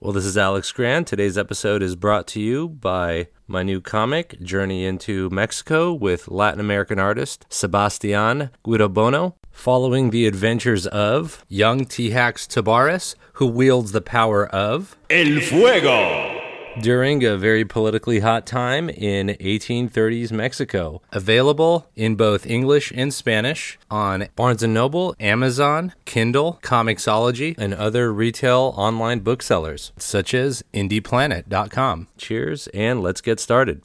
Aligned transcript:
Well, 0.00 0.12
this 0.12 0.26
is 0.26 0.38
Alex 0.38 0.70
Grand. 0.70 1.08
Today's 1.08 1.36
episode 1.36 1.82
is 1.82 1.96
brought 1.96 2.28
to 2.28 2.40
you 2.40 2.68
by 2.68 3.26
my 3.48 3.64
new 3.64 3.80
comic, 3.80 4.40
Journey 4.40 4.84
into 4.84 5.28
Mexico, 5.30 5.92
with 5.92 6.28
Latin 6.28 6.60
American 6.60 7.00
artist 7.00 7.44
Sebastian 7.48 8.50
Guidobono, 8.64 9.34
following 9.50 10.10
the 10.10 10.28
adventures 10.28 10.86
of 10.86 11.44
young 11.48 11.84
T-Hax 11.84 12.46
Tabares, 12.46 13.16
who 13.34 13.48
wields 13.48 13.90
the 13.90 14.00
power 14.00 14.46
of 14.46 14.96
El 15.10 15.40
Fuego 15.40 16.37
during 16.80 17.24
a 17.24 17.36
very 17.36 17.64
politically 17.64 18.20
hot 18.20 18.46
time 18.46 18.88
in 18.88 19.28
1830s 19.28 20.32
Mexico. 20.32 21.02
Available 21.12 21.86
in 21.96 22.14
both 22.14 22.46
English 22.46 22.92
and 22.94 23.12
Spanish 23.12 23.78
on 23.90 24.28
Barnes 24.36 24.62
& 24.62 24.64
Noble, 24.64 25.14
Amazon, 25.18 25.92
Kindle, 26.04 26.58
Comixology, 26.62 27.56
and 27.58 27.74
other 27.74 28.12
retail 28.12 28.74
online 28.76 29.20
booksellers 29.20 29.92
such 29.96 30.34
as 30.34 30.62
indieplanet.com. 30.72 32.08
Cheers 32.16 32.68
and 32.68 33.02
let's 33.02 33.20
get 33.20 33.40
started. 33.40 33.82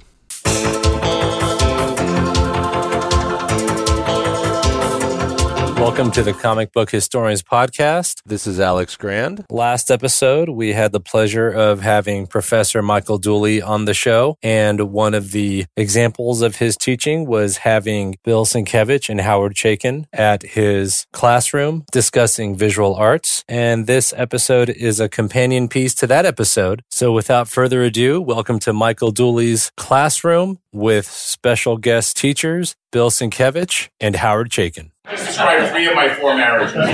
Welcome 5.83 6.11
to 6.11 6.23
the 6.23 6.31
Comic 6.31 6.71
Book 6.71 6.91
Historians 6.91 7.43
Podcast. 7.43 8.21
This 8.25 8.47
is 8.47 8.57
Alex 8.57 8.95
Grand. 8.95 9.45
Last 9.49 9.91
episode, 9.91 10.47
we 10.47 10.71
had 10.71 10.93
the 10.93 11.01
pleasure 11.01 11.49
of 11.49 11.81
having 11.81 12.25
Professor 12.25 12.81
Michael 12.81 13.17
Dooley 13.17 13.61
on 13.61 13.83
the 13.83 13.93
show. 13.93 14.37
And 14.41 14.93
one 14.93 15.13
of 15.13 15.31
the 15.33 15.65
examples 15.75 16.41
of 16.41 16.55
his 16.55 16.77
teaching 16.77 17.27
was 17.27 17.57
having 17.57 18.15
Bill 18.23 18.45
Sienkiewicz 18.45 19.09
and 19.09 19.19
Howard 19.19 19.55
Chaykin 19.55 20.05
at 20.13 20.43
his 20.43 21.05
classroom 21.11 21.83
discussing 21.91 22.55
visual 22.55 22.95
arts. 22.95 23.43
And 23.49 23.85
this 23.85 24.13
episode 24.15 24.69
is 24.69 25.01
a 25.01 25.09
companion 25.09 25.67
piece 25.67 25.93
to 25.95 26.07
that 26.07 26.25
episode. 26.25 26.81
So 26.91 27.11
without 27.11 27.49
further 27.49 27.83
ado, 27.83 28.21
welcome 28.21 28.59
to 28.59 28.71
Michael 28.71 29.11
Dooley's 29.11 29.69
classroom 29.75 30.59
with 30.71 31.07
special 31.07 31.75
guest 31.75 32.15
teachers, 32.15 32.77
Bill 32.93 33.11
Sienkiewicz 33.11 33.89
and 33.99 34.15
Howard 34.15 34.49
Chaykin. 34.49 34.92
Just 35.09 35.25
describe 35.27 35.69
three 35.69 35.85
of 35.87 35.95
my 35.95 36.07
four 36.07 36.33
marriages. 36.33 36.75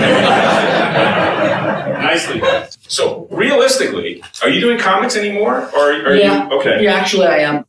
Nicely. 2.01 2.41
So, 2.87 3.27
realistically, 3.29 4.23
are 4.41 4.49
you 4.49 4.59
doing 4.59 4.79
comics 4.79 5.15
anymore, 5.15 5.69
or 5.75 5.93
are 5.93 6.15
yeah, 6.15 6.47
you 6.47 6.53
okay? 6.59 6.83
Yeah, 6.83 6.95
actually, 6.95 7.27
I 7.27 7.37
am 7.39 7.65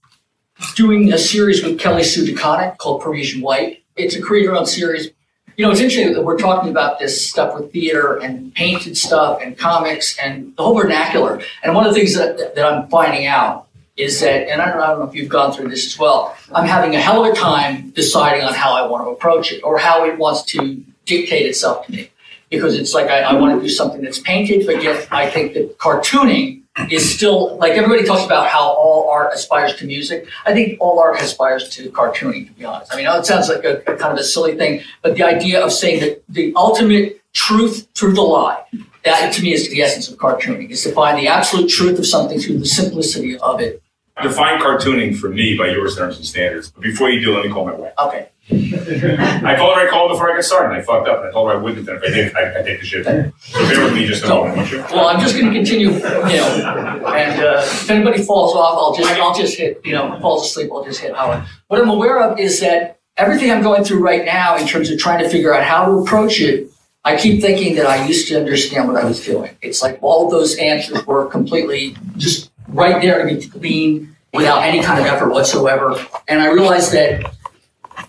doing 0.77 1.13
a 1.13 1.19
series 1.19 1.63
with 1.63 1.79
Kelly 1.79 2.05
Sue 2.05 2.25
DeConnick 2.25 2.79
called 2.79 3.03
Parisian 3.03 3.43
White. 3.43 3.83
It's 3.97 4.17
a 4.17 4.23
creator-owned 4.23 4.67
series. 4.67 5.11
You 5.59 5.67
know, 5.67 5.73
it's 5.73 5.81
interesting 5.81 6.15
that 6.15 6.23
we're 6.23 6.39
talking 6.39 6.71
about 6.71 6.99
this 6.99 7.29
stuff 7.29 7.55
with 7.55 7.71
theater 7.71 8.17
and 8.17 8.55
painted 8.55 8.97
stuff 8.97 9.41
and 9.43 9.59
comics 9.59 10.19
and 10.19 10.57
the 10.57 10.63
whole 10.63 10.75
vernacular. 10.75 11.43
And 11.63 11.75
one 11.75 11.87
of 11.87 11.93
the 11.93 12.01
things 12.01 12.15
that, 12.17 12.55
that 12.55 12.65
I'm 12.65 12.89
finding 12.89 13.27
out 13.27 13.67
is 14.01 14.21
that, 14.21 14.49
and 14.49 14.61
I 14.61 14.71
don't, 14.71 14.83
I 14.83 14.87
don't 14.89 14.99
know 15.01 15.09
if 15.09 15.15
you've 15.15 15.29
gone 15.29 15.53
through 15.53 15.69
this 15.69 15.87
as 15.87 15.99
well, 15.99 16.37
I'm 16.53 16.67
having 16.67 16.95
a 16.97 17.01
hell 17.01 17.25
of 17.25 17.33
a 17.33 17.37
time 17.37 17.91
deciding 17.91 18.43
on 18.43 18.55
how 18.55 18.73
I 18.75 18.87
want 18.87 19.05
to 19.05 19.11
approach 19.11 19.53
it 19.53 19.63
or 19.63 19.79
how 19.79 20.05
it 20.05 20.19
wants 20.19 20.43
to 20.53 20.83
dictate 21.05 21.47
itself 21.47 21.87
to 21.87 21.93
me. 21.93 22.11
Because 22.51 22.77
it's 22.77 22.95
like 22.95 23.09
I, 23.09 23.21
I 23.21 23.35
want 23.35 23.57
to 23.57 23.63
do 23.63 23.69
something 23.69 24.03
that's 24.03 24.19
painted, 24.19 24.67
but 24.67 24.83
yet 24.83 25.07
I 25.13 25.31
think 25.31 25.55
that 25.55 25.79
cartooning 25.79 26.63
is 26.91 27.15
still 27.15 27.57
like 27.59 27.73
everybody 27.73 28.05
talks 28.07 28.25
about 28.25 28.49
how 28.49 28.71
all 28.71 29.09
art 29.09 29.33
aspires 29.33 29.77
to 29.77 29.87
music. 29.87 30.27
I 30.47 30.53
think 30.53 30.81
all 30.81 30.99
art 30.99 31.21
aspires 31.21 31.69
to 31.71 31.91
cartooning, 31.91 32.47
to 32.47 32.53
be 32.53 32.65
honest. 32.65 32.93
I 32.93 32.97
mean, 32.97 33.07
it 33.07 33.27
sounds 33.27 33.49
like 33.49 33.65
a, 33.65 33.79
a 33.87 33.97
kind 33.97 34.13
of 34.13 34.19
a 34.19 34.25
silly 34.25 34.57
thing, 34.57 34.83
but 35.03 35.15
the 35.15 35.23
idea 35.23 35.65
of 35.65 35.73
saying 35.73 36.01
that 36.01 36.23
the 36.29 36.53
ultimate 36.57 37.21
truth 37.33 37.87
through 37.95 38.15
the 38.15 38.23
lie, 38.23 38.65
that 39.05 39.33
to 39.35 39.43
me 39.43 39.53
is 39.53 39.71
the 39.71 39.83
essence 39.83 40.09
of 40.09 40.19
cartooning, 40.19 40.71
is 40.71 40.83
to 40.83 40.93
find 40.93 41.19
the 41.19 41.29
absolute 41.29 41.69
truth 41.69 41.99
of 41.99 42.07
something 42.07 42.39
through 42.39 42.59
the 42.59 42.67
simplicity 42.67 43.39
of 43.39 43.61
it. 43.61 43.83
Define 44.23 44.61
cartooning 44.61 45.17
for 45.17 45.29
me 45.31 45.57
by 45.57 45.69
your 45.69 45.91
terms 45.91 46.17
and 46.17 46.27
standards. 46.27 46.71
But 46.71 46.83
before 46.83 47.11
you 47.11 47.21
do, 47.21 47.35
let 47.35 47.47
me 47.47 47.53
call 47.53 47.65
my 47.65 47.75
wife. 47.75 47.93
Okay. 47.99 48.29
I 48.53 49.55
told 49.57 49.77
her 49.77 49.87
I 49.87 49.89
called 49.89 50.11
before 50.11 50.31
I 50.31 50.35
got 50.35 50.45
started, 50.45 50.75
and 50.75 50.83
I 50.83 50.83
fucked 50.83 51.09
up. 51.09 51.21
And 51.21 51.29
I 51.29 51.33
told 51.33 51.51
her 51.51 51.57
I 51.57 51.63
wouldn't. 51.63 51.89
And 51.89 51.99
if 51.99 52.03
I 52.03 52.15
did, 52.15 52.37
I, 52.37 52.61
I 52.61 52.63
take 52.63 52.81
the 52.81 52.87
shit. 52.87 53.05
So 53.05 53.59
bear 53.69 53.85
with 53.85 53.95
me 53.95 54.07
just 54.07 54.25
a 54.25 54.29
moment, 54.29 54.57
won't 54.57 54.73
you? 54.73 54.79
Well, 54.79 55.07
I'm 55.07 55.21
just 55.21 55.35
going 55.37 55.47
to 55.47 55.53
continue, 55.53 55.91
you 55.91 56.01
know, 56.01 57.05
and 57.07 57.41
uh, 57.41 57.61
if 57.63 57.89
anybody 57.89 58.23
falls 58.23 58.55
off, 58.55 58.75
I'll 58.75 58.95
just, 58.95 59.21
I'll 59.21 59.35
just 59.35 59.57
hit, 59.57 59.81
you 59.85 59.93
know, 59.93 60.19
falls 60.21 60.45
asleep, 60.47 60.71
I'll 60.73 60.85
just 60.85 61.01
hit 61.01 61.15
Howard. 61.15 61.45
What 61.69 61.81
I'm 61.81 61.89
aware 61.89 62.21
of 62.21 62.39
is 62.39 62.61
that 62.61 62.99
everything 63.17 63.53
I'm 63.53 63.63
going 63.63 63.85
through 63.85 64.03
right 64.03 64.25
now 64.25 64.57
in 64.57 64.67
terms 64.67 64.91
of 64.91 64.99
trying 64.99 65.23
to 65.23 65.31
figure 65.31 65.55
out 65.55 65.63
how 65.63 65.87
to 65.87 65.93
approach 65.93 66.41
it, 66.41 66.71
I 67.05 67.17
keep 67.17 67.41
thinking 67.41 67.77
that 67.77 67.87
I 67.87 68.05
used 68.07 68.29
to 68.29 68.39
understand 68.39 68.89
what 68.89 69.03
I 69.03 69.05
was 69.07 69.25
doing. 69.25 69.57
It's 69.63 69.81
like 69.81 69.99
all 70.03 70.27
of 70.27 70.33
those 70.33 70.57
answers 70.57 71.07
were 71.07 71.27
completely 71.27 71.97
just 72.19 72.50
right 72.81 73.01
there 73.03 73.27
to 73.27 73.35
be 73.35 73.47
clean 73.49 74.17
without 74.33 74.63
any 74.63 74.83
kind 74.83 75.01
of 75.01 75.07
effort 75.07 75.31
whatsoever. 75.31 75.95
And 76.29 76.41
I 76.41 76.47
realized 76.51 76.93
that 76.93 77.35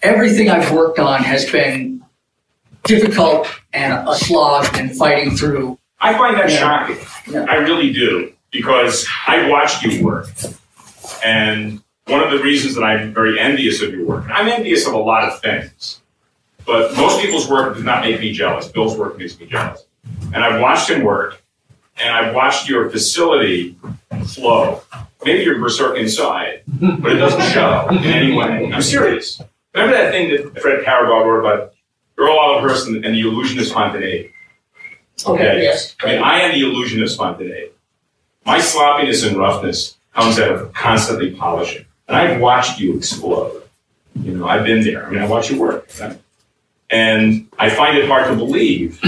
everything 0.02 0.50
I've 0.50 0.72
worked 0.72 0.98
on 1.00 1.24
has 1.24 1.50
been 1.52 2.04
difficult 2.84 3.48
and 3.74 4.08
a 4.08 4.16
slog 4.16 4.76
and 4.78 4.96
fighting 4.96 5.36
through. 5.36 5.78
I 6.00 6.14
find 6.18 6.38
that 6.38 6.50
Yeah. 6.50 6.58
shocking. 6.58 6.98
Yeah. 7.32 7.46
I 7.48 7.56
really 7.56 7.92
do 7.94 8.32
because 8.52 9.06
I 9.28 9.48
watched 9.50 9.84
you 9.84 10.04
work, 10.04 10.28
and 11.24 11.82
one 12.08 12.22
of 12.24 12.32
the 12.32 12.40
reasons 12.40 12.76
that 12.76 12.84
I'm 12.84 13.14
very 13.14 13.40
envious 13.40 13.82
of 13.82 13.94
your 13.94 14.06
work. 14.06 14.26
I'm 14.34 14.48
envious 14.48 14.88
of 14.88 14.94
a 14.94 14.98
lot 14.98 15.24
of 15.24 15.40
things, 15.42 16.02
but 16.66 16.96
most 16.98 17.22
people's 17.22 17.48
work 17.48 17.76
does 17.76 17.84
not 17.84 18.04
make 18.04 18.20
me 18.20 18.32
jealous. 18.34 18.68
Bill's 18.68 18.98
work 18.98 19.18
makes 19.18 19.40
me 19.40 19.46
jealous, 19.46 19.86
and 20.34 20.44
I've 20.44 20.60
watched 20.60 20.90
him 20.90 21.04
work, 21.04 21.42
and 22.04 22.10
I've 22.14 22.34
watched 22.34 22.68
your 22.68 22.90
facility 22.90 23.76
flow. 24.26 24.82
Maybe 25.24 25.44
you're 25.44 25.60
berserk 25.60 25.98
inside, 25.98 26.64
but 26.68 27.12
it 27.12 27.16
doesn't 27.18 27.42
show 27.52 27.88
in 27.90 27.98
any 28.00 28.34
way. 28.34 28.72
I'm 28.74 28.82
serious. 28.82 29.42
Remember 29.74 29.96
that 29.96 30.12
thing 30.12 30.30
that 30.30 30.62
Fred 30.62 30.84
Parabog 30.84 31.26
wrote 31.26 31.40
about 31.40 31.74
Earl 32.18 32.38
Oliverhurst 32.38 32.88
and, 32.88 33.06
and 33.06 33.16
the 33.16 33.22
illusion 33.22 33.60
of 33.60 33.66
spontaneity? 33.66 34.32
Okay, 35.26 35.62
yes. 35.64 35.96
I 36.02 36.08
mean, 36.08 36.24
I 36.24 36.40
am 36.42 36.52
the 36.54 36.62
illusion 36.62 37.02
of 37.04 37.10
spontaneity. 37.12 37.72
My 38.46 38.60
sloppiness 38.60 39.24
and 39.24 39.38
roughness 39.38 39.98
comes 40.16 40.40
out 40.40 40.52
of 40.52 40.74
constantly 40.74 41.32
polishing. 41.32 41.86
And 42.08 42.18
I've 42.18 42.42
watched 42.42 42.80
you 42.80 42.98
explode. 42.98 43.62
You 44.16 44.34
know, 44.36 44.48
I've 44.48 44.66
been 44.66 44.84
there. 44.84 45.06
I 45.06 45.10
mean, 45.12 45.22
I 45.22 45.28
watch 45.28 45.50
your 45.52 45.60
work. 45.60 45.88
right? 46.00 46.18
And 46.90 47.48
I 47.58 47.70
find 47.70 47.98
it 47.98 48.08
hard 48.08 48.28
to 48.28 48.36
believe 48.36 49.00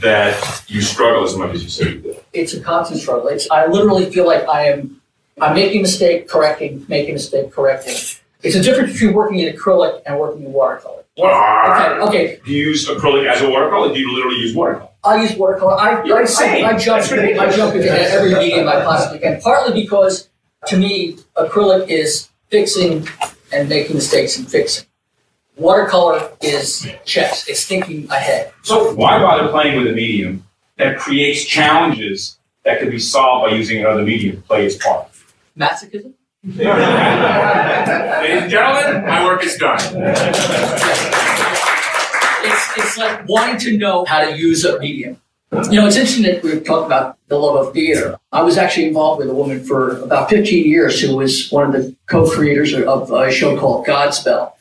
that 0.00 0.64
you 0.68 0.80
struggle 0.80 1.24
as 1.24 1.36
much 1.36 1.54
as 1.54 1.62
you 1.62 1.70
say 1.70 1.88
you 1.90 1.98
do. 1.98 2.16
it's 2.32 2.54
a 2.54 2.60
constant 2.60 3.00
struggle. 3.00 3.28
It's 3.28 3.50
I 3.50 3.66
literally 3.66 4.10
feel 4.10 4.26
like 4.26 4.46
I 4.48 4.68
am 4.68 5.00
I'm 5.40 5.54
making 5.54 5.80
a 5.80 5.82
mistake, 5.82 6.28
correcting, 6.28 6.84
making 6.88 7.10
a 7.10 7.14
mistake, 7.14 7.52
correcting. 7.52 7.94
It's 8.42 8.54
a 8.54 8.62
difference 8.62 8.92
between 8.92 9.14
working 9.14 9.40
in 9.40 9.54
acrylic 9.54 10.02
and 10.06 10.18
working 10.18 10.44
in 10.44 10.52
watercolor. 10.52 11.02
Ah! 11.20 11.98
Okay, 11.98 12.08
okay. 12.08 12.40
Do 12.44 12.52
you 12.52 12.68
use 12.68 12.88
acrylic 12.88 13.26
as 13.28 13.42
a 13.42 13.50
watercolor? 13.50 13.92
Do 13.92 13.98
you 13.98 14.14
literally 14.14 14.38
use 14.38 14.54
watercolor? 14.54 14.90
I 15.04 15.22
use 15.22 15.34
watercolor. 15.36 15.78
I, 15.78 16.04
You're 16.04 16.18
I, 16.18 16.22
insane. 16.22 16.64
I, 16.64 16.76
jump 16.76 17.02
I 17.04 17.50
jump 17.50 17.74
into 17.74 17.90
every 17.90 18.34
medium 18.34 18.68
I 18.68 18.82
possibly 18.84 19.18
can. 19.18 19.40
Partly 19.40 19.80
because 19.80 20.28
to 20.66 20.76
me 20.76 21.16
acrylic 21.36 21.88
is 21.88 22.28
fixing 22.50 23.08
and 23.52 23.68
making 23.68 23.96
mistakes 23.96 24.36
and 24.38 24.48
fixing. 24.48 24.86
Watercolor 25.58 26.30
is 26.40 26.86
chess. 27.04 27.48
It's 27.48 27.66
thinking 27.66 28.08
ahead. 28.10 28.52
So 28.62 28.94
why 28.94 29.18
bother 29.18 29.48
playing 29.48 29.76
with 29.78 29.88
a 29.88 29.92
medium 29.92 30.44
that 30.76 30.98
creates 30.98 31.44
challenges 31.44 32.38
that 32.64 32.78
could 32.78 32.92
be 32.92 33.00
solved 33.00 33.50
by 33.50 33.56
using 33.56 33.80
another 33.80 34.04
medium 34.04 34.36
to 34.36 34.42
play 34.42 34.66
its 34.66 34.76
part? 34.76 35.08
Masochism? 35.58 36.14
Ladies 36.44 36.66
and 38.42 38.50
gentlemen, 38.50 39.04
my 39.04 39.24
work 39.24 39.44
is 39.44 39.56
done. 39.56 39.80
it's, 42.44 42.78
it's 42.78 42.96
like 42.96 43.28
wanting 43.28 43.58
to 43.58 43.76
know 43.76 44.04
how 44.04 44.24
to 44.24 44.38
use 44.38 44.64
a 44.64 44.78
medium. 44.78 45.20
You 45.50 45.80
know, 45.80 45.86
it's 45.86 45.96
interesting 45.96 46.24
that 46.24 46.44
we're 46.44 46.60
talking 46.60 46.86
about 46.86 47.18
the 47.26 47.36
love 47.36 47.66
of 47.66 47.72
theater. 47.74 48.16
I 48.30 48.42
was 48.42 48.56
actually 48.56 48.86
involved 48.86 49.18
with 49.20 49.30
a 49.30 49.34
woman 49.34 49.64
for 49.64 49.98
about 50.02 50.30
15 50.30 50.66
years 50.66 51.00
who 51.00 51.16
was 51.16 51.50
one 51.50 51.66
of 51.66 51.72
the 51.72 51.96
co-creators 52.06 52.72
of 52.74 53.10
a 53.10 53.32
show 53.32 53.58
called 53.58 53.86
Godspell. 53.86 54.52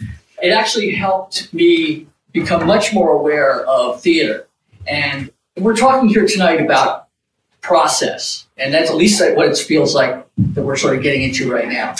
It 0.41 0.51
actually 0.51 0.93
helped 0.93 1.53
me 1.53 2.07
become 2.31 2.67
much 2.67 2.93
more 2.93 3.11
aware 3.11 3.65
of 3.65 4.01
theater. 4.01 4.47
And 4.87 5.31
we're 5.55 5.75
talking 5.75 6.09
here 6.09 6.27
tonight 6.27 6.61
about 6.61 7.07
process. 7.61 8.47
And 8.57 8.73
that's 8.73 8.89
at 8.89 8.95
least 8.95 9.21
what 9.35 9.47
it 9.47 9.57
feels 9.57 9.95
like 9.95 10.25
that 10.37 10.63
we're 10.63 10.75
sort 10.75 10.95
of 10.95 11.03
getting 11.03 11.23
into 11.23 11.51
right 11.51 11.67
now. 11.67 11.95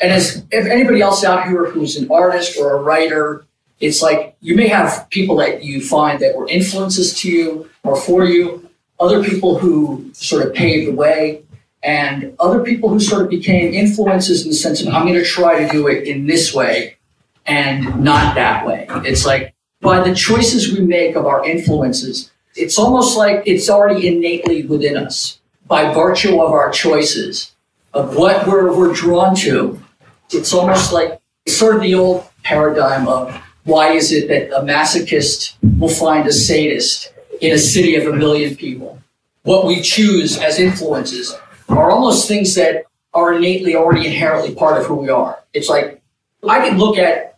And 0.00 0.10
as 0.10 0.44
if 0.50 0.66
anybody 0.66 1.00
else 1.00 1.22
out 1.24 1.46
here 1.46 1.70
who's 1.70 1.96
an 1.96 2.10
artist 2.10 2.58
or 2.58 2.76
a 2.76 2.82
writer, 2.82 3.44
it's 3.80 4.02
like 4.02 4.36
you 4.40 4.56
may 4.56 4.68
have 4.68 5.08
people 5.10 5.36
that 5.36 5.62
you 5.62 5.80
find 5.80 6.20
that 6.20 6.36
were 6.36 6.48
influences 6.48 7.18
to 7.20 7.30
you 7.30 7.70
or 7.84 7.96
for 7.96 8.24
you, 8.24 8.68
other 8.98 9.22
people 9.22 9.58
who 9.58 10.10
sort 10.12 10.46
of 10.46 10.54
paved 10.54 10.90
the 10.90 10.94
way, 10.94 11.42
and 11.82 12.34
other 12.38 12.62
people 12.62 12.88
who 12.88 13.00
sort 13.00 13.22
of 13.22 13.28
became 13.28 13.74
influences 13.74 14.42
in 14.42 14.50
the 14.50 14.54
sense 14.54 14.80
of 14.80 14.88
I'm 14.88 15.06
going 15.06 15.18
to 15.18 15.24
try 15.24 15.64
to 15.64 15.68
do 15.70 15.88
it 15.88 16.06
in 16.06 16.26
this 16.26 16.54
way 16.54 16.96
and 17.46 18.02
not 18.02 18.34
that 18.34 18.66
way. 18.66 18.86
It's 19.04 19.26
like 19.26 19.54
by 19.80 20.06
the 20.06 20.14
choices 20.14 20.72
we 20.72 20.84
make 20.84 21.16
of 21.16 21.26
our 21.26 21.44
influences, 21.44 22.30
it's 22.54 22.78
almost 22.78 23.16
like 23.16 23.42
it's 23.46 23.68
already 23.68 24.08
innately 24.08 24.64
within 24.64 24.96
us 24.96 25.40
by 25.66 25.92
virtue 25.92 26.40
of 26.40 26.52
our 26.52 26.70
choices, 26.70 27.52
of 27.94 28.16
what 28.16 28.46
we're, 28.46 28.76
we're 28.76 28.92
drawn 28.92 29.34
to, 29.36 29.82
it's 30.30 30.52
almost 30.52 30.92
like 30.92 31.20
sort 31.46 31.76
of 31.76 31.82
the 31.82 31.94
old 31.94 32.24
paradigm 32.42 33.08
of 33.08 33.34
why 33.64 33.92
is 33.92 34.12
it 34.12 34.28
that 34.28 34.56
a 34.56 34.62
masochist 34.62 35.54
will 35.78 35.88
find 35.88 36.26
a 36.26 36.32
sadist 36.32 37.12
in 37.40 37.52
a 37.52 37.58
city 37.58 37.96
of 37.96 38.06
a 38.06 38.16
million 38.16 38.56
people? 38.56 39.00
What 39.42 39.66
we 39.66 39.80
choose 39.80 40.38
as 40.38 40.58
influences 40.58 41.36
are 41.68 41.90
almost 41.90 42.28
things 42.28 42.54
that 42.54 42.84
are 43.14 43.34
innately 43.34 43.76
already 43.76 44.06
inherently 44.06 44.54
part 44.54 44.80
of 44.80 44.86
who 44.86 44.94
we 44.94 45.08
are. 45.08 45.38
It's 45.52 45.68
like 45.68 46.00
I 46.48 46.68
can 46.68 46.78
look 46.78 46.98
at 46.98 47.31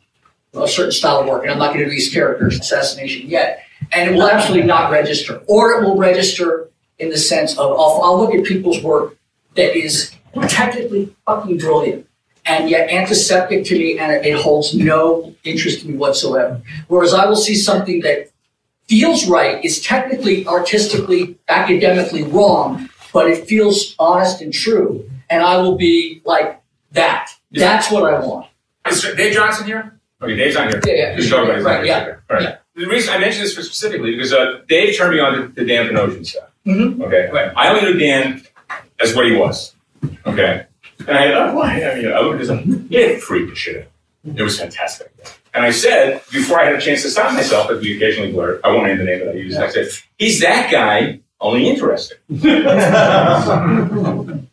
a 0.55 0.69
certain 0.69 0.93
style 0.93 1.21
of 1.21 1.27
work, 1.27 1.43
and 1.43 1.53
I'm 1.53 1.59
not 1.59 1.69
going 1.69 1.81
to 1.81 1.85
do 1.87 1.91
these 1.91 2.12
characters 2.12 2.59
assassination 2.59 3.29
yet, 3.29 3.65
and 3.93 4.11
it 4.11 4.15
will 4.15 4.29
absolutely 4.29 4.67
not 4.67 4.91
register, 4.91 5.43
or 5.47 5.73
it 5.73 5.85
will 5.85 5.97
register 5.97 6.69
in 6.99 7.11
the 7.11 7.19
sense 7.19 7.59
of 7.59 7.73
I'll, 7.73 8.01
I'll 8.03 8.19
look 8.19 8.35
at 8.35 8.45
people's 8.45 8.83
work 8.83 9.17
that 9.56 9.77
is 9.77 10.15
technically 10.49 11.15
fucking 11.27 11.59
brilliant 11.59 12.09
and 12.47 12.69
yet 12.69 12.91
antiseptic 12.91 13.65
to 13.65 13.79
me 13.79 13.99
and 13.99 14.12
it 14.25 14.41
holds 14.41 14.75
no 14.75 15.35
interest 15.45 15.85
in 15.85 15.93
me 15.93 15.97
whatsoever. 15.97 16.61
Whereas 16.89 17.15
I 17.15 17.27
will 17.27 17.37
see 17.37 17.55
something 17.55 18.01
that 18.01 18.31
feels 18.89 19.27
right, 19.27 19.65
is 19.65 19.81
technically, 19.81 20.47
artistically, 20.47 21.39
academically 21.49 22.23
wrong, 22.23 22.91
but 23.12 23.31
it 23.31 23.47
feels 23.47 23.95
honest 23.99 24.43
and 24.43 24.53
true. 24.53 25.09
And 25.31 25.43
I 25.43 25.56
will 25.56 25.77
be 25.77 26.21
like, 26.25 26.61
that. 26.95 27.31
That's 27.51 27.91
what 27.91 28.05
I 28.05 28.19
want. 28.19 28.47
Is 28.89 29.03
Dave 29.17 29.35
Johnson 29.35 29.67
here? 29.67 29.94
Okay, 30.25 30.37
Dave's 30.37 30.55
not 30.56 30.69
here. 30.71 30.81
Yeah, 30.87 30.93
yeah. 30.94 31.17
He's 31.17 31.31
talking 31.31 31.44
about 31.44 31.56
his 31.56 31.65
Right, 31.65 31.73
language 31.73 31.88
yeah, 31.88 32.05
here. 32.05 32.23
Right. 32.31 32.43
yeah. 32.43 32.56
The 32.76 32.87
reason 32.87 33.15
I 33.15 33.19
mentioned 33.19 33.44
this 33.44 33.53
specifically 33.55 34.12
because 34.17 34.32
uh, 34.32 34.62
Dave 34.69 34.97
turned 34.97 35.15
me 35.15 35.21
on 35.21 35.32
to 35.35 35.49
the 35.49 35.65
Dan 35.65 35.87
Panosian 35.88 36.26
stuff. 36.26 36.49
Mhm. 36.67 37.00
Okay, 37.03 37.31
Right. 37.32 37.53
I 37.56 37.69
only 37.69 37.82
knew 37.93 37.99
Dan 37.99 38.43
as 39.00 39.15
what 39.15 39.26
he 39.26 39.37
was. 39.37 39.75
Okay, 40.26 40.65
and 41.06 41.17
I 41.19 41.31
thought, 41.32 41.55
why? 41.55 41.82
I 41.85 41.94
mean, 41.97 42.12
I 42.12 42.21
looked 42.21 42.43
at 42.43 42.49
him. 42.49 42.88
He 42.88 42.97
didn't 42.97 43.21
freak 43.21 43.49
the 43.50 43.55
shit. 43.55 43.91
It 44.37 44.43
was 44.43 44.59
fantastic. 44.59 45.12
And 45.53 45.65
I 45.65 45.71
said 45.71 46.23
before 46.32 46.59
I 46.61 46.65
had 46.65 46.75
a 46.75 46.81
chance 46.81 47.03
to 47.03 47.11
stop 47.11 47.32
myself, 47.35 47.70
as 47.70 47.81
we 47.81 47.97
occasionally 47.97 48.32
blur, 48.32 48.61
I 48.65 48.70
won't 48.70 48.87
name 48.87 48.99
the 48.99 49.05
name 49.05 49.20
that 49.20 49.29
I 49.29 49.32
use. 49.35 49.56
I 49.56 49.69
said, 49.69 49.88
he's 50.19 50.41
that 50.41 50.70
guy, 50.73 51.20
only 51.41 51.69
interesting. 51.69 52.19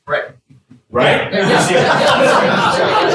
Right. 0.05 0.25
Right? 0.89 1.31
Yeah, 1.33 1.49
yeah, 1.49 1.69
yeah, 1.69 2.21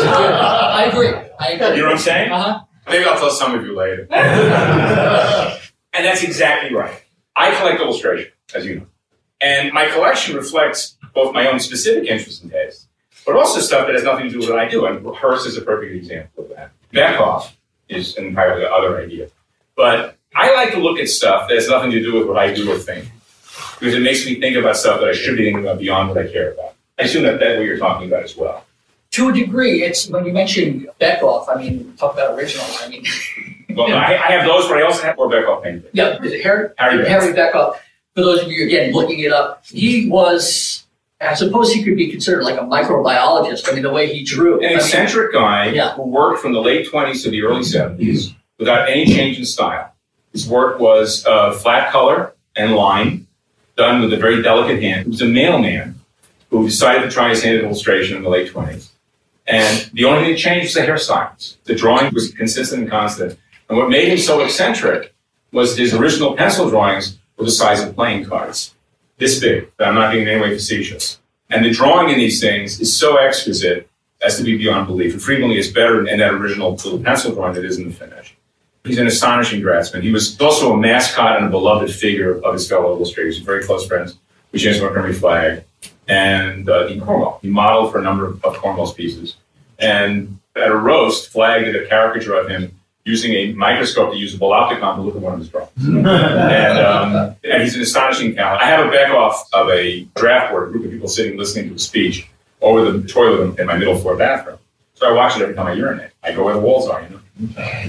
yeah. 0.00 0.40
I 0.72 0.84
agree. 0.90 1.10
I 1.38 1.52
agree. 1.52 1.76
You 1.76 1.82
know 1.82 1.84
what 1.84 1.92
I'm 1.92 1.98
saying? 1.98 2.32
Uh-huh. 2.32 2.60
Maybe 2.88 3.04
I'll 3.04 3.18
tell 3.18 3.30
some 3.30 3.54
of 3.54 3.64
you 3.64 3.74
later. 3.76 4.06
and 4.10 6.04
that's 6.04 6.22
exactly 6.22 6.74
right. 6.74 7.02
I 7.34 7.54
collect 7.56 7.80
illustration, 7.80 8.32
as 8.54 8.64
you 8.64 8.76
know. 8.80 8.86
And 9.40 9.72
my 9.72 9.86
collection 9.86 10.36
reflects 10.36 10.96
both 11.14 11.34
my 11.34 11.48
own 11.48 11.60
specific 11.60 12.08
interests 12.08 12.42
and 12.42 12.50
tastes, 12.50 12.88
but 13.26 13.36
also 13.36 13.60
stuff 13.60 13.86
that 13.86 13.94
has 13.94 14.04
nothing 14.04 14.26
to 14.26 14.30
do 14.30 14.38
with 14.38 14.48
what 14.48 14.58
I 14.58 14.68
do. 14.68 14.86
And 14.86 15.04
Hearst 15.16 15.46
is 15.46 15.56
a 15.56 15.62
perfect 15.62 15.94
example 15.94 16.44
of 16.44 16.50
that. 16.50 16.70
Beckhoff 16.92 17.52
is 17.88 18.16
an 18.16 18.26
entirely 18.26 18.64
other 18.64 19.00
idea. 19.00 19.28
But 19.76 20.16
I 20.34 20.54
like 20.54 20.72
to 20.72 20.78
look 20.78 20.98
at 20.98 21.08
stuff 21.08 21.48
that 21.48 21.54
has 21.54 21.68
nothing 21.68 21.90
to 21.90 22.00
do 22.00 22.14
with 22.14 22.26
what 22.28 22.38
I 22.38 22.54
do 22.54 22.70
or 22.72 22.78
think, 22.78 23.08
because 23.78 23.94
it 23.94 24.00
makes 24.00 24.24
me 24.24 24.40
think 24.40 24.56
about 24.56 24.76
stuff 24.76 25.00
that 25.00 25.08
I 25.08 25.12
should 25.12 25.36
be 25.36 25.44
thinking 25.44 25.64
about 25.64 25.78
beyond 25.78 26.08
what 26.08 26.18
I 26.18 26.28
care 26.30 26.52
about. 26.52 26.74
I 26.98 27.02
assume 27.02 27.24
that 27.24 27.38
that's 27.38 27.58
what 27.58 27.66
you're 27.66 27.78
talking 27.78 28.08
about 28.08 28.22
as 28.22 28.36
well. 28.36 28.64
To 29.16 29.28
a 29.28 29.32
degree, 29.32 29.82
it's 29.82 30.08
when 30.08 30.24
you 30.26 30.32
mention 30.32 30.88
Beckhoff, 31.00 31.46
I 31.48 31.56
mean, 31.60 31.94
talk 31.96 32.14
about 32.14 32.36
originals. 32.38 32.78
I 32.82 32.88
mean, 32.88 33.04
Well, 33.76 33.92
I, 33.94 34.14
I 34.14 34.32
have 34.32 34.46
those, 34.46 34.68
but 34.68 34.78
I 34.78 34.82
also 34.82 35.02
have 35.02 35.16
more 35.18 35.28
Beckhoff 35.30 35.62
paintings. 35.62 35.84
yeah, 35.92 36.22
is 36.22 36.32
it 36.32 36.42
Harry, 36.42 36.70
Harry 36.78 37.04
Beckhoff. 37.04 37.08
Harry 37.08 37.32
Beckhoff. 37.34 37.76
For 38.14 38.22
those 38.22 38.42
of 38.42 38.50
you, 38.50 38.64
again, 38.66 38.92
looking 38.92 39.20
it 39.20 39.32
up, 39.32 39.64
he 39.66 40.08
was, 40.08 40.84
I 41.20 41.34
suppose 41.34 41.72
he 41.72 41.84
could 41.84 41.96
be 41.96 42.10
considered 42.10 42.42
like 42.44 42.56
a 42.58 42.62
microbiologist. 42.64 43.68
I 43.70 43.72
mean, 43.74 43.82
the 43.82 43.92
way 43.92 44.06
he 44.12 44.24
drew. 44.24 44.60
An 44.64 44.74
eccentric 44.76 45.32
guy 45.34 45.66
Yeah. 45.70 45.94
who 45.94 46.02
worked 46.04 46.40
from 46.40 46.52
the 46.54 46.60
late 46.60 46.90
20s 46.90 47.22
to 47.24 47.30
the 47.30 47.42
early 47.42 47.60
70s 47.62 48.34
without 48.58 48.88
any 48.88 49.04
change 49.06 49.38
in 49.38 49.44
style. 49.44 49.92
His 50.32 50.48
work 50.48 50.78
was 50.80 51.24
uh, 51.26 51.52
flat 51.52 51.90
color 51.92 52.34
and 52.56 52.74
line, 52.74 53.26
done 53.76 54.00
with 54.00 54.12
a 54.12 54.16
very 54.16 54.40
delicate 54.42 54.82
hand. 54.82 55.04
He 55.04 55.10
was 55.10 55.20
a 55.22 55.26
mailman 55.26 55.94
who 56.50 56.64
decided 56.66 57.02
to 57.02 57.10
try 57.10 57.28
his 57.30 57.42
hand 57.42 57.58
at 57.58 57.64
illustration 57.64 58.16
in 58.16 58.22
the 58.22 58.30
late 58.30 58.50
20s. 58.52 58.88
And 59.46 59.90
the 59.92 60.04
only 60.04 60.24
thing 60.24 60.32
that 60.32 60.38
changed 60.38 60.64
was 60.66 60.74
the 60.74 60.80
hairstyles. 60.80 61.56
The 61.64 61.74
drawing 61.74 62.12
was 62.12 62.32
consistent 62.32 62.82
and 62.82 62.90
constant. 62.90 63.38
And 63.68 63.78
what 63.78 63.90
made 63.90 64.08
him 64.08 64.18
so 64.18 64.40
eccentric 64.40 65.14
was 65.52 65.76
his 65.76 65.94
original 65.94 66.36
pencil 66.36 66.68
drawings 66.68 67.18
were 67.36 67.44
the 67.44 67.50
size 67.50 67.82
of 67.82 67.94
playing 67.94 68.24
cards, 68.24 68.74
this 69.18 69.38
big. 69.38 69.70
I'm 69.78 69.94
not 69.94 70.12
being 70.12 70.22
in 70.22 70.28
any 70.28 70.40
way 70.40 70.54
facetious. 70.54 71.20
And 71.50 71.64
the 71.64 71.70
drawing 71.70 72.08
in 72.08 72.18
these 72.18 72.40
things 72.40 72.80
is 72.80 72.96
so 72.96 73.16
exquisite 73.16 73.88
as 74.22 74.36
to 74.38 74.42
be 74.42 74.56
beyond 74.56 74.86
belief. 74.86 75.12
And 75.12 75.22
frequently 75.22 75.58
it's 75.58 75.68
better 75.68 76.06
in 76.06 76.18
that 76.18 76.34
original 76.34 76.72
little 76.72 76.98
pencil 76.98 77.34
drawing 77.34 77.54
that 77.54 77.64
is 77.64 77.78
in 77.78 77.88
the 77.88 77.94
finish. 77.94 78.34
He's 78.84 78.98
an 78.98 79.06
astonishing 79.06 79.60
draftsman. 79.60 80.02
He 80.02 80.12
was 80.12 80.40
also 80.40 80.72
a 80.72 80.76
mascot 80.76 81.36
and 81.36 81.46
a 81.46 81.50
beloved 81.50 81.92
figure 81.92 82.40
of 82.42 82.54
his 82.54 82.68
fellow 82.68 82.96
illustrators. 82.96 83.38
Very 83.38 83.64
close 83.64 83.86
friends 83.86 84.16
with 84.52 84.60
James 84.60 84.80
Montgomery 84.80 85.12
Flagg 85.12 85.64
and 86.08 86.68
uh, 86.68 86.86
Dean 86.88 87.00
Cornwell. 87.00 87.38
He 87.42 87.48
modeled 87.48 87.92
for 87.92 87.98
a 87.98 88.02
number 88.02 88.26
of, 88.26 88.44
of 88.44 88.56
Cornwell's 88.56 88.94
pieces. 88.94 89.36
And 89.78 90.38
at 90.54 90.68
a 90.70 90.76
roast, 90.76 91.30
Flagg 91.30 91.64
did 91.64 91.76
a 91.76 91.86
caricature 91.86 92.34
of 92.34 92.48
him 92.48 92.72
using 93.04 93.32
a 93.34 93.52
microscope 93.52 94.12
to 94.12 94.18
use 94.18 94.34
a 94.34 94.38
opticon 94.38 94.96
to 94.96 95.02
look 95.02 95.14
at 95.14 95.20
one 95.20 95.34
of 95.34 95.38
his 95.38 95.48
drawings. 95.48 95.70
and, 95.86 96.78
um, 96.78 97.36
and 97.44 97.62
he's 97.62 97.76
an 97.76 97.82
astonishing 97.82 98.34
talent. 98.34 98.62
I 98.62 98.66
have 98.66 98.84
a 98.86 98.90
Beckhoff 98.90 99.34
of 99.52 99.68
a 99.70 100.02
draft 100.16 100.50
board, 100.50 100.68
a 100.68 100.72
group 100.72 100.84
of 100.86 100.90
people 100.90 101.08
sitting 101.08 101.38
listening 101.38 101.68
to 101.68 101.74
a 101.76 101.78
speech 101.78 102.28
over 102.60 102.90
the 102.90 103.06
toilet 103.06 103.58
in 103.60 103.66
my 103.66 103.76
middle 103.76 103.96
floor 103.96 104.16
bathroom. 104.16 104.58
So 104.94 105.08
I 105.08 105.12
watch 105.12 105.36
it 105.36 105.42
every 105.42 105.54
time 105.54 105.66
I 105.66 105.74
urinate. 105.74 106.10
I 106.22 106.32
go 106.32 106.44
where 106.44 106.54
the 106.54 106.60
walls 106.60 106.88
are, 106.88 107.02
you 107.02 107.10
know. 107.10 107.20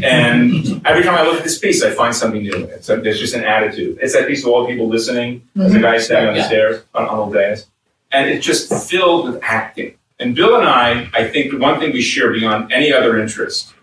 And 0.03 0.85
every 0.85 1.03
time 1.03 1.15
I 1.15 1.23
look 1.23 1.37
at 1.37 1.43
this 1.43 1.57
piece, 1.57 1.81
I 1.81 1.91
find 1.91 2.13
something 2.13 2.41
new. 2.41 2.65
It's 2.65 2.89
a, 2.89 2.97
there's 2.97 3.19
just 3.19 3.33
an 3.33 3.45
attitude. 3.45 3.97
It's 4.01 4.13
that 4.13 4.27
piece 4.27 4.43
of 4.43 4.49
all 4.49 4.63
the 4.63 4.67
people 4.67 4.87
listening. 4.89 5.47
There's 5.55 5.73
a 5.73 5.79
guy 5.79 5.97
standing 5.99 6.27
on 6.29 6.33
the 6.33 6.41
Yeah. 6.41 6.47
stairs 6.47 6.83
on, 6.93 7.07
on 7.07 7.31
days. 7.31 7.65
And 8.11 8.29
it's 8.29 8.45
just 8.45 8.73
filled 8.89 9.25
with 9.25 9.43
acting. 9.43 9.95
And 10.19 10.35
Bill 10.35 10.57
and 10.57 10.67
I, 10.67 11.09
I 11.13 11.27
think 11.27 11.51
the 11.51 11.57
one 11.57 11.79
thing 11.79 11.93
we 11.93 12.01
share 12.01 12.31
beyond 12.31 12.71
any 12.71 12.91
other 12.91 13.19
interest 13.19 13.73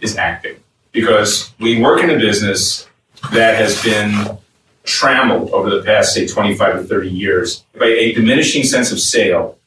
is 0.00 0.16
acting. 0.16 0.56
Because 0.92 1.52
we 1.58 1.80
work 1.80 2.02
in 2.02 2.10
a 2.10 2.18
business 2.18 2.86
that 3.32 3.56
has 3.56 3.82
been 3.82 4.38
trammeled 4.84 5.50
over 5.50 5.70
the 5.70 5.82
past, 5.82 6.14
say, 6.14 6.26
25 6.26 6.74
to 6.74 6.84
30 6.84 7.08
years 7.08 7.64
by 7.78 7.86
a 7.86 8.12
diminishing 8.12 8.64
sense 8.64 8.92
of 8.92 9.00
sale, 9.00 9.58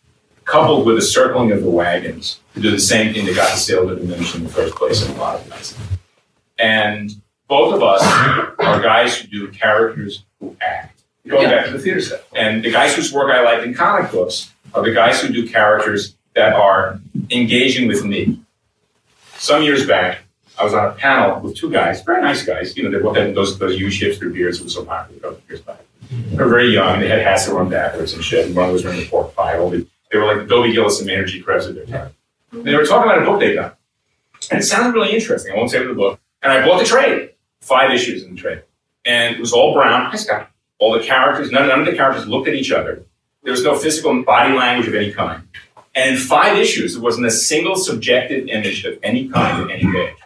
coupled 0.44 0.86
with 0.86 0.98
a 0.98 1.02
circling 1.02 1.52
of 1.52 1.64
the 1.64 1.70
wagons 1.70 2.40
to 2.54 2.62
do 2.62 2.72
the 2.72 2.80
same 2.80 3.14
thing 3.14 3.26
that 3.26 3.36
got 3.36 3.52
the 3.52 3.58
sale 3.58 3.88
to 3.88 3.96
diminish 3.96 4.36
in 4.36 4.44
the 4.44 4.50
first 4.50 4.76
place 4.76 5.06
in 5.06 5.16
a 5.16 5.20
lot 5.20 5.40
of 5.40 5.52
ways. 5.52 5.76
And 6.60 7.12
both 7.48 7.74
of 7.74 7.84
us 7.84 8.02
are 8.60 8.82
guys 8.82 9.18
who 9.18 9.28
do 9.28 9.48
characters 9.52 10.24
who 10.40 10.56
act. 10.62 10.95
Going 11.28 11.44
Yeah. 11.44 11.56
back 11.56 11.66
to 11.66 11.72
the 11.72 11.80
theater 11.80 12.02
set. 12.02 12.24
And 12.34 12.64
the 12.64 12.72
guys 12.72 12.96
whose 12.96 13.12
work 13.12 13.32
I 13.34 13.42
like 13.42 13.66
in 13.66 13.74
comic 13.74 14.12
books 14.12 14.52
are 14.74 14.84
the 14.84 14.92
guys 14.92 15.22
who 15.22 15.30
do 15.34 15.48
characters 15.48 16.16
that 16.36 16.54
are 16.54 17.00
engaging 17.32 17.88
with 17.88 18.04
me. 18.06 18.40
Some 19.38 19.64
years 19.64 19.86
back, 19.88 20.20
I 20.58 20.64
was 20.64 20.74
on 20.74 20.86
a 20.86 20.92
panel 20.92 21.40
with 21.42 21.56
two 21.58 21.70
guys, 21.72 22.02
very 22.04 22.22
nice 22.22 22.44
guys. 22.46 22.76
You 22.78 22.84
know, 22.84 22.92
they 22.92 23.02
both 23.04 23.18
had 23.18 23.34
those 23.36 23.58
those 23.60 23.76
huge 23.78 24.00
hipster 24.00 24.32
beards 24.32 24.58
that 24.60 24.66
were 24.66 24.70
so 24.70 24.86
popular 24.86 25.18
a 25.18 25.22
couple 25.22 25.42
years 25.50 25.62
back. 25.62 25.80
They 26.12 26.38
were 26.38 26.48
very 26.48 26.70
young. 26.72 27.00
They 27.00 27.08
had 27.10 27.22
hats 27.22 27.46
that 27.48 27.56
were 27.56 27.66
backwards 27.66 28.14
and 28.14 28.24
shit. 28.24 28.46
And 28.46 28.56
one 28.56 28.72
was 28.72 28.84
wearing 28.86 29.02
a 29.02 29.06
pork 29.06 29.36
pie. 29.36 29.58
They 29.70 29.86
they 30.12 30.18
were 30.20 30.26
like 30.26 30.38
the 30.38 30.44
Billy 30.46 30.72
Gillis 30.72 31.02
and 31.02 31.28
G. 31.28 31.42
Krebs 31.42 31.66
of 31.66 31.76
their 31.76 31.86
time. 31.86 32.12
And 32.52 32.64
they 32.66 32.76
were 32.76 32.86
talking 32.86 33.10
about 33.12 33.22
a 33.22 33.26
book 33.26 33.40
they'd 33.40 33.56
done. 33.56 33.72
And 34.52 34.60
it 34.60 34.64
sounded 34.64 34.94
really 34.94 35.14
interesting. 35.14 35.52
I 35.54 35.58
won't 35.58 35.72
say 35.72 35.84
the 35.86 35.94
book. 35.94 36.20
And 36.44 36.52
I 36.54 36.66
bought 36.66 36.80
the 36.80 36.86
trade, 36.86 37.32
five 37.62 37.92
issues 37.92 38.24
in 38.24 38.36
the 38.36 38.40
trade. 38.40 38.62
And 39.04 39.36
it 39.36 39.40
was 39.42 39.52
all 39.52 39.74
brown. 39.74 40.04
I 40.04 40.10
Nice 40.12 40.26
guy. 40.26 40.46
All 40.80 40.94
the 40.94 41.04
characters, 41.04 41.52
none, 41.52 41.68
none 41.68 41.82
of 41.82 41.86
the 41.86 41.96
characters 41.96 42.28
looked 42.28 42.48
at 42.48 42.54
each 42.54 42.72
other. 42.72 43.04
There 43.44 43.52
was 43.52 43.64
no 43.64 43.76
physical 43.78 44.24
body 44.24 44.54
language 44.54 44.88
of 44.88 44.96
any 44.96 45.14
kind. 45.14 45.48
And 45.96 46.16
in 46.16 46.18
five 46.18 46.58
issues, 46.58 46.94
there 46.94 47.04
wasn't 47.04 47.28
a 47.28 47.32
single 47.32 47.76
subjective 47.76 48.48
image 48.48 48.84
of 48.84 49.00
any 49.02 49.30
kind 49.30 49.64
in 49.64 49.72
any 49.72 49.92
page. 49.92 50.18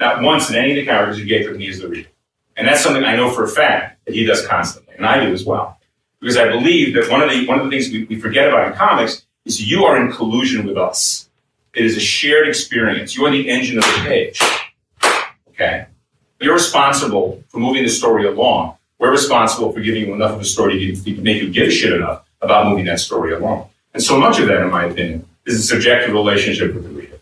Not 0.00 0.22
once 0.22 0.48
did 0.48 0.56
any 0.56 0.70
of 0.70 0.76
the 0.76 0.84
characters 0.84 1.20
engage 1.20 1.46
with 1.46 1.56
me 1.56 1.68
as 1.68 1.78
the 1.78 1.88
reader. 1.88 2.08
And 2.56 2.66
that's 2.66 2.82
something 2.82 3.04
I 3.04 3.16
know 3.16 3.30
for 3.30 3.44
a 3.44 3.48
fact 3.48 4.04
that 4.06 4.14
he 4.14 4.24
does 4.24 4.46
constantly, 4.46 4.94
and 4.96 5.06
I 5.06 5.24
do 5.24 5.32
as 5.32 5.44
well. 5.44 5.78
Because 6.20 6.36
I 6.36 6.48
believe 6.48 6.94
that 6.94 7.10
one 7.10 7.22
of 7.22 7.30
the 7.30 7.46
one 7.46 7.58
of 7.58 7.64
the 7.64 7.70
things 7.70 7.90
we, 7.90 8.04
we 8.04 8.18
forget 8.18 8.48
about 8.48 8.68
in 8.68 8.74
comics 8.74 9.24
is 9.44 9.70
you 9.70 9.84
are 9.84 10.00
in 10.00 10.10
collusion 10.10 10.66
with 10.66 10.78
us. 10.78 11.28
It 11.74 11.84
is 11.84 11.96
a 11.96 12.00
shared 12.00 12.48
experience. 12.48 13.16
You 13.16 13.26
are 13.26 13.30
the 13.30 13.48
engine 13.48 13.78
of 13.78 13.84
the 13.84 14.02
page. 14.06 14.40
Okay? 15.48 15.86
You're 16.40 16.54
responsible 16.54 17.42
for 17.48 17.58
moving 17.58 17.82
the 17.82 17.88
story 17.88 18.26
along. 18.26 18.76
We're 19.04 19.10
responsible 19.10 19.70
for 19.70 19.82
giving 19.82 20.06
you 20.06 20.14
enough 20.14 20.30
of 20.30 20.40
a 20.40 20.46
story 20.46 20.96
to, 20.96 21.20
make 21.20 21.42
you 21.42 21.50
give 21.50 21.68
a 21.68 21.70
shit 21.70 21.92
enough 21.92 22.24
about 22.40 22.68
moving 22.68 22.86
that 22.86 23.00
story 23.00 23.34
along. 23.34 23.68
And 23.92 24.02
so 24.02 24.18
much 24.18 24.38
of 24.40 24.48
that, 24.48 24.62
in 24.62 24.70
my 24.70 24.86
opinion, 24.86 25.28
is 25.44 25.58
a 25.58 25.62
subjective 25.62 26.14
relationship 26.14 26.74
with 26.74 26.84
the 26.84 26.88
reader. 26.88 27.18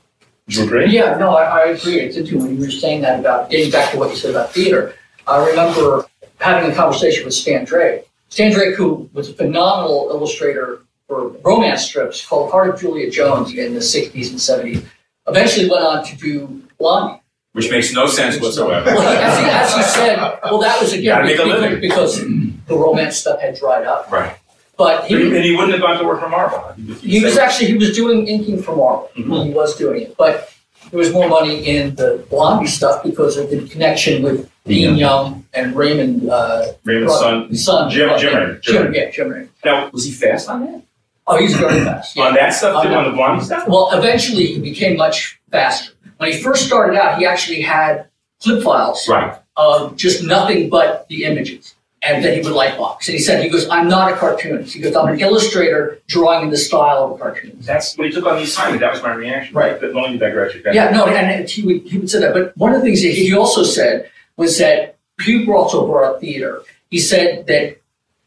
Do 0.46 0.60
you 0.60 0.64
agree? 0.64 0.86
Yeah, 0.86 1.18
no, 1.18 1.34
I, 1.34 1.42
I 1.42 1.64
agree. 1.70 1.98
It's 1.98 2.16
interesting 2.16 2.40
when 2.40 2.54
you 2.54 2.66
were 2.66 2.70
saying 2.70 3.00
that 3.00 3.18
about 3.18 3.50
getting 3.50 3.72
back 3.72 3.90
to 3.90 3.98
what 3.98 4.10
you 4.10 4.16
said 4.16 4.30
about 4.30 4.52
theater. 4.52 4.94
I 5.26 5.44
remember 5.44 6.06
having 6.38 6.70
a 6.70 6.72
conversation 6.72 7.24
with 7.24 7.34
Stan 7.34 7.64
Drake. 7.64 8.08
Stan 8.28 8.52
Drake, 8.52 8.76
who 8.76 9.10
was 9.12 9.28
a 9.30 9.34
phenomenal 9.34 10.06
illustrator 10.10 10.82
for 11.08 11.30
romance 11.42 11.82
strips 11.82 12.24
called 12.24 12.52
Heart 12.52 12.74
of 12.74 12.80
Juliet 12.80 13.12
Jones 13.12 13.52
in 13.54 13.74
the 13.74 13.80
60s 13.80 14.30
and 14.30 14.38
70s, 14.38 14.84
eventually 15.26 15.68
went 15.68 15.82
on 15.82 16.04
to 16.04 16.16
do 16.16 16.62
Blondie. 16.78 17.21
Which 17.52 17.70
makes 17.70 17.92
no 17.92 18.06
sense 18.06 18.40
whatsoever. 18.40 18.86
Well, 18.86 19.02
as, 19.02 19.38
he, 19.38 19.44
as 19.50 19.74
he 19.74 19.82
said, 19.82 20.16
well, 20.44 20.58
that 20.60 20.80
was 20.80 20.92
again 20.94 21.04
Gotta 21.16 21.24
make 21.24 21.38
a 21.38 21.44
because, 21.80 22.18
living. 22.18 22.50
because 22.50 22.66
the 22.66 22.74
romance 22.76 23.16
stuff 23.18 23.40
had 23.40 23.56
dried 23.58 23.84
up. 23.86 24.10
Right. 24.10 24.34
But 24.78 25.04
he, 25.04 25.14
And 25.14 25.44
he 25.44 25.54
wouldn't 25.54 25.72
have 25.72 25.82
gone 25.82 25.98
to 25.98 26.04
work 26.06 26.20
for 26.20 26.30
Marvel. 26.30 26.72
he 27.00 27.22
was 27.22 27.36
actually 27.36 27.66
he 27.66 27.74
was 27.76 27.94
doing 27.94 28.26
inking 28.26 28.62
for 28.62 28.74
Marvel. 28.74 29.10
Mhm. 29.16 29.46
He 29.48 29.52
was 29.52 29.76
doing 29.76 30.02
it, 30.02 30.16
but 30.16 30.50
there 30.90 30.98
was 30.98 31.12
more 31.12 31.28
money 31.28 31.66
in 31.66 31.94
the 31.94 32.24
Blondie 32.30 32.66
stuff 32.68 33.02
because 33.02 33.36
of 33.36 33.50
the 33.50 33.68
connection 33.68 34.22
with 34.22 34.50
Dean 34.64 34.96
Young 34.96 35.44
and 35.52 35.76
Raymond. 35.76 36.28
Uh, 36.30 36.72
Raymond's 36.84 37.18
son. 37.18 37.54
son, 37.54 37.90
Jim- 37.90 38.08
uh, 38.10 38.18
Jim 38.18 38.32
Jim 38.32 38.60
Jim, 38.62 38.94
yeah, 38.94 39.10
Jim. 39.10 39.50
Now, 39.62 39.90
was 39.92 40.04
he 40.06 40.10
fast 40.12 40.48
on 40.48 40.64
that? 40.64 40.82
Oh, 41.26 41.36
he's 41.38 41.54
very 41.54 41.80
fast. 41.84 42.16
yeah. 42.16 42.24
On 42.24 42.34
that 42.34 42.50
stuff, 42.54 42.76
On 42.76 42.92
on 42.94 43.04
the 43.10 43.16
Blondie 43.16 43.44
stuff? 43.44 43.68
Well, 43.68 43.90
eventually 43.92 44.46
he 44.46 44.58
became 44.58 44.96
much 44.96 45.38
faster. 45.50 45.92
When 46.22 46.30
he 46.30 46.38
first 46.40 46.64
started 46.64 46.96
out, 46.96 47.18
he 47.18 47.26
actually 47.26 47.62
had 47.62 48.06
clip 48.40 48.62
files 48.62 49.08
Right. 49.08 49.36
of 49.56 49.96
just 49.96 50.22
nothing 50.22 50.70
but 50.70 51.08
the 51.08 51.24
images. 51.24 51.74
And 52.00 52.24
then 52.24 52.34
he 52.40 52.40
would 52.48 52.52
lightbox. 52.56 53.08
And 53.08 53.14
he 53.14 53.18
said, 53.18 53.42
he 53.42 53.48
goes, 53.50 53.68
I'm 53.68 53.88
not 53.88 54.12
a 54.12 54.16
cartoonist. 54.16 54.72
He 54.74 54.80
goes, 54.80 54.94
I'm 54.94 55.08
an 55.14 55.18
illustrator 55.20 55.98
drawing 56.06 56.44
in 56.44 56.50
the 56.50 56.56
style 56.56 57.04
of 57.04 57.10
a 57.12 57.18
cartoonist. 57.18 57.66
That's 57.66 57.96
when 57.98 58.06
he 58.08 58.14
took 58.14 58.24
on 58.26 58.36
the 58.36 58.42
assignment. 58.44 58.80
That 58.82 58.92
was 58.92 59.02
my 59.02 59.12
reaction. 59.14 59.52
Right. 59.54 59.80
But 59.80 59.90
only 59.96 60.16
digress. 60.16 60.54
you 60.54 60.62
guys- 60.62 60.76
Yeah, 60.76 60.90
no, 60.90 61.06
and 61.06 61.48
he 61.48 61.62
would, 61.62 61.82
he 61.82 61.98
would 61.98 62.08
say 62.10 62.20
that. 62.20 62.32
But 62.32 62.56
one 62.56 62.72
of 62.72 62.80
the 62.80 62.86
things 62.86 63.02
that 63.02 63.08
he 63.08 63.34
also 63.34 63.64
said 63.64 64.08
was 64.36 64.58
that 64.58 64.96
he 65.24 65.44
also 65.48 65.86
brought 65.88 66.04
up 66.14 66.20
theater. 66.20 66.62
He 66.90 67.00
said 67.00 67.46
that 67.48 67.78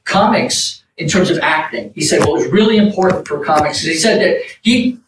comics, 0.04 0.84
in 0.98 1.08
terms 1.08 1.30
of 1.30 1.40
acting, 1.40 1.92
he 1.96 2.02
said 2.02 2.20
what 2.22 2.32
was 2.34 2.48
really 2.48 2.76
important 2.78 3.26
for 3.28 3.44
comics 3.44 3.80
is 3.80 3.88
he 3.88 3.96
said 3.96 4.20
that 4.22 4.42
he 4.64 5.00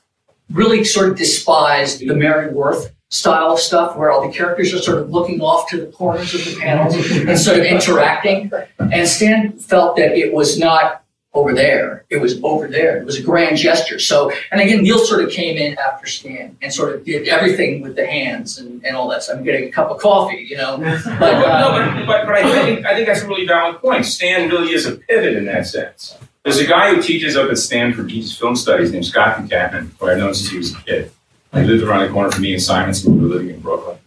really 0.52 0.84
sort 0.84 1.10
of 1.10 1.18
despised 1.18 2.00
the 2.00 2.16
Mary 2.16 2.52
Worth 2.54 2.94
style 3.10 3.54
of 3.54 3.60
stuff 3.60 3.96
where 3.96 4.12
all 4.12 4.28
the 4.28 4.34
characters 4.34 4.74
are 4.74 4.80
sort 4.80 4.98
of 4.98 5.10
looking 5.10 5.40
off 5.40 5.70
to 5.70 5.78
the 5.78 5.88
corners 5.88 6.34
of 6.34 6.44
the 6.44 6.60
panels 6.60 6.96
and 7.12 7.40
sort 7.40 7.58
of 7.60 7.66
interacting. 7.76 8.52
And 8.80 9.08
Stan 9.08 9.54
felt 9.54 9.96
that 9.96 10.12
it 10.18 10.34
was 10.34 10.60
not 10.60 11.04
over 11.34 11.54
there. 11.54 12.04
It 12.10 12.18
was 12.18 12.42
over 12.44 12.68
there. 12.68 12.98
It 12.98 13.06
was 13.06 13.18
a 13.18 13.22
grand 13.22 13.58
gesture. 13.58 14.00
So, 14.00 14.32
and 14.52 14.60
again, 14.60 14.82
Neal 14.82 14.98
sort 15.00 15.24
of 15.24 15.30
came 15.30 15.58
in 15.58 15.78
after 15.78 16.08
Stan 16.08 16.58
and 16.62 16.74
sort 16.74 16.96
of 16.96 17.06
did 17.06 17.28
everything 17.28 17.82
with 17.82 17.96
the 17.96 18.06
hands 18.08 18.58
and, 18.58 18.84
and 18.84 18.96
all 18.98 19.08
that. 19.10 19.24
So 19.24 19.34
I'm 19.36 19.44
getting 19.44 19.70
a 19.70 19.72
cup 19.72 19.90
of 19.92 20.00
coffee, 20.00 20.46
you 20.50 20.58
know. 20.58 20.78
But, 20.78 21.20
But, 21.20 21.40
no, 21.40 21.70
uh, 21.70 21.96
but, 22.00 22.08
but, 22.08 22.26
but 22.26 22.36
I 22.36 22.52
think 22.52 22.86
I 22.86 22.96
think 22.96 23.08
that's 23.08 23.22
a 23.22 23.28
really 23.28 23.46
valid 23.46 23.80
point. 23.82 24.06
Stan 24.06 24.50
really 24.50 24.74
is 24.74 24.86
a 24.86 24.96
pivot 24.96 25.36
in 25.36 25.46
that 25.46 25.68
sense. 25.68 26.18
There's 26.48 26.60
a 26.60 26.66
guy 26.66 26.96
who 26.96 27.02
teaches 27.02 27.36
up 27.36 27.52
at 27.52 27.58
Stanford, 27.58 28.08
teaches 28.08 28.38
film 28.38 28.56
studies, 28.56 28.94
named 28.94 29.06
Scott 29.06 29.36
Bukatman, 29.36 29.92
who 30.00 30.08
I've 30.08 30.18
known 30.18 30.34
since 30.34 30.50
he 30.50 30.58
was 30.58 30.74
a 30.74 30.78
kid. 30.78 31.12
He 31.54 31.60
lived 31.60 31.84
around 31.84 32.08
the 32.08 32.14
corner 32.14 32.32
from 32.32 32.42
me 32.42 32.54
and 32.54 32.64
Simonson, 32.64 33.18
we 33.18 33.28
were 33.28 33.36
living 33.36 33.50
in 33.50 33.60
Brooklyn. 33.60 33.98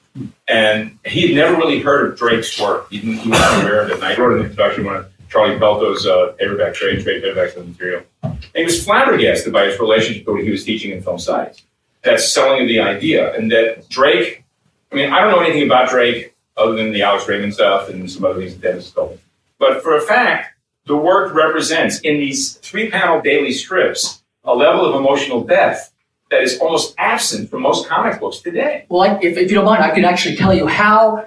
And 0.49 0.99
he 1.05 1.27
had 1.27 1.37
never 1.37 1.55
really 1.59 1.81
heard 1.81 2.11
of 2.11 2.19
Drake's 2.19 2.59
work. 2.59 2.89
He, 2.89 2.99
didn't, 3.01 3.19
he 3.19 3.29
wasn't 3.29 3.65
aware 3.65 3.83
of 3.83 3.91
it. 3.91 3.97
And 3.97 4.05
I 4.05 4.17
wrote 4.17 4.39
an 4.39 4.47
introduction 4.47 4.87
one 4.87 4.97
of 4.97 5.13
Charlie 5.29 5.59
Pelto's 5.59 6.07
uh, 6.07 6.33
paperback 6.39 6.73
trade, 6.73 7.03
trade 7.03 7.23
paperbacks 7.23 7.57
of 7.57 7.65
the 7.67 7.73
material. 7.73 8.05
And 8.23 8.41
he 8.55 8.65
was 8.65 8.83
flabbergasted 8.83 9.53
by 9.53 9.67
his 9.67 9.79
relationship 9.79 10.25
to 10.25 10.33
what 10.33 10.43
he 10.43 10.51
was 10.51 10.65
teaching 10.65 10.93
in 10.93 11.03
film 11.03 11.19
studies. 11.19 11.61
That 12.05 12.21
selling 12.21 12.63
of 12.63 12.69
the 12.69 12.81
idea. 12.81 13.37
And 13.37 13.53
that 13.53 13.87
Drake, 13.91 14.45
I 14.91 14.95
mean, 14.95 15.13
I 15.13 15.21
don't 15.21 15.31
know 15.31 15.43
anything 15.43 15.65
about 15.65 15.91
Drake 15.91 16.35
other 16.57 16.73
than 16.73 16.91
the 16.95 17.03
Alex 17.03 17.29
Raymond 17.29 17.53
stuff 17.53 17.91
and 17.91 18.11
some 18.11 18.25
other 18.25 18.41
things 18.41 18.55
that 18.55 18.63
Dennis 18.63 18.91
told. 18.91 19.19
But 19.59 19.83
for 19.83 19.95
a 19.95 20.01
fact, 20.01 20.55
the 20.91 20.97
work 20.97 21.33
represents 21.33 22.01
in 22.01 22.19
these 22.19 22.55
three 22.55 22.91
panel 22.91 23.21
daily 23.21 23.53
strips 23.53 24.23
a 24.43 24.53
level 24.53 24.85
of 24.85 24.97
emotional 24.97 25.45
depth 25.45 25.93
that 26.33 26.43
is 26.43 26.59
almost 26.59 26.97
absent 26.99 27.49
from 27.49 27.63
most 27.63 27.87
comic 27.89 28.19
books 28.19 28.39
today. 28.41 28.87
well, 28.89 29.03
I, 29.03 29.19
if, 29.23 29.37
if 29.37 29.51
you 29.51 29.55
don't 29.55 29.65
mind, 29.65 29.85
I 29.85 29.95
can 29.95 30.05
actually 30.05 30.35
tell 30.35 30.53
you 30.53 30.67
how 30.67 31.27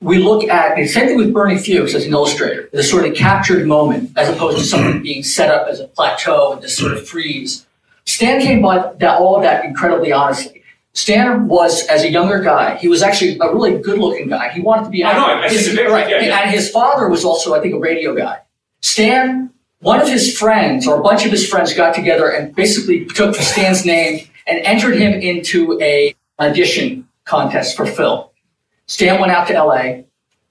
we 0.00 0.16
look 0.18 0.44
at 0.44 0.76
the 0.76 0.86
same 0.86 1.06
thing 1.06 1.18
with 1.18 1.34
Bernie 1.34 1.58
Fuchs 1.58 1.94
as 1.94 2.06
an 2.06 2.12
illustrator, 2.12 2.70
the 2.72 2.82
sort 2.82 3.04
of 3.06 3.14
captured 3.14 3.66
moment 3.66 4.10
as 4.16 4.30
opposed 4.30 4.56
to 4.58 4.64
something 4.64 5.02
being 5.02 5.22
set 5.22 5.50
up 5.50 5.68
as 5.68 5.80
a 5.80 5.88
plateau 5.88 6.54
and 6.54 6.62
this 6.62 6.74
sort 6.74 6.92
of 6.92 7.06
freeze. 7.06 7.66
Stan 8.06 8.40
came 8.40 8.62
by 8.62 8.90
that, 9.00 9.20
all 9.20 9.36
of 9.36 9.42
that 9.42 9.66
incredibly 9.66 10.12
honestly. 10.12 10.62
Stan 10.94 11.48
was, 11.48 11.86
as 11.88 12.04
a 12.04 12.10
younger 12.10 12.40
guy, 12.40 12.76
he 12.76 12.88
was 12.88 13.02
actually 13.02 13.36
a 13.38 13.52
really 13.52 13.78
good 13.78 13.98
looking 13.98 14.28
guy. 14.28 14.48
He 14.50 14.60
wanted 14.62 14.84
to 14.84 14.90
be. 14.90 15.04
I 15.04 15.12
know. 15.12 15.26
I 15.26 15.48
His- 15.48 15.68
right. 15.76 16.08
yeah, 16.08 16.20
yeah. 16.20 16.40
And 16.40 16.50
his 16.50 16.70
father 16.70 17.08
was 17.10 17.24
also, 17.24 17.54
I 17.54 17.60
think, 17.60 17.74
a 17.74 17.78
radio 17.78 18.14
guy. 18.14 18.38
Stan, 18.84 19.50
one 19.80 19.98
of 19.98 20.06
his 20.06 20.38
friends 20.38 20.86
or 20.86 21.00
a 21.00 21.02
bunch 21.02 21.24
of 21.24 21.30
his 21.30 21.48
friends 21.48 21.72
got 21.72 21.94
together 21.94 22.28
and 22.28 22.54
basically 22.54 23.06
took 23.06 23.34
Stan's 23.34 23.86
name 23.86 24.28
and 24.46 24.58
entered 24.58 24.96
him 24.96 25.14
into 25.14 25.80
a 25.80 26.14
audition 26.38 27.08
contest 27.24 27.78
for 27.78 27.86
Phil. 27.86 28.30
Stan 28.86 29.18
went 29.20 29.32
out 29.32 29.48
to 29.48 29.54
LA 29.54 30.02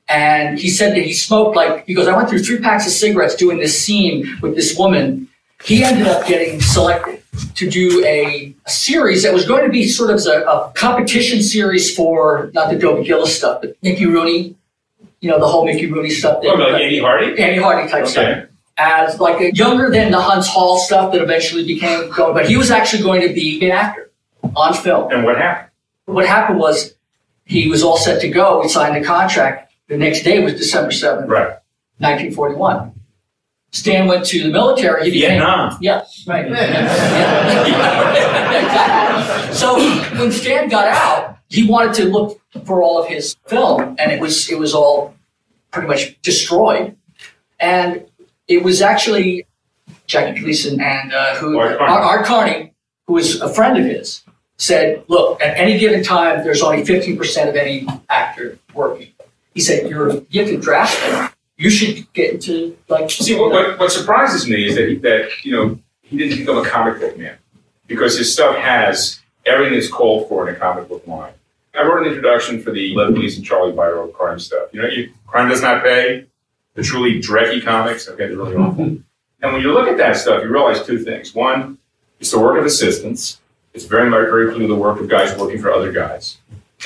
and 0.09 0.57
he 0.57 0.67
said 0.69 0.95
that 0.95 1.03
he 1.03 1.13
smoked 1.13 1.55
like 1.55 1.85
he 1.85 1.93
goes, 1.93 2.07
I 2.07 2.17
went 2.17 2.27
through 2.27 2.39
three 2.39 2.57
packs 2.57 2.87
of 2.87 2.91
cigarettes 2.91 3.35
doing 3.35 3.59
this 3.59 3.79
scene 3.79 4.27
with 4.41 4.55
this 4.55 4.75
woman. 4.77 5.29
He 5.63 5.83
ended 5.83 6.07
up 6.07 6.25
getting 6.25 6.59
selected 6.59 7.21
to 7.53 7.69
do 7.69 8.03
a, 8.03 8.55
series 8.65 9.23
that 9.23 9.33
was 9.33 9.45
going 9.45 9.63
to 9.63 9.69
be 9.69 9.87
sort 9.87 10.09
of 10.09 10.25
a, 10.25 10.43
a 10.45 10.71
competition 10.73 11.43
series 11.43 11.93
for 11.93 12.49
not 12.53 12.71
the 12.71 12.79
Dobie 12.79 13.03
Gillis 13.03 13.37
stuff, 13.37 13.61
but 13.61 13.75
Mickey 13.83 14.05
Rooney, 14.05 14.55
you 15.23 15.29
know, 15.29 15.39
the 15.39 15.47
whole 15.47 15.63
Mickey 15.65 15.85
Rooney 15.89 16.09
stuff. 16.09 16.41
that- 16.41 16.49
oh, 16.49 16.55
What 16.57 16.67
about 16.69 16.81
Andy 16.81 16.99
Hardy? 16.99 17.41
Andy 17.41 17.61
Hardy 17.61 17.87
type 17.89 18.05
stuff 18.07 18.25
Okay. 18.25 18.43
as 18.77 19.21
like 19.21 19.39
a 19.39 19.53
younger 19.55 19.89
than 19.89 20.11
the 20.11 20.17
Huntz 20.17 20.47
Hall 20.47 20.77
stuff 20.77 21.13
that 21.13 21.21
eventually 21.21 21.63
became 21.65 22.09
going, 22.11 22.33
but 22.33 22.45
he 22.45 22.57
was 22.57 22.69
actually 22.71 23.03
going 23.03 23.21
to 23.25 23.33
be 23.33 23.63
an 23.65 23.71
actor 23.71 24.11
on 24.53 24.73
film. 24.73 25.09
And 25.13 25.23
what 25.23 25.37
happened? 25.37 25.69
What 26.05 26.25
happened 26.25 26.59
was 26.59 26.95
he 27.45 27.69
was 27.69 27.81
all 27.83 27.95
set 27.95 28.19
to 28.21 28.27
go. 28.27 28.59
We 28.61 28.67
signed 28.67 28.97
the 29.01 29.07
contract. 29.07 29.71
The 29.87 29.95
next 29.97 30.23
day 30.23 30.43
was 30.43 30.55
December 30.55 30.91
7th, 30.91 31.29
Right. 31.29 31.53
1941. 31.99 32.91
Stan 33.71 34.07
went 34.07 34.25
to 34.25 34.43
the 34.43 34.49
military. 34.49 35.05
He 35.05 35.11
became, 35.11 35.29
Vietnam. 35.39 35.77
Yeah, 35.79 36.01
right. 36.27 36.47
Yeah, 36.51 36.83
exactly. 38.65 39.53
So 39.55 39.75
when 40.19 40.31
Stan 40.33 40.67
got 40.67 40.89
out, 40.89 41.32
he 41.53 41.69
wanted 41.69 41.93
to 41.93 42.05
look 42.05 42.41
for 42.65 42.81
all 42.81 42.99
of 42.99 43.07
his 43.07 43.35
film, 43.45 43.95
and 43.99 44.11
it 44.11 44.19
was 44.19 44.49
it 44.49 44.57
was 44.57 44.73
all 44.73 45.13
pretty 45.69 45.87
much 45.87 46.19
destroyed. 46.23 46.95
And 47.59 48.05
it 48.47 48.63
was 48.63 48.81
actually 48.81 49.45
Jackie 50.07 50.41
Gleason 50.41 50.81
and 50.81 51.13
uh, 51.13 51.35
who 51.35 51.59
Art 51.59 51.77
Carney. 51.77 51.93
Art, 51.93 52.25
Carney, 52.25 52.73
who 53.05 53.13
was 53.13 53.39
a 53.39 53.53
friend 53.53 53.77
of 53.77 53.85
his, 53.85 54.23
said, 54.57 55.03
"Look, 55.07 55.41
at 55.41 55.55
any 55.55 55.77
given 55.77 56.03
time, 56.03 56.43
there's 56.43 56.63
only 56.63 56.83
15% 56.83 57.49
of 57.49 57.55
any 57.55 57.85
actor 58.09 58.57
working." 58.73 59.09
He 59.53 59.61
said, 59.61 59.87
"You're 59.87 60.09
a 60.09 60.21
gifted 60.21 60.61
draftsman. 60.61 61.29
You 61.57 61.69
should 61.69 62.11
get 62.13 62.33
into 62.33 62.75
like." 62.89 63.11
See, 63.11 63.39
what, 63.39 63.51
what, 63.51 63.79
what 63.79 63.91
surprises 63.91 64.49
me 64.49 64.69
is 64.69 64.75
that, 64.75 64.89
he, 64.89 64.95
that, 64.95 65.29
you 65.43 65.51
know, 65.51 65.79
he 66.01 66.17
didn't 66.17 66.39
become 66.39 66.57
a 66.57 66.67
comic 66.67 66.99
book 66.99 67.15
man 67.15 67.37
because 67.85 68.17
his 68.17 68.33
stuff 68.33 68.55
has 68.55 69.19
everything 69.45 69.75
that's 69.75 69.91
called 69.91 70.27
for 70.27 70.49
in 70.49 70.55
a 70.55 70.57
comic 70.57 70.89
book 70.89 71.05
line. 71.05 71.33
I 71.75 71.83
wrote 71.83 72.05
an 72.05 72.07
introduction 72.07 72.61
for 72.61 72.71
the 72.71 72.93
Lebanese 72.95 73.35
and 73.35 73.45
Charlie 73.45 73.73
Biro 73.73 74.13
crime 74.13 74.39
stuff. 74.39 74.69
You 74.73 74.81
know, 74.81 74.87
you, 74.87 75.11
crime 75.25 75.49
does 75.49 75.61
not 75.61 75.83
pay, 75.83 76.25
the 76.75 76.83
truly 76.83 77.19
drecky 77.19 77.63
comics, 77.63 78.07
okay, 78.07 78.27
they're 78.27 78.37
really 78.37 78.55
awful. 78.55 78.83
and 78.83 79.03
when 79.41 79.61
you 79.61 79.73
look 79.73 79.87
at 79.87 79.97
that 79.97 80.17
stuff, 80.17 80.43
you 80.43 80.49
realize 80.49 80.85
two 80.85 80.99
things. 80.99 81.33
One, 81.33 81.77
it's 82.19 82.31
the 82.31 82.39
work 82.39 82.59
of 82.59 82.65
assistants. 82.65 83.39
It's 83.73 83.85
very, 83.85 84.09
very, 84.09 84.27
very 84.27 84.47
clearly 84.47 84.67
the 84.67 84.75
work 84.75 84.99
of 84.99 85.09
guys 85.09 85.35
working 85.37 85.59
for 85.59 85.71
other 85.71 85.91
guys. 85.91 86.37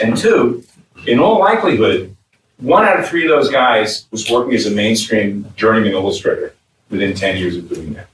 And 0.02 0.16
two, 0.16 0.64
in 1.06 1.20
all 1.20 1.40
likelihood, 1.40 2.16
one 2.58 2.86
out 2.86 3.00
of 3.00 3.08
three 3.08 3.24
of 3.24 3.30
those 3.30 3.50
guys 3.50 4.08
was 4.12 4.30
working 4.32 4.54
as 4.56 4.66
a 4.66 4.72
mainstream 4.72 5.46
journeyman 5.56 5.92
illustrator 5.92 6.56
within 6.90 7.14
10 7.14 7.38
years 7.38 7.58
of 7.58 7.70
doing 7.70 7.94
that. 7.94 8.08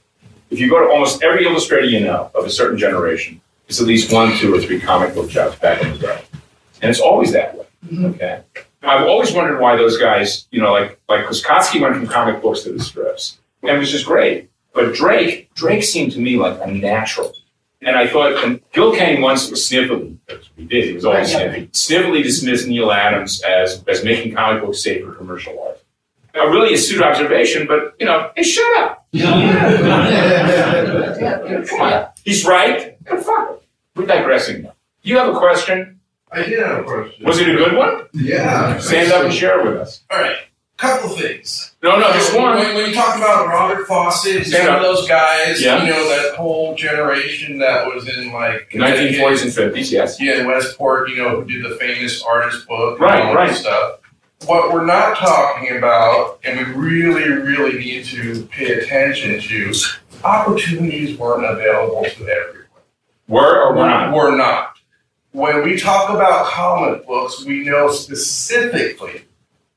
If 0.50 0.58
you 0.58 0.68
go 0.68 0.80
to 0.80 0.92
almost 0.92 1.22
every 1.22 1.46
illustrator 1.46 1.86
you 1.86 2.00
know 2.00 2.30
of 2.34 2.44
a 2.44 2.50
certain 2.50 2.78
generation, 2.78 3.40
it's 3.68 3.80
at 3.80 3.86
least 3.86 4.12
one, 4.12 4.36
two, 4.36 4.54
or 4.54 4.60
three 4.60 4.78
comic 4.80 5.14
book 5.14 5.30
jobs 5.30 5.56
back 5.56 5.82
in 5.82 5.92
the 5.92 5.98
day. 5.98 6.23
And 6.84 6.90
it's 6.90 7.00
always 7.00 7.32
that 7.32 7.56
way. 7.56 7.66
Mm-hmm. 7.86 8.04
Okay. 8.06 8.40
I've 8.82 9.06
always 9.08 9.32
wondered 9.32 9.58
why 9.60 9.76
those 9.76 9.96
guys, 9.98 10.46
you 10.50 10.60
know, 10.60 10.72
like 10.72 11.00
like 11.08 11.24
Koskotsky 11.26 11.80
went 11.80 11.96
from 11.96 12.06
comic 12.06 12.42
books 12.42 12.60
to 12.62 12.72
the 12.72 12.82
strips. 12.82 13.38
And 13.62 13.70
it 13.70 13.78
was 13.78 13.90
just 13.90 14.04
great. 14.06 14.50
But 14.74 14.94
Drake, 14.94 15.52
Drake 15.54 15.82
seemed 15.82 16.12
to 16.12 16.20
me 16.20 16.36
like 16.36 16.60
a 16.62 16.66
natural. 16.70 17.32
And 17.80 17.96
I 17.96 18.06
thought, 18.06 18.42
and 18.44 18.60
Gil 18.72 18.94
Kane 18.94 19.20
once 19.20 19.50
was 19.50 19.60
sniffily, 19.68 20.16
that's 20.26 20.48
what 20.48 20.52
he 20.58 20.64
did, 20.64 20.84
he 20.84 20.92
was 20.94 21.04
always 21.04 21.34
Right, 21.34 21.44
yeah. 21.46 21.52
sniffy, 21.52 21.66
sniffily 22.08 22.22
dismissed 22.22 22.66
Neal 22.66 22.90
Adams 22.90 23.42
as, 23.42 23.84
as 23.86 24.02
making 24.04 24.34
comic 24.34 24.62
books 24.62 24.82
safe 24.82 25.04
for 25.04 25.12
commercial 25.12 25.58
art. 25.62 25.80
Now, 26.34 26.46
really 26.46 26.70
a 26.70 26.74
astute 26.74 27.02
observation, 27.02 27.66
but, 27.66 27.94
you 28.00 28.06
know, 28.06 28.30
hey, 28.36 28.42
shut 28.42 28.76
up. 28.78 29.06
Come 31.68 31.80
on. 31.80 32.06
He's 32.24 32.44
right, 32.44 32.96
but 33.08 33.22
fuck 33.22 33.50
it. 33.52 33.62
We're 33.96 34.06
digressing 34.06 34.62
now. 34.62 34.72
You 35.02 35.18
have 35.18 35.34
a 35.34 35.38
question? 35.38 35.93
I 36.34 36.42
did 36.42 36.58
have 36.66 36.78
a 36.80 36.82
question. 36.84 37.24
Was 37.24 37.38
it 37.38 37.48
a 37.48 37.52
good 37.56 37.76
one? 37.76 38.06
Yeah. 38.12 38.78
Stand 38.78 39.12
up 39.12 39.24
and 39.24 39.32
share 39.34 39.60
it 39.60 39.64
with 39.70 39.80
us. 39.80 40.02
All 40.10 40.18
right. 40.20 40.36
couple 40.76 41.08
things. 41.10 41.74
No, 41.82 41.96
no, 41.98 42.12
just 42.12 42.34
one. 42.36 42.58
When, 42.58 42.74
when 42.74 42.88
you 42.88 42.94
talk 42.94 43.16
about 43.16 43.46
Robert 43.46 43.86
Fawcett, 43.86 44.38
he's 44.38 44.48
Stand 44.48 44.66
one 44.68 44.76
up. 44.78 44.82
of 44.82 44.96
those 44.96 45.08
guys, 45.08 45.62
Yeah. 45.62 45.82
you 45.84 45.90
know, 45.90 46.08
that 46.08 46.34
whole 46.34 46.74
generation 46.74 47.58
that 47.58 47.86
was 47.86 48.08
in 48.08 48.32
like 48.32 48.70
1940s 48.74 49.42
and 49.44 49.74
50s, 49.74 49.92
yes. 49.92 50.20
Yeah, 50.20 50.40
in 50.40 50.46
Westport, 50.48 51.08
you 51.10 51.16
know, 51.16 51.40
who 51.40 51.44
did 51.44 51.64
the 51.64 51.76
famous 51.76 52.22
artist 52.24 52.66
book, 52.66 52.98
and 52.98 53.00
Right, 53.00 53.22
all 53.24 53.34
right. 53.34 53.50
that 53.50 53.56
stuff. 53.56 54.00
What 54.46 54.72
we're 54.74 54.84
not 54.84 55.16
talking 55.16 55.76
about, 55.78 56.40
and 56.44 56.58
we 56.58 56.64
really, 56.74 57.28
really 57.30 57.78
need 57.78 58.04
to 58.06 58.44
pay 58.46 58.72
attention 58.74 59.40
to, 59.40 59.72
opportunities 60.24 61.16
weren't 61.18 61.44
available 61.44 62.02
to 62.04 62.28
everyone. 62.28 62.64
Were 63.28 63.62
or 63.62 63.74
were 63.74 63.86
not? 63.86 64.12
Were 64.14 64.36
not. 64.36 64.73
When 65.34 65.64
we 65.64 65.76
talk 65.76 66.10
about 66.10 66.46
comic 66.46 67.04
books, 67.08 67.44
we 67.44 67.64
know 67.64 67.90
specifically, 67.90 69.22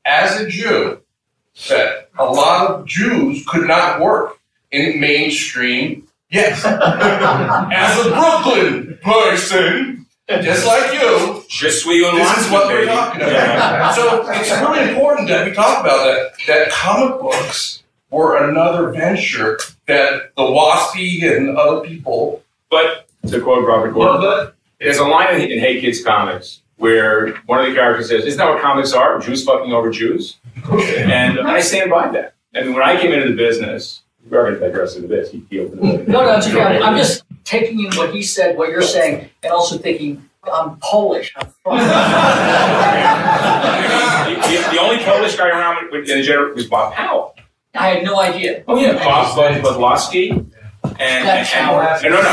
as 0.04 0.40
a 0.40 0.48
Jew, 0.48 1.00
that 1.68 2.10
a 2.16 2.24
lot 2.24 2.70
of 2.70 2.86
Jews 2.86 3.44
could 3.44 3.66
not 3.66 4.00
work 4.00 4.38
in 4.70 5.00
mainstream. 5.00 6.06
Yes, 6.30 6.64
as 6.64 8.06
a 8.06 8.10
Brooklyn 8.10 9.00
person, 9.02 10.06
just 10.28 10.64
like 10.64 10.92
you, 10.92 11.42
just 11.48 11.82
suis 11.82 12.04
un 12.04 12.14
this 12.14 12.38
is 12.38 12.52
what 12.52 12.68
we're 12.68 12.86
talking 12.86 13.22
about. 13.22 13.32
Yeah. 13.32 13.92
So 13.94 14.30
it's 14.30 14.50
really 14.60 14.90
important 14.90 15.26
that 15.26 15.44
we 15.44 15.52
talk 15.52 15.80
about 15.80 16.04
that. 16.04 16.34
That 16.46 16.70
comic 16.70 17.20
books 17.20 17.82
were 18.12 18.48
another 18.48 18.92
venture 18.92 19.58
that 19.88 20.36
the 20.36 20.42
Waspy 20.44 21.20
and 21.24 21.58
other 21.58 21.80
people. 21.80 22.44
But 22.70 23.08
to 23.26 23.40
quote 23.40 23.66
Robert 23.66 23.90
Gordon, 23.90 24.52
there's 24.80 24.98
a 24.98 25.04
line 25.04 25.40
in, 25.40 25.50
in 25.50 25.58
Hey 25.58 25.80
Kids 25.80 26.02
comics 26.02 26.62
where 26.76 27.34
one 27.46 27.60
of 27.60 27.66
the 27.66 27.74
characters 27.74 28.08
says, 28.08 28.24
"Isn't 28.24 28.38
that 28.38 28.48
what 28.48 28.60
comics 28.62 28.92
are? 28.92 29.18
Jews 29.18 29.44
fucking 29.44 29.72
over 29.72 29.90
Jews." 29.90 30.36
and 30.70 31.40
I 31.40 31.60
stand 31.60 31.90
by 31.90 32.08
that. 32.12 32.34
And 32.54 32.74
when 32.74 32.82
I 32.82 33.00
came 33.00 33.12
into 33.12 33.28
the 33.28 33.36
business, 33.36 34.02
we're 34.28 34.42
going 34.42 34.54
to 34.54 34.60
digress 34.60 34.96
into 34.96 35.08
this. 35.08 35.30
He, 35.30 35.44
he 35.50 35.60
opened 35.60 35.84
it. 35.84 36.08
No, 36.08 36.22
no, 36.22 36.36
it's 36.36 36.46
okay. 36.48 36.60
I'm 36.60 36.82
I'm 36.82 36.96
just 36.96 37.24
taking 37.44 37.80
in 37.84 37.92
what 37.94 38.14
he 38.14 38.22
said, 38.22 38.56
what 38.56 38.70
you're 38.70 38.82
saying, 38.82 39.28
and 39.42 39.52
also 39.52 39.78
thinking, 39.78 40.22
I'm 40.50 40.76
Polish. 40.80 41.34
I'm 41.36 41.46
the, 44.28 44.34
the- 44.34 44.68
the 44.72 44.78
only 44.80 44.98
Polish 45.04 45.36
guy 45.36 45.48
around 45.48 45.92
in 45.94 46.04
the 46.04 46.22
general 46.22 46.54
was 46.54 46.66
Bob 46.66 46.94
Powell. 46.94 47.34
I 47.74 47.88
had 47.88 48.04
no 48.04 48.18
idea. 48.20 48.64
Oh 48.66 48.76
yeah, 48.78 48.92
Bob 48.94 49.36
Bud 49.36 49.62
And, 50.84 50.94
and, 51.00 51.48
and, 51.54 51.66
no, 52.02 52.10
no, 52.10 52.22
no. 52.22 52.28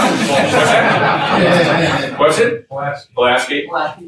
What's 2.19 2.39
it? 2.39 2.67
Pulaski. 2.69 3.67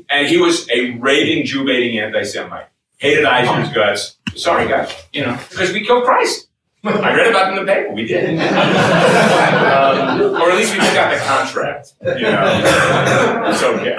And 0.09 0.27
he 0.27 0.37
was 0.37 0.69
a 0.69 0.91
raving 0.91 1.45
Jew 1.45 1.65
baiting 1.65 1.99
anti 1.99 2.23
Semite. 2.23 2.67
Hated 2.97 3.25
Eisner's 3.25 3.73
guts. 3.73 4.17
Sorry, 4.35 4.67
guys. 4.67 4.91
You 5.13 5.25
know, 5.25 5.39
because 5.49 5.71
we 5.73 5.85
killed 5.85 6.03
Christ. 6.05 6.47
I 6.83 7.13
read 7.13 7.27
about 7.27 7.51
it 7.51 7.59
in 7.59 7.65
the 7.65 7.71
paper. 7.71 7.91
We 7.91 8.05
did. 8.07 8.39
um, 8.39 8.41
or 10.35 10.51
at 10.51 10.57
least 10.57 10.73
we 10.73 10.79
took 10.79 10.95
out 10.95 11.13
the 11.13 11.19
contract. 11.25 11.93
You 12.01 12.21
know, 12.21 13.45
it's 13.49 13.63
okay. 13.63 13.97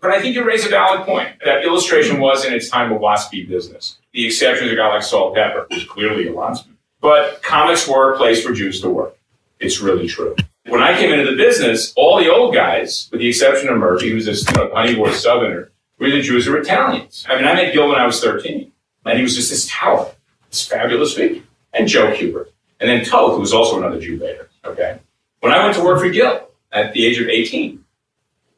But 0.00 0.10
I 0.12 0.20
think 0.20 0.36
you 0.36 0.44
raise 0.44 0.64
a 0.64 0.68
valid 0.68 1.04
point. 1.06 1.30
That 1.44 1.64
illustration 1.64 2.20
was 2.20 2.44
in 2.44 2.52
its 2.54 2.68
time 2.68 2.92
a 2.92 2.98
waspy 2.98 3.48
business. 3.48 3.98
The 4.12 4.26
exception 4.26 4.68
is 4.68 4.72
a 4.72 4.76
guy 4.76 4.88
like 4.88 5.02
Saul 5.02 5.34
Tepper, 5.34 5.66
who's 5.70 5.84
clearly 5.84 6.28
a 6.28 6.32
landsman. 6.32 6.76
But 7.00 7.42
comics 7.42 7.88
were 7.88 8.14
a 8.14 8.16
place 8.16 8.42
for 8.42 8.52
Jews 8.52 8.80
to 8.82 8.90
work. 8.90 9.17
It's 9.60 9.80
really 9.80 10.06
true. 10.06 10.36
When 10.66 10.82
I 10.82 10.98
came 10.98 11.12
into 11.12 11.30
the 11.30 11.36
business, 11.36 11.92
all 11.96 12.18
the 12.18 12.30
old 12.30 12.54
guys, 12.54 13.08
with 13.10 13.20
the 13.20 13.28
exception 13.28 13.68
of 13.68 13.78
Murphy, 13.78 14.10
who's 14.10 14.26
this 14.26 14.46
you 14.46 14.56
know, 14.56 14.68
honeyboy 14.68 15.12
southerner, 15.14 15.70
were 15.98 16.06
either 16.06 16.22
Jews 16.22 16.46
or 16.46 16.58
Italians. 16.58 17.26
I 17.28 17.36
mean, 17.36 17.46
I 17.46 17.54
met 17.54 17.72
Gil 17.72 17.88
when 17.88 17.98
I 17.98 18.06
was 18.06 18.20
13, 18.20 18.70
and 19.04 19.16
he 19.16 19.22
was 19.22 19.34
just 19.34 19.50
this 19.50 19.66
tower, 19.68 20.10
this 20.50 20.66
fabulous 20.66 21.14
figure. 21.14 21.42
And 21.72 21.88
Joe 21.88 22.12
Kubert. 22.12 22.48
And 22.80 22.88
then 22.88 23.04
Toth, 23.04 23.34
who 23.34 23.40
was 23.40 23.52
also 23.52 23.78
another 23.78 24.00
Jew 24.00 24.18
baiter. 24.18 24.48
Okay. 24.64 24.98
When 25.40 25.52
I 25.52 25.62
went 25.62 25.76
to 25.76 25.82
work 25.82 26.00
for 26.00 26.08
Gil 26.08 26.48
at 26.72 26.92
the 26.92 27.04
age 27.06 27.18
of 27.20 27.28
18, 27.28 27.84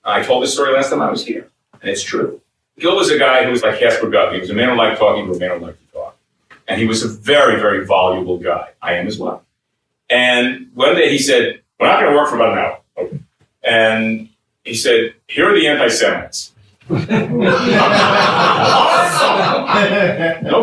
I 0.04 0.22
told 0.22 0.42
this 0.42 0.52
story 0.52 0.72
last 0.72 0.90
time 0.90 1.02
I 1.02 1.10
was 1.10 1.24
here, 1.24 1.50
and 1.80 1.90
it's 1.90 2.02
true. 2.02 2.40
Gil 2.78 2.96
was 2.96 3.10
a 3.10 3.18
guy 3.18 3.44
who 3.44 3.50
was 3.50 3.62
like 3.62 3.78
Casper 3.78 4.08
Gutman. 4.08 4.36
He 4.36 4.40
was 4.40 4.50
a 4.50 4.54
man 4.54 4.70
who 4.70 4.76
liked 4.76 4.98
talking 4.98 5.26
to 5.26 5.32
a 5.32 5.38
man 5.38 5.58
who 5.58 5.66
liked 5.66 5.80
to 5.86 5.92
talk. 5.92 6.16
And 6.66 6.80
he 6.80 6.86
was 6.86 7.02
a 7.02 7.08
very, 7.08 7.60
very 7.60 7.84
voluble 7.84 8.38
guy. 8.38 8.70
I 8.80 8.94
am 8.94 9.06
as 9.06 9.18
well. 9.18 9.44
And 10.10 10.70
one 10.74 10.96
day 10.96 11.08
he 11.10 11.18
said, 11.18 11.60
We're 11.78 11.86
not 11.86 12.00
going 12.00 12.12
to 12.12 12.18
work 12.18 12.28
for 12.28 12.36
about 12.36 12.52
an 12.52 12.58
hour. 12.58 12.78
Okay. 12.98 13.20
And 13.62 14.28
he 14.64 14.74
said, 14.74 15.14
Here 15.28 15.48
are 15.50 15.54
the 15.54 15.66
anti 15.66 15.88
Semites. 15.88 16.52
no 16.90 16.96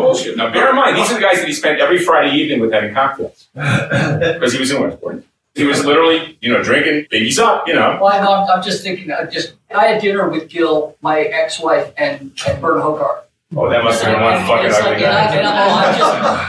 bullshit. 0.02 0.36
Now, 0.36 0.52
bear 0.52 0.68
in 0.70 0.76
mind, 0.76 0.96
these 0.96 1.10
are 1.10 1.14
the 1.14 1.20
guys 1.20 1.38
that 1.38 1.46
he 1.48 1.54
spent 1.54 1.80
every 1.80 1.98
Friday 1.98 2.36
evening 2.36 2.60
with 2.60 2.72
having 2.72 2.92
cocktails 2.92 3.48
because 3.54 4.52
he 4.52 4.60
was 4.60 4.70
in 4.70 4.82
Westport. 4.82 5.24
He 5.54 5.64
was 5.64 5.84
literally, 5.84 6.38
you 6.40 6.52
know, 6.52 6.62
drinking 6.62 7.06
biggies 7.10 7.38
up, 7.38 7.66
you 7.66 7.74
know. 7.74 7.98
Well, 8.00 8.12
I'm, 8.12 8.26
I'm, 8.28 8.58
I'm 8.58 8.62
just 8.62 8.82
thinking, 8.84 9.10
I 9.10 9.24
just, 9.24 9.54
I 9.74 9.86
had 9.86 10.00
dinner 10.00 10.28
with 10.28 10.48
Gil, 10.48 10.94
my 11.00 11.20
ex-wife, 11.22 11.92
and, 11.96 12.32
and 12.46 12.60
Burne 12.60 12.80
Hogarth. 12.80 13.24
Oh, 13.56 13.68
that 13.70 13.82
must 13.82 14.04
have 14.04 14.14
been 14.14 14.22
one 14.22 14.46
fucking 14.46 14.66
it's 14.66 14.78
ugly 14.78 15.04
and 15.04 15.42
night. 15.42 15.98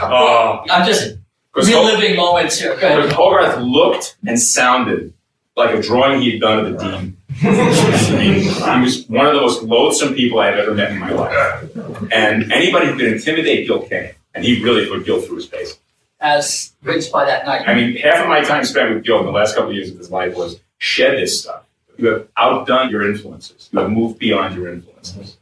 Oh, 0.02 0.64
I'm 0.70 0.86
just, 0.86 1.16
I'm 1.54 1.64
because 1.64 2.16
moments 2.16 2.60
here. 2.60 2.76
Go 2.76 2.86
ahead. 2.86 3.12
Hogarth 3.12 3.58
looked 3.58 4.16
and 4.26 4.38
sounded 4.38 5.12
like 5.56 5.74
a 5.74 5.82
drawing 5.82 6.20
he 6.20 6.32
had 6.32 6.40
done 6.40 6.64
of 6.64 6.72
the 6.72 6.78
dean. 6.78 7.16
I 7.42 8.16
mean, 8.16 8.42
he 8.42 8.84
was 8.84 9.08
one 9.08 9.26
of 9.26 9.34
the 9.34 9.40
most 9.40 9.62
loathsome 9.62 10.14
people 10.14 10.40
I 10.40 10.46
have 10.46 10.58
ever 10.58 10.74
met 10.74 10.92
in 10.92 10.98
my 10.98 11.10
life. 11.10 11.64
And 12.12 12.52
anybody 12.52 12.86
who 12.86 12.96
could 12.96 13.12
intimidate 13.12 13.66
Gil 13.66 13.82
came, 13.82 14.12
and 14.34 14.44
he 14.44 14.62
really 14.62 14.86
put 14.88 15.04
Gil 15.04 15.20
through 15.20 15.36
his 15.36 15.46
paces. 15.46 15.78
As 16.20 16.72
rinsed 16.82 17.10
by 17.10 17.24
that 17.24 17.46
night. 17.46 17.66
I 17.66 17.74
mean, 17.74 17.96
half 17.96 18.22
of 18.22 18.28
my 18.28 18.42
time 18.42 18.64
spent 18.64 18.94
with 18.94 19.04
Gil 19.04 19.20
in 19.20 19.26
the 19.26 19.32
last 19.32 19.54
couple 19.54 19.70
of 19.70 19.76
years 19.76 19.90
of 19.90 19.96
his 19.96 20.10
life 20.10 20.36
was 20.36 20.60
shed 20.78 21.16
this 21.18 21.42
stuff. 21.42 21.64
You 21.96 22.06
have 22.08 22.28
outdone 22.36 22.90
your 22.90 23.08
influences. 23.08 23.68
You 23.72 23.80
have 23.80 23.90
moved 23.90 24.18
beyond 24.18 24.54
your 24.54 24.72
influences. 24.72 25.36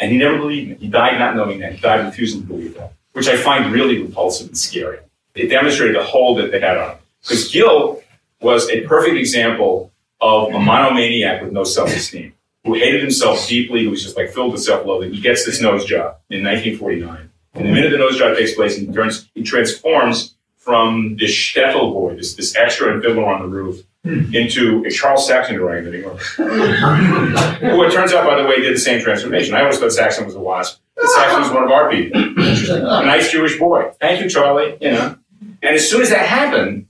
And 0.00 0.12
he 0.12 0.18
never 0.18 0.38
believed 0.38 0.70
me. 0.70 0.76
He 0.76 0.88
died 0.88 1.18
not 1.18 1.34
knowing 1.34 1.58
that. 1.60 1.72
He 1.74 1.80
died 1.80 2.04
refusing 2.04 2.42
to 2.42 2.46
believe 2.46 2.74
that, 2.74 2.92
which 3.12 3.28
I 3.28 3.36
find 3.36 3.72
really 3.72 4.00
repulsive 4.00 4.48
and 4.48 4.58
scary. 4.58 4.98
It 5.38 5.48
demonstrated 5.48 5.96
the 5.96 6.02
hold 6.02 6.38
that 6.38 6.50
they 6.50 6.60
had 6.60 6.76
on 6.76 6.90
him. 6.92 6.98
Because 7.22 7.50
Gil 7.50 8.02
was 8.40 8.68
a 8.70 8.82
perfect 8.82 9.16
example 9.16 9.92
of 10.20 10.52
a 10.52 10.58
monomaniac 10.58 11.42
with 11.42 11.52
no 11.52 11.64
self-esteem, 11.64 12.32
who 12.64 12.74
hated 12.74 13.00
himself 13.00 13.46
deeply, 13.46 13.84
who 13.84 13.90
was 13.90 14.02
just 14.02 14.16
like 14.16 14.30
filled 14.30 14.52
with 14.52 14.62
self-loathing. 14.62 15.12
He 15.12 15.20
gets 15.20 15.44
this 15.44 15.60
nose 15.60 15.84
job 15.84 16.18
in 16.30 16.42
1949. 16.42 17.30
And 17.54 17.66
the 17.66 17.72
minute 17.72 17.90
the 17.90 17.98
nose 17.98 18.18
job 18.18 18.36
takes 18.36 18.54
place, 18.54 18.76
he 18.76 18.86
turns, 18.86 19.28
he 19.34 19.42
transforms 19.42 20.34
from 20.56 21.16
this 21.18 21.30
shtetl 21.30 21.92
boy, 21.92 22.14
this, 22.16 22.34
this 22.34 22.54
extra 22.56 22.92
and 22.92 23.02
fiddler 23.02 23.26
on 23.26 23.42
the 23.42 23.48
roof, 23.48 23.84
hmm. 24.04 24.34
into 24.34 24.84
a 24.84 24.90
Charles 24.90 25.26
Saxon 25.26 25.58
orangutan, 25.58 26.02
who 26.36 27.82
it 27.84 27.92
turns 27.92 28.12
out, 28.12 28.26
by 28.26 28.40
the 28.40 28.46
way, 28.46 28.60
did 28.60 28.74
the 28.74 28.80
same 28.80 29.00
transformation. 29.00 29.54
I 29.54 29.62
always 29.62 29.78
thought 29.78 29.92
Saxon 29.92 30.26
was 30.26 30.34
a 30.34 30.40
wasp. 30.40 30.80
Saxon 31.00 31.42
was 31.42 31.50
one 31.50 31.62
of 31.62 31.70
our 31.70 31.90
people. 31.90 32.20
a 32.20 32.82
nice 33.06 33.30
Jewish 33.30 33.58
boy. 33.58 33.92
Thank 34.00 34.20
you, 34.20 34.28
Charlie. 34.28 34.76
You 34.80 34.90
know. 34.90 35.17
And 35.40 35.74
as 35.74 35.88
soon 35.88 36.02
as 36.02 36.10
that 36.10 36.26
happened, 36.26 36.86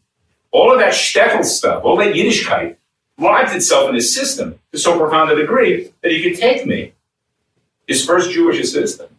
all 0.51 0.73
of 0.73 0.79
that 0.79 0.95
shtetl 0.95 1.45
stuff, 1.45 1.85
all 1.85 1.97
that 1.97 2.15
Yiddishkeit, 2.15 2.77
lodged 3.19 3.55
itself 3.55 3.89
in 3.89 3.95
his 3.95 4.15
system 4.15 4.59
to 4.73 4.79
so 4.79 4.99
profound 4.99 5.31
a 5.31 5.37
degree 5.37 5.93
that 6.03 6.13
he 6.13 6.23
could 6.23 6.39
take 6.39 6.67
me, 6.67 6.93
his 7.87 8.05
first 8.05 8.31
Jewish 8.31 8.59
assistant, 8.61 9.11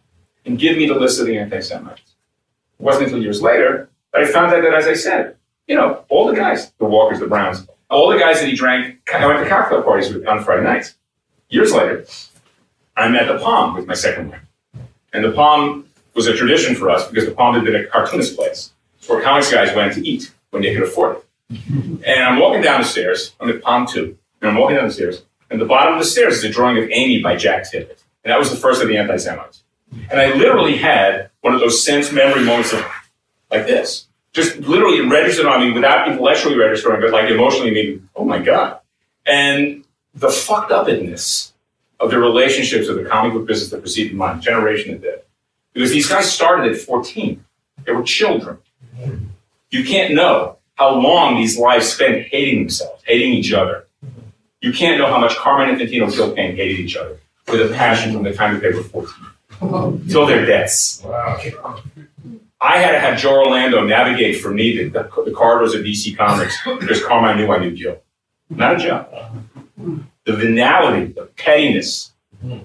and 0.44 0.58
give 0.58 0.76
me 0.76 0.86
the 0.86 0.94
list 0.94 1.20
of 1.20 1.26
the 1.26 1.38
anti-Semites. 1.38 2.00
It 2.00 2.82
wasn't 2.82 3.06
until 3.06 3.22
years 3.22 3.42
later 3.42 3.90
that 4.12 4.22
I 4.22 4.26
found 4.26 4.52
out 4.54 4.62
that, 4.62 4.74
as 4.74 4.86
I 4.86 4.94
said, 4.94 5.36
you 5.66 5.76
know, 5.76 6.04
all 6.08 6.26
the 6.26 6.34
guys, 6.34 6.72
the 6.78 6.86
Walkers, 6.86 7.20
the 7.20 7.26
Browns, 7.26 7.66
all 7.90 8.08
the 8.08 8.18
guys 8.18 8.40
that 8.40 8.48
he 8.48 8.56
drank, 8.56 8.98
I 9.12 9.26
went 9.26 9.40
to 9.40 9.48
cocktail 9.48 9.82
parties 9.82 10.12
with 10.12 10.26
on 10.26 10.42
Friday 10.42 10.64
nights. 10.64 10.94
Years 11.48 11.72
later, 11.72 12.06
I'm 12.96 13.14
at 13.16 13.28
the 13.28 13.38
Palm 13.38 13.74
with 13.74 13.86
my 13.86 13.94
second 13.94 14.30
wife. 14.30 14.40
And 15.12 15.24
the 15.24 15.32
Palm 15.32 15.86
was 16.14 16.26
a 16.26 16.34
tradition 16.36 16.74
for 16.74 16.90
us 16.90 17.08
because 17.08 17.26
the 17.26 17.34
Palm 17.34 17.54
had 17.54 17.64
been 17.64 17.76
a 17.76 17.86
cartoonist 17.86 18.36
place. 18.36 18.72
Where 19.06 19.22
comics 19.22 19.50
guys 19.50 19.74
went 19.74 19.94
to 19.94 20.06
eat 20.06 20.32
when 20.50 20.62
they 20.62 20.74
could 20.74 20.84
afford 20.84 21.16
it. 21.16 21.26
And 22.06 22.24
I'm 22.24 22.38
walking 22.38 22.62
down 22.62 22.80
the 22.80 22.86
stairs. 22.86 23.34
I'm 23.40 23.48
at 23.50 23.62
Palm 23.62 23.86
2. 23.86 24.16
And 24.40 24.50
I'm 24.50 24.56
walking 24.56 24.76
down 24.76 24.86
the 24.86 24.94
stairs. 24.94 25.22
And 25.50 25.60
the 25.60 25.64
bottom 25.64 25.94
of 25.94 25.98
the 25.98 26.06
stairs 26.06 26.38
is 26.38 26.44
a 26.44 26.48
drawing 26.48 26.78
of 26.78 26.88
Amy 26.90 27.22
by 27.22 27.36
Jack 27.36 27.64
Tippit. 27.64 28.02
And 28.24 28.30
that 28.30 28.38
was 28.38 28.50
the 28.50 28.56
first 28.56 28.82
of 28.82 28.88
the 28.88 28.96
anti 28.96 29.16
Semites. 29.16 29.62
And 30.10 30.20
I 30.20 30.34
literally 30.34 30.76
had 30.76 31.30
one 31.40 31.54
of 31.54 31.60
those 31.60 31.84
sense 31.84 32.12
memory 32.12 32.44
moments 32.44 32.72
of 32.72 32.84
like 33.50 33.66
this. 33.66 34.06
Just 34.32 34.58
literally 34.58 35.00
registered 35.00 35.46
on 35.46 35.60
me 35.60 35.72
without 35.72 36.08
intellectually 36.08 36.56
registering, 36.56 37.00
but 37.00 37.10
like 37.10 37.28
emotionally 37.28 37.72
maybe, 37.72 38.00
oh 38.14 38.24
my 38.24 38.38
God. 38.38 38.78
And 39.26 39.84
the 40.14 40.30
fucked 40.30 40.70
upness 40.70 41.52
of 41.98 42.10
the 42.10 42.18
relationships 42.18 42.88
of 42.88 42.96
the 42.96 43.04
comic 43.04 43.32
book 43.32 43.46
business 43.46 43.70
that 43.70 43.80
preceded 43.80 44.14
mine, 44.14 44.40
generation 44.40 44.92
that 44.92 45.02
did. 45.02 45.20
Because 45.72 45.90
these 45.90 46.08
guys 46.08 46.30
started 46.30 46.72
at 46.72 46.80
14. 46.80 47.44
They 47.84 47.92
were 47.92 48.02
children. 48.02 48.58
You 49.70 49.84
can't 49.84 50.14
know 50.14 50.56
how 50.74 50.94
long 50.94 51.36
these 51.36 51.58
lives 51.58 51.92
spent 51.92 52.26
hating 52.28 52.60
themselves, 52.60 53.02
hating 53.06 53.32
each 53.32 53.52
other. 53.52 53.86
You 54.60 54.72
can't 54.72 54.98
know 54.98 55.06
how 55.06 55.18
much 55.18 55.36
Carmine 55.36 55.74
Infantino, 55.74 56.10
Gil 56.12 56.34
Kane 56.34 56.56
hated 56.56 56.80
each 56.80 56.96
other 56.96 57.18
with 57.48 57.70
a 57.70 57.74
passion 57.74 58.12
from 58.12 58.22
the 58.22 58.32
time 58.32 58.54
that 58.54 58.62
they 58.62 58.72
were 58.72 58.82
14. 58.82 60.08
till 60.08 60.26
their 60.26 60.44
deaths. 60.46 61.04
I 62.62 62.76
had 62.76 62.92
to 62.92 63.00
have 63.00 63.18
Joe 63.18 63.38
Orlando 63.44 63.86
navigate 63.86 64.40
for 64.40 64.50
me 64.50 64.76
the, 64.76 64.88
the, 64.88 65.02
the 65.24 65.32
corridors 65.32 65.74
of 65.74 65.82
DC 65.82 66.16
Comics 66.16 66.56
because 66.78 67.02
Carmine 67.04 67.38
knew 67.38 67.50
I 67.50 67.58
knew 67.58 67.70
Gil. 67.70 67.98
Not 68.50 68.76
a 68.76 68.78
joke. 68.78 69.08
The 70.24 70.32
venality, 70.34 71.12
the 71.12 71.26
pettiness. 71.36 72.12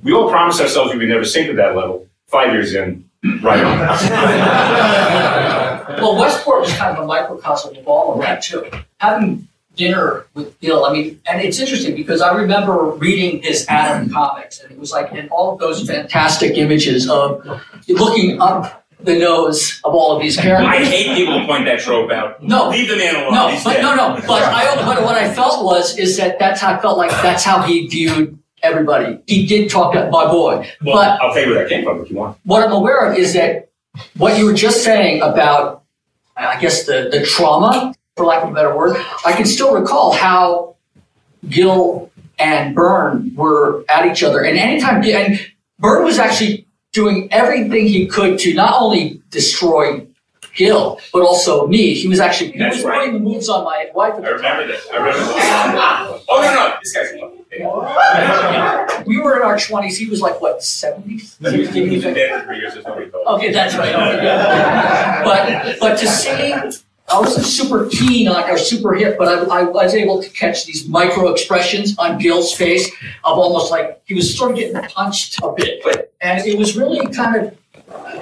We 0.03 0.13
all 0.13 0.29
promised 0.29 0.59
ourselves 0.61 0.91
we 0.93 0.99
would 0.99 1.09
never 1.09 1.25
sink 1.25 1.47
to 1.47 1.53
that 1.55 1.75
level. 1.75 2.07
Five 2.27 2.53
years 2.53 2.73
in, 2.73 3.09
right 3.41 3.63
on. 3.63 5.61
well, 6.01 6.17
Westport 6.19 6.61
was 6.61 6.73
kind 6.73 6.97
of 6.97 7.03
a 7.03 7.07
microcosm 7.07 7.75
of 7.75 7.87
all 7.87 8.13
of 8.13 8.21
that 8.21 8.41
too. 8.43 8.65
Having 8.99 9.47
dinner 9.75 10.25
with 10.33 10.57
Gil, 10.61 10.85
I 10.85 10.93
mean, 10.93 11.19
and 11.29 11.41
it's 11.41 11.59
interesting 11.59 11.95
because 11.95 12.21
I 12.21 12.33
remember 12.35 12.91
reading 12.91 13.41
his 13.43 13.65
Adam 13.67 14.09
comics, 14.09 14.59
and 14.61 14.71
it 14.71 14.79
was 14.79 14.91
like 14.91 15.11
in 15.13 15.27
all 15.29 15.53
of 15.53 15.59
those 15.59 15.85
fantastic 15.87 16.57
images 16.57 17.09
of 17.09 17.45
looking 17.87 18.41
up 18.41 18.85
the 19.01 19.19
nose 19.19 19.79
of 19.83 19.93
all 19.93 20.15
of 20.15 20.21
these 20.21 20.37
characters. 20.37 20.67
I 20.67 20.83
hate 20.83 21.15
people 21.15 21.39
who 21.39 21.45
point 21.45 21.65
that 21.65 21.79
trope 21.79 22.09
out. 22.11 22.41
No, 22.41 22.69
leave 22.69 22.87
the 22.87 22.95
man 22.95 23.15
alone. 23.15 23.33
No, 23.33 23.59
but 23.63 23.81
no, 23.81 23.93
no. 23.95 24.15
But 24.25 24.41
I, 24.43 24.75
but 24.77 25.03
what 25.03 25.15
I 25.15 25.31
felt 25.33 25.63
was 25.63 25.97
is 25.99 26.17
that 26.17 26.39
that's 26.39 26.61
how 26.61 26.73
I 26.73 26.79
felt 26.81 26.97
like 26.97 27.11
that's 27.11 27.43
how 27.43 27.61
he 27.61 27.87
viewed 27.87 28.39
everybody. 28.63 29.19
He 29.27 29.45
did 29.45 29.69
talk 29.69 29.93
to 29.93 30.09
my 30.09 30.25
boy, 30.25 30.67
Well, 30.83 30.95
but 30.95 31.21
I'll 31.21 31.33
tell 31.33 31.43
you 31.43 31.49
where 31.53 31.63
that 31.63 31.69
came 31.69 31.83
from 31.83 32.01
if 32.01 32.09
you 32.09 32.15
want. 32.15 32.37
what 32.45 32.63
I'm 32.63 32.71
aware 32.71 33.11
of 33.11 33.17
is 33.17 33.33
that 33.33 33.69
what 34.17 34.37
you 34.37 34.45
were 34.45 34.53
just 34.53 34.83
saying 34.83 35.21
about, 35.21 35.83
I 36.35 36.59
guess 36.59 36.85
the 36.85 37.09
the 37.11 37.25
trauma, 37.25 37.93
for 38.15 38.25
lack 38.25 38.43
of 38.43 38.51
a 38.51 38.53
better 38.53 38.75
word, 38.75 38.97
I 39.25 39.33
can 39.33 39.45
still 39.45 39.73
recall 39.73 40.13
how 40.13 40.75
Gil 41.49 42.11
and 42.39 42.75
Burne 42.75 43.33
were 43.35 43.85
at 43.89 44.05
each 44.05 44.23
other, 44.23 44.43
and 44.43 44.57
anytime 44.57 45.03
and 45.03 45.39
Burne 45.79 46.03
was 46.03 46.19
actually 46.19 46.67
doing 46.91 47.27
everything 47.31 47.87
he 47.87 48.07
could 48.07 48.39
to 48.39 48.53
not 48.53 48.81
only 48.81 49.21
destroy 49.29 50.04
Gil, 50.55 50.99
but 51.13 51.21
also 51.21 51.67
me. 51.67 51.93
He 51.93 52.07
was 52.07 52.19
actually 52.19 52.51
he 52.53 52.59
That's 52.59 52.77
was 52.77 52.85
right. 52.85 52.99
putting 52.99 53.13
the 53.13 53.19
moves 53.19 53.49
on 53.49 53.63
my 53.65 53.89
wife. 53.93 54.13
At 54.13 54.19
I 54.19 54.21
the 54.21 54.25
time. 54.25 54.35
remember 54.37 54.67
this. 54.67 54.87
I 54.91 54.95
remember 54.97 55.19
this. 55.19 55.27
oh 56.29 56.41
no, 56.41 56.53
no, 56.53 56.75
this 56.81 56.93
guy's. 56.93 57.11
Yeah. 57.51 59.03
We 59.05 59.19
were 59.19 59.35
in 59.37 59.43
our 59.43 59.59
twenties. 59.59 59.97
He 59.97 60.07
was 60.09 60.19
like 60.21 60.41
what 60.41 60.63
seventies? 60.63 61.37
He's 61.39 61.69
been 62.03 62.13
dead 62.13 62.39
for 62.41 62.45
three 62.47 62.57
years. 62.59 62.73
There's 62.73 62.85
nobody 62.85 63.11
told. 63.11 63.27
Okay, 63.27 63.51
that's 63.51 63.75
right. 63.75 63.93
Okay, 63.93 64.23
yeah. 64.23 65.23
But 65.23 65.79
but 65.79 65.97
to 65.99 66.07
see, 66.07 66.53
I 67.07 67.19
wasn't 67.19 67.45
super 67.45 67.87
keen 67.87 68.27
on 68.27 68.49
or 68.49 68.57
super 68.57 68.93
hip, 68.93 69.17
but 69.19 69.27
I, 69.27 69.59
I 69.59 69.63
was 69.63 69.93
able 69.93 70.23
to 70.23 70.29
catch 70.29 70.65
these 70.65 70.87
micro 70.87 71.29
expressions 71.31 71.95
on 71.99 72.17
Gil's 72.17 72.53
face 72.53 72.87
of 73.23 73.37
almost 73.37 73.69
like 73.71 74.01
he 74.05 74.15
was 74.15 74.35
sort 74.35 74.51
of 74.51 74.57
getting 74.57 74.81
punched 74.89 75.39
a 75.43 75.51
bit, 75.51 76.11
and 76.21 76.45
it 76.47 76.57
was 76.57 76.75
really 76.75 77.05
kind 77.13 77.35
of 77.35 77.57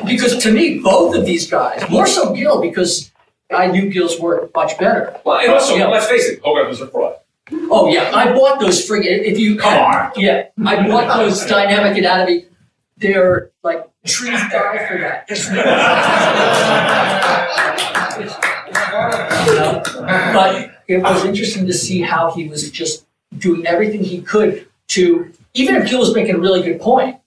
because 0.06 0.38
to 0.43 0.52
me 0.52 0.80
both 0.80 1.15
of 1.15 1.26
these 1.26 1.49
guys, 1.49 1.88
more 1.89 2.08
so 2.08 2.34
Gil 2.34 2.62
because 2.62 3.12
I 3.54 3.67
knew 3.67 3.89
Gil's 3.89 4.19
work 4.19 4.54
much 4.56 4.78
better. 4.78 5.19
Well, 5.23 5.39
and 5.39 5.52
also, 5.54 5.76
Yeah. 5.76 5.88
let's 5.88 6.08
face 6.08 6.28
it, 6.30 6.41
Hogarth 6.43 6.67
was 6.69 6.82
a 6.82 6.88
fraud. 6.88 7.15
Oh 7.69 7.91
yeah, 7.91 8.12
I 8.13 8.34
bought 8.34 8.60
those 8.60 8.88
friggin' 8.88 9.23
if 9.23 9.38
you 9.38 9.58
Come 9.58 9.73
on. 9.78 10.12
Yeah, 10.15 10.47
I 10.65 10.88
bought 10.88 11.17
those 11.17 11.45
dynamic 11.45 11.97
anatomy. 11.97 12.45
They're 12.97 13.52
like 13.63 13.86
trees 14.06 14.39
die 14.52 14.86
for 14.88 14.97
that. 14.99 15.28
You? 18.19 18.30
But 20.34 20.71
it 20.88 21.02
was 21.02 21.26
interesting 21.26 21.65
to 21.67 21.73
see 21.73 22.02
how 22.02 22.32
he 22.32 22.47
was 22.47 22.69
just 22.69 23.06
doing 23.38 23.65
everything 23.65 24.04
he 24.04 24.21
could 24.21 24.67
to, 24.89 25.32
even 25.54 25.76
if 25.76 25.89
Gil 25.89 25.99
was 25.99 26.13
making 26.13 26.36
a 26.36 26.39
really 26.39 26.62
good 26.62 26.80
point, 26.80 27.17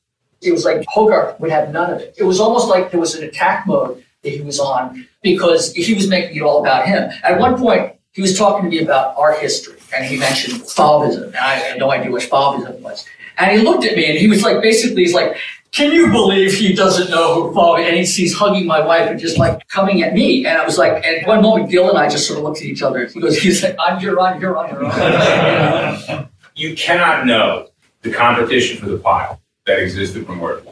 it 0.47 0.53
was 0.53 0.65
like 0.65 0.85
Hogarth 0.89 1.39
would 1.41 1.51
have 1.51 1.71
none 1.71 1.93
of 1.93 2.01
it. 2.01 2.15
It 2.19 2.25
was 2.25 2.41
almost 2.41 2.69
like 2.69 2.91
there 2.91 3.01
was 3.01 3.15
an 3.15 3.25
attack 3.25 3.67
mode 3.67 4.05
that 4.23 4.31
he 4.31 4.41
was 4.41 4.59
on 4.59 5.07
because 5.23 5.73
he 5.73 5.95
was 5.95 6.09
making 6.09 6.37
it 6.37 6.43
all 6.43 6.61
about 6.61 6.87
him. 6.87 7.11
At 7.23 7.39
one 7.39 7.57
point, 7.59 7.93
he 8.13 8.23
was 8.23 8.37
talking 8.37 8.71
to 8.71 8.77
me 8.77 8.83
about 8.83 9.15
art 9.17 9.39
history 9.39 9.79
and 9.95 10.05
he 10.05 10.19
mentioned 10.19 10.63
Fauvism. 10.63 11.27
And 11.27 11.37
I 11.37 11.55
had 11.55 11.79
no 11.79 11.91
idea 11.91 12.11
what 12.11 12.23
Fauvism 12.23 12.81
was. 12.81 13.07
And 13.39 13.59
he 13.59 13.65
looked 13.65 13.85
at 13.85 13.97
me 13.97 14.07
and 14.07 14.19
he 14.19 14.29
was 14.29 14.43
like, 14.43 14.63
basically, 14.63 15.03
he's 15.03 15.15
like, 15.15 15.37
can 15.73 15.93
you 15.93 16.11
believe 16.11 16.55
he 16.55 16.73
doesn't 16.73 17.11
know 17.11 17.35
who 17.35 17.55
Fauvi? 17.55 17.87
And 17.87 17.97
he's, 17.97 18.17
he's 18.17 18.35
hugging 18.35 18.67
my 18.67 18.81
wife 18.85 19.11
and 19.11 19.21
just 19.21 19.39
like 19.39 19.67
coming 19.69 20.03
at 20.03 20.15
me. 20.15 20.47
And 20.47 20.57
I 20.57 20.65
was 20.65 20.79
like, 20.79 21.05
at 21.05 21.27
one 21.27 21.43
moment, 21.43 21.71
Gil 21.71 21.91
and 21.91 21.99
I 21.99 22.09
just 22.09 22.27
sort 22.27 22.39
of 22.39 22.45
looked 22.45 22.59
at 22.59 22.65
each 22.65 22.83
other. 22.83 23.07
He 23.07 23.21
goes, 23.21 23.37
he's 23.39 23.63
like, 23.63 23.77
I'm, 23.79 24.01
you're 24.01 24.19
on, 24.19 24.41
you're 24.41 24.57
on, 24.57 24.71
you're 24.71 24.87
on. 24.87 26.29
You 26.55 26.75
cannot 26.75 27.27
know 27.27 27.69
the 28.01 28.11
competition 28.11 28.79
for 28.79 28.87
the 28.87 28.97
pile 28.97 29.39
that 29.67 29.79
existed 29.79 30.27
when 30.29 30.39
we're 30.39 30.63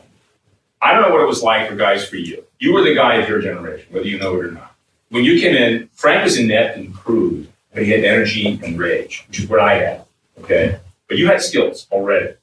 I 0.85 0.93
don't 0.93 1.03
know 1.03 1.11
what 1.11 1.23
it 1.23 1.27
was 1.27 1.43
like 1.43 1.69
for 1.69 1.77
guys 1.77 2.07
for 2.07 2.17
you. 2.17 2.45
You 2.59 2.75
were 2.75 2.83
the 2.83 2.95
guy 2.95 3.15
of 3.15 3.29
your 3.29 3.41
generation, 3.41 3.87
whether 3.91 4.07
you 4.07 4.19
know 4.19 4.39
it 4.39 4.45
or 4.45 4.51
not. 4.51 4.75
When 5.09 5.25
you 5.25 5.41
came 5.41 5.57
in, 5.57 5.89
Frank 5.95 6.25
was 6.25 6.39
inept 6.39 6.77
and 6.77 6.95
crude, 6.95 7.49
but 7.73 7.85
he 7.85 7.91
had 7.91 8.05
energy 8.05 8.61
and 8.63 8.79
rage, 8.79 9.25
which 9.27 9.41
is 9.41 9.49
what 9.49 9.61
I 9.61 9.77
had. 9.77 10.05
Okay? 10.41 10.79
But 11.09 11.17
you 11.17 11.27
had 11.27 11.41
skills 11.41 11.87
already. 11.91 12.35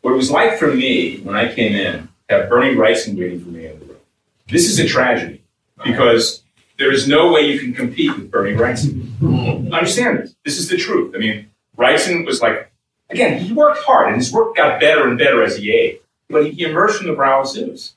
What 0.00 0.12
it 0.12 0.16
was 0.16 0.30
like 0.30 0.58
for 0.58 0.72
me 0.72 1.18
when 1.20 1.36
I 1.36 1.52
came 1.52 1.74
in, 1.74 2.08
to 2.28 2.38
have 2.38 2.48
Bernie 2.48 2.74
Wrightson 2.74 3.18
waiting 3.18 3.40
for 3.40 3.50
me 3.50 3.66
in 3.66 3.78
the 3.78 3.84
room. 3.84 3.96
This 4.48 4.66
is 4.66 4.78
a 4.78 4.86
tragedy 4.86 5.42
because 5.84 6.42
there 6.78 6.90
is 6.90 7.06
no 7.06 7.32
way 7.32 7.42
you 7.42 7.58
can 7.58 7.74
compete 7.74 8.16
with 8.16 8.30
Bernie 8.30 8.56
Wrightson. 8.56 9.10
Understand 9.72 10.20
this. 10.20 10.34
This 10.44 10.58
is 10.58 10.68
the 10.68 10.78
truth. 10.78 11.14
I 11.14 11.18
mean, 11.18 11.50
Wrightson 11.76 12.24
was 12.24 12.40
like, 12.40 12.70
again, 13.10 13.38
he 13.38 13.52
worked 13.52 13.78
hard 13.84 14.08
and 14.08 14.16
his 14.16 14.32
work 14.32 14.56
got 14.56 14.80
better 14.80 15.08
and 15.08 15.18
better 15.18 15.42
as 15.42 15.56
he 15.56 15.72
aged. 15.72 16.00
But 16.28 16.50
he 16.52 16.64
emerged 16.64 16.96
from 16.96 17.06
the 17.08 17.12
brow 17.12 17.42
of 17.42 17.48
Zeus. 17.48 17.94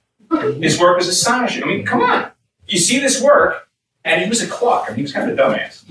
His 0.60 0.80
work 0.80 0.98
was 0.98 1.08
astonishing. 1.08 1.64
I 1.64 1.68
mean, 1.68 1.86
come 1.86 2.02
on. 2.02 2.32
You 2.68 2.78
see 2.78 3.00
this 3.00 3.22
work, 3.22 3.70
and 4.04 4.22
he 4.22 4.28
was 4.28 4.42
a 4.42 4.48
cluck. 4.48 4.86
I 4.86 4.90
mean, 4.90 4.98
he 4.98 5.02
was 5.04 5.14
kind 5.14 5.32
of 5.32 5.40
a 5.40 5.42
dumbass. 5.42 5.84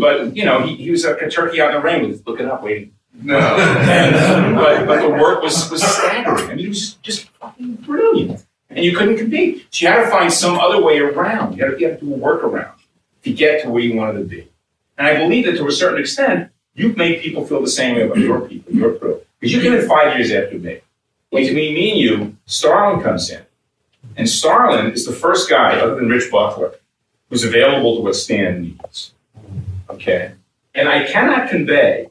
But, 0.00 0.34
you 0.34 0.46
know, 0.46 0.62
he, 0.62 0.76
he 0.76 0.90
was 0.90 1.04
like 1.04 1.20
a 1.20 1.28
turkey 1.28 1.60
out 1.60 1.74
in 1.74 1.76
the 1.76 1.82
rain 1.82 2.08
with 2.08 2.26
looking 2.26 2.46
up, 2.46 2.62
waiting. 2.62 2.92
No. 3.12 3.36
And, 3.38 4.56
but, 4.56 4.86
but 4.86 5.02
the 5.02 5.10
work 5.10 5.42
was, 5.42 5.70
was 5.70 5.82
staggering. 5.82 6.50
I 6.50 6.54
mean, 6.54 6.64
it 6.64 6.68
was 6.68 6.94
just 6.94 7.28
fucking 7.40 7.74
brilliant. 7.76 8.46
And 8.70 8.84
you 8.84 8.96
couldn't 8.96 9.18
compete. 9.18 9.66
So 9.70 9.86
you 9.86 9.92
had 9.92 10.04
to 10.04 10.10
find 10.10 10.32
some 10.32 10.58
other 10.58 10.82
way 10.82 10.98
around. 10.98 11.56
You 11.56 11.64
had 11.64 11.72
to, 11.72 11.80
you 11.80 11.88
had 11.88 12.00
to 12.00 12.06
do 12.06 12.14
a 12.14 12.18
workaround 12.18 12.74
to 13.24 13.32
get 13.32 13.62
to 13.62 13.70
where 13.70 13.82
you 13.82 13.94
wanted 13.96 14.18
to 14.20 14.24
be. 14.24 14.48
And 14.96 15.06
I 15.06 15.16
believe 15.18 15.44
that 15.44 15.56
to 15.58 15.66
a 15.66 15.72
certain 15.72 16.00
extent, 16.00 16.50
you've 16.76 16.96
made 16.96 17.22
people 17.22 17.44
feel 17.46 17.60
the 17.60 17.68
same 17.68 17.96
way 17.96 18.02
about 18.02 18.18
your 18.18 18.40
people, 18.42 18.72
your 18.72 18.94
crew. 18.94 19.20
Because 19.40 19.54
you 19.54 19.60
came 19.60 19.74
in 19.74 19.88
five 19.88 20.16
years 20.16 20.30
after 20.30 20.58
me. 20.58 20.80
Between 21.30 21.54
me 21.54 21.90
and 21.90 22.00
you, 22.00 22.36
Starlin 22.46 23.02
comes 23.02 23.28
in. 23.30 23.42
And 24.16 24.28
Starlin 24.28 24.92
is 24.92 25.04
the 25.04 25.12
first 25.12 25.50
guy, 25.50 25.78
other 25.78 25.96
than 25.96 26.08
Rich 26.08 26.30
Buckler, 26.30 26.74
who's 27.28 27.44
available 27.44 27.96
to 27.96 28.02
what 28.02 28.14
Stan 28.14 28.62
needs. 28.62 29.12
Okay? 29.90 30.32
And 30.74 30.88
I 30.88 31.04
cannot 31.06 31.50
convey 31.50 32.08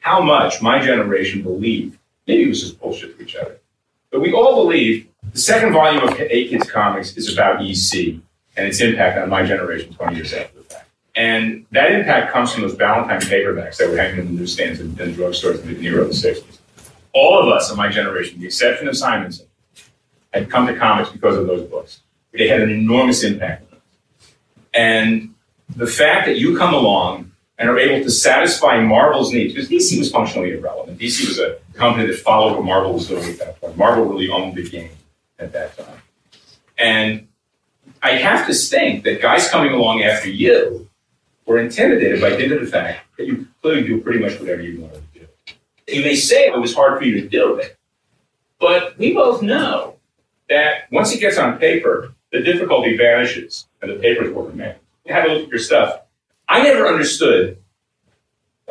how 0.00 0.20
much 0.20 0.60
my 0.60 0.80
generation 0.80 1.42
believed. 1.42 1.98
Maybe 2.26 2.44
it 2.44 2.48
was 2.48 2.62
just 2.62 2.80
bullshit 2.80 3.16
to 3.16 3.22
each 3.22 3.36
other. 3.36 3.58
But 4.10 4.20
we 4.20 4.32
all 4.32 4.64
believe 4.64 5.06
the 5.32 5.38
second 5.38 5.72
volume 5.72 6.02
of 6.02 6.16
Hey 6.16 6.48
Kids 6.48 6.70
Comics 6.70 7.16
is 7.16 7.32
about 7.32 7.62
EC 7.62 8.20
and 8.56 8.66
its 8.66 8.80
impact 8.80 9.18
on 9.18 9.28
my 9.28 9.44
generation 9.44 9.92
20 9.92 10.16
years 10.16 10.32
after 10.32 10.58
the 10.58 10.64
fact. 10.64 10.87
And 11.18 11.66
that 11.72 11.90
impact 11.90 12.32
comes 12.32 12.52
from 12.52 12.62
those 12.62 12.76
Ballantine 12.76 13.28
paperbacks 13.28 13.76
that 13.78 13.90
were 13.90 13.96
hanging 13.96 14.20
in 14.20 14.26
the 14.26 14.32
newsstands 14.40 14.78
and, 14.78 14.98
and 15.00 15.16
drugstores 15.16 15.60
in 15.64 15.80
the 15.80 15.88
early 15.88 16.12
60s. 16.12 16.58
All 17.12 17.42
of 17.42 17.48
us 17.48 17.72
in 17.72 17.76
my 17.76 17.88
generation, 17.88 18.38
the 18.38 18.46
exception 18.46 18.86
of 18.86 18.96
Simonson, 18.96 19.48
had 20.32 20.48
come 20.48 20.68
to 20.68 20.76
comics 20.76 21.10
because 21.10 21.36
of 21.36 21.48
those 21.48 21.68
books. 21.68 22.02
They 22.30 22.46
had 22.46 22.60
an 22.60 22.70
enormous 22.70 23.24
impact 23.24 23.64
on 23.72 23.78
us. 23.78 23.84
And 24.72 25.34
the 25.74 25.88
fact 25.88 26.26
that 26.26 26.38
you 26.38 26.56
come 26.56 26.72
along 26.72 27.32
and 27.58 27.68
are 27.68 27.80
able 27.80 28.04
to 28.04 28.10
satisfy 28.12 28.80
Marvel's 28.80 29.32
needs, 29.32 29.54
because 29.54 29.68
DC 29.68 29.98
was 29.98 30.12
functionally 30.12 30.52
irrelevant. 30.52 31.00
DC 31.00 31.26
was 31.26 31.40
a 31.40 31.56
company 31.74 32.06
that 32.06 32.18
followed 32.20 32.54
what 32.54 32.64
Marvel 32.64 32.92
was 32.92 33.08
doing 33.08 33.28
at 33.28 33.38
that 33.40 33.60
point. 33.60 33.76
Marvel 33.76 34.04
really 34.04 34.30
owned 34.30 34.54
the 34.54 34.70
game 34.70 34.92
at 35.40 35.52
that 35.52 35.76
time. 35.76 36.00
And 36.78 37.26
I 38.04 38.10
have 38.10 38.46
to 38.46 38.54
think 38.54 39.02
that 39.02 39.20
guys 39.20 39.48
coming 39.48 39.72
along 39.72 40.04
after 40.04 40.30
you 40.30 40.87
were 41.48 41.58
intimidated 41.58 42.20
by 42.20 42.36
dint 42.36 42.52
of 42.52 42.60
the 42.60 42.66
fact 42.66 43.06
that 43.16 43.26
you 43.26 43.48
clearly 43.62 43.84
do 43.86 44.00
pretty 44.02 44.18
much 44.18 44.38
whatever 44.38 44.60
you 44.60 44.82
wanted 44.82 45.02
to 45.14 45.20
do. 45.20 45.26
You 45.88 46.02
may 46.02 46.14
say 46.14 46.46
it 46.46 46.60
was 46.60 46.74
hard 46.74 46.98
for 46.98 47.04
you 47.04 47.22
to 47.22 47.28
do 47.28 47.56
it, 47.56 47.76
but 48.60 48.96
we 48.98 49.14
both 49.14 49.40
know 49.40 49.96
that 50.50 50.92
once 50.92 51.12
it 51.12 51.20
gets 51.20 51.38
on 51.38 51.58
paper, 51.58 52.12
the 52.32 52.40
difficulty 52.40 52.98
vanishes 52.98 53.66
and 53.80 53.90
the 53.90 53.96
paper's 53.96 54.30
worth 54.32 54.54
man. 54.54 54.76
You 55.06 55.14
have 55.14 55.24
a 55.24 55.28
look 55.28 55.44
at 55.44 55.48
your 55.48 55.58
stuff. 55.58 56.02
I 56.46 56.62
never 56.62 56.86
understood, 56.86 57.56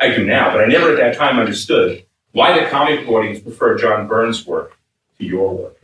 I 0.00 0.14
do 0.14 0.24
now, 0.24 0.52
but 0.52 0.62
I 0.62 0.66
never 0.66 0.92
at 0.92 0.98
that 0.98 1.16
time 1.16 1.40
understood 1.40 2.04
why 2.30 2.60
the 2.60 2.70
comic 2.70 3.08
audience 3.08 3.40
preferred 3.40 3.78
John 3.80 4.06
Byrne's 4.06 4.46
work 4.46 4.78
to 5.18 5.24
your 5.24 5.52
work. 5.52 5.74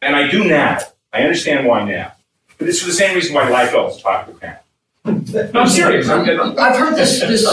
And 0.00 0.16
I 0.16 0.28
do 0.28 0.42
now. 0.42 0.78
I 1.12 1.22
understand 1.22 1.64
why 1.64 1.84
now. 1.84 2.12
But 2.58 2.68
it's 2.68 2.80
for 2.80 2.86
the 2.86 2.92
same 2.92 3.14
reason 3.14 3.34
why 3.34 3.44
Liefeld 3.44 3.90
is 3.90 4.00
popular 4.00 4.36
now. 4.42 4.58
No, 5.04 5.50
I'm 5.54 5.68
serious. 5.68 6.08
I'm, 6.08 6.28
I'm- 6.28 6.54
I've 6.58 6.76
heard 6.76 6.94
this, 6.96 7.20
this, 7.20 7.46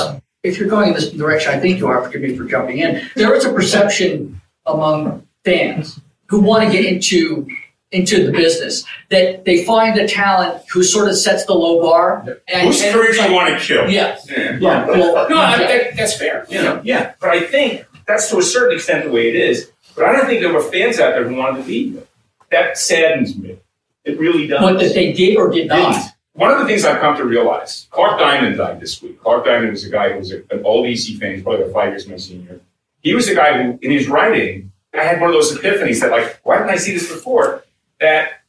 if 0.44 0.58
you're 0.60 0.70
going 0.70 0.90
in 0.90 0.94
this 0.94 1.12
direction, 1.12 1.54
I 1.54 1.60
think 1.60 1.80
you 1.80 1.88
are, 1.88 2.04
forgive 2.04 2.22
me 2.22 2.36
for 2.38 2.46
jumping 2.46 2.80
in. 2.80 3.10
There 3.16 3.34
is 3.36 3.46
a 3.46 3.52
perception 3.54 4.40
among 4.66 5.28
fans 5.44 6.00
who 6.28 6.40
want 6.42 6.66
to 6.66 6.72
get 6.72 6.86
into 6.86 7.48
into 7.92 8.24
the 8.24 8.32
business 8.32 8.86
that 9.10 9.46
they 9.46 9.66
find 9.66 9.98
a 10.00 10.08
talent 10.08 10.62
who 10.72 10.84
sort 10.84 11.10
of 11.10 11.18
sets 11.18 11.46
the 11.46 11.54
low 11.56 11.82
bar. 11.82 12.24
And, 12.48 12.68
Whose 12.68 12.84
and 12.84 12.94
career 12.94 13.10
do 13.12 13.16
you 13.18 13.22
like- 13.24 13.32
want 13.32 13.60
to 13.60 13.66
kill? 13.66 13.90
Yeah, 13.90 14.16
Yeah. 14.30 14.58
yeah. 14.60 14.86
Well, 14.86 15.28
No, 15.28 15.40
I 15.42 15.58
mean, 15.58 15.68
that, 15.68 15.96
that's 15.98 16.16
fair. 16.16 16.46
You 16.50 16.62
know, 16.62 16.82
yeah. 16.84 17.14
But 17.20 17.32
I 17.32 17.42
think 17.42 17.84
that's 18.06 18.30
to 18.30 18.38
a 18.38 18.44
certain 18.44 18.76
extent 18.76 19.06
the 19.06 19.12
way 19.12 19.28
it 19.30 19.36
is. 19.36 19.72
But 19.96 20.06
I 20.06 20.12
don't 20.16 20.28
think 20.28 20.42
there 20.42 20.54
were 20.54 20.62
fans 20.62 21.00
out 21.00 21.14
there 21.16 21.28
who 21.28 21.34
wanted 21.36 21.64
to 21.64 21.68
leave 21.68 21.96
them. 21.96 22.04
That 22.52 22.78
saddens 22.78 23.36
me. 23.36 23.58
It 24.06 24.20
really 24.20 24.46
does. 24.46 24.62
What 24.62 24.78
that 24.80 24.94
they 24.94 25.12
did 25.12 25.36
or 25.38 25.50
did 25.50 25.68
not. 25.68 25.94
Didn't. 25.94 26.12
One 26.40 26.52
of 26.52 26.60
the 26.60 26.66
things 26.66 26.86
I've 26.86 27.02
come 27.02 27.18
to 27.18 27.26
realize, 27.26 27.88
Clark 27.92 28.18
Dimond 28.18 28.56
died 28.56 28.80
this 28.80 29.02
week. 29.02 29.22
Clark 29.22 29.46
Dimond 29.46 29.72
was 29.72 29.84
a 29.84 29.90
guy 29.90 30.14
who 30.14 30.20
was 30.20 30.32
an 30.32 30.62
old 30.64 30.88
EC 30.88 31.20
fan, 31.20 31.34
he's 31.34 31.44
probably 31.44 31.64
about 31.64 31.74
five 31.74 31.90
years 31.90 32.08
my 32.08 32.16
senior. 32.16 32.62
He 33.02 33.14
was 33.14 33.28
a 33.28 33.36
guy 33.36 33.62
who, 33.62 33.78
in 33.82 33.92
his 33.92 34.08
writing, 34.08 34.72
I 34.94 35.04
had 35.04 35.20
one 35.20 35.32
of 35.32 35.34
those 35.34 35.58
epiphanies 35.58 36.00
that, 36.00 36.12
like, 36.12 36.40
why 36.44 36.60
didn't 36.60 36.70
I 36.70 36.78
see 36.78 36.94
this 36.94 37.12
before? 37.12 37.66
That 38.00 38.40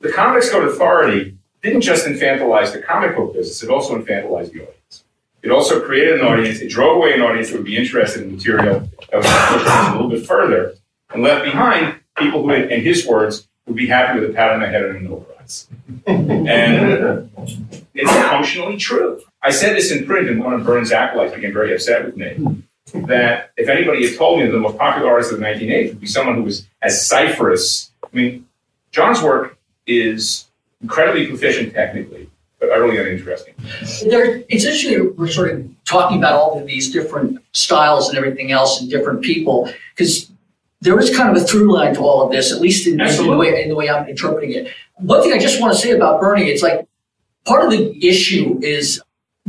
the 0.00 0.10
Comics 0.10 0.50
Code 0.50 0.66
Authority 0.66 1.38
didn't 1.62 1.82
just 1.82 2.04
infantilize 2.04 2.72
the 2.72 2.82
comic 2.82 3.14
book 3.14 3.34
business, 3.34 3.62
it 3.62 3.70
also 3.70 3.96
infantilized 3.96 4.50
the 4.52 4.62
audience. 4.62 5.04
It 5.44 5.52
also 5.52 5.80
created 5.80 6.18
an 6.18 6.26
audience, 6.26 6.58
it 6.58 6.68
drove 6.68 6.96
away 6.96 7.12
an 7.12 7.20
audience 7.20 7.50
that 7.50 7.58
would 7.58 7.64
be 7.64 7.76
interested 7.76 8.24
in 8.24 8.34
material 8.34 8.80
that 9.12 9.18
was 9.18 9.24
pushed 9.24 9.66
a 9.66 9.92
little 9.92 10.10
bit 10.10 10.26
further, 10.26 10.74
and 11.10 11.22
left 11.22 11.44
behind 11.44 12.00
people 12.18 12.42
who, 12.42 12.52
in 12.52 12.82
his 12.82 13.06
words, 13.06 13.46
would 13.66 13.76
be 13.76 13.86
happy 13.86 14.18
with 14.18 14.30
a 14.30 14.32
pat 14.32 14.50
on 14.50 14.58
the 14.58 14.66
head 14.66 14.82
and 14.82 14.96
a 14.96 15.00
no 15.00 15.24
And 16.06 17.30
it's 17.94 18.10
functionally 18.10 18.76
true. 18.76 19.20
I 19.42 19.50
said 19.50 19.76
this 19.76 19.92
in 19.92 20.06
print, 20.06 20.28
and 20.28 20.42
one 20.42 20.52
of 20.54 20.64
Byrne's 20.64 20.92
acolytes 20.92 21.34
became 21.34 21.52
very 21.52 21.72
upset 21.74 22.04
with 22.04 22.16
me. 22.16 22.64
That 23.06 23.50
if 23.56 23.68
anybody 23.68 24.06
had 24.08 24.16
told 24.16 24.38
me 24.38 24.46
that 24.46 24.52
the 24.52 24.60
most 24.60 24.78
popular 24.78 25.10
artist 25.10 25.32
of 25.32 25.40
the 25.40 25.44
1980s 25.44 25.88
would 25.88 26.00
be 26.00 26.06
someone 26.06 26.36
who 26.36 26.42
was 26.42 26.66
as 26.82 27.06
cipherous, 27.06 27.90
I 28.04 28.08
mean, 28.12 28.46
John's 28.92 29.20
work 29.22 29.58
is 29.86 30.46
incredibly 30.80 31.26
proficient 31.26 31.74
technically, 31.74 32.30
but 32.60 32.70
utterly 32.70 32.98
uninteresting. 32.98 33.54
There, 34.08 34.42
it's 34.48 34.64
interesting 34.64 35.14
we're 35.16 35.28
sort 35.28 35.50
of 35.50 35.68
talking 35.84 36.18
about 36.18 36.34
all 36.34 36.60
of 36.60 36.66
these 36.66 36.92
different 36.92 37.38
styles 37.52 38.08
and 38.08 38.18
everything 38.18 38.52
else 38.52 38.80
and 38.80 38.90
different 38.90 39.22
people 39.22 39.70
because 39.94 40.30
there 40.80 40.98
is 40.98 41.14
kind 41.16 41.34
of 41.34 41.42
a 41.42 41.44
through 41.44 41.72
line 41.72 41.94
to 41.94 42.00
all 42.00 42.22
of 42.22 42.30
this, 42.30 42.52
at 42.52 42.60
least 42.60 42.86
in, 42.86 43.00
in 43.00 43.26
the 43.26 43.36
way 43.36 43.62
in 43.62 43.68
the 43.68 43.74
way 43.74 43.88
I'm 43.88 44.08
interpreting 44.08 44.52
it. 44.52 44.72
One 44.96 45.22
thing 45.22 45.32
I 45.32 45.38
just 45.38 45.60
want 45.60 45.74
to 45.74 45.78
say 45.78 45.90
about 45.90 46.20
Bernie, 46.20 46.48
it's 46.48 46.62
like 46.62 46.86
part 47.44 47.64
of 47.64 47.70
the 47.70 48.06
issue 48.06 48.58
is 48.62 49.00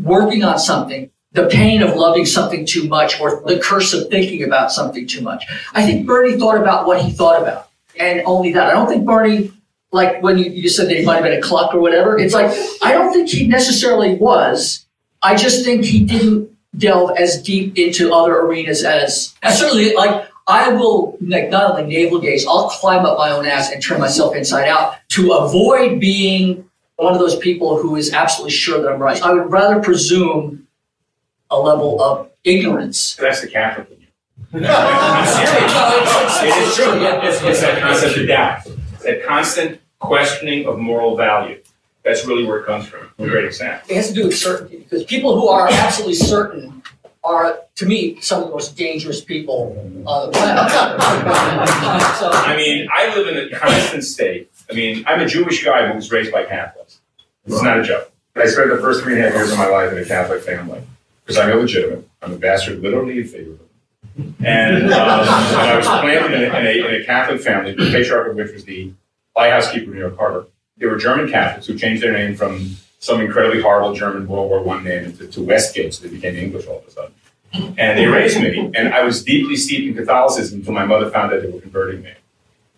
working 0.02 0.44
on 0.44 0.60
something, 0.60 1.10
the 1.34 1.48
pain 1.48 1.82
of 1.82 1.96
loving 1.96 2.26
something 2.26 2.66
too 2.66 2.88
much, 2.88 3.20
or 3.20 3.42
the 3.46 3.60
curse 3.60 3.94
of 3.94 4.10
thinking 4.10 4.44
about 4.44 4.72
something 4.72 5.08
too 5.08 5.22
much. 5.22 5.46
I 5.74 5.86
think 5.86 6.06
Bernie 6.06 6.38
thought 6.38 6.58
about 6.58 6.88
what 6.88 7.02
he 7.02 7.12
thought 7.12 7.42
about, 7.42 7.70
and 8.00 8.22
only 8.26 8.54
that. 8.54 8.68
I 8.68 8.72
don't 8.72 8.88
think 8.88 9.06
Bernie, 9.06 9.52
like 9.92 10.22
when 10.22 10.38
you, 10.38 10.50
you 10.50 10.70
said 10.70 10.88
that 10.90 10.98
he 10.98 11.06
might 11.06 11.16
have 11.16 11.24
been 11.24 11.38
a 11.38 11.42
cluck 11.42 11.74
or 11.74 11.80
whatever, 11.80 12.18
it's 12.18 12.34
like 12.34 12.52
I 12.82 12.94
don't 12.94 13.12
think 13.12 13.30
he 13.30 13.48
necessarily 13.48 14.16
was. 14.16 14.86
I 15.22 15.36
just 15.36 15.66
think 15.66 15.84
he 15.84 16.06
didn't 16.06 16.56
delve 16.78 17.18
as 17.18 17.42
deep 17.42 17.78
into 17.78 18.14
other 18.14 18.40
arenas 18.40 18.84
as, 18.84 19.36
as 19.42 19.58
certainly 19.60 19.94
like 19.96 20.28
I 20.48 20.70
will 20.70 21.18
like 21.22 21.50
not 21.50 21.72
only 21.72 21.84
navel 21.94 22.20
gaze, 22.20 22.46
I'll 22.48 22.70
climb 22.70 23.06
up 23.06 23.18
my 23.18 23.32
own 23.32 23.46
ass 23.46 23.72
and 23.72 23.84
turn 23.84 24.00
myself 24.00 24.34
inside 24.36 24.68
out 24.70 24.96
to 25.10 25.34
avoid 25.34 26.00
being 26.00 26.70
one 26.96 27.14
of 27.14 27.20
those 27.20 27.36
people 27.38 27.78
who 27.82 27.96
is 27.98 28.14
absolutely 28.14 28.52
sure 28.52 28.82
that 28.82 28.90
I'm 28.90 29.00
right. 29.00 29.22
I 29.22 29.34
would 29.34 29.52
rather 29.52 29.82
presume 29.82 30.68
a 31.52 31.60
level 31.60 32.02
of 32.02 32.30
ignorance. 32.44 33.16
That's 33.18 33.42
the 33.42 33.48
Catholic 33.48 33.92
in 33.92 34.00
you. 34.02 34.08
it's- 34.64 36.44
It 36.44 36.68
is 36.68 36.76
true. 36.76 37.02
yeah. 37.02 37.26
It's, 37.26 37.42
it's 37.44 37.62
that 37.62 37.82
concept 37.82 38.18
of 38.18 38.28
doubt. 38.28 38.66
It's 38.94 39.04
that 39.04 39.24
constant 39.26 39.82
questioning 40.00 40.66
of 40.66 40.80
moral 40.80 41.16
value. 41.18 41.62
That's 42.04 42.26
really 42.26 42.46
where 42.46 42.60
it 42.60 42.66
comes 42.66 42.86
from, 42.88 43.10
to 43.18 43.26
a 43.26 43.30
great 43.30 43.46
extent. 43.46 43.82
It 43.90 43.96
has 43.96 44.08
to 44.10 44.14
do 44.14 44.28
with 44.28 44.38
certainty 44.38 44.78
because 44.78 45.04
people 45.04 45.36
who 45.40 45.50
are 45.50 45.68
absolutely 45.70 46.14
certain 46.16 46.82
are, 47.28 47.60
to 47.76 47.86
me, 47.86 48.20
some 48.22 48.42
of 48.42 48.50
the 48.50 48.54
most 48.54 48.78
dangerous 48.78 49.22
people 49.22 49.76
on 50.08 50.28
the 50.28 50.32
planet. 50.32 50.72
so, 52.18 52.30
I 52.32 52.56
mean, 52.56 52.88
I 52.92 53.14
live 53.16 53.28
in 53.28 53.38
a 53.38 53.50
constant 53.58 54.04
state. 54.04 54.52
I 54.70 54.74
mean, 54.74 55.04
I'm 55.06 55.22
a 55.22 55.28
Jewish 55.28 55.64
guy 55.64 55.88
who 55.88 55.96
was 55.96 56.12
raised 56.12 56.32
by 56.32 56.46
Catholics. 56.46 57.00
Is 57.46 57.62
not 57.62 57.80
a 57.80 57.84
joke. 57.84 58.12
I 58.36 58.46
spent 58.46 58.70
the 58.70 58.78
first 58.78 59.04
three 59.04 59.14
and 59.14 59.24
a 59.24 59.30
half 59.30 59.34
years 59.34 59.52
of 59.52 59.58
my 59.58 59.68
life 59.68 59.92
in 59.92 59.98
a 59.98 60.06
Catholic 60.06 60.44
family 60.44 60.82
because 61.24 61.38
I'm 61.38 61.50
illegitimate. 61.50 62.08
I'm 62.22 62.34
a 62.34 62.38
bastard, 62.38 62.82
literally 62.82 63.20
and 63.20 63.30
figuratively. 63.30 63.68
And, 64.44 64.86
um, 64.86 64.92
and 64.92 64.94
I 64.94 65.78
was 65.78 65.86
planted 65.86 66.34
in 66.34 66.44
a, 66.44 66.58
in, 66.58 66.68
a, 66.68 66.88
in 66.88 67.02
a 67.02 67.06
Catholic 67.06 67.40
family, 67.42 67.74
the 67.74 67.90
patriarch 67.90 68.30
of 68.30 68.36
which 68.36 68.52
was 68.52 68.66
the 68.66 68.92
lighthouse 69.36 69.72
keeper 69.72 69.96
York 69.96 70.18
Harbor. 70.18 70.48
They 70.78 70.88
were 70.88 70.98
German 70.98 71.30
Catholics 71.30 71.68
who 71.68 71.78
changed 71.78 72.04
their 72.04 72.14
name 72.14 72.36
from 72.36 72.76
some 73.00 73.22
incredibly 73.22 73.62
horrible 73.62 73.94
German 73.94 74.28
World 74.28 74.50
War 74.50 74.62
One 74.62 74.84
name 74.84 75.16
to, 75.18 75.28
to 75.28 75.42
Westgate, 75.42 75.94
so 75.94 76.04
they 76.04 76.14
became 76.14 76.36
English 76.36 76.66
all 76.68 76.80
of 76.80 76.88
a 76.88 76.92
sudden. 76.92 77.14
And 77.54 77.98
they 77.98 78.06
raised 78.08 78.42
me, 78.42 78.72
and 78.76 78.94
I 78.94 79.04
was 79.04 79.24
deeply 79.24 79.56
steeped 79.56 79.88
in 79.88 79.96
Catholicism 79.96 80.60
until 80.60 80.74
my 80.74 80.86
mother 80.86 81.10
found 81.10 81.34
out 81.34 81.42
they 81.42 81.50
were 81.50 81.62
converting 81.62 82.02
me. 82.02 82.14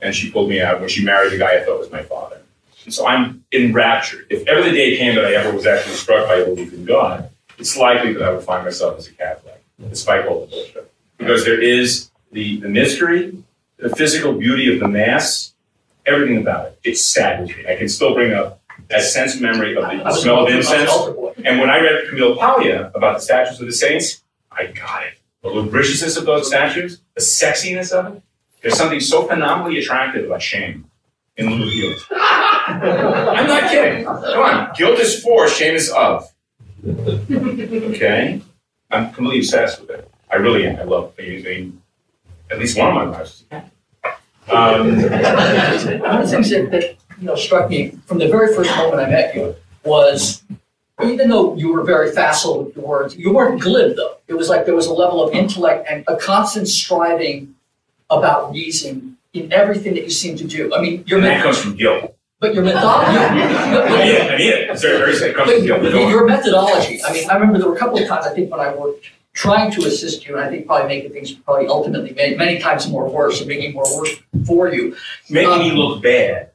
And 0.01 0.15
she 0.15 0.31
pulled 0.31 0.49
me 0.49 0.61
out 0.61 0.79
when 0.79 0.89
she 0.89 1.03
married 1.03 1.33
the 1.33 1.37
guy 1.37 1.57
I 1.57 1.63
thought 1.63 1.79
was 1.79 1.91
my 1.91 2.03
father. 2.03 2.41
And 2.85 2.93
so 2.93 3.05
I'm 3.05 3.43
enraptured. 3.51 4.27
If 4.29 4.47
ever 4.47 4.63
the 4.63 4.71
day 4.71 4.97
came 4.97 5.15
that 5.15 5.25
I 5.25 5.33
ever 5.33 5.51
was 5.51 5.65
actually 5.65 5.95
struck 5.95 6.27
by 6.27 6.35
a 6.35 6.45
belief 6.45 6.73
in 6.73 6.85
God, 6.85 7.29
it's 7.57 7.75
likely 7.75 8.13
that 8.13 8.23
I 8.23 8.31
would 8.31 8.43
find 8.43 8.63
myself 8.63 8.97
as 8.97 9.07
a 9.07 9.11
Catholic, 9.11 9.61
despite 9.89 10.25
all 10.25 10.41
the 10.41 10.47
bullshit. 10.47 10.91
Because 11.17 11.43
there 11.43 11.61
is 11.61 12.09
the, 12.31 12.59
the 12.61 12.69
mystery, 12.69 13.43
the 13.77 13.93
physical 13.95 14.33
beauty 14.33 14.73
of 14.73 14.79
the 14.79 14.87
Mass, 14.87 15.53
everything 16.05 16.37
about 16.37 16.67
it. 16.67 16.79
It 16.83 16.97
saddens 16.97 17.49
me. 17.49 17.65
I 17.67 17.75
can 17.75 17.89
still 17.89 18.13
bring 18.13 18.33
up 18.33 18.58
that 18.89 19.01
sense 19.01 19.39
memory 19.39 19.75
of 19.75 19.83
the 19.83 20.03
was 20.03 20.21
smell 20.21 20.45
of 20.45 20.51
I 20.51 20.57
was 20.57 20.71
an 20.71 20.81
incense. 20.81 21.35
And 21.45 21.59
when 21.59 21.69
I 21.69 21.79
read 21.79 22.07
Camille 22.09 22.35
Paglia 22.35 22.91
about 22.95 23.15
the 23.15 23.21
statues 23.21 23.59
of 23.59 23.67
the 23.67 23.73
saints, 23.73 24.23
I 24.51 24.67
got 24.67 25.03
it. 25.03 25.13
The 25.41 25.49
lubriciousness 25.49 26.17
of 26.17 26.25
those 26.25 26.47
statues, 26.47 27.01
the 27.15 27.21
sexiness 27.21 27.91
of 27.91 28.15
it. 28.15 28.23
There's 28.61 28.77
something 28.77 28.99
so 28.99 29.25
phenomenally 29.25 29.79
attractive 29.79 30.25
about 30.25 30.41
shame 30.41 30.85
in 31.37 31.49
lieu 31.49 31.67
of 31.67 31.73
guilt. 31.73 32.05
I'm 32.11 33.47
not 33.47 33.71
kidding. 33.71 34.03
Come 34.03 34.17
on. 34.17 34.71
Guilt 34.75 34.99
is 34.99 35.23
for, 35.23 35.47
shame 35.47 35.75
is 35.75 35.89
of. 35.91 36.29
Okay? 36.85 38.41
I'm 38.91 39.13
completely 39.13 39.39
obsessed 39.39 39.79
with 39.81 39.91
it. 39.91 40.11
I 40.29 40.35
really 40.35 40.67
am. 40.67 40.77
I 40.77 40.83
love 40.83 41.13
using 41.17 41.81
at 42.51 42.59
least 42.59 42.77
one 42.77 42.89
of 42.89 42.95
my 42.95 43.05
lives. 43.05 43.45
Um, 44.51 44.99
One 47.19 47.29
of 47.29 47.35
the 47.35 47.47
things 47.47 47.59
that, 47.59 47.67
that 47.67 47.67
you 47.67 47.67
know 47.67 47.67
struck 47.69 47.69
me 47.69 47.97
from 48.05 48.17
the 48.17 48.27
very 48.27 48.55
first 48.55 48.75
moment 48.77 48.99
I 49.01 49.09
met 49.09 49.35
you 49.35 49.55
was 49.83 50.43
even 51.03 51.29
though 51.29 51.55
you 51.55 51.71
were 51.73 51.83
very 51.83 52.11
facile 52.11 52.63
with 52.63 52.75
your 52.75 52.85
words, 52.85 53.15
you 53.15 53.33
weren't 53.33 53.61
glib 53.61 53.95
though. 53.95 54.17
It 54.27 54.33
was 54.33 54.49
like 54.49 54.65
there 54.65 54.75
was 54.75 54.87
a 54.87 54.93
level 54.93 55.23
of 55.27 55.33
intellect 55.33 55.87
and 55.89 56.03
a 56.07 56.17
constant 56.17 56.67
striving 56.67 57.55
about 58.09 58.51
reason 58.51 59.17
in 59.33 59.53
everything 59.53 59.93
that 59.93 60.03
you 60.03 60.09
seem 60.09 60.35
to 60.37 60.45
do. 60.47 60.73
I 60.75 60.81
mean, 60.81 61.03
your 61.07 61.19
and 61.19 61.27
that 61.27 61.43
comes 61.43 61.59
from 61.59 61.75
guilt. 61.75 62.15
but 62.39 62.53
your 62.53 62.63
methodology. 62.63 63.17
I 63.17 63.35
mean 63.35 64.15
it. 64.15 64.21
I 64.31 64.37
mean 64.37 64.53
it. 64.53 64.79
Very, 64.81 64.97
very, 64.97 65.31
it 65.31 65.35
comes 65.35 65.49
But 65.51 65.57
from 65.57 65.65
guilt. 65.67 65.81
your, 65.83 65.91
Go 65.91 66.03
on. 66.05 66.09
your 66.11 66.27
methodology. 66.27 67.03
I 67.03 67.13
mean, 67.13 67.29
I 67.29 67.33
remember 67.35 67.59
there 67.59 67.69
were 67.69 67.75
a 67.75 67.79
couple 67.79 67.99
of 67.99 68.07
times 68.07 68.25
I 68.25 68.33
think 68.33 68.51
when 68.51 68.59
I 68.59 68.73
worked 68.73 69.05
trying 69.33 69.71
to 69.71 69.85
assist 69.85 70.27
you, 70.27 70.35
and 70.35 70.43
I 70.43 70.49
think 70.49 70.65
probably 70.67 70.87
making 70.87 71.11
things 71.13 71.31
probably 71.31 71.67
ultimately 71.67 72.11
many, 72.13 72.35
many 72.35 72.59
times 72.59 72.89
more 72.89 73.07
worse 73.09 73.39
and 73.39 73.47
making 73.47 73.73
more 73.73 73.85
work 73.97 74.07
for 74.45 74.73
you. 74.73 74.95
Making 75.29 75.59
me 75.59 75.71
um, 75.71 75.77
look 75.77 76.03
bad. 76.03 76.48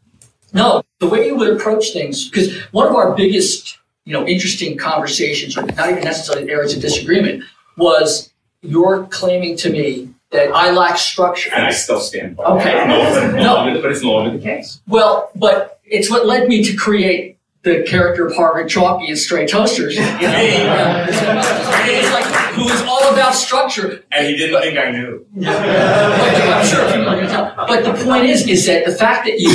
No, 0.55 0.83
the 1.01 1.09
way 1.09 1.27
you 1.27 1.37
would 1.37 1.51
approach 1.57 1.93
things, 1.93 2.29
because 2.29 2.57
one 2.71 2.87
of 2.87 2.95
our 2.95 3.15
biggest, 3.15 3.79
you 4.05 4.13
know, 4.13 4.27
interesting 4.27 4.79
conversations, 4.79 5.57
or 5.59 5.63
not 5.63 5.91
even 5.91 6.05
necessarily 6.05 6.49
areas 6.51 6.75
of 6.75 6.81
disagreement, 6.81 7.43
was 7.77 8.33
you're 8.63 9.05
claiming 9.11 9.57
to 9.59 9.71
me 9.71 10.11
that 10.31 10.51
I 10.55 10.71
lack 10.71 10.97
structure. 10.97 11.51
And 11.53 11.67
I 11.67 11.71
still 11.73 12.01
stand 12.01 12.37
by 12.37 12.45
Okay. 12.45 12.73
that. 12.73 12.89
No, 12.89 13.37
no, 13.67 13.75
No. 13.75 13.81
but 13.83 13.91
it's 13.91 14.03
no 14.03 14.13
longer 14.13 14.37
the 14.37 14.43
case. 14.43 14.81
Well, 14.89 15.31
but 15.35 15.81
it's 15.85 16.09
what 16.11 16.25
led 16.27 16.49
me 16.49 16.63
to 16.65 16.75
create 16.77 17.37
the 17.63 17.83
character 17.83 18.27
of 18.27 18.35
Harvard 18.37 18.69
Chalky 18.69 19.09
and 19.09 19.19
Stray 19.19 19.47
Toasters. 19.47 19.97
You 19.99 20.03
know? 20.03 21.07
it's 21.09 22.13
like, 22.13 22.25
who 22.55 22.69
is 22.69 22.83
all 22.83 23.13
about 23.13 23.35
structure. 23.35 24.03
And 24.13 24.27
he 24.27 24.37
didn't 24.37 24.61
think 24.63 24.79
I 24.79 24.91
knew. 24.91 25.27
I'm 25.47 26.67
sure 26.67 26.85
people 26.87 27.09
are 27.09 27.17
going 27.17 27.27
to 27.27 27.33
tell. 27.33 27.55
But 27.67 27.85
the 27.85 28.05
point 28.05 28.25
is, 28.27 28.47
is 28.49 28.67
that 28.67 28.85
the 28.87 28.93
fact 28.93 29.25
that 29.27 29.39
you 29.41 29.51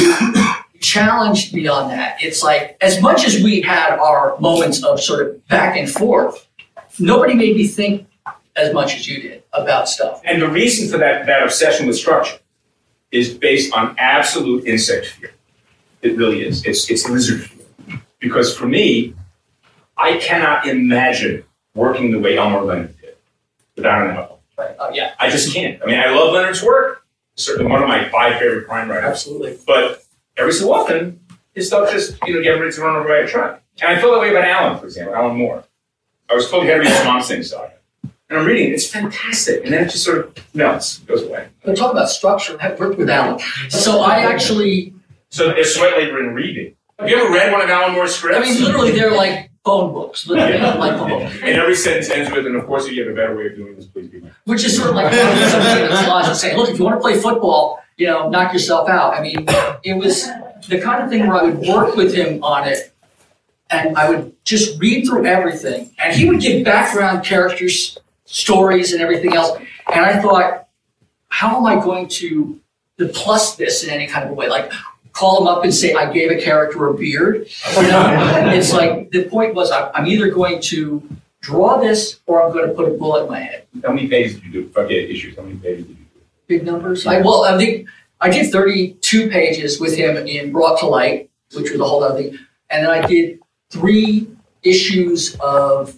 challenged 0.80 1.54
beyond 1.54 1.92
that, 1.92 2.18
it's 2.22 2.44
like 2.44 2.78
as 2.82 3.02
much 3.02 3.26
as 3.26 3.42
we 3.44 3.62
had 3.62 3.98
our 3.98 4.38
moments 4.40 4.84
of 4.84 5.00
sort 5.02 5.26
of 5.28 5.48
back 5.48 5.78
and 5.78 5.90
forth, 5.90 6.48
nobody 7.00 7.34
made 7.34 7.56
me 7.56 7.68
think 7.68 8.08
as 8.56 8.74
much 8.74 8.96
as 8.96 9.08
you 9.08 9.22
did 9.22 9.44
about 9.54 9.88
stuff. 9.88 10.22
And 10.26 10.42
the 10.42 10.50
reason 10.50 10.90
for 10.90 10.98
that, 10.98 11.26
that 11.26 11.44
obsession 11.44 11.88
with 11.88 11.98
structure 11.98 12.38
is 13.12 13.34
based 13.34 13.74
on 13.74 13.96
absolute 13.98 14.66
insect 14.66 15.08
fear. 15.08 15.32
It 16.02 16.18
really 16.18 16.44
is. 16.44 16.66
It's, 16.66 16.90
it's 16.90 17.10
lizard 17.10 17.44
fear. 17.44 18.02
Because 18.20 18.56
for 18.56 18.68
me, 18.68 19.14
I 19.98 20.18
cannot 20.18 20.68
imagine 20.68 21.44
working 21.74 22.12
the 22.12 22.20
way 22.20 22.38
Elmore 22.38 22.64
Leonard 22.64 23.00
did 23.00 23.16
without 23.76 24.08
an 24.08 24.16
album. 24.16 24.38
Right? 24.58 24.76
Uh, 24.78 24.92
yeah. 24.94 25.14
I 25.20 25.30
just 25.30 25.54
can't. 25.54 25.82
I 25.82 25.86
mean, 25.86 26.00
I 26.00 26.10
love 26.10 26.34
Leonard's 26.34 26.62
work. 26.62 27.06
certainly 27.36 27.72
one 27.72 27.82
of 27.82 27.88
my 27.88 28.10
five 28.10 28.40
favorite 28.40 28.68
crime 28.68 28.90
writers. 28.90 29.06
Absolutely. 29.06 29.58
But 29.66 30.04
every 30.40 30.54
so 30.54 30.74
often, 30.74 31.20
his 31.54 31.68
stuff 31.68 31.92
just, 31.92 32.16
you 32.26 32.36
know, 32.36 32.42
get 32.44 32.52
ready 32.52 32.72
to 32.72 32.82
run 32.82 32.96
over 32.96 33.08
by 33.08 33.18
a 33.18 33.28
truck. 33.28 33.62
And 33.82 33.92
I 33.98 34.02
feel 34.02 34.12
that 34.14 34.20
way 34.22 34.32
about 34.32 34.46
Alan, 34.46 34.80
for 34.80 34.86
example, 34.86 35.16
Alan 35.16 35.38
Moore. 35.38 35.64
I 36.30 36.36
was 36.36 36.50
told 36.50 36.64
he 36.64 36.70
had 36.70 36.76
to 36.78 36.82
read 36.90 37.02
Swamp 37.02 37.24
Thing 37.24 37.44
saga. 37.44 37.74
And 38.30 38.38
I'm 38.40 38.46
reading 38.46 38.70
it, 38.70 38.74
it's 38.74 38.88
fantastic. 38.88 39.64
And 39.64 39.74
then 39.74 39.84
it 39.86 39.90
just 39.90 40.04
sort 40.04 40.20
of 40.20 40.56
melts, 40.56 41.00
goes 41.00 41.24
away. 41.24 41.48
But 41.64 41.76
talk 41.76 41.92
about 41.92 42.10
structure. 42.10 42.58
I've 42.62 42.80
worked 42.80 42.98
with 43.00 43.10
Alan. 43.10 43.40
So 43.70 44.02
I 44.02 44.20
actually, 44.20 44.94
So 45.30 45.50
it's 45.50 45.76
sweat 45.76 45.98
labor 45.98 46.20
in 46.24 46.36
reading. 46.36 46.76
Have 47.00 47.10
you 47.10 47.18
ever 47.18 47.34
read 47.34 47.52
one 47.52 47.62
of 47.62 47.70
Alan 47.70 47.94
Moore's 47.94 48.14
scripts? 48.16 48.38
I 48.38 48.42
mean, 48.54 48.62
literally, 48.64 48.92
they're 48.92 49.16
like 49.16 49.50
phone 49.66 49.94
books. 49.94 50.28
Literally, 50.28 50.54
Yeah. 50.56 50.74
like 50.76 50.98
phone 51.00 51.10
books. 51.10 51.34
And 51.42 51.58
every 51.58 51.76
sentence 51.76 52.10
ends 52.12 52.30
with, 52.32 52.46
and 52.46 52.56
of 52.56 52.68
course, 52.68 52.86
if 52.86 52.92
you 52.92 53.04
have 53.04 53.12
a 53.14 53.16
better 53.16 53.36
way 53.36 53.48
of 53.48 53.56
doing 53.56 53.76
this, 53.76 53.86
please 53.86 54.08
be 54.10 54.20
my 54.22 54.30
Which 54.46 54.64
is 54.64 54.76
sort 54.78 54.90
of 54.90 54.96
like 54.96 55.12
something 55.14 55.90
that's 55.90 56.08
logic 56.08 56.36
saying, 56.36 56.58
look, 56.58 56.70
if 56.70 56.78
you 56.78 56.84
want 56.86 56.98
to 56.98 57.02
play 57.02 57.18
football, 57.20 57.79
you 58.00 58.08
know, 58.08 58.30
knock 58.30 58.54
yourself 58.54 58.90
out. 58.90 59.14
I 59.14 59.22
mean, 59.22 59.46
it 59.84 59.94
was 59.94 60.26
the 60.70 60.80
kind 60.80 61.04
of 61.04 61.10
thing 61.10 61.28
where 61.28 61.38
I 61.38 61.44
would 61.44 61.60
work 61.60 61.96
with 61.96 62.16
him 62.16 62.42
on 62.44 62.66
it 62.66 62.94
and 63.70 63.96
I 63.98 64.10
would 64.10 64.34
just 64.46 64.80
read 64.80 65.06
through 65.06 65.26
everything. 65.26 65.92
And 66.00 66.16
he 66.16 66.28
would 66.28 66.40
give 66.40 66.64
background 66.64 67.26
characters, 67.26 67.98
stories, 68.24 68.94
and 68.94 69.02
everything 69.02 69.36
else. 69.36 69.52
And 69.94 70.06
I 70.06 70.22
thought, 70.22 70.70
how 71.28 71.58
am 71.58 71.66
I 71.66 71.76
going 71.76 72.08
to 72.08 72.60
plus 73.14 73.58
this 73.58 73.84
in 73.84 73.90
any 73.90 74.08
kind 74.08 74.24
of 74.24 74.32
a 74.32 74.34
way? 74.34 74.48
Like, 74.48 74.72
call 75.12 75.42
him 75.42 75.48
up 75.48 75.66
and 75.66 75.74
say, 75.74 75.94
I 75.94 76.12
gave 76.12 76.32
a 76.32 76.42
character 76.42 76.88
a 76.88 76.94
beard. 76.94 77.50
You 77.76 77.82
know? 77.84 78.52
it's 78.54 78.72
like, 78.72 79.12
the 79.12 79.26
point 79.26 79.56
was, 79.56 79.72
I'm 79.72 80.08
either 80.08 80.30
going 80.32 80.62
to 80.62 81.04
draw 81.42 81.78
this 81.78 82.22
or 82.28 82.42
I'm 82.44 82.54
going 82.54 82.68
to 82.70 82.74
put 82.74 82.88
a 82.88 82.98
bullet 82.98 83.24
in 83.24 83.30
my 83.30 83.40
head. 83.42 83.68
How 83.84 83.92
many 83.92 84.08
pages 84.08 84.36
did 84.36 84.46
you 84.46 84.64
do? 84.64 84.72
Yeah, 84.78 84.86
issues. 84.86 85.36
How 85.36 85.44
many 85.44 85.58
pages 85.58 85.86
did 85.86 85.90
you 85.90 85.96
do? 85.96 86.09
Big 86.50 86.66
numbers. 86.66 87.06
I, 87.06 87.22
well, 87.22 87.44
I 87.44 87.58
think 87.60 87.88
I 88.20 88.30
did 88.30 88.52
32 88.52 89.30
pages 89.30 89.80
with 89.80 89.96
him 89.96 90.18
in 90.18 90.52
Brought 90.52 90.80
to 90.80 90.88
Light, 90.88 91.30
which 91.54 91.70
was 91.70 91.80
a 91.80 91.84
whole 91.86 92.04
other 92.04 92.24
thing. 92.24 92.40
And 92.72 92.86
then 92.86 92.92
I 92.92 93.06
did 93.06 93.40
three 93.70 94.28
issues 94.64 95.38
of 95.40 95.96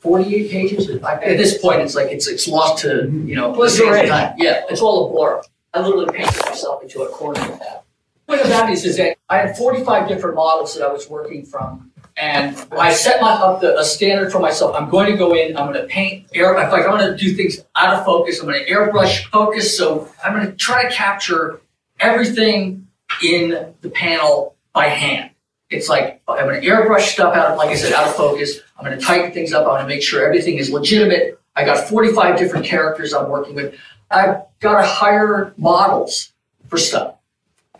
48 0.00 0.50
pages. 0.50 0.90
At 0.90 1.20
this 1.20 1.56
point, 1.58 1.82
it's 1.82 1.94
like 1.94 2.10
it's 2.10 2.26
it's 2.26 2.48
lost 2.48 2.82
to, 2.82 2.88
mm-hmm. 2.88 3.28
you 3.28 3.36
know, 3.36 3.50
What's 3.50 3.78
your 3.78 3.96
age? 3.96 4.08
time. 4.08 4.34
Yeah, 4.38 4.64
it's 4.68 4.80
all 4.80 5.08
a 5.08 5.12
blur. 5.12 5.40
I 5.72 5.80
literally 5.80 6.06
painted 6.12 6.44
myself 6.46 6.82
into 6.82 7.02
a 7.02 7.08
corner 7.08 7.40
with 7.48 7.60
that. 7.60 7.84
The 8.26 8.32
point 8.32 8.40
of 8.40 8.48
that 8.48 8.70
is, 8.70 8.84
is 8.84 8.96
that 8.96 9.18
I 9.28 9.38
had 9.38 9.56
45 9.56 10.08
different 10.08 10.34
models 10.34 10.74
that 10.74 10.84
I 10.84 10.92
was 10.92 11.08
working 11.08 11.46
from. 11.46 11.91
And 12.16 12.56
I 12.72 12.92
set 12.92 13.20
my, 13.20 13.30
up 13.30 13.60
the, 13.60 13.78
a 13.78 13.84
standard 13.84 14.30
for 14.30 14.38
myself. 14.38 14.76
I'm 14.76 14.90
going 14.90 15.10
to 15.10 15.16
go 15.16 15.34
in, 15.34 15.56
I'm 15.56 15.72
going 15.72 15.80
to 15.80 15.86
paint, 15.88 16.26
air, 16.34 16.54
in 16.54 16.70
fact, 16.70 16.86
I'm 16.86 16.98
going 16.98 17.10
to 17.10 17.16
do 17.16 17.34
things 17.34 17.64
out 17.74 17.94
of 17.94 18.04
focus. 18.04 18.38
I'm 18.40 18.46
going 18.46 18.64
to 18.64 18.70
airbrush 18.70 19.24
focus. 19.30 19.76
So 19.76 20.08
I'm 20.24 20.34
going 20.34 20.46
to 20.46 20.52
try 20.52 20.86
to 20.86 20.94
capture 20.94 21.60
everything 22.00 22.86
in 23.22 23.74
the 23.80 23.90
panel 23.90 24.56
by 24.72 24.86
hand. 24.86 25.30
It's 25.70 25.88
like 25.88 26.20
I'm 26.28 26.46
going 26.46 26.60
to 26.60 26.66
airbrush 26.66 27.12
stuff 27.12 27.34
out, 27.34 27.52
of, 27.52 27.56
like 27.56 27.70
I 27.70 27.76
said, 27.76 27.92
out 27.92 28.06
of 28.06 28.14
focus. 28.14 28.60
I'm 28.76 28.84
going 28.84 28.98
to 28.98 29.04
tighten 29.04 29.32
things 29.32 29.52
up. 29.52 29.62
I'm 29.62 29.74
going 29.74 29.82
to 29.82 29.88
make 29.88 30.02
sure 30.02 30.24
everything 30.24 30.58
is 30.58 30.70
legitimate. 30.70 31.40
I 31.56 31.64
got 31.64 31.88
45 31.88 32.38
different 32.38 32.66
characters 32.66 33.14
I'm 33.14 33.30
working 33.30 33.54
with. 33.54 33.74
I've 34.10 34.42
got 34.60 34.80
to 34.80 34.86
hire 34.86 35.54
models 35.56 36.32
for 36.68 36.76
stuff. 36.76 37.14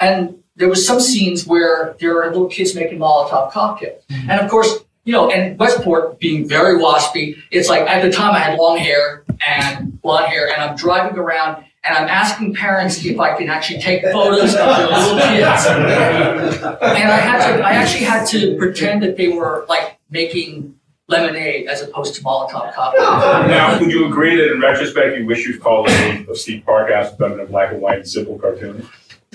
And 0.01 0.42
there 0.57 0.69
was 0.69 0.87
some 0.87 1.01
scenes 1.01 1.47
where 1.47 1.97
there 1.99 2.23
are 2.23 2.27
little 2.29 2.49
kids 2.49 2.75
making 2.75 2.99
Molotov 2.99 3.53
cocktails. 3.53 4.05
Mm-hmm. 4.07 4.31
And 4.31 4.41
of 4.41 4.51
course, 4.51 4.85
you 5.05 5.13
know, 5.13 5.31
and 5.31 5.59
Westport 5.59 6.19
being 6.21 6.47
very 6.49 6.79
waspy, 6.79 7.37
it's 7.51 7.69
like 7.69 7.83
at 7.89 8.03
the 8.03 8.11
time 8.11 8.35
I 8.35 8.39
had 8.39 8.59
long 8.59 8.79
hair 8.79 9.25
and 9.45 10.01
blonde 10.01 10.27
hair, 10.27 10.49
and 10.53 10.63
I'm 10.63 10.77
driving 10.77 11.19
around 11.19 11.65
and 11.85 11.97
I'm 11.97 12.09
asking 12.09 12.55
parents 12.55 13.05
if 13.05 13.19
I 13.19 13.37
can 13.37 13.49
actually 13.49 13.81
take 13.81 14.03
photos 14.03 14.55
of 14.55 14.77
their 14.77 14.87
little 14.87 15.19
kids. 15.29 15.67
And 15.67 17.11
I 17.11 17.17
had 17.17 17.57
to, 17.57 17.63
I 17.63 17.73
actually 17.73 18.05
had 18.05 18.25
to 18.29 18.57
pretend 18.57 19.03
that 19.03 19.17
they 19.17 19.29
were 19.29 19.67
like 19.69 19.99
making 20.09 20.77
lemonade 21.09 21.67
as 21.67 21.83
opposed 21.83 22.15
to 22.15 22.23
Molotov 22.23 22.73
cocktails. 22.73 23.49
Now, 23.49 23.81
would 23.81 23.91
you 23.91 24.07
agree 24.07 24.37
that 24.37 24.53
in 24.53 24.61
retrospect, 24.61 25.19
you 25.19 25.27
wish 25.27 25.45
you'd 25.45 25.61
called 25.61 25.89
the 25.89 26.27
of 26.29 26.39
Steve 26.39 26.63
Parkhouse 26.65 27.19
done 27.19 27.33
in 27.33 27.41
a 27.41 27.47
black 27.47 27.73
and 27.73 27.83
white 27.83 27.99
and 27.99 28.09
simple 28.09 28.39
cartoon? 28.39 28.89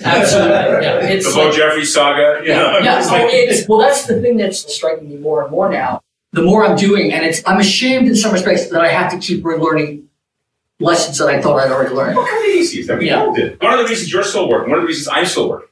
Absolutely. 0.04 0.54
Yeah. 0.88 1.00
It's 1.00 1.26
The 1.28 1.34
Bo 1.34 1.46
like- 1.46 1.54
Jeffrey 1.56 1.84
saga, 1.84 2.40
you 2.42 2.50
know? 2.50 2.78
Yeah, 2.78 2.98
it's 2.98 3.08
so 3.08 3.16
oh, 3.16 3.28
it's, 3.30 3.68
well, 3.68 3.78
that's 3.78 4.06
the 4.06 4.20
thing 4.20 4.36
that's 4.36 4.72
striking 4.74 5.08
me 5.08 5.16
more 5.16 5.42
and 5.42 5.50
more 5.50 5.68
now. 5.70 6.02
The 6.32 6.42
more 6.42 6.64
I'm 6.64 6.76
doing, 6.76 7.12
and 7.12 7.24
it's, 7.24 7.42
I'm 7.46 7.58
ashamed 7.58 8.06
in 8.06 8.14
some 8.14 8.32
respects 8.32 8.68
that 8.68 8.80
I 8.82 8.88
have 8.88 9.10
to 9.12 9.18
keep 9.18 9.42
relearning 9.42 10.04
lessons 10.78 11.18
that 11.18 11.28
I 11.28 11.40
thought 11.40 11.58
I'd 11.58 11.72
already 11.72 11.94
learned. 11.94 12.16
What 12.16 12.28
kind 12.28 12.44
of 12.44 12.50
easy 12.50 12.80
is 12.80 12.86
that? 12.86 12.98
We 12.98 13.06
Yeah. 13.08 13.20
all 13.22 13.34
did. 13.34 13.60
One 13.62 13.72
of 13.72 13.78
the 13.80 13.86
reasons 13.86 14.12
you're 14.12 14.22
still 14.22 14.48
working, 14.48 14.70
one 14.70 14.78
of 14.78 14.82
the 14.84 14.88
reasons 14.88 15.08
I'm 15.10 15.26
still 15.26 15.48
working, 15.48 15.68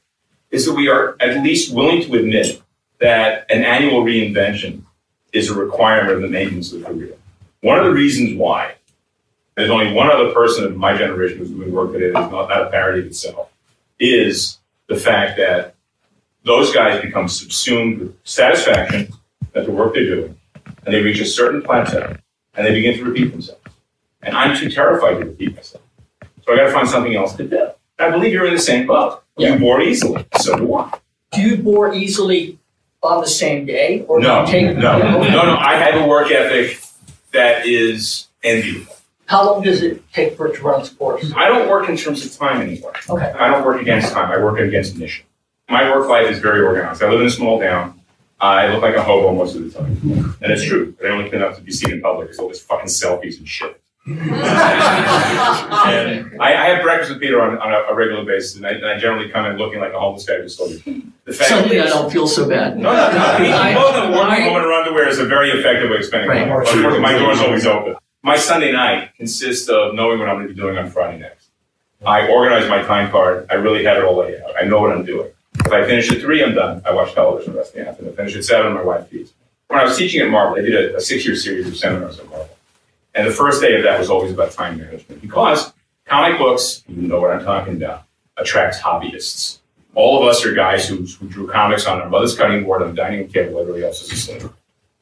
is 0.51 0.65
that 0.65 0.73
we 0.73 0.89
are 0.89 1.15
at 1.19 1.43
least 1.43 1.73
willing 1.73 2.01
to 2.01 2.15
admit 2.15 2.61
that 2.99 3.45
an 3.49 3.63
annual 3.63 4.03
reinvention 4.03 4.81
is 5.31 5.49
a 5.49 5.53
requirement 5.53 6.15
of 6.15 6.21
the 6.21 6.27
maintenance 6.27 6.73
of 6.73 6.79
the 6.81 6.85
career. 6.87 7.13
One 7.61 7.77
of 7.77 7.85
the 7.85 7.91
reasons 7.91 8.37
why 8.37 8.73
there's 9.55 9.69
only 9.69 9.93
one 9.93 10.09
other 10.11 10.31
person 10.31 10.65
of 10.65 10.75
my 10.75 10.97
generation 10.97 11.37
who's 11.37 11.51
doing 11.51 11.71
work 11.71 11.91
that 11.93 12.01
is 12.01 12.13
not, 12.13 12.31
not 12.31 12.61
a 12.61 12.69
parody 12.69 13.01
of 13.01 13.05
itself 13.07 13.49
is 13.99 14.57
the 14.87 14.95
fact 14.95 15.37
that 15.37 15.75
those 16.43 16.73
guys 16.73 17.01
become 17.01 17.27
subsumed 17.27 17.99
with 17.99 18.15
satisfaction 18.23 19.11
at 19.55 19.65
the 19.65 19.71
work 19.71 19.93
they're 19.93 20.05
doing, 20.05 20.39
and 20.85 20.93
they 20.93 21.01
reach 21.01 21.19
a 21.19 21.25
certain 21.25 21.61
plateau, 21.61 22.15
and 22.55 22.65
they 22.65 22.71
begin 22.73 22.97
to 22.97 23.03
repeat 23.05 23.31
themselves. 23.31 23.61
And 24.21 24.35
I'm 24.35 24.55
too 24.57 24.69
terrified 24.69 25.19
to 25.19 25.25
repeat 25.25 25.55
myself. 25.55 25.83
So 26.45 26.53
I 26.53 26.57
got 26.57 26.65
to 26.65 26.71
find 26.71 26.87
something 26.87 27.15
else 27.15 27.35
to 27.35 27.47
do. 27.47 27.69
I 27.99 28.09
believe 28.09 28.31
you're 28.33 28.45
in 28.45 28.53
the 28.53 28.59
same 28.59 28.87
boat. 28.87 29.21
Yeah. 29.37 29.53
You 29.53 29.59
bore 29.59 29.81
easily. 29.81 30.25
So 30.39 30.57
do 30.57 30.73
I. 30.75 30.91
Do 31.31 31.41
you 31.41 31.57
bore 31.57 31.93
easily 31.93 32.57
on 33.03 33.21
the 33.21 33.27
same 33.27 33.65
day? 33.65 34.05
Or 34.07 34.19
do 34.19 34.27
No, 34.27 34.41
you 34.45 34.51
take, 34.51 34.77
no, 34.77 34.97
no, 34.99 35.19
Okay. 35.19 35.31
no. 35.31 35.55
I 35.57 35.75
have 35.75 36.01
a 36.01 36.07
work 36.07 36.31
ethic 36.31 36.79
that 37.31 37.65
is 37.67 38.27
enviable. 38.43 38.93
How 39.27 39.45
long 39.45 39.61
does 39.61 39.81
it 39.83 40.01
take 40.13 40.35
for 40.37 40.47
it 40.47 40.55
to 40.55 40.61
run 40.63 40.79
its 40.81 40.89
course? 40.89 41.31
I 41.35 41.47
don't 41.49 41.69
work 41.69 41.89
in 41.89 41.97
terms 41.97 42.25
of 42.25 42.31
time 42.35 42.61
anymore. 42.61 42.93
Okay. 43.09 43.25
I 43.37 43.49
don't 43.49 43.65
work 43.65 43.81
against 43.81 44.13
time. 44.13 44.31
I 44.31 44.37
work 44.43 44.57
against 44.59 44.95
mission. 44.97 45.25
My 45.69 45.89
work 45.93 46.07
life 46.09 46.31
is 46.31 46.39
very 46.39 46.61
organized. 46.61 47.03
I 47.03 47.09
live 47.09 47.19
in 47.19 47.27
a 47.27 47.29
small 47.29 47.59
town. 47.59 47.99
I 48.39 48.67
look 48.71 48.81
like 48.81 48.95
a 48.95 49.03
hobo 49.03 49.33
most 49.35 49.55
of 49.55 49.63
the 49.65 49.69
time. 49.77 49.97
And 50.41 50.51
it's 50.51 50.63
true. 50.63 50.95
I 51.03 51.07
only 51.07 51.29
clean 51.29 51.41
up 51.41 51.55
to 51.57 51.61
be 51.61 51.71
seen 51.73 51.91
in 51.91 52.01
public 52.01 52.27
because 52.27 52.39
all 52.39 52.47
this 52.47 52.61
fucking 52.61 52.87
selfies 52.87 53.37
and 53.37 53.47
shit. 53.47 53.81
and 54.07 54.21
I, 56.41 56.53
I 56.55 56.65
have 56.69 56.81
breakfast 56.83 57.11
with 57.11 57.19
Peter 57.19 57.41
on, 57.41 57.57
on 57.57 57.73
a, 57.73 57.91
a 57.91 57.95
regular 57.95 58.23
basis, 58.23 58.55
and 58.55 58.65
I, 58.65 58.69
and 58.71 58.85
I 58.85 58.97
generally 58.97 59.27
come 59.29 59.45
in 59.47 59.57
looking 59.57 59.81
like 59.81 59.91
a 59.91 59.99
homeless 59.99 60.25
guy 60.25 60.37
who 60.41 60.47
stole 60.47 60.69
your 60.69 60.79
The 61.25 61.33
fact 61.33 61.49
Suddenly 61.49 61.81
I 61.81 61.87
don't 61.87 62.09
feel 62.09 62.25
so 62.27 62.47
bad. 62.47 62.77
No, 62.77 62.93
no, 62.93 63.11
no. 63.11 63.17
I- 63.17 63.73
More 63.73 63.91
than 63.91 64.13
a 64.13 64.17
working 64.17 64.45
I- 64.45 64.47
woman 64.47 64.63
in 64.63 64.71
underwear 64.71 65.09
is 65.09 65.19
a 65.19 65.25
very 65.25 65.49
effective 65.51 65.89
way 65.89 65.97
of 65.97 66.05
spending 66.05 66.29
Right. 66.29 66.47
money. 66.47 66.59
Unfortunately, 66.61 66.99
my 66.99 67.17
door's 67.17 67.39
always 67.41 67.65
open. 67.65 67.95
My 68.27 68.35
Sunday 68.35 68.73
night 68.73 69.15
consists 69.15 69.69
of 69.69 69.95
knowing 69.95 70.19
what 70.19 70.27
I'm 70.27 70.35
going 70.35 70.49
to 70.49 70.53
be 70.53 70.59
doing 70.59 70.77
on 70.77 70.89
Friday 70.89 71.17
next. 71.17 71.47
I 72.05 72.27
organize 72.27 72.67
my 72.69 72.81
time 72.81 73.09
card. 73.09 73.47
I 73.49 73.53
really 73.53 73.85
have 73.85 73.95
it 73.95 74.03
all 74.03 74.17
laid 74.17 74.41
out. 74.41 74.51
I 74.61 74.65
know 74.65 74.81
what 74.81 74.91
I'm 74.91 75.05
doing. 75.05 75.31
If 75.59 75.71
I 75.71 75.85
finish 75.85 76.11
at 76.11 76.19
three, 76.19 76.43
I'm 76.43 76.53
done. 76.53 76.81
I 76.85 76.91
watch 76.91 77.13
television 77.13 77.53
the 77.53 77.59
rest 77.59 77.73
of 77.73 77.75
the 77.77 77.87
afternoon. 77.87 78.11
If 78.11 78.19
I 78.19 78.23
finish 78.23 78.35
at 78.35 78.43
seven, 78.43 78.73
my 78.73 78.83
wife 78.83 79.07
feeds. 79.07 79.31
When 79.67 79.79
I 79.79 79.85
was 79.85 79.97
teaching 79.97 80.19
at 80.19 80.29
Marvel, 80.29 80.59
I 80.59 80.61
did 80.61 80.75
a, 80.75 80.97
a 80.97 80.99
six-year 80.99 81.37
series 81.37 81.69
of 81.69 81.77
seminars 81.77 82.19
at 82.19 82.29
Marvel. 82.29 82.49
And 83.15 83.25
the 83.25 83.31
first 83.31 83.61
day 83.61 83.77
of 83.77 83.83
that 83.83 83.97
was 83.97 84.09
always 84.09 84.33
about 84.33 84.51
time 84.51 84.77
management 84.77 85.21
because 85.21 85.71
comic 86.03 86.37
books, 86.37 86.83
you 86.89 87.07
know 87.07 87.21
what 87.21 87.31
I'm 87.31 87.45
talking 87.45 87.77
about, 87.77 88.03
attracts 88.35 88.77
hobbyists. 88.77 89.59
All 89.95 90.21
of 90.21 90.27
us 90.27 90.45
are 90.45 90.53
guys 90.53 90.85
who, 90.85 91.05
who 91.05 91.29
drew 91.29 91.47
comics 91.47 91.85
on 91.85 92.01
our 92.01 92.09
mother's 92.09 92.35
cutting 92.35 92.65
board 92.65 92.81
on 92.81 92.89
the 92.89 92.93
dining 92.93 93.29
table. 93.29 93.57
Everybody 93.61 93.85
else 93.85 94.01
is 94.01 94.11
asleep. 94.11 94.51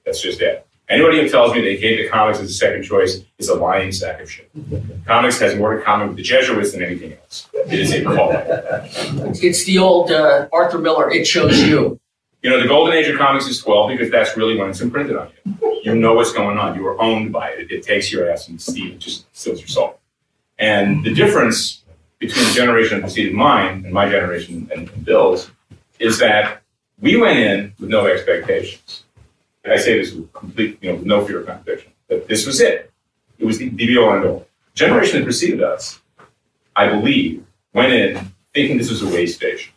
That's 0.05 0.21
just 0.21 0.41
it. 0.41 0.64
Anybody 0.87 1.21
who 1.21 1.29
tells 1.29 1.53
me 1.53 1.61
they 1.61 1.77
gave 1.77 1.97
the 1.97 2.07
comics 2.09 2.39
as 2.39 2.51
a 2.51 2.53
second 2.53 2.83
choice 2.83 3.23
is 3.39 3.49
a 3.49 3.55
lying 3.55 3.91
sack 3.91 4.21
of 4.21 4.29
shit. 4.29 4.51
Comics 5.05 5.39
has 5.39 5.55
more 5.55 5.75
in 5.77 5.83
common 5.83 6.09
with 6.09 6.17
the 6.17 6.23
Jesuits 6.23 6.73
than 6.73 6.83
anything 6.83 7.13
else. 7.13 7.49
It 7.53 7.79
is 7.79 7.91
a 7.91 8.03
calling. 8.03 8.37
It's 9.41 9.65
the 9.65 9.79
old 9.79 10.11
uh, 10.11 10.47
Arthur 10.53 10.77
Miller, 10.77 11.09
it 11.09 11.25
shows 11.25 11.59
you. 11.61 11.99
You 12.43 12.51
know, 12.51 12.61
the 12.61 12.67
golden 12.67 12.93
age 12.93 13.07
of 13.07 13.17
comics 13.17 13.47
is 13.47 13.59
12 13.63 13.89
because 13.89 14.11
that's 14.11 14.37
really 14.37 14.55
when 14.55 14.69
it's 14.69 14.79
imprinted 14.79 15.15
on 15.15 15.31
you. 15.45 15.81
You 15.83 15.95
know 15.95 16.13
what's 16.13 16.31
going 16.31 16.59
on. 16.59 16.75
You 16.75 16.85
are 16.87 17.01
owned 17.01 17.33
by 17.33 17.49
it. 17.49 17.71
It 17.71 17.83
takes 17.83 18.11
your 18.11 18.29
ass 18.29 18.47
and 18.47 18.61
Steve 18.61 18.93
it 18.93 18.99
just 18.99 19.25
steals 19.35 19.59
your 19.59 19.67
soul. 19.67 19.99
And 20.59 21.03
the 21.03 21.13
difference 21.13 21.81
between 22.19 22.45
the 22.45 22.53
generation 22.53 22.97
that 22.97 23.01
preceded 23.01 23.33
mine 23.33 23.83
and 23.85 23.91
my 23.91 24.07
generation 24.07 24.69
and 24.73 25.03
Bill's 25.03 25.49
is 25.97 26.19
that 26.19 26.61
we 26.99 27.15
went 27.17 27.39
in 27.39 27.73
with 27.79 27.89
no 27.89 28.05
expectations. 28.05 29.04
I 29.71 29.77
say 29.77 29.97
this 29.97 30.13
with 30.13 30.31
complete, 30.33 30.77
you 30.81 30.93
know, 30.93 30.99
no 30.99 31.25
fear 31.25 31.39
of 31.39 31.47
contradiction. 31.47 31.91
That 32.07 32.27
this 32.27 32.45
was 32.45 32.61
it. 32.61 32.91
It 33.37 33.45
was 33.45 33.57
the, 33.57 33.69
the 33.69 33.87
be 33.87 33.97
all 33.97 34.15
and 34.15 34.25
all. 34.25 34.47
Generation 34.73 35.19
that 35.19 35.23
preceded 35.23 35.63
us, 35.63 35.99
I 36.75 36.89
believe, 36.89 37.45
went 37.73 37.93
in 37.93 38.31
thinking 38.53 38.77
this 38.77 38.89
was 38.89 39.01
a 39.01 39.07
way 39.07 39.25
station, 39.25 39.73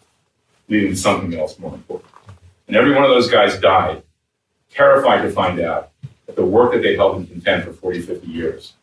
leading 0.68 0.90
to 0.90 0.96
something 0.96 1.38
else 1.38 1.58
more 1.58 1.74
important. 1.74 2.10
And 2.66 2.76
every 2.76 2.94
one 2.94 3.02
of 3.02 3.10
those 3.10 3.30
guys 3.30 3.58
died, 3.58 4.02
terrified 4.70 5.22
to 5.22 5.30
find 5.30 5.60
out 5.60 5.90
that 6.26 6.36
the 6.36 6.44
work 6.44 6.72
that 6.72 6.82
they 6.82 6.96
held 6.96 7.16
in 7.16 7.26
contempt 7.26 7.66
for 7.66 7.72
40, 7.72 8.02
50 8.02 8.26
years 8.26 8.74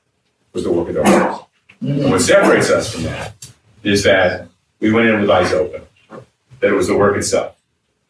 was 0.54 0.64
the 0.64 0.72
work 0.72 0.88
of 0.90 0.96
their 0.96 1.06
hearts. 1.06 1.44
And 1.82 2.10
what 2.10 2.22
separates 2.22 2.70
us 2.70 2.92
from 2.92 3.04
that 3.04 3.34
is 3.84 4.04
that 4.04 4.48
we 4.80 4.92
went 4.92 5.08
in 5.08 5.22
with 5.22 5.30
eyes 5.30 5.54
open, 5.54 5.82
that 6.10 6.72
it 6.72 6.76
was 6.76 6.88
the 6.88 6.98
work 6.98 7.16
itself. 7.18 7.56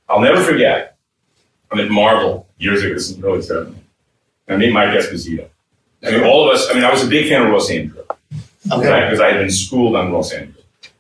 I'll 0.07 0.21
never 0.21 0.41
forget, 0.41 0.97
I'm 1.71 1.79
at 1.79 1.89
Marvel 1.89 2.44
years 2.57 2.83
ago, 2.83 2.93
this 2.93 3.09
is 3.09 3.23
early 3.23 3.39
70s. 3.39 3.75
I 4.47 4.55
meet 4.57 4.73
Mike 4.73 4.89
Esposito. 4.89 5.49
I 6.03 6.11
mean, 6.11 6.23
all 6.23 6.47
of 6.47 6.53
us, 6.53 6.69
I 6.69 6.73
mean, 6.73 6.83
I 6.83 6.91
was 6.91 7.03
a 7.03 7.07
big 7.07 7.29
fan 7.29 7.45
of 7.45 7.51
Ross 7.51 7.69
Andru. 7.69 7.97
Okay. 8.71 9.09
Because 9.09 9.19
I 9.19 9.31
had 9.31 9.37
been 9.39 9.49
schooled 9.49 9.95
on 9.95 10.11
Ross 10.11 10.33
Andru. 10.33 10.55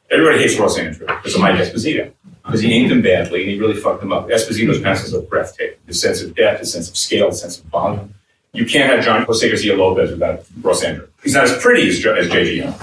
Everybody 0.09 0.39
hates 0.39 0.57
Ross 0.59 0.77
Andru 0.77 1.07
because 1.07 1.35
of 1.35 1.41
Mike 1.41 1.55
Esposito. 1.55 2.11
Because 2.43 2.61
he 2.61 2.77
inked 2.77 2.89
them 2.89 3.01
badly 3.01 3.41
and 3.41 3.49
he 3.49 3.59
really 3.59 3.75
fucked 3.75 4.01
them 4.01 4.13
up. 4.13 4.27
Esposito's 4.29 4.79
pencils 4.79 5.13
are 5.13 5.21
breathtaking. 5.27 5.77
His 5.87 6.01
sense 6.01 6.21
of 6.21 6.35
depth, 6.35 6.59
his 6.59 6.73
sense 6.73 6.89
of 6.89 6.97
scale, 6.97 7.29
his 7.29 7.41
sense 7.41 7.59
of 7.59 7.65
volume. 7.65 8.13
You 8.53 8.65
can't 8.65 8.91
have 8.91 9.03
John 9.03 9.23
Jose 9.23 9.47
Garcia 9.47 9.75
Lopez 9.75 10.11
without 10.11 10.45
Ross 10.61 10.83
Andru. 10.83 11.07
He's 11.23 11.33
not 11.33 11.43
as 11.43 11.57
pretty 11.61 11.87
as, 11.89 12.05
as 12.05 12.29
J.G. 12.29 12.57
Young, 12.57 12.75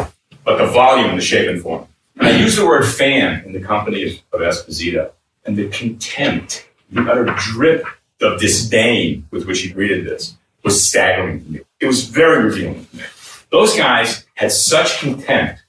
but 0.45 0.59
the 0.59 0.66
volume 0.66 1.11
and 1.11 1.18
the 1.18 1.23
shape 1.23 1.49
and 1.49 1.62
form. 1.62 1.87
And 2.16 2.27
I 2.27 2.39
use 2.39 2.57
the 2.57 2.66
word 2.66 2.85
fan 2.85 3.43
in 3.45 3.53
the 3.53 3.61
company 3.61 4.05
of, 4.05 4.41
of 4.41 4.41
Esposito, 4.41 5.12
and 5.47 5.57
the 5.57 5.68
contempt, 5.68 6.68
the 6.91 7.01
utter 7.11 7.25
drip 7.39 7.85
of 8.23 8.41
disdain 8.41 9.27
with 9.31 9.47
which 9.47 9.61
he 9.61 9.70
greeted 9.70 10.07
this 10.07 10.37
was 10.62 10.87
staggering 10.87 11.45
to 11.45 11.51
me. 11.51 11.61
It 11.81 11.87
was 11.87 12.05
very 12.05 12.45
revealing 12.45 12.87
to 12.87 12.97
me. 12.97 13.03
Those 13.51 13.77
guys 13.77 14.25
had 14.35 14.53
such 14.53 15.01
contempt 15.01 15.62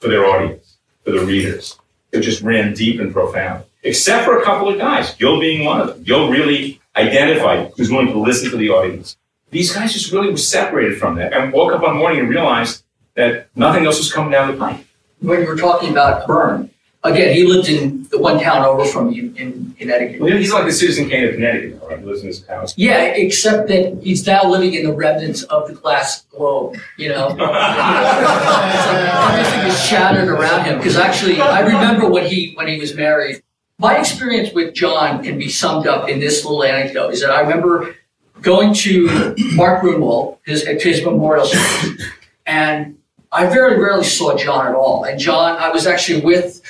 for 0.00 0.08
their 0.08 0.24
audience, 0.24 0.76
for 1.04 1.12
the 1.12 1.20
readers. 1.20 1.78
It 2.10 2.20
just 2.20 2.42
ran 2.42 2.74
deep 2.74 3.00
and 3.00 3.12
profound. 3.12 3.64
Except 3.82 4.24
for 4.24 4.38
a 4.38 4.44
couple 4.44 4.68
of 4.68 4.78
guys, 4.78 5.14
Gil 5.14 5.40
being 5.40 5.64
one 5.64 5.80
of 5.80 5.88
them. 5.88 6.02
Gil 6.02 6.30
really 6.30 6.80
identified 6.96 7.72
who's 7.76 7.90
willing 7.90 8.08
to 8.08 8.18
listen 8.18 8.50
to 8.50 8.56
the 8.56 8.70
audience. 8.70 9.16
These 9.50 9.72
guys 9.72 9.92
just 9.92 10.12
really 10.12 10.30
were 10.30 10.36
separated 10.36 10.98
from 10.98 11.16
that 11.16 11.32
and 11.32 11.52
woke 11.52 11.72
up 11.72 11.82
one 11.82 11.96
morning 11.96 12.20
and 12.20 12.28
realized 12.28 12.84
that 13.14 13.48
nothing 13.54 13.84
else 13.84 13.98
was 13.98 14.12
coming 14.12 14.32
down 14.32 14.50
the 14.50 14.56
pipe. 14.56 14.84
When 15.20 15.40
you 15.40 15.46
were 15.46 15.56
talking 15.56 15.90
about 15.90 16.26
Byrne, 16.26 16.70
again, 17.04 17.34
he 17.34 17.44
lived 17.44 17.68
in 17.68 18.04
the 18.10 18.18
one 18.18 18.40
town 18.40 18.64
over 18.64 18.84
from 18.84 19.10
you 19.10 19.32
in 19.36 19.74
Connecticut. 19.78 20.20
Well, 20.20 20.36
he's 20.36 20.52
like 20.52 20.66
the 20.66 20.72
Citizen 20.72 21.08
Kane 21.08 21.28
of 21.28 21.34
Connecticut, 21.34 21.80
right? 21.82 21.98
He 21.98 22.04
lives 22.04 22.20
in 22.20 22.28
his 22.28 22.46
house. 22.46 22.74
Yeah, 22.76 23.04
except 23.04 23.68
that 23.68 23.98
he's 24.02 24.26
now 24.26 24.48
living 24.48 24.74
in 24.74 24.84
the 24.84 24.92
remnants 24.92 25.42
of 25.44 25.68
the 25.68 25.74
glass 25.74 26.22
globe, 26.24 26.76
you 26.96 27.08
know? 27.08 27.28
It's 27.28 27.38
like 27.38 29.40
everything 29.40 29.68
is 29.68 29.86
shattered 29.86 30.28
around 30.28 30.64
him. 30.64 30.78
Because 30.78 30.96
actually, 30.96 31.40
I 31.40 31.60
remember 31.60 32.08
when 32.08 32.26
he 32.26 32.52
when 32.54 32.68
he 32.68 32.78
was 32.78 32.94
married. 32.94 33.42
My 33.78 33.98
experience 33.98 34.54
with 34.54 34.74
John 34.74 35.24
can 35.24 35.38
be 35.38 35.48
summed 35.48 35.88
up 35.88 36.08
in 36.08 36.20
this 36.20 36.44
little 36.44 36.62
anecdote. 36.62 37.10
Is 37.10 37.20
that 37.22 37.30
I 37.30 37.40
remember 37.40 37.96
going 38.40 38.74
to 38.74 39.34
Mark 39.54 39.82
Gruenwald, 39.82 40.38
his 40.44 40.64
at 40.64 40.80
his 40.80 41.04
memorial 41.04 41.46
service, 41.46 42.02
and 42.46 42.96
I 43.32 43.46
very 43.46 43.80
rarely 43.80 44.04
saw 44.04 44.36
John 44.36 44.66
at 44.66 44.74
all. 44.74 45.04
And 45.04 45.18
John, 45.18 45.56
I 45.56 45.70
was 45.70 45.86
actually 45.86 46.20
with 46.20 46.60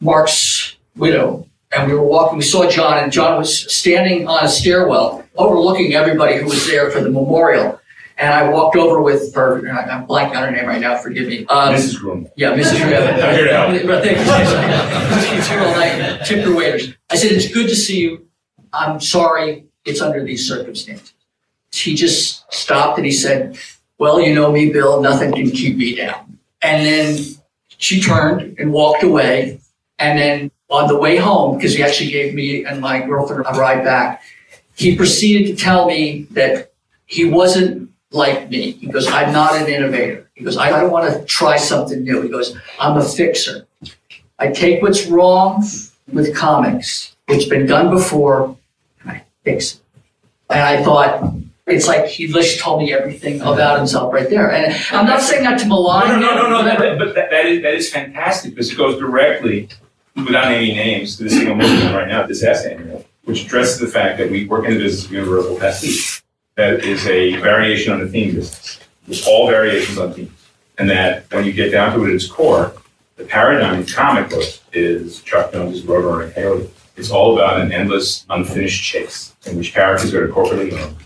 Mark's 0.00 0.76
widow, 0.96 1.46
and 1.72 1.88
we 1.90 1.94
were 1.96 2.02
walking. 2.04 2.38
We 2.38 2.44
saw 2.44 2.68
John, 2.68 2.98
and 2.98 3.12
John 3.12 3.38
was 3.38 3.72
standing 3.72 4.26
on 4.26 4.44
a 4.44 4.48
stairwell, 4.48 5.24
overlooking 5.36 5.94
everybody 5.94 6.36
who 6.38 6.46
was 6.46 6.66
there 6.66 6.90
for 6.90 7.00
the 7.00 7.10
memorial. 7.10 7.78
And 8.18 8.34
I 8.34 8.50
walked 8.50 8.76
over 8.76 9.00
with 9.00 9.34
her. 9.34 9.58
and 9.66 9.70
I- 9.78 9.82
I'm 9.84 10.06
blanking 10.06 10.36
on 10.36 10.42
her 10.44 10.50
name 10.50 10.66
right 10.66 10.80
now. 10.80 10.98
Forgive 10.98 11.26
me. 11.28 11.46
Um, 11.46 11.74
Mrs. 11.74 11.98
Grumble. 11.98 12.30
yeah, 12.36 12.50
Mrs. 12.52 12.76
Revan. 12.80 13.14
I'm 13.14 13.34
here 13.34 13.46
to 13.48 13.56
help. 13.56 13.86
But 13.86 14.04
thank 14.04 14.18
you. 14.18 15.36
She's 15.36 15.48
here 15.48 15.60
all 15.60 15.72
night. 15.72 16.24
Tip 16.26 16.44
your 16.44 16.54
waiters. 16.54 16.92
I 17.08 17.16
said, 17.16 17.32
it's 17.32 17.48
good 17.50 17.68
to 17.68 17.74
see 17.76 17.98
you. 18.00 18.26
I'm 18.74 19.00
sorry 19.00 19.64
it's 19.86 20.02
under 20.02 20.22
these 20.22 20.46
circumstances. 20.46 21.14
He 21.72 21.94
just 21.94 22.44
stopped 22.52 22.98
and 22.98 23.06
he 23.06 23.12
said, 23.12 23.56
well, 23.96 24.20
you 24.20 24.34
know 24.34 24.52
me, 24.52 24.70
Bill, 24.70 25.00
nothing 25.00 25.32
can 25.32 25.50
keep 25.50 25.76
me 25.78 25.94
down. 25.94 26.38
And 26.60 26.84
then 26.84 27.18
she 27.78 28.02
turned 28.02 28.58
and 28.58 28.70
walked 28.70 29.02
away. 29.02 29.59
And 30.00 30.18
then 30.18 30.50
on 30.70 30.88
the 30.88 30.96
way 30.96 31.16
home, 31.16 31.56
because 31.56 31.74
he 31.74 31.82
actually 31.82 32.10
gave 32.10 32.34
me 32.34 32.64
and 32.64 32.80
my 32.80 33.00
girlfriend 33.00 33.44
a 33.46 33.58
ride 33.58 33.84
back, 33.84 34.22
he 34.76 34.96
proceeded 34.96 35.46
to 35.48 35.62
tell 35.62 35.86
me 35.86 36.22
that 36.30 36.72
he 37.06 37.24
wasn't 37.26 37.90
like 38.10 38.48
me. 38.50 38.72
He 38.72 38.86
goes, 38.86 39.06
I'm 39.06 39.32
not 39.32 39.54
an 39.60 39.68
innovator. 39.68 40.28
He 40.34 40.44
goes, 40.44 40.56
I 40.56 40.70
don't 40.70 40.90
want 40.90 41.12
to 41.12 41.24
try 41.26 41.56
something 41.58 42.02
new. 42.02 42.22
He 42.22 42.28
goes, 42.28 42.56
I'm 42.80 42.96
a 42.96 43.04
fixer. 43.04 43.66
I 44.38 44.48
take 44.48 44.82
what's 44.82 45.06
wrong 45.06 45.62
with 46.12 46.34
comics, 46.34 47.14
what's 47.26 47.44
been 47.44 47.66
done 47.66 47.90
before, 47.90 48.56
and 49.02 49.10
I 49.10 49.24
fix 49.44 49.74
it. 49.74 49.80
And 50.48 50.60
I 50.60 50.82
thought, 50.82 51.34
it's 51.66 51.86
like 51.86 52.06
he 52.06 52.26
just 52.26 52.58
told 52.58 52.80
me 52.80 52.92
everything 52.92 53.40
about 53.42 53.78
himself 53.78 54.12
right 54.12 54.28
there. 54.28 54.50
And 54.50 54.74
I'm 54.90 55.06
not 55.06 55.20
saying 55.20 55.44
that 55.44 55.58
to 55.60 55.66
No, 55.66 55.76
malign 55.76 56.20
no, 56.20 56.34
no, 56.34 56.48
no, 56.48 56.48
no. 56.48 56.58
him, 56.60 56.78
That, 56.78 56.98
but 56.98 57.14
that, 57.14 57.30
that 57.30 57.46
is 57.46 57.62
that 57.62 57.74
is 57.74 57.90
fantastic 57.92 58.54
because 58.54 58.72
it 58.72 58.76
goes 58.76 58.98
directly, 58.98 59.68
without 60.16 60.50
naming 60.50 60.76
names, 60.76 61.16
to 61.16 61.24
the 61.24 61.30
single 61.30 61.54
movie 61.54 61.86
on 61.86 61.94
right 61.94 62.08
now, 62.08 62.26
this 62.26 62.42
essay, 62.42 62.76
which 63.24 63.44
addresses 63.44 63.78
the 63.78 63.86
fact 63.86 64.18
that 64.18 64.30
we 64.30 64.46
work 64.46 64.64
in 64.66 64.74
the 64.74 64.78
business 64.78 65.06
of 65.06 65.12
universal 65.12 65.56
pastiche. 65.56 66.22
That 66.56 66.84
is 66.84 67.06
a 67.06 67.36
variation 67.36 67.92
on 67.92 68.00
the 68.00 68.08
theme 68.08 68.34
business. 68.34 68.80
All 69.26 69.48
variations 69.48 69.98
on 69.98 70.12
themes, 70.12 70.30
and 70.78 70.88
that 70.90 71.24
when 71.32 71.44
you 71.44 71.52
get 71.52 71.70
down 71.70 71.96
to 71.96 72.04
it 72.04 72.08
at 72.08 72.14
its 72.14 72.26
core, 72.26 72.74
the 73.16 73.24
paradigm 73.24 73.80
of 73.80 73.92
comic 73.92 74.30
book 74.30 74.44
is 74.72 75.20
Chuck 75.22 75.52
Jones's 75.52 75.82
Roadrunner 75.82 76.24
and 76.24 76.34
Coyote. 76.34 76.70
It's 76.96 77.10
all 77.10 77.36
about 77.36 77.60
an 77.60 77.72
endless, 77.72 78.24
unfinished 78.30 78.82
chase 78.82 79.34
in 79.46 79.56
which 79.56 79.72
characters 79.72 80.12
that 80.12 80.22
are 80.22 80.28
corporately 80.28 80.72
owned 80.72 80.96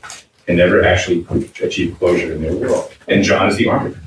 can 0.45 0.57
never 0.57 0.85
actually 0.85 1.27
achieve 1.63 1.97
closure 1.99 2.33
in 2.33 2.43
their 2.43 2.55
world. 2.55 2.93
And 3.09 3.23
John 3.25 3.49
is 3.49 3.57
the 3.57 3.69
arbiter. 3.69 4.01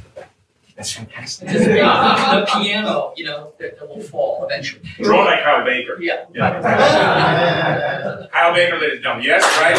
That's 0.78 0.92
fantastic. 0.92 1.48
the, 1.48 1.58
the 1.58 2.48
piano, 2.62 3.12
you 3.18 3.26
know, 3.26 3.52
that, 3.60 3.80
that 3.80 3.90
will 3.90 4.00
fall 4.00 4.46
eventually. 4.46 4.84
Drawn 5.02 5.26
by 5.26 5.42
Kyle 5.42 5.66
Baker. 5.66 5.98
Yeah. 6.00 6.26
Yeah. 6.36 8.28
Kyle 8.32 8.54
Baker, 8.54 8.78
ladies 8.80 8.98
and 8.98 9.04
gentlemen. 9.04 9.26
Yes, 9.26 9.44
right? 9.60 9.76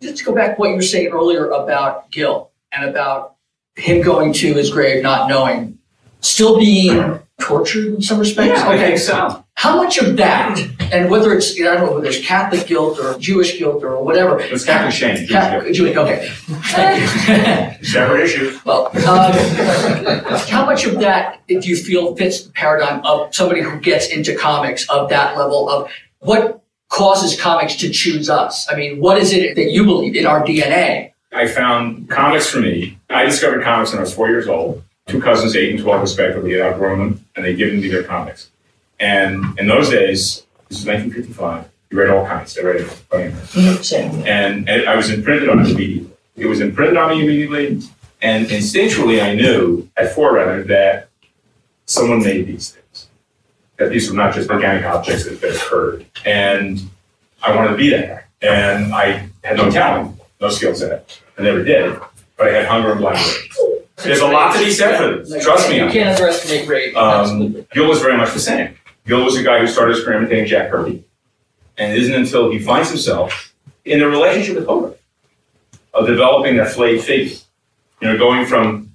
Just 0.00 0.18
to 0.18 0.24
go 0.24 0.32
back 0.32 0.54
to 0.54 0.60
what 0.60 0.68
you 0.68 0.76
were 0.76 0.82
saying 0.82 1.08
earlier 1.08 1.50
about 1.50 2.12
Gil 2.12 2.52
and 2.70 2.88
about 2.88 3.34
him 3.74 4.00
going 4.00 4.32
to 4.34 4.54
his 4.54 4.70
grave 4.70 5.02
not 5.02 5.28
knowing, 5.28 5.80
still 6.20 6.56
being 6.56 7.18
tortured 7.40 7.94
in 7.94 8.02
some 8.02 8.18
respects. 8.18 8.60
Yeah, 8.60 8.68
I 8.68 8.78
think 8.78 8.98
so. 8.98 9.44
How 9.56 9.76
much 9.76 9.98
of 9.98 10.16
that, 10.16 10.58
and 10.92 11.10
whether 11.10 11.32
it's, 11.34 11.58
I 11.58 11.64
don't 11.64 11.86
know 11.86 11.94
whether 11.94 12.08
it's 12.08 12.24
Catholic 12.26 12.66
guilt 12.66 12.98
or 12.98 13.18
Jewish 13.18 13.58
guilt 13.58 13.82
or 13.82 14.02
whatever. 14.02 14.40
It's 14.40 14.64
Catholic 14.64 14.92
shame. 14.92 15.16
Jewish 15.16 15.30
Catholic, 15.30 15.74
Jewish, 15.74 15.96
okay. 15.96 16.28
Thank 16.46 17.80
you. 17.80 17.86
Separate 17.88 18.24
issue. 18.24 18.58
Well, 18.64 18.86
um, 19.06 19.32
how 20.48 20.66
much 20.66 20.84
of 20.86 20.98
that 21.00 21.46
do 21.46 21.58
you 21.60 21.76
feel 21.76 22.16
fits 22.16 22.44
the 22.44 22.52
paradigm 22.52 23.04
of 23.04 23.34
somebody 23.34 23.62
who 23.62 23.78
gets 23.80 24.08
into 24.08 24.36
comics 24.36 24.88
of 24.90 25.08
that 25.10 25.36
level 25.36 25.68
of 25.68 25.90
what 26.20 26.62
causes 26.88 27.40
comics 27.40 27.76
to 27.76 27.90
choose 27.90 28.28
us? 28.28 28.66
I 28.70 28.76
mean, 28.76 29.00
what 29.00 29.18
is 29.18 29.32
it 29.32 29.56
that 29.56 29.70
you 29.70 29.84
believe 29.84 30.16
in 30.16 30.26
our 30.26 30.44
DNA? 30.44 31.12
I 31.32 31.48
found 31.48 32.08
comics 32.10 32.48
for 32.48 32.60
me. 32.60 32.98
I 33.10 33.24
discovered 33.24 33.62
comics 33.62 33.90
when 33.90 33.98
I 33.98 34.02
was 34.02 34.14
four 34.14 34.28
years 34.28 34.46
old. 34.46 34.82
Two 35.06 35.20
cousins, 35.20 35.54
eight 35.54 35.74
and 35.74 35.80
12 35.82 36.00
respectively, 36.00 36.52
had 36.52 36.62
outgrown 36.62 36.98
them, 36.98 37.24
and 37.36 37.44
they'd 37.44 37.56
given 37.56 37.80
me 37.80 37.88
their 37.88 38.02
comics. 38.02 38.50
And 38.98 39.58
in 39.58 39.66
those 39.66 39.90
days, 39.90 40.44
this 40.68 40.80
is 40.80 40.86
1955, 40.86 41.68
you 41.90 41.98
read 41.98 42.10
all 42.10 42.26
kinds. 42.26 42.56
I 42.58 42.62
read 42.62 42.76
it. 42.80 42.86
Mm-hmm. 43.10 43.82
Same. 43.82 44.10
and, 44.26 44.68
and 44.68 44.88
I 44.88 44.96
was 44.96 45.10
imprinted 45.10 45.48
on 45.48 45.60
it 45.60 45.70
immediately. 45.70 46.10
It 46.36 46.46
was 46.46 46.60
imprinted 46.60 46.96
on 46.96 47.10
me 47.10 47.22
immediately, 47.22 47.80
and 48.22 48.46
instinctually 48.46 49.22
I 49.22 49.34
knew, 49.34 49.88
at 49.96 50.14
four 50.14 50.34
rather, 50.34 50.64
that 50.64 51.08
someone 51.86 52.22
made 52.22 52.46
these 52.46 52.70
things. 52.70 53.08
That 53.76 53.90
these 53.90 54.10
were 54.10 54.16
not 54.16 54.34
just 54.34 54.50
organic 54.50 54.84
objects 54.84 55.24
that, 55.24 55.40
that 55.40 55.56
occurred. 55.56 56.06
And 56.24 56.80
I 57.42 57.54
wanted 57.54 57.70
to 57.70 57.76
be 57.76 57.90
that 57.90 58.08
guy. 58.08 58.48
And 58.48 58.94
I 58.94 59.28
had 59.42 59.56
no 59.56 59.70
talent, 59.70 60.18
no 60.40 60.48
skill 60.48 60.72
it. 60.72 61.20
I 61.38 61.42
never 61.42 61.62
did, 61.62 62.00
but 62.36 62.48
I 62.48 62.52
had 62.52 62.66
hunger 62.66 62.92
and 62.92 63.00
rage. 63.04 63.50
There's 64.02 64.20
a 64.20 64.26
lot 64.26 64.54
to 64.54 64.58
be 64.64 64.70
said 64.70 64.96
for 64.98 65.22
this. 65.22 65.44
Trust 65.44 65.68
me 65.68 65.76
You 65.76 65.88
can't 65.88 66.10
underestimate 66.10 66.68
rage. 66.68 66.94
Um, 66.94 67.20
Absolutely. 67.20 67.66
Gil 67.72 67.88
was 67.88 68.00
very 68.00 68.16
much 68.16 68.32
the 68.32 68.40
same. 68.40 68.76
Gil 69.06 69.24
was 69.24 69.36
a 69.36 69.42
guy 69.42 69.60
who 69.60 69.66
started 69.66 69.96
experimenting 69.96 70.46
Jack 70.46 70.70
Kirby. 70.70 71.04
And 71.78 71.92
it 71.92 71.98
isn't 72.02 72.14
until 72.14 72.50
he 72.50 72.58
finds 72.58 72.88
himself 72.88 73.54
in 73.84 74.02
a 74.02 74.08
relationship 74.08 74.56
with 74.56 74.66
Hogarth 74.66 75.00
of 75.92 76.06
developing 76.06 76.56
that 76.56 76.72
flayed 76.72 77.02
figure. 77.02 77.36
You 78.00 78.08
know, 78.08 78.18
going 78.18 78.46
from 78.46 78.94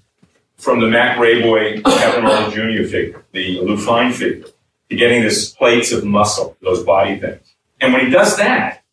from 0.57 0.81
the 0.81 0.87
Mac 0.87 1.17
Raboy 1.17 1.81
Captain 1.83 2.23
Marvel 2.23 2.51
Jr. 2.51 2.87
figure, 2.87 3.23
the 3.31 3.61
Lou 3.61 3.77
Fine 3.77 4.11
figure, 4.11 4.45
to 4.89 4.95
getting 4.95 5.21
this 5.21 5.51
plates 5.51 5.91
of 5.93 6.03
muscle, 6.03 6.57
those 6.61 6.83
body 6.83 7.17
things. 7.17 7.53
And 7.79 7.93
when 7.93 8.05
he 8.05 8.11
does 8.11 8.35
that, 8.37 8.83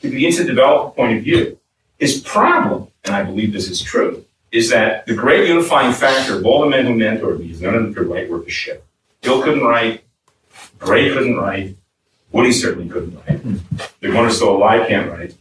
he 0.00 0.10
begins 0.10 0.36
to 0.36 0.44
develop 0.44 0.88
a 0.88 0.96
point 0.96 1.18
of 1.18 1.24
view. 1.24 1.58
His 1.98 2.20
problem, 2.20 2.88
and 3.04 3.14
I 3.14 3.22
believe 3.22 3.52
this 3.52 3.68
is 3.68 3.82
true, 3.82 4.24
is 4.52 4.70
that 4.70 5.06
the 5.06 5.14
great 5.14 5.48
unifying 5.48 5.92
factor 5.92 6.38
of 6.38 6.46
all 6.46 6.62
the 6.62 6.68
men 6.68 6.86
who 6.86 6.94
mentored 6.94 7.38
me 7.38 7.50
is 7.50 7.60
none 7.60 7.74
of 7.74 7.82
them 7.82 7.94
could 7.94 8.08
write 8.08 8.30
worth 8.30 8.46
a 8.46 8.50
shit. 8.50 8.84
Bill 9.20 9.42
couldn't 9.42 9.64
write, 9.64 10.02
Gray 10.78 11.10
couldn't 11.10 11.36
write, 11.36 11.76
Woody 12.32 12.52
certainly 12.52 12.88
couldn't 12.88 13.16
write. 13.16 13.40
Hmm. 13.40 13.56
The 14.00 14.12
one 14.12 14.24
who's 14.24 14.36
still 14.36 14.56
alive 14.56 14.88
can't 14.88 15.10
write. 15.10 15.34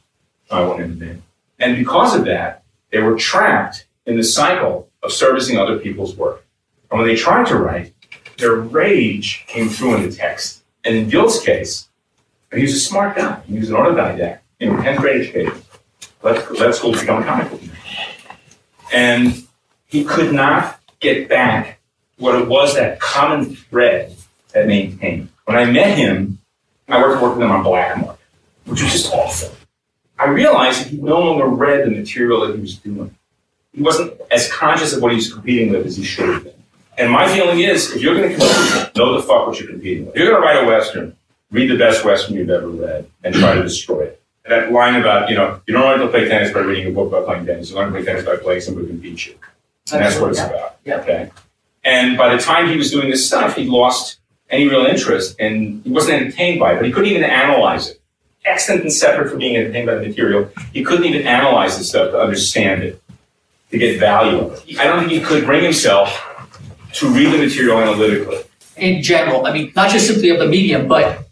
I 0.50 0.62
want 0.64 0.82
him 0.82 1.00
to 1.00 1.06
name. 1.06 1.24
And 1.60 1.78
because 1.78 2.16
of 2.16 2.26
that, 2.26 2.64
they 2.92 3.00
were 3.00 3.16
trapped 3.16 3.86
in 4.06 4.18
the 4.18 4.24
cycle 4.24 4.90
of 5.04 5.12
servicing 5.12 5.58
other 5.58 5.78
people's 5.78 6.16
work. 6.16 6.44
And 6.90 7.00
when 7.00 7.08
they 7.08 7.16
tried 7.16 7.46
to 7.48 7.58
write, 7.58 7.94
their 8.38 8.56
rage 8.56 9.46
came 9.48 9.70
through 9.70 9.98
in 9.98 10.10
the 10.10 10.16
text. 10.16 10.64
And 10.84 10.96
in 10.96 11.10
Gil's 11.10 11.42
case, 11.42 11.90
he 12.54 12.64
was 12.64 12.74
a 12.74 12.80
smart 12.80 13.16
guy. 13.16 13.40
He 13.42 13.60
was 13.60 13.70
an 13.70 13.76
autodidact, 13.76 14.40
you 14.60 14.72
know, 14.72 14.82
10th 14.82 14.98
grade 14.98 15.22
educated. 15.22 15.54
Left, 16.24 16.52
left 16.52 16.76
school 16.76 16.94
to 16.94 17.00
become 17.00 17.22
a 17.22 17.26
comic 17.26 17.52
book. 17.52 17.62
And 18.94 19.44
he 19.86 20.04
could 20.04 20.34
not 20.34 20.80
get 21.00 21.30
back 21.30 21.80
what 22.18 22.40
it 22.40 22.48
was 22.48 22.76
that 22.76 23.00
common 23.00 23.56
thread 23.56 24.16
that 24.54 24.68
maintained. 24.68 25.30
When 25.46 25.58
I 25.58 25.66
met 25.66 25.98
him, 25.98 26.40
I 26.88 27.00
worked, 27.02 27.22
with 27.22 27.42
him 27.42 27.52
on 27.52 27.64
Black 27.64 27.98
which 28.66 28.84
was 28.84 28.92
just 28.92 29.12
awful. 29.12 29.52
I 30.18 30.28
realized 30.28 30.82
that 30.82 30.90
he 30.90 30.98
no 30.98 31.20
longer 31.20 31.48
read 31.48 31.86
the 31.86 31.92
material 31.92 32.46
that 32.46 32.56
he 32.56 32.62
was 32.62 32.78
doing. 32.78 33.16
He 33.74 33.82
wasn't 33.82 34.14
as 34.32 34.52
conscious 34.52 34.94
of 34.94 35.02
what 35.02 35.12
he 35.12 35.16
was 35.16 35.32
competing 35.32 35.72
with 35.72 35.86
as 35.86 35.98
he 35.98 36.04
should 36.04 36.30
have 36.30 36.44
been. 36.44 36.54
And 36.98 37.12
my 37.12 37.28
feeling 37.34 37.62
is, 37.62 37.96
if 37.96 38.02
you're 38.02 38.16
going 38.16 38.30
to 38.30 38.36
compete, 38.36 38.96
know 38.96 39.14
the 39.14 39.24
fuck 39.24 39.48
what 39.48 39.60
you're 39.60 39.70
competing 39.70 40.06
with. 40.06 40.16
If 40.16 40.22
you're 40.22 40.32
going 40.32 40.42
to 40.42 40.48
write 40.48 40.64
a 40.64 40.68
Western, 40.68 41.16
read 41.50 41.72
the 41.72 41.78
best 41.78 42.04
Western 42.04 42.36
you've 42.36 42.50
ever 42.50 42.68
read 42.68 43.10
and 43.24 43.34
try 43.34 43.56
to 43.56 43.64
destroy 43.64 44.02
it. 44.02 44.19
That 44.50 44.72
line 44.72 44.96
about, 45.00 45.30
you 45.30 45.36
know, 45.36 45.62
you 45.68 45.74
don't 45.74 45.84
learn 45.86 46.00
to 46.00 46.08
play 46.08 46.28
tennis 46.28 46.52
by 46.52 46.62
reading 46.62 46.88
a 46.88 46.92
book 46.92 47.08
about 47.10 47.26
playing 47.28 47.46
tennis. 47.46 47.70
You 47.70 47.76
learn 47.76 47.88
to 47.88 47.92
play 47.98 48.04
tennis 48.04 48.26
by 48.26 48.36
playing 48.38 48.62
somebody 48.62 48.88
who 48.88 48.94
can 48.94 49.00
beat 49.00 49.28
you. 49.28 49.36
And 49.94 50.02
that's 50.04 50.20
what 50.20 50.32
it's 50.32 50.40
Yeah. 50.40 50.48
about. 50.48 50.76
Yeah. 50.86 50.96
Okay. 51.02 51.30
And 51.84 52.18
by 52.18 52.36
the 52.36 52.42
time 52.42 52.68
he 52.68 52.76
was 52.76 52.90
doing 52.92 53.10
this 53.10 53.26
stuff, 53.28 53.56
he 53.56 53.66
lost 53.66 54.18
any 54.50 54.68
real 54.68 54.86
interest 54.86 55.36
and 55.40 55.82
he 55.84 55.90
wasn't 55.92 56.20
entertained 56.22 56.60
by 56.60 56.74
it, 56.74 56.76
but 56.78 56.86
he 56.86 56.92
couldn't 56.92 57.10
even 57.12 57.24
analyze 57.24 57.90
it. 57.90 58.00
Extant 58.44 58.82
and 58.82 58.92
separate 58.92 59.30
from 59.30 59.38
being 59.40 59.56
entertained 59.56 59.86
by 59.86 59.96
the 59.96 60.02
material, 60.08 60.50
he 60.74 60.84
couldn't 60.84 61.06
even 61.06 61.28
analyze 61.28 61.78
the 61.78 61.84
stuff 61.84 62.12
to 62.12 62.20
understand 62.20 62.84
it, 62.84 63.02
to 63.70 63.78
get 63.78 64.00
value 64.00 64.40
of 64.40 64.54
it. 64.68 64.80
I 64.80 64.86
don't 64.86 65.00
think 65.00 65.12
he 65.12 65.22
could 65.22 65.46
bring 65.46 65.64
himself 65.64 66.20
to 66.94 67.08
read 67.10 67.32
the 67.32 67.38
material 67.38 67.78
analytically. 67.80 68.40
in 68.78 69.04
general. 69.04 69.46
I 69.46 69.54
mean, 69.54 69.72
not 69.76 69.92
just 69.92 70.08
simply 70.08 70.30
of 70.30 70.40
the 70.40 70.48
medium, 70.48 70.88
but 70.88 71.28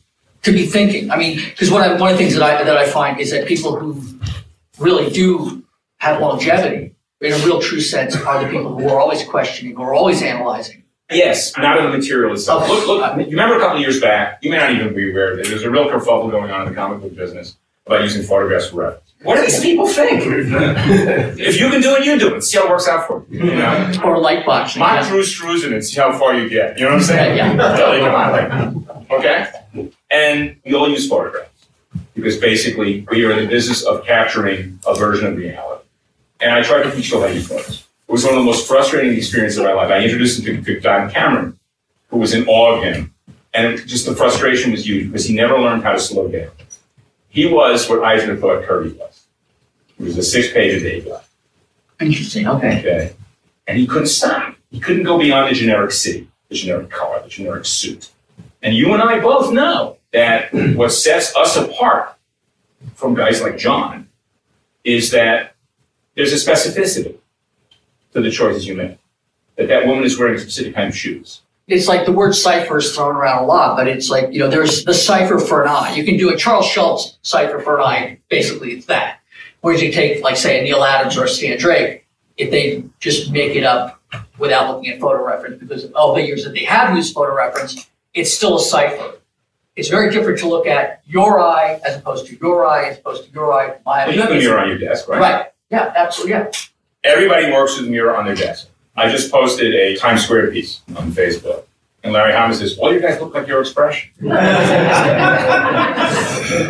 to 0.48 0.54
be 0.54 0.66
thinking. 0.66 1.12
I 1.12 1.18
mean, 1.18 1.38
because 1.38 1.70
one 1.70 1.90
of 1.90 2.00
the 2.00 2.18
things 2.18 2.34
that 2.34 2.44
I 2.44 2.64
that 2.64 2.78
I 2.78 2.88
find 2.88 3.20
is 3.20 3.32
that 3.32 3.48
people 3.48 3.78
who 3.78 4.02
really 4.80 5.10
do 5.12 5.64
have 5.98 6.22
longevity, 6.22 6.96
in 7.22 7.34
a 7.34 7.38
real 7.46 7.62
true 7.62 7.82
sense, 7.82 8.16
are 8.16 8.44
the 8.44 8.50
people 8.50 8.80
who 8.80 8.90
are 8.90 9.00
always 9.00 9.24
questioning, 9.24 9.76
who 9.76 9.84
are 9.84 9.94
always 9.94 10.22
analyzing. 10.24 10.84
Yes, 11.12 11.58
not 11.58 11.78
of 11.78 11.90
the 11.92 11.98
material 11.98 12.34
itself. 12.34 12.64
Okay. 12.64 12.74
Look, 12.86 12.88
look, 12.88 13.18
you 13.18 13.32
remember 13.32 13.56
a 13.58 13.60
couple 13.60 13.78
of 13.78 13.82
years 13.82 14.02
back, 14.02 14.40
you 14.42 14.52
may 14.52 14.58
not 14.58 14.72
even 14.72 14.94
be 14.94 15.10
aware 15.10 15.34
of 15.34 15.40
it, 15.40 15.48
there's 15.48 15.64
a 15.64 15.72
real 15.72 15.90
kerfuffle 15.90 16.30
going 16.30 16.52
on 16.52 16.64
in 16.64 16.70
the 16.70 16.76
comic 16.76 17.02
book 17.02 17.16
business 17.16 17.56
about 17.86 18.02
using 18.02 18.24
photographs 18.24 18.70
for 18.70 18.78
reference. 18.78 19.08
What 19.24 19.36
do 19.38 19.42
these 19.42 19.62
people 19.62 19.88
think? 19.88 20.22
if 20.26 21.60
you 21.60 21.70
can 21.70 21.82
do 21.82 21.96
it, 21.96 22.06
you 22.06 22.20
do 22.20 22.36
it. 22.36 22.42
See 22.44 22.58
how 22.58 22.66
it 22.66 22.70
works 22.70 22.88
out 22.88 23.08
for 23.08 23.26
you. 23.30 23.46
you 23.46 23.56
know? 23.56 24.02
Or 24.04 24.20
light 24.20 24.46
boxing. 24.46 24.80
Mock 24.80 25.02
yeah. 25.02 25.10
Drew 25.10 25.24
Struzan 25.24 25.74
and 25.74 25.84
see 25.84 26.00
how 26.00 26.18
far 26.18 26.38
you 26.38 26.48
get. 26.50 26.78
You 26.78 26.86
know 26.86 26.92
what 26.92 26.98
I'm 26.98 27.04
saying? 27.04 27.38
Yeah, 27.38 27.54
yeah. 27.54 27.78
Really, 27.78 28.00
come 28.02 28.14
on. 28.14 28.32
Like, 28.32 29.12
okay? 29.12 29.52
And 30.12 30.58
we 30.66 30.74
all 30.74 30.90
use 30.90 31.08
photographs 31.08 31.68
because 32.14 32.38
basically 32.38 33.06
we 33.12 33.26
are 33.26 33.32
in 33.32 33.40
the 33.40 33.48
business 33.48 33.84
of 33.84 34.06
capturing 34.06 34.80
a 34.88 34.96
version 34.96 35.28
of 35.28 35.38
reality. 35.38 35.86
And 36.40 36.52
I 36.52 36.62
tried 36.62 36.84
to 36.84 36.92
teach 36.92 37.10
Phil 37.10 37.22
how 37.22 37.28
to 37.28 37.34
use 37.34 37.48
photos. 37.48 37.88
It 38.08 38.12
was 38.12 38.24
one 38.24 38.34
of 38.34 38.40
the 38.40 38.46
most 38.46 38.68
frustrating 38.68 39.16
experiences 39.18 39.60
of 39.60 39.66
my 39.66 39.74
life. 39.74 39.92
I 39.92 40.04
introduced 40.04 40.46
him 40.46 40.64
to, 40.64 40.80
Don 40.80 41.10
Cameron, 41.10 41.60
who 42.10 42.18
was 42.18 42.34
in 42.34 42.48
awe 42.48 42.78
of 42.78 42.84
him. 42.84 43.14
And 43.54 43.74
it, 43.74 43.86
just 43.86 44.06
the 44.06 44.16
frustration 44.16 44.72
was 44.72 44.86
huge 44.86 45.08
because 45.08 45.26
he 45.26 45.36
never 45.36 45.60
learned 45.60 45.84
how 45.84 45.94
to 45.94 46.00
slow 46.00 46.28
down. 46.28 46.52
He 47.30 47.46
was 47.46 47.90
what 47.90 48.04
Eisner 48.04 48.36
thought 48.38 48.64
Kirby 48.64 48.92
was. 48.92 49.26
He 49.98 50.04
was 50.04 50.18
a 50.18 50.24
six-page 50.24 50.76
a 50.76 50.80
day 50.80 51.02
guy. 51.02 51.22
Interesting. 52.00 52.48
Okay. 52.48 52.80
Okay. 52.80 53.14
And 53.68 53.78
he 53.78 53.88
couldn't 53.88 54.08
stop. 54.08 54.56
He 54.70 54.80
couldn't 54.80 55.04
go 55.04 55.18
beyond 55.18 55.50
the 55.50 55.56
generic 55.56 55.92
city, 55.92 56.28
the 56.50 56.56
generic 56.56 56.90
car, 56.90 57.22
the 57.22 57.30
generic 57.30 57.66
suit. 57.66 58.12
And 58.62 58.76
you 58.76 58.94
and 58.94 59.02
I 59.02 59.20
both 59.20 59.54
know 59.54 59.98
that 60.14 60.54
what 60.76 60.92
sets 60.92 61.36
us 61.36 61.56
apart 61.56 62.16
from 62.96 63.14
guys 63.14 63.42
like 63.42 63.58
John 63.58 64.08
is 64.84 65.12
that 65.12 65.56
there's 66.16 66.34
a 66.34 66.36
specificity 66.52 67.18
to 68.14 68.22
the 68.22 68.32
choices 68.32 68.68
you 68.68 68.76
make. 68.76 68.98
That 69.58 69.68
that 69.68 69.88
woman 69.88 70.04
is 70.04 70.18
wearing 70.18 70.36
a 70.36 70.40
specific 70.40 70.76
kind 70.76 70.90
of 70.90 70.96
shoes. 70.96 71.42
It's 71.68 71.88
like 71.88 72.06
the 72.06 72.12
word 72.12 72.34
cipher 72.34 72.78
is 72.78 72.96
thrown 72.96 73.16
around 73.16 73.44
a 73.44 73.46
lot, 73.46 73.76
but 73.76 73.88
it's 73.88 74.10
like, 74.10 74.32
you 74.32 74.40
know, 74.40 74.48
there's 74.48 74.86
the 74.86 74.94
cipher 74.94 75.38
for 75.38 75.64
an 75.64 75.68
eye. 75.68 75.96
You 75.96 76.06
can 76.06 76.16
do 76.16 76.30
a 76.30 76.38
Charles 76.38 76.66
Schulz 76.66 77.18
cipher 77.24 77.60
for 77.60 77.78
an 77.78 77.84
eye. 77.84 78.20
Basically, 78.30 78.72
it's 78.72 78.86
that. 78.86 79.20
Whereas 79.62 79.82
you 79.82 79.92
take, 79.92 80.24
like, 80.24 80.38
say, 80.38 80.62
a 80.62 80.64
Neal 80.64 80.84
Adams 80.84 81.18
or 81.18 81.26
a 81.26 81.28
Stan 81.28 81.58
Drake, 81.58 82.06
if 82.38 82.52
they 82.52 82.86
just 83.00 83.32
make 83.32 83.56
it 83.56 83.64
up 83.64 84.02
without 84.38 84.74
looking 84.74 84.92
at 84.92 85.02
photo 85.02 85.26
reference, 85.26 85.60
because 85.60 85.84
of 85.84 85.94
all 85.94 86.16
the 86.16 86.22
years 86.22 86.46
that 86.46 86.54
they 86.54 86.64
have 86.64 86.96
used 86.96 87.14
photo 87.14 87.36
reference, 87.36 87.90
it's 88.18 88.34
still 88.34 88.58
a 88.58 88.60
cipher. 88.60 89.14
It's 89.76 89.90
very 89.90 90.12
different 90.12 90.40
to 90.40 90.50
look 90.50 90.66
at 90.66 91.04
your 91.06 91.40
eye 91.40 91.80
as 91.86 91.96
opposed 91.96 92.26
to 92.28 92.36
your 92.38 92.66
eye, 92.66 92.90
as 92.90 92.98
opposed 92.98 93.26
to 93.26 93.32
your 93.32 93.54
eye, 93.54 93.76
my 93.86 94.08
Well, 94.08 94.16
you 94.16 94.22
have 94.22 94.32
a 94.32 94.36
mirror 94.36 94.60
on 94.60 94.68
your 94.70 94.80
desk, 94.80 95.08
right? 95.08 95.22
Right. 95.22 95.46
Yeah, 95.70 95.94
absolutely. 95.96 96.32
Yeah. 96.32 96.50
Everybody 97.04 97.52
works 97.52 97.78
with 97.78 97.88
a 97.88 97.92
mirror 97.92 98.18
on 98.18 98.26
their 98.26 98.36
desk. 98.36 98.70
I 98.96 99.10
just 99.10 99.32
posted 99.32 99.76
a 99.76 99.96
Times 99.98 100.24
Square 100.24 100.50
piece 100.52 100.82
on 100.96 101.12
Facebook. 101.12 101.66
And 102.04 102.12
Larry 102.12 102.34
Hama 102.34 102.56
says, 102.56 102.80
All 102.80 102.92
you 102.92 103.00
guys 103.00 103.22
look 103.22 103.36
like 103.36 103.48
your 103.48 103.62
expression. 103.62 104.10
I 104.32 104.38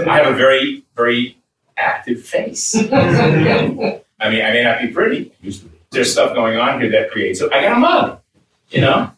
have 0.05 0.27
a 0.33 0.35
very, 0.35 0.83
very 0.97 1.37
active 1.77 2.23
face. 2.23 2.75
I 2.75 2.81
mean, 2.91 4.01
I 4.19 4.29
may 4.51 4.63
not 4.63 4.81
be 4.81 4.87
pretty. 4.89 5.31
I 5.31 5.45
used 5.45 5.61
to 5.61 5.67
be. 5.67 5.77
There's 5.91 6.11
stuff 6.11 6.33
going 6.35 6.57
on 6.57 6.81
here 6.81 6.89
that 6.91 7.11
creates 7.11 7.39
it. 7.39 7.53
I 7.53 7.61
got 7.61 7.77
a 7.77 7.79
mug, 7.79 8.19
you 8.69 8.81
know? 8.81 9.11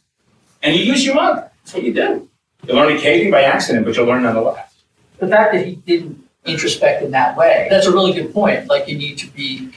And 0.62 0.76
you 0.76 0.84
use 0.84 1.04
your 1.04 1.16
mug. 1.16 1.49
That's 1.70 1.76
what 1.76 1.84
you 1.84 1.94
do. 1.94 2.28
You 2.68 2.74
learn 2.74 2.96
occasionally 2.98 3.30
by 3.32 3.44
accident, 3.44 3.86
but 3.86 3.96
you'll 3.96 4.08
learn 4.08 4.24
nonetheless. 4.24 4.74
the 5.20 5.28
fact 5.28 5.54
that 5.54 5.68
he 5.68 5.76
didn't 5.76 6.18
introspect 6.46 7.04
in 7.04 7.12
that 7.12 7.38
way, 7.38 7.68
that's 7.70 7.86
a 7.86 7.92
really 7.92 8.12
good 8.12 8.34
point. 8.34 8.68
Like 8.68 8.88
you 8.88 8.98
need 8.98 9.20
to 9.20 9.28
be 9.28 9.70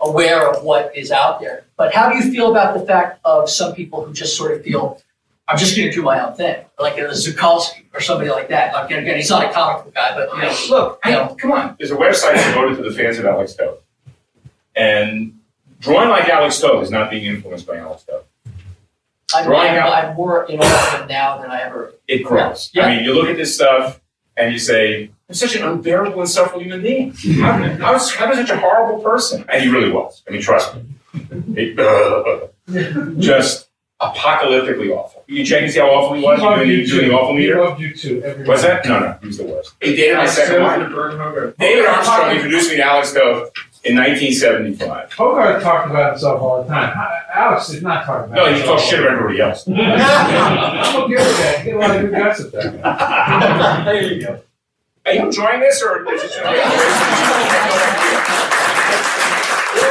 aware 0.00 0.50
of 0.50 0.64
what 0.64 0.96
is 0.96 1.12
out 1.12 1.40
there. 1.40 1.64
But 1.76 1.94
how 1.94 2.10
do 2.10 2.16
you 2.16 2.32
feel 2.32 2.50
about 2.50 2.76
the 2.76 2.84
fact 2.84 3.20
of 3.24 3.48
some 3.48 3.74
people 3.76 4.04
who 4.04 4.12
just 4.12 4.36
sort 4.36 4.52
of 4.52 4.64
feel, 4.64 5.00
I'm 5.46 5.56
just 5.56 5.76
going 5.76 5.88
to 5.88 5.94
do 5.94 6.02
my 6.02 6.18
own 6.26 6.34
thing, 6.34 6.64
like 6.80 6.98
a 6.98 7.02
Zukalski 7.10 7.84
or 7.94 8.00
somebody 8.00 8.30
like 8.30 8.48
that. 8.48 8.72
Like, 8.74 8.90
again, 8.90 9.14
he's 9.16 9.30
not 9.30 9.48
a 9.48 9.52
comic 9.52 9.84
book 9.84 9.94
guy, 9.94 10.14
but 10.16 10.34
you 10.34 10.42
know, 10.42 10.56
Look, 10.68 10.98
I, 11.04 11.10
Yeah. 11.12 11.34
come 11.38 11.52
on. 11.52 11.76
There's 11.78 11.92
a 11.92 11.96
website 11.96 12.44
devoted 12.44 12.76
to 12.78 12.82
the 12.82 12.92
fans 12.96 13.18
of 13.20 13.26
Alex 13.26 13.54
Toth. 13.54 13.78
And 14.74 15.38
drawing 15.78 16.08
like 16.08 16.28
Alex 16.28 16.58
Toth 16.60 16.82
is 16.82 16.90
not 16.90 17.08
being 17.08 17.24
influenced 17.24 17.66
by 17.68 17.76
Alex 17.76 18.02
Toth. 18.02 18.24
I'm, 19.34 19.44
Drawing 19.44 19.70
I'm, 19.70 19.76
out- 19.78 19.92
I'm 20.04 20.16
more 20.16 20.44
in 20.44 20.60
awe 20.60 20.94
of 20.94 21.00
him 21.00 21.08
now 21.08 21.38
than 21.40 21.50
I 21.50 21.62
ever. 21.62 21.92
It 22.08 22.24
grows. 22.24 22.70
Yeah. 22.72 22.86
I 22.86 22.94
mean, 22.96 23.04
you 23.04 23.14
look 23.14 23.28
at 23.28 23.36
this 23.36 23.54
stuff 23.54 24.00
and 24.36 24.52
you 24.52 24.58
say, 24.58 25.10
I'm 25.28 25.34
such 25.34 25.54
an 25.56 25.62
unbearable, 25.66 26.20
insufferable 26.20 26.62
human 26.62 26.82
being. 26.82 27.12
How, 27.40 27.52
how, 27.52 27.94
is, 27.94 28.12
how 28.14 28.30
is 28.32 28.38
such 28.38 28.50
a 28.50 28.58
horrible 28.58 29.02
person? 29.02 29.44
And 29.48 29.62
he 29.62 29.68
really 29.70 29.92
was. 29.92 30.22
I 30.28 30.32
mean, 30.32 30.42
trust 30.42 30.74
me. 30.74 30.82
It- 31.56 31.78
uh, 31.78 32.46
just 33.18 33.68
apocalyptically 34.00 34.90
awful. 34.90 35.22
You 35.26 35.44
check 35.44 35.62
and 35.62 35.70
see 35.70 35.78
how 35.78 35.90
awful 35.90 36.16
he 36.16 36.22
was? 36.22 36.38
You 36.40 36.44
loved 36.46 36.58
doing, 36.60 36.70
you 36.70 36.76
you 36.78 36.86
doing 36.86 37.02
the 37.04 37.10
too. 37.10 37.14
awful 37.16 37.34
He 37.36 37.40
meter? 37.42 37.60
loved 37.64 37.80
you 37.80 37.94
too. 37.94 38.22
Every 38.24 38.44
Was 38.46 38.62
that? 38.62 38.84
No, 38.86 38.98
no, 38.98 39.18
he 39.20 39.26
was 39.28 39.38
the 39.38 39.44
worst. 39.44 39.74
He 39.82 39.94
dated 39.94 40.16
my 40.16 40.26
second 40.26 40.62
wife. 40.62 41.54
David 41.58 41.86
Armstrong 41.86 42.30
introduced 42.34 42.70
me 42.70 42.76
to 42.78 42.82
Alex 42.82 43.12
Toth 43.12 43.50
in 43.82 43.96
1975. 43.96 45.12
Hogarth 45.12 45.62
talked 45.62 45.90
about 45.90 46.12
himself 46.12 46.40
all 46.42 46.62
the 46.62 46.68
time. 46.68 46.94
Alex 47.32 47.68
did 47.68 47.82
not 47.82 48.04
talk 48.04 48.26
about 48.26 48.34
No, 48.36 48.52
he 48.52 48.62
talks 48.62 48.82
shit 48.82 49.00
about 49.00 49.12
everybody 49.12 49.40
else. 49.40 49.64
I'm 49.68 49.76
okay 51.04 51.14
with 51.14 51.38
that. 51.38 51.62
Get 51.64 51.74
a 51.74 51.78
lot 51.78 51.96
of 51.96 52.02
good 52.02 52.12
gossip 52.12 52.52
there. 52.52 52.70
there 53.84 54.02
you 54.12 54.26
go. 54.26 54.40
Are 55.06 55.12
you 55.14 55.20
enjoying 55.26 55.60
this 55.60 55.82
or 55.82 56.02
is 56.12 56.22
this 56.22 56.36
We're 56.36 56.44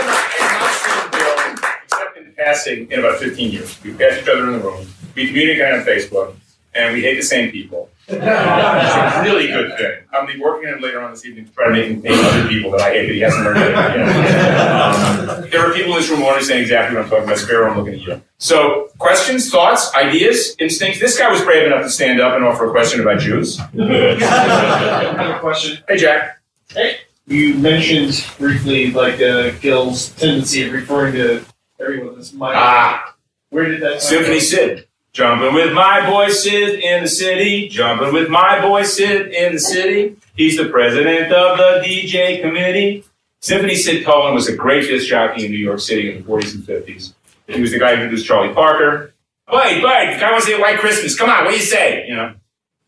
not- 0.05 0.29
we're 0.39 0.51
not 0.53 0.73
seeing 0.73 1.11
Bill, 1.11 1.37
except 1.83 2.17
in 2.17 2.33
passing 2.37 2.91
in 2.91 2.99
about 2.99 3.17
15 3.19 3.51
years. 3.51 3.81
We 3.83 3.93
pass 3.93 4.21
each 4.21 4.27
other 4.27 4.45
in 4.47 4.53
the 4.53 4.59
room. 4.59 4.85
We 5.15 5.27
communicate 5.27 5.73
on 5.73 5.81
Facebook, 5.81 6.35
and 6.73 6.93
we 6.93 7.01
hate 7.01 7.15
the 7.15 7.23
same 7.23 7.51
people. 7.51 7.89
It's 8.11 9.15
a 9.17 9.21
really 9.23 9.47
good 9.47 9.77
thing. 9.77 9.99
I'm 10.11 10.25
be 10.25 10.39
working 10.39 10.67
on 10.69 10.75
him 10.77 10.81
later 10.81 10.99
on 10.99 11.11
this 11.11 11.23
evening 11.25 11.45
to 11.45 11.51
try 11.51 11.67
to 11.67 11.71
make 11.71 11.89
him 11.91 12.01
hate 12.01 12.25
other 12.25 12.47
people 12.49 12.71
that 12.71 12.81
I 12.81 12.91
hate, 12.91 13.05
but 13.05 13.13
he 13.15 13.21
hasn't 13.21 13.43
learned 13.45 13.59
it 13.61 13.69
yet. 13.69 15.41
Um, 15.41 15.49
there 15.51 15.69
are 15.69 15.73
people 15.73 15.91
in 15.91 15.99
this 15.99 16.09
room 16.09 16.23
already 16.23 16.43
saying 16.43 16.63
exactly 16.63 16.95
what 16.95 17.03
I'm 17.03 17.09
talking 17.11 17.25
about. 17.25 17.37
Sparrow, 17.37 17.69
I'm 17.69 17.77
looking 17.77 17.93
at 17.93 17.99
you. 17.99 18.21
So, 18.39 18.89
questions, 18.97 19.51
thoughts, 19.51 19.93
ideas, 19.93 20.55
instincts. 20.57 20.99
This 20.99 21.19
guy 21.19 21.29
was 21.29 21.41
brave 21.41 21.67
enough 21.67 21.83
to 21.83 21.89
stand 21.89 22.19
up 22.19 22.35
and 22.35 22.43
offer 22.43 22.67
a 22.67 22.71
question 22.71 22.99
about 22.99 23.19
Jews. 23.19 23.59
I 23.59 23.63
have 23.63 25.35
a 25.35 25.39
question. 25.39 25.83
Hey, 25.87 25.97
Jack. 25.97 26.41
Hey. 26.69 26.97
You 27.27 27.53
mentioned 27.55 28.25
briefly 28.39 28.91
like 28.91 29.21
uh, 29.21 29.51
Gil's 29.59 30.09
tendency 30.15 30.65
of 30.65 30.73
referring 30.73 31.13
to 31.13 31.45
everyone 31.79 32.17
as 32.17 32.33
my. 32.33 32.55
Ah, 32.55 33.15
Where 33.51 33.65
did 33.65 33.81
that 33.81 33.91
come 33.91 33.99
Symphony 33.99 34.39
from? 34.39 34.45
Sid. 34.47 34.87
Jumping 35.19 35.53
with 35.53 35.73
my 35.73 36.09
boy 36.09 36.29
Sid 36.29 36.79
in 36.79 37.03
the 37.03 37.09
city. 37.09 37.67
Jumping 37.67 38.13
with 38.13 38.29
my 38.29 38.61
boy 38.61 38.83
Sid 38.83 39.33
in 39.33 39.51
the 39.51 39.59
city. 39.59 40.15
He's 40.37 40.55
the 40.55 40.69
president 40.69 41.33
of 41.33 41.57
the 41.57 41.81
DJ 41.83 42.41
committee. 42.41 43.03
Symphony 43.41 43.75
Sid 43.75 44.05
Cohen 44.05 44.33
was 44.33 44.47
a 44.47 44.55
great 44.55 44.87
disc 44.87 45.09
jockey 45.09 45.43
in 45.43 45.51
New 45.51 45.57
York 45.57 45.81
City 45.81 46.09
in 46.09 46.23
the 46.23 46.23
40s 46.23 46.55
and 46.55 46.63
50s. 46.63 47.13
He 47.47 47.59
was 47.59 47.71
the 47.71 47.79
guy 47.79 47.97
who 47.97 48.03
introduced 48.03 48.27
Charlie 48.27 48.53
Parker. 48.53 49.13
Wait, 49.51 49.81
Bud, 49.81 49.91
I 49.91 50.31
want 50.31 50.41
to 50.45 50.51
say 50.51 50.57
White 50.57 50.79
Christmas. 50.79 51.19
Come 51.19 51.29
on, 51.29 51.43
what 51.43 51.51
do 51.51 51.57
you 51.57 51.63
say? 51.63 52.07
You 52.07 52.15
know. 52.15 52.35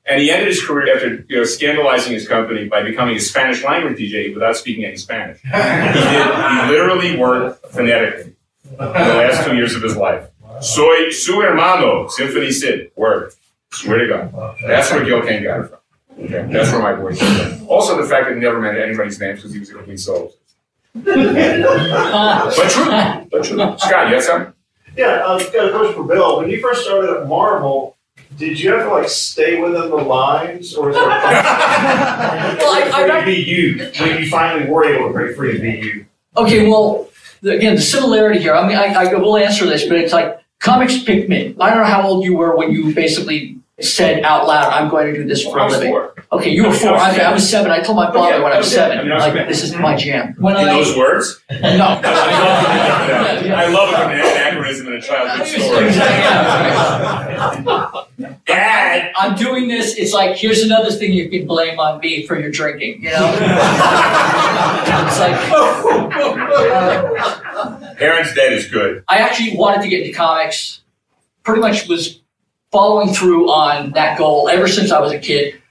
And 0.05 0.21
he 0.21 0.31
ended 0.31 0.47
his 0.47 0.65
career 0.65 0.95
after 0.95 1.25
you 1.27 1.35
know 1.35 1.43
scandalizing 1.43 2.13
his 2.13 2.29
company 2.29 2.65
by 2.65 2.81
becoming 2.81 3.17
a 3.17 3.19
Spanish 3.19 3.61
language 3.61 3.99
DJ 3.99 4.33
without 4.33 4.55
speaking 4.55 4.85
any 4.85 4.95
Spanish. 4.95 5.41
He 5.41 5.49
did. 5.49 5.55
He 5.55 6.71
literally 6.71 7.17
worked 7.17 7.67
phonetically 7.67 8.35
for 8.63 8.77
the 8.77 8.89
last 8.89 9.45
two 9.45 9.57
years 9.57 9.75
of 9.75 9.83
his 9.83 9.97
life. 9.97 10.30
Soy 10.61 11.11
su 11.11 11.41
hermano, 11.41 12.07
Symphony 12.07 12.51
Sid. 12.51 12.91
Word. 12.95 13.33
Swear 13.71 13.99
to 13.99 14.07
God. 14.07 14.55
That's 14.65 14.91
where 14.91 15.03
Gil 15.03 15.21
Kane 15.21 15.43
got 15.43 15.61
it 15.61 15.67
from. 15.69 15.77
Okay. 16.25 16.47
That's 16.51 16.71
where 16.71 16.81
my 16.81 16.93
voice 16.93 17.19
came 17.19 17.57
from. 17.57 17.67
Also, 17.67 17.99
the 18.01 18.07
fact 18.07 18.27
that 18.27 18.35
he 18.35 18.39
never 18.41 18.59
meant 18.59 18.77
anybody's 18.77 19.19
names 19.19 19.39
because 19.39 19.53
he 19.53 19.59
was 19.59 19.69
a 19.69 19.73
complete 19.73 19.99
soul. 19.99 20.33
But 20.93 22.69
true. 22.69 22.91
But 23.31 23.43
true. 23.45 23.57
Scott, 23.77 24.09
you 24.09 24.15
had 24.15 24.23
something? 24.23 24.53
Yeah, 24.97 25.07
uh, 25.25 25.39
got 25.51 25.69
a 25.69 25.71
question 25.71 25.93
for 25.95 26.03
Bill. 26.03 26.39
When 26.39 26.49
you 26.49 26.59
first 26.59 26.83
started 26.83 27.09
at 27.21 27.27
Marvel, 27.27 27.95
did 28.37 28.59
you 28.59 28.71
have 28.73 28.83
to 28.87 28.89
like 28.93 29.07
stay 29.07 29.59
within 29.61 29.89
the 29.89 29.95
lines, 29.95 30.75
or 30.75 30.89
is 30.89 30.95
there? 30.95 31.05
well, 31.07 31.15
I, 31.15 32.91
I, 32.93 33.01
free 33.01 33.19
to 33.19 33.25
be 33.25 33.49
you 33.49 33.91
when 33.99 34.21
you 34.21 34.29
finally 34.29 34.69
were 34.69 34.83
able 34.85 35.07
to 35.07 35.13
break 35.13 35.35
free 35.37 35.51
and 35.51 35.61
be 35.61 35.87
you? 35.87 36.05
Okay, 36.35 36.67
well, 36.67 37.09
the- 37.41 37.51
again, 37.55 37.75
the 37.75 37.81
similarity 37.81 38.39
here. 38.39 38.53
I 38.53 38.67
mean, 38.67 38.77
I, 38.77 38.93
I 38.93 39.13
will 39.13 39.37
answer 39.37 39.65
this, 39.65 39.85
but 39.85 39.97
it's 39.97 40.11
like 40.11 40.40
comics 40.61 41.03
picked 41.03 41.27
me. 41.29 41.53
I 41.59 41.69
don't 41.69 41.79
know 41.79 41.83
how 41.85 42.07
old 42.07 42.23
you 42.23 42.35
were 42.37 42.55
when 42.55 42.71
you 42.71 42.93
basically 42.95 43.57
said 43.81 44.23
out 44.23 44.47
loud, 44.47 44.71
"I'm 44.71 44.87
going 44.89 45.13
to 45.13 45.21
do 45.21 45.27
this 45.27 45.43
for 45.43 45.59
I 45.59 45.63
a 45.63 45.65
was 45.65 45.73
living." 45.75 45.91
four. 45.91 46.07
Okay, 46.33 46.49
you 46.51 46.63
were 46.65 46.71
four. 46.73 46.93
I, 46.95 47.13
I 47.17 47.33
was 47.33 47.49
seven. 47.49 47.71
I 47.71 47.81
told 47.81 47.97
my 47.97 48.09
father 48.11 48.41
when 48.41 48.53
I 48.53 48.57
was 48.57 48.71
Yeah, 48.71 48.77
seven, 48.87 48.99
I 48.99 49.03
mean, 49.03 49.11
I 49.11 49.15
was 49.15 49.23
like, 49.25 49.33
big. 49.33 49.47
"This 49.49 49.63
is 49.63 49.75
my 49.75 49.95
jam." 49.97 50.33
When 50.39 50.55
In 50.55 50.69
I 50.69 50.73
those 50.73 50.95
words? 50.95 51.41
no, 51.49 51.57
I 51.67 51.69
love 53.73 53.89
it 53.91 53.97
when 54.07 54.11
an 54.17 54.21
anachronism 54.25 54.87
in 54.87 54.93
a 54.93 55.01
childhood 55.01 55.47
story. 55.47 55.91
Dad! 58.45 59.11
I'm 59.17 59.35
doing 59.35 59.67
this. 59.67 59.95
It's 59.97 60.13
like 60.13 60.37
here's 60.37 60.61
another 60.61 60.91
thing 60.91 61.11
you 61.13 61.27
can 61.29 61.45
blame 61.47 61.79
on 61.79 61.99
me 61.99 62.25
for 62.27 62.39
your 62.39 62.51
drinking. 62.51 63.01
You 63.03 63.09
know, 63.09 63.27
it's 65.07 65.19
like. 65.19 65.35
uh, 66.13 67.40
Parents 67.97 68.33
dead 68.33 68.53
is 68.53 68.67
good. 68.67 69.03
I 69.07 69.17
actually 69.19 69.55
wanted 69.57 69.81
to 69.83 69.89
get 69.89 70.01
into 70.01 70.15
comics. 70.15 70.81
Pretty 71.43 71.61
much 71.61 71.87
was 71.87 72.19
following 72.71 73.13
through 73.13 73.49
on 73.49 73.91
that 73.91 74.17
goal 74.17 74.49
ever 74.49 74.67
since 74.67 74.91
I 74.91 74.99
was 74.99 75.11
a 75.11 75.19
kid. 75.19 75.61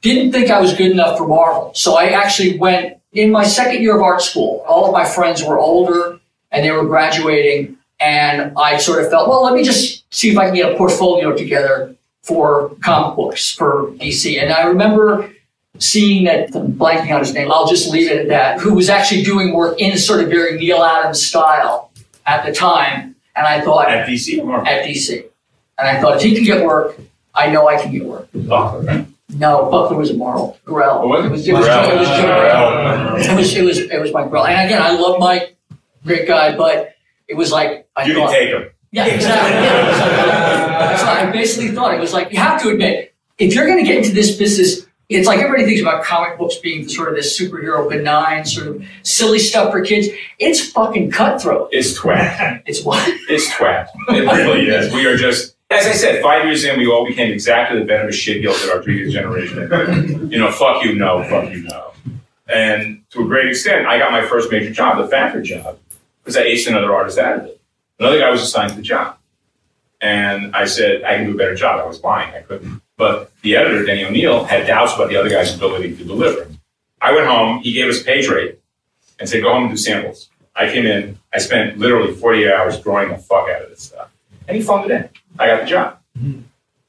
Didn't 0.00 0.32
think 0.32 0.50
I 0.50 0.60
was 0.60 0.74
good 0.74 0.90
enough 0.90 1.18
for 1.18 1.28
Marvel. 1.28 1.72
So 1.74 1.96
I 1.96 2.06
actually 2.06 2.58
went 2.58 2.98
in 3.12 3.30
my 3.30 3.44
second 3.44 3.82
year 3.82 3.96
of 3.96 4.02
art 4.02 4.22
school. 4.22 4.64
All 4.66 4.86
of 4.86 4.92
my 4.92 5.04
friends 5.04 5.44
were 5.44 5.58
older 5.58 6.18
and 6.50 6.64
they 6.64 6.70
were 6.70 6.84
graduating. 6.84 7.76
And 8.00 8.52
I 8.56 8.78
sort 8.78 9.04
of 9.04 9.10
felt, 9.10 9.28
well, 9.28 9.44
let 9.44 9.54
me 9.54 9.62
just 9.62 10.04
see 10.12 10.30
if 10.30 10.38
I 10.38 10.46
can 10.46 10.54
get 10.54 10.72
a 10.72 10.76
portfolio 10.76 11.36
together 11.36 11.94
for 12.22 12.74
comic 12.82 13.16
books 13.16 13.52
for 13.52 13.92
DC. 13.92 14.40
And 14.42 14.52
I 14.52 14.64
remember 14.64 15.32
seeing 15.78 16.24
that, 16.24 16.54
I'm 16.54 16.72
blanking 16.74 17.10
out 17.10 17.20
his 17.20 17.32
name, 17.34 17.50
I'll 17.50 17.66
just 17.66 17.90
leave 17.90 18.10
it 18.10 18.18
at 18.22 18.28
that, 18.28 18.60
who 18.60 18.74
was 18.74 18.88
actually 18.90 19.22
doing 19.22 19.54
work 19.54 19.80
in 19.80 19.96
sort 19.98 20.22
of 20.22 20.28
very 20.28 20.58
Neal 20.58 20.82
Adams 20.82 21.24
style 21.24 21.90
at 22.26 22.44
the 22.44 22.52
time. 22.52 23.16
And 23.34 23.46
I 23.46 23.60
thought, 23.62 23.88
At 23.88 24.06
DC, 24.06 24.38
at 24.66 24.84
DC. 24.86 25.24
And 25.78 25.88
I 25.88 26.00
thought, 26.00 26.16
if 26.16 26.22
he 26.22 26.34
can 26.34 26.44
get 26.44 26.64
work, 26.64 26.98
I 27.34 27.48
know 27.48 27.66
I 27.66 27.80
can 27.80 27.90
get 27.90 28.04
work. 28.04 28.28
Buckler. 28.34 29.06
No, 29.34 29.70
Buckler 29.70 29.96
was 29.96 30.10
a 30.10 30.14
Marvel. 30.14 30.58
Grell. 30.66 31.00
Oh, 31.04 31.14
it? 31.14 31.24
It 31.24 31.30
was, 31.30 31.48
it 31.48 31.54
was, 31.54 31.64
Grell. 31.64 31.90
it 31.90 31.98
was 31.98 32.08
Grell. 32.08 33.16
It 33.16 33.36
was, 33.38 33.54
it 33.56 33.64
was, 33.64 33.78
it 33.78 34.00
was 34.00 34.12
Mike 34.12 34.28
Grell. 34.28 34.44
And 34.44 34.66
again, 34.68 34.82
I 34.82 34.90
love 34.92 35.18
Mike, 35.18 35.56
great 36.04 36.28
guy, 36.28 36.54
but 36.54 36.94
it 37.26 37.34
was 37.34 37.50
like, 37.50 37.88
I 37.96 38.04
You 38.04 38.14
thought, 38.14 38.30
can 38.30 38.38
take 38.38 38.48
him. 38.50 38.70
yeah, 38.90 39.06
exactly. 39.06 39.50
Yeah, 39.62 41.02
right. 41.02 41.26
I 41.28 41.32
basically 41.32 41.70
thought 41.74 41.94
it 41.94 42.00
was 42.00 42.12
like 42.12 42.30
you 42.30 42.38
have 42.38 42.60
to 42.62 42.68
admit 42.68 43.14
if 43.38 43.54
you're 43.54 43.66
going 43.66 43.78
to 43.78 43.84
get 43.90 43.96
into 43.96 44.12
this 44.14 44.36
business, 44.36 44.86
it's 45.14 45.26
like 45.26 45.38
everybody 45.38 45.64
thinks 45.64 45.80
about 45.80 46.04
comic 46.04 46.38
books 46.38 46.56
being 46.56 46.88
sort 46.88 47.08
of 47.08 47.14
this 47.14 47.38
superhero 47.38 47.88
benign 47.88 48.44
sort 48.44 48.68
of 48.68 48.84
silly 49.02 49.38
stuff 49.38 49.72
for 49.72 49.82
kids. 49.82 50.08
It's 50.38 50.70
fucking 50.70 51.10
cutthroat. 51.10 51.68
It's 51.72 51.98
twat. 51.98 52.62
It's 52.66 52.82
what? 52.82 53.02
It's 53.28 53.48
twat. 53.50 53.88
It 54.08 54.26
really 54.30 54.68
is. 54.68 54.92
We 54.92 55.06
are 55.06 55.16
just, 55.16 55.56
as 55.70 55.86
I 55.86 55.92
said, 55.92 56.22
five 56.22 56.44
years 56.44 56.64
in, 56.64 56.78
we 56.78 56.86
all 56.86 57.06
became 57.06 57.32
exactly 57.32 57.78
the 57.78 57.84
venomous 57.84 58.16
shitheels 58.16 58.64
that 58.64 58.74
our 58.74 58.82
previous 58.82 59.12
generation. 59.12 60.30
You 60.30 60.38
know, 60.38 60.50
fuck 60.50 60.84
you, 60.84 60.94
no, 60.94 61.24
fuck 61.24 61.50
you, 61.50 61.62
no. 61.62 61.92
And 62.48 63.02
to 63.10 63.22
a 63.22 63.26
great 63.26 63.48
extent, 63.48 63.86
I 63.86 63.98
got 63.98 64.12
my 64.12 64.26
first 64.26 64.50
major 64.50 64.70
job, 64.70 64.98
the 64.98 65.08
factory 65.08 65.42
job, 65.42 65.78
because 66.22 66.36
I 66.36 66.44
aced 66.44 66.68
another 66.68 66.94
artist 66.94 67.18
out 67.18 67.38
of 67.38 67.46
it. 67.46 67.60
Another 67.98 68.18
guy 68.18 68.30
was 68.30 68.42
assigned 68.42 68.70
to 68.70 68.76
the 68.76 68.82
job. 68.82 69.16
And 70.00 70.54
I 70.56 70.64
said, 70.64 71.04
I 71.04 71.16
can 71.16 71.26
do 71.26 71.34
a 71.34 71.36
better 71.36 71.54
job. 71.54 71.80
I 71.80 71.86
was 71.86 72.02
lying. 72.02 72.34
I 72.34 72.40
couldn't. 72.40 72.82
But 73.02 73.32
the 73.42 73.56
editor, 73.56 73.84
Denny 73.84 74.04
O'Neil, 74.04 74.44
had 74.44 74.64
doubts 74.64 74.94
about 74.94 75.08
the 75.08 75.16
other 75.16 75.28
guy's 75.28 75.52
ability 75.52 75.96
to 75.96 76.04
deliver. 76.04 76.48
I 77.00 77.12
went 77.12 77.26
home. 77.26 77.58
He 77.58 77.72
gave 77.72 77.90
us 77.90 78.00
a 78.00 78.04
page 78.04 78.28
rate 78.28 78.60
and 79.18 79.28
said, 79.28 79.42
go 79.42 79.52
home 79.52 79.64
and 79.64 79.72
do 79.72 79.76
samples. 79.76 80.28
I 80.54 80.68
came 80.68 80.86
in. 80.86 81.18
I 81.34 81.38
spent 81.38 81.78
literally 81.78 82.14
48 82.14 82.52
hours 82.52 82.80
drawing 82.80 83.08
the 83.08 83.18
fuck 83.18 83.48
out 83.48 83.62
of 83.62 83.70
this 83.70 83.82
stuff. 83.82 84.08
And 84.46 84.56
he 84.56 84.62
phoned 84.62 84.88
it 84.88 84.94
in. 84.94 85.08
I 85.36 85.48
got 85.48 85.62
the 85.62 85.66
job. 85.66 85.98
Mm-hmm. 86.16 86.42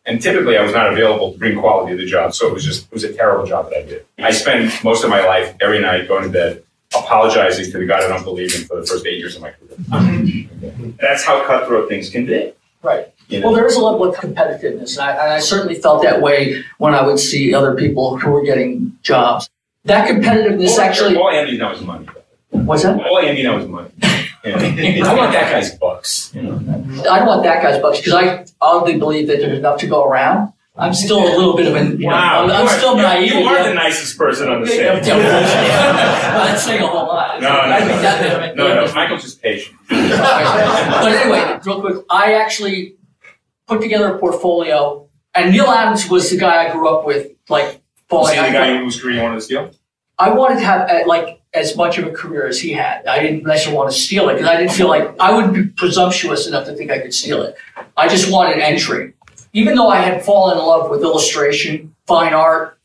And 0.05 0.22
typically, 0.22 0.55
I 0.55 0.61
was 0.61 0.74
not 0.74 0.93
available 0.93 1.34
to 1.34 1.39
bring 1.39 1.57
quality 1.57 1.97
to 1.97 1.97
the 1.97 2.07
job, 2.07 2.36
so 2.36 2.47
it 2.47 2.53
was 2.53 2.64
just 2.64 2.86
it 2.86 2.93
was 2.93 3.03
a 3.03 3.14
terrible 3.14 3.47
job 3.47 3.72
that 3.72 3.80
I 3.80 3.84
did. 3.84 4.05
I 4.20 4.32
spent 4.32 4.84
most 4.84 5.03
of 5.03 5.09
my 5.09 5.26
life 5.26 5.55
every 5.61 5.80
night 5.80 6.07
going 6.07 6.26
to 6.26 6.30
bed 6.30 6.64
apologizing 6.93 7.72
to 7.72 7.80
the 7.80 7.88
guy 7.88 8.01
that 8.01 8.11
I 8.11 8.16
don't 8.16 8.24
believe 8.24 8.53
in 8.53 8.68
for 8.68 8.80
the 8.80 8.86
first 8.86 9.07
eight 9.07 9.18
years 9.18 9.36
of 9.36 9.41
my 9.41 9.49
career. 9.49 9.78
Mm-hmm. 9.80 10.91
That's 10.99 11.24
how 11.24 11.43
cutthroat 11.47 11.89
things 11.89 12.11
can 12.11 12.28
be. 12.28 12.53
Right. 12.84 13.14
You 13.30 13.40
know? 13.40 13.48
Well, 13.48 13.56
there 13.56 13.66
is 13.66 13.76
a 13.76 13.82
level 13.82 14.04
of 14.04 14.16
competitiveness, 14.16 14.98
and 14.98 15.02
I, 15.02 15.12
and 15.12 15.34
I 15.34 15.40
certainly 15.40 15.76
felt 15.76 16.04
that 16.04 16.22
way 16.22 16.62
when 16.78 16.94
I 16.94 17.02
would 17.02 17.18
see 17.18 17.54
other 17.54 17.74
people 17.76 18.18
who 18.18 18.32
were 18.32 18.44
getting 18.44 18.98
jobs. 19.02 19.50
That 19.86 20.10
competitiveness 20.10 20.72
all, 20.72 20.82
actually 20.82 21.16
all 21.16 21.30
Andy 21.30 21.58
knows 21.58 21.80
is 21.80 21.86
money. 21.86 22.08
was 22.52 22.84
that. 22.84 23.00
All 23.00 23.20
Andy 23.20 23.44
knows 23.44 23.64
is 23.64 23.70
money. 23.70 23.90
You 24.44 24.52
know? 24.52 24.58
I 25.10 25.16
want 25.16 25.32
that 25.32 25.52
guy's 25.52 25.76
bucks. 25.78 26.34
You 26.36 26.44
know? 26.44 26.56
I 27.10 27.20
don't 27.20 27.28
want 27.28 27.44
that 27.44 27.64
guy's 27.64 27.82
bucks 27.82 28.00
because 28.00 28.14
I 28.14 28.46
oddly 28.62 28.98
believe 28.98 29.28
that 29.28 29.40
there's 29.40 29.58
enough 29.58 29.80
to 29.80 29.88
go 29.88 30.04
around. 30.04 30.54
I'm 30.76 30.94
still 30.94 31.20
a 31.20 31.30
little 31.38 31.56
bit 31.56 31.68
of 31.68 31.76
an, 31.76 32.00
you 32.02 32.08
know, 32.08 32.16
I'm, 32.16 32.50
I'm 32.50 32.66
are- 32.66 32.68
still 32.68 32.98
naive. 32.98 33.32
You 33.32 33.44
are 33.44 33.68
the 33.68 33.76
nicest 33.76 34.18
person 34.18 34.50
on 34.50 34.62
the 34.62 34.68
stage. 34.68 35.06
yeah. 35.06 35.10
That's 36.46 36.64
saying 36.64 36.82
a 36.82 36.88
whole 36.88 37.06
lot. 37.08 37.40
No, 37.42 37.50
no, 37.50 37.62
no. 37.68 38.02
that- 38.02 38.56
No, 38.56 38.74
no, 38.86 38.94
Michael's 38.94 39.22
just 39.22 39.40
patient. 39.42 39.76
but 39.88 41.12
anyway, 41.12 41.60
real 41.64 41.80
quick, 41.82 41.98
I 42.10 42.34
actually 42.34 42.96
put 43.68 43.82
together 43.82 44.16
a 44.16 44.20
portfolio, 44.20 45.08
and 45.36 45.52
Neal 45.52 45.66
Adams 45.66 46.10
was 46.10 46.32
the 46.32 46.38
guy 46.38 46.68
I 46.68 46.72
grew 46.72 46.90
up 46.90 47.06
with, 47.06 47.32
like 47.50 47.82
falling. 48.10 48.36
the 48.36 48.42
guy 48.52 48.76
whose 48.78 49.00
career 49.00 49.18
you 49.18 49.22
wanted 49.22 49.36
to 49.36 49.42
steal? 49.42 49.72
I 50.18 50.32
wanted 50.32 50.56
to 50.56 50.66
have 50.66 50.90
uh, 50.90 51.04
like 51.08 51.42
as 51.54 51.76
much 51.78 52.00
of 52.00 52.08
a 52.08 52.12
career 52.12 52.48
as 52.48 52.60
he 52.60 52.72
had. 52.72 53.06
I 53.06 53.20
didn't 53.20 53.44
necessarily 53.44 53.78
want 53.78 53.92
to 53.92 53.98
steal 53.98 54.30
it 54.30 54.34
because 54.34 54.48
I 54.48 54.58
didn't 54.58 54.72
feel 54.72 54.88
like 54.88 55.16
I 55.20 55.32
would 55.34 55.54
be 55.54 55.66
presumptuous 55.68 56.48
enough 56.48 56.66
to 56.66 56.74
think 56.74 56.90
I 56.90 57.00
could 57.00 57.14
steal 57.14 57.44
it. 57.44 57.56
I 57.96 58.08
just 58.08 58.32
wanted 58.32 58.58
entry, 58.60 59.14
even 59.54 59.76
though 59.76 59.88
I 59.88 59.97
had 59.97 60.26
fallen 60.26 60.58
in 60.58 60.64
love 60.64 60.89
with 60.89 61.01
illustration, 61.01 61.95
fine 62.08 62.34
art, 62.34 62.78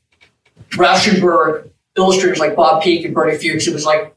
Rauschenberg, 0.71 1.71
illustrators 1.97 2.39
like 2.39 2.55
Bob 2.55 2.83
Peak 2.83 3.05
and 3.05 3.15
Bernie 3.15 3.37
Fuchs. 3.37 3.67
It 3.67 3.75
was 3.75 3.85
like 3.85 4.15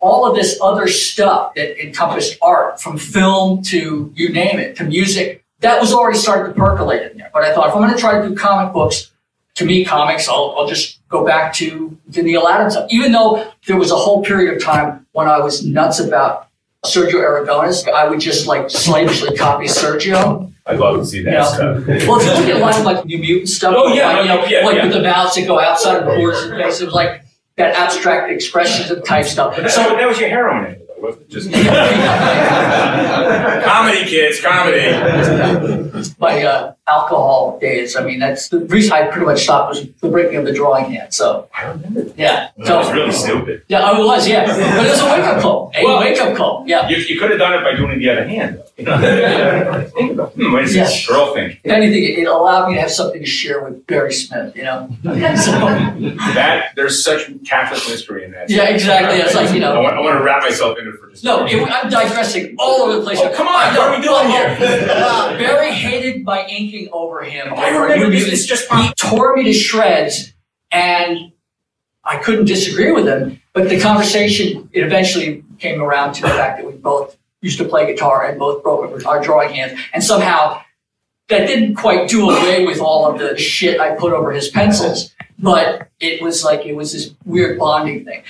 all 0.00 0.26
of 0.28 0.34
this 0.34 0.58
other 0.60 0.88
stuff 0.88 1.54
that 1.54 1.82
encompassed 1.82 2.36
art, 2.42 2.80
from 2.80 2.98
film 2.98 3.62
to 3.62 4.12
you 4.14 4.28
name 4.30 4.58
it, 4.58 4.76
to 4.76 4.84
music. 4.84 5.44
That 5.60 5.80
was 5.80 5.92
already 5.92 6.18
starting 6.18 6.52
to 6.52 6.58
percolate 6.58 7.12
in 7.12 7.18
there. 7.18 7.30
But 7.32 7.44
I 7.44 7.54
thought 7.54 7.68
if 7.68 7.74
I'm 7.74 7.82
going 7.82 7.94
to 7.94 7.98
try 7.98 8.20
to 8.20 8.28
do 8.28 8.34
comic 8.34 8.72
books, 8.72 9.12
to 9.54 9.64
me, 9.64 9.84
comics, 9.84 10.28
I'll, 10.28 10.54
I'll 10.58 10.66
just 10.66 10.98
go 11.08 11.24
back 11.24 11.52
to 11.54 11.96
the 12.08 12.22
Neal 12.22 12.48
Adams 12.48 12.74
stuff. 12.74 12.88
Even 12.90 13.12
though 13.12 13.52
there 13.66 13.76
was 13.76 13.92
a 13.92 13.96
whole 13.96 14.24
period 14.24 14.56
of 14.56 14.62
time 14.62 15.06
when 15.12 15.28
I 15.28 15.38
was 15.38 15.64
nuts 15.64 16.00
about 16.00 16.48
Sergio 16.84 17.20
Aragonés, 17.22 17.86
I 17.88 18.08
would 18.08 18.18
just 18.20 18.46
like 18.48 18.68
slavishly 18.68 19.36
copy 19.36 19.66
Sergio. 19.66 20.52
I'd 20.66 20.78
love 20.80 20.98
to 20.98 21.06
see 21.06 21.22
that 21.22 21.32
Yeah. 21.32 21.44
stuff. 21.44 21.86
Well, 21.86 22.18
if 22.20 22.26
you 22.26 22.32
look 22.32 22.48
at 22.48 22.56
a 22.56 22.58
lot 22.58 22.76
of 22.78 22.84
like 22.84 23.04
New 23.04 23.18
Mutant 23.18 23.48
stuff, 23.48 23.74
Oh, 23.76 23.92
yeah, 23.92 24.08
like, 24.08 24.22
you 24.22 24.28
know, 24.28 24.44
yeah, 24.46 24.66
like 24.66 24.76
yeah. 24.76 24.84
with 24.84 24.92
the 24.94 25.02
mouths 25.02 25.34
that 25.36 25.46
go 25.46 25.60
outside 25.60 25.96
of 25.98 26.04
the 26.06 26.10
borders 26.10 26.42
and 26.42 26.60
face, 26.60 26.80
it 26.80 26.84
was 26.86 26.94
like 26.94 27.22
that 27.56 27.74
abstract 27.76 28.30
expressionism 28.32 29.04
type 29.04 29.26
stuff. 29.26 29.54
So 29.56 29.66
So 29.68 29.82
that 29.96 30.08
was 30.08 30.18
your 30.18 30.28
heroin, 30.28 30.64
angle, 30.66 30.86
though, 30.88 31.02
wasn't 31.06 31.22
it? 31.22 31.30
Just 31.30 31.52
comedy, 33.64 34.04
kids, 34.04 34.40
comedy. 34.40 34.90
my 36.18 36.42
uh, 36.42 36.72
alcohol 36.88 37.58
days. 37.60 37.94
I 37.96 38.04
mean, 38.04 38.18
that's 38.18 38.48
the 38.48 38.58
reason 38.60 38.92
I 38.92 39.06
pretty 39.06 39.24
much 39.26 39.42
stopped 39.44 39.70
was 39.70 39.86
the 40.00 40.08
breaking 40.08 40.36
of 40.38 40.44
the 40.44 40.52
drawing 40.52 40.92
hand. 40.92 41.14
So 41.14 41.48
yeah, 42.16 42.50
That 42.58 42.76
was 42.78 42.86
so 42.88 42.92
really 42.92 43.12
stupid. 43.12 43.62
yeah, 43.68 43.80
I 43.80 43.98
was 43.98 44.26
yeah, 44.28 44.46
but 44.46 44.58
it 44.58 44.90
was 44.90 45.00
a 45.00 45.04
wake 45.06 45.24
up 45.24 45.40
call. 45.42 45.70
A 45.76 45.84
Well, 45.84 46.00
wake 46.00 46.18
wake-up 46.18 46.36
call. 46.36 46.64
Yeah. 46.66 46.88
You, 46.88 46.96
you 46.96 47.18
could 47.20 47.30
have 47.30 47.38
done 47.38 47.54
it 47.54 47.62
by 47.62 47.74
doing 47.76 47.92
it 47.92 47.98
the 47.98 48.10
other 48.10 48.26
hand. 48.28 48.62
You 48.76 48.84
know? 48.84 49.88
think 49.94 50.12
about, 50.12 50.32
hmm, 50.32 50.52
what 50.52 50.62
is 50.64 50.74
Yeah. 50.74 50.84
this 50.84 51.06
girl 51.06 51.32
think? 51.34 51.60
If 51.62 51.70
anything, 51.72 52.02
it 52.20 52.26
allowed 52.26 52.68
me 52.68 52.74
to 52.74 52.80
have 52.80 52.90
something 52.90 53.20
to 53.20 53.26
share 53.26 53.62
with 53.62 53.86
Barry 53.86 54.12
Smith, 54.12 54.56
you 54.56 54.64
know? 54.64 54.88
So, 55.36 55.52
That 56.34 56.70
there's 56.76 57.04
such 57.04 57.30
Catholic 57.46 57.80
mystery 57.88 58.24
in 58.24 58.32
that. 58.32 58.50
Yeah, 58.50 58.64
exactly. 58.64 59.18
It's 59.20 59.34
like, 59.34 59.52
you 59.54 59.60
know- 59.60 59.74
I 59.74 59.80
want, 59.80 59.96
I 59.96 60.00
want 60.00 60.18
to 60.18 60.24
wrap 60.24 60.42
myself 60.42 60.78
in 60.78 60.88
it 60.88 60.94
for 61.00 61.10
just. 61.10 61.22
no, 61.24 61.46
it, 61.46 61.56
I'm 61.70 61.88
digressing 61.90 62.56
all 62.58 62.82
over 62.82 62.96
the 62.98 63.02
place. 63.02 63.18
Oh, 63.20 63.32
come 63.32 63.46
on, 63.48 63.74
what 63.74 63.88
are 63.88 63.96
we 63.96 64.02
doing 64.04 64.28
here? 64.28 64.56
Uh, 64.90 65.38
Barry 65.38 65.72
hated 65.72 66.24
my 66.24 66.42
inking 66.72 66.88
over 66.92 67.22
him. 67.22 67.52
I 67.54 67.68
remember 67.70 68.10
this. 68.10 68.28
It's 68.28 68.46
just 68.46 68.70
he 68.72 68.92
tore 68.94 69.36
me 69.36 69.44
to 69.44 69.52
shreds, 69.52 70.32
and 70.70 71.32
I 72.04 72.18
couldn't 72.18 72.46
disagree 72.46 72.92
with 72.92 73.06
him. 73.06 73.40
But 73.52 73.68
the 73.68 73.78
conversation 73.80 74.68
it 74.72 74.84
eventually 74.84 75.44
came 75.58 75.82
around 75.82 76.14
to 76.14 76.22
the 76.22 76.28
fact 76.28 76.58
that 76.58 76.66
we 76.66 76.72
both 76.72 77.16
used 77.40 77.58
to 77.58 77.64
play 77.64 77.92
guitar 77.92 78.24
and 78.24 78.38
both 78.38 78.62
broke 78.62 79.04
our 79.06 79.22
drawing 79.22 79.54
hands, 79.54 79.78
and 79.92 80.02
somehow 80.02 80.62
that 81.28 81.46
didn't 81.46 81.76
quite 81.76 82.08
do 82.08 82.30
away 82.30 82.66
with 82.66 82.80
all 82.80 83.10
of 83.10 83.18
the 83.18 83.36
shit 83.38 83.80
I 83.80 83.94
put 83.94 84.12
over 84.12 84.32
his 84.32 84.48
pencils. 84.48 85.14
But 85.38 85.88
it 85.98 86.22
was 86.22 86.44
like 86.44 86.64
it 86.66 86.74
was 86.74 86.92
this 86.92 87.14
weird 87.24 87.58
bonding 87.58 88.04
thing. 88.04 88.22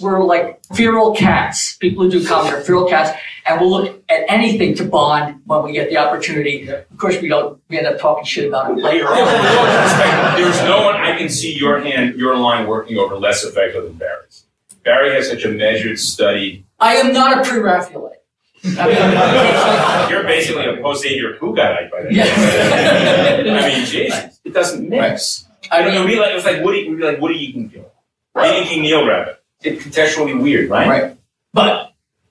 We're 0.00 0.22
like 0.22 0.60
feral 0.74 1.14
cats. 1.14 1.76
People 1.78 2.04
who 2.04 2.10
do 2.10 2.26
comedy 2.26 2.56
are 2.56 2.60
feral 2.60 2.86
cats, 2.86 3.18
and 3.48 3.60
we'll 3.60 3.70
look 3.70 4.02
at 4.08 4.24
anything 4.28 4.74
to 4.76 4.84
bond 4.84 5.40
when 5.46 5.62
we 5.62 5.72
get 5.72 5.88
the 5.88 5.96
opportunity. 5.96 6.68
Of 6.68 6.96
course, 6.98 7.20
we 7.20 7.28
don't. 7.28 7.60
We 7.68 7.78
end 7.78 7.86
up 7.86 7.98
talking 7.98 8.24
shit 8.24 8.48
about 8.48 8.70
it 8.70 8.82
later 8.82 9.06
on. 9.08 9.16
with 9.16 9.28
all 9.28 9.66
due 9.66 9.78
respect, 9.82 10.36
There's 10.36 10.62
no 10.64 10.82
one 10.84 10.96
I 10.96 11.16
can 11.16 11.28
see 11.28 11.56
your 11.56 11.80
hand, 11.80 12.16
your 12.16 12.36
line 12.36 12.66
working 12.66 12.98
over 12.98 13.16
less 13.16 13.44
effective 13.44 13.84
than 13.84 13.94
Barry's. 13.94 14.44
Barry 14.84 15.14
has 15.14 15.28
such 15.28 15.44
a 15.44 15.48
measured, 15.48 15.98
studied. 15.98 16.64
I 16.78 16.96
am 16.96 17.12
not 17.12 17.38
a 17.38 17.48
pre-Raphaelite. 17.48 18.12
I 18.64 20.08
mean, 20.08 20.10
You're 20.10 20.24
basically 20.24 20.66
a 20.66 20.80
post-Avier 20.82 21.38
Pugatite 21.38 21.90
by 21.90 22.02
that. 22.02 22.12
Yeah. 22.12 22.24
I 23.60 23.68
mean, 23.68 23.86
Jesus, 23.86 24.40
it 24.44 24.52
doesn't 24.52 24.88
mix. 24.88 25.46
I 25.70 25.78
I 25.80 25.84
mean, 25.84 25.88
it 25.88 25.92
mean, 25.92 26.00
would 26.02 26.10
be 26.10 26.18
like 26.18 26.30
it 26.32 26.34
was 26.34 26.44
like 26.44 26.62
Woody, 26.64 26.86
it 26.86 26.90
would 26.90 26.98
be 26.98 27.04
like 27.04 27.20
Woody 27.20 27.36
eating 27.36 27.68
Gil, 27.68 27.90
eating 28.44 28.82
Neil 28.82 29.06
Rabbit. 29.06 29.42
It's 29.62 29.84
contextually 29.84 30.40
weird, 30.40 30.70
right? 30.70 30.88
Right. 30.88 31.16
But 31.52 31.87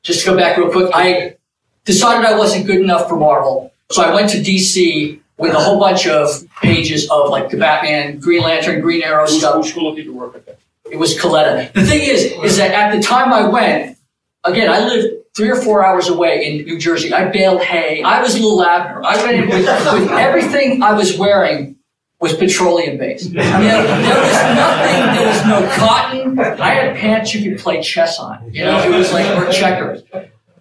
just 0.08 0.22
to 0.22 0.32
go 0.32 0.38
back 0.38 0.58
real 0.58 0.72
quick, 0.72 0.90
I 0.94 1.36
decided 1.84 2.26
I 2.26 2.38
wasn't 2.38 2.66
good 2.66 2.80
enough 2.80 3.10
for 3.10 3.18
Marvel, 3.18 3.74
so 3.92 4.02
I 4.02 4.16
went 4.16 4.30
to 4.30 4.38
DC 4.38 5.20
with 5.36 5.54
a 5.54 5.60
whole 5.60 5.80
bunch 5.80 6.08
of 6.08 6.30
pages 6.62 7.12
of 7.12 7.30
like 7.30 7.50
the 7.50 7.58
Batman, 7.58 8.20
Green 8.20 8.42
Lantern, 8.42 8.80
Green 8.80 9.04
Arrow 9.04 9.28
Who's 9.28 9.40
stuff. 9.40 9.56
who's 9.56 9.74
cool 9.74 9.94
did 9.94 10.06
you 10.06 10.14
work 10.14 10.34
with? 10.34 10.46
That? 10.46 10.60
It 10.90 10.98
was 10.98 11.18
Colletta. 11.18 11.74
The 11.74 11.86
thing 11.86 12.02
is, 12.04 12.24
is 12.42 12.56
that 12.56 12.72
at 12.72 12.96
the 12.96 13.04
time 13.04 13.34
I 13.34 13.50
went, 13.50 13.98
again, 14.46 14.72
I 14.72 14.80
lived 14.80 15.26
three 15.36 15.50
or 15.50 15.58
four 15.58 15.86
hours 15.86 16.08
away 16.08 16.46
in 16.46 16.66
New 16.66 16.80
Jersey. 16.80 17.14
I 17.14 17.30
baled 17.30 17.62
hay. 17.62 18.02
I 18.02 18.22
was 18.22 18.40
Lil 18.40 18.64
Abner. 18.64 19.04
I 19.04 19.22
went 19.24 19.36
in 19.38 19.50
with, 19.50 19.66
with 19.66 20.12
everything 20.12 20.82
I 20.82 20.94
was 20.94 21.18
wearing 21.18 21.76
was 22.20 22.34
petroleum 22.36 22.98
based. 22.98 23.28
I 23.38 23.60
mean, 23.60 23.68
there 23.68 24.22
was 24.22 24.34
nothing. 24.56 25.16
There 25.16 25.28
was 25.28 25.46
no 25.46 25.70
cotton. 25.76 26.40
I 26.40 26.70
had 26.72 26.96
pants 26.98 27.34
you 27.36 27.50
could 27.52 27.60
play 27.60 27.82
chess 27.82 28.20
on. 28.20 28.50
You 28.54 28.66
know, 28.66 28.80
it 28.84 28.90
was 28.96 29.12
like 29.14 29.26
or 29.38 29.52
checkers. 29.52 30.04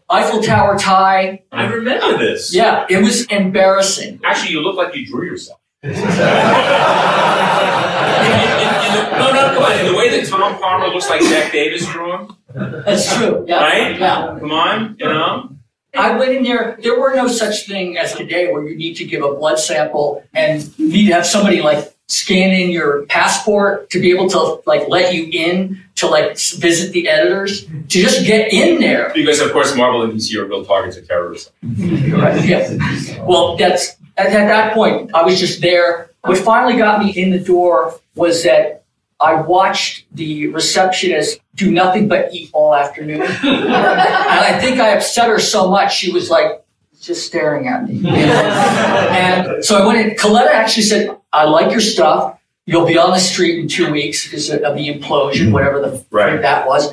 Eiffel 0.08 0.40
Tower 0.42 0.78
tie. 0.78 1.42
I 1.50 1.64
remember 1.66 2.18
this. 2.18 2.54
Yeah, 2.54 2.86
it 2.88 3.02
was 3.02 3.24
embarrassing. 3.26 4.20
Actually, 4.24 4.52
you 4.52 4.60
look 4.60 4.76
like 4.76 4.94
you 4.94 5.04
drew 5.06 5.24
yourself. 5.26 5.58
In- 5.82 5.90
in- 5.90 5.96
in 5.96 6.02
the- 8.94 9.10
no, 9.18 9.32
no, 9.32 9.54
come 9.54 9.62
on. 9.64 9.78
In 9.80 9.86
the 9.86 9.94
way 9.96 10.08
that 10.10 10.28
Tom 10.28 10.58
Palmer 10.60 10.88
looks 10.88 11.08
like 11.08 11.20
Jack 11.22 11.52
Davis 11.52 11.86
drew 11.88 12.12
him, 12.12 12.36
That's 12.54 13.14
true. 13.16 13.44
Yeah. 13.48 13.60
right? 13.62 13.98
Yeah. 13.98 14.36
Come 14.38 14.52
on, 14.52 14.96
you 14.98 15.06
know. 15.06 15.55
I 15.98 16.16
went 16.16 16.32
in 16.32 16.42
there. 16.42 16.78
There 16.80 16.98
were 16.98 17.14
no 17.14 17.28
such 17.28 17.66
thing 17.66 17.96
as 17.96 18.14
today 18.14 18.52
where 18.52 18.66
you 18.66 18.76
need 18.76 18.94
to 18.94 19.04
give 19.04 19.22
a 19.22 19.34
blood 19.34 19.58
sample 19.58 20.24
and 20.34 20.62
you 20.78 20.88
need 20.88 21.06
to 21.08 21.14
have 21.14 21.26
somebody 21.26 21.62
like 21.62 21.92
scan 22.08 22.50
in 22.50 22.70
your 22.70 23.04
passport 23.06 23.90
to 23.90 24.00
be 24.00 24.10
able 24.12 24.28
to 24.30 24.62
like 24.66 24.88
let 24.88 25.12
you 25.12 25.28
in 25.32 25.80
to 25.96 26.06
like 26.06 26.38
visit 26.38 26.92
the 26.92 27.08
editors 27.08 27.66
to 27.66 27.88
just 27.88 28.24
get 28.24 28.52
in 28.52 28.80
there. 28.80 29.10
Because 29.14 29.40
of 29.40 29.52
course, 29.52 29.74
Marvel 29.76 30.02
and 30.02 30.12
DC 30.12 30.34
are 30.36 30.44
real 30.44 30.64
targets 30.64 30.96
of 30.96 31.08
terrorism. 31.08 31.52
Right, 31.62 32.44
yeah. 32.44 33.24
Well, 33.24 33.56
that's 33.56 33.96
at, 34.16 34.26
at 34.26 34.46
that 34.48 34.74
point 34.74 35.14
I 35.14 35.22
was 35.22 35.40
just 35.40 35.60
there. 35.60 36.10
What 36.22 36.38
finally 36.38 36.76
got 36.76 37.04
me 37.04 37.10
in 37.10 37.30
the 37.30 37.38
door 37.38 37.98
was 38.14 38.42
that 38.44 38.84
I 39.20 39.34
watched 39.40 40.06
the 40.12 40.48
receptionist 40.48 41.40
do 41.54 41.70
nothing 41.70 42.06
but 42.08 42.32
eat 42.34 42.50
all 42.52 42.74
afternoon. 42.74 43.22
and 43.42 43.72
I 43.72 44.58
think 44.60 44.78
I 44.78 44.90
upset 44.90 45.28
her 45.28 45.38
so 45.38 45.70
much, 45.70 45.96
she 45.96 46.12
was 46.12 46.28
like, 46.30 46.62
just 47.00 47.26
staring 47.26 47.68
at 47.68 47.88
me. 47.88 48.02
and 48.08 49.64
so 49.64 49.76
I 49.82 49.86
went 49.86 49.98
in. 50.06 50.16
Colletta 50.16 50.48
actually 50.52 50.82
said, 50.82 51.16
I 51.32 51.44
like 51.44 51.70
your 51.70 51.80
stuff. 51.80 52.38
You'll 52.66 52.86
be 52.86 52.98
on 52.98 53.10
the 53.10 53.18
street 53.20 53.60
in 53.60 53.68
two 53.68 53.92
weeks 53.92 54.24
because 54.24 54.50
of 54.50 54.60
the 54.60 54.88
implosion, 54.92 55.52
whatever 55.52 55.80
the 55.80 56.04
Right. 56.10 56.30
frick 56.30 56.42
that 56.42 56.66
was. 56.66 56.92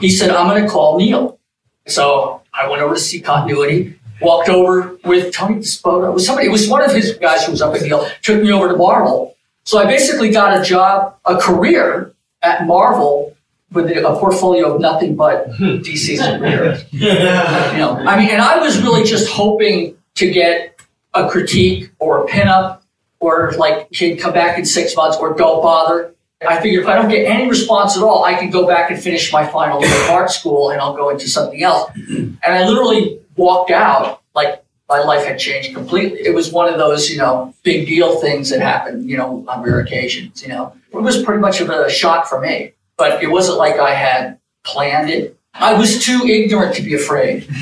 He 0.00 0.08
said, 0.08 0.30
I'm 0.30 0.48
going 0.48 0.62
to 0.62 0.68
call 0.68 0.96
Neal. 0.98 1.38
So 1.86 2.40
I 2.54 2.68
went 2.68 2.80
over 2.82 2.94
to 2.94 3.00
see 3.00 3.20
continuity, 3.20 3.98
walked 4.22 4.48
over 4.48 4.96
with 5.04 5.34
Tony 5.34 5.56
Despoto. 5.56 6.08
It 6.08 6.12
was 6.14 6.24
somebody, 6.24 6.46
it 6.48 6.50
was 6.50 6.68
one 6.68 6.82
of 6.82 6.92
his 6.94 7.12
guys 7.18 7.44
who 7.44 7.52
was 7.52 7.60
up 7.60 7.74
at 7.74 7.82
Neal, 7.82 8.08
took 8.22 8.40
me 8.42 8.50
over 8.52 8.68
to 8.68 8.76
Marvel. 8.76 9.31
So 9.64 9.78
I 9.78 9.86
basically 9.86 10.30
got 10.30 10.60
a 10.60 10.64
job, 10.64 11.16
a 11.24 11.36
career 11.36 12.12
at 12.42 12.66
Marvel 12.66 13.36
with 13.72 13.90
a 13.90 14.16
portfolio 14.20 14.74
of 14.74 14.80
nothing 14.80 15.16
but 15.16 15.46
hmm. 15.56 15.78
DC 15.78 16.18
superheroes. 16.18 16.84
You 16.92 17.78
know, 17.78 17.96
I 17.96 18.18
mean, 18.18 18.28
and 18.28 18.42
I 18.42 18.58
was 18.58 18.82
really 18.82 19.04
just 19.04 19.30
hoping 19.30 19.96
to 20.16 20.30
get 20.30 20.80
a 21.14 21.28
critique 21.28 21.90
or 21.98 22.24
a 22.24 22.28
pinup 22.28 22.80
or 23.20 23.52
like 23.52 23.90
can 23.92 24.16
come 24.16 24.32
back 24.32 24.58
in 24.58 24.64
six 24.64 24.96
months 24.96 25.16
or 25.16 25.34
don't 25.34 25.62
bother. 25.62 26.14
I 26.46 26.60
figured 26.60 26.82
if 26.82 26.88
I 26.88 26.96
don't 26.96 27.08
get 27.08 27.24
any 27.24 27.48
response 27.48 27.96
at 27.96 28.02
all, 28.02 28.24
I 28.24 28.34
can 28.34 28.50
go 28.50 28.66
back 28.66 28.90
and 28.90 29.00
finish 29.00 29.32
my 29.32 29.46
final 29.46 29.80
year 29.80 29.94
of 30.04 30.10
art 30.10 30.30
school 30.30 30.70
and 30.70 30.80
I'll 30.80 30.96
go 30.96 31.08
into 31.10 31.28
something 31.28 31.62
else. 31.62 31.90
And 31.96 32.38
I 32.42 32.66
literally 32.68 33.20
walked 33.36 33.70
out 33.70 34.22
like 34.34 34.61
my 34.92 35.02
life 35.02 35.24
had 35.24 35.38
changed 35.38 35.74
completely. 35.74 36.20
It 36.20 36.34
was 36.34 36.52
one 36.52 36.68
of 36.68 36.78
those, 36.78 37.10
you 37.10 37.16
know, 37.16 37.54
big 37.62 37.86
deal 37.86 38.20
things 38.20 38.50
that 38.50 38.60
happened, 38.60 39.08
you 39.08 39.16
know, 39.16 39.42
on 39.48 39.62
rare 39.62 39.80
occasions, 39.80 40.42
you 40.42 40.48
know. 40.48 40.74
It 40.92 40.98
was 40.98 41.22
pretty 41.22 41.40
much 41.40 41.62
of 41.62 41.70
a 41.70 41.88
shock 41.88 42.26
for 42.26 42.40
me, 42.40 42.72
but 42.98 43.22
it 43.22 43.30
wasn't 43.30 43.56
like 43.56 43.76
I 43.76 43.94
had 43.94 44.38
planned 44.64 45.08
it. 45.08 45.38
I 45.54 45.72
was 45.74 46.04
too 46.04 46.26
ignorant 46.26 46.74
to 46.76 46.82
be 46.82 46.94
afraid. 46.94 47.48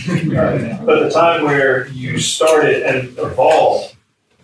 But 0.86 1.04
the 1.04 1.10
time 1.12 1.44
where 1.44 1.86
you 1.88 2.18
started 2.18 2.82
and 2.82 3.16
evolved, 3.18 3.94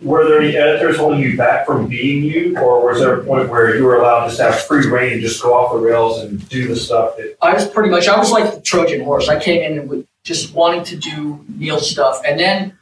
were 0.01 0.25
there 0.25 0.39
any 0.39 0.55
editors 0.55 0.97
holding 0.97 1.19
you 1.19 1.35
back 1.35 1.65
from 1.65 1.87
being 1.87 2.23
you, 2.23 2.57
or 2.57 2.85
was 2.85 2.99
there 2.99 3.19
a 3.19 3.25
point 3.25 3.49
where 3.49 3.75
you 3.75 3.83
were 3.83 3.97
allowed 3.97 4.27
just 4.27 4.37
to 4.37 4.43
have 4.43 4.61
free 4.61 4.87
reign 4.87 5.13
and 5.13 5.21
just 5.21 5.41
go 5.41 5.53
off 5.55 5.73
the 5.73 5.79
rails 5.79 6.21
and 6.21 6.47
do 6.47 6.67
the 6.67 6.75
stuff 6.75 7.17
that? 7.17 7.35
I 7.41 7.53
was 7.53 7.67
pretty 7.67 7.89
much, 7.89 8.07
I 8.07 8.17
was 8.17 8.31
like 8.31 8.53
the 8.53 8.61
Trojan 8.61 9.03
horse. 9.03 9.27
I 9.27 9.39
came 9.39 9.61
in 9.61 9.79
and 9.79 9.89
with 9.89 10.05
just 10.23 10.53
wanting 10.53 10.83
to 10.83 10.95
do 10.97 11.43
Neal 11.47 11.79
stuff. 11.79 12.21
And 12.25 12.39
then, 12.39 12.76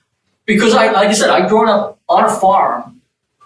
because 0.46 0.74
I, 0.74 0.92
like 0.92 1.08
I 1.08 1.14
said, 1.14 1.30
I'd 1.30 1.50
grown 1.50 1.70
up 1.70 2.00
on 2.08 2.26
a 2.26 2.30
farm 2.30 3.02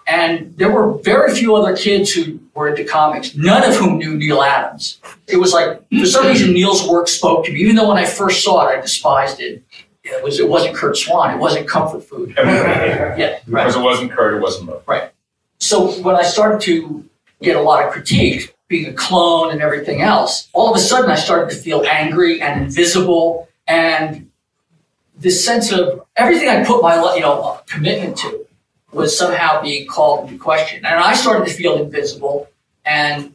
and 0.06 0.56
there 0.56 0.70
were 0.70 0.98
very 0.98 1.34
few 1.34 1.54
other 1.54 1.76
kids 1.76 2.12
who 2.12 2.40
were 2.54 2.68
into 2.68 2.84
comics, 2.84 3.36
none 3.36 3.68
of 3.68 3.76
whom 3.76 3.98
knew 3.98 4.16
Neal 4.16 4.42
Adams. 4.42 4.98
It 5.28 5.36
was 5.36 5.52
like, 5.52 5.80
for 5.88 6.06
some 6.06 6.26
reason, 6.26 6.52
Neal's 6.52 6.86
work 6.86 7.06
spoke 7.06 7.44
to 7.46 7.52
me, 7.52 7.60
even 7.60 7.76
though 7.76 7.88
when 7.88 7.96
I 7.96 8.04
first 8.04 8.42
saw 8.42 8.66
it, 8.66 8.76
I 8.76 8.80
despised 8.80 9.40
it. 9.40 9.62
It, 10.02 10.24
was, 10.24 10.40
it 10.40 10.48
wasn't 10.48 10.74
Curt 10.74 10.96
Swan, 10.96 11.32
it 11.32 11.38
wasn't 11.38 11.68
comfort 11.68 12.02
food. 12.02 12.34
Yeah, 12.36 13.38
right. 13.46 13.64
Because 13.64 13.76
it 13.76 13.82
wasn't 13.82 14.10
Curt, 14.10 14.34
it 14.34 14.40
wasn't 14.40 14.66
Mo. 14.66 14.82
Right. 14.86 15.10
So 15.58 15.92
when 16.02 16.16
I 16.16 16.22
started 16.22 16.60
to 16.62 17.08
get 17.42 17.56
a 17.56 17.60
lot 17.60 17.84
of 17.84 17.92
critique, 17.92 18.54
being 18.66 18.86
a 18.86 18.92
clone 18.92 19.52
and 19.52 19.60
everything 19.60 20.00
else, 20.00 20.48
all 20.52 20.70
of 20.70 20.76
a 20.76 20.80
sudden 20.80 21.10
I 21.10 21.16
started 21.16 21.50
to 21.54 21.56
feel 21.56 21.84
angry 21.84 22.40
and 22.40 22.62
invisible, 22.62 23.48
and 23.66 24.29
this 25.20 25.44
sense 25.44 25.70
of 25.70 26.02
everything 26.16 26.48
I 26.48 26.64
put 26.64 26.82
my 26.82 27.14
you 27.14 27.20
know 27.20 27.60
commitment 27.66 28.16
to 28.18 28.46
was 28.92 29.16
somehow 29.16 29.62
being 29.62 29.86
called 29.86 30.28
into 30.28 30.42
question, 30.42 30.84
and 30.84 30.98
I 30.98 31.14
started 31.14 31.46
to 31.46 31.54
feel 31.54 31.80
invisible 31.80 32.48
and 32.84 33.32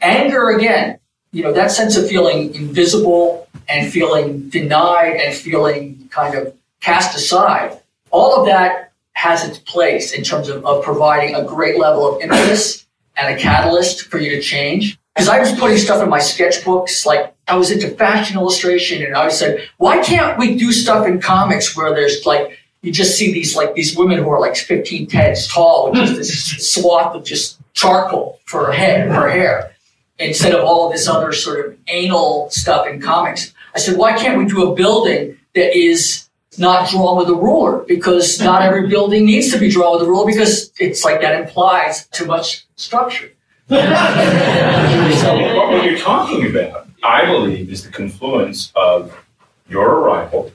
anger 0.00 0.50
again. 0.50 0.98
You 1.32 1.42
know 1.42 1.52
that 1.52 1.70
sense 1.70 1.96
of 1.96 2.08
feeling 2.08 2.54
invisible 2.54 3.48
and 3.68 3.92
feeling 3.92 4.48
denied 4.48 5.16
and 5.16 5.34
feeling 5.34 6.08
kind 6.10 6.36
of 6.36 6.54
cast 6.80 7.16
aside. 7.16 7.80
All 8.10 8.38
of 8.38 8.46
that 8.46 8.92
has 9.14 9.44
its 9.48 9.58
place 9.58 10.12
in 10.12 10.22
terms 10.22 10.48
of, 10.48 10.64
of 10.64 10.84
providing 10.84 11.34
a 11.34 11.42
great 11.42 11.78
level 11.78 12.14
of 12.14 12.22
impetus 12.22 12.86
and 13.16 13.34
a 13.34 13.40
catalyst 13.40 14.02
for 14.02 14.18
you 14.18 14.30
to 14.30 14.40
change. 14.42 14.98
Because 15.16 15.30
I 15.30 15.38
was 15.38 15.52
putting 15.58 15.78
stuff 15.78 16.02
in 16.02 16.10
my 16.10 16.18
sketchbooks, 16.18 17.06
like 17.06 17.34
I 17.48 17.56
was 17.56 17.70
into 17.70 17.88
fashion 17.88 18.36
illustration, 18.36 19.02
and 19.02 19.14
I 19.14 19.30
said, 19.30 19.66
why 19.78 20.02
can't 20.02 20.38
we 20.38 20.58
do 20.58 20.72
stuff 20.72 21.06
in 21.06 21.22
comics 21.22 21.74
where 21.74 21.94
there's 21.94 22.26
like 22.26 22.58
you 22.82 22.92
just 22.92 23.16
see 23.16 23.32
these 23.32 23.56
like 23.56 23.74
these 23.74 23.96
women 23.96 24.18
who 24.18 24.28
are 24.28 24.38
like 24.38 24.56
15 24.56 25.08
heads 25.08 25.48
tall 25.48 25.90
with 25.90 26.00
just 26.00 26.16
this 26.16 26.72
swath 26.74 27.14
of 27.14 27.24
just 27.24 27.58
charcoal 27.72 28.40
for 28.44 28.66
her 28.66 28.72
head, 28.72 29.08
her 29.08 29.30
hair, 29.30 29.72
instead 30.18 30.54
of 30.54 30.62
all 30.64 30.86
of 30.86 30.92
this 30.92 31.08
other 31.08 31.32
sort 31.32 31.66
of 31.66 31.78
anal 31.88 32.50
stuff 32.50 32.86
in 32.86 33.00
comics. 33.00 33.54
I 33.74 33.78
said, 33.78 33.96
why 33.96 34.12
can't 34.12 34.38
we 34.38 34.44
do 34.44 34.70
a 34.70 34.74
building 34.74 35.38
that 35.54 35.74
is 35.74 36.28
not 36.58 36.90
drawn 36.90 37.16
with 37.16 37.28
a 37.28 37.34
ruler? 37.34 37.78
Because 37.88 38.38
not 38.38 38.60
every 38.60 38.86
building 38.94 39.24
needs 39.24 39.50
to 39.52 39.58
be 39.58 39.70
drawn 39.70 39.98
with 39.98 40.06
a 40.06 40.10
ruler 40.10 40.26
because 40.26 40.70
it's 40.78 41.04
like 41.04 41.22
that 41.22 41.40
implies 41.40 42.06
too 42.08 42.26
much 42.26 42.66
structure. 42.76 43.30
So 43.68 43.74
what, 45.56 45.84
you're 45.84 45.98
talking 45.98 46.48
about, 46.48 46.86
I 47.02 47.26
believe, 47.26 47.72
is 47.72 47.82
the 47.82 47.90
confluence 47.90 48.70
of 48.76 49.18
your 49.68 49.90
arrival 49.90 50.52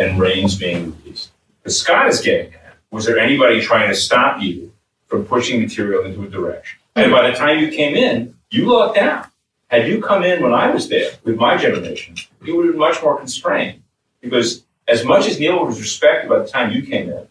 and 0.00 0.18
Reigns 0.18 0.56
being 0.56 0.96
released. 0.96 1.30
The 1.62 1.70
Scott 1.70 2.08
is 2.08 2.20
getting 2.20 2.52
at, 2.54 2.76
was 2.90 3.06
there 3.06 3.20
anybody 3.20 3.60
trying 3.60 3.88
to 3.88 3.94
stop 3.94 4.42
you 4.42 4.72
from 5.06 5.24
pushing 5.26 5.60
material 5.60 6.04
into 6.04 6.24
a 6.24 6.28
direction? 6.28 6.80
And 6.96 7.12
by 7.12 7.30
the 7.30 7.36
time 7.36 7.60
you 7.60 7.70
came 7.70 7.94
in, 7.94 8.34
you 8.50 8.66
locked 8.66 8.96
down. 8.96 9.28
Had 9.68 9.86
you 9.86 10.02
come 10.02 10.24
in 10.24 10.42
when 10.42 10.52
I 10.52 10.70
was 10.70 10.88
there 10.88 11.12
with 11.22 11.36
my 11.36 11.56
generation, 11.56 12.16
you 12.42 12.56
would 12.56 12.66
have 12.66 12.74
been 12.74 12.80
much 12.80 13.00
more 13.00 13.16
constrained. 13.16 13.80
Because 14.20 14.64
as 14.88 15.04
much 15.04 15.28
as 15.28 15.38
Neal 15.38 15.64
was 15.64 15.80
respected 15.80 16.28
by 16.28 16.40
the 16.40 16.48
time 16.48 16.72
you 16.72 16.82
came 16.82 17.10
in, 17.10 17.28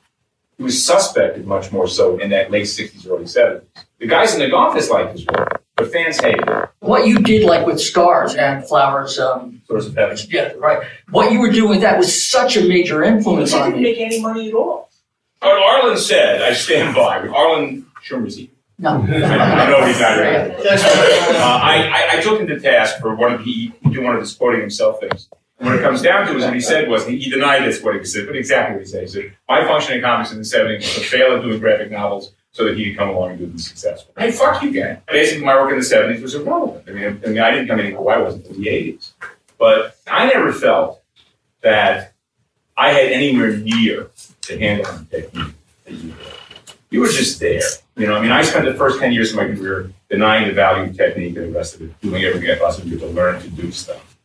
he 0.55 0.63
was 0.63 0.81
suspected 0.81 1.45
much 1.45 1.73
more 1.73 1.89
so 1.89 2.17
in 2.19 2.29
that 2.29 2.51
late 2.51 2.67
60s, 2.67 3.05
early 3.05 3.25
70s. 3.25 3.63
The 3.99 4.07
guys 4.07 4.33
in 4.33 4.39
the 4.39 4.55
office 4.55 4.89
like 4.89 5.11
his 5.11 5.25
work, 5.25 5.61
but 5.75 5.91
fans 5.91 6.19
hate 6.21 6.39
it. 6.39 6.69
What 6.79 7.05
you 7.05 7.19
did, 7.19 7.43
like 7.43 7.65
with 7.65 7.81
Scars 7.81 8.33
and 8.33 8.65
Flowers, 8.65 9.19
um, 9.19 9.61
Source 9.67 9.87
of 9.87 9.95
heaven. 9.95 10.17
yeah, 10.29 10.53
right. 10.57 10.87
What 11.09 11.33
you 11.33 11.39
were 11.41 11.51
doing 11.51 11.69
with 11.69 11.81
that 11.81 11.97
was 11.97 12.29
such 12.29 12.55
a 12.55 12.65
major 12.65 13.03
influence 13.03 13.53
I 13.53 13.61
on 13.61 13.69
didn't 13.71 13.83
make 13.83 13.99
any 13.99 14.21
money 14.21 14.47
at 14.47 14.53
all. 14.53 14.89
What 15.41 15.57
Arlen 15.57 15.97
said, 15.97 16.41
I 16.41 16.53
stand 16.53 16.95
by. 16.95 17.27
Arlen 17.27 17.85
Schumer's 18.07 18.39
No. 18.77 18.89
I 19.01 19.69
know 19.69 19.85
he's 19.85 19.99
not 19.99 20.15
here. 20.15 20.55
Uh, 20.57 21.59
I, 21.61 22.07
I, 22.13 22.17
I 22.17 22.21
took 22.21 22.39
him 22.39 22.47
to 22.47 22.59
task 22.59 22.99
for 22.99 23.15
one 23.15 23.33
of 23.33 23.39
the, 23.39 23.45
he 23.45 23.73
did 23.89 24.03
one 24.03 24.15
of 24.15 24.21
his 24.21 24.33
quoting 24.33 24.61
himself 24.61 25.01
things. 25.01 25.29
And 25.59 25.67
what 25.67 25.77
it 25.77 25.81
comes 25.81 26.01
down 26.01 26.25
to 26.27 26.37
is 26.37 26.45
what 26.45 26.53
he 26.53 26.61
said 26.61 26.87
was, 26.87 27.05
he, 27.05 27.17
he 27.19 27.29
denied 27.29 27.63
this, 27.65 27.83
what 27.83 27.95
he 27.95 28.03
said, 28.05 28.27
but 28.27 28.35
exactly 28.37 28.75
what 28.77 28.85
he 28.85 28.89
said. 28.89 29.01
He 29.03 29.07
said, 29.09 29.33
my 29.49 29.65
function 29.65 29.95
in 29.95 30.01
comics 30.01 30.31
in 30.31 30.37
the 30.37 30.43
70s 30.43 30.77
was 30.77 30.93
to 30.95 31.01
fail 31.01 31.35
at 31.35 31.41
doing 31.41 31.59
graphic 31.59 31.91
novels 31.91 32.33
so 32.51 32.65
that 32.65 32.77
he 32.77 32.85
could 32.85 32.97
come 32.97 33.09
along 33.09 33.31
and 33.31 33.39
do 33.39 33.45
them 33.45 33.57
successful. 33.59 34.13
Hey, 34.17 34.31
fuck 34.31 34.61
you, 34.63 34.71
gang. 34.71 35.01
Basically, 35.07 35.45
my 35.45 35.55
work 35.55 35.71
in 35.71 35.77
the 35.77 35.85
70s 35.85 36.21
was 36.21 36.35
irrelevant. 36.35 36.83
I 36.87 36.91
mean, 36.91 37.21
I, 37.23 37.27
mean, 37.27 37.39
I 37.39 37.51
didn't 37.51 37.67
come 37.67 37.79
in 37.79 37.87
until 37.87 38.09
I 38.09 38.17
wasn't 38.17 38.47
in 38.47 38.61
the 38.61 38.67
80s. 38.67 39.11
But 39.57 39.97
I 40.07 40.27
never 40.27 40.51
felt 40.51 41.01
that 41.61 42.13
I 42.75 42.91
had 42.91 43.11
anywhere 43.11 43.57
near 43.57 44.09
the 44.47 44.57
handling 44.57 45.05
technique 45.05 45.53
that 45.85 45.93
you 45.93 46.09
did. 46.09 46.75
You 46.89 47.01
were 47.01 47.07
just 47.07 47.39
there. 47.39 47.61
You 47.95 48.07
know, 48.07 48.15
I 48.15 48.21
mean, 48.21 48.31
I 48.31 48.41
spent 48.41 48.65
the 48.65 48.73
first 48.73 48.99
10 48.99 49.11
years 49.11 49.31
of 49.31 49.35
my 49.35 49.45
career 49.45 49.91
denying 50.09 50.47
the 50.47 50.53
value 50.53 50.89
of 50.89 50.97
technique 50.97 51.35
and 51.35 51.53
the 51.53 51.57
rest 51.57 51.75
of 51.75 51.81
it, 51.83 52.01
doing 52.01 52.23
everything 52.23 52.49
I 52.49 52.55
possibly 52.55 52.89
could 52.91 53.01
to 53.01 53.07
learn 53.07 53.41
to 53.41 53.49
do 53.49 53.71
stuff. 53.71 54.17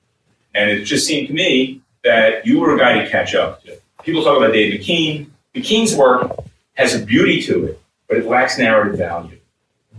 And 0.55 0.71
it 0.71 0.85
just 0.85 1.07
seemed 1.07 1.29
to 1.29 1.35
me 1.35 1.83
that 2.05 2.47
you 2.47 2.61
were 2.61 2.75
a 2.75 2.79
guy 2.79 3.03
to 3.03 3.11
catch 3.11 3.35
up 3.35 3.63
to. 3.65 3.77
People 4.03 4.23
talk 4.23 4.39
about 4.39 4.53
Dave 4.53 4.81
McKean. 4.81 5.29
McKean's 5.55 5.95
work 5.95 6.45
has 6.75 6.95
a 6.95 7.05
beauty 7.05 7.43
to 7.43 7.67
it, 7.67 7.81
but 8.09 8.19
it 8.19 8.27
lacks 8.27 8.59
narrative 8.59 8.99
value. 8.99 9.39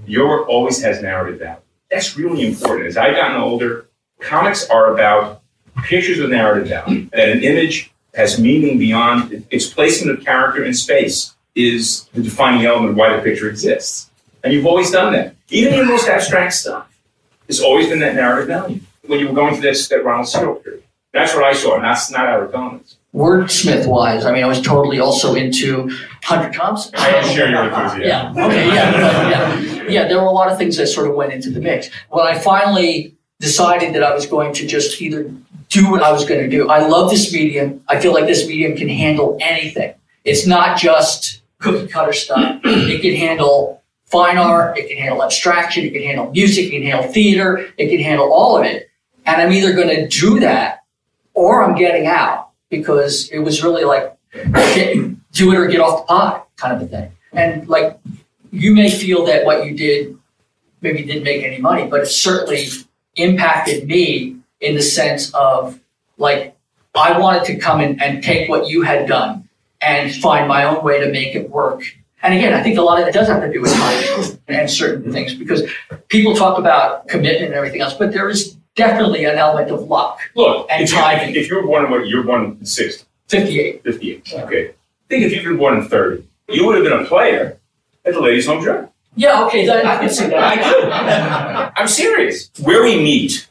Your 0.05 0.27
work 0.27 0.47
always 0.47 0.81
has 0.83 1.01
narrative 1.01 1.39
value. 1.39 1.61
That's 1.89 2.17
really 2.17 2.45
important. 2.45 2.87
As 2.87 2.97
I've 2.97 3.15
gotten 3.15 3.37
older, 3.37 3.87
comics 4.19 4.69
are 4.69 4.93
about 4.93 5.41
pictures 5.83 6.19
with 6.19 6.31
narrative 6.31 6.67
value. 6.67 7.09
That 7.11 7.29
an 7.29 7.43
image 7.43 7.91
has 8.13 8.39
meaning 8.39 8.77
beyond 8.77 9.45
its 9.49 9.67
placement 9.67 10.17
of 10.17 10.25
character 10.25 10.63
in 10.63 10.73
space 10.73 11.35
is 11.55 12.05
the 12.13 12.21
defining 12.21 12.65
element 12.65 12.91
of 12.91 12.97
why 12.97 13.15
the 13.15 13.21
picture 13.21 13.49
exists. 13.49 14.09
And 14.43 14.53
you've 14.53 14.65
always 14.65 14.91
done 14.91 15.13
that. 15.13 15.35
Even 15.49 15.73
your 15.73 15.85
most 15.85 16.07
abstract 16.07 16.53
stuff, 16.53 16.87
it's 17.47 17.61
always 17.61 17.87
been 17.87 17.99
that 17.99 18.15
narrative 18.15 18.47
value. 18.47 18.79
When 19.05 19.19
you 19.19 19.27
were 19.27 19.33
going 19.33 19.53
through 19.53 19.63
this, 19.63 19.87
that 19.89 20.03
Ronald 20.03 20.27
Searle 20.27 20.55
period. 20.55 20.83
That's 21.13 21.33
what 21.33 21.43
I 21.43 21.53
saw, 21.53 21.75
and 21.75 21.83
that's 21.83 22.11
not 22.11 22.27
our 22.27 22.47
comments. 22.47 22.97
Wordsmith 23.15 23.87
wise, 23.87 24.25
I 24.25 24.33
mean, 24.33 24.43
I 24.43 24.47
was 24.47 24.59
totally 24.59 24.99
also 24.99 25.35
into 25.35 25.89
Hunter 26.23 26.51
Thompson. 26.51 26.91
I 26.95 27.21
share 27.33 27.49
your 27.49 27.63
enthusiasm. 27.63 28.01
Yeah, 28.01 28.45
okay, 28.45 28.67
yeah, 28.67 29.29
yeah. 29.29 29.83
Yeah, 29.87 30.07
there 30.09 30.19
were 30.19 30.25
a 30.25 30.31
lot 30.31 30.51
of 30.51 30.57
things 30.57 30.75
that 30.75 30.87
sort 30.87 31.07
of 31.07 31.15
went 31.15 31.31
into 31.31 31.49
the 31.49 31.61
mix. 31.61 31.89
When 32.09 32.25
I 32.25 32.37
finally 32.37 33.15
decided 33.39 33.95
that 33.95 34.03
I 34.03 34.13
was 34.13 34.25
going 34.25 34.53
to 34.55 34.67
just 34.67 35.01
either 35.01 35.31
do 35.69 35.89
what 35.89 36.03
I 36.03 36.11
was 36.11 36.25
going 36.25 36.41
to 36.41 36.49
do, 36.49 36.67
I 36.67 36.85
love 36.85 37.09
this 37.09 37.31
medium. 37.31 37.81
I 37.87 38.01
feel 38.01 38.13
like 38.13 38.25
this 38.25 38.45
medium 38.49 38.75
can 38.75 38.89
handle 38.89 39.37
anything. 39.39 39.93
It's 40.25 40.45
not 40.45 40.77
just 40.77 41.41
cookie 41.59 41.87
cutter 41.87 42.11
stuff. 42.11 42.59
It 42.65 43.01
can 43.01 43.15
handle 43.15 43.81
fine 44.07 44.37
art, 44.37 44.77
it 44.77 44.89
can 44.89 44.97
handle 44.97 45.23
abstraction, 45.23 45.85
it 45.85 45.93
can 45.93 46.03
handle 46.03 46.31
music, 46.31 46.65
it 46.65 46.71
can 46.71 46.83
handle 46.83 47.11
theater, 47.11 47.67
it 47.77 47.89
can 47.89 47.99
handle 47.99 48.31
all 48.33 48.57
of 48.57 48.65
it. 48.65 48.89
And 49.25 49.41
I'm 49.41 49.53
either 49.53 49.73
going 49.73 49.87
to 49.87 50.07
do 50.07 50.41
that 50.41 50.83
or 51.33 51.63
I'm 51.63 51.75
getting 51.75 52.07
out 52.07 52.44
because 52.77 53.29
it 53.29 53.39
was 53.39 53.63
really 53.63 53.83
like 53.83 54.17
get, 54.33 55.31
do 55.31 55.51
it 55.51 55.57
or 55.57 55.67
get 55.67 55.79
off 55.79 56.01
the 56.01 56.05
pot 56.07 56.47
kind 56.57 56.75
of 56.75 56.81
a 56.81 56.85
thing. 56.87 57.11
And 57.33 57.67
like 57.67 57.97
you 58.51 58.73
may 58.73 58.89
feel 58.89 59.25
that 59.25 59.45
what 59.45 59.65
you 59.65 59.75
did 59.75 60.17
maybe 60.81 61.03
didn't 61.03 61.23
make 61.23 61.43
any 61.43 61.59
money, 61.59 61.87
but 61.87 62.01
it 62.01 62.07
certainly 62.07 62.67
impacted 63.15 63.87
me 63.87 64.37
in 64.59 64.75
the 64.75 64.81
sense 64.81 65.33
of 65.33 65.79
like 66.17 66.55
I 66.93 67.19
wanted 67.19 67.45
to 67.45 67.57
come 67.57 67.81
in 67.81 68.01
and 68.01 68.23
take 68.23 68.49
what 68.49 68.67
you 68.67 68.83
had 68.83 69.07
done 69.07 69.49
and 69.81 70.13
find 70.15 70.47
my 70.47 70.63
own 70.63 70.83
way 70.83 70.99
to 71.01 71.11
make 71.11 71.35
it 71.35 71.49
work. 71.49 71.83
And 72.25 72.33
again, 72.33 72.53
I 72.53 72.63
think 72.63 72.79
a 72.79 72.81
lot 72.81 72.99
of 72.99 73.07
it 73.07 73.13
does 73.13 73.27
have 73.27 73.39
to 73.43 73.53
do 73.53 73.61
with 73.61 73.71
timing 73.71 74.39
and 74.47 74.67
certain 74.69 75.11
things 75.13 75.35
because 75.35 75.61
people 76.07 76.35
talk 76.35 76.57
about 76.57 77.07
commitment 77.07 77.45
and 77.45 77.53
everything 77.53 77.81
else, 77.81 77.93
but 77.93 78.11
there 78.11 78.27
is 78.29 78.55
definitely 78.75 79.25
an 79.25 79.35
element 79.37 79.69
of 79.69 79.83
luck. 79.83 80.17
Look, 80.33 80.65
And 80.71 80.81
if, 80.81 80.91
you, 80.91 80.97
timing. 80.97 81.35
if 81.35 81.47
you 81.47 81.55
were 81.55 81.61
born 81.61 81.85
in 81.85 81.91
what 81.91 82.07
you're 82.07 82.23
born 82.23 82.57
in 82.59 82.65
60, 82.65 83.05
58. 83.27 83.83
58, 83.83 84.33
okay. 84.39 84.71
Think 85.07 85.23
if 85.23 85.33
you'd 85.33 85.43
been 85.43 85.57
born 85.57 85.77
in 85.77 85.87
30, 85.87 86.25
you 86.49 86.65
would 86.65 86.75
have 86.77 86.83
been 86.83 86.99
a 86.99 87.05
player 87.05 87.59
at 88.03 88.13
the 88.15 88.21
Ladies 88.21 88.47
Home 88.47 88.63
Journal. 88.63 88.91
Yeah, 89.15 89.45
okay, 89.45 89.67
that, 89.67 89.85
I 89.85 89.97
can 89.99 90.09
see 90.09 90.25
that. 90.25 90.43
I 90.43 90.55
do. 90.55 91.71
I'm 91.79 91.87
serious. 91.87 92.49
Where 92.63 92.81
we 92.83 92.95
meet 92.97 93.47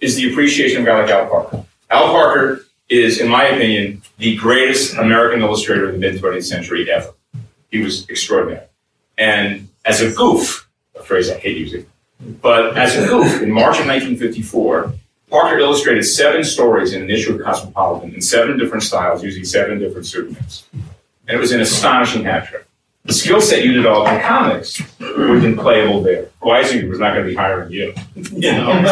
is 0.00 0.16
the 0.16 0.30
appreciation 0.30 0.78
of 0.80 0.84
a 0.84 0.86
guy 0.86 1.00
like 1.02 1.10
Al 1.10 1.28
Parker. 1.28 1.64
Al 1.90 2.06
Parker 2.06 2.64
is, 2.88 3.20
in 3.20 3.28
my 3.28 3.44
opinion, 3.44 4.00
the 4.16 4.36
greatest 4.36 4.96
American 4.96 5.42
illustrator 5.42 5.88
of 5.90 5.92
the 5.92 5.98
mid 5.98 6.20
20th 6.20 6.44
century 6.44 6.90
ever. 6.90 7.12
He 7.70 7.80
was 7.80 8.08
extraordinary. 8.08 8.66
And 9.18 9.68
as 9.84 10.00
a 10.00 10.10
goof, 10.12 10.68
a 10.98 11.02
phrase 11.02 11.30
I 11.30 11.38
hate 11.38 11.56
using, 11.56 11.86
but 12.42 12.76
as 12.76 12.96
a 12.96 13.06
goof, 13.06 13.42
in 13.42 13.50
March 13.50 13.78
of 13.78 13.86
1954, 13.86 14.92
Parker 15.30 15.58
illustrated 15.58 16.02
seven 16.02 16.42
stories 16.42 16.92
in 16.92 17.02
an 17.02 17.10
issue 17.10 17.34
of 17.34 17.40
Cosmopolitan 17.40 18.14
in 18.14 18.20
seven 18.20 18.58
different 18.58 18.82
styles 18.82 19.22
using 19.22 19.44
seven 19.44 19.78
different 19.78 20.06
pseudonyms. 20.06 20.64
And 20.72 21.36
it 21.36 21.38
was 21.38 21.52
an 21.52 21.60
astonishing 21.60 22.24
hat 22.24 22.48
trick. 22.48 22.66
The 23.04 23.14
skill 23.14 23.40
set 23.40 23.64
you 23.64 23.72
developed 23.72 24.12
in 24.12 24.20
comics 24.20 24.82
would 25.00 25.30
have 25.30 25.42
been 25.42 25.56
playable 25.56 26.02
there. 26.02 26.28
Weisinger 26.42 26.88
was 26.88 26.98
not 26.98 27.14
going 27.14 27.24
to 27.24 27.30
be 27.30 27.36
hiring 27.36 27.70
you. 27.72 27.94
You 28.16 28.52
know, 28.52 28.82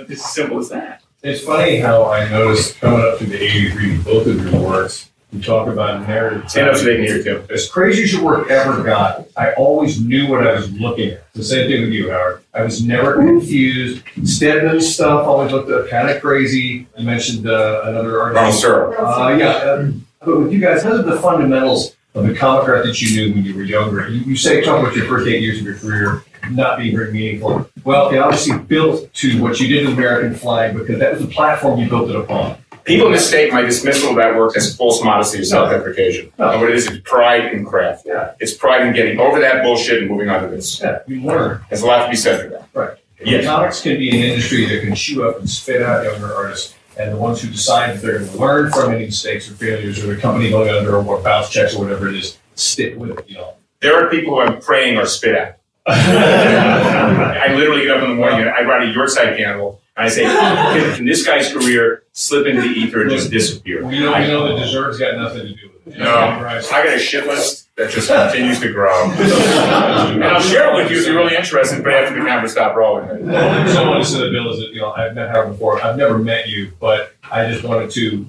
it's 0.00 0.10
as 0.10 0.32
simple 0.32 0.58
as 0.58 0.68
that. 0.68 1.02
It's 1.22 1.42
funny 1.42 1.78
how 1.78 2.10
I 2.10 2.28
noticed 2.28 2.78
coming 2.78 3.00
up 3.00 3.18
to 3.18 3.24
the 3.24 3.42
83, 3.42 3.98
both 3.98 4.26
of 4.26 4.44
your 4.44 4.62
works, 4.62 5.10
you 5.32 5.42
talk 5.42 5.68
about 5.68 6.06
narrative. 6.08 6.50
Stand 6.50 6.70
up 6.70 6.76
so 6.76 6.84
they 6.84 7.06
can 7.06 7.22
too. 7.22 7.44
As 7.50 7.68
crazy 7.68 8.04
as 8.04 8.12
your 8.12 8.24
work 8.24 8.50
ever 8.50 8.82
got, 8.82 9.26
I 9.36 9.52
always 9.52 10.00
knew 10.00 10.26
what 10.28 10.46
I 10.46 10.54
was 10.54 10.70
looking 10.72 11.10
at. 11.10 11.32
The 11.34 11.44
same 11.44 11.68
thing 11.68 11.82
with 11.82 11.90
you, 11.90 12.10
Howard. 12.10 12.42
I 12.54 12.62
was 12.62 12.82
never 12.82 13.16
confused. 13.16 14.02
Steadman 14.24 14.80
stuff 14.80 15.26
always 15.26 15.52
looked 15.52 15.70
uh, 15.70 15.86
kind 15.88 16.08
of 16.08 16.22
crazy. 16.22 16.86
I 16.96 17.02
mentioned 17.02 17.46
uh, 17.46 17.82
another 17.84 18.18
Ronald 18.18 18.36
artist. 18.38 18.60
Searle. 18.60 18.94
Uh, 18.94 19.36
yeah, 19.36 19.46
uh, 19.48 19.90
but 20.24 20.40
with 20.40 20.52
you 20.52 20.60
guys, 20.60 20.82
how 20.82 20.96
did 20.96 21.04
the 21.04 21.20
fundamentals 21.20 21.94
of 22.14 22.26
the 22.26 22.34
comic 22.34 22.66
art 22.68 22.86
that 22.86 23.00
you 23.00 23.28
knew 23.28 23.34
when 23.34 23.44
you 23.44 23.54
were 23.54 23.64
younger? 23.64 24.08
You, 24.08 24.20
you 24.20 24.36
say 24.36 24.62
talk 24.62 24.80
about 24.80 24.96
your 24.96 25.06
first 25.06 25.28
eight 25.28 25.42
years 25.42 25.58
of 25.58 25.64
your 25.64 25.76
career 25.76 26.24
not 26.50 26.78
being 26.78 26.96
very 26.96 27.12
meaningful. 27.12 27.68
Well, 27.84 28.10
it 28.10 28.18
obviously 28.18 28.58
built 28.58 29.12
to 29.14 29.42
what 29.42 29.60
you 29.60 29.68
did 29.68 29.86
with 29.86 29.98
American 29.98 30.34
Flagg 30.34 30.74
because 30.74 30.98
that 30.98 31.12
was 31.12 31.22
the 31.22 31.28
platform 31.28 31.80
you 31.80 31.88
built 31.88 32.08
it 32.10 32.16
upon. 32.16 32.56
People 32.84 33.10
mistake 33.10 33.52
my 33.52 33.62
dismissal 33.62 34.10
of 34.10 34.16
that 34.16 34.36
work 34.36 34.56
as 34.56 34.76
false 34.76 35.02
modesty 35.02 35.40
or 35.40 35.44
self-deprecation. 35.44 36.32
No. 36.38 36.50
And 36.50 36.60
what 36.60 36.70
it 36.70 36.76
is, 36.76 36.86
it's 36.86 37.00
pride 37.08 37.52
in 37.52 37.64
craft. 37.64 38.04
Yeah. 38.06 38.34
It's 38.40 38.54
pride 38.54 38.86
in 38.86 38.94
getting 38.94 39.18
over 39.18 39.40
that 39.40 39.62
bullshit 39.62 40.02
and 40.02 40.10
moving 40.10 40.28
on 40.28 40.42
to 40.42 40.48
this. 40.48 40.80
Yeah, 40.80 41.00
you 41.06 41.22
learn. 41.22 41.64
There's 41.68 41.82
a 41.82 41.86
lot 41.86 42.04
to 42.04 42.10
be 42.10 42.16
said 42.16 42.42
for 42.42 42.48
that. 42.50 42.68
Right. 42.72 42.98
Yes. 43.24 43.44
Comics 43.44 43.82
can 43.82 43.98
be 43.98 44.10
an 44.10 44.16
industry 44.16 44.66
that 44.66 44.82
can 44.82 44.94
chew 44.94 45.28
up 45.28 45.38
and 45.38 45.48
spit 45.48 45.82
out 45.82 46.04
younger 46.04 46.34
artists. 46.34 46.74
And 46.98 47.12
the 47.12 47.16
ones 47.16 47.40
who 47.40 47.48
decide 47.50 47.96
that 47.96 48.02
they're 48.02 48.18
going 48.18 48.30
to 48.30 48.38
learn 48.38 48.72
from 48.72 48.92
any 48.92 49.06
mistakes 49.06 49.48
or 49.48 49.54
failures 49.54 50.02
or 50.02 50.14
the 50.14 50.20
company 50.20 50.50
going 50.50 50.68
under 50.68 50.96
or 50.96 51.02
what 51.02 51.22
bounce 51.22 51.48
checks 51.48 51.76
or 51.76 51.84
whatever 51.84 52.08
it 52.08 52.16
is, 52.16 52.38
stick 52.56 52.96
with 52.96 53.10
it, 53.10 53.28
you 53.28 53.36
know. 53.36 53.54
There 53.80 53.94
are 54.04 54.10
people 54.10 54.34
who 54.34 54.40
I'm 54.40 54.60
praying 54.60 54.98
are 54.98 55.06
spit 55.06 55.36
at. 55.36 55.60
I 55.86 57.54
literally 57.54 57.84
get 57.84 57.96
up 57.96 58.02
in 58.02 58.10
the 58.10 58.16
morning 58.16 58.40
and 58.40 58.50
I 58.50 58.62
write 58.62 58.88
a 58.88 58.92
yahrzeit 58.92 59.38
candle 59.38 59.80
and 59.80 59.87
I 59.98 60.08
say, 60.08 60.22
can, 60.22 60.96
can 60.96 61.06
this 61.06 61.26
guy's 61.26 61.52
career 61.52 62.04
slip 62.12 62.46
into 62.46 62.62
the 62.62 62.68
ether 62.68 63.02
and 63.02 63.10
just 63.10 63.30
disappear? 63.30 63.84
We 63.84 63.98
know, 63.98 64.12
we 64.12 64.28
know 64.28 64.48
the 64.48 64.62
desert's 64.62 64.98
got 64.98 65.16
nothing 65.16 65.42
to 65.42 65.54
do 65.54 65.70
with 65.72 65.96
it. 65.96 65.98
No. 65.98 66.14
I 66.14 66.60
got 66.84 66.94
a 66.94 66.98
shit 66.98 67.26
list 67.26 67.74
that 67.74 67.90
just 67.90 68.08
continues 68.08 68.60
to 68.60 68.72
grow. 68.72 69.10
and 69.10 70.22
I'll 70.24 70.40
share 70.40 70.72
it 70.72 70.76
with 70.76 70.90
you 70.92 70.98
if 70.98 71.06
you're 71.06 71.16
really 71.16 71.34
interested, 71.34 71.82
but 71.82 71.92
after 71.92 72.14
the 72.18 72.24
camera 72.24 72.48
stop 72.48 72.76
rolling. 72.76 73.08
Someone 73.08 73.34
only 73.34 73.62
reason 73.64 73.76
I 73.78 73.88
wanted 73.88 74.04
to 74.04 74.10
say 74.10 74.18
that, 74.20 74.30
Bill, 74.30 74.52
is 74.52 74.60
that, 74.60 74.72
you 74.72 74.80
know, 74.80 74.92
I've 74.92 75.14
met 75.14 75.30
Howard 75.30 75.50
before. 75.50 75.82
I've 75.82 75.96
never 75.96 76.18
met 76.18 76.48
you, 76.48 76.70
but 76.78 77.14
I 77.30 77.50
just 77.50 77.64
wanted 77.64 77.90
to 77.92 78.28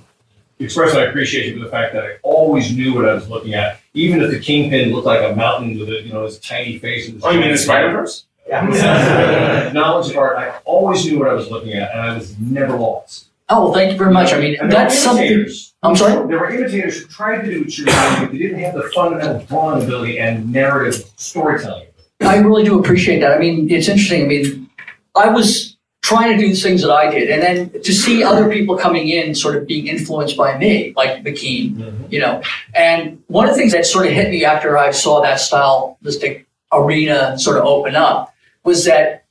express 0.59 0.93
my 0.93 1.03
appreciation 1.03 1.57
for 1.59 1.65
the 1.65 1.71
fact 1.71 1.93
that 1.93 2.03
I 2.03 2.17
always 2.23 2.75
knew 2.75 2.95
what 2.95 3.07
I 3.07 3.13
was 3.13 3.29
looking 3.29 3.53
at. 3.53 3.79
Even 3.93 4.21
if 4.21 4.31
the 4.31 4.39
kingpin 4.39 4.91
looked 4.91 5.05
like 5.05 5.21
a 5.21 5.35
mountain 5.35 5.79
with 5.79 5.89
a, 5.89 6.01
you 6.01 6.13
know, 6.13 6.25
his 6.25 6.39
tiny 6.39 6.77
face. 6.79 7.09
And 7.09 7.21
Oh, 7.23 7.29
you 7.29 7.39
mean 7.39 7.51
the 7.51 7.57
Spider-Verse? 7.57 8.25
Yeah. 8.49 9.71
Knowledge 9.73 10.09
of 10.09 10.17
art, 10.17 10.37
I 10.37 10.57
always 10.65 11.05
knew 11.05 11.19
what 11.19 11.29
I 11.29 11.33
was 11.33 11.51
looking 11.51 11.73
at, 11.73 11.91
and 11.91 12.01
I 12.01 12.15
was 12.15 12.37
never 12.39 12.75
lost. 12.75 13.27
Oh, 13.47 13.65
well, 13.65 13.73
thank 13.73 13.91
you 13.91 13.97
very 13.97 14.11
much. 14.11 14.33
I 14.33 14.39
mean, 14.39 14.57
And 14.59 14.71
that's 14.71 14.97
something. 14.97 15.25
imitators. 15.25 15.73
I'm 15.81 15.95
sorry? 15.95 16.13
There 16.27 16.39
were 16.39 16.49
imitators 16.49 17.01
who 17.01 17.07
tried 17.07 17.41
to 17.41 17.49
do 17.49 17.61
what 17.61 17.77
you 17.77 17.85
were 17.85 17.91
doing, 17.91 18.21
but 18.21 18.31
they 18.31 18.37
didn't 18.37 18.59
have 18.59 18.73
the 18.75 18.91
fundamental 18.93 19.45
drawing 19.45 19.83
ability 19.83 20.19
and 20.19 20.51
narrative 20.51 21.09
storytelling. 21.15 21.87
I 22.21 22.37
really 22.37 22.63
do 22.63 22.79
appreciate 22.79 23.19
that. 23.21 23.31
I 23.31 23.39
mean, 23.39 23.69
it's 23.71 23.87
interesting. 23.87 24.23
I 24.23 24.27
mean, 24.27 24.69
I 25.15 25.29
was 25.29 25.77
trying 26.01 26.37
to 26.37 26.43
do 26.43 26.49
the 26.53 26.59
things 26.59 26.81
that 26.81 26.91
I 26.91 27.09
did, 27.09 27.29
and 27.29 27.41
then 27.41 27.81
to 27.81 27.93
see 27.93 28.23
other 28.23 28.51
people 28.51 28.77
coming 28.77 29.09
in, 29.09 29.35
sort 29.35 29.55
of 29.55 29.67
being 29.67 29.87
influenced 29.87 30.35
by 30.35 30.57
me, 30.57 30.93
like 30.95 31.23
McKean, 31.23 31.75
mm-hmm. 31.75 32.03
you 32.09 32.19
know. 32.19 32.41
And 32.73 33.21
one 33.27 33.47
of 33.47 33.55
the 33.55 33.57
things 33.57 33.71
that 33.73 33.85
sort 33.85 34.05
of 34.05 34.11
hit 34.11 34.29
me 34.29 34.43
after 34.43 34.77
I 34.77 34.91
saw 34.91 35.21
that 35.21 35.39
stylistic 35.39 36.47
arena 36.71 37.37
sort 37.39 37.57
of 37.57 37.65
open 37.65 37.95
up 37.95 38.33
was 38.63 38.85
that 38.85 39.25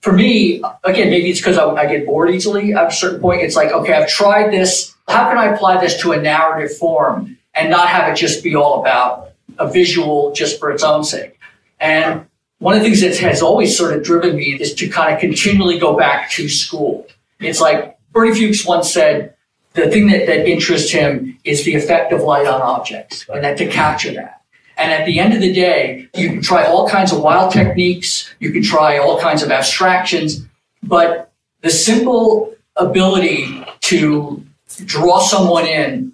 for 0.00 0.12
me, 0.12 0.62
again, 0.84 1.10
maybe 1.10 1.30
it's 1.30 1.40
because 1.40 1.58
I, 1.58 1.66
I 1.66 1.86
get 1.86 2.06
bored 2.06 2.30
easily 2.30 2.72
at 2.72 2.88
a 2.88 2.92
certain 2.92 3.20
point. 3.20 3.42
It's 3.42 3.56
like, 3.56 3.70
okay, 3.70 3.92
I've 3.92 4.08
tried 4.08 4.50
this. 4.50 4.94
How 5.08 5.28
can 5.28 5.38
I 5.38 5.46
apply 5.46 5.80
this 5.80 6.00
to 6.00 6.12
a 6.12 6.20
narrative 6.20 6.76
form 6.76 7.36
and 7.54 7.70
not 7.70 7.88
have 7.88 8.10
it 8.10 8.16
just 8.16 8.42
be 8.42 8.54
all 8.54 8.80
about 8.80 9.32
a 9.58 9.70
visual 9.70 10.32
just 10.32 10.58
for 10.58 10.70
its 10.70 10.82
own 10.82 11.04
sake? 11.04 11.38
And 11.80 12.26
one 12.58 12.74
of 12.76 12.82
the 12.82 12.88
things 12.88 13.00
that 13.02 13.16
has 13.18 13.42
always 13.42 13.76
sort 13.76 13.94
of 13.94 14.02
driven 14.02 14.36
me 14.36 14.54
is 14.60 14.74
to 14.74 14.88
kind 14.88 15.14
of 15.14 15.20
continually 15.20 15.78
go 15.78 15.96
back 15.96 16.30
to 16.32 16.48
school. 16.48 17.06
It's 17.38 17.60
like 17.60 17.98
Bernie 18.12 18.34
Fuchs 18.34 18.64
once 18.66 18.90
said, 18.90 19.34
the 19.74 19.88
thing 19.90 20.08
that, 20.08 20.26
that 20.26 20.48
interests 20.48 20.90
him 20.90 21.38
is 21.44 21.64
the 21.64 21.74
effect 21.74 22.12
of 22.12 22.22
light 22.22 22.46
on 22.46 22.60
objects 22.60 23.24
and 23.28 23.44
that 23.44 23.56
to 23.58 23.66
capture 23.66 24.12
that. 24.14 24.39
And 24.80 24.90
at 24.92 25.04
the 25.04 25.20
end 25.20 25.34
of 25.34 25.42
the 25.42 25.52
day, 25.52 26.08
you 26.14 26.30
can 26.30 26.40
try 26.40 26.64
all 26.64 26.88
kinds 26.88 27.12
of 27.12 27.20
wild 27.20 27.52
techniques, 27.52 28.34
you 28.40 28.50
can 28.50 28.62
try 28.62 28.96
all 28.96 29.20
kinds 29.20 29.42
of 29.42 29.50
abstractions, 29.50 30.46
but 30.82 31.30
the 31.60 31.68
simple 31.68 32.54
ability 32.76 33.62
to 33.82 34.42
draw 34.86 35.20
someone 35.20 35.66
in 35.66 36.12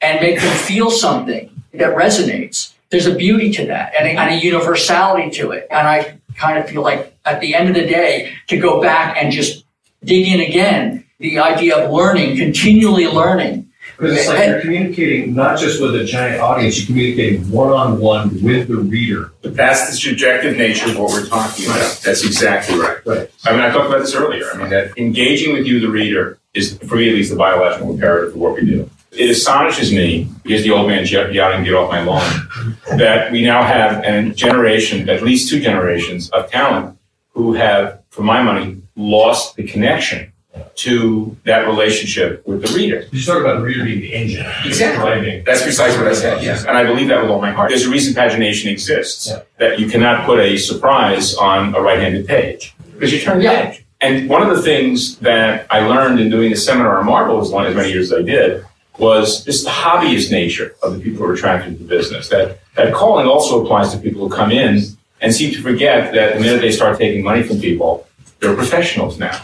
and 0.00 0.20
make 0.20 0.40
them 0.40 0.56
feel 0.58 0.90
something 0.92 1.50
that 1.74 1.96
resonates, 1.96 2.72
there's 2.90 3.06
a 3.06 3.14
beauty 3.16 3.52
to 3.52 3.66
that 3.66 3.92
and 3.98 4.06
a, 4.06 4.10
and 4.12 4.34
a 4.34 4.44
universality 4.44 5.30
to 5.30 5.50
it. 5.50 5.66
And 5.68 5.88
I 5.88 6.18
kind 6.36 6.58
of 6.58 6.68
feel 6.68 6.82
like 6.82 7.16
at 7.24 7.40
the 7.40 7.54
end 7.56 7.68
of 7.68 7.74
the 7.74 7.86
day, 7.86 8.32
to 8.46 8.58
go 8.58 8.80
back 8.80 9.16
and 9.16 9.32
just 9.32 9.64
dig 10.04 10.28
in 10.28 10.40
again, 10.40 11.04
the 11.18 11.40
idea 11.40 11.76
of 11.76 11.90
learning, 11.90 12.36
continually 12.36 13.08
learning, 13.08 13.71
Because 14.02 14.18
it's 14.18 14.28
like 14.28 14.48
you're 14.48 14.60
communicating 14.60 15.32
not 15.32 15.60
just 15.60 15.80
with 15.80 15.94
a 15.94 16.02
giant 16.02 16.40
audience, 16.40 16.76
you're 16.76 16.86
communicating 16.86 17.48
one 17.52 17.72
on 17.72 18.00
one 18.00 18.42
with 18.42 18.66
the 18.66 18.78
reader. 18.78 19.32
But 19.42 19.54
that's 19.54 19.88
the 19.88 19.96
subjective 19.96 20.56
nature 20.56 20.90
of 20.90 20.98
what 20.98 21.12
we're 21.12 21.26
talking 21.26 21.66
about. 21.66 22.00
That's 22.04 22.24
exactly 22.24 22.80
right. 22.80 22.98
Right. 23.06 23.30
I 23.44 23.52
mean, 23.52 23.60
I 23.60 23.70
talked 23.70 23.86
about 23.86 24.00
this 24.00 24.12
earlier. 24.12 24.50
I 24.52 24.56
mean, 24.56 24.70
that 24.70 24.98
engaging 24.98 25.52
with 25.52 25.68
you, 25.68 25.78
the 25.78 25.88
reader, 25.88 26.40
is, 26.52 26.78
for 26.78 26.96
me 26.96 27.10
at 27.10 27.14
least, 27.14 27.30
the 27.30 27.36
biological 27.36 27.92
imperative 27.92 28.34
of 28.34 28.40
what 28.40 28.54
we 28.54 28.66
do. 28.66 28.90
It 29.12 29.30
astonishes 29.30 29.92
me, 29.92 30.28
because 30.42 30.64
the 30.64 30.72
old 30.72 30.88
man 30.88 31.06
yelling, 31.06 31.62
get 31.62 31.74
off 31.74 31.88
my 31.88 32.02
lawn, 32.02 32.48
that 32.96 33.30
we 33.30 33.44
now 33.44 33.62
have 33.62 34.02
a 34.02 34.30
generation, 34.30 35.08
at 35.08 35.22
least 35.22 35.48
two 35.48 35.60
generations 35.60 36.28
of 36.30 36.50
talent 36.50 36.98
who 37.34 37.52
have, 37.52 38.02
for 38.10 38.22
my 38.22 38.42
money, 38.42 38.82
lost 38.96 39.54
the 39.54 39.62
connection 39.62 40.31
to 40.76 41.36
that 41.44 41.66
relationship 41.66 42.46
with 42.46 42.62
the 42.66 42.72
reader. 42.74 43.06
You 43.12 43.22
talk 43.22 43.40
about 43.40 43.58
the 43.58 43.64
reader 43.64 43.84
being 43.84 44.00
the 44.00 44.12
engine. 44.14 44.46
Exactly. 44.64 44.98
Driving. 45.02 45.44
That's 45.44 45.62
precisely 45.62 45.98
what 46.02 46.08
I 46.10 46.14
said, 46.14 46.42
yes. 46.42 46.64
And 46.64 46.76
I 46.76 46.84
believe 46.84 47.08
that 47.08 47.20
with 47.22 47.30
all 47.30 47.40
my 47.40 47.50
heart. 47.52 47.70
There's 47.70 47.84
a 47.86 47.90
reason 47.90 48.14
pagination 48.14 48.70
exists, 48.70 49.28
Yeah. 49.28 49.40
that 49.58 49.78
you 49.78 49.88
cannot 49.88 50.24
put 50.26 50.40
a 50.40 50.56
surprise 50.56 51.34
on 51.34 51.74
a 51.74 51.80
right-handed 51.80 52.26
page, 52.26 52.74
because 52.94 53.12
you 53.12 53.20
turn 53.20 53.38
the 53.38 53.44
Yeah. 53.44 53.66
page. 53.70 53.84
And 54.00 54.28
one 54.28 54.42
of 54.42 54.56
the 54.56 54.62
things 54.62 55.16
that 55.18 55.66
I 55.70 55.86
learned 55.86 56.18
in 56.18 56.28
doing 56.30 56.50
the 56.50 56.56
seminar 56.56 56.98
on 56.98 57.06
Marvel 57.06 57.40
as 57.40 57.50
long 57.50 57.66
as 57.66 57.74
many 57.76 57.92
years 57.92 58.10
as 58.12 58.18
I 58.18 58.22
did 58.22 58.64
was 58.98 59.44
just 59.44 59.64
the 59.64 59.70
hobbyist 59.70 60.30
nature 60.32 60.74
of 60.82 60.94
the 60.94 61.00
people 61.00 61.24
who 61.24 61.30
are 61.30 61.34
attracted 61.34 61.78
to 61.78 61.84
the 61.84 61.88
business. 61.88 62.28
That 62.28 62.58
that 62.76 62.92
calling 62.92 63.26
also 63.26 63.62
applies 63.64 63.92
to 63.92 63.98
people 63.98 64.28
who 64.28 64.34
come 64.34 64.50
in 64.50 64.82
and 65.20 65.32
seem 65.32 65.52
to 65.54 65.60
forget 65.62 66.12
that 66.14 66.34
the 66.34 66.40
minute 66.40 66.60
they 66.60 66.72
start 66.72 66.98
taking 66.98 67.22
money 67.22 67.42
from 67.44 67.60
people, 67.60 68.06
they're 68.42 68.54
professionals 68.56 69.18
now, 69.18 69.40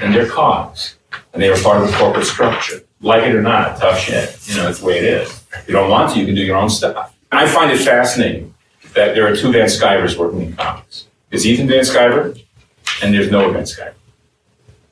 and 0.00 0.14
they're 0.14 0.28
cogs, 0.28 0.96
and 1.32 1.42
they 1.42 1.48
are 1.48 1.56
part 1.62 1.82
of 1.82 1.90
the 1.90 1.96
corporate 1.96 2.26
structure. 2.26 2.82
Like 3.00 3.24
it 3.24 3.34
or 3.34 3.42
not, 3.42 3.78
tough 3.78 3.98
shit. 3.98 4.38
You 4.46 4.56
know, 4.56 4.68
it's 4.68 4.78
the 4.80 4.86
way 4.86 4.98
it 4.98 5.04
is. 5.04 5.28
If 5.54 5.64
you 5.68 5.74
don't 5.74 5.90
want 5.90 6.12
to, 6.12 6.20
you 6.20 6.26
can 6.26 6.34
do 6.34 6.42
your 6.42 6.56
own 6.56 6.70
stuff. 6.70 7.14
I 7.32 7.48
find 7.48 7.72
it 7.72 7.78
fascinating 7.78 8.54
that 8.94 9.14
there 9.14 9.26
are 9.26 9.34
two 9.34 9.50
Van 9.50 9.66
Scivers 9.68 10.16
working 10.16 10.42
in 10.42 10.52
comics. 10.54 11.06
There's 11.30 11.46
Ethan 11.46 11.66
Van 11.68 11.80
Sciver, 11.82 12.40
and 13.02 13.12
there's 13.14 13.30
Noah 13.30 13.52
Van 13.52 13.64
Sciver. 13.64 13.94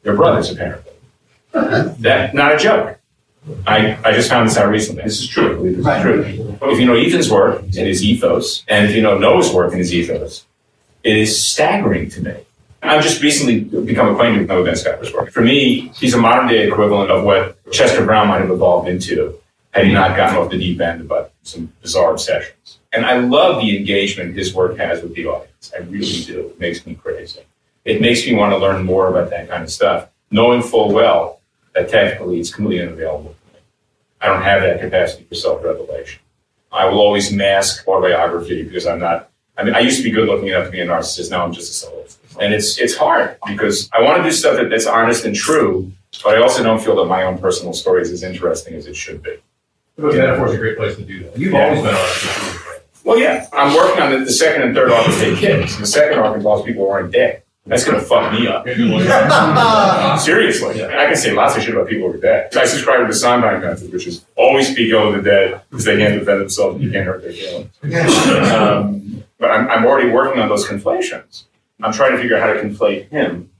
They're 0.03 0.17
brothers, 0.17 0.51
apparently. 0.51 0.93
That 1.53 2.35
not 2.35 2.55
a 2.55 2.59
joke. 2.59 2.99
I, 3.67 3.99
I 4.05 4.13
just 4.13 4.31
found 4.31 4.49
this 4.49 4.57
out 4.57 4.69
recently. 4.71 5.03
This 5.03 5.21
is 5.21 5.29
true. 5.29 5.53
I 5.53 5.55
believe 5.55 5.77
this 5.77 5.87
Right. 5.87 5.97
is 6.07 6.37
true. 6.37 6.59
If 6.63 6.79
you 6.79 6.87
know 6.87 6.95
Ethan's 6.95 7.31
work 7.31 7.61
and 7.63 7.73
his 7.75 8.03
ethos, 8.05 8.65
and 8.69 8.89
if 8.89 8.95
you 8.97 9.03
know 9.03 9.19
Noah's 9.19 9.53
work 9.53 9.71
and 9.71 9.79
his 9.79 9.93
ethos, 9.93 10.45
it 11.03 11.17
is 11.17 11.39
staggering 11.45 12.09
to 12.11 12.23
me. 12.23 12.35
I've 12.83 13.03
just 13.03 13.23
recently 13.23 13.61
become 13.61 14.09
acquainted 14.09 14.41
with 14.41 14.49
Noah 14.49 14.65
Van 14.65 14.77
Sciver's 14.77 15.13
work. 15.13 15.31
For 15.31 15.41
me, 15.41 15.89
he's 15.95 16.15
a 16.15 16.19
modern 16.19 16.49
day 16.49 16.67
equivalent 16.67 17.11
of 17.11 17.25
what 17.25 17.57
Chester 17.71 18.05
Brown 18.05 18.29
might 18.29 18.41
have 18.41 18.51
evolved 18.51 18.89
into 18.89 19.39
had 19.71 19.87
he 19.87 19.93
not 19.93 20.17
gotten 20.17 20.37
off 20.37 20.51
the 20.51 20.59
deep 20.59 20.81
end 20.81 21.01
about 21.01 21.33
some 21.43 21.73
bizarre 21.81 22.13
obsessions. 22.13 22.79
And 22.93 23.07
I 23.07 23.19
love 23.19 23.63
the 23.63 23.79
engagement 23.79 24.37
his 24.37 24.53
work 24.53 24.77
has 24.77 25.03
with 25.03 25.15
the 25.15 25.27
audience. 25.27 25.73
I 25.75 25.83
really 25.83 26.23
do. 26.25 26.49
It 26.49 26.61
makes 26.61 26.85
me 26.85 26.95
crazy. 26.95 27.41
It 27.85 28.01
makes 28.01 28.27
me 28.27 28.35
want 28.35 28.53
to 28.53 28.59
learn 28.59 28.85
more 28.85 29.09
about 29.09 29.31
that 29.31 29.49
kind 29.49 29.63
of 29.63 29.71
stuff, 29.71 30.09
knowing 30.31 30.61
full 30.61 30.93
well 30.93 31.41
that 31.75 31.89
technically 31.89 32.39
it's 32.39 32.53
completely 32.53 32.87
unavailable 32.87 33.35
for 33.35 33.55
me. 33.55 33.61
I 34.21 34.27
don't 34.27 34.43
have 34.43 34.61
that 34.63 34.81
capacity 34.81 35.25
for 35.25 35.35
self-revelation. 35.35 36.21
I 36.71 36.87
will 36.87 37.01
always 37.01 37.33
mask 37.33 37.87
autobiography 37.89 38.63
because 38.63 38.87
I'm 38.87 38.99
not. 38.99 39.31
I 39.57 39.65
mean, 39.65 39.75
I 39.75 39.81
used 39.81 39.99
to 39.99 40.03
be 40.05 40.11
good 40.11 40.29
looking 40.29 40.49
enough 40.49 40.67
to 40.67 40.71
be 40.71 40.81
a 40.81 40.87
narcissist. 40.87 41.31
Now 41.31 41.45
I'm 41.45 41.53
just 41.53 41.71
a 41.71 41.75
soloist, 41.75 42.22
and 42.41 42.53
it's 42.55 42.79
it's 42.79 42.97
hard 42.97 43.37
because 43.47 43.89
I 43.93 44.03
want 44.03 44.19
to 44.19 44.23
do 44.23 44.33
stuff 44.33 44.57
that, 44.57 44.71
that's 44.71 44.87
honest 44.87 45.25
and 45.25 45.35
true, 45.35 45.91
but 46.25 46.37
I 46.37 46.43
also 46.43 46.63
don't 46.63 46.81
feel 46.83 46.97
that 46.97 47.07
my 47.07 47.23
own 47.25 47.39
personal 47.39 47.73
story 47.73 48.03
is 48.03 48.11
as 48.11 48.23
interesting 48.23 48.75
as 48.75 48.87
it 48.87 48.97
should 48.97 49.23
be. 49.23 49.37
But 49.97 50.15
metaphor's 50.15 50.53
a 50.55 50.59
great 50.59 50.77
place 50.77 50.97
to 50.97 51.03
do 51.03 51.25
that. 51.25 51.39
You've 51.39 51.53
Yeah. 51.53 51.65
always 51.65 51.83
been 51.83 51.95
honest. 51.95 52.59
Well, 53.05 53.19
yeah, 53.19 53.47
I'm 53.53 53.75
working 53.75 54.03
on 54.03 54.11
the, 54.13 54.19
the 54.25 54.33
second 54.33 54.63
and 54.63 54.75
third 54.75 54.91
Hey 54.93 55.35
Kids. 55.37 55.77
The 55.79 55.87
second 55.87 56.19
involves 56.35 56.65
people 56.65 56.91
aren't 56.91 57.13
dead. 57.13 57.43
That's 57.67 57.85
going 57.85 57.99
to 57.99 58.05
fuck 58.05 58.33
me 58.33 58.49
up. 58.49 58.67
Seriously. 60.21 60.85
I 60.85 61.07
can 61.07 61.17
say 61.17 61.33
lots 61.33 61.57
of 61.57 61.63
shit 61.63 61.75
about 61.75 61.89
people 61.89 62.09
who 62.09 62.15
are 62.15 62.21
dead. 62.21 62.57
I 62.57 62.65
subscribe 62.65 63.01
to 63.01 63.07
the 63.07 63.15
Sondheim 63.15 63.61
method, 63.61 63.93
which 63.93 64.07
is 64.09 64.25
always 64.37 64.69
speak 64.73 64.91
ill 64.91 65.09
of 65.15 65.23
the 65.23 65.31
dead 65.31 65.61
because 65.71 65.85
they 65.85 65.97
can't 65.97 66.19
defend 66.19 66.41
themselves 66.41 66.75
and 66.77 66.85
you 66.85 66.91
can't 66.91 67.07
hurt 67.07 67.23
their 67.23 67.33
feelings. 67.33 67.71
Um, 68.53 69.25
but 69.39 69.51
I'm, 69.51 69.69
I'm 69.69 69.87
already 69.87 70.09
working 70.11 70.41
on 70.41 70.49
those 70.49 70.67
conflations. 70.67 71.45
I'm 71.83 71.93
trying 71.93 72.13
to 72.13 72.19
figure 72.19 72.37
out 72.37 72.43
how 72.43 72.53
to 72.53 72.61
conflate 72.61 73.09
him 73.11 73.51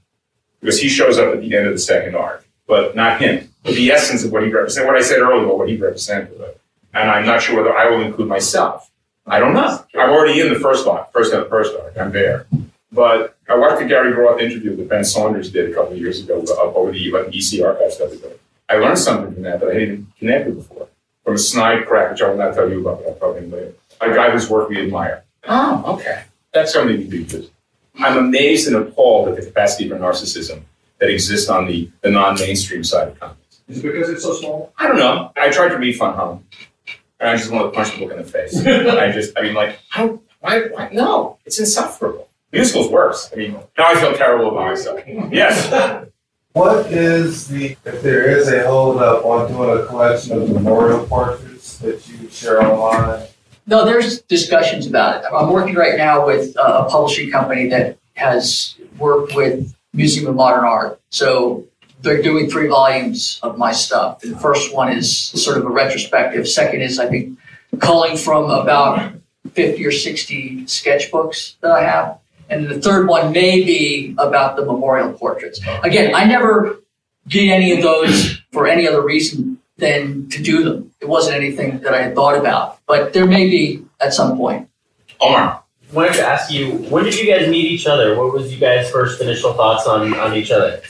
because 0.61 0.79
he 0.79 0.87
shows 0.89 1.17
up 1.17 1.33
at 1.33 1.41
the 1.41 1.55
end 1.55 1.67
of 1.67 1.73
the 1.73 1.79
second 1.79 2.15
arc, 2.15 2.45
but 2.67 2.95
not 2.95 3.21
him. 3.21 3.49
But 3.63 3.75
the 3.75 3.91
essence 3.91 4.23
of 4.23 4.31
what 4.31 4.43
he 4.43 4.49
represents, 4.49 4.85
what 4.87 4.95
I 4.95 5.01
said 5.01 5.19
earlier 5.19 5.43
about 5.45 5.57
what 5.57 5.69
he 5.69 5.77
represented. 5.77 6.39
And 6.93 7.09
I'm 7.09 7.25
not 7.25 7.41
sure 7.41 7.55
whether 7.55 7.75
I 7.75 7.89
will 7.89 8.01
include 8.01 8.27
myself. 8.27 8.89
I 9.25 9.39
don't 9.39 9.53
know. 9.53 9.83
I'm 9.95 10.09
already 10.09 10.39
in 10.41 10.53
the 10.53 10.59
first 10.59 10.85
arc, 10.85 11.11
first 11.11 11.33
and 11.33 11.43
the 11.43 11.49
first 11.49 11.73
arc. 11.79 11.97
I'm 11.97 12.11
there. 12.11 12.45
But 12.91 13.37
I 13.49 13.55
watched 13.55 13.79
the 13.79 13.85
Gary 13.87 14.13
Groth 14.13 14.39
interview 14.39 14.75
that 14.75 14.89
Ben 14.89 15.03
Saunders 15.03 15.51
did 15.51 15.71
a 15.71 15.73
couple 15.73 15.93
of 15.93 15.97
years 15.97 16.21
ago 16.21 16.41
up 16.41 16.75
over 16.75 16.91
the 16.91 17.07
EC 17.07 17.63
archive 17.65 17.91
stuff. 17.91 18.11
I 18.69 18.75
learned 18.75 18.99
something 18.99 19.33
from 19.33 19.43
that 19.43 19.59
that 19.59 19.69
I 19.69 19.73
hadn't 19.79 20.07
connected 20.19 20.55
before. 20.55 20.87
From 21.23 21.35
a 21.35 21.37
snide 21.37 21.85
crack, 21.87 22.11
which 22.11 22.21
I 22.21 22.29
will 22.29 22.37
not 22.37 22.53
tell 22.53 22.69
you 22.69 22.81
about, 22.81 22.99
but 22.99 23.09
I'll 23.09 23.15
tell 23.15 23.33
him 23.33 23.49
later. 23.51 23.73
A 24.01 24.13
guy 24.13 24.29
whose 24.31 24.49
work 24.49 24.69
we 24.69 24.81
admire. 24.81 25.23
Oh, 25.47 25.95
okay. 25.95 26.23
That's 26.53 26.73
something 26.73 27.09
to 27.09 27.23
do. 27.23 27.47
I'm 27.95 28.17
amazed 28.17 28.67
and 28.67 28.75
appalled 28.75 29.29
at 29.29 29.35
the 29.35 29.45
capacity 29.45 29.87
for 29.87 29.95
narcissism 29.95 30.61
that 30.99 31.09
exists 31.09 31.49
on 31.49 31.67
the, 31.67 31.89
the 32.01 32.11
non-mainstream 32.11 32.83
side 32.83 33.09
of 33.09 33.19
comics. 33.19 33.61
Is 33.67 33.79
it 33.79 33.83
because 33.83 34.09
it's 34.09 34.23
so 34.23 34.33
small? 34.33 34.73
I 34.77 34.87
don't 34.87 34.97
know. 34.97 35.31
I 35.37 35.49
tried 35.49 35.69
to 35.69 35.77
read 35.77 35.95
Fun 35.95 36.13
Home, 36.15 36.45
and 37.19 37.29
I 37.29 37.37
just 37.37 37.51
wanted 37.51 37.65
to 37.65 37.71
punch 37.71 37.93
the 37.93 37.99
book 37.99 38.11
in 38.11 38.17
the 38.17 38.23
face. 38.23 38.57
I 38.65 39.11
just, 39.11 39.37
I 39.37 39.41
mean, 39.41 39.53
like, 39.53 39.79
how, 39.89 40.19
why, 40.39 40.63
why, 40.63 40.89
no, 40.91 41.37
it's 41.45 41.59
insufferable. 41.59 42.29
Musical's 42.51 42.89
worse. 42.89 43.31
I 43.33 43.37
mean, 43.37 43.53
now 43.77 43.87
I 43.87 43.95
feel 43.95 44.13
terrible 44.15 44.49
about 44.51 44.67
myself. 44.67 44.99
Yes. 45.31 46.07
What 46.53 46.91
is 46.91 47.47
the, 47.47 47.75
if 47.83 48.03
there 48.03 48.27
is 48.37 48.47
a 48.47 48.67
hold 48.67 48.97
up 48.97 49.25
on 49.25 49.51
doing 49.51 49.79
a 49.79 49.85
collection 49.87 50.39
of 50.39 50.51
memorial 50.51 51.03
portraits 51.07 51.77
that 51.77 52.07
you 52.07 52.29
share 52.29 52.61
online, 52.61 53.25
No, 53.65 53.85
there's 53.85 54.21
discussions 54.23 54.85
about 54.85 55.23
it. 55.23 55.27
I'm 55.31 55.49
working 55.49 55.75
right 55.75 55.97
now 55.97 56.25
with 56.25 56.55
uh, 56.57 56.85
a 56.85 56.89
publishing 56.89 57.31
company 57.31 57.67
that 57.69 57.97
has 58.15 58.75
worked 58.97 59.35
with 59.35 59.73
Museum 59.93 60.27
of 60.27 60.35
Modern 60.35 60.65
Art. 60.65 60.99
So 61.09 61.65
they're 62.01 62.21
doing 62.21 62.49
three 62.49 62.67
volumes 62.67 63.39
of 63.41 63.57
my 63.57 63.71
stuff. 63.71 64.19
The 64.19 64.37
first 64.37 64.73
one 64.73 64.91
is 64.91 65.17
sort 65.17 65.57
of 65.57 65.65
a 65.65 65.69
retrospective. 65.69 66.47
Second 66.47 66.81
is, 66.81 66.99
I 66.99 67.07
think, 67.07 67.39
culling 67.79 68.17
from 68.17 68.49
about 68.49 69.13
50 69.53 69.85
or 69.85 69.91
60 69.91 70.65
sketchbooks 70.65 71.55
that 71.61 71.71
I 71.71 71.83
have. 71.83 72.19
And 72.49 72.67
the 72.67 72.81
third 72.81 73.07
one 73.07 73.31
may 73.31 73.63
be 73.63 74.13
about 74.17 74.57
the 74.57 74.65
memorial 74.65 75.13
portraits. 75.13 75.59
Again, 75.83 76.13
I 76.13 76.25
never 76.25 76.79
did 77.27 77.49
any 77.49 77.71
of 77.71 77.81
those 77.81 78.41
for 78.51 78.67
any 78.67 78.87
other 78.87 79.01
reason 79.01 79.59
than 79.83 80.29
to 80.29 80.41
do 80.41 80.63
them. 80.63 80.91
It 81.01 81.07
wasn't 81.09 81.35
anything 81.35 81.79
that 81.79 81.93
I 81.93 82.01
had 82.01 82.15
thought 82.15 82.37
about, 82.37 82.79
but 82.87 83.13
there 83.13 83.27
may 83.27 83.49
be 83.49 83.83
at 83.99 84.13
some 84.13 84.37
point. 84.37 84.69
Omar. 85.19 85.63
wanted 85.91 86.13
to 86.13 86.25
ask 86.25 86.51
you, 86.51 86.71
when 86.89 87.03
did 87.03 87.17
you 87.19 87.27
guys 87.31 87.47
meet 87.47 87.65
each 87.65 87.85
other? 87.85 88.17
What 88.17 88.33
was 88.33 88.51
you 88.51 88.59
guys' 88.59 88.89
first 88.89 89.21
initial 89.21 89.53
thoughts 89.53 89.85
on, 89.85 90.13
on 90.15 90.35
each 90.35 90.51
other? 90.51 90.81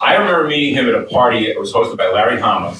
I 0.00 0.16
remember 0.16 0.48
meeting 0.48 0.74
him 0.74 0.88
at 0.88 0.94
a 0.94 1.04
party 1.04 1.46
that 1.46 1.58
was 1.58 1.72
hosted 1.72 1.96
by 1.96 2.08
Larry 2.08 2.40
Hama 2.40 2.70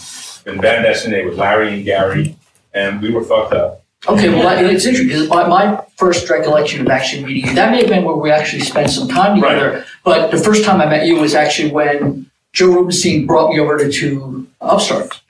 in 0.46 0.60
Van 0.60 0.84
Dessine 0.84 1.24
with 1.24 1.38
Larry 1.38 1.74
and 1.74 1.84
Gary, 1.84 2.36
and 2.74 3.00
we 3.02 3.10
were 3.10 3.22
fucked 3.22 3.54
up. 3.54 3.84
Okay, 4.08 4.28
well, 4.28 4.42
that, 4.42 4.64
it's 4.64 4.84
interesting 4.84 5.06
because 5.06 5.28
my, 5.28 5.46
my 5.46 5.80
first 5.96 6.28
recollection 6.28 6.80
of 6.80 6.88
actually 6.88 7.24
meeting 7.24 7.50
you, 7.50 7.54
that 7.54 7.70
may 7.70 7.78
have 7.78 7.88
been 7.88 8.04
where 8.04 8.16
we 8.16 8.32
actually 8.32 8.62
spent 8.62 8.90
some 8.90 9.06
time 9.06 9.36
together. 9.36 9.84
But 10.02 10.32
the 10.32 10.38
first 10.38 10.64
time 10.64 10.80
I 10.80 10.86
met 10.86 11.06
you 11.06 11.20
was 11.20 11.34
actually 11.34 11.70
when 11.70 12.28
Joe 12.52 12.72
Rubinstein 12.72 13.26
brought 13.26 13.50
me 13.50 13.60
over 13.60 13.78
to, 13.78 13.90
to 13.90 14.48
Upstart. 14.60 15.21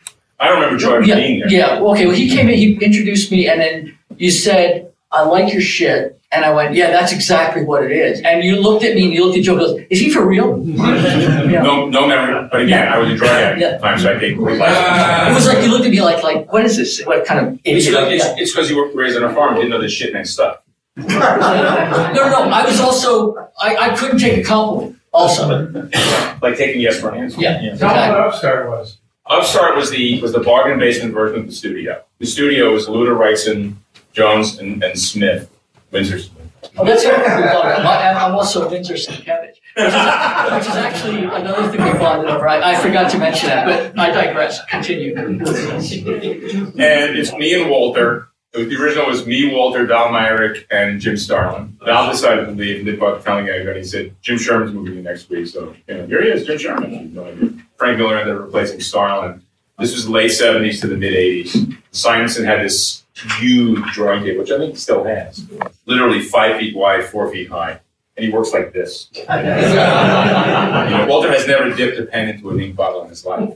I 0.42 0.48
don't 0.48 0.56
remember 0.60 0.76
Joe 0.78 0.98
yeah, 0.98 1.14
being 1.14 1.38
there. 1.40 1.48
Yeah, 1.50 1.78
okay, 1.80 2.06
well, 2.06 2.14
he 2.16 2.28
came 2.28 2.48
in, 2.48 2.58
he 2.58 2.72
introduced 2.74 3.30
me, 3.30 3.48
and 3.48 3.60
then 3.60 3.96
you 4.16 4.30
said, 4.30 4.92
I 5.10 5.22
like 5.22 5.52
your 5.52 5.62
shit. 5.62 6.18
And 6.34 6.46
I 6.46 6.50
went, 6.54 6.74
yeah, 6.74 6.90
that's 6.90 7.12
exactly 7.12 7.62
what 7.62 7.84
it 7.84 7.92
is. 7.92 8.22
And 8.22 8.42
you 8.42 8.56
looked 8.58 8.82
at 8.84 8.94
me 8.94 9.04
and 9.04 9.12
you 9.12 9.22
looked 9.26 9.36
at 9.36 9.44
Joe 9.44 9.52
and 9.52 9.60
goes, 9.60 9.80
is 9.90 10.00
he 10.00 10.08
for 10.08 10.26
real? 10.26 10.62
yeah. 10.66 11.60
No, 11.62 11.86
no 11.90 12.08
memory. 12.08 12.48
But 12.50 12.62
again, 12.62 12.88
I 12.88 12.96
was 12.98 13.10
a 13.12 13.16
drug 13.16 13.30
addict 13.30 13.60
Yeah. 13.60 13.66
at 13.68 13.80
the 13.82 13.86
time, 13.86 13.98
so 13.98 14.16
I 14.16 14.18
think. 14.18 14.38
Ah. 14.40 15.30
It 15.30 15.34
was 15.34 15.46
like 15.46 15.62
you 15.62 15.70
looked 15.70 15.84
at 15.84 15.90
me 15.90 16.00
like, 16.00 16.22
like, 16.24 16.50
what 16.50 16.64
is 16.64 16.78
this? 16.78 17.02
What 17.04 17.26
kind 17.26 17.46
of 17.46 17.60
It's 17.64 17.86
idiot? 17.86 18.08
because 18.10 18.38
it's, 18.38 18.52
because 18.52 18.70
you 18.70 18.78
were 18.78 18.90
raised 18.94 19.18
on 19.18 19.24
a 19.24 19.34
farm, 19.34 19.56
didn't 19.56 19.68
know 19.70 19.80
this 19.82 19.92
shit 19.92 20.14
meant 20.14 20.26
stuff. 20.26 20.56
No, 20.96 21.04
no, 21.06 22.28
no. 22.30 22.42
I 22.50 22.64
was 22.64 22.80
also, 22.80 23.34
I, 23.60 23.76
I 23.76 23.96
couldn't 23.96 24.18
take 24.18 24.38
a 24.38 24.42
compliment 24.42 24.96
also. 25.12 25.90
Like 26.42 26.56
taking 26.56 26.80
yes 26.80 26.98
for 26.98 27.10
an 27.10 27.24
answer. 27.24 27.40
Yeah. 27.42 27.56
yeah. 27.56 27.60
me 27.60 27.68
Exactly. 27.72 28.10
what 28.18 28.26
Upstart 28.28 28.68
was. 28.70 28.98
Upstart 29.32 29.76
was 29.76 29.90
the 29.90 30.20
was 30.20 30.32
the 30.32 30.40
bargain 30.40 30.78
basement 30.78 31.14
version 31.14 31.40
of 31.40 31.46
the 31.46 31.52
studio. 31.52 32.02
The 32.18 32.26
studio 32.26 32.72
was 32.72 32.86
Luda 32.86 33.16
Wrightson, 33.16 33.76
Jones, 34.12 34.58
and, 34.58 34.82
and 34.84 34.98
Smith, 34.98 35.50
Windsor 35.90 36.18
Smith. 36.18 36.38
Oh, 36.76 36.84
that's 36.84 37.04
we 37.04 37.10
over. 37.10 37.18
I'm 37.18 38.34
also 38.34 38.68
Windsor 38.68 38.94
Sienkiewicz, 38.94 39.56
which 39.76 39.86
is, 39.86 39.94
which 40.52 40.66
is 40.68 40.76
actually 40.76 41.24
another 41.24 41.68
thing 41.70 41.82
we 41.82 41.98
bonded 41.98 42.30
over. 42.30 42.46
I, 42.46 42.72
I 42.72 42.76
forgot 42.76 43.10
to 43.12 43.18
mention 43.18 43.48
that, 43.48 43.94
but 43.94 43.98
I 43.98 44.10
digress. 44.10 44.64
Continue. 44.66 45.16
And 45.16 45.40
it's 47.18 47.32
me 47.32 47.60
and 47.60 47.70
Walter. 47.70 48.28
The 48.52 48.76
original 48.76 49.06
was 49.06 49.26
me, 49.26 49.50
Walter, 49.52 49.86
Val 49.86 50.08
Mayerik, 50.08 50.66
and 50.70 51.00
Jim 51.00 51.16
Starlin. 51.16 51.78
Val 51.82 52.10
decided 52.10 52.44
to 52.44 52.52
leave 52.52 52.76
and 52.76 52.84
did 52.84 52.96
about 52.96 53.24
telling 53.24 53.48
everybody. 53.48 53.80
He 53.80 53.86
said, 53.86 54.14
Jim 54.20 54.36
Sherman's 54.36 54.74
moving 54.74 54.98
in 54.98 55.04
next 55.04 55.30
week. 55.30 55.46
So, 55.46 55.74
you 55.88 55.94
know, 55.94 56.06
here 56.06 56.22
he 56.22 56.28
is, 56.28 56.44
Jim 56.46 56.58
Sherman. 56.58 57.66
I 57.84 57.90
had 57.90 57.98
no 57.98 58.06
idea. 58.06 58.16
Frank 58.16 58.16
Miller 58.16 58.18
ended 58.18 58.36
up 58.36 58.42
replacing 58.42 58.80
Starlin. 58.80 59.42
This 59.78 59.94
was 59.94 60.08
late 60.08 60.30
70s 60.30 60.80
to 60.82 60.86
the 60.86 60.96
mid 60.96 61.12
80s. 61.14 61.76
Simonson 61.90 62.44
had 62.44 62.60
this 62.64 63.02
huge 63.40 63.84
drawing 63.92 64.22
table, 64.24 64.40
which 64.40 64.50
I 64.50 64.58
think 64.58 64.72
he 64.72 64.78
still 64.78 65.04
has. 65.04 65.44
Literally 65.86 66.20
five 66.22 66.58
feet 66.58 66.76
wide, 66.76 67.04
four 67.04 67.30
feet 67.30 67.48
high. 67.50 67.80
And 68.16 68.26
he 68.26 68.30
works 68.32 68.52
like 68.52 68.72
this. 68.72 69.08
You 69.16 70.98
know, 70.98 71.06
Walter 71.08 71.30
has 71.30 71.46
never 71.46 71.74
dipped 71.74 71.98
a 71.98 72.04
pen 72.04 72.28
into 72.28 72.50
an 72.50 72.60
ink 72.60 72.76
bottle 72.76 73.02
in 73.02 73.08
his 73.08 73.24
life. 73.24 73.48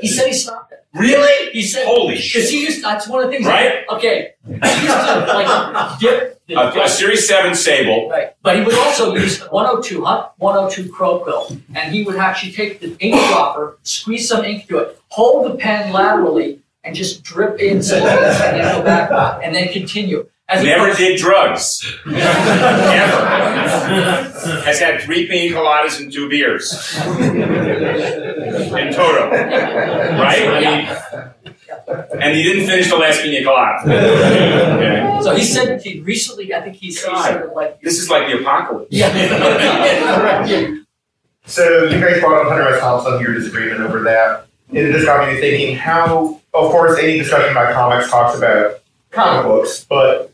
He 0.00 0.08
said 0.08 0.26
he 0.26 0.34
stopped 0.34 0.72
it. 0.72 0.84
Really? 0.92 1.50
He 1.52 1.62
said, 1.62 1.86
Holy 1.86 2.16
shit!" 2.16 2.34
because 2.42 2.50
he 2.50 2.62
used, 2.62 2.82
that's 2.82 3.08
one 3.08 3.20
of 3.24 3.30
the 3.30 3.32
things. 3.36 3.46
Right? 3.46 3.84
Okay. 3.90 4.34
He 4.46 4.52
used 4.52 4.62
to 4.62 5.24
like 5.34 5.98
dip. 5.98 6.33
The- 6.46 6.58
A, 6.58 6.84
a 6.84 6.88
Series 6.88 7.26
7 7.26 7.54
Sable. 7.54 8.08
Right, 8.10 8.32
but 8.42 8.56
he 8.58 8.64
would 8.64 8.74
also 8.74 9.14
use 9.14 9.40
102, 9.50 10.04
huh? 10.04 10.28
102 10.38 10.90
Crow 10.92 11.18
Quill, 11.20 11.56
and 11.74 11.94
he 11.94 12.02
would 12.04 12.16
actually 12.16 12.52
take 12.52 12.80
the 12.80 12.96
ink 13.00 13.14
dropper, 13.28 13.78
squeeze 13.82 14.28
some 14.28 14.44
ink 14.44 14.66
to 14.68 14.78
it, 14.78 14.98
hold 15.08 15.50
the 15.50 15.56
pen 15.56 15.92
laterally, 15.92 16.60
and 16.84 16.94
just 16.94 17.22
drip 17.22 17.58
in 17.60 17.82
slowly, 17.82 18.04
and 18.10 18.56
then 18.60 18.76
go 18.78 18.82
back, 18.84 19.10
and 19.42 19.54
then 19.54 19.68
continue. 19.72 20.28
As 20.46 20.62
Never 20.62 20.84
opposed- 20.88 20.98
did 20.98 21.18
drugs. 21.18 21.96
Never. 22.04 23.24
Has 24.66 24.78
had 24.78 25.00
three 25.00 25.26
pina 25.26 25.54
coladas 25.56 25.98
and 25.98 26.12
two 26.12 26.28
beers. 26.28 26.70
In 27.08 28.92
total. 28.92 29.30
Right? 29.30 30.46
I 30.46 30.60
mean, 30.60 31.53
and 31.88 32.34
he 32.36 32.42
didn't 32.42 32.66
finish 32.66 32.88
the 32.90 32.96
last 32.96 33.22
pina 33.22 33.42
colada. 33.44 33.82
Okay. 34.74 35.20
So 35.22 35.34
he 35.34 35.42
said 35.44 35.80
he 35.82 36.00
recently, 36.00 36.52
I 36.54 36.60
think 36.60 36.76
he 36.76 36.90
said 36.90 37.10
God. 37.10 37.32
sort 37.32 37.46
of 37.50 37.52
like, 37.54 37.80
This 37.80 37.98
is 37.98 38.10
like 38.10 38.26
the 38.26 38.40
apocalypse. 38.40 38.88
yeah, 38.90 39.14
yeah. 40.46 40.76
So 41.46 41.84
you 41.84 42.00
guys 42.00 42.20
brought 42.20 42.42
up 42.42 42.48
Hunter 42.48 42.68
S. 42.74 42.80
Thompson, 42.80 43.20
your 43.20 43.34
disagreement 43.34 43.80
over 43.80 44.02
that. 44.02 44.46
It 44.72 44.92
just 44.92 45.04
got 45.06 45.28
me 45.32 45.38
thinking 45.40 45.76
how, 45.76 46.40
of 46.54 46.70
course, 46.70 46.98
any 46.98 47.18
discussion 47.18 47.50
about 47.52 47.74
comics 47.74 48.10
talks 48.10 48.36
about 48.36 48.80
comic 49.10 49.44
books, 49.46 49.84
but 49.88 50.32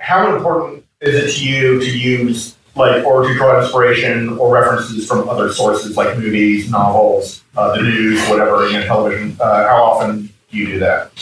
how 0.00 0.34
important 0.34 0.84
is 1.00 1.14
it 1.16 1.36
to 1.38 1.44
you 1.46 1.80
to 1.80 1.98
use, 1.98 2.56
like, 2.76 3.04
or 3.04 3.26
to 3.26 3.34
draw 3.34 3.60
inspiration 3.60 4.38
or 4.38 4.54
references 4.54 5.06
from 5.06 5.28
other 5.28 5.52
sources 5.52 5.96
like 5.96 6.16
movies, 6.16 6.70
novels, 6.70 7.42
uh, 7.56 7.74
the 7.76 7.82
news, 7.82 8.20
whatever, 8.28 8.66
you 8.68 8.74
know, 8.74 8.84
television? 8.86 9.36
Uh, 9.40 9.68
how 9.68 9.82
often 9.82 10.26
do 10.26 10.31
you 10.52 10.66
do 10.66 10.78
that? 10.80 11.12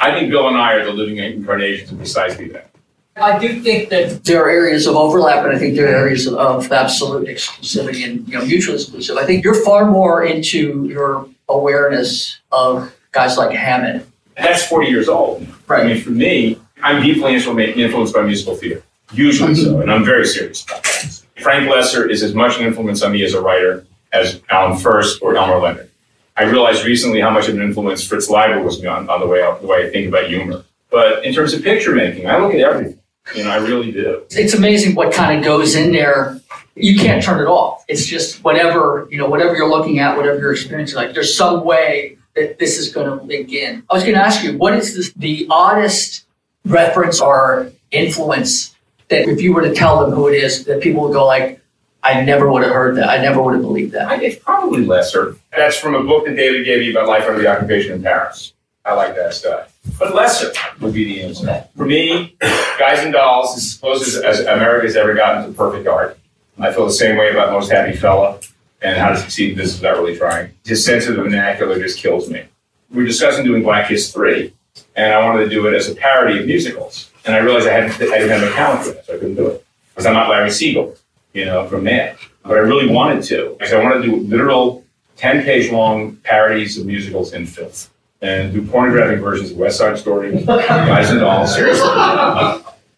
I 0.00 0.12
think 0.12 0.30
Bill 0.30 0.48
and 0.48 0.56
I 0.56 0.74
are 0.74 0.84
the 0.84 0.92
living 0.92 1.18
incarnations 1.18 1.90
of 1.90 1.98
precisely 1.98 2.48
that. 2.50 2.70
I 3.16 3.38
do 3.38 3.60
think 3.60 3.88
that 3.90 4.24
there 4.24 4.44
are 4.44 4.48
areas 4.48 4.86
of 4.86 4.94
overlap, 4.94 5.44
and 5.44 5.54
I 5.54 5.58
think 5.58 5.74
there 5.74 5.86
are 5.86 5.96
areas 5.96 6.26
of, 6.26 6.34
of 6.34 6.70
absolute 6.70 7.26
exclusivity 7.26 8.08
and 8.08 8.26
you 8.28 8.38
know 8.38 8.44
mutual 8.44 8.76
exclusive. 8.76 9.16
I 9.16 9.24
think 9.24 9.44
you're 9.44 9.62
far 9.64 9.90
more 9.90 10.24
into 10.24 10.86
your 10.86 11.28
awareness 11.48 12.38
of 12.52 12.94
guys 13.12 13.36
like 13.36 13.50
Hammond. 13.50 14.06
That's 14.36 14.66
40 14.66 14.88
years 14.88 15.08
old. 15.08 15.46
Right. 15.66 15.84
I 15.84 15.88
mean, 15.94 16.00
for 16.00 16.10
me, 16.10 16.60
I'm 16.82 17.02
deeply 17.02 17.34
influenced 17.34 18.14
by 18.14 18.22
musical 18.22 18.54
theater, 18.54 18.82
usually 19.12 19.54
so, 19.54 19.72
mm-hmm. 19.72 19.82
and 19.82 19.92
I'm 19.92 20.04
very 20.04 20.24
serious 20.24 20.64
about 20.64 20.84
that. 20.84 21.22
Frank 21.42 21.68
Loesser 21.68 22.08
is 22.08 22.22
as 22.22 22.34
much 22.34 22.58
an 22.58 22.66
influence 22.66 23.02
on 23.02 23.12
me 23.12 23.24
as 23.24 23.34
a 23.34 23.40
writer 23.40 23.84
as 24.12 24.40
Alan 24.50 24.78
Furst 24.78 25.20
or 25.22 25.36
Elmore 25.36 25.60
Leonard. 25.60 25.90
I 26.38 26.44
realized 26.44 26.84
recently 26.84 27.20
how 27.20 27.30
much 27.30 27.48
of 27.48 27.56
an 27.56 27.62
influence 27.62 28.06
Fritz 28.06 28.30
Leiber 28.30 28.62
was 28.62 28.84
on, 28.84 29.10
on 29.10 29.20
the 29.20 29.26
way 29.26 29.40
the 29.60 29.66
way 29.66 29.86
I 29.86 29.90
think 29.90 30.08
about 30.08 30.28
humor. 30.28 30.64
But 30.90 31.24
in 31.24 31.34
terms 31.34 31.52
of 31.52 31.62
picture 31.62 31.94
making, 31.94 32.28
I 32.28 32.38
look 32.38 32.54
at 32.54 32.60
everything. 32.60 32.98
You 33.34 33.44
know, 33.44 33.50
I 33.50 33.56
really 33.56 33.92
do. 33.92 34.22
It's 34.30 34.54
amazing 34.54 34.94
what 34.94 35.12
kind 35.12 35.36
of 35.36 35.44
goes 35.44 35.74
in 35.74 35.92
there. 35.92 36.40
You 36.76 36.98
can't 36.98 37.22
turn 37.22 37.40
it 37.40 37.46
off. 37.46 37.84
It's 37.88 38.06
just 38.06 38.44
whatever 38.44 39.08
you 39.10 39.18
know, 39.18 39.28
whatever 39.28 39.56
you're 39.56 39.68
looking 39.68 39.98
at, 39.98 40.16
whatever 40.16 40.38
you're 40.38 40.52
experiencing. 40.52 40.96
Like 40.96 41.12
there's 41.12 41.36
some 41.36 41.64
way 41.64 42.16
that 42.36 42.58
this 42.58 42.78
is 42.78 42.92
going 42.92 43.06
to 43.06 43.24
link 43.24 43.52
in. 43.52 43.82
I 43.90 43.94
was 43.94 44.04
going 44.04 44.14
to 44.14 44.22
ask 44.22 44.44
you, 44.44 44.56
what 44.56 44.74
is 44.74 44.94
this, 44.94 45.12
the 45.14 45.46
oddest 45.50 46.24
reference 46.64 47.20
or 47.20 47.72
influence 47.90 48.76
that 49.08 49.28
if 49.28 49.40
you 49.40 49.52
were 49.52 49.62
to 49.62 49.74
tell 49.74 50.00
them 50.00 50.12
who 50.12 50.28
it 50.28 50.36
is, 50.36 50.64
that 50.66 50.80
people 50.80 51.02
would 51.02 51.12
go 51.12 51.26
like, 51.26 51.60
I 52.02 52.22
never 52.22 52.50
would 52.50 52.62
have 52.62 52.72
heard 52.72 52.96
that. 52.96 53.08
I 53.08 53.18
never 53.18 53.42
would 53.42 53.54
have 53.54 53.62
believed 53.62 53.92
that. 53.92 54.08
I, 54.08 54.20
it's 54.22 54.42
probably 54.42 54.84
Loesser. 54.84 55.38
That's 55.54 55.78
from 55.78 55.94
a 55.94 56.02
book 56.04 56.26
that 56.26 56.36
David 56.36 56.64
gave 56.64 56.80
me 56.80 56.90
about 56.90 57.08
life 57.08 57.24
under 57.24 57.40
the 57.40 57.48
occupation 57.48 57.92
in 57.92 58.02
Paris. 58.02 58.52
I 58.84 58.94
like 58.94 59.14
that 59.16 59.34
stuff. 59.34 59.76
But 59.98 60.14
Loesser 60.14 60.54
would 60.80 60.94
be 60.94 61.04
the 61.04 61.22
answer. 61.22 61.66
For 61.76 61.84
me, 61.84 62.36
Guys 62.78 63.00
and 63.00 63.12
Dolls 63.12 63.56
is 63.56 63.64
as 63.72 63.78
close 63.78 64.16
as, 64.16 64.22
as 64.22 64.40
America's 64.40 64.96
ever 64.96 65.14
gotten 65.14 65.50
to 65.50 65.56
perfect 65.56 65.86
art. 65.86 66.18
I 66.58 66.72
feel 66.72 66.86
the 66.86 66.92
same 66.92 67.16
way 67.16 67.30
about 67.30 67.52
Most 67.52 67.70
Happy 67.70 67.96
Fella 67.96 68.40
and 68.82 68.98
How 68.98 69.10
to 69.10 69.16
Succeed 69.16 69.50
in 69.50 69.56
Business 69.56 69.80
Without 69.80 69.98
Really 69.98 70.16
Trying. 70.16 70.52
His 70.64 70.84
sense 70.84 71.06
of 71.06 71.16
the 71.16 71.22
vernacular 71.22 71.78
just 71.78 71.98
kills 71.98 72.30
me. 72.30 72.44
We 72.90 73.02
were 73.02 73.06
discussing 73.06 73.44
doing 73.44 73.62
Black 73.62 73.88
Kiss 73.88 74.12
3, 74.12 74.52
and 74.96 75.12
I 75.12 75.24
wanted 75.24 75.44
to 75.44 75.50
do 75.50 75.66
it 75.66 75.74
as 75.74 75.88
a 75.88 75.94
parody 75.94 76.38
of 76.40 76.46
musicals. 76.46 77.10
And 77.26 77.34
I 77.34 77.38
realized 77.38 77.68
I, 77.68 77.72
hadn't, 77.72 77.92
I 77.92 78.18
didn't 78.18 78.40
have 78.40 78.42
a 78.42 78.54
talent 78.54 78.84
for 78.86 78.92
that, 78.92 79.06
so 79.06 79.14
I 79.14 79.18
couldn't 79.18 79.34
do 79.34 79.48
it. 79.48 79.64
Because 79.90 80.06
I'm 80.06 80.14
not 80.14 80.30
Larry 80.30 80.50
Siegel, 80.50 80.96
you 81.38 81.44
know, 81.44 81.66
from 81.68 81.84
Mad. 81.84 82.16
But 82.42 82.56
I 82.58 82.60
really 82.60 82.88
wanted 82.88 83.22
to, 83.24 83.54
because 83.58 83.72
I 83.72 83.82
wanted 83.82 84.02
to 84.02 84.10
do 84.10 84.16
literal 84.16 84.84
10 85.16 85.44
page 85.44 85.70
long 85.70 86.16
parodies 86.16 86.76
of 86.78 86.86
musicals 86.86 87.32
in 87.32 87.46
filth. 87.46 87.90
And 88.20 88.52
do 88.52 88.60
pornographic 88.66 89.20
versions 89.20 89.52
of 89.52 89.58
West 89.58 89.78
Side 89.78 89.96
Story, 89.96 90.42
Guys 90.44 91.10
and 91.10 91.20
Dolls. 91.20 91.54
Seriously. 91.54 91.86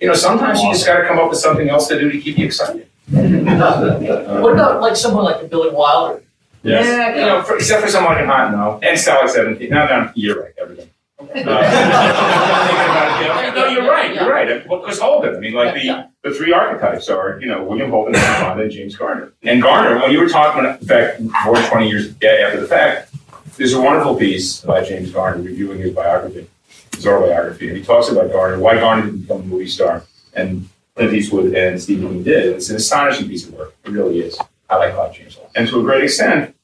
You 0.01 0.09
know, 0.09 0.15
sometimes 0.15 0.63
you 0.63 0.73
just 0.73 0.87
got 0.87 0.99
to 0.99 1.07
come 1.07 1.19
up 1.19 1.29
with 1.29 1.39
something 1.39 1.69
else 1.69 1.89
to 1.89 2.01
do 2.01 2.11
to 2.11 2.19
keep 2.19 2.39
you 2.39 2.47
excited. 2.47 2.89
What 3.11 4.53
about 4.55 4.81
like 4.81 4.97
someone 4.97 5.25
like 5.25 5.43
a 5.43 5.47
Billy 5.47 5.69
Wilder? 5.71 6.23
Yeah, 6.63 7.17
you 7.17 7.27
know, 7.27 7.43
for, 7.43 7.57
except 7.57 7.83
for 7.83 7.89
someone 7.89 8.15
like 8.15 8.25
Hot, 8.25 8.51
no. 8.53 8.81
And 8.83 8.99
Stalag 8.99 9.29
17. 9.29 9.69
No, 9.69 9.87
no, 9.87 10.11
you're 10.15 10.43
right, 10.43 10.53
everything. 10.59 10.89
Uh, 11.21 11.27
no, 13.55 13.67
you're 13.67 13.89
right. 13.89 14.15
You're 14.15 14.31
right. 14.31 14.63
Because 14.63 14.99
Holden, 14.99 15.37
I 15.37 15.39
mean, 15.39 15.53
like 15.53 15.75
the, 15.75 16.09
the 16.23 16.35
three 16.35 16.53
archetypes 16.53 17.09
are, 17.09 17.39
you 17.41 17.49
know, 17.49 17.65
William 17.65 17.91
Holden, 17.91 18.15
Fonda, 18.15 18.65
and 18.65 18.73
James 18.73 18.97
Garner. 18.97 19.33
And 19.43 19.63
Garner, 19.63 20.01
when 20.01 20.13
you 20.13 20.21
were 20.21 20.29
talking, 20.29 20.65
in 20.65 20.79
fact, 20.87 21.21
more 21.21 21.57
than 21.57 21.71
20 21.71 21.89
years 21.89 22.09
after 22.09 22.61
the 22.61 22.67
fact, 22.67 23.15
there's 23.57 23.75
a 23.75 23.81
wonderful 23.81 24.17
piece 24.17 24.61
by 24.61 24.85
James 24.85 25.11
Garner 25.11 25.43
reviewing 25.43 25.79
his 25.81 25.95
biography, 25.95 26.49
his 26.95 27.07
autobiography, 27.07 27.69
and 27.69 27.77
he 27.77 27.85
talks 27.85 28.09
about 28.09 28.33
Garner, 28.33 28.59
why 28.59 28.77
Garner 28.77 29.05
didn't 29.05 29.23
become 29.23 29.43
a 29.43 29.45
movie 29.45 29.69
star, 29.69 30.05
and 30.35 30.69
Clint 30.95 31.13
Eastwood 31.13 31.55
and 31.55 31.81
Stephen 31.81 32.09
King 32.09 32.23
did. 32.23 32.57
It's 32.57 32.71
an 32.71 32.77
astonishing 32.77 33.29
piece 33.29 33.47
of 33.47 33.55
work. 33.55 33.75
It 33.85 33.91
really 33.91 34.21
is. 34.21 34.39
I 34.69 34.77
like 34.77 34.95
Cloud 34.95 35.15
James. 35.15 35.37
And 35.55 35.69
to 35.69 35.81
a 35.81 35.83
great 35.83 36.05
extent, 36.05 36.55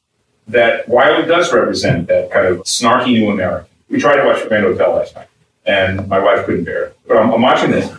that 0.49 0.89
Wiley 0.89 1.27
does 1.27 1.53
represent 1.53 2.07
that 2.09 2.31
kind 2.31 2.47
of 2.47 2.59
snarky 2.61 3.13
new 3.13 3.31
American. 3.31 3.69
We 3.89 4.01
tried 4.01 4.17
to 4.17 4.25
watch 4.27 4.47
Grand 4.49 4.65
Hotel 4.65 4.95
last 4.95 5.15
night, 5.15 5.29
and 5.65 6.09
my 6.09 6.19
wife 6.19 6.45
couldn't 6.47 6.65
bear 6.65 6.87
it. 6.87 6.99
But 7.07 7.19
I'm, 7.19 7.33
I'm 7.33 7.43
watching 7.43 7.71
this. 7.71 7.91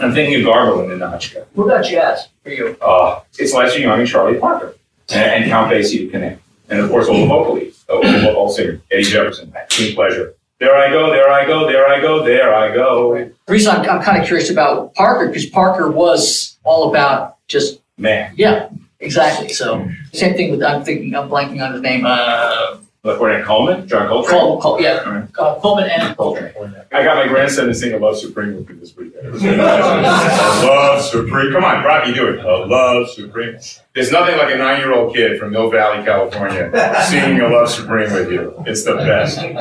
I'm 0.00 0.12
thinking 0.12 0.40
of 0.40 0.46
Garbo 0.46 0.82
and 0.82 1.00
Ninotchka. 1.00 1.44
What 1.54 1.64
about 1.66 1.84
jazz 1.84 2.28
for 2.42 2.50
you? 2.50 2.76
Uh, 2.80 3.20
it's 3.38 3.52
Lester 3.52 3.78
Young 3.80 4.00
and 4.00 4.08
Charlie 4.08 4.38
Parker, 4.38 4.74
and, 5.10 5.42
and 5.44 5.50
Count 5.50 5.70
Basie 5.72 5.98
to 5.98 6.08
connect. 6.08 6.42
And 6.68 6.80
of 6.80 6.90
course, 6.90 7.08
all 7.08 7.20
the 7.20 7.26
vocal 7.26 7.54
leads, 7.54 7.84
all 7.88 8.02
the 8.02 8.34
all 8.34 8.48
singers, 8.50 8.80
Eddie 8.90 9.04
Jefferson, 9.04 9.52
King 9.68 9.94
Pleasure. 9.94 10.34
There 10.58 10.74
I 10.74 10.90
go, 10.90 11.10
there 11.10 11.30
I 11.30 11.46
go, 11.46 11.66
there 11.68 11.88
I 11.88 12.00
go, 12.00 12.24
there 12.24 12.52
I 12.52 12.74
go. 12.74 13.14
The 13.14 13.52
reason 13.52 13.76
I'm, 13.76 13.88
I'm 13.88 14.02
kind 14.02 14.20
of 14.20 14.26
curious 14.26 14.50
about 14.50 14.92
Parker 14.94 15.28
because 15.28 15.46
Parker 15.46 15.88
was 15.90 16.58
all 16.64 16.90
about 16.90 17.36
just 17.46 17.80
Man, 17.96 18.32
yeah, 18.36 18.68
exactly. 19.00 19.48
So 19.48 19.88
same 20.12 20.34
thing 20.36 20.50
with 20.52 20.62
I'm 20.62 20.84
thinking 20.84 21.14
I'm 21.16 21.28
blanking 21.28 21.64
on 21.64 21.72
his 21.72 21.82
name. 21.82 22.04
Uh, 22.06 22.78
look, 23.08 23.20
we're 23.20 23.38
in 23.38 23.44
Coleman, 23.44 23.88
John 23.88 24.06
Coltrane. 24.06 24.38
Col, 24.38 24.60
Col, 24.60 24.80
yeah, 24.80 25.26
uh, 25.38 25.58
Coleman 25.60 25.88
and 25.90 26.16
Coltrane. 26.16 26.52
I 26.92 27.02
got 27.02 27.16
my 27.16 27.26
grandson 27.26 27.66
to 27.66 27.74
sing 27.74 27.94
a 27.94 27.98
Love 27.98 28.18
Supreme 28.18 28.54
with 28.54 28.68
me 28.68 28.76
this 28.76 28.94
weekend. 28.94 29.26
It 29.26 29.32
was 29.32 29.42
really 29.42 29.56
nice. 29.56 30.62
A 30.62 30.66
Love 30.66 31.02
Supreme. 31.02 31.52
Come 31.52 31.64
on, 31.64 31.82
Rocky, 31.84 32.12
do 32.12 32.28
it. 32.28 32.44
A 32.44 32.66
Love 32.66 33.08
Supreme. 33.08 33.56
There's 33.94 34.12
nothing 34.12 34.36
like 34.36 34.54
a 34.54 34.58
nine-year-old 34.58 35.14
kid 35.14 35.40
from 35.40 35.52
Mill 35.52 35.70
Valley, 35.70 36.04
California, 36.04 36.70
singing 37.08 37.40
a 37.40 37.48
Love 37.48 37.70
Supreme 37.70 38.12
with 38.12 38.30
you. 38.30 38.54
It's 38.66 38.84
the 38.84 38.96
best. 38.96 39.38
Him, 39.38 39.56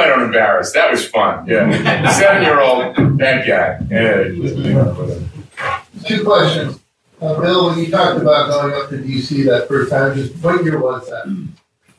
I 0.00 0.06
don't 0.06 0.24
embarrass. 0.24 0.72
That 0.72 0.90
was 0.90 1.06
fun. 1.06 1.46
Yeah. 1.46 2.10
Seven-year-old, 2.10 3.18
that 3.18 3.46
guy. 3.46 3.78
Yeah. 3.90 4.24
Two 6.04 6.24
questions. 6.24 6.80
Uh, 7.20 7.40
Bill, 7.40 7.66
when 7.70 7.78
you 7.80 7.90
talked 7.90 8.20
about 8.20 8.48
going 8.48 8.74
up 8.74 8.90
to 8.90 8.96
DC 8.96 9.44
that 9.46 9.66
first 9.66 9.90
time, 9.90 10.14
just 10.14 10.36
what 10.42 10.62
year 10.64 10.78
was 10.80 11.08
that? 11.08 11.26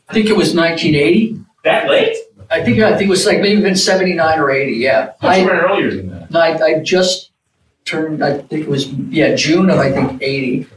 I 0.09 0.13
think 0.13 0.27
it 0.27 0.35
was 0.35 0.55
1980. 0.55 1.39
That 1.63 1.89
late? 1.89 2.17
I 2.49 2.63
think 2.63 2.79
I 2.79 2.97
think 2.97 3.07
it 3.07 3.09
was 3.09 3.25
like 3.25 3.41
maybe 3.41 3.59
even 3.59 3.75
79 3.75 4.39
or 4.39 4.49
80. 4.49 4.71
Yeah, 4.73 5.13
I 5.21 5.41
I, 5.41 5.45
went 5.45 5.59
earlier 5.59 5.95
than 5.95 6.09
that. 6.09 6.35
I 6.35 6.65
I 6.65 6.79
just 6.79 7.31
turned. 7.85 8.23
I 8.23 8.39
think 8.39 8.63
it 8.63 8.69
was 8.69 8.87
yeah 8.87 9.35
June 9.35 9.69
of 9.69 9.77
I 9.77 9.91
think 9.91 10.21
80. 10.21 10.67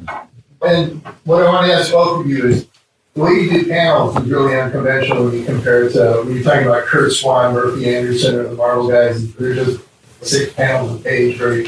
And 0.62 1.02
what 1.24 1.42
I 1.42 1.48
want 1.48 1.66
to 1.66 1.72
ask 1.72 1.90
both 1.90 2.20
of 2.20 2.30
you 2.30 2.46
is, 2.46 2.68
the 3.14 3.22
way 3.22 3.32
you 3.32 3.50
did 3.50 3.68
panels 3.68 4.16
is 4.16 4.30
really 4.30 4.58
unconventional 4.58 5.24
when 5.24 5.34
you 5.34 5.44
compare 5.44 5.84
it 5.84 5.92
to, 5.92 6.22
when 6.24 6.34
you're 6.34 6.44
talking 6.44 6.66
about 6.66 6.84
Curt 6.84 7.12
Swan, 7.12 7.52
Murphy 7.52 7.94
Anderson, 7.94 8.36
or 8.36 8.44
the 8.44 8.54
Marvel 8.54 8.88
guys, 8.88 9.34
they're 9.34 9.54
just 9.54 9.82
six 10.22 10.52
panels 10.54 11.00
a 11.00 11.02
page, 11.02 11.36
very 11.36 11.66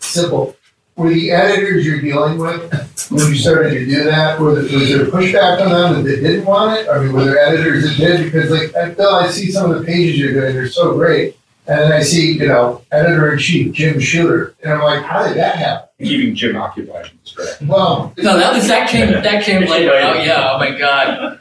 simple. 0.00 0.55
Were 0.96 1.10
the 1.10 1.30
editors 1.30 1.84
you're 1.84 2.00
dealing 2.00 2.38
with, 2.38 2.72
when 3.10 3.26
you 3.28 3.34
started 3.34 3.70
to 3.70 3.84
do 3.84 4.04
that, 4.04 4.40
were 4.40 4.54
there, 4.54 4.62
was 4.78 4.88
there 4.88 5.04
pushback 5.06 5.60
on 5.60 5.70
them 5.70 6.02
that 6.02 6.10
they 6.10 6.20
didn't 6.20 6.46
want 6.46 6.80
it? 6.80 6.88
I 6.88 7.00
mean, 7.02 7.12
were 7.12 7.24
there 7.24 7.38
editors 7.38 7.84
that 7.84 7.96
did? 7.98 8.24
Because 8.32 8.50
like, 8.50 8.74
I 8.74 8.94
feel 8.94 9.08
I 9.08 9.28
see 9.28 9.50
some 9.52 9.70
of 9.70 9.78
the 9.78 9.84
pages 9.84 10.18
you're 10.18 10.32
doing, 10.32 10.54
they're 10.54 10.68
so 10.68 10.94
great. 10.94 11.36
And 11.66 11.78
then 11.80 11.92
I 11.92 12.00
see, 12.00 12.32
you 12.32 12.46
know, 12.48 12.80
editor 12.92 13.32
in 13.32 13.38
chief, 13.38 13.74
Jim 13.74 14.00
Shooter, 14.00 14.54
and 14.62 14.72
I'm 14.72 14.80
like, 14.82 15.02
how 15.02 15.26
did 15.26 15.36
that 15.36 15.56
happen? 15.56 15.88
Keeping 15.98 16.34
Jim 16.34 16.56
occupied 16.56 17.10
is. 17.24 17.34
Well, 17.62 18.14
No, 18.18 18.38
that 18.38 18.54
was 18.54 18.66
that 18.68 18.88
came 18.88 19.10
that 19.10 19.44
came 19.44 19.62
later. 19.68 19.90
Oh 19.94 20.14
yeah. 20.14 20.52
Oh 20.52 20.58
my 20.58 20.78
God. 20.78 21.38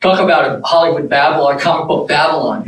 Talk 0.00 0.18
about 0.20 0.58
a 0.58 0.62
Hollywood 0.66 1.08
Babylon, 1.08 1.58
comic 1.58 1.88
book 1.88 2.08
Babylon. 2.08 2.64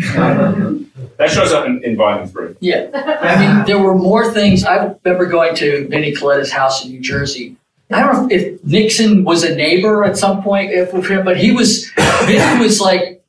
That 1.18 1.30
shows 1.30 1.52
up 1.52 1.66
in, 1.66 1.82
in 1.82 1.96
volume 1.96 2.28
three. 2.28 2.54
Yeah, 2.60 2.90
I 2.94 3.38
mean, 3.40 3.66
there 3.66 3.78
were 3.78 3.94
more 3.94 4.32
things. 4.32 4.64
I 4.64 4.94
remember 5.04 5.26
going 5.26 5.54
to 5.56 5.88
Vinnie 5.88 6.14
Colletta's 6.14 6.52
house 6.52 6.84
in 6.84 6.92
New 6.92 7.00
Jersey. 7.00 7.56
I 7.90 8.00
don't 8.00 8.28
know 8.28 8.34
if 8.34 8.62
Nixon 8.64 9.24
was 9.24 9.44
a 9.44 9.54
neighbor 9.54 10.04
at 10.04 10.16
some 10.16 10.42
point 10.42 10.72
if 10.72 10.92
with 10.92 11.06
him, 11.08 11.24
but 11.24 11.36
he 11.36 11.52
was. 11.52 11.90
Vinnie 12.24 12.62
was 12.62 12.80
like, 12.80 13.22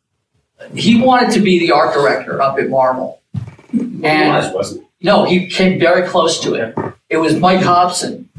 he 0.74 1.02
wanted 1.02 1.32
to 1.34 1.40
be 1.40 1.60
the 1.60 1.72
art 1.72 1.94
director 1.94 2.42
up 2.42 2.58
at 2.60 2.70
Marvel, 2.70 3.22
and 3.72 4.54
wasn't 4.54 4.82
it? 4.82 4.88
no, 5.02 5.26
he 5.26 5.48
came 5.48 5.80
very 5.80 6.08
close 6.08 6.40
to 6.42 6.56
it. 6.56 6.76
It 7.10 7.18
was 7.18 7.36
Mike 7.36 7.62
Hobson. 7.62 8.30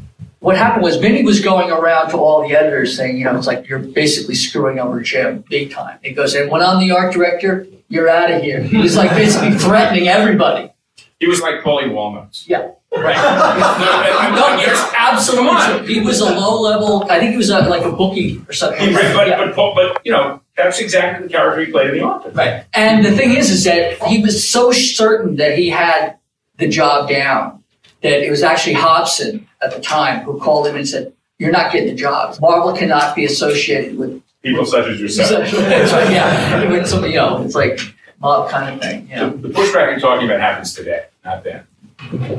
What 0.40 0.56
happened 0.56 0.84
was 0.84 0.96
Vinny 0.96 1.24
was 1.24 1.40
going 1.40 1.70
around 1.70 2.10
to 2.10 2.16
all 2.16 2.46
the 2.46 2.54
editors 2.54 2.96
saying, 2.96 3.16
you 3.16 3.24
know, 3.24 3.36
it's 3.36 3.46
like 3.46 3.68
you're 3.68 3.80
basically 3.80 4.36
screwing 4.36 4.78
over 4.78 5.00
Jim 5.00 5.44
big 5.48 5.72
time. 5.72 5.98
He 6.02 6.12
goes, 6.12 6.34
and 6.34 6.50
when 6.50 6.62
I'm 6.62 6.78
the 6.78 6.92
art 6.92 7.12
director, 7.12 7.66
you're 7.88 8.08
out 8.08 8.30
of 8.30 8.42
here. 8.42 8.62
He 8.62 8.76
was 8.78 8.96
like 8.96 9.10
basically 9.10 9.56
threatening 9.58 10.08
everybody. 10.08 10.72
He 11.20 11.26
was 11.26 11.40
like 11.40 11.62
Paulie 11.62 11.92
Walnuts. 11.92 12.48
Yeah, 12.48 12.70
right. 12.92 13.16
no, 14.34 14.56
it's 14.60 14.94
absolutely 14.96 15.78
true. 15.78 15.86
He 15.94 16.00
was 16.00 16.20
a 16.20 16.26
low 16.26 16.60
level. 16.60 17.04
I 17.10 17.18
think 17.18 17.32
he 17.32 17.36
was 17.36 17.50
a, 17.50 17.60
like 17.60 17.84
a 17.84 17.90
bookie 17.90 18.40
or 18.48 18.52
something. 18.52 18.80
He, 18.80 18.92
but, 18.94 19.26
Yeah. 19.26 19.44
but, 19.44 19.56
but, 19.56 19.74
but, 19.74 20.06
you 20.06 20.12
know, 20.12 20.40
that's 20.56 20.78
exactly 20.78 21.26
the 21.26 21.32
character 21.32 21.64
he 21.64 21.72
played 21.72 21.88
in 21.90 21.94
the 21.96 22.02
office. 22.04 22.34
Right. 22.36 22.64
And 22.72 23.04
the 23.04 23.10
thing 23.10 23.32
is, 23.32 23.50
is 23.50 23.64
that 23.64 24.00
he 24.04 24.22
was 24.22 24.48
so 24.48 24.70
certain 24.70 25.36
that 25.36 25.58
he 25.58 25.70
had 25.70 26.18
the 26.58 26.68
job 26.68 27.08
down 27.08 27.64
that 28.02 28.24
it 28.24 28.30
was 28.30 28.44
actually 28.44 28.74
Hobson 28.74 29.48
at 29.60 29.74
the 29.74 29.80
time 29.80 30.20
who 30.22 30.38
called 30.38 30.68
him 30.68 30.76
and 30.76 30.86
said, 30.88 31.12
"You're 31.38 31.50
not 31.50 31.72
getting 31.72 31.88
the 31.88 31.94
job. 31.96 32.36
Marvel 32.40 32.72
cannot 32.76 33.16
be 33.16 33.24
associated 33.24 33.98
with." 33.98 34.22
People 34.42 34.64
such 34.64 34.86
as 34.86 35.00
yourself. 35.00 35.52
yeah, 35.52 36.70
with 36.70 36.86
some, 36.86 37.04
you 37.04 37.14
know, 37.16 37.42
it's 37.42 37.54
like 37.56 37.80
mob 38.20 38.48
kind 38.50 38.74
of 38.74 38.80
thing. 38.80 39.04
The, 39.06 39.10
Yeah. 39.10 39.28
the 39.30 39.48
pushback 39.48 39.90
you're 39.90 40.00
talking 40.00 40.26
about 40.28 40.40
happens 40.40 40.74
today, 40.74 41.06
not 41.24 41.42
then. 41.44 41.64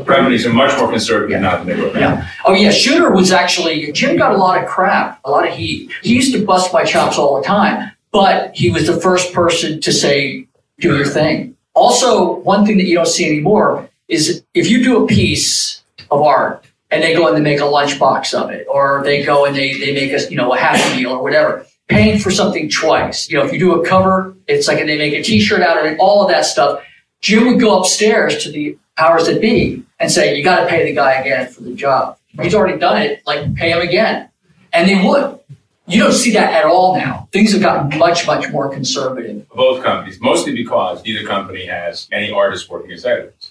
Companies 0.05 0.45
are 0.45 0.53
much 0.53 0.77
more 0.80 0.89
conservative 0.89 1.41
now 1.41 1.57
than 1.61 1.67
they 1.67 1.76
were 1.81 1.89
then. 1.89 2.01
Yeah. 2.01 2.30
Oh 2.45 2.53
yeah, 2.53 2.71
Shooter 2.71 3.11
was 3.11 3.34
actually 3.34 3.91
Jim 3.91 4.15
got 4.17 4.31
a 4.34 4.38
lot 4.38 4.63
of 4.63 4.69
crap, 4.69 5.19
a 5.26 5.30
lot 5.30 5.45
of 5.45 5.53
heat. 5.53 5.91
He 6.01 6.13
used 6.15 6.34
to 6.34 6.45
bust 6.45 6.71
my 6.71 6.85
chops 6.85 7.17
all 7.17 7.35
the 7.41 7.45
time, 7.45 7.91
but 8.13 8.55
he 8.55 8.71
was 8.71 8.88
the 8.88 8.99
first 9.01 9.34
person 9.34 9.81
to 9.81 9.91
say, 9.91 10.47
"Do 10.80 10.95
your 10.95 11.05
thing." 11.05 11.57
Also, 11.73 12.35
one 12.39 12.65
thing 12.65 12.77
that 12.77 12.85
you 12.85 12.95
don't 12.95 13.05
see 13.07 13.26
anymore 13.26 13.89
is 14.07 14.41
if 14.53 14.69
you 14.69 14.81
do 14.81 15.03
a 15.03 15.07
piece 15.07 15.81
of 16.09 16.21
art 16.21 16.63
and 16.89 17.03
they 17.03 17.13
go 17.13 17.27
and 17.27 17.35
they 17.35 17.41
make 17.41 17.59
a 17.59 17.63
lunchbox 17.63 18.34
of 18.34 18.49
it, 18.51 18.65
or 18.69 19.01
they 19.03 19.23
go 19.26 19.43
and 19.45 19.53
they 19.53 19.77
they 19.77 19.93
make 19.93 20.13
a 20.13 20.21
you 20.31 20.38
know 20.38 20.53
a 20.53 20.57
happy 20.57 21.01
meal 21.01 21.11
or 21.11 21.21
whatever. 21.21 21.65
Paying 21.90 22.20
for 22.20 22.32
something 22.32 22.70
twice. 22.70 23.30
You 23.30 23.38
know, 23.40 23.45
if 23.45 23.52
you 23.52 23.60
do 23.60 23.82
a 23.82 23.86
cover, 23.88 24.36
it's 24.48 24.68
like 24.68 24.80
and 24.80 24.88
they 24.88 24.98
make 24.98 25.14
a 25.14 25.24
T-shirt 25.24 25.61
out 25.61 25.78
of 25.78 25.86
it. 25.91 25.98
All 25.99 26.22
of 26.24 26.30
that 26.30 26.45
stuff. 26.45 26.82
Jim 27.22 27.48
would 27.48 27.60
go 27.60 27.80
upstairs 27.80 28.44
to 28.44 28.52
the 28.52 28.78
powers 28.95 29.26
that 29.26 29.41
be 29.41 29.84
and 29.99 30.11
say, 30.11 30.38
"You 30.38 30.44
got 30.44 30.61
to 30.61 30.68
pay 30.68 30.86
the 30.86 30.94
guy 30.94 31.14
again 31.14 31.48
for 31.48 31.64
the 31.64 31.74
job. 31.74 32.18
He's 32.41 32.53
already 32.56 32.78
done 32.78 33.02
it. 33.02 33.24
Like, 33.26 33.56
pay 33.56 33.72
him 33.72 33.82
again." 33.82 34.30
And 34.72 34.88
they 34.88 35.03
would. 35.03 35.40
You 35.88 36.03
don't 36.03 36.14
see 36.14 36.32
that 36.34 36.53
at 36.53 36.66
all 36.66 36.95
now. 36.95 37.28
Things 37.32 37.52
have 37.53 37.61
gotten 37.64 37.98
much, 37.98 38.28
much 38.28 38.48
more 38.52 38.70
conservative. 38.70 39.49
Both 39.49 39.84
companies, 39.84 40.20
mostly 40.22 40.53
because 40.53 41.03
neither 41.03 41.28
company 41.28 41.66
has 41.66 42.07
any 42.11 42.32
artists 42.32 42.70
working 42.70 42.91
as 42.91 43.03
editors. 43.03 43.49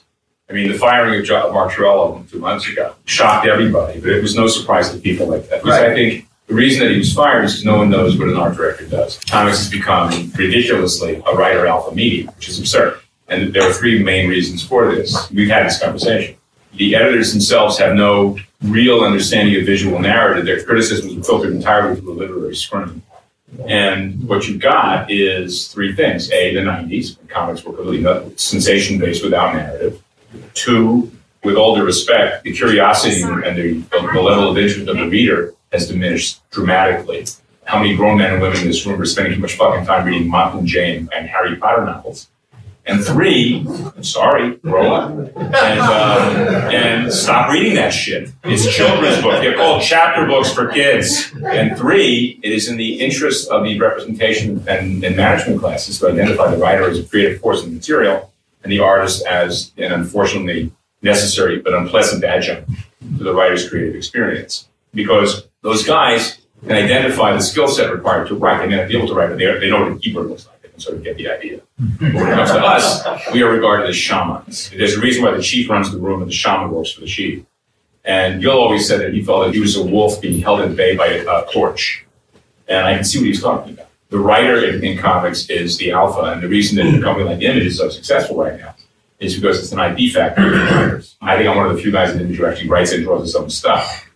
I 0.49 0.53
mean, 0.53 0.71
the 0.71 0.79
firing 0.79 1.19
of 1.19 1.27
Jo- 1.27 1.53
Mark 1.53 1.73
Chiarello 1.73 2.31
two 2.31 2.39
months 2.39 2.69
ago 2.69 2.95
shocked 3.05 3.49
everybody, 3.49 3.99
but 4.01 4.11
it 4.11 4.23
was 4.23 4.37
no 4.37 4.47
surprise 4.47 4.93
to 4.93 4.99
people 4.99 5.27
like 5.27 5.49
that. 5.49 5.65
Because 5.65 5.81
I 5.81 5.93
think 5.93 6.28
the 6.49 6.55
reason 6.55 6.81
that 6.81 6.93
he 6.93 6.99
was 6.99 7.13
fired 7.13 7.45
is 7.45 7.53
because 7.53 7.65
no 7.67 7.77
one 7.77 7.91
knows 7.91 8.19
what 8.19 8.29
an 8.29 8.37
art 8.37 8.57
director 8.57 8.87
does. 8.87 9.19
Comics 9.31 9.59
has 9.59 9.71
become 9.71 10.33
ridiculously 10.35 11.23
a 11.27 11.37
writer 11.37 11.67
alpha 11.67 11.95
medium, 11.95 12.29
which 12.35 12.49
is 12.49 12.59
absurd. 12.59 13.01
And 13.29 13.53
there 13.53 13.69
are 13.69 13.73
three 13.73 14.03
main 14.03 14.31
reasons 14.31 14.65
for 14.65 14.95
this. 14.95 15.31
We've 15.31 15.51
had 15.51 15.67
this 15.67 15.79
conversation. 15.79 16.37
The 16.75 16.95
editors 16.95 17.33
themselves 17.33 17.79
have 17.79 17.95
no 17.95 18.39
real 18.63 19.01
understanding 19.01 19.57
of 19.57 19.67
visual 19.67 19.99
narrative. 19.99 20.47
Their 20.47 20.65
criticisms 20.65 21.19
are 21.19 21.23
filtered 21.23 21.55
entirely 21.55 22.01
through 22.01 22.13
a 22.13 22.15
literary 22.15 22.57
screen. 22.57 23.03
And 23.67 24.27
what 24.27 24.49
you've 24.49 24.61
got 24.61 25.11
is 25.11 25.69
three 25.69 25.95
things. 25.95 26.31
A, 26.31 26.55
the 26.55 26.61
90s, 26.61 27.19
when 27.19 27.29
comics 27.29 27.63
were 27.63 27.75
completely 27.75 28.37
sensation 28.37 28.99
based 28.99 29.23
without 29.23 29.55
narrative. 29.55 30.03
Two, 30.55 31.13
with 31.45 31.57
all 31.57 31.75
due 31.75 31.85
respect, 31.85 32.45
the 32.45 32.53
curiosity 32.55 33.23
and 33.23 33.57
the, 33.57 33.83
the 33.91 34.21
level 34.21 34.51
of 34.51 34.57
interest 34.57 34.89
of 34.89 34.97
the 34.97 35.09
reader 35.09 35.55
has 35.73 35.89
diminished 35.89 36.49
dramatically. 36.51 37.27
How 37.65 37.79
many 37.79 37.95
grown 37.95 38.19
men 38.19 38.33
and 38.33 38.43
women 38.43 38.59
in 38.59 38.67
this 38.67 38.87
room 38.87 39.01
are 39.01 39.05
spending 39.05 39.35
too 39.35 39.41
much 39.41 39.55
fucking 39.55 39.85
time 39.85 40.07
reading 40.07 40.33
and 40.33 40.67
Jane 40.67 41.09
and 41.15 41.29
Harry 41.29 41.57
Potter 41.57 41.85
novels? 41.85 42.29
And 42.87 43.05
three, 43.05 43.67
I'm 43.69 44.03
sorry, 44.03 44.57
grow 44.57 44.95
up 44.95 45.11
and 45.11 45.35
uh, 45.37 46.71
and 46.73 47.13
stop 47.13 47.53
reading 47.53 47.75
that 47.75 47.91
shit. 47.91 48.31
It's 48.45 48.75
children's 48.75 49.21
book. 49.21 49.43
They're 49.43 49.57
called 49.57 49.83
chapter 49.83 50.27
books 50.27 50.51
for 50.51 50.69
kids. 50.69 51.31
And 51.45 51.77
three, 51.77 52.41
it 52.43 52.51
is 52.51 52.67
in 52.67 52.79
the 52.79 52.99
interest 52.99 53.51
of 53.51 53.65
the 53.65 53.79
representation 53.79 54.65
and, 54.67 55.05
and 55.05 55.17
management 55.19 55.61
classes 55.61 55.99
to 55.99 56.09
identify 56.09 56.51
the 56.51 56.57
writer 56.57 56.89
as 56.89 56.99
a 56.99 57.05
creative 57.05 57.43
force 57.43 57.63
the 57.63 57.69
material 57.69 58.33
and 58.63 58.73
the 58.73 58.81
artist 58.81 59.27
as 59.27 59.73
an 59.77 59.93
unfortunately 59.93 60.73
necessary 61.03 61.59
but 61.59 61.75
unpleasant 61.75 62.25
adjunct 62.25 62.71
to 63.19 63.25
the 63.25 63.35
writer's 63.35 63.69
creative 63.69 63.95
experience. 63.95 64.67
Because 64.95 65.48
those 65.63 65.85
guys 65.85 66.39
can 66.63 66.73
identify 66.73 67.33
the 67.33 67.41
skill 67.41 67.69
set 67.69 67.93
required 67.93 68.29
to 68.29 68.35
write. 68.35 68.61
They 68.61 68.69
may 68.69 68.77
not 68.77 68.89
be 68.89 68.97
able 68.97 69.09
to 69.09 69.15
write, 69.15 69.29
but 69.29 69.39
they, 69.39 69.47
they 69.59 69.71
know 69.71 69.83
what 69.83 69.93
a 69.93 69.97
keyboard 69.97 70.27
looks 70.27 70.47
like. 70.47 70.61
They 70.63 70.69
can 70.69 70.81
sort 70.81 70.97
of 70.97 71.05
get 71.05 71.17
the 71.17 71.31
idea. 71.31 71.61
Hmm. 71.79 71.89
But 71.99 72.15
when 72.15 72.29
it 72.29 72.35
comes 72.35 72.51
to 72.51 72.59
us, 72.59 73.33
we 73.33 73.43
are 73.43 73.51
regarded 73.51 73.89
as 73.89 73.97
shamans. 73.97 74.71
There's 74.71 74.95
a 74.95 75.01
reason 75.01 75.23
why 75.23 75.33
the 75.33 75.43
chief 75.43 75.69
runs 75.71 75.91
the 75.93 75.99
room 75.99 76.21
and 76.23 76.31
the 76.31 76.35
shaman 76.35 76.71
works 76.71 76.93
for 76.93 77.01
the 77.01 77.07
chief. 77.07 77.45
And 78.05 78.41
Gil 78.41 78.53
always 78.53 78.89
said 78.89 79.01
that 79.01 79.13
he 79.13 79.23
felt 79.23 79.47
that 79.47 79.55
he 79.55 79.61
was 79.61 79.77
a 79.77 79.85
wolf 79.85 80.21
being 80.21 80.41
held 80.41 80.61
at 80.61 80.75
bay 80.75 80.97
by 80.97 81.07
a, 81.07 81.27
a 81.27 81.47
torch. 81.53 82.07
And 82.67 82.87
I 82.87 82.95
can 82.95 83.05
see 83.05 83.19
what 83.19 83.27
he's 83.27 83.43
talking 83.43 83.75
about. 83.75 83.89
The 84.11 84.19
writer 84.19 84.65
in, 84.65 84.83
in 84.83 84.97
comics 84.97 85.51
is 85.51 85.77
the 85.77 85.91
alpha, 85.93 86.33
and 86.33 86.43
the 86.43 86.49
reason 86.49 86.77
that 86.79 86.99
a 86.99 87.03
company 87.03 87.29
like 87.29 87.43
Image 87.43 87.67
is 87.67 87.77
so 87.77 87.91
successful 87.91 88.37
right 88.37 88.59
now 88.59 88.75
is 89.19 89.35
because 89.35 89.59
it's 89.59 89.73
an 89.73 89.81
IP 89.81 90.13
factor 90.13 90.43
for 90.43 90.75
writers. 90.75 91.17
I 91.21 91.37
think 91.37 91.49
I'm 91.49 91.57
one 91.57 91.67
of 91.67 91.77
the 91.77 91.83
few 91.83 91.93
guys 91.93 92.15
in 92.15 92.21
Image 92.21 92.37
who 92.37 92.47
actually 92.47 92.71
writes 92.71 92.93
and 92.93 93.05
draws 93.05 93.23
his 93.23 93.35
own 93.35 93.51
stuff. 93.51 94.08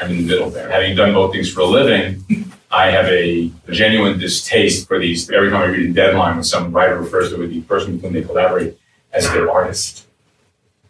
I'm 0.00 0.10
in 0.10 0.16
the 0.18 0.22
middle 0.22 0.50
there. 0.50 0.70
Having 0.70 0.96
done 0.96 1.12
both 1.12 1.32
things 1.32 1.52
for 1.52 1.60
a 1.60 1.66
living, 1.66 2.24
I 2.70 2.90
have 2.90 3.06
a 3.06 3.50
genuine 3.70 4.18
distaste 4.18 4.88
for 4.88 4.98
these. 4.98 5.30
Every 5.30 5.50
time 5.50 5.62
I 5.62 5.66
read 5.66 5.90
a 5.90 5.92
deadline 5.92 6.36
when 6.36 6.44
some 6.44 6.72
writer 6.72 6.98
refers 6.98 7.30
to 7.30 7.46
the 7.46 7.60
person 7.62 7.92
with 7.92 8.02
whom 8.02 8.12
they 8.12 8.22
collaborate 8.22 8.78
as 9.12 9.30
their 9.32 9.50
artist. 9.50 10.06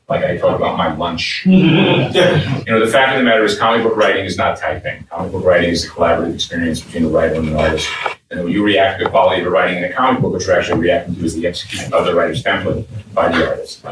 Like 0.09 0.24
I 0.24 0.37
talk 0.37 0.57
about 0.57 0.77
my 0.77 0.95
lunch. 0.95 1.43
you 1.47 1.61
know, 1.61 2.85
the 2.85 2.91
fact 2.91 3.12
of 3.12 3.19
the 3.19 3.24
matter 3.24 3.45
is 3.45 3.59
comic 3.59 3.85
book 3.85 3.97
writing 3.97 4.24
is 4.24 4.37
not 4.37 4.59
typing. 4.59 5.05
Comic 5.05 5.32
book 5.32 5.45
writing 5.45 5.70
is 5.70 5.85
a 5.85 5.89
collaborative 5.89 6.35
experience 6.35 6.81
between 6.81 7.05
a 7.05 7.09
writer 7.09 7.37
and 7.37 7.49
an 7.49 7.57
artist. 7.57 7.89
And 8.31 8.45
when 8.45 8.53
you 8.53 8.65
react 8.65 8.99
to 8.99 9.05
the 9.05 9.11
quality 9.11 9.41
of 9.41 9.45
the 9.45 9.51
writing 9.51 9.78
in 9.78 9.85
a 9.85 9.93
comic 9.93 10.20
book, 10.20 10.32
what 10.32 10.47
you're 10.47 10.59
actually 10.59 10.81
reacting 10.81 11.15
to 11.16 11.24
is 11.24 11.35
the 11.35 11.47
execution 11.47 11.93
of 11.93 12.07
the 12.07 12.15
writer's 12.15 12.43
template 12.43 12.87
by 13.15 13.28
the 13.28 13.49
artist. 13.49 13.85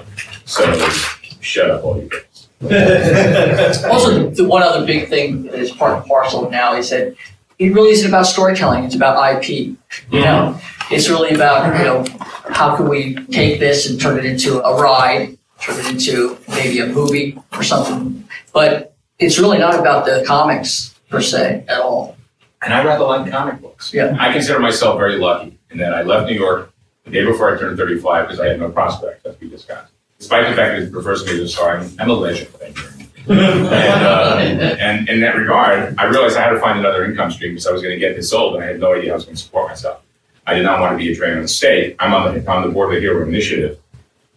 So 0.45 0.78
shut 1.40 1.70
up, 1.70 1.85
all 1.85 1.99
you. 2.01 2.11
Also, 3.89 4.30
the 4.30 4.44
one 4.44 4.62
other 4.62 4.85
big 4.85 5.09
thing 5.09 5.44
that 5.44 5.55
is 5.55 5.70
part 5.70 5.97
and 5.97 6.06
parcel 6.06 6.51
now 6.51 6.74
is 6.74 6.90
that 6.90 7.14
it 7.59 7.72
really 7.72 7.90
isn't 7.90 8.09
about 8.09 8.26
storytelling, 8.26 8.85
it's 8.85 8.94
about 8.94 9.16
IP. 9.36 9.48
You 9.48 9.76
know, 10.10 10.55
mm-hmm. 10.55 10.94
it's 10.94 11.09
really 11.09 11.35
about, 11.35 11.76
you 11.78 11.85
know, 11.85 12.05
how 12.51 12.76
can 12.76 12.89
we 12.89 13.14
take 13.26 13.60
this 13.60 13.89
and 13.89 14.01
turn 14.01 14.18
it 14.18 14.24
into 14.24 14.60
a 14.64 14.80
ride, 14.80 15.39
turn 15.60 15.78
it 15.78 15.86
into 15.86 16.39
maybe 16.48 16.80
a 16.80 16.86
movie 16.86 17.39
or 17.52 17.62
something. 17.62 18.28
But 18.52 18.94
it's 19.18 19.39
really 19.39 19.59
not 19.59 19.78
about 19.78 20.05
the 20.05 20.24
comics 20.26 20.94
per 21.10 21.20
se 21.20 21.64
at 21.68 21.80
all. 21.80 22.16
And 22.62 22.74
I 22.74 22.85
rather 22.85 23.05
like 23.05 23.30
comic 23.30 23.60
books. 23.60 23.93
Yeah. 23.94 24.16
I 24.18 24.32
consider 24.32 24.59
myself 24.59 24.98
very 24.98 25.16
lucky 25.16 25.59
in 25.70 25.78
that 25.78 25.94
I 25.94 26.02
left 26.02 26.28
New 26.28 26.36
York 26.36 26.72
the 27.05 27.10
day 27.10 27.24
before 27.24 27.55
I 27.55 27.59
turned 27.59 27.78
35 27.78 28.26
because 28.26 28.40
I 28.40 28.48
had 28.48 28.59
no 28.59 28.70
prospects, 28.70 29.24
as 29.24 29.39
we 29.40 29.48
discussed. 29.48 29.93
Despite 30.19 30.49
the 30.49 30.57
fact 30.57 30.78
that 30.78 30.82
it 30.82 30.93
refers 30.93 31.23
to 31.23 31.32
me 31.32 31.43
as 31.43 31.51
a 31.51 31.53
star, 31.53 31.78
I'm, 31.99 32.11
a 32.11 32.12
legend. 32.12 32.49
Thank 32.49 32.77
you. 32.77 32.85
and, 33.28 34.05
uh, 34.05 34.36
and 34.81 35.09
in 35.09 35.20
that 35.20 35.36
regard, 35.36 35.95
I 35.97 36.07
realized 36.07 36.36
I 36.36 36.43
had 36.43 36.51
to 36.51 36.61
find 36.61 36.78
another 36.78 37.05
income 37.05 37.31
stream 37.31 37.53
because 37.53 37.66
I 37.66 37.73
was 37.73 37.82
going 37.82 37.95
to 37.95 38.01
get 38.01 38.16
this 38.16 38.32
old 38.32 38.57
and 38.57 38.65
I 38.65 38.66
had 38.66 38.81
no 38.81 38.95
idea 38.95 39.12
I 39.12 39.15
was 39.15 39.27
going 39.27 39.36
to 39.36 39.43
support 39.43 39.69
myself. 39.69 40.03
I 40.47 40.55
did 40.55 40.65
not 40.65 40.81
want 40.81 40.93
to 40.95 40.97
be 40.99 41.12
a 41.12 41.15
drain 41.15 41.36
on 41.36 41.43
the 41.43 41.49
state. 41.49 41.95
I'm 42.01 42.15
on 42.15 42.35
the, 42.35 42.51
on 42.51 42.66
the 42.66 42.73
board 42.73 42.89
of 42.89 42.95
the 42.95 43.01
Hero 43.01 43.27
Initiative. 43.27 43.78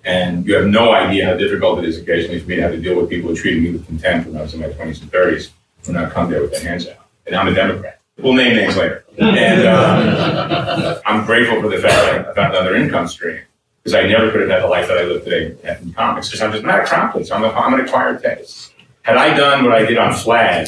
And 0.03 0.45
you 0.45 0.55
have 0.55 0.67
no 0.67 0.93
idea 0.93 1.25
how 1.25 1.35
difficult 1.35 1.79
it 1.79 1.85
is 1.85 1.97
occasionally 1.97 2.39
for 2.39 2.49
me 2.49 2.57
to 2.57 2.61
have 2.61 2.71
to 2.71 2.81
deal 2.81 2.97
with 2.97 3.09
people 3.09 3.29
who 3.29 3.35
treated 3.35 3.63
me 3.63 3.71
with 3.71 3.85
contempt 3.87 4.27
when 4.27 4.37
I 4.37 4.41
was 4.41 4.53
in 4.53 4.59
my 4.59 4.67
20s 4.67 5.01
and 5.01 5.11
30s 5.11 5.49
when 5.85 5.97
I 5.97 6.09
come 6.09 6.29
there 6.29 6.41
with 6.41 6.51
their 6.51 6.61
hands 6.61 6.87
out. 6.87 7.07
And 7.25 7.35
I'm 7.35 7.47
a 7.47 7.53
Democrat. 7.53 8.01
We'll 8.17 8.33
name 8.33 8.55
names 8.55 8.77
later. 8.77 9.05
And 9.17 9.61
uh, 9.65 11.01
I'm 11.05 11.25
grateful 11.25 11.61
for 11.61 11.69
the 11.69 11.79
fact 11.79 11.93
that 11.93 12.27
I 12.27 12.33
found 12.33 12.55
another 12.55 12.75
income 12.75 13.07
stream 13.07 13.41
because 13.83 13.95
I 13.95 14.07
never 14.07 14.31
could 14.31 14.41
have 14.41 14.49
had 14.49 14.63
the 14.63 14.67
life 14.67 14.87
that 14.87 14.97
I 14.97 15.03
live 15.03 15.23
today 15.23 15.55
in 15.81 15.93
comics 15.93 16.27
because 16.27 16.41
I'm 16.41 16.51
just 16.51 16.63
not 16.63 16.79
a 16.79 16.83
accomplished. 16.83 17.31
I'm, 17.31 17.43
a, 17.43 17.49
I'm 17.49 17.73
an 17.73 17.79
acquired 17.79 18.21
taste. 18.21 18.73
Had 19.01 19.17
I 19.17 19.35
done 19.35 19.63
what 19.63 19.73
I 19.73 19.85
did 19.85 19.97
on 19.97 20.13
Flagg 20.13 20.67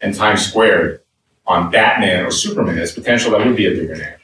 and 0.00 0.14
Times 0.14 0.46
Squared 0.46 1.02
on 1.46 1.70
Batman 1.70 2.24
or 2.24 2.30
Superman, 2.30 2.74
there's 2.74 2.92
potential 2.92 3.30
that 3.32 3.46
would 3.46 3.56
be 3.56 3.66
a 3.66 3.70
bigger 3.70 3.96
name. 3.96 4.14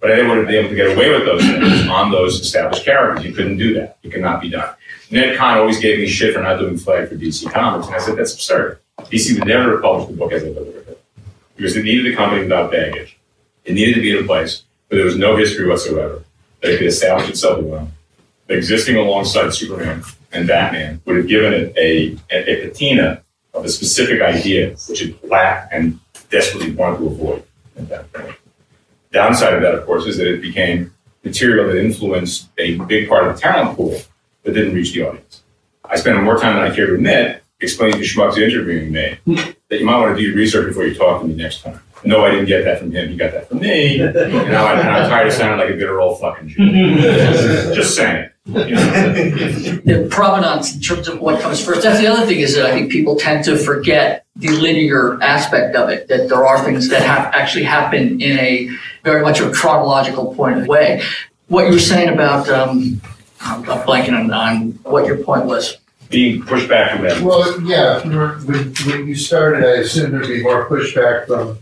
But 0.00 0.10
I 0.10 0.14
wouldn't 0.14 0.28
want 0.30 0.40
to 0.40 0.46
be 0.48 0.56
able 0.56 0.70
to 0.70 0.74
get 0.74 0.96
away 0.96 1.10
with 1.10 1.24
those 1.24 1.42
things 1.42 1.88
on 1.88 2.10
those 2.10 2.40
established 2.40 2.84
characters. 2.84 3.24
You 3.24 3.32
couldn't 3.32 3.58
do 3.58 3.74
that. 3.74 3.98
It 4.02 4.12
cannot 4.12 4.40
be 4.40 4.48
done. 4.48 4.74
Ned 5.10 5.36
Kahn 5.36 5.58
always 5.58 5.78
gave 5.78 5.98
me 5.98 6.08
shit 6.08 6.34
for 6.34 6.40
not 6.40 6.58
doing 6.58 6.78
Flagg 6.78 7.08
for 7.08 7.16
DC 7.16 7.52
Comics, 7.52 7.86
and 7.86 7.94
I 7.94 7.98
said, 7.98 8.16
that's 8.16 8.32
absurd. 8.32 8.80
DC 9.00 9.38
would 9.38 9.46
never 9.46 9.72
have 9.72 9.82
published 9.82 10.10
the 10.10 10.16
book 10.16 10.32
as 10.32 10.42
I 10.42 10.46
delivered 10.46 10.88
it 10.88 11.00
because 11.56 11.76
it 11.76 11.84
needed 11.84 12.12
a 12.12 12.16
company 12.16 12.42
without 12.42 12.72
baggage. 12.72 13.18
It 13.64 13.74
needed 13.74 13.94
to 13.94 14.00
be 14.00 14.16
in 14.16 14.24
a 14.24 14.26
place 14.26 14.62
where 14.88 14.98
there 14.98 15.04
was 15.04 15.16
no 15.16 15.36
history 15.36 15.68
whatsoever, 15.68 16.24
that 16.62 16.72
it 16.72 16.78
could 16.78 16.86
establish 16.86 17.28
itself 17.28 17.58
alone. 17.58 17.92
Existing 18.48 18.96
alongside 18.96 19.52
Superman 19.52 20.02
and 20.32 20.48
Batman 20.48 21.00
would 21.04 21.16
have 21.16 21.28
given 21.28 21.52
it 21.52 21.76
a, 21.76 22.16
a, 22.30 22.50
a 22.50 22.68
patina 22.68 23.22
of 23.54 23.64
a 23.64 23.68
specific 23.68 24.20
idea, 24.22 24.74
which 24.88 25.02
it 25.02 25.28
lacked 25.28 25.72
and 25.72 25.98
desperately 26.30 26.72
wanted 26.72 26.98
to 26.98 27.06
avoid 27.06 27.44
at 27.76 27.88
that 27.88 28.12
point. 28.12 28.36
Downside 29.10 29.54
of 29.54 29.62
that, 29.62 29.74
of 29.74 29.84
course, 29.84 30.06
is 30.06 30.16
that 30.16 30.26
it 30.26 30.40
became 30.40 30.92
material 31.24 31.68
that 31.68 31.78
influenced 31.78 32.48
a 32.58 32.78
big 32.78 33.08
part 33.08 33.26
of 33.26 33.36
the 33.36 33.40
talent 33.40 33.76
pool, 33.76 33.98
but 34.42 34.54
didn't 34.54 34.74
reach 34.74 34.92
the 34.92 35.06
audience. 35.06 35.42
I 35.84 35.96
spent 35.96 36.22
more 36.22 36.38
time 36.38 36.56
than 36.56 36.70
I 36.70 36.74
care 36.74 36.86
to 36.86 36.94
admit 36.94 37.42
explaining 37.60 38.00
to 38.00 38.04
schmucks 38.04 38.38
interviewing 38.38 38.90
me 38.92 39.18
that 39.26 39.78
you 39.80 39.84
might 39.86 40.00
want 40.00 40.16
to 40.16 40.20
do 40.20 40.28
your 40.28 40.36
research 40.36 40.66
before 40.66 40.84
you 40.84 40.94
talk 40.94 41.20
to 41.20 41.28
me 41.28 41.34
next 41.34 41.62
time. 41.62 41.80
No, 42.04 42.24
I 42.24 42.30
didn't 42.30 42.46
get 42.46 42.64
that 42.64 42.78
from 42.78 42.90
him. 42.92 43.08
He 43.10 43.16
got 43.16 43.32
that 43.32 43.48
from 43.48 43.60
me. 43.60 44.00
And 44.00 44.14
now 44.14 44.66
I, 44.66 44.78
and 44.80 44.88
I'm 44.88 45.08
tired 45.08 45.28
of 45.28 45.32
sounding 45.32 45.58
like 45.58 45.70
a 45.74 45.78
bitter 45.78 46.00
old 46.00 46.20
fucking 46.20 46.48
Jew. 46.48 46.96
Just 47.74 47.94
saying. 47.96 48.28
You 48.44 48.54
know? 48.54 49.12
the 49.84 50.08
provenance 50.10 50.74
in 50.74 50.80
terms 50.80 51.06
of 51.06 51.20
what 51.20 51.40
comes 51.40 51.64
first. 51.64 51.82
That's 51.82 52.00
the 52.00 52.08
other 52.08 52.26
thing 52.26 52.40
is 52.40 52.56
that 52.56 52.66
I 52.66 52.72
think 52.72 52.90
people 52.90 53.14
tend 53.16 53.44
to 53.44 53.56
forget 53.56 54.24
the 54.34 54.48
linear 54.48 55.22
aspect 55.22 55.76
of 55.76 55.90
it, 55.90 56.08
that 56.08 56.28
there 56.28 56.44
are 56.44 56.64
things 56.64 56.88
that 56.88 57.02
have 57.02 57.32
actually 57.34 57.64
happen 57.64 58.20
in 58.20 58.38
a 58.38 58.68
very 59.04 59.22
much 59.22 59.40
a 59.40 59.50
chronological 59.52 60.34
point 60.34 60.58
of 60.58 60.66
way. 60.66 61.02
What 61.48 61.66
you 61.66 61.72
were 61.74 61.78
saying 61.78 62.08
about, 62.08 62.48
um, 62.48 63.00
I'm 63.40 63.58
I'm 63.70 63.86
blanking 63.86 64.18
on, 64.18 64.32
on 64.32 64.70
what 64.82 65.06
your 65.06 65.18
point 65.18 65.44
was. 65.44 65.78
Being 66.08 66.42
pushed 66.42 66.68
back 66.68 66.96
from 66.96 67.06
them. 67.06 67.24
Well, 67.24 67.60
yeah, 67.62 67.98
if 67.98 68.04
you 68.04 68.10
were- 68.12 68.38
when, 68.44 68.74
when 68.86 69.06
you 69.06 69.14
started, 69.14 69.64
I 69.64 69.80
assumed 69.82 70.14
there'd 70.14 70.26
be 70.26 70.42
more 70.42 70.68
pushback 70.68 71.26
from 71.26 71.58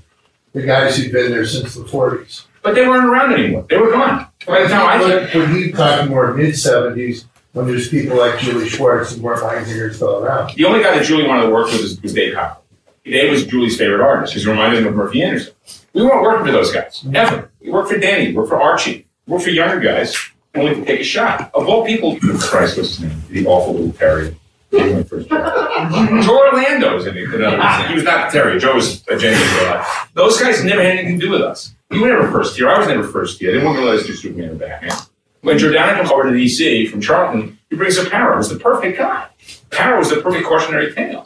the 0.53 0.63
guys 0.63 0.97
who'd 0.97 1.13
been 1.13 1.31
there 1.31 1.47
since 1.47 1.75
the 1.75 1.85
forties. 1.85 2.47
But 2.63 2.75
they 2.75 2.87
weren't 2.87 3.07
around 3.07 3.33
anymore. 3.33 3.67
They 3.69 3.79
were 3.79 3.91
gone. 3.91 4.27
By 4.47 4.63
the 4.63 4.69
time 4.69 5.01
I 5.01 5.05
But 5.05 5.35
when 5.35 5.55
you 5.55 5.73
talking 5.73 6.11
more 6.11 6.35
mid 6.35 6.57
seventies, 6.57 7.27
when 7.53 7.67
there's 7.67 7.89
people 7.89 8.17
like 8.17 8.39
Julie 8.39 8.69
Schwartz 8.69 9.13
and 9.13 9.23
Mort 9.23 9.39
Weisinger 9.39 9.95
still 9.95 10.25
around. 10.25 10.55
The 10.55 10.65
only 10.65 10.83
guy 10.83 10.97
that 10.97 11.05
Julie 11.05 11.27
wanted 11.27 11.47
to 11.47 11.51
work 11.51 11.67
with 11.67 11.83
was, 11.83 12.01
was 12.01 12.15
Dave 12.15 12.35
Cowan. 12.35 12.57
Dave 13.05 13.31
was 13.31 13.47
Julie's 13.47 13.77
favorite 13.77 14.03
artist 14.05 14.33
because 14.33 14.45
he 14.45 14.51
reminded 14.51 14.81
him 14.81 14.89
of 14.89 14.95
Murphy 14.95 15.23
Anderson. 15.23 15.55
We 15.93 16.03
weren't 16.03 16.23
working 16.23 16.47
for 16.47 16.53
those 16.53 16.73
guys, 16.73 17.01
mm-hmm. 17.01 17.17
ever. 17.17 17.51
We 17.61 17.71
worked 17.71 17.91
for 17.91 17.99
Danny, 17.99 18.29
we 18.29 18.35
worked 18.35 18.51
for 18.51 18.61
Archie, 18.61 19.07
we 19.27 19.33
worked 19.33 19.45
for 19.45 19.51
younger 19.51 19.81
guys, 19.81 20.17
only 20.55 20.75
to 20.75 20.85
take 20.85 21.01
a 21.01 21.05
shot. 21.05 21.51
Of 21.55 21.67
all 21.67 21.85
people, 21.85 22.19
Christ, 22.39 22.77
what's 22.77 22.97
his 22.97 23.01
name? 23.01 23.23
The 23.31 23.47
awful 23.47 23.75
little 23.75 23.93
Terry. 23.93 24.37
Joe 24.73 26.39
Orlando 26.39 26.95
was 26.95 27.07
in 27.07 27.15
He 27.17 27.95
was 27.95 28.05
not 28.05 28.31
Terry. 28.31 28.59
Joe 28.59 28.75
was 28.75 29.07
a 29.09 29.17
genuine. 29.17 29.85
Those 30.15 30.41
guys 30.41 30.63
never 30.65 30.83
had 30.83 30.99
anything 30.99 31.19
to 31.19 31.27
do 31.27 31.33
with 31.33 31.43
us. 31.43 31.75
We 31.91 32.01
were 32.01 32.09
never 32.09 32.31
first 32.31 32.59
year. 32.59 32.69
I 32.69 32.79
was 32.79 32.87
never 32.87 33.03
first 33.03 33.41
year. 33.41 33.53
They 33.53 33.65
to 33.65 33.85
let 33.85 33.99
us 33.99 34.07
do 34.07 34.15
Superman 34.15 34.51
or 34.51 34.55
Batman. 34.55 34.93
When 35.41 35.59
Giordano 35.59 35.97
comes 35.97 36.11
over 36.11 36.25
to 36.25 36.31
DC 36.31 36.89
from 36.91 37.01
Charlton, 37.01 37.59
he 37.69 37.77
brings 37.77 37.99
up 37.99 38.07
Aparo. 38.09 38.37
was 38.37 38.49
the 38.49 38.59
perfect 38.59 38.99
guy. 38.99 39.27
Aparo 39.71 39.99
was 39.99 40.11
the 40.11 40.21
perfect 40.21 40.47
cautionary 40.47 40.93
tale. 40.93 41.25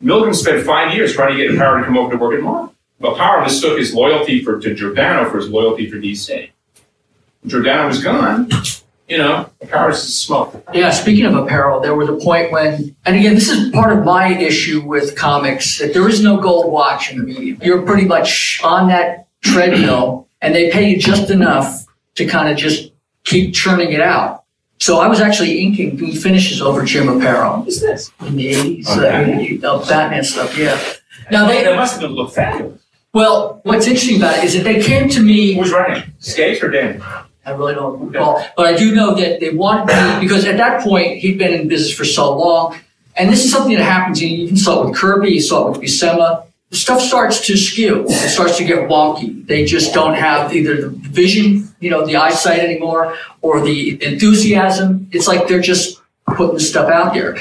Milligan 0.00 0.32
spent 0.32 0.64
five 0.64 0.94
years 0.94 1.12
trying 1.12 1.36
to 1.36 1.42
get 1.42 1.50
Aparo 1.54 1.80
to 1.80 1.84
come 1.84 1.98
over 1.98 2.12
to 2.12 2.16
work 2.16 2.34
at 2.34 2.42
Marvel. 2.42 2.74
But 3.00 3.16
Aparo 3.16 3.44
mistook 3.44 3.78
his 3.78 3.92
loyalty 3.92 4.42
for 4.42 4.58
to 4.60 4.74
Giordano 4.74 5.28
for 5.28 5.38
his 5.38 5.48
loyalty 5.48 5.90
for 5.90 5.96
DC. 5.96 6.50
Giordano 7.46 7.88
was 7.88 8.02
gone, 8.02 8.48
you 9.10 9.18
know, 9.18 9.50
Aparo's 9.62 10.16
smoke. 10.16 10.64
Yeah, 10.72 10.90
speaking 10.90 11.26
of 11.26 11.32
Aparo, 11.32 11.82
there 11.82 11.94
was 11.94 12.08
a 12.08 12.14
point 12.14 12.52
when, 12.52 12.94
and 13.04 13.16
again, 13.16 13.34
this 13.34 13.48
is 13.48 13.70
part 13.72 13.92
of 13.96 14.04
my 14.04 14.28
issue 14.38 14.80
with 14.86 15.16
comics, 15.16 15.78
that 15.80 15.92
there 15.92 16.08
is 16.08 16.22
no 16.22 16.40
gold 16.40 16.72
watch 16.72 17.10
in 17.10 17.18
the 17.18 17.24
medium. 17.24 17.58
You're 17.60 17.82
pretty 17.82 18.06
much 18.06 18.60
on 18.62 18.88
that 18.88 19.26
treadmill, 19.42 20.28
and 20.40 20.54
they 20.54 20.70
pay 20.70 20.88
you 20.88 20.98
just 20.98 21.28
enough 21.30 21.84
to 22.14 22.24
kind 22.26 22.48
of 22.48 22.56
just 22.56 22.92
keep 23.24 23.52
churning 23.52 23.92
it 23.92 24.00
out. 24.00 24.44
So 24.78 24.98
I 25.00 25.08
was 25.08 25.20
actually 25.20 25.60
inking, 25.60 25.96
doing 25.96 26.12
finishes 26.12 26.62
over 26.62 26.84
Jim 26.84 27.06
Aparo. 27.08 27.58
What's 27.64 27.80
this? 27.80 28.10
In 28.20 28.36
the 28.36 28.52
80s, 28.52 28.84
Oh, 28.88 28.92
uh, 28.92 29.00
Batman? 29.02 29.60
uh, 29.64 29.86
Batman 29.86 30.24
stuff, 30.24 30.56
yeah. 30.56 30.80
Now 31.30 31.46
they, 31.48 31.64
that 31.64 31.76
must 31.76 32.00
have 32.00 32.10
looked 32.12 32.34
fabulous. 32.34 32.80
well, 33.12 33.60
what's 33.64 33.86
interesting 33.86 34.16
about 34.18 34.38
it 34.38 34.44
is 34.44 34.54
that 34.54 34.64
they 34.64 34.80
came 34.80 35.08
to 35.10 35.20
me. 35.20 35.54
Who's 35.54 35.70
writing? 35.72 36.10
Skates 36.20 36.62
or 36.62 36.70
Dan? 36.70 37.02
I 37.44 37.52
really 37.52 37.74
don't 37.74 38.08
recall, 38.08 38.44
but 38.56 38.66
I 38.66 38.76
do 38.76 38.94
know 38.94 39.14
that 39.14 39.40
they 39.40 39.50
wanted 39.50 39.86
me 39.86 40.20
because 40.20 40.44
at 40.44 40.56
that 40.58 40.82
point 40.82 41.18
he'd 41.18 41.38
been 41.38 41.52
in 41.52 41.68
business 41.68 41.92
for 41.92 42.04
so 42.04 42.36
long, 42.36 42.78
and 43.16 43.30
this 43.30 43.44
is 43.44 43.50
something 43.50 43.74
that 43.76 43.82
happens. 43.82 44.22
You 44.22 44.28
even 44.28 44.56
saw 44.56 44.82
it 44.82 44.90
with 44.90 44.96
Kirby, 44.96 45.30
you 45.30 45.40
saw 45.40 45.68
it 45.68 45.70
with 45.72 45.80
Buscema. 45.80 46.46
Stuff 46.72 47.00
starts 47.00 47.44
to 47.46 47.56
skew. 47.56 48.04
It 48.06 48.28
starts 48.28 48.56
to 48.58 48.64
get 48.64 48.88
wonky. 48.88 49.44
They 49.44 49.64
just 49.64 49.92
don't 49.92 50.14
have 50.14 50.54
either 50.54 50.82
the 50.82 50.90
vision 50.90 51.70
you 51.80 51.90
know, 51.90 52.06
the 52.06 52.16
eyesight 52.16 52.60
anymore 52.60 53.16
or 53.40 53.60
the 53.60 54.02
enthusiasm. 54.04 55.08
It's 55.10 55.26
like 55.26 55.48
they're 55.48 55.60
just 55.60 56.00
putting 56.26 56.54
the 56.54 56.60
stuff 56.60 56.90
out 56.90 57.14
there. 57.14 57.38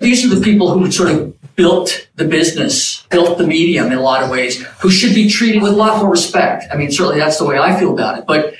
These 0.00 0.24
are 0.24 0.34
the 0.34 0.42
people 0.42 0.72
who 0.72 0.90
sort 0.90 1.10
of 1.10 1.36
built 1.56 2.08
the 2.14 2.24
business, 2.24 3.02
built 3.10 3.36
the 3.36 3.46
medium 3.46 3.88
in 3.88 3.98
a 3.98 4.00
lot 4.00 4.22
of 4.22 4.30
ways, 4.30 4.62
who 4.80 4.90
should 4.90 5.14
be 5.14 5.28
treated 5.28 5.60
with 5.60 5.72
a 5.72 5.76
lot 5.76 6.00
more 6.00 6.10
respect. 6.10 6.64
I 6.72 6.76
mean, 6.76 6.90
certainly 6.90 7.18
that's 7.18 7.38
the 7.38 7.44
way 7.44 7.58
I 7.58 7.78
feel 7.78 7.92
about 7.92 8.18
it. 8.18 8.24
But 8.26 8.54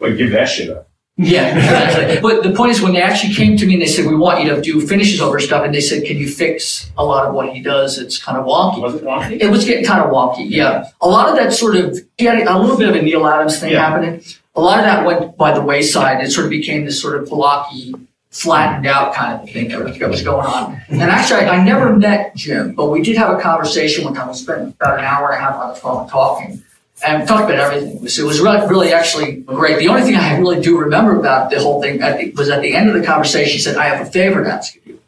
Like, 0.00 0.16
give 0.16 0.30
that 0.32 0.46
shit 0.46 0.70
up. 0.70 0.88
yeah, 1.16 1.54
exactly. 1.56 2.20
but 2.22 2.42
the 2.42 2.52
point 2.52 2.70
is, 2.70 2.80
when 2.80 2.94
they 2.94 3.02
actually 3.02 3.34
came 3.34 3.56
to 3.58 3.66
me 3.66 3.74
and 3.74 3.82
they 3.82 3.86
said, 3.86 4.06
"We 4.06 4.16
want 4.16 4.42
you 4.42 4.54
to 4.54 4.60
do 4.62 4.80
finishes 4.80 5.20
over 5.20 5.38
stuff," 5.38 5.64
and 5.64 5.74
they 5.74 5.80
said, 5.82 6.04
"Can 6.04 6.16
you 6.16 6.26
fix 6.28 6.90
a 6.96 7.04
lot 7.04 7.26
of 7.26 7.34
what 7.34 7.52
he 7.52 7.60
does? 7.60 7.98
It's 7.98 8.16
kind 8.22 8.38
of 8.38 8.46
wonky." 8.46 8.80
Was 8.80 8.94
it 8.94 9.04
wonky? 9.04 9.38
It 9.40 9.50
was 9.50 9.64
getting 9.66 9.84
kind 9.84 10.02
of 10.02 10.10
wonky. 10.10 10.46
Yeah, 10.48 10.84
a 11.02 11.08
lot 11.08 11.28
of 11.28 11.36
that 11.36 11.52
sort 11.52 11.76
of 11.76 11.98
yeah, 12.18 12.32
a 12.48 12.58
little 12.58 12.78
bit 12.78 12.88
of 12.88 12.94
a 12.94 13.02
Neal 13.02 13.26
Adams 13.26 13.58
thing 13.60 13.72
Yeah. 13.72 13.86
happening. 13.86 14.22
A 14.56 14.60
lot 14.60 14.78
of 14.78 14.84
that 14.86 15.04
went 15.04 15.36
by 15.36 15.52
the 15.52 15.60
wayside. 15.60 16.24
It 16.24 16.30
sort 16.30 16.46
of 16.46 16.50
became 16.50 16.84
this 16.86 17.00
sort 17.00 17.20
of 17.20 17.28
blocky, 17.28 17.94
flattened 18.30 18.86
out 18.86 19.12
kind 19.14 19.42
of 19.42 19.50
thing 19.50 19.68
that 19.68 19.84
was, 19.84 19.98
that 19.98 20.08
was 20.08 20.22
going 20.22 20.46
on. 20.46 20.80
And 20.88 21.02
actually, 21.02 21.40
I, 21.40 21.56
I 21.58 21.64
never 21.64 21.94
met 21.96 22.34
Jim, 22.34 22.74
but 22.74 22.86
we 22.90 23.02
did 23.02 23.16
have 23.18 23.36
a 23.36 23.40
conversation 23.40 24.04
one 24.04 24.14
time. 24.14 24.28
We 24.28 24.34
spent 24.34 24.74
about 24.74 24.98
an 24.98 25.04
hour 25.04 25.30
and 25.32 25.36
a 25.36 25.40
half 25.40 25.56
on 25.56 25.68
the 25.68 25.74
phone 25.76 26.08
talking 26.08 26.62
and 27.06 27.26
talked 27.26 27.50
about 27.50 27.58
everything. 27.58 27.96
It 27.96 28.02
was, 28.02 28.18
it 28.18 28.24
was 28.24 28.40
really, 28.40 28.66
really 28.68 28.92
actually 28.92 29.36
great. 29.36 29.78
The 29.78 29.88
only 29.88 30.02
thing 30.02 30.16
I 30.16 30.36
really 30.38 30.60
do 30.60 30.78
remember 30.78 31.18
about 31.18 31.50
the 31.50 31.60
whole 31.60 31.80
thing 31.80 32.00
at 32.02 32.18
the, 32.18 32.30
was 32.32 32.48
at 32.48 32.62
the 32.62 32.74
end 32.74 32.88
of 32.88 32.94
the 32.94 33.04
conversation, 33.04 33.52
he 33.52 33.58
said, 33.58 33.76
I 33.76 33.84
have 33.86 34.06
a 34.06 34.10
favor 34.10 34.44
to 34.44 34.50
ask 34.50 34.76
of 34.76 34.86
you. 34.86 35.00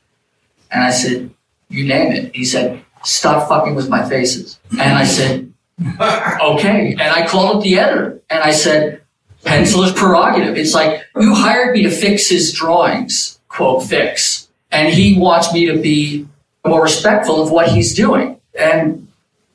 And 0.70 0.82
I 0.82 0.90
said, 0.90 1.30
You 1.68 1.86
name 1.86 2.12
it. 2.12 2.34
He 2.34 2.44
said, 2.44 2.82
Stop 3.04 3.48
fucking 3.48 3.74
with 3.74 3.88
my 3.88 4.08
faces. 4.08 4.58
And 4.72 4.96
I 4.96 5.04
said, 5.04 5.52
Okay. 6.00 6.92
And 6.92 7.02
I 7.02 7.26
called 7.26 7.56
up 7.56 7.62
the 7.62 7.78
editor 7.78 8.20
and 8.30 8.42
I 8.42 8.52
said, 8.52 9.02
Pencil 9.44 9.82
is 9.82 9.92
prerogative. 9.92 10.56
It's 10.56 10.74
like, 10.74 11.04
you 11.16 11.34
hired 11.34 11.74
me 11.74 11.82
to 11.82 11.90
fix 11.90 12.28
his 12.28 12.52
drawings, 12.52 13.40
quote, 13.48 13.82
fix. 13.82 14.48
And 14.70 14.92
he 14.92 15.18
wants 15.18 15.52
me 15.52 15.66
to 15.66 15.78
be 15.80 16.28
more 16.64 16.82
respectful 16.82 17.42
of 17.42 17.50
what 17.50 17.68
he's 17.68 17.94
doing. 17.94 18.40
And 18.58 19.08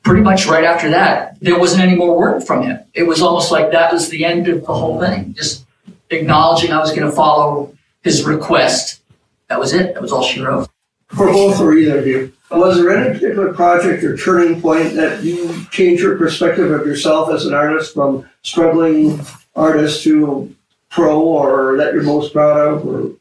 pretty 0.08 0.22
much 0.22 0.46
right 0.46 0.64
after 0.64 0.88
that, 0.88 1.38
there 1.40 1.58
wasn't 1.58 1.82
any 1.82 1.94
more 1.94 2.16
work 2.16 2.42
from 2.42 2.62
him. 2.62 2.80
It 2.94 3.02
was 3.02 3.20
almost 3.20 3.52
like 3.52 3.72
that 3.72 3.92
was 3.92 4.08
the 4.08 4.24
end 4.24 4.48
of 4.48 4.64
the 4.64 4.72
whole 4.72 4.98
thing. 4.98 5.34
Just 5.34 5.66
acknowledging 6.08 6.72
I 6.72 6.78
was 6.78 6.92
going 6.92 7.02
to 7.02 7.12
follow 7.12 7.76
his 8.02 8.24
request. 8.24 9.02
That 9.48 9.60
was 9.60 9.74
it. 9.74 9.92
That 9.92 10.00
was 10.00 10.10
all 10.10 10.22
she 10.22 10.40
wrote. 10.40 10.70
For 11.08 11.26
both 11.26 11.60
or 11.60 11.76
either 11.76 11.98
of 11.98 12.06
you, 12.06 12.32
was 12.50 12.78
there 12.78 12.90
any 12.90 13.18
particular 13.18 13.52
project 13.52 14.02
or 14.02 14.16
turning 14.16 14.62
point 14.62 14.94
that 14.94 15.22
you 15.22 15.66
changed 15.70 16.02
your 16.02 16.16
perspective 16.16 16.70
of 16.70 16.86
yourself 16.86 17.30
as 17.30 17.44
an 17.44 17.52
artist 17.52 17.92
from 17.92 18.26
struggling 18.42 19.20
artist 19.54 20.04
to 20.04 20.54
pro 20.88 21.20
or 21.20 21.76
that 21.76 21.92
you're 21.92 22.02
most 22.02 22.32
proud 22.32 22.56
of? 22.58 22.86
Or 22.86 23.12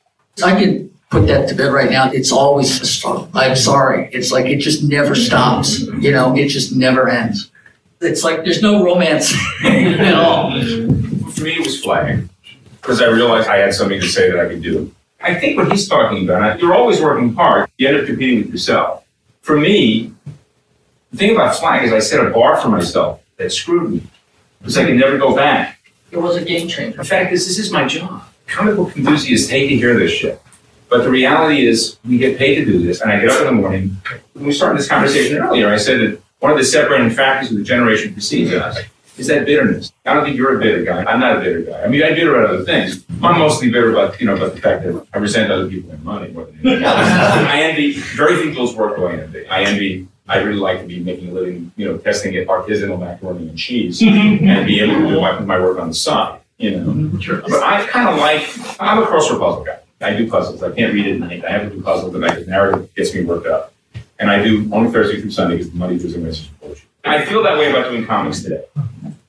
I 0.41 0.57
can 0.57 0.86
put 1.09 1.27
that 1.27 1.47
to 1.49 1.55
bed 1.55 1.71
right 1.71 1.89
now. 1.89 2.11
It's 2.11 2.31
always 2.31 2.81
a 2.81 2.85
struggle. 2.85 3.29
I'm 3.33 3.55
sorry. 3.55 4.09
It's 4.11 4.31
like 4.31 4.45
it 4.45 4.57
just 4.57 4.83
never 4.83 5.15
stops. 5.15 5.79
You 5.79 6.11
know, 6.11 6.35
it 6.35 6.47
just 6.47 6.75
never 6.75 7.09
ends. 7.09 7.49
It's 8.01 8.23
like 8.23 8.43
there's 8.43 8.61
no 8.61 8.83
romance 8.83 9.33
at 9.63 10.13
all. 10.13 10.51
For 10.51 11.41
me, 11.43 11.53
it 11.53 11.65
was 11.65 11.81
Flagg 11.81 12.29
because 12.81 13.01
I 13.01 13.07
realized 13.07 13.47
I 13.47 13.57
had 13.57 13.73
something 13.73 13.99
to 13.99 14.07
say 14.07 14.29
that 14.31 14.39
I 14.39 14.47
could 14.47 14.61
do. 14.61 14.93
I 15.19 15.33
think 15.33 15.57
what 15.57 15.71
he's 15.71 15.87
talking 15.87 16.23
about, 16.23 16.59
you're 16.59 16.75
always 16.75 17.01
working 17.01 17.33
hard. 17.33 17.69
You 17.77 17.87
end 17.87 17.97
up 17.97 18.05
competing 18.05 18.43
with 18.43 18.51
yourself. 18.51 19.03
For 19.41 19.57
me, 19.59 20.13
the 21.11 21.17
thing 21.17 21.35
about 21.35 21.55
flying 21.55 21.85
is 21.85 21.91
I 21.91 21.99
set 21.99 22.25
a 22.25 22.29
bar 22.29 22.57
for 22.57 22.69
myself 22.69 23.21
that 23.37 23.51
screwed 23.51 23.91
me 23.91 24.03
because 24.59 24.77
I 24.77 24.85
could 24.85 24.95
never 24.95 25.17
go 25.17 25.35
back. 25.35 25.91
It 26.11 26.17
was 26.17 26.37
a 26.37 26.45
game 26.45 26.67
changer. 26.67 26.97
The 26.97 27.03
fact 27.03 27.33
is, 27.33 27.47
this 27.47 27.57
is 27.57 27.71
my 27.71 27.85
job. 27.87 28.23
Comic 28.45 28.75
book 28.75 28.95
enthusiasts 28.95 29.49
hate 29.49 29.69
to 29.69 29.75
hear 29.75 29.97
this 29.97 30.11
shit. 30.11 30.41
But 30.89 31.03
the 31.03 31.09
reality 31.09 31.67
is, 31.67 31.97
we 32.05 32.17
get 32.17 32.37
paid 32.37 32.55
to 32.55 32.65
do 32.65 32.79
this, 32.79 33.01
and 33.01 33.11
I 33.11 33.19
get 33.19 33.29
up 33.29 33.41
in 33.41 33.47
the 33.47 33.51
morning. 33.61 33.97
When 34.33 34.45
we 34.45 34.53
started 34.53 34.79
this 34.79 34.87
conversation 34.87 35.37
earlier, 35.37 35.69
I 35.69 35.77
said 35.77 35.99
that 35.99 36.21
one 36.39 36.51
of 36.51 36.57
the 36.57 36.63
separating 36.63 37.09
factors 37.09 37.51
of 37.51 37.57
the 37.57 37.63
generation 37.63 38.13
precedes 38.13 38.53
us 38.53 38.77
is 39.17 39.27
that 39.27 39.45
bitterness. 39.45 39.91
I 40.05 40.13
don't 40.13 40.23
think 40.23 40.37
you're 40.37 40.57
a 40.57 40.61
bitter 40.61 40.83
guy. 40.83 41.03
I'm 41.03 41.19
not 41.19 41.37
a 41.37 41.39
bitter 41.39 41.61
guy. 41.61 41.81
I 41.83 41.87
mean, 41.87 42.03
I'm 42.03 42.13
bitter 42.13 42.35
about 42.35 42.53
other 42.53 42.63
things. 42.63 43.03
I'm 43.23 43.39
mostly 43.39 43.69
bitter 43.69 43.91
about, 43.91 44.19
you 44.19 44.27
know, 44.27 44.35
about 44.35 44.53
the 44.53 44.61
fact 44.61 44.83
that 44.83 45.07
I 45.13 45.17
resent 45.17 45.51
other 45.51 45.67
people 45.67 45.91
and 45.91 46.03
money 46.03 46.31
more 46.31 46.45
than 46.45 46.59
anything 46.59 46.83
else. 46.83 46.97
I 46.99 47.61
envy 47.63 47.93
very 47.99 48.39
few 48.41 48.51
people's 48.51 48.75
work 48.75 48.99
I 48.99 49.13
envy. 49.21 49.47
I 49.47 49.63
envy. 49.63 50.07
I 50.29 50.39
really 50.39 50.59
like 50.59 50.81
to 50.81 50.85
be 50.85 50.99
making 50.99 51.29
a 51.29 51.33
living, 51.33 51.71
you 51.77 51.85
know, 51.85 51.97
testing 51.97 52.33
it 52.33 52.47
artisanal 52.47 52.99
macaroni 52.99 53.47
and 53.47 53.57
cheese, 53.57 54.01
mm-hmm. 54.01 54.45
and 54.45 54.67
be 54.67 54.81
able 54.81 55.01
to 55.01 55.07
do 55.07 55.21
my, 55.21 55.39
my 55.39 55.57
work 55.57 55.79
on 55.79 55.87
the 55.87 55.93
side, 55.93 56.41
you 56.57 56.71
know. 56.71 56.85
Mm-hmm. 56.85 57.49
But 57.49 57.63
I 57.63 57.87
kind 57.87 58.09
of 58.09 58.17
like. 58.17 58.41
I'm 58.79 59.01
a 59.01 59.05
crossword 59.05 59.39
puzzle 59.39 59.63
guy. 59.63 59.79
I 60.01 60.15
do 60.15 60.29
puzzles. 60.29 60.61
I 60.61 60.71
can't 60.71 60.93
read 60.93 61.07
at 61.07 61.19
night. 61.19 61.43
I 61.43 61.51
have 61.51 61.69
to 61.69 61.75
do 61.75 61.81
puzzles 61.81 62.13
at 62.13 62.21
night. 62.21 62.47
Narrative 62.47 62.93
gets 62.95 63.13
me 63.13 63.23
worked 63.23 63.47
up, 63.47 63.73
and 64.19 64.29
I 64.29 64.43
do 64.43 64.69
only 64.71 64.91
Thursday 64.91 65.19
through 65.19 65.31
Sunday 65.31 65.57
because 65.57 65.71
the 65.71 65.77
Monday 65.77 65.97
Sunday 65.99 66.29
is 66.29 66.41
bullshit. 66.61 66.85
I 67.03 67.25
feel 67.25 67.41
that 67.43 67.57
way 67.57 67.69
about 67.69 67.89
doing 67.89 68.05
comics 68.05 68.41
today. 68.43 68.63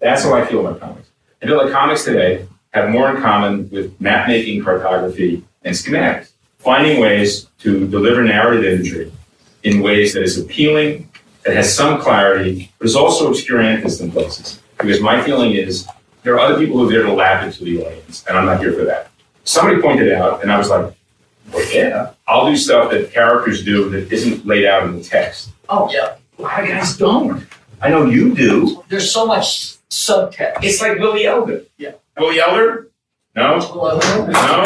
That's 0.00 0.24
how 0.24 0.34
I 0.34 0.44
feel 0.44 0.66
about 0.66 0.80
comics. 0.80 1.08
I 1.42 1.46
feel 1.46 1.56
like 1.56 1.72
comics 1.72 2.04
today 2.04 2.46
have 2.72 2.90
more 2.90 3.14
in 3.14 3.22
common 3.22 3.70
with 3.70 3.98
map 4.00 4.28
making, 4.28 4.62
cartography, 4.62 5.42
and 5.62 5.74
schematics. 5.74 6.32
Finding 6.58 7.00
ways 7.00 7.46
to 7.60 7.86
deliver 7.88 8.22
narrative 8.24 8.64
imagery 8.64 9.12
in 9.62 9.80
ways 9.80 10.12
that 10.14 10.22
is 10.22 10.38
appealing, 10.38 11.08
that 11.44 11.54
has 11.54 11.74
some 11.74 12.00
clarity, 12.00 12.70
but 12.78 12.86
is 12.86 12.96
also 12.96 13.30
obscurantist 13.30 14.00
in 14.00 14.10
places. 14.10 14.60
Because 14.76 15.00
my 15.00 15.22
feeling 15.22 15.52
is 15.52 15.86
there 16.22 16.34
are 16.34 16.40
other 16.40 16.58
people 16.58 16.78
who 16.78 16.88
are 16.88 16.92
there 16.92 17.02
to 17.04 17.12
lap 17.12 17.46
it 17.46 17.52
to 17.54 17.64
the 17.64 17.84
audience, 17.84 18.24
and 18.28 18.36
I'm 18.36 18.44
not 18.44 18.60
here 18.60 18.72
for 18.72 18.84
that. 18.84 19.07
Somebody 19.48 19.80
pointed 19.80 20.12
out, 20.12 20.42
and 20.42 20.52
I 20.52 20.58
was 20.58 20.68
like, 20.68 20.94
well, 21.54 21.74
yeah, 21.74 22.10
I'll 22.26 22.50
do 22.50 22.54
stuff 22.54 22.90
that 22.90 23.10
characters 23.14 23.64
do 23.64 23.88
that 23.88 24.12
isn't 24.12 24.44
laid 24.44 24.66
out 24.66 24.82
in 24.82 24.98
the 24.98 25.02
text. 25.02 25.52
Oh 25.70 25.90
yeah. 25.90 26.16
A 26.38 26.42
lot 26.42 26.62
of 26.62 26.68
guys 26.68 26.98
don't. 26.98 27.46
I 27.80 27.88
know 27.88 28.04
you 28.04 28.34
do. 28.34 28.84
There's 28.90 29.10
so 29.10 29.26
much 29.26 29.78
subtext. 29.88 30.62
It's 30.62 30.82
like 30.82 30.98
Willie 30.98 31.24
Elder. 31.24 31.62
Yeah. 31.78 31.92
Willie 32.18 32.38
Elder? 32.38 32.88
No? 33.34 33.58
Hello. 33.58 33.98
No? 33.98 34.64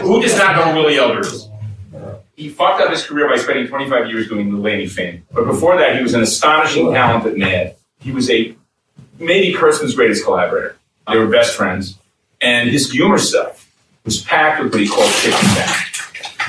Who 0.00 0.22
does 0.22 0.38
not 0.38 0.56
know 0.56 0.72
who 0.72 0.80
Willie 0.80 0.96
Elder 0.96 1.20
is? 1.20 1.46
He 2.34 2.48
fucked 2.48 2.80
up 2.80 2.90
his 2.90 3.04
career 3.04 3.28
by 3.28 3.36
spending 3.36 3.66
25 3.66 4.08
years 4.08 4.26
doing 4.26 4.52
the 4.52 4.58
Laney 4.58 4.86
fame. 4.86 5.26
But 5.30 5.44
before 5.44 5.76
that, 5.76 5.96
he 5.96 6.02
was 6.02 6.14
an 6.14 6.22
astonishing 6.22 6.94
talent 6.94 7.26
at 7.26 7.36
Mad. 7.36 7.76
He 8.00 8.10
was 8.10 8.30
a 8.30 8.56
maybe 9.18 9.54
Kurtzman's 9.54 9.94
greatest 9.94 10.24
collaborator. 10.24 10.78
They 11.06 11.18
were 11.18 11.26
best 11.26 11.54
friends. 11.54 11.98
And 12.40 12.68
his 12.68 12.90
humor 12.90 13.16
stuff 13.16 13.55
was 14.06 14.22
packed 14.22 14.62
with 14.62 14.72
what 14.72 14.80
he 14.80 14.88
called 14.88 15.10
chicken. 15.14 15.38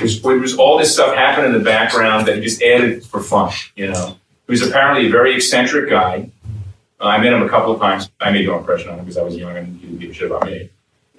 was, 0.00 0.24
it 0.24 0.40
was 0.40 0.56
all 0.56 0.78
this 0.78 0.94
stuff 0.94 1.14
happening 1.14 1.52
in 1.52 1.58
the 1.58 1.64
background 1.64 2.26
that 2.28 2.36
he 2.36 2.40
just 2.40 2.62
added 2.62 3.04
for 3.04 3.20
fun, 3.20 3.52
you 3.74 3.88
know. 3.88 4.16
He 4.46 4.52
was 4.52 4.66
apparently 4.66 5.08
a 5.08 5.10
very 5.10 5.34
eccentric 5.34 5.90
guy. 5.90 6.30
I 7.00 7.18
met 7.18 7.32
him 7.32 7.42
a 7.42 7.48
couple 7.48 7.72
of 7.72 7.80
times. 7.80 8.10
I 8.20 8.30
made 8.30 8.46
no 8.46 8.58
impression 8.58 8.90
on 8.90 8.98
him 8.98 9.04
because 9.04 9.18
I 9.18 9.22
was 9.22 9.36
young 9.36 9.56
and 9.56 9.78
he 9.78 9.86
didn't 9.86 9.98
give 9.98 10.10
a 10.10 10.14
shit 10.14 10.30
about 10.30 10.46
me. 10.46 10.70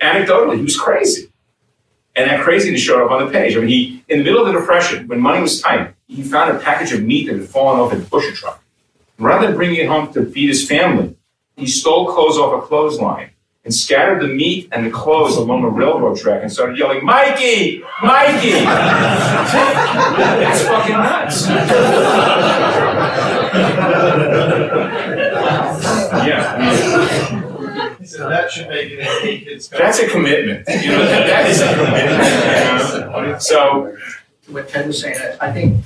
Anecdotally, 0.01 0.55
he 0.57 0.63
was 0.63 0.77
crazy. 0.77 1.29
And 2.15 2.29
that 2.29 2.41
craziness 2.41 2.81
showed 2.81 3.03
up 3.05 3.11
on 3.11 3.25
the 3.25 3.31
page. 3.31 3.55
I 3.55 3.59
mean, 3.59 3.69
he, 3.69 4.03
in 4.07 4.19
the 4.19 4.23
middle 4.23 4.45
of 4.45 4.51
the 4.51 4.59
Depression, 4.59 5.07
when 5.07 5.19
money 5.19 5.41
was 5.41 5.61
tight, 5.61 5.93
he 6.07 6.23
found 6.23 6.55
a 6.55 6.59
package 6.59 6.93
of 6.93 7.03
meat 7.03 7.27
that 7.27 7.37
had 7.37 7.47
fallen 7.47 7.79
off 7.79 7.93
a 7.93 7.99
pusher 8.09 8.33
truck. 8.33 8.63
Rather 9.17 9.47
than 9.47 9.55
bringing 9.55 9.81
it 9.81 9.87
home 9.87 10.11
to 10.13 10.25
feed 10.25 10.47
his 10.47 10.67
family, 10.67 11.15
he 11.55 11.67
stole 11.67 12.11
clothes 12.11 12.37
off 12.37 12.63
a 12.63 12.65
clothesline 12.65 13.31
and 13.65 13.73
scattered 13.73 14.21
the 14.21 14.27
meat 14.27 14.69
and 14.71 14.85
the 14.85 14.89
clothes 14.89 15.35
along 15.35 15.63
a 15.63 15.69
railroad 15.69 16.17
track 16.17 16.41
and 16.41 16.51
started 16.51 16.77
yelling, 16.77 17.03
Mikey! 17.03 17.83
Mikey! 18.01 18.51
That's 20.39 20.63
fucking 20.63 20.95
nuts. 20.95 21.47
yeah. 26.27 26.55
I 26.57 27.95
mean, 27.99 28.07
So 28.07 28.29
that 28.29 28.49
should 28.51 28.69
make 28.69 28.91
it 28.91 28.99
a 28.99 29.21
kids. 29.45 29.67
that's 29.69 29.99
a 29.99 30.07
commitment. 30.07 30.67
You 30.67 30.91
know, 30.91 31.05
that, 31.05 31.27
that 31.27 31.49
is 31.49 31.61
a 31.61 31.75
commitment. 31.75 33.25
you 33.25 33.31
know? 33.33 33.37
So, 33.39 33.95
what 34.47 34.67
Ted 34.69 34.87
was 34.87 34.99
saying, 35.01 35.17
I 35.41 35.49
I 35.49 35.53
think 35.53 35.83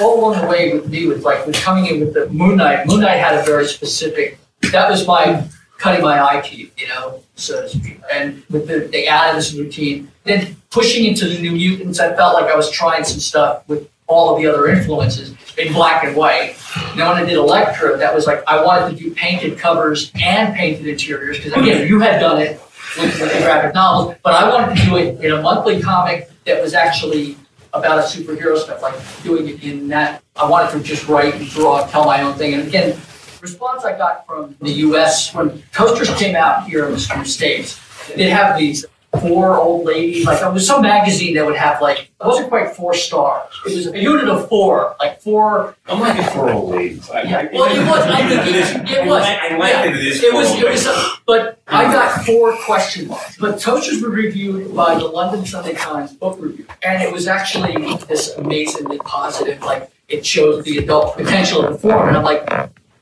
all 0.00 0.20
along 0.20 0.40
the 0.40 0.46
way 0.46 0.72
with 0.72 0.88
me 0.88 1.06
was 1.06 1.22
like 1.24 1.44
with 1.46 1.56
coming 1.56 1.86
in 1.86 2.00
with 2.00 2.14
the 2.14 2.28
Moon 2.30 2.56
Knight. 2.56 2.86
Moon 2.86 3.00
Knight 3.00 3.16
had 3.18 3.34
a 3.38 3.42
very 3.44 3.66
specific. 3.66 4.38
That 4.72 4.88
was 4.90 5.06
my 5.06 5.44
cutting 5.78 6.02
my 6.02 6.20
eye 6.20 6.40
teeth, 6.40 6.72
you 6.76 6.88
know, 6.88 7.22
so 7.36 7.62
to 7.62 7.68
speak. 7.68 8.00
And 8.12 8.42
with 8.50 8.66
the, 8.66 8.80
the 8.80 9.06
Adams 9.06 9.56
routine, 9.56 10.10
then 10.24 10.56
pushing 10.70 11.06
into 11.06 11.26
the 11.28 11.40
New 11.40 11.52
Mutants, 11.52 12.00
I 12.00 12.14
felt 12.14 12.34
like 12.34 12.52
I 12.52 12.56
was 12.56 12.70
trying 12.70 13.04
some 13.04 13.20
stuff 13.20 13.66
with 13.68 13.88
all 14.08 14.34
of 14.34 14.42
the 14.42 14.48
other 14.48 14.66
influences 14.68 15.34
in 15.56 15.72
black 15.72 16.04
and 16.04 16.16
white. 16.16 16.56
Now 16.96 17.12
when 17.12 17.22
I 17.22 17.24
did 17.24 17.36
Elektra, 17.36 17.96
that 17.96 18.14
was 18.14 18.26
like 18.26 18.42
I 18.46 18.62
wanted 18.62 18.96
to 18.96 19.02
do 19.02 19.14
painted 19.14 19.58
covers 19.58 20.10
and 20.20 20.54
painted 20.54 20.86
interiors 20.86 21.38
because 21.38 21.52
again, 21.52 21.86
you 21.86 22.00
had 22.00 22.18
done 22.18 22.40
it 22.40 22.60
with, 22.98 23.20
with 23.20 23.32
the 23.32 23.38
graphic 23.40 23.74
novels, 23.74 24.16
but 24.22 24.34
I 24.34 24.48
wanted 24.48 24.76
to 24.76 24.84
do 24.86 24.96
it 24.96 25.22
in 25.22 25.32
a 25.32 25.42
monthly 25.42 25.80
comic 25.80 26.30
that 26.44 26.60
was 26.60 26.74
actually 26.74 27.36
about 27.74 27.98
a 27.98 28.02
superhero 28.02 28.56
stuff, 28.56 28.80
like 28.82 28.94
doing 29.22 29.48
it 29.48 29.62
in 29.62 29.88
that. 29.88 30.22
I 30.36 30.48
wanted 30.48 30.72
to 30.72 30.82
just 30.82 31.06
write 31.06 31.34
and 31.34 31.46
draw, 31.50 31.86
tell 31.86 32.06
my 32.06 32.22
own 32.22 32.34
thing. 32.34 32.54
And 32.54 32.66
again, 32.66 32.98
response 33.42 33.84
I 33.84 33.96
got 33.96 34.26
from 34.26 34.56
the 34.60 34.70
US 34.88 35.34
when 35.34 35.62
Toasters 35.72 36.10
came 36.18 36.36
out 36.36 36.66
here 36.68 36.86
in 36.86 36.92
the 36.92 37.24
States, 37.24 37.78
they'd 38.14 38.28
have 38.30 38.58
these 38.58 38.84
four 39.22 39.56
old 39.56 39.86
ladies, 39.86 40.26
like 40.26 40.38
there 40.40 40.50
was 40.50 40.66
some 40.66 40.82
magazine 40.82 41.34
that 41.34 41.44
would 41.46 41.56
have 41.56 41.80
like, 41.80 41.98
it 42.20 42.24
wasn't 42.26 42.46
quite 42.48 42.76
four 42.76 42.92
stars. 42.92 43.50
It 43.66 43.74
was 43.74 43.86
a 43.86 43.98
unit 43.98 44.28
of 44.28 44.48
four, 44.50 44.94
like 45.00 45.20
four. 45.22 45.74
I'm 45.86 45.98
like 46.00 46.30
for 46.32 46.50
old 46.50 46.72
ladies. 46.74 47.08
I, 47.10 47.22
Yeah, 47.22 47.48
well, 47.50 47.64
it 47.74 47.78
was, 47.88 48.02
I 48.06 48.28
think 48.28 48.46
it, 48.54 48.90
it 48.98 49.06
was. 49.06 49.22
I 49.22 49.56
like 49.56 49.72
Yeah. 49.72 49.86
that 49.86 49.96
it 49.96 50.06
is 50.06 50.22
It 50.22 50.32
was, 50.34 50.50
it 50.54 50.68
was, 50.68 50.86
a- 50.86 51.12
but 51.26 51.58
I 51.68 51.84
got 51.84 52.24
four 52.26 52.54
question 52.58 53.08
marks. 53.08 53.38
But 53.38 53.58
Toasters 53.58 54.02
were 54.02 54.10
reviewed 54.10 54.76
by 54.76 54.96
the 54.96 55.06
London 55.06 55.44
Sunday 55.46 55.72
Times 55.74 56.12
Book 56.12 56.36
Review. 56.38 56.66
And 56.82 57.02
it 57.02 57.10
was 57.12 57.26
actually 57.26 57.94
this 58.08 58.34
amazingly 58.36 58.98
positive, 58.98 59.62
like, 59.62 59.90
it 60.08 60.24
shows 60.24 60.64
the 60.64 60.78
adult 60.78 61.16
potential 61.16 61.64
of 61.64 61.72
the 61.72 61.78
form. 61.78 62.08
And 62.08 62.16
I'm 62.16 62.24
like, 62.24 62.46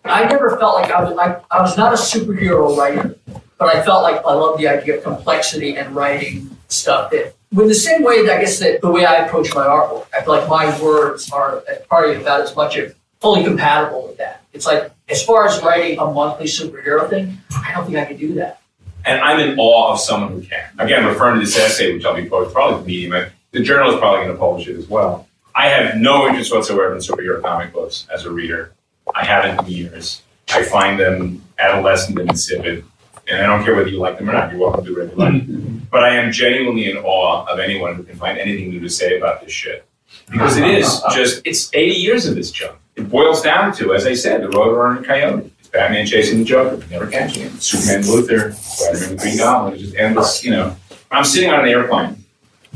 I 0.09 0.25
never 0.25 0.57
felt 0.59 0.75
like 0.75 0.91
I 0.91 1.05
was, 1.05 1.17
I, 1.19 1.41
I 1.51 1.63
was 1.63 1.77
not 1.77 1.93
a 1.93 1.97
superhero 1.97 2.77
writer, 2.77 3.17
but 3.59 3.75
I 3.75 3.83
felt 3.83 4.03
like 4.03 4.17
I 4.25 4.33
love 4.33 4.59
the 4.59 4.69
idea 4.69 4.99
of 4.99 5.05
complexity 5.05 5.77
and 5.77 5.95
writing 5.95 6.57
stuff 6.69 7.11
that, 7.13 7.35
with 7.53 7.69
the 7.69 7.75
same 7.75 8.03
way 8.03 8.27
that 8.27 8.39
I 8.39 8.41
guess 8.41 8.59
that 8.59 8.81
the 8.81 8.91
way 8.91 9.05
I 9.05 9.27
approach 9.27 9.55
my 9.55 9.65
artwork, 9.65 10.07
I 10.13 10.23
feel 10.23 10.35
like 10.35 10.49
my 10.49 10.83
words 10.83 11.31
are 11.31 11.63
probably 11.89 12.17
about 12.17 12.41
as 12.41 12.55
much 12.57 12.77
of 12.77 12.95
fully 13.21 13.45
compatible 13.45 14.09
with 14.09 14.19
that. 14.19 14.43
It's 14.53 14.67
like, 14.67 14.91
as 15.09 15.23
far 15.23 15.47
as 15.47 15.63
writing 15.63 15.99
a 15.99 16.11
monthly 16.11 16.47
superhero 16.47 17.09
thing, 17.09 17.39
I 17.65 17.73
don't 17.73 17.87
think 17.87 17.97
I 17.99 18.05
could 18.05 18.19
do 18.19 18.35
that. 18.35 18.61
And 19.05 19.21
I'm 19.21 19.39
in 19.39 19.59
awe 19.59 19.93
of 19.93 20.01
someone 20.01 20.33
who 20.33 20.43
can. 20.43 20.69
Again, 20.79 21.05
referring 21.07 21.39
to 21.39 21.47
this 21.47 21.57
essay, 21.57 21.95
which 21.95 22.05
I'll 22.05 22.17
be 22.17 22.29
posting, 22.29 22.53
probably 22.53 22.81
the 22.81 22.87
medium, 22.87 23.31
the 23.53 23.61
journal 23.61 23.93
is 23.93 24.01
probably 24.01 24.25
going 24.25 24.37
to 24.37 24.39
publish 24.39 24.67
it 24.67 24.77
as 24.77 24.89
well. 24.89 25.29
I 25.55 25.69
have 25.69 25.97
no 25.97 26.27
interest 26.27 26.53
whatsoever 26.53 26.93
in 26.93 26.99
superhero 26.99 27.41
comic 27.41 27.73
books 27.73 28.07
as 28.13 28.25
a 28.25 28.31
reader. 28.31 28.73
I 29.15 29.25
haven't 29.25 29.67
in 29.67 29.73
years. 29.73 30.23
I 30.49 30.63
find 30.63 30.99
them 30.99 31.43
adolescent 31.59 32.19
and 32.19 32.31
insipid. 32.31 32.85
And 33.29 33.43
I 33.43 33.47
don't 33.47 33.65
care 33.65 33.75
whether 33.75 33.89
you 33.89 33.99
like 33.99 34.19
them 34.19 34.31
or 34.31 34.33
not. 34.33 34.53
You're 34.53 34.61
welcome 34.61 34.85
to 34.85 34.91
do 34.91 34.97
whatever 34.97 35.15
you 35.15 35.39
like. 35.39 35.67
But 35.91 36.03
I 36.03 36.17
am 36.17 36.33
genuinely 36.33 36.91
in 36.91 36.97
awe 36.99 37.47
of 37.47 37.59
anyone 37.61 37.95
who 37.95 38.03
can 38.03 38.17
find 38.17 38.39
anything 38.39 38.71
new 38.71 38.81
to 38.81 38.89
say 38.89 39.17
about 39.17 39.41
this 39.41 39.53
shit. 39.53 39.87
Because 40.31 40.57
it 40.57 40.67
is 40.67 41.01
just, 41.13 41.43
it's 41.47 41.73
80 41.73 41.95
years 41.95 42.27
of 42.27 42.35
this 42.35 42.51
junk. 42.51 42.77
It 42.97 43.09
boils 43.09 43.41
down 43.41 43.73
to, 43.75 43.95
as 43.95 44.05
I 44.05 44.15
said, 44.15 44.43
the 44.43 44.49
Roadrunner 44.49 44.99
and 44.99 45.07
Coyote. 45.07 45.51
It's 45.61 45.69
Batman 45.69 46.05
chasing 46.07 46.41
the 46.41 46.45
Joker, 46.45 46.85
never 46.91 47.07
catching 47.07 47.45
him. 47.45 47.59
Superman 47.61 48.03
Luthor, 48.03 48.55
Spider-Man 48.55 49.09
the 49.11 49.23
Green 49.23 49.39
Goblin. 49.39 49.75
It's 49.75 49.83
just 49.85 49.97
endless, 49.97 50.45
you 50.45 50.51
know. 50.51 50.77
I'm 51.11 51.25
sitting 51.25 51.51
on 51.51 51.61
an 51.61 51.69
airplane 51.69 52.25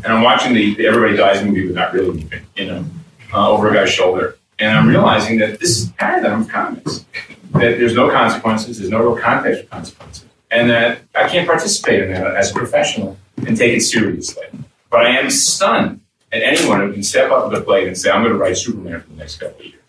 and 0.05 0.13
I'm 0.13 0.23
watching 0.23 0.55
the, 0.55 0.75
the 0.77 0.87
Everybody 0.87 1.17
Dies 1.17 1.45
movie, 1.45 1.67
but 1.67 1.75
not 1.75 1.93
really 1.93 2.23
moving, 2.23 2.41
you 2.57 2.67
know, 2.67 2.85
uh, 3.33 3.51
over 3.51 3.71
a 3.71 3.75
guy's 3.75 3.91
shoulder. 3.91 4.37
And 4.61 4.77
I'm 4.77 4.87
realizing 4.87 5.39
that 5.39 5.59
this 5.59 5.71
is 5.71 5.89
the 5.89 5.95
paradigm 5.95 6.43
of 6.43 6.49
comics. 6.49 7.05
That 7.53 7.79
there's 7.79 7.95
no 7.95 8.11
consequences, 8.11 8.79
there's 8.79 8.91
no 8.91 9.01
real 9.01 9.17
context 9.17 9.63
for 9.63 9.69
consequences. 9.69 10.25
And 10.51 10.69
that 10.71 11.01
I 11.15 11.29
can't 11.29 11.47
participate 11.47 12.03
in 12.03 12.13
that 12.13 12.37
as 12.37 12.51
a 12.51 12.55
professional 12.55 13.17
and 13.47 13.57
take 13.57 13.77
it 13.77 13.81
seriously. 13.81 14.45
But 14.91 15.07
I 15.07 15.19
am 15.19 15.31
stunned 15.31 16.01
at 16.33 16.43
anyone 16.43 16.81
who 16.81 16.93
can 16.93 17.03
step 17.03 17.31
up 17.31 17.51
to 17.51 17.59
the 17.59 17.65
plate 17.65 17.89
and 17.89 17.97
say, 17.97 18.11
I'm 18.11 18.23
going 18.23 18.33
to 18.33 18.39
write 18.39 18.57
Superman 18.57 19.01
for 19.01 19.11
the 19.11 19.17
next 19.17 19.41
couple 19.41 19.61
of 19.61 19.67
years. 19.67 19.81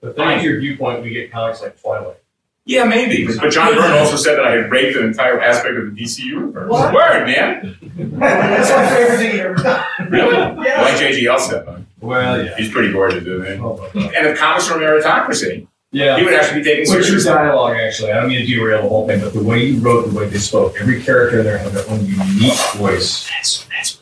But 0.00 0.16
thanks 0.16 0.42
to 0.42 0.48
your 0.48 0.60
viewpoint, 0.60 1.02
we 1.02 1.10
get 1.10 1.32
comics 1.32 1.62
like 1.62 1.80
Twilight. 1.80 2.18
Yeah, 2.64 2.84
maybe. 2.84 3.26
But 3.26 3.50
John 3.50 3.74
Byrne 3.74 3.92
also 3.92 4.16
said 4.16 4.36
that 4.36 4.44
I 4.44 4.50
had 4.50 4.70
raped 4.70 4.96
an 4.96 5.06
entire 5.06 5.40
aspect 5.40 5.76
of 5.76 5.94
the 5.94 6.02
DC 6.04 6.18
universe. 6.18 6.70
What? 6.70 6.92
Word, 6.92 7.24
man. 7.24 7.78
That's 7.96 8.70
my 8.70 8.88
favorite 8.94 9.16
thing 9.16 9.36
you 9.36 9.42
ever 9.42 9.54
done. 9.54 9.84
Really? 10.10 10.36
Yeah. 10.66 10.82
Like 10.82 10.98
J.G. 10.98 11.24
Elstep, 11.26 11.64
huh? 11.64 11.78
Well, 12.00 12.44
yeah. 12.44 12.54
He's 12.56 12.70
pretty 12.70 12.92
gorgeous, 12.92 13.24
isn't 13.24 13.60
Oh, 13.60 13.88
he? 13.92 14.04
And 14.04 14.26
if 14.26 14.38
comics 14.38 14.68
were 14.70 14.76
a 14.76 14.80
meritocracy, 14.80 15.66
Yeah. 15.90 16.16
he 16.18 16.24
would 16.24 16.34
actually 16.34 16.60
be 16.60 16.64
taking 16.64 16.80
What's 16.82 16.92
your 16.92 17.02
seriously. 17.20 17.32
dialogue, 17.32 17.76
actually? 17.76 18.12
I 18.12 18.20
don't 18.20 18.28
mean 18.28 18.40
to 18.40 18.46
derail 18.46 18.82
the 18.82 18.88
whole 18.88 19.06
thing, 19.06 19.20
but 19.20 19.32
the 19.32 19.42
way 19.42 19.64
you 19.64 19.80
wrote, 19.80 20.08
the 20.10 20.16
way 20.18 20.28
they 20.28 20.38
spoke, 20.38 20.76
every 20.80 21.02
character 21.02 21.38
in 21.40 21.44
there 21.44 21.58
had 21.58 21.72
their 21.72 21.88
own 21.90 22.04
unique 22.06 22.58
voice. 22.76 23.28
That's, 23.30 23.64
that's 23.66 23.98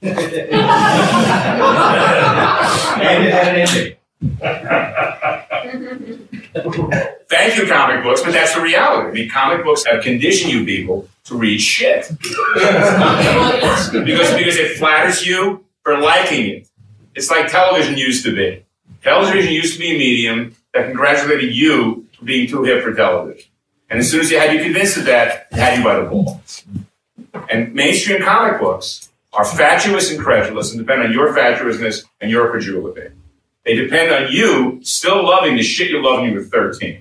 and 0.00 0.16
it 3.24 3.32
had 3.32 3.48
an 3.48 3.56
ending. 3.60 3.94
Thank 7.28 7.56
you, 7.58 7.66
comic 7.66 8.02
books, 8.02 8.22
but 8.22 8.32
that's 8.32 8.54
the 8.54 8.60
reality. 8.60 9.08
I 9.08 9.12
mean, 9.12 9.30
comic 9.30 9.64
books 9.64 9.84
have 9.86 10.02
conditioned 10.02 10.52
you 10.52 10.64
people 10.64 11.08
to 11.24 11.36
read 11.36 11.58
shit. 11.58 12.10
because, 12.54 13.90
because 13.90 14.56
it 14.56 14.78
flatters 14.78 15.26
you 15.26 15.64
for 15.82 15.98
liking 15.98 16.50
it. 16.50 16.67
It's 17.18 17.32
like 17.32 17.50
television 17.50 17.98
used 17.98 18.24
to 18.26 18.32
be. 18.32 18.64
Television 19.02 19.52
used 19.52 19.72
to 19.72 19.80
be 19.80 19.92
a 19.92 19.98
medium 19.98 20.54
that 20.72 20.86
congratulated 20.86 21.52
you 21.52 22.06
for 22.16 22.24
being 22.24 22.46
too 22.46 22.62
hip 22.62 22.84
for 22.84 22.94
television. 22.94 23.50
And 23.90 23.98
as 23.98 24.08
soon 24.08 24.20
as 24.20 24.30
you 24.30 24.38
had 24.38 24.54
you 24.54 24.62
convinced 24.62 24.98
of 24.98 25.06
that, 25.06 25.48
had 25.50 25.78
you 25.78 25.82
by 25.82 25.98
the 25.98 26.04
balls. 26.04 26.64
And 27.50 27.74
mainstream 27.74 28.22
comic 28.22 28.60
books 28.60 29.08
are 29.32 29.44
fatuous 29.44 30.12
and 30.12 30.20
credulous 30.20 30.70
and 30.70 30.78
depend 30.78 31.02
on 31.02 31.12
your 31.12 31.34
fatuousness 31.34 32.04
and 32.20 32.30
your 32.30 32.52
credulity. 32.52 33.12
They 33.64 33.74
depend 33.74 34.12
on 34.12 34.30
you 34.30 34.78
still 34.84 35.24
loving 35.24 35.56
the 35.56 35.64
shit 35.64 35.90
you 35.90 36.00
loved 36.00 36.22
when 36.22 36.30
you 36.30 36.38
were 36.38 36.44
13. 36.44 36.98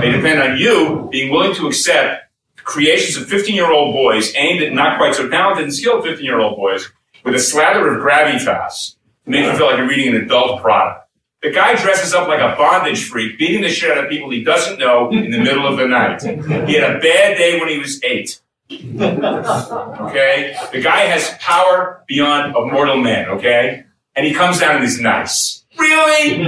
They 0.00 0.12
depend 0.12 0.40
on 0.40 0.56
you 0.56 1.08
being 1.10 1.32
willing 1.32 1.56
to 1.56 1.66
accept 1.66 2.30
creations 2.58 3.20
of 3.20 3.28
15 3.28 3.56
year 3.56 3.72
old 3.72 3.92
boys 3.92 4.32
aimed 4.36 4.62
at 4.62 4.72
not 4.72 4.98
quite 4.98 5.16
so 5.16 5.28
talented 5.28 5.64
and 5.64 5.74
skilled 5.74 6.04
15 6.04 6.24
year 6.24 6.38
old 6.38 6.56
boys 6.56 6.88
with 7.24 7.34
a 7.34 7.40
slather 7.40 7.88
of 7.88 8.00
gravitas 8.00 8.94
make 9.28 9.44
you 9.44 9.56
feel 9.56 9.66
like 9.66 9.78
you're 9.78 9.88
reading 9.88 10.14
an 10.14 10.22
adult 10.22 10.60
product. 10.60 11.06
The 11.42 11.50
guy 11.52 11.76
dresses 11.76 12.14
up 12.14 12.26
like 12.26 12.40
a 12.40 12.56
bondage 12.56 13.04
freak, 13.04 13.38
beating 13.38 13.62
the 13.62 13.68
shit 13.68 13.96
out 13.96 14.04
of 14.04 14.10
people 14.10 14.30
he 14.30 14.42
doesn't 14.42 14.78
know 14.78 15.10
in 15.10 15.30
the 15.30 15.38
middle 15.38 15.66
of 15.66 15.76
the 15.76 15.86
night. 15.86 16.22
He 16.68 16.74
had 16.74 16.96
a 16.96 16.98
bad 16.98 17.36
day 17.36 17.60
when 17.60 17.68
he 17.68 17.78
was 17.78 18.02
eight. 18.02 18.40
Okay? 18.70 20.56
The 20.72 20.80
guy 20.82 21.00
has 21.02 21.32
power 21.40 22.02
beyond 22.08 22.56
a 22.56 22.66
mortal 22.66 22.96
man, 22.96 23.28
okay? 23.28 23.84
And 24.16 24.26
he 24.26 24.34
comes 24.34 24.58
down 24.58 24.76
and 24.76 24.84
he's 24.84 25.00
nice. 25.00 25.64
Really? 25.78 26.42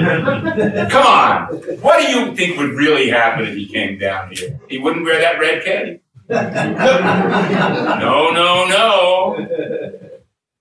Come 0.91 1.07
on. 1.07 1.47
What 1.83 2.05
do 2.05 2.11
you 2.11 2.35
think 2.35 2.59
would 2.59 2.71
really 2.73 3.11
happen 3.11 3.47
if 3.47 3.55
he 3.55 3.69
came 3.69 3.97
down 3.97 4.33
here? 4.33 4.59
He 4.69 4.79
wouldn't 4.79 5.05
wear 5.05 5.21
that 5.21 5.39
red 5.39 5.63
cape. 5.65 6.03
No, 6.29 8.31
no, 8.33 8.67
no. 8.67 9.47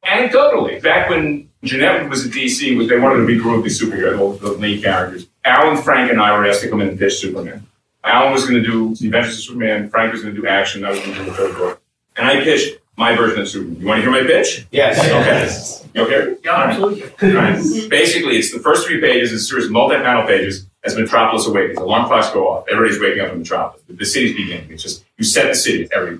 Anecdotally, 0.05 0.83
back 0.83 1.09
when 1.09 1.48
Jenette 1.63 2.09
was 2.09 2.25
at 2.25 2.31
DC, 2.31 2.77
was 2.77 2.87
they 2.87 2.99
wanted 2.99 3.25
to 3.25 3.33
regroup 3.33 3.63
the 3.63 3.69
superheroes, 3.69 4.39
the 4.39 4.51
lead 4.51 4.81
characters. 4.83 5.27
Alan, 5.43 5.81
Frank, 5.81 6.11
and 6.11 6.21
I 6.21 6.37
were 6.37 6.45
asked 6.45 6.61
to 6.61 6.69
come 6.69 6.81
in 6.81 6.89
and 6.89 6.99
pitch 6.99 7.15
Superman. 7.15 7.67
Alan 8.03 8.31
was 8.31 8.47
going 8.47 8.61
to 8.63 8.69
do 8.69 8.95
the 8.95 9.07
Adventures 9.07 9.37
of 9.39 9.43
Superman. 9.43 9.89
Frank 9.89 10.13
was 10.13 10.21
going 10.21 10.33
to 10.33 10.41
do 10.41 10.47
action. 10.47 10.85
I 10.85 10.91
was 10.91 10.99
going 10.99 11.13
to 11.13 11.19
do 11.19 11.25
the 11.25 11.33
third 11.33 11.55
book. 11.57 11.81
And 12.15 12.27
I 12.27 12.41
pitched 12.43 12.77
my 12.95 13.15
version 13.15 13.41
of 13.41 13.49
Superman. 13.49 13.81
You 13.81 13.87
want 13.87 13.97
to 13.97 14.01
hear 14.09 14.11
my 14.11 14.25
pitch? 14.27 14.67
Yes. 14.71 14.99
Okay. 14.99 15.89
You 15.95 16.03
okay? 16.05 16.37
Yeah, 16.43 16.55
absolutely. 16.55 17.33
Right. 17.33 17.89
Basically, 17.89 18.37
it's 18.37 18.53
the 18.53 18.59
first 18.59 18.87
three 18.87 19.01
pages, 19.01 19.33
it's 19.33 19.43
a 19.43 19.45
series 19.45 19.65
of 19.65 19.71
multi-panel 19.71 20.27
pages 20.27 20.67
as 20.83 20.95
Metropolis 20.95 21.45
awakens. 21.47 21.79
Alarm 21.79 22.07
clocks 22.07 22.29
go 22.29 22.47
off. 22.47 22.65
Everybody's 22.71 23.01
waking 23.01 23.21
up 23.21 23.31
in 23.33 23.39
Metropolis. 23.39 23.83
The, 23.87 23.93
the 23.93 24.05
city's 24.05 24.35
beginning. 24.35 24.71
It's 24.71 24.83
just, 24.83 25.03
you 25.17 25.25
set 25.25 25.47
the 25.47 25.55
city 25.55 25.85
at 25.85 25.91
every 25.91 26.19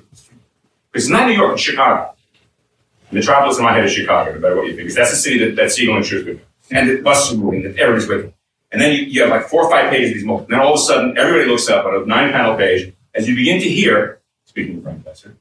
It's 0.93 1.07
not 1.07 1.27
New 1.27 1.33
York, 1.33 1.53
it's 1.53 1.61
Chicago. 1.61 2.13
Metropolis 3.11 3.57
in 3.57 3.64
my 3.64 3.73
head 3.73 3.86
is 3.86 3.91
Chicago, 3.91 4.34
no 4.34 4.40
matter 4.40 4.56
what 4.56 4.68
you 4.68 4.72
think. 4.72 4.80
Because 4.81 4.95
that's 4.95 5.11
the 5.11 5.18
city 5.18 5.40
that, 5.40 5.56
that 5.56 5.72
Siegel 5.72 5.95
and 5.95 6.06
Shuster 6.06 6.34
with. 6.34 6.41
And 6.72 6.90
the 6.90 7.02
buses 7.02 7.34
are 7.34 7.38
moving, 7.38 7.65
and 7.65 7.77
everybody's 7.80 8.07
waking 8.07 8.27
up. 8.27 8.34
And 8.72 8.80
then 8.80 8.95
you, 8.95 9.03
you 9.03 9.22
have 9.22 9.31
like 9.31 9.48
four 9.48 9.64
or 9.64 9.72
five 9.72 9.90
pages 9.90 10.11
of 10.11 10.15
these 10.15 10.26
multi. 10.26 10.45
Then 10.49 10.60
all 10.60 10.73
of 10.73 10.80
a 10.80 10.84
sudden, 10.84 11.18
everybody 11.18 11.49
looks 11.49 11.68
up 11.68 11.86
at 11.86 11.94
a 11.94 12.06
nine-panel 12.06 12.56
page 12.57 12.94
as 13.15 13.27
you 13.27 13.36
begin 13.36 13.60
to 13.60 13.68
hear, 13.68 14.19
speaking 14.45 14.77
of 14.77 14.84
Frank 14.84 15.03
Loesser, 15.03 15.34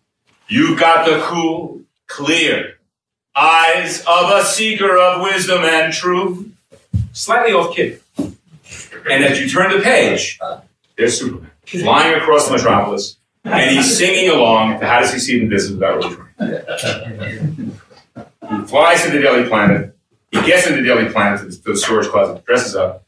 you've 0.49 0.81
got 0.81 1.07
the 1.07 1.21
cool, 1.25 1.83
clear, 2.07 2.79
eyes 3.37 4.01
of 4.01 4.31
a 4.31 4.43
seeker 4.45 4.97
of 4.97 5.21
wisdom 5.23 5.63
and 5.65 5.93
truth. 5.93 6.51
Slightly 7.13 7.53
off 7.53 7.77
kid. 7.77 8.01
And 8.19 9.25
as 9.25 9.39
you 9.39 9.49
turn 9.49 9.77
the 9.77 9.83
page, 9.83 10.39
there's 10.97 11.19
Superman 11.19 11.51
flying 11.67 12.17
across 12.17 12.49
the 12.49 12.57
metropolis, 12.57 13.18
and 13.45 13.71
he's 13.71 13.97
singing 13.97 14.31
along 14.31 14.81
to 14.81 14.87
How 14.87 15.01
Does 15.01 15.13
He 15.13 15.19
See 15.19 15.39
the 15.39 15.47
Business 15.47 15.73
Without 15.75 15.97
Really 15.97 16.63
Trying. 16.79 17.81
He 18.51 18.67
flies 18.67 19.05
to 19.05 19.11
the 19.11 19.21
Daily 19.21 19.49
Planet. 19.49 19.95
He 20.31 20.41
gets 20.43 20.67
into 20.67 20.83
the 20.83 20.87
Daily 20.87 21.11
Planet 21.11 21.41
to 21.41 21.47
the, 21.47 21.53
to 21.53 21.73
the 21.73 21.77
storage 21.77 22.09
closet, 22.09 22.45
dresses 22.45 22.75
up. 22.77 23.05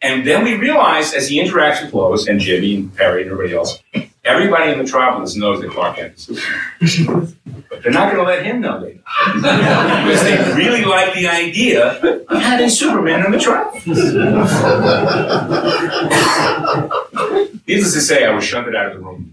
And 0.00 0.26
then 0.26 0.44
we 0.44 0.54
realize 0.54 1.12
as 1.12 1.28
he 1.28 1.42
interacts 1.42 1.82
with 1.82 1.92
Lois 1.92 2.28
and 2.28 2.38
Jimmy 2.38 2.76
and 2.76 2.94
Perry 2.94 3.22
and 3.22 3.32
everybody 3.32 3.56
else, 3.56 3.82
everybody 4.28 4.70
in 4.70 4.78
the 4.78 4.84
Metropolis 4.84 5.34
knows 5.36 5.60
that 5.60 5.70
Clark 5.70 5.96
Kent 5.96 6.14
is 6.14 6.94
Superman. 6.94 7.34
But 7.68 7.82
they're 7.82 7.92
not 7.92 8.12
going 8.12 8.24
to 8.24 8.30
let 8.30 8.44
him 8.44 8.60
know 8.60 8.80
they 8.80 8.94
know. 8.94 9.02
because 9.34 10.22
they 10.22 10.54
really 10.54 10.84
like 10.84 11.14
the 11.14 11.26
idea 11.28 11.98
of 12.00 12.40
having 12.40 12.70
Superman 12.70 13.24
in 13.24 13.30
Metropolis. 13.30 13.86
Needless 17.66 17.92
to 17.94 18.00
say, 18.00 18.24
I 18.24 18.34
was 18.34 18.44
shunted 18.44 18.74
out 18.74 18.92
of 18.92 18.94
the 18.94 19.00
room. 19.04 19.32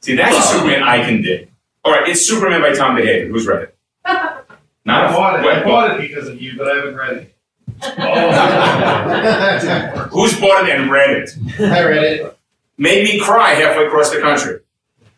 See, 0.00 0.14
that's 0.14 0.50
Superman 0.50 0.82
I 0.82 1.04
can 1.04 1.22
dig. 1.22 1.50
All 1.84 1.92
right, 1.92 2.08
it's 2.08 2.26
Superman 2.26 2.60
by 2.60 2.72
Tom 2.74 2.96
DeHaven. 2.96 3.28
Who's 3.28 3.46
read 3.46 3.62
it? 3.64 3.74
Not 4.84 5.04
I 5.06 5.12
bought 5.12 5.40
it. 5.40 5.46
Wait, 5.46 5.58
I 5.58 5.64
bought 5.64 5.90
it 5.92 6.00
because 6.08 6.28
of 6.28 6.40
you, 6.40 6.56
but 6.56 6.68
I 6.68 6.76
haven't 6.76 6.96
read 6.96 7.16
it. 7.18 7.34
Oh. 7.82 7.90
Who's 10.12 10.38
bought 10.40 10.68
it 10.68 10.78
and 10.78 10.90
read 10.90 11.10
it? 11.10 11.30
I 11.60 11.84
read 11.84 12.04
it. 12.04 12.38
Made 12.76 13.04
me 13.04 13.18
cry 13.20 13.54
halfway 13.54 13.86
across 13.86 14.10
the 14.10 14.20
country. 14.20 14.60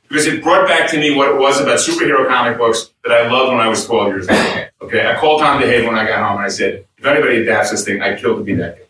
Because 0.09 0.27
it 0.27 0.43
brought 0.43 0.67
back 0.67 0.91
to 0.91 0.99
me 0.99 1.15
what 1.15 1.29
it 1.29 1.37
was 1.39 1.61
about 1.61 1.79
superhero 1.79 2.27
comic 2.27 2.59
books 2.59 2.91
that 3.05 3.13
I 3.13 3.31
loved 3.31 3.53
when 3.53 3.61
I 3.61 3.69
was 3.69 3.87
12 3.87 4.09
years 4.09 4.29
old. 4.29 4.67
Okay, 4.83 5.07
I 5.07 5.15
called 5.21 5.41
Tom 5.41 5.63
DeHaven 5.63 5.87
when 5.87 5.95
I 5.97 6.05
got 6.07 6.27
home 6.27 6.39
and 6.39 6.47
I 6.47 6.49
said, 6.49 6.85
if 6.99 7.05
anybody 7.07 7.43
adapts 7.43 7.71
this 7.71 7.85
thing, 7.85 8.03
I'd 8.03 8.19
kill 8.19 8.37
to 8.37 8.43
be 8.43 8.55
that 8.55 8.79
guy. 8.79 8.85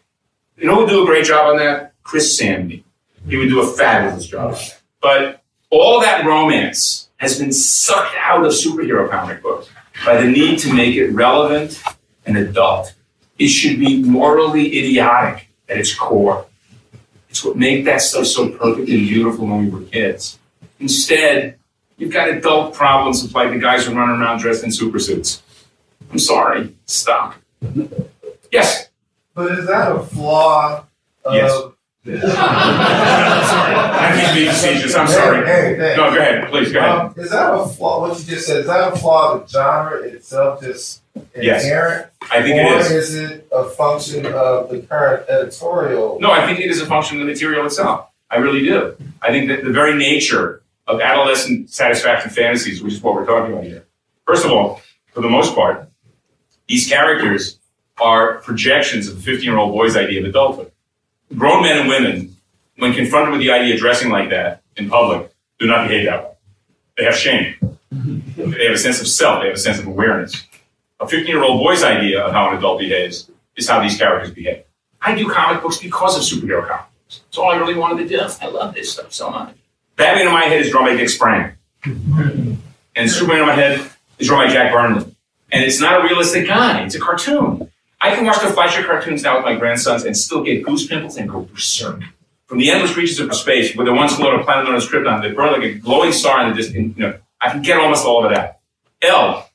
You 0.56 0.66
know 0.66 0.74
who 0.76 0.80
would 0.82 0.90
do 0.90 1.02
a 1.02 1.06
great 1.06 1.26
job 1.26 1.47
on 1.48 1.59
that? 1.59 1.92
Chris 2.02 2.40
Samnee. 2.40 2.84
He 3.28 3.36
would 3.36 3.51
do 3.51 3.60
a 3.60 3.66
fabulous 3.66 4.26
job. 4.26 4.56
But 5.02 5.42
all 5.70 6.01
that 6.01 6.24
romance 6.24 7.09
has 7.18 7.38
been 7.38 7.52
sucked 7.52 8.14
out 8.18 8.44
of 8.44 8.52
superhero 8.52 9.09
comic 9.10 9.42
books 9.42 9.68
by 10.06 10.20
the 10.20 10.26
need 10.26 10.59
to 10.60 10.72
make 10.72 10.97
it 10.97 11.10
relevant 11.10 11.82
and 12.24 12.38
adult. 12.38 12.94
It 13.40 13.48
should 13.48 13.78
be 13.80 14.02
morally 14.02 14.66
idiotic 14.78 15.48
at 15.66 15.78
its 15.78 15.94
core. 15.94 16.44
It's 17.30 17.42
what 17.42 17.56
made 17.56 17.86
that 17.86 18.02
stuff 18.02 18.26
so 18.26 18.50
perfect 18.50 18.90
and 18.90 19.08
beautiful 19.08 19.46
when 19.46 19.64
we 19.64 19.70
were 19.70 19.80
kids. 19.86 20.38
Instead, 20.78 21.56
you've 21.96 22.12
got 22.12 22.28
adult 22.28 22.74
problems 22.74 23.22
with 23.22 23.34
like 23.34 23.50
the 23.50 23.58
guys 23.58 23.86
who 23.86 23.94
run 23.94 24.10
around 24.10 24.40
dressed 24.40 24.62
in 24.62 24.70
super 24.70 24.98
suits. 24.98 25.42
I'm 26.12 26.18
sorry. 26.18 26.74
Stop. 26.84 27.36
Yes. 28.52 28.90
But 29.32 29.52
is 29.58 29.66
that 29.68 29.90
a 29.90 30.00
flaw 30.00 30.84
of 31.24 31.34
Yes. 31.34 31.52
I'm 32.06 32.20
sorry. 32.20 33.74
I 33.74 34.16
mean 34.16 34.28
to 34.28 34.34
be 34.34 34.46
facetious. 34.48 34.94
I'm 34.94 35.08
sorry. 35.08 35.46
Hey, 35.46 35.76
hey, 35.76 35.94
No, 35.96 36.10
go 36.10 36.18
ahead. 36.18 36.50
Please, 36.50 36.72
go 36.72 36.78
ahead. 36.80 36.90
Um, 36.90 37.14
is 37.16 37.30
that 37.30 37.54
a 37.54 37.66
flaw? 37.66 38.00
What 38.02 38.18
you 38.18 38.24
just 38.26 38.46
said 38.46 38.58
is 38.58 38.66
that 38.66 38.92
a 38.92 38.96
flaw 38.96 39.34
of 39.34 39.42
the 39.42 39.48
genre 39.48 40.00
itself, 40.02 40.60
just 40.60 40.99
Yes. 41.36 41.64
inherent, 41.64 42.06
I 42.30 42.42
think 42.42 42.56
it 42.56 42.72
or 42.72 42.78
is. 42.80 42.90
is 42.90 43.14
it 43.16 43.48
a 43.52 43.64
function 43.64 44.26
of 44.26 44.70
the 44.70 44.80
current 44.82 45.28
editorial? 45.28 46.18
No, 46.20 46.30
I 46.30 46.46
think 46.46 46.60
it 46.60 46.70
is 46.70 46.80
a 46.80 46.86
function 46.86 47.20
of 47.20 47.26
the 47.26 47.32
material 47.32 47.66
itself. 47.66 48.08
I 48.30 48.36
really 48.36 48.62
do. 48.62 48.96
I 49.22 49.30
think 49.30 49.48
that 49.48 49.64
the 49.64 49.70
very 49.70 49.96
nature 49.96 50.62
of 50.86 51.00
adolescent 51.00 51.70
satisfaction 51.70 52.30
fantasies, 52.30 52.82
which 52.82 52.94
is 52.94 53.02
what 53.02 53.14
we're 53.14 53.26
talking 53.26 53.52
about 53.52 53.64
here. 53.64 53.86
First 54.26 54.44
of 54.44 54.52
all, 54.52 54.80
for 55.12 55.20
the 55.20 55.28
most 55.28 55.54
part, 55.54 55.88
these 56.68 56.88
characters 56.88 57.58
are 58.00 58.38
projections 58.38 59.08
of 59.08 59.16
the 59.16 59.22
15 59.22 59.44
year 59.44 59.58
old 59.58 59.72
boy's 59.72 59.96
idea 59.96 60.20
of 60.20 60.26
adulthood. 60.26 60.70
Grown 61.36 61.62
men 61.62 61.78
and 61.78 61.88
women, 61.88 62.36
when 62.76 62.92
confronted 62.92 63.32
with 63.32 63.40
the 63.40 63.50
idea 63.50 63.74
of 63.74 63.80
dressing 63.80 64.10
like 64.10 64.30
that 64.30 64.62
in 64.76 64.88
public, 64.88 65.32
do 65.58 65.66
not 65.66 65.88
behave 65.88 66.06
that 66.06 66.22
way. 66.24 66.30
They 66.96 67.04
have 67.04 67.16
shame. 67.16 67.54
They 67.90 68.64
have 68.66 68.74
a 68.74 68.78
sense 68.78 69.00
of 69.00 69.08
self. 69.08 69.42
They 69.42 69.48
have 69.48 69.56
a 69.56 69.60
sense 69.60 69.78
of 69.78 69.86
awareness. 69.86 70.46
A 71.01 71.09
15 71.09 71.27
year 71.27 71.43
old 71.43 71.60
boy's 71.60 71.82
idea 71.82 72.22
of 72.22 72.32
how 72.32 72.51
an 72.51 72.59
adult 72.59 72.78
behaves 72.78 73.31
is 73.56 73.68
how 73.68 73.81
these 73.82 73.97
characters 73.97 74.32
behave. 74.32 74.64
I 75.01 75.14
do 75.14 75.28
comic 75.28 75.62
books 75.62 75.78
because 75.78 76.16
of 76.16 76.22
superhero 76.22 76.66
comic 76.66 76.86
books. 76.86 77.20
That's 77.24 77.39
all 77.39 77.51
I 77.51 77.56
really 77.56 77.74
wanted 77.74 78.09
to 78.09 78.16
do. 78.16 78.20
I 78.40 78.48
love 78.48 78.74
this 78.74 78.93
stuff 78.93 79.12
so 79.12 79.31
much. 79.31 79.56
Batman 79.97 80.27
in 80.27 80.32
my 80.32 80.44
head 80.44 80.60
is 80.60 80.70
drawn 80.70 80.85
by 80.85 80.97
Dick 80.97 81.09
Sprang. 81.09 81.52
And 81.85 83.10
Superman 83.10 83.40
in 83.40 83.47
my 83.47 83.55
head 83.55 83.90
is 84.18 84.27
drawn 84.27 84.47
by 84.47 84.52
Jack 84.52 84.72
Burnley. 84.72 85.16
And 85.52 85.64
it's 85.64 85.81
not 85.81 86.01
a 86.01 86.05
realistic 86.05 86.47
guy, 86.47 86.85
it's 86.85 86.94
a 86.94 87.01
cartoon. 87.01 87.70
I 88.01 88.14
can 88.14 88.24
watch 88.24 88.40
the 88.40 88.48
Fleischer 88.48 88.82
cartoons 88.82 89.22
now 89.22 89.36
with 89.36 89.44
my 89.44 89.56
grandsons 89.56 90.05
and 90.05 90.16
still 90.16 90.43
get 90.43 90.62
goose 90.64 90.86
pimples 90.86 91.16
and 91.16 91.28
go 91.28 91.43
berserk. 91.43 92.01
From 92.47 92.59
the 92.59 92.70
endless 92.70 92.97
reaches 92.97 93.20
of 93.20 93.35
space, 93.35 93.77
with 93.77 93.86
the 93.86 93.93
once 93.93 94.16
floating 94.16 94.44
planet 94.44 94.64
known 94.64 94.74
as 94.74 94.89
Krypton, 94.89 95.22
that 95.22 95.36
burn 95.36 95.52
like 95.52 95.62
a 95.62 95.74
glowing 95.74 96.12
star 96.12 96.43
in 96.43 96.51
the 96.51 96.56
distance, 96.56 96.97
you 96.97 97.02
know, 97.02 97.18
I 97.40 97.51
can 97.51 97.62
get 97.62 97.78
almost 97.78 98.05
all 98.05 98.24
of 98.24 98.32
that. 98.32 98.60
L, 99.02 99.49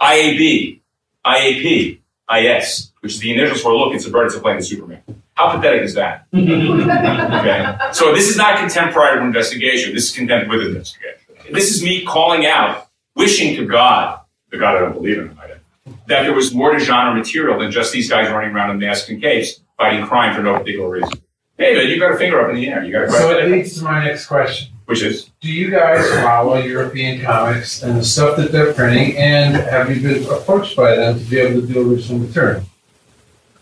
IAB, 0.00 0.80
IAP, 1.26 1.98
IS, 2.30 2.92
which 3.00 3.14
is 3.14 3.20
the 3.20 3.32
initials 3.32 3.60
for 3.62 3.74
look, 3.74 3.94
it's 3.94 4.06
a 4.06 4.10
bird, 4.10 4.26
it's 4.26 4.34
a 4.34 4.40
plane, 4.40 4.58
it's 4.58 4.68
Superman. 4.68 5.02
How 5.34 5.54
pathetic 5.54 5.82
is 5.82 5.94
that? 5.94 6.26
okay. 6.34 7.76
So 7.92 8.12
this 8.12 8.28
is 8.28 8.36
not 8.36 8.58
contempt 8.58 8.92
prior 8.94 9.16
to 9.18 9.22
investigation. 9.24 9.94
This 9.94 10.10
is 10.10 10.16
contempt 10.16 10.50
with 10.50 10.62
investigation. 10.66 11.20
This 11.52 11.70
is 11.74 11.82
me 11.82 12.04
calling 12.04 12.44
out, 12.44 12.88
wishing 13.14 13.56
to 13.56 13.66
God, 13.66 14.20
the 14.50 14.58
God 14.58 14.76
I 14.76 14.80
don't 14.80 14.92
believe 14.94 15.18
in, 15.18 15.34
might 15.36 15.50
add, 15.50 15.60
that 16.06 16.22
there 16.22 16.34
was 16.34 16.52
more 16.52 16.72
to 16.72 16.78
genre 16.78 17.14
material 17.14 17.58
than 17.58 17.70
just 17.70 17.92
these 17.92 18.10
guys 18.10 18.30
running 18.30 18.54
around 18.54 18.70
in 18.70 18.78
masks 18.78 19.08
and 19.08 19.22
capes 19.22 19.60
fighting 19.76 20.04
crime 20.04 20.34
for 20.34 20.42
no 20.42 20.58
particular 20.58 20.90
reason. 20.90 21.12
Hey, 21.56 21.74
man, 21.74 21.88
you 21.88 21.98
got 21.98 22.12
a 22.12 22.16
finger 22.16 22.40
up 22.40 22.50
in 22.50 22.56
the 22.56 22.68
air. 22.68 22.84
You 22.84 22.92
got 22.92 23.04
a 23.04 23.10
So 23.10 23.30
it 23.30 23.34
question, 23.34 23.52
leads 23.52 23.78
to 23.78 23.84
my 23.84 24.04
next 24.04 24.26
question. 24.26 24.68
Which 24.88 25.02
is 25.02 25.30
Do 25.42 25.52
you 25.52 25.70
guys 25.70 26.02
follow 26.22 26.56
European 26.56 27.20
comics 27.20 27.82
and 27.82 27.98
the 27.98 28.02
stuff 28.04 28.38
that 28.38 28.50
they're 28.50 28.72
printing, 28.72 29.18
and 29.18 29.54
have 29.54 29.94
you 29.94 30.00
been 30.00 30.24
approached 30.32 30.76
by 30.76 30.96
them 30.96 31.18
to 31.18 31.24
be 31.26 31.38
able 31.38 31.60
to 31.60 31.66
do 31.66 31.92
original 31.92 32.20
material? 32.20 32.62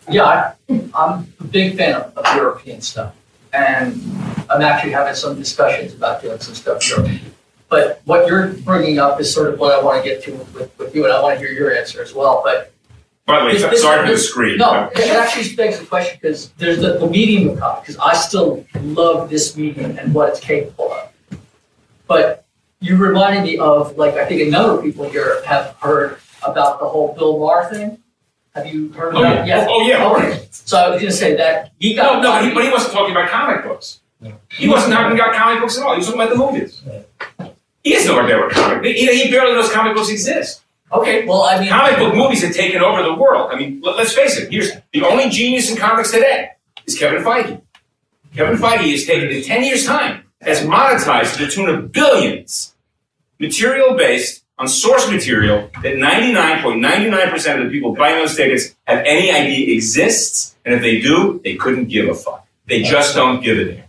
Yeah, 0.08 0.22
I, 0.24 0.52
I'm 0.94 1.26
a 1.40 1.44
big 1.50 1.76
fan 1.76 1.96
of, 1.96 2.16
of 2.16 2.36
European 2.36 2.80
stuff, 2.80 3.12
and 3.52 4.00
I'm 4.48 4.62
actually 4.62 4.92
having 4.92 5.16
some 5.16 5.34
discussions 5.36 5.94
about 5.94 6.22
doing 6.22 6.38
some 6.38 6.54
stuff 6.54 6.88
European. 6.88 7.20
But 7.68 8.02
what 8.04 8.28
you're 8.28 8.52
bringing 8.52 9.00
up 9.00 9.20
is 9.20 9.34
sort 9.34 9.52
of 9.52 9.58
what 9.58 9.76
I 9.76 9.82
want 9.82 10.04
to 10.04 10.08
get 10.08 10.22
to 10.24 10.32
with, 10.54 10.78
with 10.78 10.94
you, 10.94 11.02
and 11.06 11.12
I 11.12 11.20
want 11.20 11.40
to 11.40 11.44
hear 11.44 11.52
your 11.52 11.74
answer 11.74 12.00
as 12.00 12.14
well. 12.14 12.40
But 12.44 12.72
by 13.26 13.40
the 13.40 13.46
way, 13.46 13.52
This- 13.54 13.62
so- 13.62 13.70
this- 13.70 13.82
sorry 13.82 14.06
for 14.06 14.12
the 14.12 14.18
screen. 14.18 14.58
no, 14.58 14.88
it 14.94 15.08
actually 15.10 15.56
begs 15.56 15.80
the 15.80 15.86
question 15.86 16.18
because 16.22 16.50
there's 16.50 16.78
the, 16.78 16.98
the 16.98 17.08
medium 17.08 17.48
of 17.48 17.58
comic. 17.58 17.82
Because 17.82 17.96
I 17.98 18.14
still 18.14 18.64
love 18.80 19.28
this 19.28 19.56
medium 19.56 19.98
and 19.98 20.14
what 20.14 20.28
it's 20.28 20.38
capable 20.38 20.92
of. 20.92 21.08
But 22.06 22.46
you 22.80 22.96
reminded 22.96 23.42
me 23.44 23.58
of 23.58 23.96
like 23.96 24.14
I 24.14 24.24
think 24.26 24.40
a 24.42 24.50
number 24.50 24.78
of 24.78 24.84
people 24.84 25.08
here 25.08 25.42
have 25.44 25.76
heard 25.80 26.18
about 26.46 26.78
the 26.80 26.86
whole 26.88 27.14
Bill 27.14 27.38
Maher 27.38 27.68
thing. 27.68 27.98
Have 28.54 28.66
you 28.66 28.90
heard 28.92 29.14
Oh, 29.14 29.20
about 29.20 29.46
yeah. 29.46 29.62
it? 29.62 29.68
Oh, 29.70 29.86
yeah, 29.86 30.04
of 30.06 30.16
Okay. 30.16 30.48
So 30.50 30.78
I 30.78 30.88
was 30.88 31.00
going 31.00 31.10
to 31.12 31.16
say 31.16 31.36
that 31.36 31.72
he 31.78 31.94
got 31.94 32.14
No, 32.14 32.20
no, 32.22 32.30
but 32.32 32.44
he, 32.44 32.54
but 32.54 32.64
he 32.64 32.70
wasn't 32.70 32.94
talking 32.94 33.10
about 33.10 33.28
comic 33.28 33.64
books. 33.64 34.00
He 34.50 34.66
wasn't 34.66 34.94
talking 34.94 35.18
about 35.18 35.34
comic 35.34 35.60
books 35.60 35.76
at 35.76 35.84
all. 35.84 35.92
He 35.92 35.98
was 35.98 36.06
talking 36.06 36.22
about 36.22 36.32
the 36.32 36.38
movies. 36.38 36.82
He 37.84 37.92
doesn't 37.92 38.08
know 38.10 38.20
what 38.22 38.40
were 38.40 38.48
comic. 38.48 38.84
He, 38.96 39.24
he 39.24 39.30
barely 39.30 39.52
knows 39.52 39.70
comic 39.70 39.94
books 39.94 40.08
exist. 40.08 40.62
Okay, 40.92 41.26
well, 41.26 41.42
I 41.42 41.60
mean, 41.60 41.68
comic 41.68 41.98
book 41.98 42.14
movies 42.14 42.42
have 42.42 42.54
taken 42.54 42.80
over 42.80 43.02
the 43.02 43.14
world. 43.14 43.50
I 43.52 43.58
mean, 43.58 43.80
let, 43.82 43.96
us 43.96 44.12
face 44.14 44.38
it. 44.38 44.50
Here's 44.50 44.70
the 44.92 45.02
only 45.02 45.28
genius 45.28 45.70
in 45.70 45.76
comics 45.76 46.10
today 46.12 46.50
is 46.86 46.98
Kevin 46.98 47.22
Feige. 47.22 47.60
Kevin 48.34 48.56
Feige 48.56 48.90
has 48.92 49.04
taken 49.04 49.28
in 49.28 49.42
ten 49.42 49.62
years' 49.64 49.84
time 49.84 50.22
has 50.40 50.60
monetized 50.60 51.36
to 51.36 51.44
the 51.44 51.50
tune 51.50 51.68
of 51.68 51.92
billions 51.92 52.74
material 53.38 53.96
based 53.96 54.44
on 54.58 54.68
source 54.68 55.10
material 55.10 55.70
that 55.82 55.94
99.99% 55.96 57.58
of 57.58 57.64
the 57.64 57.70
people 57.70 57.94
buying 57.94 58.16
those 58.16 58.36
tickets 58.36 58.74
have 58.86 59.00
any 59.04 59.30
idea 59.30 59.74
exists, 59.74 60.56
and 60.64 60.74
if 60.74 60.80
they 60.80 61.00
do, 61.00 61.40
they 61.44 61.56
couldn't 61.56 61.86
give 61.86 62.08
a 62.08 62.14
fuck. 62.14 62.46
They 62.66 62.82
just 62.82 63.14
don't 63.14 63.42
give 63.42 63.58
a 63.58 63.64
damn. 63.72 63.84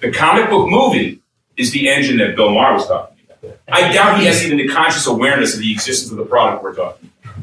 The 0.00 0.12
comic 0.12 0.50
book 0.50 0.68
movie 0.68 1.20
is 1.56 1.72
the 1.72 1.88
engine 1.88 2.18
that 2.18 2.36
Bill 2.36 2.50
Maher 2.50 2.74
was 2.74 2.86
talking 2.86 3.16
about. 3.28 3.58
I 3.68 3.92
doubt 3.92 4.20
he 4.20 4.26
has 4.26 4.44
even 4.44 4.58
the 4.58 4.68
conscious 4.68 5.06
awareness 5.06 5.54
of 5.54 5.60
the 5.60 5.72
existence 5.72 6.10
of 6.10 6.18
the 6.18 6.24
product 6.24 6.62
we're 6.62 6.74
talking 6.74 7.10
about. 7.24 7.36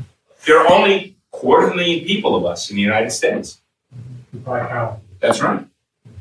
There 0.45 0.59
are 0.59 0.71
only 0.71 1.15
quarter 1.31 1.67
of 1.67 1.73
a 1.73 1.75
million 1.75 2.05
people 2.05 2.35
of 2.35 2.45
us 2.45 2.69
in 2.69 2.75
the 2.75 2.81
United 2.81 3.11
States. 3.11 3.59
That's 5.19 5.41
right. 5.41 5.65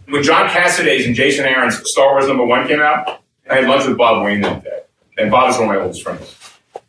When 0.09 0.23
John 0.23 0.49
Cassaday 0.49 1.07
and 1.07 1.15
Jason 1.15 1.45
Aaron's 1.45 1.81
Star 1.91 2.13
Wars 2.13 2.27
number 2.27 2.45
one 2.45 2.67
came 2.67 2.81
out, 2.81 3.23
I 3.49 3.57
had 3.57 3.69
lunch 3.69 3.87
with 3.87 3.97
Bob 3.97 4.25
Wayne 4.25 4.41
that 4.43 4.65
day. 4.65 4.81
And 5.19 5.31
Bob 5.31 5.51
is 5.51 5.57
one 5.59 5.69
of 5.69 5.75
my 5.75 5.81
oldest 5.81 6.03
friends. 6.03 6.37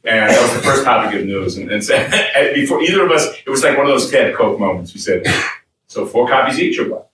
And 0.06 0.30
that 0.30 0.42
was 0.42 0.54
the 0.54 0.62
first 0.62 0.84
topic 0.84 1.20
of 1.20 1.26
news. 1.26 1.58
And, 1.58 1.72
and, 1.72 1.84
so, 1.84 1.96
and 2.36 2.54
before 2.56 2.82
either 2.82 3.06
of 3.06 3.12
us, 3.12 3.28
it 3.46 3.50
was 3.50 3.64
like 3.64 3.78
one 3.78 3.86
of 3.86 3.92
those 3.92 4.10
Ted 4.12 4.36
Coke 4.36 4.60
moments. 4.60 4.94
We 4.94 5.00
said, 5.00 5.26
so 5.88 6.06
four 6.06 6.28
copies 6.28 6.60
each 6.60 6.80
or 6.80 6.90
what? 6.90 7.10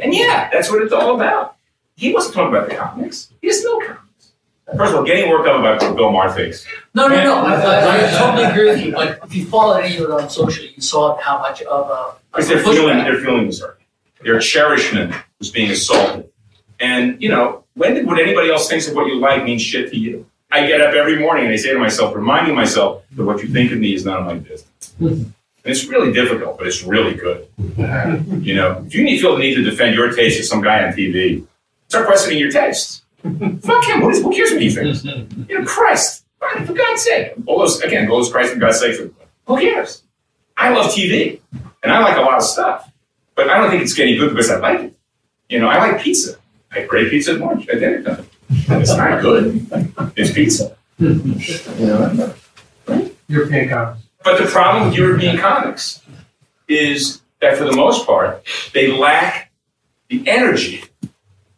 And 0.00 0.14
yeah, 0.14 0.48
that's 0.52 0.70
what 0.70 0.82
it's 0.82 0.92
all 0.92 1.16
about. 1.16 1.56
He 1.96 2.12
wasn't 2.12 2.34
talking 2.34 2.54
about 2.54 2.68
the 2.68 2.76
comics. 2.76 3.32
He 3.40 3.48
has 3.48 3.62
no 3.64 3.78
comics. 3.80 4.32
First 4.76 4.92
of 4.92 4.98
all, 4.98 5.04
getting 5.04 5.28
worked 5.28 5.48
up 5.48 5.58
about 5.58 5.80
Bill 5.96 6.12
Maher 6.12 6.32
thinks. 6.32 6.64
No, 6.94 7.08
no, 7.08 7.16
no. 7.24 7.34
I, 7.34 7.54
I, 7.54 8.06
I 8.06 8.18
totally 8.18 8.44
agree 8.44 8.66
with 8.70 8.80
you. 8.80 8.92
But 8.92 9.18
if 9.24 9.34
you 9.34 9.44
followed 9.46 9.80
any 9.80 9.96
of 9.96 10.04
it 10.04 10.10
on 10.10 10.30
social, 10.30 10.64
you 10.64 10.80
saw 10.80 11.18
how 11.18 11.40
much 11.40 11.62
of 11.62 11.90
a 11.90 12.14
Because 12.30 12.48
they're 12.48 12.62
feeling, 12.62 12.98
they're 12.98 13.18
feeling 13.18 13.48
was 13.48 13.60
hurt. 13.60 13.80
Their 14.22 14.38
cherishment 14.38 15.14
was 15.40 15.50
being 15.50 15.70
assaulted. 15.70 16.30
And, 16.78 17.20
you 17.20 17.28
know, 17.28 17.64
when 17.74 17.94
did 17.94 18.06
what 18.06 18.20
anybody 18.20 18.50
else 18.50 18.68
thinks 18.68 18.86
of 18.86 18.94
what 18.94 19.06
you 19.06 19.18
like 19.18 19.42
mean 19.44 19.58
shit 19.58 19.90
to 19.90 19.98
you? 19.98 20.26
I 20.52 20.66
get 20.66 20.80
up 20.80 20.94
every 20.94 21.18
morning 21.18 21.44
and 21.44 21.52
I 21.52 21.56
say 21.56 21.72
to 21.72 21.78
myself, 21.78 22.14
reminding 22.14 22.54
myself 22.54 23.02
that 23.12 23.24
what 23.24 23.42
you 23.42 23.48
think 23.48 23.72
of 23.72 23.78
me 23.78 23.94
is 23.94 24.04
none 24.04 24.18
of 24.18 24.26
my 24.26 24.34
business. 24.34 24.94
And 25.00 25.34
it's 25.64 25.84
really 25.86 26.12
difficult, 26.12 26.58
but 26.58 26.66
it's 26.66 26.82
really 26.84 27.14
good. 27.14 27.48
You 28.40 28.54
know, 28.54 28.82
if 28.86 28.94
you 28.94 29.04
need, 29.04 29.20
feel 29.20 29.36
the 29.36 29.42
need 29.42 29.54
to 29.56 29.62
defend 29.62 29.94
your 29.94 30.12
taste 30.12 30.38
to 30.38 30.44
some 30.44 30.62
guy 30.62 30.84
on 30.84 30.92
TV, 30.94 31.46
start 31.88 32.06
questioning 32.06 32.38
your 32.38 32.50
tastes. 32.50 33.02
Fuck 33.22 33.84
him. 33.84 34.00
Who, 34.00 34.22
who 34.22 34.32
cares 34.32 34.50
what 34.52 34.62
he 34.62 34.70
thinks? 34.70 35.04
You 35.48 35.58
know, 35.58 35.64
Christ. 35.66 36.24
For 36.66 36.72
God's 36.72 37.02
sake. 37.02 37.32
All 37.46 37.58
those, 37.58 37.80
again, 37.82 38.10
all 38.10 38.16
those 38.16 38.32
Christ 38.32 38.52
and 38.52 38.60
God's 38.60 38.80
sake. 38.80 38.98
Who 39.46 39.60
cares? 39.60 40.02
I 40.56 40.70
love 40.70 40.86
TV. 40.92 41.40
And 41.82 41.92
I 41.92 42.00
like 42.00 42.16
a 42.16 42.22
lot 42.22 42.38
of 42.38 42.42
stuff. 42.42 42.90
But 43.34 43.50
I 43.50 43.58
don't 43.58 43.70
think 43.70 43.82
it's 43.82 43.94
getting 43.94 44.18
good 44.18 44.30
because 44.30 44.50
I 44.50 44.58
like 44.58 44.80
it. 44.80 44.96
You 45.50 45.58
know, 45.58 45.68
I 45.68 45.78
like 45.78 46.00
pizza. 46.00 46.36
I 46.70 46.80
had 46.80 46.88
great 46.88 47.10
pizza 47.10 47.32
at 47.32 47.40
lunch, 47.40 47.68
at 47.68 47.80
dinner 47.80 48.02
time. 48.02 48.26
It's 48.50 48.96
not 48.96 49.20
good. 49.20 49.66
It's 50.16 50.30
pizza. 50.30 50.76
You 50.98 51.14
know, 51.78 52.34
European 53.28 53.68
comics. 53.68 54.00
but 54.22 54.38
the 54.38 54.46
problem 54.46 54.88
with 54.88 54.96
European 54.96 55.38
comics 55.38 56.00
is 56.68 57.20
that 57.40 57.56
for 57.56 57.64
the 57.64 57.74
most 57.74 58.06
part, 58.06 58.46
they 58.74 58.92
lack 58.92 59.50
the 60.08 60.22
energy 60.28 60.84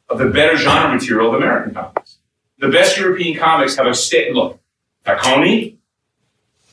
of 0.09 0.19
the 0.19 0.27
better 0.27 0.57
genre 0.57 0.95
material 0.95 1.29
of 1.29 1.35
American 1.35 1.75
comics. 1.75 2.17
The 2.59 2.69
best 2.69 2.97
European 2.97 3.39
comics 3.39 3.77
have 3.77 3.87
a 3.87 3.95
state 3.95 4.33
look. 4.33 4.59
Tacconi, 5.05 5.77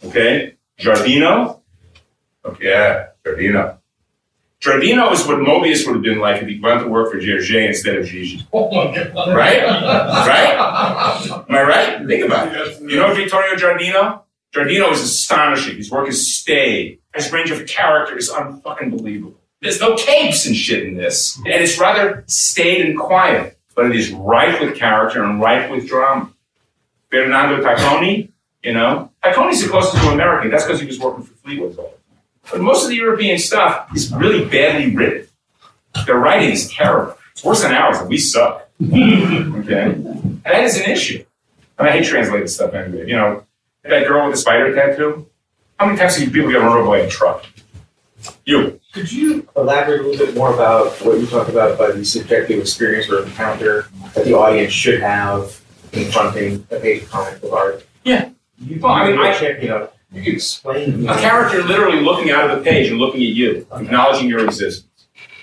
okay, 0.06 0.56
Giardino, 0.80 1.60
okay, 2.46 2.66
yeah, 2.66 3.08
Giardino. 3.26 3.79
Giardino 4.62 5.12
is 5.14 5.26
what 5.26 5.38
Moebius 5.38 5.86
would 5.86 5.94
have 5.96 6.04
been 6.04 6.20
like 6.20 6.42
if 6.42 6.48
he 6.50 6.60
went 6.60 6.82
to 6.82 6.88
work 6.90 7.12
for 7.12 7.18
Hergé 7.20 7.68
instead 7.68 7.96
of 7.96 8.06
Jijé. 8.06 8.46
Oh 8.54 8.70
my 8.70 8.94
god. 8.94 9.34
Right? 9.36 9.64
Right? 9.64 11.30
Am 11.32 11.56
I 11.56 11.62
right? 11.64 12.06
Think 12.08 12.26
about 12.26 12.54
it. 12.54 12.82
You 12.82 12.98
know 12.98 13.14
Vittorio 13.14 13.56
Giardino? 13.56 14.24
Giardino 14.54 14.92
is 14.92 15.02
astonishing. 15.02 15.78
His 15.78 15.90
work 15.90 16.10
is 16.10 16.34
staid. 16.38 17.00
His 17.16 17.32
range 17.32 17.52
of 17.52 17.66
character 17.68 18.18
is 18.18 18.30
unfucking 18.30 18.92
believable. 18.92 19.40
There's 19.62 19.80
no 19.80 19.96
capes 19.96 20.46
and 20.46 20.56
shit 20.56 20.84
in 20.84 20.96
this. 20.96 21.38
And 21.38 21.48
it's 21.48 21.80
rather 21.80 22.24
staid 22.28 22.86
and 22.86 22.98
quiet, 23.00 23.58
but 23.76 23.86
it 23.86 23.96
is 23.96 24.12
rife 24.12 24.60
with 24.60 24.76
character 24.76 25.24
and 25.24 25.40
rife 25.40 25.70
with 25.72 25.88
drama. 25.88 26.32
Fernando 27.10 27.62
Tacconi, 27.64 28.30
you 28.64 28.74
know? 28.74 29.12
Tacconi's 29.24 29.62
the 29.64 29.70
closest 29.70 30.02
to 30.04 30.10
American. 30.10 30.52
That's 30.52 30.66
because 30.66 30.80
he 30.82 30.88
was 30.88 31.00
working 31.00 31.24
for 31.24 31.34
Fleetway 31.48 31.62
all 31.62 31.70
the 31.70 31.76
time. 31.76 31.86
But 32.52 32.62
most 32.62 32.84
of 32.84 32.90
the 32.90 32.96
European 32.96 33.38
stuff 33.38 33.96
is 33.96 34.12
really 34.14 34.46
badly 34.46 34.96
written. 34.96 35.28
Their 36.06 36.18
writing 36.18 36.52
is 36.52 36.70
terrible. 36.72 37.18
It's 37.34 37.44
worse 37.44 37.62
than 37.62 37.74
ours, 37.74 37.98
and 38.00 38.10
we 38.10 38.18
suck. 38.18 38.70
okay? 38.84 39.92
And 39.92 40.42
that 40.44 40.64
is 40.64 40.78
an 40.78 40.90
issue. 40.90 41.24
And 41.78 41.88
I 41.88 41.92
hate 41.92 42.06
translated 42.06 42.50
stuff 42.50 42.74
anyway. 42.74 43.08
You 43.08 43.16
know, 43.16 43.46
that 43.84 44.08
girl 44.08 44.26
with 44.26 44.36
the 44.36 44.42
spider 44.42 44.74
tattoo? 44.76 45.28
How 45.80 45.86
many 45.86 45.98
times 45.98 46.18
have 46.18 46.32
people 46.34 46.52
get 46.52 46.58
run 46.60 46.78
over 46.78 46.86
by 46.86 47.00
a 47.00 47.10
truck? 47.10 47.46
You. 48.46 48.80
Could 48.94 49.12
you 49.12 49.48
elaborate 49.56 50.02
a 50.02 50.04
little 50.04 50.26
bit 50.26 50.36
more 50.36 50.54
about 50.54 50.92
what 51.06 51.20
you 51.20 51.28
talked 51.28 51.50
about 51.50 51.78
by 51.78 51.92
the 51.92 52.04
subjective 52.04 52.60
experience 52.60 53.10
or 53.10 53.24
encounter 53.24 53.88
that 54.16 54.26
the 54.26 54.34
audience 54.34 54.74
should 54.74 55.00
have 55.00 55.62
confronting 55.92 56.66
a 56.72 56.80
page 56.80 57.04
of 57.04 57.10
comic 57.10 57.42
book 57.42 57.54
art? 57.54 57.86
Yeah. 58.04 58.30
You, 58.60 58.80
Well, 58.82 58.92
I 58.92 59.10
mean, 59.10 59.20
I- 59.20 59.38
check, 59.38 59.62
you 59.62 59.70
know, 59.70 59.90
you 60.12 60.24
could 60.24 60.34
explain. 60.34 61.08
A 61.08 61.16
character 61.20 61.64
literally 61.64 62.02
looking 62.02 62.32
out 62.32 62.50
of 62.50 62.58
the 62.58 62.64
page 62.64 62.90
and 62.90 63.00
looking 63.00 63.22
at 63.22 63.30
you, 63.30 63.68
acknowledging 63.72 64.28
your 64.28 64.44
existence. 64.44 64.86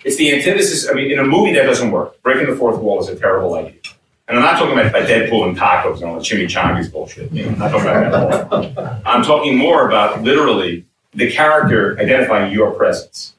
It's 0.04 0.16
the 0.16 0.34
antithesis. 0.34 0.88
I 0.88 0.94
mean, 0.94 1.10
in 1.10 1.18
a 1.18 1.24
movie 1.24 1.52
that 1.52 1.64
doesn't 1.64 1.90
work. 1.90 2.20
Breaking 2.22 2.48
the 2.48 2.56
fourth 2.56 2.78
wall 2.78 3.00
is 3.00 3.08
a 3.08 3.16
terrible 3.16 3.54
idea. 3.54 3.80
And 4.28 4.38
I'm 4.38 4.44
not 4.44 4.58
talking 4.58 4.72
about 4.72 4.92
like 4.92 5.04
Deadpool 5.04 5.48
and 5.48 5.56
tacos 5.56 5.96
and 5.96 6.04
all 6.04 6.14
the 6.16 6.20
chimichangas 6.20 6.90
bullshit. 6.90 7.30
You 7.30 7.44
know, 7.44 7.50
I'm 7.52 7.58
not 7.58 7.70
talking 7.70 7.86
about 7.86 8.50
that 8.50 8.52
at 8.52 8.78
all. 8.78 9.02
I'm 9.06 9.22
talking 9.22 9.56
more 9.56 9.86
about 9.86 10.22
literally 10.22 10.84
the 11.14 11.30
character 11.30 11.98
identifying 12.00 12.52
your 12.52 12.72
presence, 12.72 13.34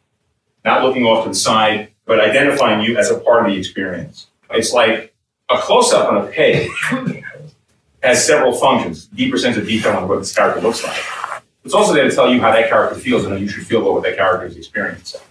not 0.63 0.83
looking 0.83 1.03
off 1.03 1.23
to 1.25 1.29
the 1.29 1.35
side, 1.35 1.89
but 2.05 2.21
identifying 2.21 2.81
you 2.81 2.97
as 2.97 3.11
a 3.11 3.19
part 3.19 3.45
of 3.45 3.51
the 3.51 3.59
experience. 3.59 4.27
It's 4.49 4.71
like 4.71 5.13
a 5.49 5.57
close-up 5.57 6.09
on 6.09 6.25
a 6.25 6.27
page 6.27 6.69
has 8.07 8.25
several 8.25 8.53
functions, 8.53 9.05
deeper 9.07 9.38
sense 9.38 9.57
of 9.57 9.67
detail 9.67 9.95
on 9.97 10.07
what 10.07 10.19
this 10.19 10.34
character 10.34 10.61
looks 10.61 10.84
like. 10.84 10.97
It's 11.63 11.73
also 11.73 11.93
there 11.93 12.09
to 12.09 12.15
tell 12.15 12.34
you 12.34 12.39
how 12.39 12.51
that 12.51 12.69
character 12.69 12.95
feels 12.95 13.25
and 13.25 13.34
how 13.34 13.39
you 13.39 13.49
should 13.49 13.67
feel 13.67 13.81
about 13.81 13.93
what 13.93 14.03
that 14.03 14.15
character 14.15 14.47
is 14.47 14.55
experiencing. 14.55 15.21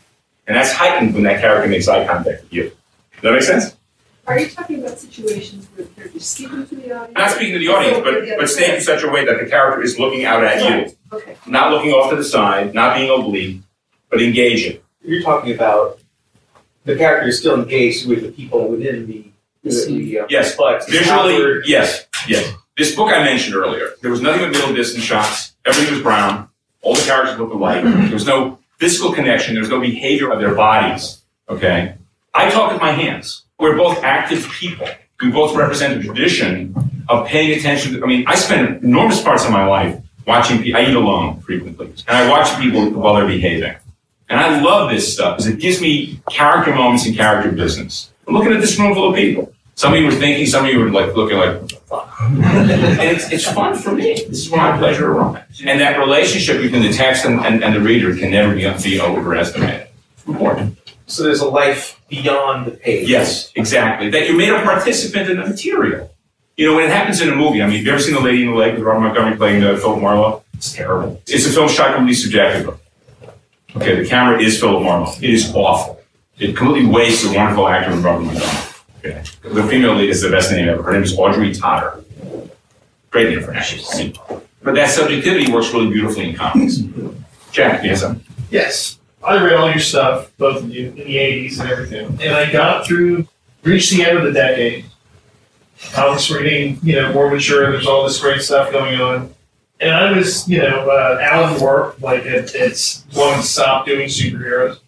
And 0.47 0.57
that's 0.57 0.73
heightened 0.73 1.15
when 1.15 1.25
that 1.25 1.41
character 1.41 1.69
makes 1.69 1.89
eye 1.89 2.07
contact 2.07 2.43
with 2.43 2.53
you. 2.53 2.63
Does 2.65 3.23
that 3.23 3.33
make 3.33 3.43
sense? 3.43 3.77
Are 4.27 4.39
you 4.39 4.49
talking 4.49 4.81
about 4.81 4.99
situations 4.99 5.69
where 5.75 5.87
they're 5.97 6.09
just 6.09 6.33
speaking 6.33 6.67
to 6.67 6.75
the 6.75 6.93
audience? 6.93 7.17
Not 7.17 7.31
speaking 7.31 7.55
to 7.55 7.59
the 7.59 7.69
audience, 7.69 7.99
but, 8.05 8.39
but 8.39 8.49
staying 8.51 8.75
in 8.75 8.81
such 8.81 9.03
a 9.03 9.09
way 9.09 9.25
that 9.25 9.39
the 9.39 9.49
character 9.49 9.83
is 9.83 9.99
looking 9.99 10.25
out 10.25 10.45
at 10.45 10.63
you. 10.63 10.95
Okay. 11.13 11.37
Not 11.47 11.71
looking 11.71 11.93
off 11.93 12.11
to 12.11 12.17
the 12.17 12.25
side, 12.25 12.75
not 12.75 12.97
being 12.97 13.09
oblique, 13.09 13.63
but 14.11 14.21
engaging. 14.21 14.81
You're 15.03 15.23
talking 15.23 15.55
about 15.55 16.01
the 16.85 16.97
character 16.97 17.29
is 17.29 17.39
still 17.39 17.55
engaged 17.61 18.09
with 18.09 18.23
the 18.23 18.33
people 18.33 18.69
within 18.69 19.07
the, 19.07 19.31
the, 19.63 19.87
the 19.87 20.21
uh, 20.21 20.27
Yes, 20.29 20.57
but 20.57 20.89
visually, 20.89 21.63
yes, 21.65 22.07
yes. 22.29 22.53
This 22.77 22.95
book 22.95 23.11
I 23.11 23.25
mentioned 23.25 23.57
earlier, 23.57 23.95
there 24.03 24.11
was 24.11 24.21
nothing 24.21 24.43
but 24.43 24.51
middle 24.51 24.75
distance 24.75 25.03
shots. 25.03 25.55
Everything 25.65 25.95
was 25.95 26.03
brown. 26.03 26.49
All 26.83 26.95
the 26.95 27.03
characters 27.03 27.39
looked 27.39 27.55
alike. 27.55 27.83
There 27.83 28.13
was 28.13 28.27
no 28.27 28.59
physical 28.79 29.15
connection. 29.15 29.55
There 29.55 29.63
was 29.63 29.71
no 29.71 29.81
behavior 29.81 30.31
of 30.31 30.41
their 30.41 30.55
bodies. 30.55 31.23
Okay? 31.49 31.95
I 32.35 32.51
talk 32.51 32.73
with 32.73 32.81
my 32.81 32.93
hands. 32.93 33.45
We're 33.59 33.77
both 33.77 34.05
active 34.05 34.47
people. 34.51 34.87
We 35.23 35.31
both 35.31 35.57
represent 35.57 35.99
a 35.99 36.05
tradition 36.05 36.75
of 37.09 37.27
paying 37.27 37.59
attention. 37.59 37.95
To, 37.95 38.05
I 38.05 38.07
mean, 38.07 38.25
I 38.27 38.35
spend 38.35 38.85
enormous 38.85 39.23
parts 39.23 39.47
of 39.47 39.51
my 39.51 39.65
life 39.65 39.99
watching 40.27 40.63
people. 40.63 40.79
I 40.79 40.85
eat 40.85 40.95
alone 40.95 41.41
frequently. 41.41 41.87
And 42.07 42.17
I 42.17 42.29
watch 42.29 42.61
people 42.61 42.91
while 42.91 43.15
they're 43.15 43.27
behaving. 43.27 43.75
And 44.29 44.39
I 44.39 44.61
love 44.61 44.91
this 44.91 45.15
stuff 45.15 45.39
because 45.39 45.51
it 45.51 45.61
gives 45.61 45.81
me 45.81 46.21
character 46.29 46.75
moments 46.75 47.07
and 47.07 47.17
character 47.17 47.51
business. 47.53 48.11
I'm 48.29 48.35
looking 48.35 48.53
at 48.53 48.61
this 48.61 48.79
room 48.79 48.93
full 48.93 49.09
of 49.11 49.17
people. 49.17 49.53
Some 49.77 49.95
of 49.95 50.01
you 50.01 50.07
were 50.07 50.13
thinking, 50.13 50.47
some 50.47 50.67
of 50.67 50.71
you 50.71 50.81
were 50.81 50.91
like 50.91 51.15
looking 51.15 51.39
like, 51.39 51.73
fuck. 51.87 52.15
and 52.21 53.01
it's, 53.01 53.33
it's 53.33 53.45
fun 53.45 53.77
for 53.77 53.93
me. 53.93 54.15
This 54.15 54.47
is 54.47 54.51
my 54.51 54.77
pleasure 54.79 55.03
to 55.03 55.11
run. 55.11 55.43
And 55.65 55.81
that 55.81 55.99
relationship 55.99 56.61
between 56.61 56.83
the 56.83 56.93
text 56.93 57.25
and, 57.25 57.41
and, 57.45 57.65
and 57.65 57.75
the 57.75 57.81
reader 57.81 58.15
can 58.15 58.31
never 58.31 58.55
be, 58.55 58.69
be 58.83 59.01
overestimated. 59.01 59.89
Important. 60.27 60.79
So 61.07 61.23
there's 61.23 61.41
a 61.41 61.49
life 61.49 62.01
beyond 62.09 62.67
the 62.67 62.73
page. 62.73 63.09
Yes, 63.09 63.53
exactly. 63.55 64.11
That 64.11 64.27
you're 64.27 64.37
made 64.37 64.53
a 64.53 64.63
participant 64.63 65.31
in 65.31 65.37
the 65.39 65.47
material. 65.47 66.13
You 66.57 66.67
know, 66.67 66.77
when 66.77 66.85
it 66.85 66.91
happens 66.91 67.21
in 67.21 67.29
a 67.29 67.37
movie, 67.37 67.63
I 67.63 67.67
mean, 67.67 67.77
have 67.77 67.87
you 67.87 67.93
ever 67.93 68.01
seen 68.01 68.15
The 68.15 68.21
Lady 68.21 68.43
in 68.43 68.51
the 68.51 68.57
Lake 68.57 68.75
with 68.75 68.83
Robert 68.83 69.01
Montgomery 69.01 69.37
playing 69.37 69.63
uh, 69.63 69.77
Philip 69.77 70.01
Marlowe? 70.01 70.43
It's 70.55 70.73
terrible. 70.73 71.23
It's 71.27 71.47
a 71.47 71.51
film 71.51 71.69
shot 71.69 71.95
completely 71.95 72.15
subjectively. 72.15 72.79
Okay, 73.77 74.03
the 74.03 74.09
camera 74.09 74.41
is 74.41 74.59
Philip 74.59 74.83
Marlowe. 74.83 75.13
It 75.21 75.31
is 75.31 75.55
awful. 75.55 76.01
It 76.39 76.57
completely 76.57 76.91
wastes 76.91 77.25
a 77.25 77.33
wonderful 77.33 77.69
actor 77.69 77.93
in 77.93 78.03
Robert 78.03 78.25
Montgomery. 78.25 78.66
Okay. 79.11 79.23
The 79.43 79.63
female 79.69 79.95
lead 79.95 80.11
is 80.11 80.23
the 80.23 80.31
best 80.31 80.51
name 80.53 80.69
ever. 80.69 80.83
Her 80.83 80.93
name 80.93 81.03
is 81.03 81.17
Audrey 81.19 81.55
Totter. 81.55 82.03
Great 83.11 83.31
name 83.31 83.43
for 83.45 83.53
an 83.53 83.59
actress. 83.59 83.95
I 83.95 83.99
mean, 84.05 84.15
But 84.63 84.75
that 84.75 84.91
subjectivity 84.91 85.51
works 85.53 85.73
really 85.73 85.91
beautifully 85.91 86.31
in 86.31 86.35
comics. 86.37 86.79
Jack, 87.53 87.85
yes, 87.85 88.03
I'm. 88.03 88.23
Yes, 88.51 88.99
I 89.25 89.43
read 89.43 89.55
all 89.55 89.69
your 89.71 89.79
stuff, 89.81 90.31
both 90.39 90.63
of 90.63 90.71
you, 90.73 90.89
in 90.89 90.95
the 90.97 91.17
'80s 91.17 91.61
and 91.61 91.71
everything, 91.71 92.07
and 92.21 92.35
I 92.35 92.51
got 92.53 92.87
through, 92.87 93.27
reached 93.63 93.91
the 93.93 94.05
end 94.05 94.19
of 94.19 94.25
the 94.25 94.33
decade. 94.33 94.85
Comics 95.93 96.29
were 96.31 96.43
getting, 96.43 96.79
you 96.83 96.95
know, 96.97 97.13
more 97.13 97.31
mature. 97.31 97.71
There's 97.73 97.87
all 97.87 98.05
this 98.07 98.19
great 98.21 98.41
stuff 98.43 98.73
going 98.73 99.01
on, 99.01 99.35
and 99.81 99.91
I 99.93 100.13
was, 100.13 100.49
you 100.49 100.59
know, 100.63 100.89
uh, 100.91 101.19
Alan 101.21 101.59
Moore, 101.61 101.95
like 102.01 102.25
it, 102.25 102.53
it's 102.55 103.05
wanting 103.15 103.41
to 103.41 103.47
stop 103.47 103.87
doing 103.87 104.09
superheroes. 104.09 104.79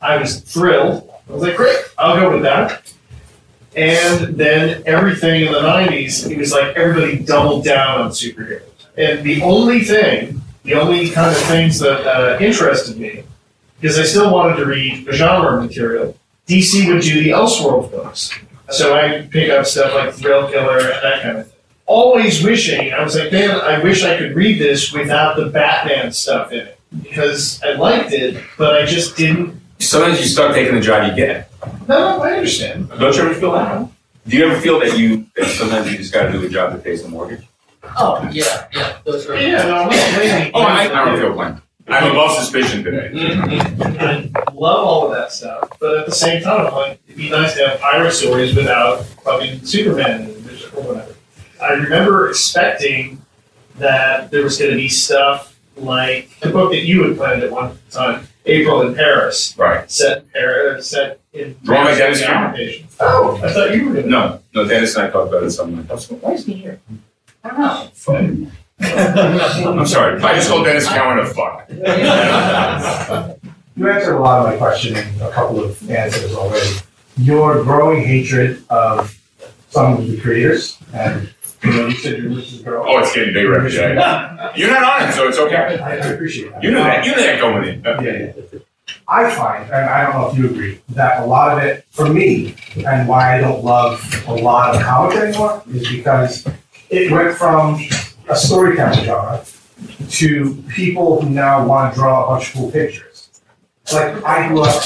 I 0.00 0.16
was 0.16 0.40
thrilled. 0.40 1.10
I 1.28 1.32
was 1.32 1.42
like, 1.42 1.56
great, 1.56 1.76
I'll 1.98 2.16
go 2.18 2.32
with 2.32 2.42
that. 2.42 2.92
And 3.76 4.36
then 4.36 4.82
everything 4.86 5.46
in 5.46 5.52
the 5.52 5.60
'90s, 5.60 6.30
it 6.30 6.38
was 6.38 6.52
like 6.52 6.76
everybody 6.76 7.18
doubled 7.18 7.64
down 7.64 8.00
on 8.00 8.10
superheroes, 8.10 8.62
and 8.96 9.22
the 9.22 9.42
only 9.42 9.80
thing 9.80 10.38
the 10.68 10.74
only 10.74 11.08
kind 11.10 11.34
of 11.34 11.42
things 11.44 11.78
that 11.78 12.06
uh, 12.06 12.38
interested 12.40 12.98
me, 12.98 13.24
because 13.80 13.98
I 13.98 14.02
still 14.02 14.30
wanted 14.30 14.56
to 14.56 14.66
read 14.66 15.06
genre 15.12 15.62
material, 15.62 16.14
DC 16.46 16.92
would 16.92 17.02
do 17.02 17.22
the 17.22 17.30
Elseworld 17.30 17.90
books. 17.90 18.30
So 18.70 18.94
I 18.94 19.26
pick 19.30 19.50
up 19.50 19.64
stuff 19.64 19.94
like 19.94 20.10
Thrillkiller 20.10 20.80
and 20.80 21.02
that 21.02 21.22
kind 21.22 21.38
of 21.38 21.46
thing. 21.46 21.54
Always 21.86 22.44
wishing, 22.44 22.92
I 22.92 23.02
was 23.02 23.16
like, 23.16 23.32
man, 23.32 23.50
I 23.50 23.82
wish 23.82 24.04
I 24.04 24.18
could 24.18 24.36
read 24.36 24.60
this 24.60 24.92
without 24.92 25.36
the 25.36 25.46
Batman 25.46 26.12
stuff 26.12 26.52
in 26.52 26.66
it. 26.66 26.78
Because 27.02 27.62
I 27.62 27.72
liked 27.72 28.12
it, 28.12 28.42
but 28.58 28.76
I 28.76 28.84
just 28.84 29.16
didn't. 29.16 29.58
Sometimes 29.78 30.20
you 30.20 30.26
start 30.26 30.54
taking 30.54 30.74
the 30.74 30.80
job 30.80 31.08
you 31.08 31.16
get. 31.16 31.50
No, 31.88 32.20
I 32.20 32.32
understand. 32.32 32.88
Don't 32.90 33.14
you 33.14 33.22
ever 33.22 33.34
feel 33.34 33.52
that? 33.52 33.88
Do 34.26 34.36
you 34.36 34.46
ever 34.46 34.60
feel 34.60 34.78
that 34.80 34.98
you 34.98 35.26
that 35.36 35.46
sometimes 35.46 35.90
you 35.90 35.96
just 35.96 36.12
got 36.12 36.26
to 36.26 36.32
do 36.32 36.44
a 36.44 36.48
job 36.48 36.72
that 36.72 36.84
pays 36.84 37.02
the 37.02 37.08
mortgage? 37.08 37.46
Oh, 37.96 38.28
yeah, 38.30 38.66
yeah, 38.74 38.98
those 39.04 39.26
are. 39.26 39.36
Yeah, 39.38 39.62
no, 39.62 39.76
I'm 39.76 39.88
not 39.88 40.14
blaming 40.14 40.50
Oh, 40.54 40.60
I, 40.60 40.82
I 40.82 41.04
don't 41.04 41.18
feel 41.18 41.32
blamed. 41.32 41.62
I'm 41.86 42.10
above 42.10 42.32
suspicion 42.32 42.84
today. 42.84 43.10
Mm-hmm. 43.14 44.36
I 44.36 44.52
love 44.52 44.86
all 44.86 45.06
of 45.06 45.16
that 45.16 45.32
stuff, 45.32 45.70
but 45.80 45.96
at 45.96 46.06
the 46.06 46.12
same 46.12 46.42
time, 46.42 46.66
I'm 46.66 46.74
like, 46.74 47.00
it'd 47.06 47.16
be 47.16 47.30
nice 47.30 47.54
to 47.54 47.66
have 47.66 47.80
pirate 47.80 48.12
stories 48.12 48.54
without 48.54 49.04
fucking 49.24 49.64
Superman 49.64 50.24
in 50.24 50.28
it 50.28 50.74
or 50.74 50.82
whatever. 50.82 51.14
I 51.62 51.72
remember 51.72 52.28
expecting 52.28 53.22
that 53.76 54.30
there 54.30 54.42
was 54.42 54.58
going 54.58 54.72
to 54.72 54.76
be 54.76 54.88
stuff 54.88 55.58
like 55.76 56.38
the 56.40 56.50
book 56.50 56.72
that 56.72 56.84
you 56.84 57.04
had 57.04 57.16
planned 57.16 57.42
at 57.42 57.50
one 57.50 57.78
time, 57.90 58.28
April 58.48 58.82
in 58.82 58.94
Paris, 58.94 59.54
Right. 59.58 59.90
set 59.90 60.18
in 60.18 60.24
Paris, 60.32 60.90
set 60.90 61.20
in 61.32 61.56
Drawn 61.62 61.84
by 61.84 61.92
Denys 61.98 62.22
Cowan. 62.24 62.56
Oh, 63.00 63.40
I 63.42 63.52
thought 63.52 63.74
you 63.74 63.86
were 63.86 63.92
going 63.92 64.04
to. 64.04 64.10
No, 64.10 64.40
no, 64.54 64.64
Denys 64.64 64.96
and 64.96 65.06
I 65.06 65.10
talked 65.10 65.28
about 65.28 65.42
it 65.44 65.50
some 65.50 65.76
night. 65.76 65.88
Why 66.20 66.32
is 66.32 66.44
he 66.46 66.54
here? 66.54 66.80
I 67.44 67.48
don't 67.50 67.60
know. 67.60 68.50
I'm 69.70 69.86
sorry. 69.86 70.20
I 70.22 70.34
just 70.34 70.48
called 70.48 70.66
Denys 70.66 70.86
Cowan 70.86 71.18
a 71.18 71.26
fuck. 71.26 71.68
You 73.76 73.88
answered 73.88 74.16
a 74.16 74.20
lot 74.20 74.40
of 74.44 74.52
my 74.52 74.56
question 74.56 74.96
in 74.96 75.20
a 75.22 75.30
couple 75.30 75.62
of 75.62 75.88
answers 75.90 76.34
already. 76.34 76.70
Your 77.16 77.62
growing 77.62 78.02
hatred 78.04 78.64
of 78.70 79.16
some 79.70 79.98
of 79.98 80.08
the 80.10 80.16
creators, 80.20 80.78
and 80.92 81.28
you 81.62 81.70
know, 81.70 81.86
you 81.86 81.94
said 81.96 82.18
you're 82.18 82.30
Lucy's 82.30 82.62
girl. 82.62 82.84
Oh, 82.86 82.98
it's 82.98 83.14
getting 83.14 83.34
bigger 83.34 83.56
every 83.56 83.70
day. 83.70 83.94
You're 84.56 84.70
not 84.70 85.02
on 85.02 85.08
it, 85.08 85.12
so 85.12 85.28
it's 85.28 85.38
okay. 85.38 85.56
I 85.56 85.74
I 85.74 85.94
appreciate 85.94 86.52
that. 86.52 86.62
You 86.62 86.70
knew 86.70 86.78
that. 86.78 87.04
You 87.04 87.14
knew 87.14 87.22
that 87.22 87.40
going 87.40 87.68
in. 87.68 87.82
Yeah, 87.82 88.32
yeah. 88.52 88.58
I 89.06 89.34
find, 89.34 89.64
and 89.70 89.88
I 89.88 90.04
don't 90.04 90.20
know 90.20 90.30
if 90.30 90.38
you 90.38 90.46
agree, 90.50 90.80
that 90.90 91.22
a 91.22 91.26
lot 91.26 91.56
of 91.56 91.64
it, 91.64 91.84
for 91.90 92.08
me, 92.08 92.54
and 92.86 93.08
why 93.08 93.36
I 93.36 93.40
don't 93.40 93.64
love 93.64 94.24
a 94.26 94.34
lot 94.34 94.74
of 94.74 94.82
comics 94.82 95.16
anymore, 95.16 95.62
is 95.68 95.88
because 95.88 96.46
it 96.90 97.10
went 97.10 97.36
from 97.36 97.80
a 98.28 98.36
storytelling 98.36 99.04
genre 99.04 99.44
to 100.10 100.62
people 100.68 101.20
who 101.20 101.30
now 101.30 101.66
want 101.66 101.94
to 101.94 102.00
draw 102.00 102.24
a 102.24 102.26
bunch 102.28 102.48
of 102.48 102.54
cool 102.54 102.70
pictures. 102.70 103.07
Like 103.92 104.22
I 104.24 104.48
grew 104.48 104.62
up 104.62 104.82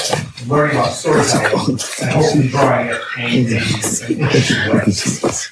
learning 0.47 0.77
about 0.77 0.93
storytelling 0.93 1.79
and 2.01 2.09
hopefully 2.09 2.47
drawing 2.47 2.87
it 2.87 3.01
in 3.17 3.23
an 3.23 3.53
interesting 3.53 4.19
way. 4.19 4.29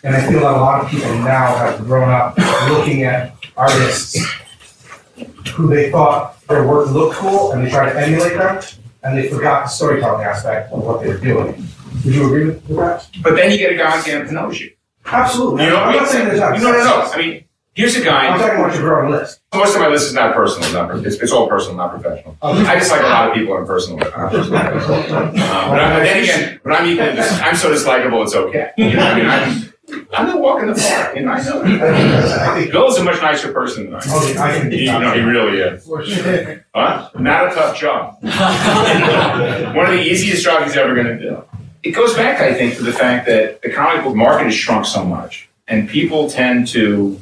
And 0.03 0.15
I 0.15 0.27
feel 0.29 0.39
that 0.41 0.55
a 0.55 0.61
lot 0.61 0.83
of 0.85 0.89
people 0.89 1.09
now 1.19 1.57
have 1.57 1.79
grown 1.85 2.09
up 2.09 2.37
looking 2.69 3.03
at 3.03 3.35
artists 3.57 4.17
who 5.53 5.67
they 5.67 5.91
thought 5.91 6.41
their 6.47 6.67
work 6.67 6.89
looked 6.91 7.15
cool 7.15 7.51
and 7.51 7.65
they 7.65 7.69
tried 7.69 7.93
to 7.93 7.99
emulate 7.99 8.37
them 8.37 8.63
and 9.03 9.17
they 9.17 9.27
forgot 9.27 9.65
the 9.65 9.69
storytelling 9.69 10.25
aspect 10.25 10.71
of 10.71 10.83
what 10.83 11.01
they 11.01 11.09
were 11.09 11.17
doing. 11.17 11.67
Would 12.05 12.15
you 12.15 12.25
agree 12.25 12.45
with 12.45 12.67
with 12.69 12.77
that? 12.77 13.09
But 13.21 13.35
then 13.35 13.51
you 13.51 13.57
get 13.57 13.73
a 13.73 13.75
guy 13.75 13.97
on 13.97 14.03
campus 14.03 14.31
who 14.31 14.35
knows 14.35 14.59
you. 14.59 14.71
Absolutely. 15.05 15.65
You 15.65 15.71
know, 15.71 15.77
I'm 15.77 15.95
not 15.95 16.07
saying 16.07 16.27
there's 16.27 16.39
not. 16.39 16.59
No, 16.59 16.71
no, 16.71 16.83
no. 16.83 17.01
I 17.01 17.17
mean, 17.17 17.43
here's 17.73 17.95
a 17.95 18.03
guy. 18.03 18.27
I'm 18.27 18.39
talking 18.39 18.59
about 18.59 18.73
your 18.73 18.83
growing 18.83 19.11
list. 19.11 19.39
Most 19.53 19.75
of 19.75 19.81
my 19.81 19.87
list 19.87 20.07
is 20.07 20.13
not 20.13 20.33
personal. 20.35 20.71
Not, 20.73 21.05
it's, 21.05 21.17
it's 21.17 21.31
all 21.31 21.47
personal, 21.47 21.77
not 21.77 21.91
professional. 21.99 22.37
I 22.41 22.77
just 22.77 22.91
like 22.91 23.01
a 23.01 23.05
lot 23.05 23.29
of 23.29 23.35
people 23.35 23.57
in 23.57 23.65
personal. 23.65 23.97
Not 23.99 24.11
personal. 24.31 24.57
Um, 24.57 25.33
but, 25.33 25.41
I, 25.41 25.93
but 25.93 26.03
then 26.03 26.23
again, 26.23 26.59
but 26.63 26.73
I'm 26.73 26.87
equally, 26.89 27.19
I'm 27.19 27.55
so 27.55 27.71
dislikable, 27.71 28.23
it's 28.23 28.35
okay. 28.35 28.71
You 28.77 28.93
know, 28.93 28.99
I 29.03 29.15
mean, 29.15 29.25
I'm, 29.25 29.73
I'm 30.13 30.27
not 30.27 30.39
walking 30.39 30.67
the 30.71 30.75
park, 30.75 31.17
and 31.17 31.29
I 31.29 31.43
know. 31.43 31.61
I 31.63 32.55
think 32.59 32.71
Bill's 32.71 32.97
a 32.97 33.03
much 33.03 33.21
nicer 33.21 33.51
person 33.51 33.85
than 33.91 33.95
I 33.95 34.03
am. 34.05 34.11
Okay, 34.23 34.37
I 34.37 34.59
can- 34.59 34.71
You 34.71 34.85
know, 34.85 35.13
he 35.13 35.19
really 35.21 35.59
is. 35.59 35.85
Huh? 36.73 37.09
Not 37.19 37.51
a 37.51 37.55
tough 37.55 37.77
job. 37.77 38.17
One 38.21 39.85
of 39.85 39.91
the 39.91 40.01
easiest 40.01 40.43
jobs 40.43 40.65
he's 40.65 40.77
ever 40.77 40.93
going 40.95 41.07
to 41.07 41.19
do. 41.19 41.43
It 41.83 41.91
goes 41.91 42.13
back, 42.13 42.39
I 42.39 42.53
think, 42.53 42.75
to 42.77 42.83
the 42.83 42.93
fact 42.93 43.25
that 43.25 43.61
the 43.63 43.71
comic 43.71 44.03
book 44.05 44.15
market 44.15 44.45
has 44.45 44.55
shrunk 44.55 44.85
so 44.85 45.03
much, 45.03 45.49
and 45.67 45.89
people 45.89 46.29
tend 46.29 46.67
to. 46.69 47.19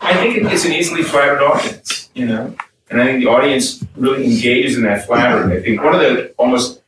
I 0.00 0.14
think 0.14 0.52
it's 0.52 0.64
an 0.64 0.72
easily 0.72 1.02
flattered 1.02 1.42
audience, 1.42 2.10
you 2.14 2.26
know, 2.26 2.54
and 2.90 3.00
I 3.00 3.06
think 3.06 3.20
the 3.20 3.30
audience 3.30 3.84
really 3.96 4.24
engages 4.24 4.76
in 4.76 4.84
that 4.84 5.06
flattery. 5.06 5.58
I 5.58 5.62
think 5.62 5.82
one 5.82 5.94
of 5.94 6.00
the 6.00 6.32
almost 6.36 6.82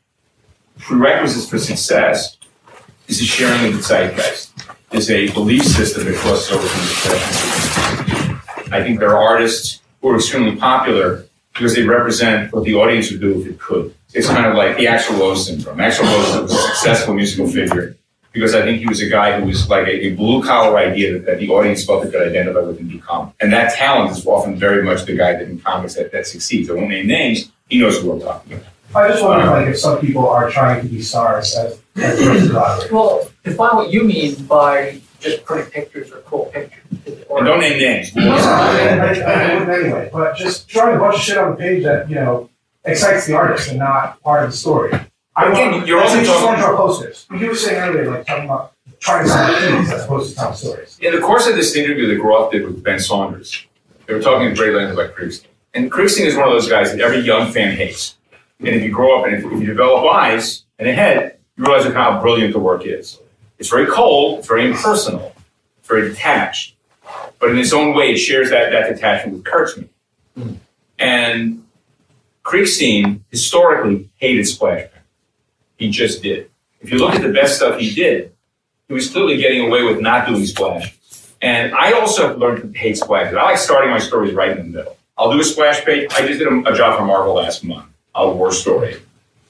prerequisites 0.78 1.48
for 1.48 1.58
success 1.58 2.36
is 3.08 3.18
the 3.18 3.24
sharing 3.24 3.66
of 3.66 3.76
the 3.76 3.82
zeitgeist. 3.82 4.52
Is 4.90 5.10
a 5.10 5.30
belief 5.32 5.64
system 5.66 6.06
that 6.06 6.14
crosses 6.16 6.50
over 6.50 6.66
from 6.66 7.10
the 8.70 8.74
I 8.74 8.82
think 8.82 9.00
there 9.00 9.10
are 9.10 9.22
artists 9.22 9.82
who 10.00 10.08
are 10.08 10.16
extremely 10.16 10.56
popular 10.56 11.26
because 11.52 11.74
they 11.74 11.82
represent 11.82 12.54
what 12.54 12.64
the 12.64 12.74
audience 12.74 13.10
would 13.10 13.20
do 13.20 13.38
if 13.38 13.46
it 13.48 13.58
could. 13.60 13.94
It's 14.14 14.28
kind 14.28 14.46
of 14.46 14.54
like 14.54 14.78
the 14.78 14.86
Axl 14.86 15.18
Rose 15.18 15.46
syndrome. 15.46 15.76
Axl 15.76 16.04
Rose 16.04 16.40
was 16.40 16.52
a 16.54 16.58
successful 16.68 17.12
musical 17.12 17.46
figure 17.46 17.97
because 18.32 18.54
I 18.54 18.62
think 18.62 18.78
he 18.78 18.86
was 18.86 19.00
a 19.00 19.08
guy 19.08 19.38
who 19.38 19.46
was 19.46 19.68
like 19.68 19.86
a, 19.86 20.06
a 20.06 20.10
blue 20.14 20.42
collar 20.42 20.78
idea 20.78 21.12
that, 21.14 21.26
that 21.26 21.38
the 21.38 21.48
audience 21.50 21.84
felt 21.84 22.04
they 22.04 22.10
could 22.10 22.28
identify 22.28 22.60
with 22.60 22.78
and 22.78 22.90
do 22.90 23.00
comics. 23.00 23.36
And 23.40 23.52
that 23.52 23.74
talent 23.74 24.16
is 24.16 24.26
often 24.26 24.56
very 24.56 24.82
much 24.82 25.04
the 25.04 25.16
guy 25.16 25.32
that 25.32 25.42
in 25.42 25.58
comics 25.60 25.94
that, 25.94 26.12
that 26.12 26.26
succeeds. 26.26 26.70
I 26.70 26.74
won't 26.74 26.88
name 26.88 27.06
names. 27.06 27.50
He 27.68 27.78
knows 27.78 28.00
who 28.00 28.12
I'm 28.12 28.20
talking 28.20 28.54
about. 28.54 28.68
I 28.94 29.08
just 29.08 29.22
wonder, 29.22 29.46
like, 29.46 29.68
if 29.68 29.78
some 29.78 30.00
people 30.00 30.26
are 30.28 30.50
trying 30.50 30.80
to 30.82 30.88
be 30.88 31.02
stars 31.02 31.54
as, 31.54 31.78
as 31.96 32.18
versus 32.20 32.50
collaborators. 32.50 32.90
Well, 32.90 33.30
define 33.44 33.76
what 33.76 33.90
you 33.90 34.04
mean 34.04 34.34
by 34.46 35.00
just 35.20 35.44
putting 35.44 35.66
pictures 35.66 36.10
or 36.10 36.20
cool 36.20 36.46
pictures. 36.46 36.82
And 37.06 37.46
don't 37.46 37.60
name 37.60 37.78
names. 37.78 38.12
I, 38.16 38.20
I, 38.20 39.20
I 39.20 39.58
wouldn't 39.58 39.84
anyway, 39.84 40.08
but 40.12 40.36
just 40.36 40.68
drawing 40.68 40.96
a 40.96 40.98
bunch 40.98 41.16
of 41.16 41.20
shit 41.20 41.36
on 41.36 41.50
the 41.50 41.56
page 41.56 41.84
that 41.84 42.08
you 42.08 42.14
know 42.14 42.48
excites 42.84 43.26
the 43.26 43.34
artist 43.34 43.68
and 43.68 43.78
not 43.78 44.20
part 44.22 44.44
of 44.44 44.50
the 44.52 44.56
story. 44.56 44.92
I 45.38 45.50
Again, 45.52 45.72
want, 45.72 45.86
you're 45.86 46.00
also 46.02 46.18
just 46.20 46.30
want 46.44 46.58
talking- 46.58 46.62
to 46.64 46.66
draw 46.68 46.76
posters. 46.76 47.26
You 47.38 47.46
were 47.46 47.54
saying 47.54 47.78
earlier, 47.80 48.10
like 48.10 48.26
talking 48.26 48.44
about 48.46 48.72
trying 48.98 49.22
to 49.24 49.30
sell 49.30 49.60
things 49.60 49.92
as 49.92 50.04
opposed 50.04 50.30
to 50.30 50.36
tell 50.36 50.52
stories. 50.52 50.98
In 51.00 51.14
the 51.14 51.20
course 51.20 51.46
of 51.46 51.54
this 51.54 51.76
interview 51.76 52.08
that 52.08 52.20
Groth 52.20 52.50
did 52.50 52.64
with 52.64 52.82
Ben 52.82 52.98
Saunders, 52.98 53.64
they 54.06 54.14
were 54.14 54.20
talking 54.20 54.52
great 54.54 54.74
length 54.74 54.92
about 54.92 55.14
Krigstein. 55.14 55.46
And 55.74 55.92
Krigstein 55.92 56.26
is 56.26 56.34
one 56.34 56.48
of 56.48 56.52
those 56.54 56.68
guys 56.68 56.90
that 56.90 57.00
every 57.00 57.20
young 57.20 57.52
fan 57.52 57.76
hates. 57.76 58.16
And 58.58 58.68
if 58.68 58.82
you 58.82 58.90
grow 58.90 59.20
up 59.20 59.26
and 59.26 59.36
if, 59.36 59.44
if 59.44 59.60
you 59.60 59.66
develop 59.66 60.12
eyes 60.12 60.64
and 60.80 60.88
a 60.88 60.92
head, 60.92 61.38
you 61.56 61.64
realize 61.64 61.84
how 61.92 62.20
brilliant 62.20 62.52
the 62.52 62.58
work 62.58 62.84
is. 62.84 63.18
It's 63.60 63.68
very 63.68 63.86
cold, 63.86 64.40
it's 64.40 64.48
very 64.48 64.66
impersonal, 64.66 65.32
it's 65.78 65.86
very 65.88 66.08
detached. 66.08 66.74
But 67.38 67.50
in 67.50 67.58
its 67.58 67.72
own 67.72 67.94
way, 67.94 68.12
it 68.12 68.16
shares 68.16 68.50
that, 68.50 68.72
that 68.72 68.88
detachment 68.92 69.36
with 69.36 69.44
Kurtzman. 69.44 69.88
Hmm. 70.36 70.54
And 70.98 71.64
Krigstein 72.44 73.20
historically 73.30 74.08
hated 74.16 74.46
splash 74.46 74.82
page. 74.82 74.90
He 75.78 75.90
just 75.90 76.22
did. 76.22 76.50
If 76.80 76.90
you 76.90 76.98
look 76.98 77.14
at 77.14 77.22
the 77.22 77.32
best 77.32 77.56
stuff 77.56 77.78
he 77.80 77.94
did, 77.94 78.32
he 78.88 78.94
was 78.94 79.10
clearly 79.10 79.36
getting 79.36 79.66
away 79.66 79.82
with 79.82 80.00
not 80.00 80.26
doing 80.26 80.44
splash. 80.44 80.94
And 81.40 81.74
I 81.74 81.92
also 81.92 82.28
have 82.28 82.38
learned 82.38 82.74
to 82.74 82.78
hate 82.78 82.98
splashes. 82.98 83.36
I 83.36 83.42
like 83.44 83.58
starting 83.58 83.90
my 83.90 83.98
stories 83.98 84.34
right 84.34 84.50
in 84.50 84.58
the 84.58 84.78
middle. 84.78 84.96
I'll 85.16 85.32
do 85.32 85.40
a 85.40 85.44
splash 85.44 85.84
page. 85.84 86.10
I 86.12 86.26
just 86.26 86.38
did 86.38 86.48
a, 86.48 86.72
a 86.72 86.76
job 86.76 86.98
for 86.98 87.04
Marvel 87.04 87.34
last 87.34 87.64
month, 87.64 87.86
a 88.14 88.28
war 88.28 88.52
story 88.52 89.00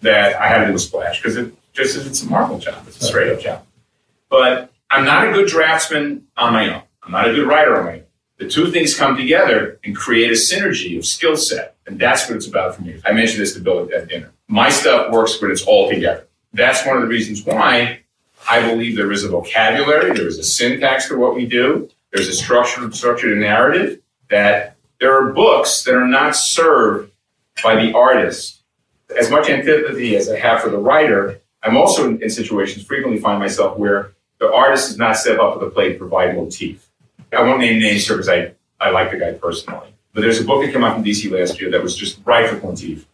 that 0.02 0.36
I 0.36 0.48
had 0.48 0.64
to 0.64 0.66
do 0.68 0.74
a 0.74 0.78
splash 0.78 1.20
because 1.20 1.36
it 1.36 1.54
just 1.72 1.96
it's 1.96 2.22
a 2.22 2.26
Marvel 2.26 2.58
job. 2.58 2.84
It's 2.86 3.00
a 3.00 3.04
straight 3.04 3.32
up 3.32 3.40
job. 3.40 3.64
But 4.28 4.70
I'm 4.90 5.04
not 5.04 5.28
a 5.28 5.32
good 5.32 5.48
draftsman 5.48 6.26
on 6.36 6.52
my 6.52 6.74
own. 6.74 6.82
I'm 7.02 7.12
not 7.12 7.28
a 7.28 7.32
good 7.32 7.46
writer 7.46 7.78
on 7.78 7.84
my 7.86 7.92
own. 7.94 8.02
The 8.38 8.48
two 8.48 8.70
things 8.70 8.96
come 8.96 9.16
together 9.16 9.80
and 9.84 9.96
create 9.96 10.30
a 10.30 10.34
synergy 10.34 10.96
of 10.96 11.04
skill 11.04 11.36
set. 11.36 11.76
And 11.86 11.98
that's 11.98 12.28
what 12.28 12.36
it's 12.36 12.46
about 12.46 12.76
for 12.76 12.82
me. 12.82 13.00
I 13.04 13.12
mentioned 13.12 13.40
this 13.40 13.54
to 13.54 13.60
Bill 13.60 13.80
at 13.80 13.90
that 13.90 14.08
dinner. 14.08 14.30
My 14.48 14.70
stuff 14.70 15.12
works 15.12 15.40
when 15.40 15.50
it's 15.50 15.62
all 15.62 15.90
together. 15.90 16.26
That's 16.54 16.86
one 16.86 16.96
of 16.96 17.02
the 17.02 17.08
reasons 17.08 17.44
why 17.44 18.00
I 18.48 18.66
believe 18.66 18.96
there 18.96 19.12
is 19.12 19.22
a 19.24 19.28
vocabulary, 19.28 20.12
there 20.12 20.26
is 20.26 20.38
a 20.38 20.44
syntax 20.44 21.08
to 21.08 21.18
what 21.18 21.34
we 21.34 21.44
do, 21.44 21.90
there's 22.12 22.28
a 22.28 22.32
structured, 22.32 22.94
structured 22.94 23.36
narrative, 23.38 24.00
that 24.30 24.76
there 25.00 25.14
are 25.14 25.32
books 25.32 25.84
that 25.84 25.94
are 25.94 26.06
not 26.06 26.34
served 26.34 27.12
by 27.62 27.74
the 27.76 27.92
artist. 27.94 28.62
As 29.18 29.30
much 29.30 29.48
antipathy 29.50 30.16
as 30.16 30.30
I 30.30 30.38
have 30.38 30.62
for 30.62 30.70
the 30.70 30.78
writer, 30.78 31.40
I'm 31.62 31.76
also 31.76 32.08
in, 32.08 32.22
in 32.22 32.30
situations 32.30 32.84
frequently 32.84 33.20
find 33.20 33.38
myself 33.38 33.78
where 33.78 34.12
the 34.38 34.52
artist 34.52 34.88
does 34.88 34.98
not 34.98 35.16
step 35.16 35.38
up 35.38 35.54
to 35.54 35.64
the 35.64 35.70
plate 35.70 35.94
to 35.94 35.98
provide 35.98 36.36
motif. 36.36 36.88
I 37.32 37.42
won't 37.42 37.60
name 37.60 37.80
names 37.80 38.06
here 38.06 38.16
because 38.16 38.28
I, 38.28 38.52
I 38.80 38.90
like 38.90 39.10
the 39.10 39.18
guy 39.18 39.32
personally. 39.32 39.94
But 40.14 40.22
there's 40.22 40.40
a 40.40 40.44
book 40.44 40.64
that 40.64 40.72
came 40.72 40.84
out 40.84 40.94
from 40.94 41.04
DC 41.04 41.30
last 41.30 41.60
year 41.60 41.70
that 41.70 41.82
was 41.82 41.96
just 41.96 42.20
rife 42.24 42.52
with 42.52 42.62
motif, 42.62 43.06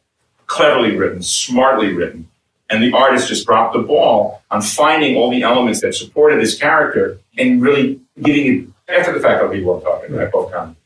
cleverly 0.46 0.96
written, 0.96 1.22
smartly 1.22 1.92
written. 1.92 2.28
And 2.70 2.82
the 2.82 2.96
artist 2.96 3.28
just 3.28 3.46
dropped 3.46 3.74
the 3.74 3.82
ball 3.82 4.42
on 4.50 4.62
finding 4.62 5.16
all 5.16 5.30
the 5.30 5.42
elements 5.42 5.80
that 5.82 5.94
supported 5.94 6.40
his 6.40 6.58
character 6.58 7.18
and 7.36 7.60
really 7.60 8.00
giving 8.22 8.74
it 8.88 8.92
after 8.98 9.12
the 9.12 9.20
fact. 9.20 9.42
I'll 9.42 9.50
be 9.50 9.58
I'm 9.58 9.80
talking 9.82 10.14
about, 10.14 10.32
both. 10.32 10.76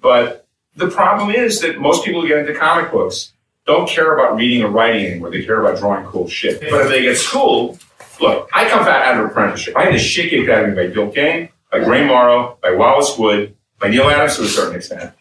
But 0.00 0.46
the 0.76 0.88
problem 0.88 1.30
is 1.30 1.60
that 1.60 1.78
most 1.78 2.04
people 2.04 2.22
who 2.22 2.28
get 2.28 2.38
into 2.38 2.54
comic 2.54 2.90
books 2.90 3.32
don't 3.66 3.88
care 3.88 4.14
about 4.14 4.36
reading 4.36 4.62
or 4.62 4.68
writing 4.68 5.06
anymore. 5.06 5.30
They 5.30 5.44
care 5.44 5.60
about 5.64 5.78
drawing 5.78 6.04
cool 6.06 6.28
shit. 6.28 6.60
But 6.60 6.82
if 6.82 6.88
they 6.88 7.02
get 7.02 7.16
schooled, 7.16 7.80
look, 8.20 8.48
I 8.52 8.68
come 8.68 8.80
out 8.80 8.88
out 8.88 9.20
of 9.20 9.30
apprenticeship. 9.30 9.76
I 9.76 9.84
had 9.84 9.94
the 9.94 9.98
shit 9.98 10.30
kicked 10.30 10.50
out 10.50 10.64
of 10.64 10.70
me 10.70 10.76
by 10.76 10.92
Gil 10.92 11.10
Kane, 11.10 11.48
by 11.70 11.82
Gray 11.82 12.04
Morrow, 12.04 12.58
by 12.62 12.72
Wallace 12.72 13.16
Wood, 13.16 13.56
by 13.80 13.88
Neal 13.88 14.10
Adams 14.10 14.36
to 14.36 14.42
a 14.42 14.46
certain 14.46 14.76
extent. 14.76 15.14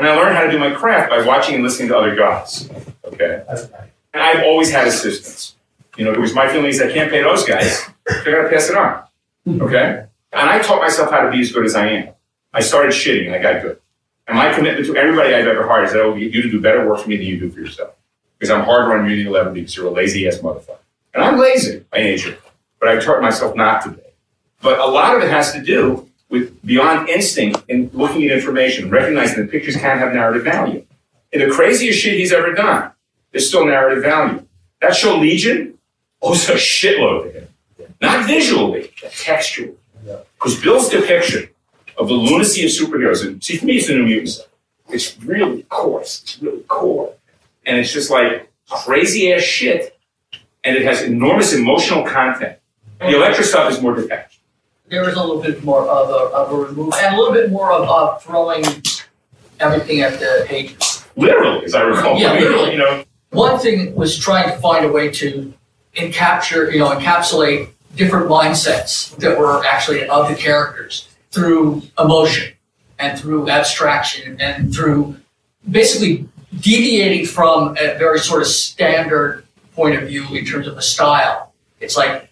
And 0.00 0.08
I 0.08 0.16
learned 0.16 0.34
how 0.34 0.44
to 0.44 0.50
do 0.50 0.58
my 0.58 0.70
craft 0.70 1.10
by 1.10 1.20
watching 1.26 1.56
and 1.56 1.62
listening 1.62 1.88
to 1.88 1.98
other 1.98 2.16
guys. 2.16 2.70
Okay? 3.04 3.44
And 4.14 4.22
I've 4.22 4.44
always 4.44 4.72
had 4.72 4.86
assistants. 4.86 5.56
You 5.98 6.06
know, 6.06 6.12
it 6.12 6.18
was 6.18 6.32
my 6.32 6.48
feeling 6.48 6.70
is 6.70 6.80
I 6.80 6.90
can't 6.90 7.10
pay 7.10 7.22
those 7.22 7.44
guys. 7.44 7.80
So 7.80 7.92
I 8.08 8.24
gotta 8.24 8.48
pass 8.48 8.70
it 8.70 8.78
on. 8.78 9.04
Okay? 9.60 10.06
And 10.32 10.48
I 10.48 10.58
taught 10.60 10.80
myself 10.80 11.10
how 11.10 11.20
to 11.20 11.30
be 11.30 11.42
as 11.42 11.52
good 11.52 11.66
as 11.66 11.74
I 11.74 11.86
am. 11.88 12.14
I 12.54 12.62
started 12.62 12.92
shitting 12.92 13.26
and 13.26 13.34
I 13.34 13.42
got 13.42 13.60
good. 13.60 13.78
And 14.26 14.38
my 14.38 14.54
commitment 14.54 14.86
to 14.86 14.96
everybody 14.96 15.34
I've 15.34 15.46
ever 15.46 15.66
hired 15.66 15.88
is 15.88 15.92
that 15.92 16.00
I 16.00 16.06
will 16.06 16.18
get 16.18 16.32
you 16.32 16.40
to 16.40 16.50
do 16.50 16.62
better 16.62 16.88
work 16.88 17.00
for 17.00 17.08
me 17.10 17.18
than 17.18 17.26
you 17.26 17.38
do 17.38 17.50
for 17.50 17.60
yourself. 17.60 17.94
Because 18.38 18.50
I'm 18.50 18.64
hard 18.64 18.90
on 18.98 19.10
you 19.10 19.28
11 19.28 19.52
because 19.52 19.76
you're 19.76 19.88
a 19.88 19.90
lazy 19.90 20.26
ass 20.26 20.38
motherfucker. 20.38 20.78
And 21.12 21.22
I'm 21.22 21.38
lazy 21.38 21.84
by 21.92 21.98
nature, 21.98 22.38
but 22.78 22.88
I've 22.88 23.04
taught 23.04 23.20
myself 23.20 23.54
not 23.54 23.82
to 23.82 23.90
be. 23.90 24.00
But 24.62 24.78
a 24.78 24.86
lot 24.86 25.14
of 25.14 25.22
it 25.22 25.28
has 25.28 25.52
to 25.52 25.62
do 25.62 26.09
with 26.30 26.64
beyond 26.64 27.08
instinct 27.08 27.62
in 27.68 27.90
looking 27.92 28.24
at 28.24 28.30
information, 28.30 28.88
recognizing 28.88 29.42
that 29.42 29.50
pictures 29.50 29.76
can 29.76 29.98
have 29.98 30.14
narrative 30.14 30.44
value. 30.44 30.84
In 31.32 31.40
the 31.46 31.52
craziest 31.54 31.98
shit 31.98 32.14
he's 32.14 32.32
ever 32.32 32.52
done, 32.54 32.92
there's 33.32 33.48
still 33.48 33.66
narrative 33.66 34.02
value. 34.02 34.46
That 34.80 34.94
show 34.94 35.16
Legion 35.16 35.78
owes 36.22 36.48
a 36.48 36.54
shitload 36.54 37.24
to 37.24 37.40
him. 37.40 37.48
Not 38.00 38.26
visually, 38.26 38.92
but 39.02 39.12
textually. 39.12 39.74
Because 40.34 40.60
Bill's 40.60 40.88
depiction 40.88 41.50
of 41.98 42.08
the 42.08 42.14
lunacy 42.14 42.64
of 42.64 42.70
superheroes, 42.70 43.26
and 43.26 43.44
see, 43.44 43.58
for 43.58 43.66
me, 43.66 43.76
it's 43.76 43.88
the 43.88 43.94
New 43.94 44.04
Mutants. 44.04 44.40
It's 44.88 45.20
really 45.22 45.64
coarse. 45.64 46.22
It's 46.22 46.42
really 46.42 46.62
core. 46.62 47.12
And 47.66 47.78
it's 47.78 47.92
just 47.92 48.10
like 48.10 48.50
crazy 48.70 49.32
ass 49.32 49.42
shit. 49.42 49.98
And 50.64 50.76
it 50.76 50.82
has 50.82 51.02
enormous 51.02 51.52
emotional 51.52 52.04
content. 52.04 52.58
The 52.98 53.16
Elektra 53.16 53.44
stuff 53.44 53.70
is 53.72 53.80
more 53.80 53.94
detached. 53.94 54.39
There 54.90 55.08
is 55.08 55.14
a 55.14 55.20
little 55.20 55.40
bit 55.40 55.62
more 55.62 55.88
of 55.88 56.08
a, 56.08 56.34
of 56.34 56.52
a 56.52 56.56
remove 56.56 56.94
and 56.94 57.14
a 57.14 57.16
little 57.16 57.32
bit 57.32 57.50
more 57.50 57.72
of 57.72 57.88
uh, 57.88 58.18
throwing 58.18 58.64
everything 59.60 60.00
at 60.00 60.18
the 60.18 60.44
pages. 60.48 61.04
Literally, 61.16 61.64
as 61.64 61.74
I 61.74 61.82
recall. 61.82 62.18
Yeah, 62.18 62.32
literally. 62.32 62.72
You 62.72 62.78
know, 62.78 63.04
One 63.30 63.58
thing 63.58 63.94
was 63.94 64.18
trying 64.18 64.50
to 64.50 64.56
find 64.58 64.84
a 64.84 64.90
way 64.90 65.10
to 65.10 65.54
encapture, 65.94 66.72
you 66.72 66.80
know, 66.80 66.90
encapsulate 66.90 67.68
different 67.94 68.28
mindsets 68.28 69.16
that 69.18 69.38
were 69.38 69.64
actually 69.64 70.08
of 70.08 70.28
the 70.28 70.34
characters 70.34 71.08
through 71.30 71.82
emotion 71.98 72.54
and 72.98 73.18
through 73.18 73.48
abstraction 73.48 74.40
and 74.40 74.74
through 74.74 75.16
basically 75.70 76.26
deviating 76.58 77.26
from 77.26 77.76
a 77.78 77.96
very 77.96 78.18
sort 78.18 78.42
of 78.42 78.48
standard 78.48 79.44
point 79.74 79.94
of 79.94 80.08
view 80.08 80.26
in 80.34 80.44
terms 80.44 80.66
of 80.66 80.76
a 80.76 80.82
style. 80.82 81.52
It's 81.80 81.96
like 81.96 82.29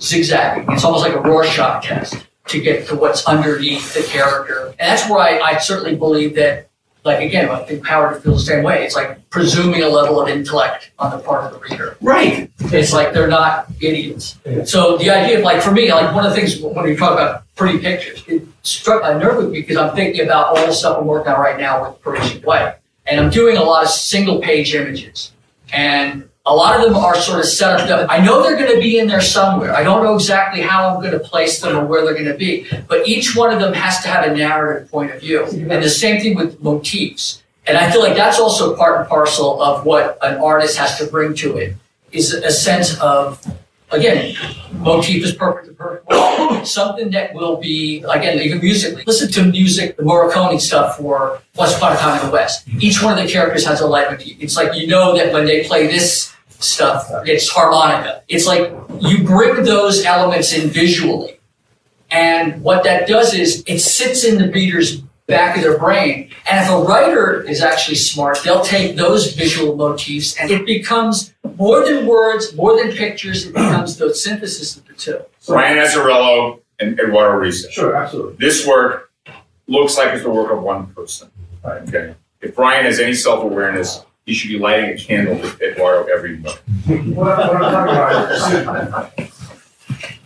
zigzagging. 0.00 0.70
It's 0.72 0.84
almost 0.84 1.04
like 1.04 1.14
a 1.14 1.20
Rorschach 1.20 1.84
test 1.84 2.26
to 2.48 2.60
get 2.60 2.86
to 2.88 2.96
what's 2.96 3.26
underneath 3.26 3.94
the 3.94 4.02
character. 4.02 4.66
And 4.78 4.90
that's 4.90 5.08
where 5.08 5.18
I, 5.18 5.38
I 5.38 5.58
certainly 5.58 5.96
believe 5.96 6.34
that, 6.36 6.68
like 7.04 7.20
again, 7.20 7.48
I 7.48 7.62
think 7.64 7.86
Howard 7.86 8.22
feels 8.22 8.44
the 8.44 8.52
same 8.52 8.64
way. 8.64 8.84
It's 8.84 8.94
like 8.94 9.28
presuming 9.30 9.82
a 9.82 9.88
level 9.88 10.20
of 10.20 10.28
intellect 10.28 10.90
on 10.98 11.10
the 11.10 11.18
part 11.18 11.44
of 11.44 11.52
the 11.52 11.68
reader. 11.68 11.96
Right. 12.00 12.50
It's 12.58 12.92
like 12.92 13.12
they're 13.12 13.28
not 13.28 13.68
idiots. 13.80 14.36
So 14.64 14.96
the 14.96 15.10
idea 15.10 15.38
of 15.38 15.44
like 15.44 15.62
for 15.62 15.72
me, 15.72 15.92
like 15.92 16.14
one 16.14 16.24
of 16.24 16.30
the 16.30 16.36
things 16.36 16.60
when 16.60 16.86
you 16.88 16.96
talk 16.96 17.12
about 17.12 17.44
pretty 17.54 17.78
pictures, 17.78 18.24
it 18.26 18.42
struck 18.62 19.02
a 19.04 19.18
nerve 19.18 19.36
with 19.36 19.50
me 19.50 19.60
because 19.60 19.76
I'm 19.76 19.94
thinking 19.94 20.24
about 20.24 20.48
all 20.48 20.66
the 20.66 20.72
stuff 20.72 20.98
I'm 20.98 21.06
working 21.06 21.32
on 21.32 21.40
right 21.40 21.58
now 21.58 21.88
with 21.88 22.00
Parisian 22.02 22.42
Play. 22.42 22.74
And 23.06 23.20
I'm 23.20 23.30
doing 23.30 23.56
a 23.56 23.62
lot 23.62 23.84
of 23.84 23.90
single 23.90 24.40
page 24.40 24.74
images. 24.74 25.32
And 25.72 26.28
a 26.46 26.54
lot 26.54 26.78
of 26.78 26.86
them 26.86 26.96
are 26.96 27.16
sort 27.16 27.40
of 27.40 27.46
set 27.46 27.90
up. 27.90 28.06
I 28.08 28.18
know 28.24 28.42
they're 28.42 28.56
going 28.56 28.72
to 28.72 28.80
be 28.80 28.98
in 28.98 29.08
there 29.08 29.20
somewhere. 29.20 29.74
I 29.74 29.82
don't 29.82 30.04
know 30.04 30.14
exactly 30.14 30.62
how 30.62 30.88
I'm 30.88 31.00
going 31.00 31.12
to 31.12 31.18
place 31.18 31.60
them 31.60 31.76
or 31.76 31.84
where 31.84 32.04
they're 32.04 32.14
going 32.14 32.26
to 32.26 32.34
be, 32.34 32.66
but 32.86 33.06
each 33.06 33.34
one 33.34 33.52
of 33.52 33.60
them 33.60 33.74
has 33.74 34.00
to 34.02 34.08
have 34.08 34.24
a 34.24 34.34
narrative 34.34 34.88
point 34.88 35.10
of 35.10 35.20
view. 35.20 35.44
And 35.44 35.82
the 35.82 35.90
same 35.90 36.20
thing 36.20 36.36
with 36.36 36.62
motifs. 36.62 37.42
And 37.66 37.76
I 37.76 37.90
feel 37.90 38.00
like 38.00 38.14
that's 38.14 38.38
also 38.38 38.76
part 38.76 39.00
and 39.00 39.08
parcel 39.08 39.60
of 39.60 39.84
what 39.84 40.18
an 40.22 40.38
artist 40.38 40.78
has 40.78 40.98
to 40.98 41.06
bring 41.06 41.34
to 41.36 41.56
it 41.56 41.74
is 42.12 42.32
a 42.32 42.52
sense 42.52 42.96
of, 43.00 43.44
again, 43.90 44.36
motif 44.74 45.24
is 45.24 45.34
perfect. 45.34 45.66
Something 46.66 47.10
that 47.10 47.34
will 47.34 47.56
be, 47.56 48.04
again, 48.08 48.38
even 48.38 48.60
musically. 48.60 49.02
Listen 49.04 49.30
to 49.32 49.44
music, 49.50 49.96
the 49.96 50.04
Morricone 50.04 50.60
stuff 50.60 50.98
for 50.98 51.42
Once 51.56 51.76
Upon 51.76 51.92
a 51.92 51.96
Time 51.96 52.20
in 52.20 52.26
the 52.26 52.32
West. 52.32 52.68
Each 52.78 53.02
one 53.02 53.18
of 53.18 53.24
the 53.24 53.30
characters 53.30 53.66
has 53.66 53.80
a 53.80 53.86
leitmotif. 53.86 54.36
It's 54.40 54.56
like 54.56 54.74
you 54.74 54.86
know 54.86 55.16
that 55.16 55.32
when 55.32 55.44
they 55.44 55.64
play 55.64 55.88
this 55.88 56.35
stuff, 56.60 57.06
it's 57.26 57.48
harmonica. 57.48 58.22
It's 58.28 58.46
like 58.46 58.72
you 59.00 59.24
bring 59.24 59.64
those 59.64 60.04
elements 60.04 60.52
in 60.52 60.68
visually. 60.70 61.38
And 62.10 62.62
what 62.62 62.84
that 62.84 63.08
does 63.08 63.34
is 63.34 63.64
it 63.66 63.80
sits 63.80 64.24
in 64.24 64.38
the 64.38 64.50
reader's 64.50 65.02
back 65.26 65.56
of 65.56 65.62
their 65.62 65.78
brain. 65.78 66.30
And 66.48 66.64
if 66.64 66.70
a 66.70 66.78
writer 66.78 67.42
is 67.42 67.60
actually 67.60 67.96
smart, 67.96 68.38
they'll 68.44 68.62
take 68.62 68.96
those 68.96 69.32
visual 69.34 69.76
motifs 69.76 70.36
and 70.38 70.50
it 70.50 70.64
becomes 70.64 71.34
more 71.56 71.84
than 71.84 72.06
words, 72.06 72.54
more 72.54 72.76
than 72.76 72.92
pictures, 72.92 73.46
it 73.46 73.54
becomes 73.54 73.96
the 73.96 74.14
synthesis 74.14 74.76
of 74.76 74.86
the 74.86 74.94
two. 74.94 75.20
Brian 75.46 75.78
Azzarello 75.78 76.60
and 76.78 76.98
Eduardo 76.98 77.44
Risso. 77.44 77.70
Sure, 77.70 77.96
absolutely. 77.96 78.36
This 78.38 78.66
work 78.66 79.10
looks 79.66 79.96
like 79.96 80.14
it's 80.14 80.22
the 80.22 80.30
work 80.30 80.50
of 80.52 80.62
one 80.62 80.86
person. 80.88 81.30
Okay. 81.64 82.14
If 82.40 82.54
Brian 82.54 82.84
has 82.84 83.00
any 83.00 83.14
self 83.14 83.42
awareness, 83.42 84.04
he 84.26 84.34
should 84.34 84.48
be 84.48 84.58
lighting 84.58 84.90
a 84.90 84.96
candle 84.98 85.36
with 85.36 85.60
Eduardo 85.62 86.12
every 86.12 86.36
month. 86.38 86.60
What, 86.86 87.38
I'm- 87.38 87.48
what 87.48 87.56
I'm 87.64 87.72
talking 87.72 87.94
about 88.88 89.12
is, 89.18 89.30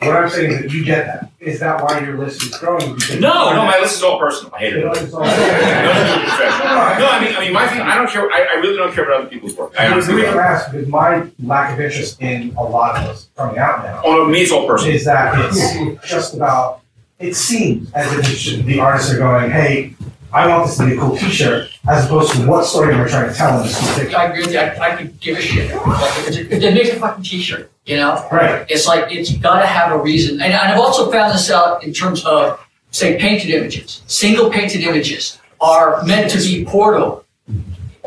what 0.01 0.17
I'm 0.17 0.31
saying 0.31 0.53
is 0.53 0.61
that 0.63 0.73
you 0.73 0.83
get 0.85 1.05
that. 1.07 1.31
Is 1.39 1.61
that 1.61 1.83
why 1.83 2.01
your 2.01 2.17
list 2.19 2.43
is 2.43 2.57
growing? 2.57 2.95
Because 2.95 3.21
No, 3.21 3.53
no, 3.53 3.63
my 3.67 3.79
list 3.81 3.97
is 3.97 4.03
all 4.03 4.19
personal. 4.19 4.55
I 4.55 4.59
hate 4.59 4.73
it. 4.77 4.97
Is 4.97 5.13
all- 5.13 5.21
No, 5.21 5.27
I 5.29 7.21
mean, 7.23 7.37
I 7.37 7.41
mean, 7.41 7.53
my 7.53 7.67
thing. 7.69 7.81
I 7.83 7.95
don't 7.97 8.09
care. 8.09 8.31
I, 8.31 8.47
I 8.53 8.55
really 8.61 8.77
don't 8.79 8.93
care 8.95 9.05
about 9.05 9.21
other 9.21 9.29
people's 9.31 9.55
work. 9.57 9.75
I 9.79 9.87
The 9.89 9.93
honestly 9.93 10.15
reason 10.15 10.31
don't. 10.33 10.43
I 10.43 10.47
ask 10.47 10.75
is 10.75 10.89
my 10.89 11.27
lack 11.43 11.75
of 11.75 11.81
interest 11.81 12.21
in 12.23 12.55
a 12.57 12.63
lot 12.63 12.97
of 12.97 13.07
what's 13.09 13.29
coming 13.37 13.59
out 13.59 13.85
now 13.85 14.01
Oh, 14.05 14.13
no, 14.17 14.25
me, 14.27 14.41
it's 14.41 14.51
all 14.53 14.67
personal. 14.67 14.95
is 14.97 15.05
that 15.05 15.35
it's 15.53 16.09
just 16.09 16.35
about. 16.35 16.81
It 17.19 17.35
seems 17.37 17.93
as 17.93 18.11
if 18.15 18.21
it 18.31 18.37
should, 18.37 18.65
the 18.65 18.81
artists 18.81 19.13
are 19.13 19.19
going, 19.19 19.51
"Hey, 19.51 19.95
I 20.33 20.47
want 20.49 20.67
this 20.67 20.79
to 20.79 20.87
be 20.87 20.97
a 20.97 20.99
cool 20.99 21.17
T-shirt," 21.19 21.70
as 21.89 22.05
opposed 22.07 22.33
to 22.33 22.47
what 22.47 22.65
story 22.65 22.95
I 22.95 23.07
trying 23.09 23.29
to 23.31 23.35
tell 23.35 23.59
in 23.61 23.67
this 23.67 23.99
picture. 23.99 24.17
I 24.17 24.25
agree 24.27 24.43
with 24.43 24.53
you. 24.53 24.59
I, 24.59 24.91
I 24.93 24.97
could 24.97 25.19
give 25.21 25.39
a 25.39 25.41
shit. 25.41 25.75
Like, 25.75 26.19
it's- 26.29 26.37
if 26.37 26.61
they 26.61 26.75
make 26.75 26.93
a 26.93 26.97
fucking 26.97 27.25
t-shirt, 27.25 27.71
you 27.87 27.97
know? 27.97 28.27
Right. 28.31 28.67
It's 28.69 28.87
like, 28.87 29.11
it's 29.13 29.33
gotta 29.37 29.67
have 29.67 29.93
a 29.93 29.99
reason. 29.99 30.35
And, 30.43 30.53
and 30.53 30.73
I've 30.73 30.79
also 30.81 31.11
found 31.11 31.33
this 31.35 31.51
out 31.51 31.83
in 31.83 31.93
terms 31.93 32.25
of, 32.25 32.61
say, 32.91 33.19
painted 33.19 33.51
images. 33.51 34.03
Single 34.07 34.51
painted 34.51 34.83
images 34.83 35.39
are 35.61 36.03
meant 36.05 36.31
to 36.33 36.39
be 36.39 36.65
portal. 36.65 37.25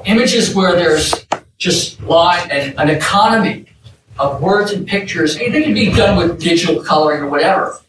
Images 0.06 0.54
where 0.54 0.76
there's 0.76 1.26
just 1.58 2.02
line 2.04 2.50
and 2.52 2.78
an 2.80 2.90
economy 2.90 3.66
of 4.20 4.41
words 4.41 4.72
and 4.72 4.86
pictures. 4.88 5.38
And 5.38 5.54
they 5.54 5.64
can 5.64 5.74
be 5.74 5.91
done 5.91 6.18
with 6.18 6.40
digital 6.40 6.84
coloring 6.84 7.24
or 7.24 7.30
whatever. 7.30 7.80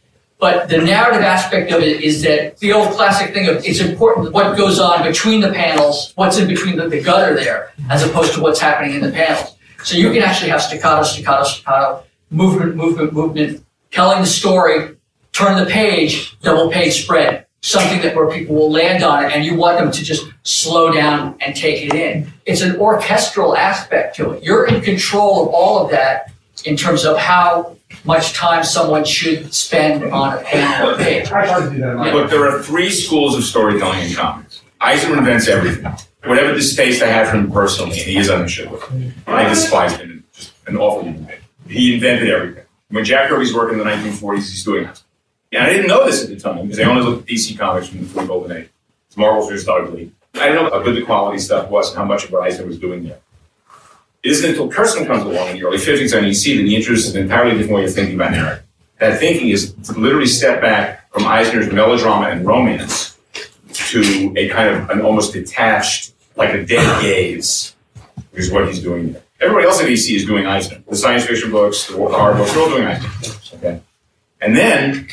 But 0.44 0.68
the 0.68 0.76
narrative 0.76 1.22
aspect 1.22 1.72
of 1.72 1.80
it 1.80 2.02
is 2.02 2.20
that 2.20 2.58
the 2.58 2.74
old 2.74 2.90
classic 2.90 3.32
thing 3.32 3.48
of 3.48 3.64
it's 3.64 3.80
important 3.80 4.34
what 4.34 4.58
goes 4.58 4.78
on 4.78 5.02
between 5.02 5.40
the 5.40 5.50
panels, 5.50 6.12
what's 6.16 6.36
in 6.36 6.46
between 6.46 6.76
the, 6.76 6.86
the 6.86 7.00
gutter 7.00 7.34
there, 7.34 7.72
as 7.88 8.02
opposed 8.02 8.34
to 8.34 8.42
what's 8.42 8.60
happening 8.60 8.94
in 8.94 9.00
the 9.00 9.10
panels. 9.10 9.56
So 9.84 9.96
you 9.96 10.12
can 10.12 10.22
actually 10.22 10.50
have 10.50 10.60
staccato, 10.60 11.02
staccato, 11.02 11.44
staccato, 11.44 12.04
movement, 12.28 12.76
movement, 12.76 13.14
movement, 13.14 13.64
telling 13.90 14.20
the 14.20 14.26
story, 14.26 14.98
turn 15.32 15.56
the 15.56 15.64
page, 15.64 16.38
double 16.40 16.70
page 16.70 17.04
spread, 17.04 17.46
something 17.62 18.02
that 18.02 18.14
where 18.14 18.30
people 18.30 18.54
will 18.54 18.70
land 18.70 19.02
on 19.02 19.24
it 19.24 19.32
and 19.32 19.46
you 19.46 19.54
want 19.54 19.78
them 19.78 19.90
to 19.92 20.04
just 20.04 20.26
slow 20.42 20.92
down 20.92 21.36
and 21.40 21.56
take 21.56 21.86
it 21.86 21.94
in. 21.94 22.30
It's 22.44 22.60
an 22.60 22.76
orchestral 22.76 23.56
aspect 23.56 24.16
to 24.16 24.32
it. 24.32 24.42
You're 24.42 24.66
in 24.66 24.82
control 24.82 25.46
of 25.46 25.54
all 25.54 25.82
of 25.82 25.90
that 25.92 26.33
in 26.62 26.76
terms 26.76 27.04
of 27.04 27.16
how 27.16 27.76
much 28.04 28.32
time 28.32 28.64
someone 28.64 29.04
should 29.04 29.52
spend 29.54 30.04
on 30.12 30.38
a 30.38 30.40
panel 30.42 30.90
or 30.90 30.96
page. 30.96 31.26
I 31.26 31.46
try 31.46 31.64
to 31.64 31.70
do 31.70 31.78
that 31.80 32.14
Look, 32.14 32.30
there 32.30 32.48
are 32.48 32.62
three 32.62 32.90
schools 32.90 33.36
of 33.36 33.44
storytelling 33.44 34.08
in 34.08 34.14
comics. 34.14 34.62
Eisner 34.80 35.18
invents 35.18 35.48
everything. 35.48 35.90
Whatever 36.24 36.54
distaste 36.54 37.02
I 37.02 37.06
have 37.08 37.28
for 37.28 37.36
him 37.36 37.50
personally, 37.50 37.92
and 37.98 38.00
he 38.00 38.16
is 38.16 38.30
on 38.30 38.42
the 38.42 38.48
show. 38.48 38.82
I 39.26 39.48
despise 39.48 39.96
him. 39.96 40.24
Just 40.32 40.52
an 40.66 40.76
awful 40.76 41.04
human 41.04 41.24
being. 41.24 41.38
He 41.68 41.94
invented 41.94 42.30
everything. 42.30 42.64
When 42.88 43.04
Jack 43.04 43.28
Kirby's 43.28 43.54
working 43.54 43.78
in 43.78 43.84
the 43.86 43.90
1940s, 43.90 44.36
he's 44.36 44.64
doing 44.64 44.84
it. 44.84 45.02
And 45.52 45.62
I 45.62 45.70
didn't 45.70 45.86
know 45.86 46.04
this 46.04 46.22
at 46.22 46.30
the 46.30 46.36
time 46.38 46.62
because 46.62 46.80
I 46.80 46.84
only 46.84 47.02
looked 47.02 47.28
at 47.28 47.34
DC 47.34 47.58
comics 47.58 47.88
from 47.88 48.00
the 48.00 48.06
three 48.06 48.26
golden 48.26 48.56
age. 48.56 48.68
Marvel's 49.16 49.48
just 49.50 49.68
ugly. 49.68 50.12
I 50.34 50.48
didn't 50.48 50.64
know 50.64 50.70
how 50.70 50.82
good 50.82 50.96
the 50.96 51.02
quality 51.02 51.38
stuff 51.38 51.70
was 51.70 51.90
and 51.90 51.98
how 51.98 52.04
much 52.04 52.24
of 52.24 52.32
what 52.32 52.42
Eisner 52.42 52.66
was 52.66 52.78
doing 52.78 53.04
there. 53.04 53.18
It 54.24 54.30
isn't 54.30 54.50
until 54.50 54.70
Krigstein 54.70 55.06
comes 55.06 55.22
along 55.22 55.48
in 55.50 55.56
the 55.58 55.66
early 55.66 55.76
50s 55.76 56.16
and 56.16 56.26
you 56.26 56.32
see 56.32 56.56
that 56.56 56.64
he 56.64 56.74
introduces 56.74 57.14
an 57.14 57.22
entirely 57.22 57.58
different 57.58 57.74
way 57.74 57.84
of 57.84 57.94
thinking 57.94 58.14
about 58.14 58.30
narrative. 58.30 58.64
That 58.98 59.20
thinking 59.20 59.50
is 59.50 59.74
to 59.74 59.92
literally 59.92 60.26
step 60.26 60.62
back 60.62 61.12
from 61.12 61.26
Eisner's 61.26 61.70
melodrama 61.70 62.28
and 62.28 62.46
romance 62.46 63.18
to 63.74 64.32
a 64.34 64.48
kind 64.48 64.74
of 64.74 64.88
an 64.88 65.02
almost 65.02 65.34
detached, 65.34 66.14
like 66.36 66.54
a 66.54 66.64
dead 66.64 67.02
gaze, 67.02 67.76
is 68.32 68.50
what 68.50 68.66
he's 68.66 68.80
doing 68.80 69.12
there. 69.12 69.22
Everybody 69.40 69.66
else 69.66 69.82
at 69.82 69.88
DC 69.88 70.16
is 70.16 70.24
doing 70.24 70.46
Eisner. 70.46 70.82
The 70.88 70.96
science 70.96 71.26
fiction 71.26 71.50
books, 71.50 71.86
the 71.86 71.94
horror 71.98 72.34
books, 72.34 72.54
they're 72.54 72.62
all 72.62 72.70
doing 72.70 72.86
Eisner. 72.86 73.10
Okay? 73.58 73.80
And 74.40 74.56
then, 74.56 75.06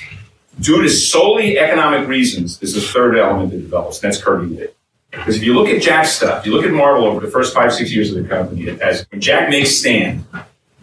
due 0.62 0.82
to 0.82 0.90
solely 0.90 1.60
economic 1.60 2.08
reasons, 2.08 2.60
there's 2.60 2.78
a 2.78 2.82
third 2.82 3.18
element 3.18 3.52
that 3.52 3.58
develops, 3.58 4.02
and 4.02 4.12
that's 4.12 4.24
Kirby 4.24 4.56
Lee. 4.56 4.68
Because 5.12 5.36
if 5.38 5.44
you 5.44 5.54
look 5.54 5.68
at 5.68 5.82
Jack's 5.82 6.12
stuff, 6.14 6.46
you 6.46 6.54
look 6.54 6.66
at 6.66 6.72
Marvel 6.72 7.06
over 7.06 7.20
the 7.20 7.32
first 7.32 7.54
five, 7.54 7.74
six 7.74 7.92
years 7.94 8.14
of 8.14 8.24
the 8.24 8.28
company, 8.28 8.70
as 8.82 9.06
when 9.12 9.20
Jack 9.20 9.50
makes 9.50 9.72
Stan, 9.72 10.26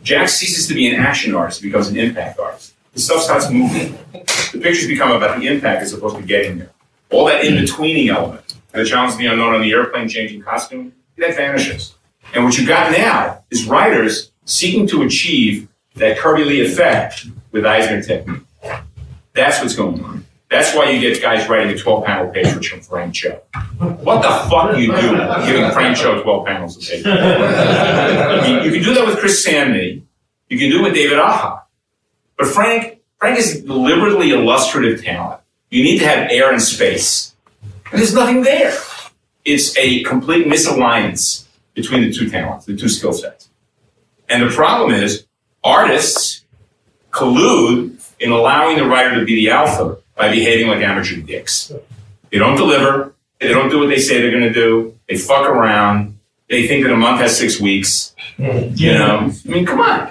Jack 0.03 0.29
ceases 0.29 0.69
to 0.69 0.75
be 0.75 0.89
an 0.89 1.01
action 1.01 1.35
artist, 1.35 1.63
becomes 1.63 1.89
an 1.89 1.97
impact 1.97 2.39
artist. 2.39 2.75
The 2.93 3.01
stuff 3.01 3.23
starts 3.23 3.51
moving. 3.51 3.99
The 4.13 4.61
pictures 4.61 4.87
become 4.87 5.11
about 5.13 5.41
the 5.41 5.47
impact 5.47 5.83
as 5.83 5.93
opposed 5.93 6.17
to 6.17 6.23
getting 6.23 6.59
there. 6.59 6.71
All 7.11 7.25
that 7.27 7.45
in-betweening 7.45 8.11
element, 8.11 8.55
and 8.73 8.85
the 8.85 8.89
challenge 8.89 9.13
of 9.13 9.19
the 9.19 9.27
unknown 9.27 9.55
on 9.55 9.63
the 9.63 9.73
airplane 9.73 10.09
changing 10.09 10.43
costume, 10.43 10.93
that 11.17 11.35
vanishes. 11.35 11.95
And 12.35 12.45
what 12.45 12.59
you've 12.59 12.69
got 12.69 12.93
now 12.93 13.45
is 13.51 13.67
writers 13.67 14.31
seeking 14.45 14.87
to 14.89 15.03
achieve 15.03 15.69
that 15.95 16.19
Kirby 16.19 16.45
Lee 16.45 16.61
effect 16.65 17.27
with 17.51 17.65
Eisner 17.65 18.03
technique. 18.03 18.43
That's 19.33 19.61
what's 19.61 19.75
going 19.75 20.05
on. 20.05 20.18
That's 20.51 20.75
why 20.75 20.91
you 20.91 21.01
get 21.01 21.21
guys 21.21 21.47
writing 21.49 21.75
a 21.75 21.79
12 21.79 22.05
panel 22.05 22.33
page 22.33 22.49
for 22.49 22.81
Frank 22.81 23.15
Cho. 23.15 23.43
What 23.79 24.23
the 24.23 24.29
fuck 24.49 24.71
are 24.73 24.79
you 24.79 24.87
doing 24.87 25.19
giving 25.47 25.71
Frank 25.73 25.97
Cho 25.99 26.23
12 26.23 26.47
panels 26.47 26.77
a 26.77 26.81
page? 26.81 27.05
you, 27.05 28.61
you 28.63 28.73
can 28.73 28.83
do 28.83 28.95
that 28.95 29.07
with 29.07 29.19
Chris 29.19 29.47
Samnee. 29.47 30.03
You 30.49 30.59
can 30.59 30.71
do 30.71 30.81
it 30.81 30.83
with 30.83 30.95
David 30.95 31.19
Aja. 31.19 31.61
But 32.39 32.47
Frank, 32.47 33.01
Frank 33.19 33.39
is 33.39 33.63
deliberately 33.63 34.31
illustrative 34.31 35.05
talent. 35.05 35.41
You 35.71 35.83
need 35.83 35.99
to 35.99 36.07
have 36.07 36.31
air 36.31 36.51
and 36.51 36.63
space. 36.63 37.35
And 37.93 38.01
there's 38.01 38.15
nothing 38.15 38.43
there. 38.43 38.75
It's 39.45 39.77
a 39.77 40.03
complete 40.05 40.47
misalliance 40.47 41.47
between 41.75 42.03
the 42.03 42.13
two 42.13 42.31
talents, 42.31 42.65
the 42.65 42.77
two 42.77 42.89
skill 42.89 43.13
sets. 43.13 43.51
And 44.31 44.43
the 44.43 44.55
problem 44.55 44.93
is 44.93 45.27
artists 45.63 46.45
collude 47.11 48.03
in 48.19 48.31
allowing 48.31 48.79
the 48.79 48.85
writer 48.85 49.19
to 49.19 49.25
be 49.25 49.35
the 49.35 49.51
alpha 49.51 49.99
by 50.19 50.31
behaving 50.31 50.67
like 50.67 50.83
amateur 50.83 51.17
dicks. 51.17 51.73
They 52.31 52.39
don't 52.39 52.57
deliver. 52.57 53.15
They 53.41 53.49
don't 53.49 53.71
do 53.71 53.79
what 53.79 53.89
they 53.89 54.01
say 54.01 54.21
they're 54.21 54.33
going 54.33 54.43
to 54.43 54.53
do. 54.53 54.99
They 55.09 55.17
fuck 55.17 55.49
around. 55.49 56.19
They 56.51 56.67
think 56.67 56.85
that 56.85 56.93
a 56.93 56.97
month 56.97 57.21
has 57.21 57.39
six 57.39 57.61
weeks. 57.61 58.15
You 58.37 58.95
know, 58.95 59.31
I 59.33 59.49
mean, 59.49 59.65
come 59.65 59.81
on. 59.81 60.11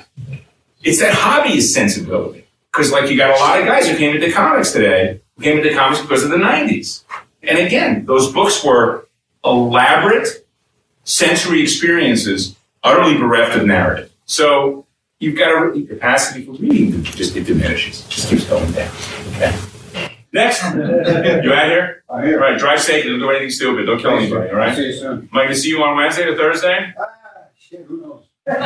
It's 0.82 1.00
that 1.00 1.14
hobbyist 1.14 1.74
sensibility. 1.74 2.46
Because, 2.72 2.92
like, 2.92 3.10
you 3.10 3.18
got 3.18 3.32
a 3.36 3.40
lot 3.40 3.60
of 3.60 3.66
guys 3.66 3.88
who 3.88 3.98
came 3.98 4.16
into 4.16 4.32
comics 4.32 4.72
today 4.72 5.20
who 5.36 5.44
came 5.44 5.58
into 5.58 5.74
comics 5.74 6.02
because 6.02 6.24
of 6.24 6.30
the 6.30 6.38
90s. 6.38 7.04
And 7.44 7.60
again, 7.60 8.06
those 8.06 8.32
books 8.32 8.64
were 8.64 9.08
elaborate 9.44 10.46
sensory 11.04 11.62
experiences, 11.62 12.56
utterly 12.84 13.18
bereft 13.18 13.56
of 13.56 13.66
narrative. 13.66 14.12
So 14.26 14.86
you've 15.20 15.38
got 15.38 15.76
a 15.76 15.82
capacity 15.84 16.46
for 16.46 16.52
reading 16.54 17.04
just 17.04 17.36
it 17.36 17.46
diminishes. 17.46 18.06
It 18.06 18.10
just 18.10 18.30
keeps 18.30 18.46
going 18.46 18.72
down. 18.72 18.92
Okay. 19.36 19.58
Next, 20.34 20.62
you 20.76 20.80
out 21.54 21.68
here? 21.68 22.04
I'm 22.10 22.24
here. 22.26 22.42
All 22.44 22.50
right, 22.50 22.58
drive 22.60 22.82
safe. 22.82 23.06
Don't 23.06 23.20
do 23.20 23.30
anything 23.30 23.50
stupid. 23.50 23.86
Don't 23.86 24.00
kill 24.00 24.18
anybody. 24.18 24.50
All 24.50 24.56
right. 24.58 24.76
See 24.76 24.88
you 24.88 24.94
soon. 24.94 25.20
Am 25.20 25.30
I 25.34 25.38
going 25.44 25.50
to 25.50 25.56
see 25.56 25.70
you 25.70 25.82
on 25.84 25.96
Wednesday 25.96 26.24
or 26.24 26.36
Thursday? 26.36 26.94
Ah, 27.00 27.06
Shit, 27.58 27.82
who 27.86 27.98
knows? 28.02 28.24
Peter 28.48 28.58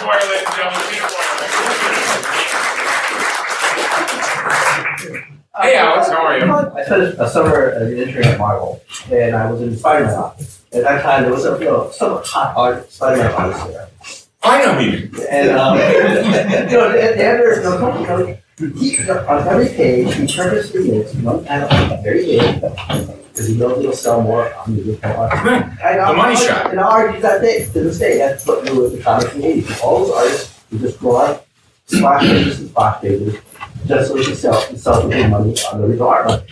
Boyer, 0.00 0.24
ladies 0.28 0.46
and 0.46 0.56
gentlemen. 0.56 0.82
Peter 0.90 1.06
Boyer. 1.08 2.20
Hey, 5.60 5.76
Alex, 5.76 6.08
how 6.08 6.24
are 6.24 6.38
you? 6.38 6.50
I 6.50 6.84
spent 6.84 7.02
a 7.18 7.28
summer 7.28 7.70
as 7.72 7.92
an 7.92 7.98
intern 7.98 8.24
at 8.24 8.38
Marvel, 8.38 8.82
and 9.10 9.36
I 9.36 9.50
was 9.50 9.60
in 9.60 9.76
Spider-Man 9.76 10.14
office. 10.14 10.62
At 10.72 10.84
that 10.84 11.02
time, 11.02 11.24
there 11.24 11.32
was 11.32 11.44
a 11.44 11.58
you 11.58 11.66
know, 11.66 11.90
some 11.90 12.22
hot 12.24 12.56
art 12.56 12.90
Spider-Man 12.90 13.32
artist 13.32 13.66
there. 13.66 13.88
I 14.42 14.64
know 14.64 14.78
you. 14.78 15.10
And 15.28 15.50
um, 15.50 15.76
you 15.78 16.76
know, 16.78 16.88
the, 16.92 16.98
the 16.98 17.24
editor, 17.24 17.56
you 17.56 17.62
know, 18.06 18.38
come- 18.60 18.72
come- 18.72 18.80
he, 18.80 19.10
on 19.10 19.48
every 19.48 19.68
page, 19.68 20.14
he 20.14 20.26
purposely 20.36 20.90
makes 20.90 21.14
one 21.14 21.44
panel 21.44 21.68
very 22.02 22.24
big 22.26 22.60
because 22.60 23.46
he 23.48 23.54
knows 23.56 23.78
it'll 23.78 23.92
sell 23.92 24.20
more 24.22 24.52
on 24.54 24.76
the 24.76 24.82
different 24.84 25.16
art. 25.16 25.32
The 25.80 26.14
money 26.16 26.36
shot. 26.36 26.70
And 26.70 26.80
I 26.80 26.84
argued 26.84 27.22
that 27.22 27.40
day 27.40 27.64
to 27.64 27.70
this 27.72 27.98
day. 27.98 28.18
That's 28.18 28.46
what 28.46 28.68
were 28.70 28.82
with 28.82 28.96
the 28.98 29.02
comics 29.02 29.34
in 29.34 29.40
the 29.40 29.46
eighties. 29.46 29.80
All 29.80 30.04
those 30.04 30.14
artists 30.16 30.60
would 30.70 30.80
just 30.80 30.98
draw 31.00 31.38
splash 31.86 32.22
pages 32.22 32.60
and 32.60 32.68
splash 32.70 33.00
pages 33.02 33.36
just 33.86 34.08
so 34.08 34.14
they 34.16 34.24
could 34.24 34.36
sell 34.36 34.64
and 34.68 34.78
sell 34.78 35.00
for 35.02 35.08
money 35.08 35.54
on 35.72 35.80
the 35.80 35.86
original 35.86 36.08
art. 36.08 36.26
money. 36.26 36.42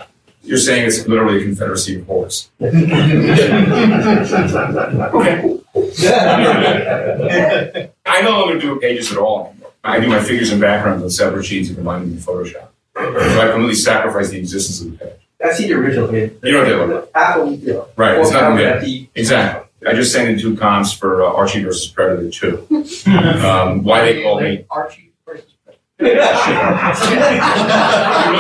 You're 0.43 0.57
saying 0.59 0.87
it's 0.87 1.07
literally 1.07 1.43
a 1.43 1.45
confederacy 1.45 1.97
of 2.01 2.07
whores. 2.07 2.49
Okay. 5.15 5.59
I 8.07 8.23
no 8.23 8.31
longer 8.31 8.59
do 8.59 8.81
pages 8.81 9.13
at 9.13 9.19
all. 9.19 9.55
I 9.89 10.01
do 10.01 10.09
my 10.09 10.21
figures 10.23 10.51
and 10.53 10.61
backgrounds 10.61 11.03
on 11.03 11.11
separate 11.11 11.45
sheets 11.45 11.69
and 11.69 11.77
combine 11.77 12.03
them 12.03 12.13
in 12.13 12.19
Photoshop. 12.19 12.69
So 12.97 13.41
I 13.41 13.49
completely 13.51 13.75
sacrifice 13.75 14.31
the 14.31 14.39
existence 14.39 14.81
of 14.81 14.99
the 14.99 15.05
page. 15.05 15.15
I 15.45 15.53
see 15.53 15.69
the 15.69 15.75
original 15.75 16.09
page. 16.09 16.33
You 16.43 16.53
know 16.53 16.59
what 16.59 16.69
they 16.69 16.75
look 16.95 17.11
Apple, 17.15 17.53
you 17.53 17.73
know. 17.75 17.89
Right, 17.97 18.19
it's 18.19 18.31
Or 18.31 18.33
not 18.35 18.43
Apple 18.61 18.87
good. 18.87 19.09
Exactly. 19.15 19.69
I 19.89 19.95
just 19.95 20.13
sent 20.13 20.29
in 20.29 20.39
two 20.39 20.57
comps 20.57 20.93
for 20.93 21.23
uh, 21.23 21.33
Archie 21.33 21.63
versus 21.63 21.87
Predator 21.91 22.31
2. 22.31 22.67
Um, 23.09 23.85
why 23.85 24.01
they 24.03 24.23
call 24.23 24.41
me. 24.41 24.65
Archie 24.71 25.13
versus. 25.25 25.45
You 26.01 26.15
know 26.15 26.19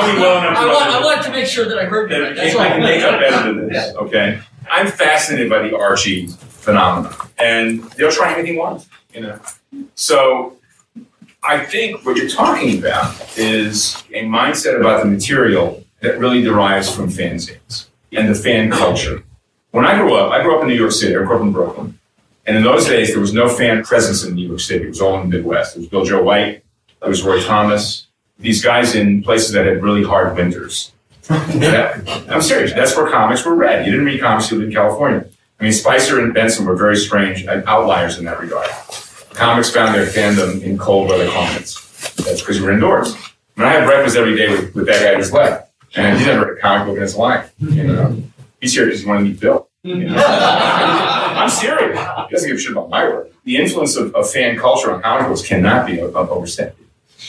me 0.06 0.20
well 0.20 0.38
enough 0.38 0.58
I 0.58 0.64
know 0.64 0.72
want, 0.74 0.90
I 0.90 1.00
want 1.04 1.22
to 1.24 1.30
make 1.30 1.46
sure 1.46 1.66
that 1.68 1.78
I 1.78 1.84
heard 1.84 2.10
you 2.10 2.22
right. 2.22 2.36
That's 2.36 2.54
all. 2.54 2.60
I 2.60 2.68
can 2.68 2.82
make 2.82 3.02
up 3.02 3.20
better 3.20 3.52
than 3.54 3.68
this, 3.68 3.94
okay? 3.96 4.40
I'm 4.70 4.88
fascinated 4.88 5.48
by 5.48 5.62
the 5.68 5.76
Archie 5.76 6.26
phenomenon, 6.26 7.14
and 7.38 7.82
they'll 7.92 8.10
try 8.12 8.34
anything 8.34 8.56
once, 8.58 8.86
you 9.14 9.22
know. 9.22 9.40
So 9.94 10.57
I 11.42 11.64
think 11.64 12.04
what 12.04 12.16
you're 12.16 12.28
talking 12.28 12.78
about 12.78 13.38
is 13.38 14.02
a 14.12 14.24
mindset 14.24 14.78
about 14.78 15.02
the 15.02 15.08
material 15.08 15.84
that 16.00 16.18
really 16.18 16.42
derives 16.42 16.94
from 16.94 17.08
fanzines 17.08 17.86
and 18.12 18.28
the 18.28 18.34
fan 18.34 18.70
culture. 18.70 19.22
When 19.70 19.84
I 19.84 19.96
grew 19.98 20.14
up, 20.14 20.32
I 20.32 20.42
grew 20.42 20.56
up 20.56 20.62
in 20.62 20.68
New 20.68 20.74
York 20.74 20.92
City, 20.92 21.14
I 21.16 21.22
grew 21.22 21.36
up 21.36 21.42
in 21.42 21.52
Brooklyn. 21.52 21.98
And 22.46 22.56
in 22.56 22.62
those 22.62 22.86
days, 22.86 23.10
there 23.10 23.20
was 23.20 23.34
no 23.34 23.48
fan 23.48 23.84
presence 23.84 24.24
in 24.24 24.34
New 24.34 24.48
York 24.48 24.60
City. 24.60 24.86
It 24.86 24.88
was 24.88 25.00
all 25.00 25.20
in 25.20 25.28
the 25.28 25.36
Midwest. 25.36 25.74
There 25.74 25.82
was 25.82 25.90
Biljo 25.90 26.24
White, 26.24 26.64
there 27.00 27.08
was 27.08 27.22
Roy 27.22 27.42
Thomas, 27.42 28.06
these 28.38 28.62
guys 28.64 28.94
in 28.94 29.22
places 29.22 29.52
that 29.52 29.66
had 29.66 29.82
really 29.82 30.04
hard 30.04 30.36
winters. 30.36 30.92
Yeah, 31.54 32.00
I'm 32.30 32.40
serious. 32.40 32.72
That's 32.72 32.96
where 32.96 33.10
comics 33.10 33.44
were 33.44 33.54
read. 33.54 33.84
You 33.84 33.92
didn't 33.92 34.06
read 34.06 34.20
comics, 34.20 34.50
you 34.50 34.56
lived 34.56 34.70
in 34.70 34.74
California. 34.74 35.28
I 35.60 35.64
mean, 35.64 35.72
Spicer 35.72 36.20
and 36.20 36.32
Benson 36.32 36.64
were 36.64 36.74
very 36.74 36.96
strange 36.96 37.46
outliers 37.46 38.16
in 38.18 38.24
that 38.24 38.40
regard. 38.40 38.70
Comics 39.38 39.70
found 39.70 39.94
their 39.94 40.04
fandom 40.04 40.60
in 40.64 40.76
cold 40.76 41.08
weather 41.08 41.30
climates. 41.30 42.16
That's 42.16 42.40
because 42.40 42.58
you 42.58 42.64
were 42.64 42.72
indoors. 42.72 43.14
I 43.56 43.60
mean, 43.60 43.68
I 43.68 43.72
had 43.72 43.84
breakfast 43.84 44.16
every 44.16 44.34
day 44.34 44.50
with, 44.50 44.74
with 44.74 44.86
that 44.86 45.00
guy 45.00 45.16
his 45.16 45.32
left, 45.32 45.70
and 45.94 46.18
he 46.18 46.26
never 46.26 46.46
read 46.46 46.58
a 46.58 46.60
comic 46.60 46.88
book 46.88 46.96
in 46.96 47.02
his 47.02 47.14
life. 47.14 47.54
You 47.60 47.84
know, 47.84 48.20
he's 48.60 48.74
here 48.74 48.86
because 48.86 49.02
he 49.02 49.06
wanted 49.06 49.20
to 49.20 49.28
meet 49.28 49.38
Bill. 49.38 49.68
You 49.84 50.08
know? 50.08 50.16
I'm 50.26 51.48
serious. 51.48 52.00
He 52.00 52.34
doesn't 52.34 52.48
give 52.48 52.56
a 52.56 52.60
shit 52.60 52.72
about 52.72 52.90
my 52.90 53.04
work. 53.04 53.30
The 53.44 53.58
influence 53.58 53.94
of, 53.94 54.12
of 54.16 54.28
fan 54.28 54.58
culture 54.58 54.92
on 54.92 55.02
comic 55.02 55.28
books 55.28 55.46
cannot 55.46 55.86
be 55.86 56.00
overstated. 56.00 56.74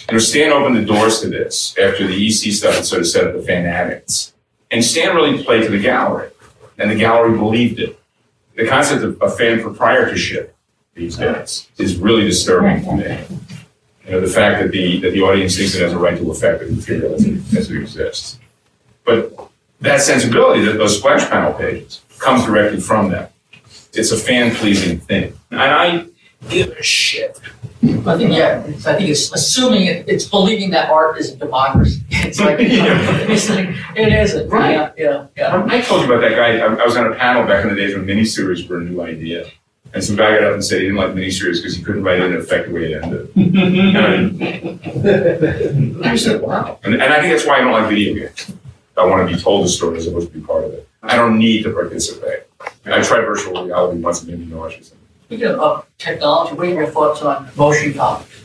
You 0.09 0.13
know, 0.13 0.17
Stan 0.19 0.51
opened 0.51 0.77
the 0.77 0.85
doors 0.85 1.21
to 1.21 1.29
this 1.29 1.77
after 1.77 2.07
the 2.07 2.27
EC 2.27 2.51
stuff 2.53 2.73
had 2.73 2.85
sort 2.87 3.01
of 3.01 3.07
set 3.07 3.27
up 3.27 3.35
the 3.35 3.43
fan 3.43 3.67
addicts. 3.67 4.33
And 4.71 4.83
Stan 4.83 5.15
really 5.15 5.43
played 5.43 5.61
to 5.61 5.69
the 5.69 5.79
gallery, 5.79 6.31
and 6.79 6.89
the 6.89 6.95
gallery 6.95 7.37
believed 7.37 7.79
it. 7.79 7.99
The 8.55 8.67
concept 8.67 9.03
of, 9.03 9.21
of 9.21 9.37
fan 9.37 9.61
proprietorship 9.61 10.55
these 10.93 11.17
days 11.17 11.69
is 11.77 11.97
really 11.97 12.25
disturbing 12.25 12.83
to 12.83 12.95
me. 12.95 13.37
You 14.05 14.11
know, 14.11 14.21
the 14.21 14.27
fact 14.27 14.61
that 14.61 14.71
the 14.71 14.99
that 15.01 15.11
the 15.11 15.21
audience 15.21 15.55
thinks 15.55 15.75
it 15.75 15.81
has 15.81 15.93
a 15.93 15.99
right 15.99 16.17
to 16.17 16.31
affect 16.31 16.61
the 16.61 16.71
material 16.71 17.13
as 17.15 17.25
it, 17.25 17.57
as 17.57 17.69
it 17.69 17.81
exists. 17.81 18.39
But 19.05 19.49
that 19.81 20.01
sensibility, 20.01 20.65
that 20.65 20.73
those 20.77 20.97
splash 20.97 21.29
panel 21.29 21.53
pages, 21.53 22.01
comes 22.17 22.45
directly 22.45 22.79
from 22.79 23.09
them. 23.09 23.29
It's 23.93 24.11
a 24.11 24.17
fan 24.17 24.55
pleasing 24.55 24.99
thing. 24.99 25.33
And 25.51 25.61
I 25.61 26.05
give 26.47 26.69
a 26.69 26.83
shit. 26.83 27.39
I 27.81 28.17
think, 28.17 28.31
yeah, 28.31 28.63
it's, 28.65 28.85
I 28.85 28.95
think 28.97 29.09
it's 29.09 29.31
assuming 29.31 29.85
it, 29.85 30.07
it's 30.07 30.25
believing 30.25 30.71
that 30.71 30.89
art 30.89 31.17
is 31.17 31.31
a 31.31 31.37
democracy. 31.37 32.01
It's 32.11 32.39
like, 32.39 32.57
it's 32.59 33.49
like, 33.49 33.69
it 33.95 34.13
isn't. 34.13 34.49
Right. 34.49 34.71
Yeah, 34.71 34.91
yeah, 34.97 35.27
yeah. 35.37 35.65
I 35.67 35.81
told 35.81 36.01
you 36.01 36.13
about 36.13 36.21
that 36.21 36.35
guy. 36.35 36.57
I, 36.59 36.65
I 36.65 36.85
was 36.85 36.97
on 36.97 37.11
a 37.11 37.15
panel 37.15 37.47
back 37.47 37.63
in 37.63 37.69
the 37.69 37.75
days 37.75 37.95
when 37.95 38.05
miniseries 38.05 38.67
were 38.67 38.79
a 38.79 38.83
new 38.83 39.01
idea. 39.01 39.49
And 39.93 40.03
some 40.03 40.15
guy 40.15 40.37
got 40.37 40.43
up 40.43 40.53
and 40.53 40.63
said 40.63 40.79
he 40.81 40.85
didn't 40.87 40.97
like 40.97 41.11
miniseries 41.11 41.57
because 41.57 41.75
he 41.75 41.83
couldn't 41.83 42.03
write 42.03 42.19
it 42.19 42.25
in 42.25 42.33
an 42.33 42.39
effective 42.39 42.73
way 42.73 42.93
it 42.93 43.03
ended. 43.03 43.31
And 44.99 46.05
I 46.05 46.15
said, 46.15 46.41
wow. 46.41 46.79
And, 46.83 46.93
and 46.93 47.03
I 47.03 47.19
think 47.19 47.33
that's 47.33 47.45
why 47.45 47.57
I 47.57 47.61
don't 47.61 47.71
like 47.71 47.89
video 47.89 48.13
games. 48.13 48.51
I 48.97 49.05
want 49.05 49.27
to 49.27 49.35
be 49.35 49.41
told 49.41 49.65
the 49.65 49.69
story 49.69 49.97
as 49.97 50.07
opposed 50.07 50.31
to 50.31 50.39
be 50.39 50.45
part 50.45 50.65
of 50.65 50.73
it. 50.73 50.87
I 51.01 51.15
don't 51.15 51.37
need 51.39 51.63
to 51.63 51.71
participate. 51.73 52.43
And 52.85 52.93
I 52.93 53.01
tried 53.01 53.21
virtual 53.21 53.65
reality 53.65 54.01
once 54.01 54.21
and 54.21 54.29
made 54.29 54.39
me 54.39 54.45
nauseous. 54.53 54.93
Speaking 55.25 55.47
of 55.47 55.85
technology, 55.97 56.55
what 56.55 56.67
are 56.67 56.73
your 56.73 56.87
thoughts 56.87 57.21
on 57.21 57.49
motion 57.55 57.93
comics? 57.93 58.43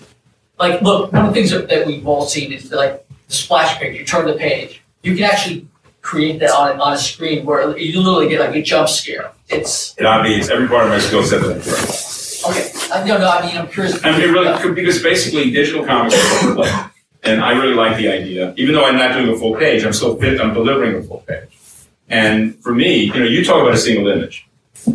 Like, 0.58 0.80
look, 0.82 1.12
one 1.12 1.26
of 1.26 1.28
the 1.28 1.34
things 1.34 1.50
that, 1.50 1.68
that 1.68 1.86
we've 1.86 2.06
all 2.06 2.26
seen 2.26 2.52
is 2.52 2.70
like 2.70 3.06
the 3.26 3.32
splash 3.32 3.78
page. 3.78 3.98
You 3.98 4.04
turn 4.04 4.26
the 4.26 4.34
page, 4.34 4.82
you 5.02 5.14
can 5.14 5.24
actually 5.24 5.66
create 6.02 6.38
that 6.38 6.50
on 6.50 6.80
on 6.80 6.92
a 6.92 6.98
screen 6.98 7.44
where 7.44 7.76
you 7.76 7.98
literally 8.00 8.28
get 8.28 8.40
like 8.40 8.54
a 8.54 8.62
jump 8.62 8.88
scare. 8.88 9.32
It's 9.48 9.94
It 9.98 10.06
obviates 10.06 10.48
every 10.48 10.68
part 10.68 10.84
of 10.84 10.90
my 10.90 10.98
skill 10.98 11.22
set 11.22 11.42
that 11.42 11.50
I 12.46 12.50
okay. 12.50 12.70
I, 12.92 13.04
no, 13.06 13.18
no. 13.18 13.28
I 13.28 13.46
mean, 13.46 13.56
I'm 13.56 13.68
curious. 13.68 14.02
I 14.04 14.12
mean, 14.12 14.20
it 14.22 14.32
really 14.32 14.74
because 14.74 15.02
basically 15.02 15.50
digital 15.50 15.84
comics 15.84 16.14
are. 16.44 16.90
And 17.22 17.42
I 17.42 17.52
really 17.52 17.74
like 17.74 17.96
the 17.96 18.08
idea. 18.08 18.52
Even 18.56 18.74
though 18.74 18.84
I'm 18.84 18.96
not 18.96 19.14
doing 19.14 19.28
a 19.34 19.38
full 19.38 19.54
page, 19.56 19.84
I'm 19.84 19.94
still 19.94 20.16
fit, 20.16 20.40
I'm 20.40 20.52
delivering 20.52 20.94
a 20.96 21.02
full 21.02 21.24
page. 21.26 21.48
And 22.08 22.54
for 22.62 22.74
me, 22.74 23.04
you 23.04 23.14
know, 23.14 23.24
you 23.24 23.42
talk 23.44 23.62
about 23.62 23.72
a 23.74 23.78
single 23.78 24.08
image. 24.08 24.46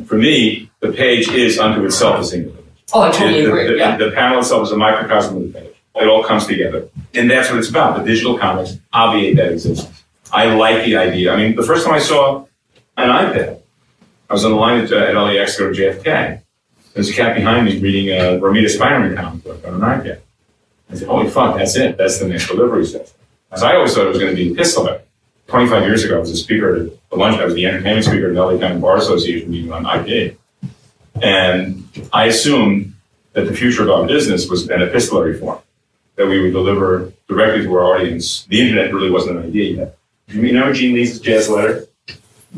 For 0.05 0.15
me, 0.15 0.69
the 0.79 0.91
page 0.91 1.27
is 1.29 1.57
unto 1.57 1.83
itself 1.85 2.19
a 2.19 2.23
single 2.23 2.51
image. 2.51 2.65
Oh, 2.93 3.01
I 3.01 3.11
totally 3.11 3.41
The- 3.41 3.49
agree. 3.49 3.67
The, 3.67 3.77
yeah. 3.77 3.97
the 3.97 4.11
panel 4.11 4.39
itself 4.39 4.67
is 4.67 4.71
a 4.71 4.77
microcosm 4.77 5.37
of 5.37 5.53
the 5.53 5.59
page. 5.59 5.73
It 5.95 6.07
all 6.07 6.23
comes 6.23 6.45
together. 6.45 6.87
And 7.15 7.29
that's 7.29 7.49
what 7.49 7.57
it's 7.59 7.69
about. 7.69 7.97
The 7.97 8.03
digital 8.05 8.37
comics 8.37 8.77
obviate 8.93 9.35
that 9.37 9.51
existence. 9.51 10.03
I 10.31 10.53
like 10.53 10.85
the 10.85 10.97
idea. 10.97 11.33
I 11.33 11.35
mean, 11.35 11.55
the 11.55 11.63
first 11.63 11.83
time 11.83 11.95
I 11.95 11.99
saw 11.99 12.45
an 12.95 13.09
iPad, 13.09 13.58
I 14.29 14.33
was 14.33 14.45
on 14.45 14.51
the 14.51 14.57
line 14.57 14.83
at, 14.83 14.91
uh, 14.91 14.97
at 14.97 15.15
LAX 15.15 15.57
to 15.57 15.63
go 15.63 15.73
to 15.73 15.79
JFK. 15.79 16.41
There's 16.93 17.09
a 17.09 17.13
cat 17.13 17.35
behind 17.35 17.65
me 17.65 17.79
reading 17.79 18.09
a 18.09 18.39
Romita 18.39 18.69
Spider-Man 18.69 19.15
comic 19.15 19.43
book 19.43 19.67
on 19.67 19.75
an 19.75 19.81
iPad. 19.81 20.19
I 20.91 20.95
said, 20.95 21.07
holy 21.07 21.29
fuck, 21.29 21.57
that's 21.57 21.75
it. 21.75 21.97
That's 21.97 22.19
the 22.19 22.27
next 22.27 22.47
delivery 22.47 22.85
system. 22.85 23.15
As 23.51 23.63
I 23.63 23.75
always 23.75 23.93
thought 23.93 24.05
it 24.05 24.09
was 24.09 24.19
going 24.19 24.35
to 24.35 24.35
be 24.35 24.51
a 24.51 24.55
pistol 24.55 24.83
whip. 24.83 25.07
25 25.47 25.83
years 25.83 26.03
ago, 26.03 26.17
I 26.17 26.19
was 26.19 26.29
a 26.29 26.37
speaker 26.37 26.75
at 26.75 26.91
a 27.11 27.15
lunch. 27.15 27.37
I 27.37 27.45
was 27.45 27.55
the 27.55 27.65
entertainment 27.65 28.05
speaker 28.05 28.27
at 28.27 28.35
the 28.35 28.43
LA 28.43 28.59
County 28.59 28.79
Bar 28.79 28.97
Association 28.97 29.49
meeting 29.49 29.71
on 29.71 29.85
IP. 29.85 30.37
And 31.21 31.87
I 32.13 32.25
assumed 32.25 32.93
that 33.33 33.47
the 33.47 33.53
future 33.53 33.83
of 33.83 33.89
our 33.89 34.05
business 34.05 34.47
was 34.47 34.69
an 34.69 34.81
epistolary 34.81 35.39
form, 35.39 35.59
that 36.15 36.27
we 36.27 36.39
would 36.39 36.51
deliver 36.51 37.11
directly 37.27 37.63
to 37.63 37.73
our 37.75 37.95
audience. 37.95 38.45
The 38.45 38.61
internet 38.61 38.93
really 38.93 39.09
wasn't 39.09 39.37
an 39.37 39.45
idea 39.45 39.75
yet. 39.75 39.97
You 40.27 40.51
know 40.53 40.71
Gene 40.71 40.93
Lees' 40.93 41.19
jazz 41.19 41.49
letter? 41.49 41.87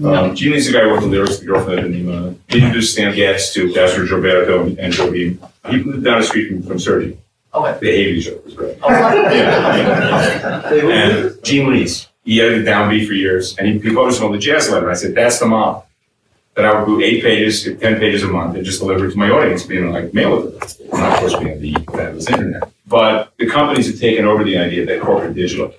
Um, 0.03 0.35
Gene 0.35 0.53
Lee's 0.53 0.67
the 0.67 0.73
guy 0.73 0.81
who 0.83 0.89
wrote 0.91 1.01
the 1.01 1.07
lyrics 1.07 1.37
to 1.39 1.45
Girlfriend 1.45 1.79
of 1.79 1.85
Ipanema. 1.91 2.37
He 2.47 2.59
introduced 2.59 2.93
Stan 2.93 3.13
Getz 3.13 3.53
to 3.53 3.67
Astrud 3.73 4.07
Gilberto 4.07 4.65
and, 4.67 4.79
and 4.79 4.93
Jobim. 4.93 5.37
He 5.69 5.77
lived 5.83 6.03
down 6.03 6.21
the 6.21 6.25
street 6.25 6.47
from, 6.47 6.63
from 6.63 6.79
Sergi. 6.79 7.17
Okay. 7.53 7.77
They 7.81 7.97
hated 7.97 8.15
each 8.15 8.27
other. 8.27 8.37
It 8.37 8.45
was 8.45 8.53
great. 8.53 8.77
Oh, 8.81 8.89
right. 8.89 9.35
Yeah. 9.35 10.71
and 10.73 11.43
Gene 11.43 11.69
Lee's. 11.69 12.07
He 12.23 12.39
edited 12.39 12.65
Downbeat 12.65 13.05
for 13.07 13.13
years, 13.13 13.57
and 13.57 13.67
he, 13.67 13.79
he 13.79 13.93
published 13.93 14.19
him 14.19 14.27
on 14.27 14.31
the 14.31 14.37
jazz 14.37 14.69
letter. 14.69 14.85
And 14.85 14.91
I 14.91 14.95
said, 14.95 15.15
"That's 15.15 15.39
the 15.39 15.47
mom." 15.47 15.81
that 16.55 16.65
I 16.65 16.77
would 16.77 16.85
do 16.85 17.01
eight 17.01 17.23
pages, 17.23 17.63
ten 17.63 17.97
pages 17.97 18.23
a 18.23 18.27
month, 18.27 18.55
and 18.55 18.65
just 18.65 18.79
deliver 18.79 19.05
it 19.07 19.11
to 19.11 19.17
my 19.17 19.29
audience, 19.29 19.63
being 19.63 19.91
like 19.91 20.13
mail 20.13 20.47
it. 20.47 20.61
to 20.61 20.77
them. 20.77 20.89
And 20.93 21.13
of 21.13 21.19
course, 21.19 21.35
being 21.37 21.61
the 21.61 21.73
fabulous 21.91 22.29
internet. 22.29 22.63
But 22.87 23.33
the 23.37 23.47
companies 23.47 23.87
have 23.87 23.99
taken 23.99 24.25
over 24.25 24.43
the 24.43 24.57
idea 24.57 24.85
that 24.85 25.01
corporate 25.01 25.35
digital, 25.35 25.73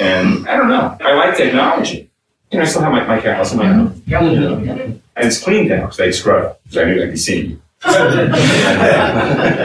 and 0.00 0.48
I 0.48 0.56
don't 0.56 0.68
know. 0.68 0.96
I 1.00 1.14
like 1.14 1.36
technology. 1.36 2.08
You 2.52 2.58
know, 2.58 2.64
I 2.64 2.66
still 2.66 2.82
have 2.82 2.92
my, 2.92 3.04
my 3.06 3.18
house 3.18 3.52
in 3.52 3.58
my 3.58 3.66
home. 3.66 3.90
Mm-hmm. 4.06 4.68
And 5.16 5.26
it's 5.26 5.42
clean 5.42 5.68
now 5.68 5.82
because 5.82 5.96
they 5.96 6.12
scrub, 6.12 6.58
because 6.64 6.76
I 6.76 6.84
knew 6.84 7.02
I'd 7.02 7.10
be 7.10 7.16
seeing 7.16 7.50
you. 7.52 7.62
and 7.84 8.34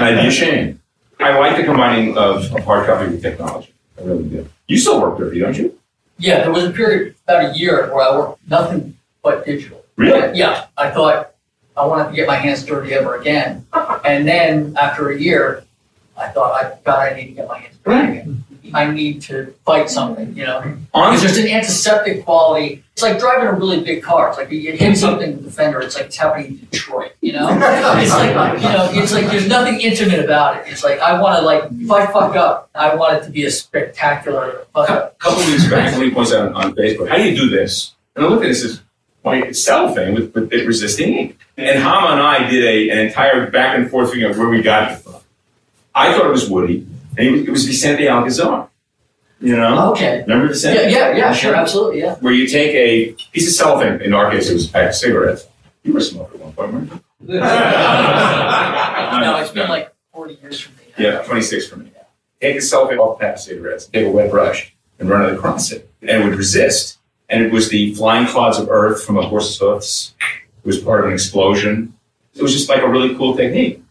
I'd 0.04 0.22
be 0.22 0.28
ashamed. 0.30 0.80
I 1.20 1.38
like 1.38 1.58
the 1.58 1.64
combining 1.64 2.18
of, 2.18 2.54
of 2.56 2.64
hard 2.64 2.86
copy 2.86 3.12
with 3.12 3.22
technology. 3.22 3.74
I 4.00 4.04
really 4.04 4.30
do. 4.30 4.50
You 4.68 4.78
still 4.78 5.02
work 5.02 5.18
dirty, 5.18 5.40
don't 5.40 5.58
you? 5.58 5.78
Yeah, 6.18 6.44
there 6.44 6.52
was 6.52 6.64
a 6.64 6.72
period 6.72 7.16
about 7.26 7.54
a 7.54 7.58
year 7.58 7.94
where 7.94 8.10
I 8.10 8.18
worked 8.18 8.40
nothing 8.48 8.98
but 9.22 9.46
digital. 9.46 9.84
Really? 9.98 10.38
Yeah, 10.38 10.68
I 10.78 10.90
thought 10.90 11.34
I 11.76 11.86
wanted 11.86 12.12
to 12.12 12.16
get 12.16 12.26
my 12.28 12.36
hands 12.36 12.64
dirty 12.64 12.94
ever 12.94 13.16
again. 13.18 13.66
And 14.06 14.26
then 14.26 14.78
after 14.80 15.10
a 15.10 15.20
year, 15.20 15.66
I 16.18 16.30
thought, 16.30 16.54
I 16.54 16.78
God, 16.86 17.12
I 17.12 17.16
need 17.16 17.28
to 17.28 17.34
get 17.34 17.48
my 17.50 17.60
hands 17.60 17.76
dirty 17.84 18.12
again. 18.12 18.28
Mm-hmm. 18.28 18.47
I 18.74 18.92
need 18.92 19.22
to 19.24 19.54
fight 19.66 19.90
something, 19.90 20.36
you 20.36 20.46
know. 20.46 20.78
It's 20.96 21.22
just 21.22 21.40
an 21.40 21.48
antiseptic 21.48 22.24
quality. 22.24 22.84
It's 22.94 23.02
like 23.02 23.20
driving 23.20 23.48
a 23.48 23.54
really 23.54 23.82
big 23.82 24.02
car. 24.02 24.30
It's 24.30 24.38
like 24.38 24.52
you 24.52 24.72
hit 24.72 24.98
something 24.98 25.36
with 25.36 25.46
the 25.46 25.52
fender. 25.52 25.82
It's 25.82 25.96
like 25.96 26.06
it's 26.06 26.18
happening 26.18 26.48
in 26.48 26.68
Detroit, 26.72 27.12
you 27.22 27.34
know. 27.34 27.48
It's 28.00 28.12
like 28.12 28.62
you 28.62 28.70
know, 28.70 28.90
it's 28.92 29.14
like 29.14 29.28
there's 29.28 29.48
nothing 29.48 29.80
intimate 29.82 30.24
about 30.24 30.58
it. 30.58 30.72
It's 30.72 30.84
like 30.84 31.00
I 31.00 31.22
want 31.22 31.40
to 31.40 31.46
like 31.46 31.64
if 31.72 31.92
I 31.92 32.06
fuck 32.08 32.36
up, 32.36 32.70
I 32.74 32.96
want 32.96 33.18
it 33.18 33.26
to 33.26 33.32
be 33.32 33.46
a 33.46 33.52
spectacular 33.52 34.66
fuck 34.74 34.90
up. 34.90 35.16
A 35.16 35.24
couple 35.24 35.46
weeks 35.46 35.70
back, 35.70 35.92
somebody 35.92 36.12
points 36.12 36.34
out 36.34 36.54
on, 36.54 36.76
Facebook, 36.76 37.10
how 37.10 37.18
do 37.18 37.30
you 37.30 37.36
do 37.36 37.50
this? 37.50 37.94
And 38.16 38.26
I 38.26 38.30
look 38.30 38.42
at 38.42 38.48
this 38.48 38.64
as 38.64 38.82
white 39.22 39.56
cellophane 39.56 40.16
with, 40.16 40.34
with 40.34 40.52
it 40.54 40.66
resisting 40.66 41.14
ink. 41.14 41.40
And 41.58 41.82
Hama 41.82 42.14
and 42.14 42.22
I 42.22 42.50
did 42.50 42.64
a, 42.64 42.90
an 42.92 43.00
entire 43.00 43.50
back 43.50 43.78
and 43.78 43.90
forth 43.90 44.12
thing 44.12 44.24
of 44.24 44.38
where 44.38 44.50
we 44.50 44.62
got 44.62 44.92
it 44.92 44.96
from. 44.98 45.16
I 45.94 46.14
thought 46.14 46.28
it 46.28 46.32
was 46.32 46.50
Woody, 46.50 46.88
it 47.18 47.32
was, 47.32 47.42
it 47.42 47.50
was 47.50 47.66
Vicente 47.66 48.08
Alcazar. 48.08 48.70
You 49.40 49.56
know? 49.56 49.76
Oh, 49.78 49.92
okay. 49.92 50.22
Remember 50.22 50.48
Vicente? 50.48 50.90
Yeah, 50.90 51.10
yeah, 51.10 51.16
yeah, 51.16 51.34
sure, 51.34 51.56
absolutely, 51.56 52.00
yeah. 52.00 52.16
Where 52.16 52.34
you 52.34 52.48
take 52.48 52.74
a 52.74 53.14
piece 53.32 53.48
of 53.48 53.54
cellophane, 53.54 54.02
in 54.02 54.14
our 54.14 54.32
case 54.32 54.50
it 54.50 54.54
was 54.54 54.70
a 54.70 54.74
pack 54.74 54.90
of 54.90 54.96
cigarettes. 54.96 55.48
You 55.84 55.94
were 55.94 56.00
a 56.00 56.02
smoker 56.02 56.34
at 56.36 56.40
one 56.40 56.54
point, 56.54 56.74
weren't 56.74 56.92
you? 56.92 57.02
no, 57.40 59.38
it's 59.40 59.52
been 59.52 59.70
like 59.70 59.94
40 60.14 60.40
years 60.42 60.60
from 60.60 60.76
me. 60.76 60.84
Yeah, 60.98 61.22
26 61.24 61.68
for 61.68 61.78
me. 61.78 61.92
Take 62.42 62.58
a 62.58 62.62
cellophane 62.62 63.00
off 63.00 63.18
a 63.18 63.20
pack 63.20 63.36
of 63.36 63.42
cigarettes, 63.42 63.88
take 63.88 64.06
a 64.06 64.12
wet 64.12 64.30
brush, 64.30 64.76
and 65.00 65.10
run 65.10 65.28
it 65.28 65.34
across 65.34 65.72
it. 65.72 65.90
And 66.02 66.10
it 66.10 66.24
would 66.26 66.36
resist. 66.36 66.98
And 67.30 67.44
it 67.44 67.52
was 67.52 67.70
the 67.70 67.94
flying 67.96 68.28
clods 68.28 68.58
of 68.58 68.70
earth 68.70 69.04
from 69.04 69.18
a 69.18 69.24
horse's 69.24 69.58
hoofs. 69.58 70.14
It 70.64 70.66
was 70.68 70.78
part 70.80 71.02
of 71.02 71.08
an 71.08 71.14
explosion. 71.14 71.94
It 72.36 72.42
was 72.42 72.54
just 72.54 72.70
like 72.70 72.82
a 72.82 72.88
really 72.88 73.16
cool 73.16 73.36
technique. 73.36 73.82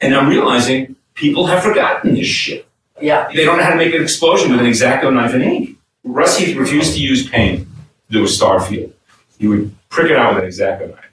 And 0.00 0.14
I'm 0.14 0.28
realizing 0.28 0.96
people 1.14 1.46
have 1.46 1.62
forgotten 1.62 2.14
this 2.14 2.26
shit. 2.26 2.65
Yeah. 3.00 3.28
They 3.34 3.44
don't 3.44 3.58
know 3.58 3.64
how 3.64 3.70
to 3.70 3.76
make 3.76 3.94
an 3.94 4.02
explosion 4.02 4.50
with 4.52 4.60
an 4.60 4.66
X-Acto 4.66 5.12
knife 5.12 5.34
and 5.34 5.42
ink. 5.42 5.78
Russ 6.04 6.38
Heath 6.38 6.56
refused 6.56 6.94
to 6.94 7.00
use 7.00 7.28
paint 7.28 7.66
to 8.08 8.12
do 8.12 8.24
a 8.24 8.28
star 8.28 8.60
field. 8.60 8.92
He 9.38 9.46
would 9.48 9.74
prick 9.88 10.10
it 10.10 10.16
out 10.16 10.34
with 10.34 10.42
an 10.44 10.48
X-Acto 10.48 10.90
knife. 10.90 11.04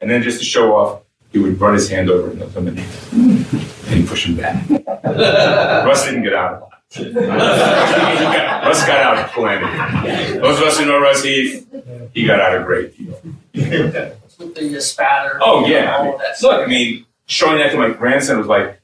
And 0.00 0.10
then 0.10 0.22
just 0.22 0.38
to 0.40 0.44
show 0.44 0.74
off, 0.76 1.02
he 1.32 1.38
would 1.38 1.60
run 1.60 1.74
his 1.74 1.88
hand 1.88 2.10
over 2.10 2.30
and 2.30 2.42
eliminate 2.42 2.84
it. 2.86 3.12
And 3.12 3.46
he'd 3.88 4.06
push 4.06 4.26
him 4.26 4.36
back. 4.36 4.68
Russ 5.04 6.04
didn't 6.04 6.22
get 6.22 6.34
out 6.34 6.52
a 6.52 6.60
lot. 6.60 6.70
Got- 6.94 8.64
Russ 8.64 8.86
got 8.86 9.00
out 9.00 9.18
of 9.24 9.32
calamity. 9.32 10.38
Those 10.38 10.58
of 10.58 10.64
us 10.64 10.78
who 10.78 10.86
know 10.86 11.00
Russ 11.00 11.22
Heath, 11.24 11.66
he 12.12 12.24
got 12.26 12.38
out 12.40 12.60
a 12.60 12.64
great 12.64 12.96
deal. 12.96 13.20
With 13.52 14.54
the 14.54 14.80
spatter. 14.80 15.38
Oh 15.42 15.66
yeah. 15.66 15.96
All 15.96 16.14
of 16.14 16.20
that 16.20 16.40
Look, 16.42 16.62
I 16.64 16.66
mean, 16.66 17.06
showing 17.26 17.58
that 17.58 17.70
to 17.72 17.78
my 17.78 17.90
grandson 17.90 18.38
was 18.38 18.46
like 18.46 18.80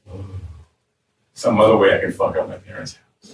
some 1.41 1.59
other 1.59 1.75
way 1.75 1.95
I 1.95 1.99
can 1.99 2.11
fuck 2.11 2.35
up 2.37 2.47
my 2.47 2.57
parents' 2.57 2.97
house. 3.23 3.33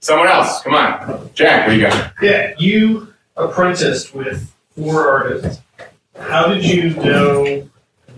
Someone 0.00 0.26
else, 0.28 0.62
come 0.62 0.74
on. 0.74 1.30
Jack, 1.34 1.66
what 1.66 1.74
do 1.74 1.78
you 1.80 1.86
got? 1.86 2.12
Yeah, 2.22 2.54
you 2.58 3.12
apprenticed 3.36 4.14
with 4.14 4.52
four 4.74 5.06
artists. 5.08 5.60
How 6.18 6.48
did 6.48 6.64
you 6.64 6.90
know 6.94 7.68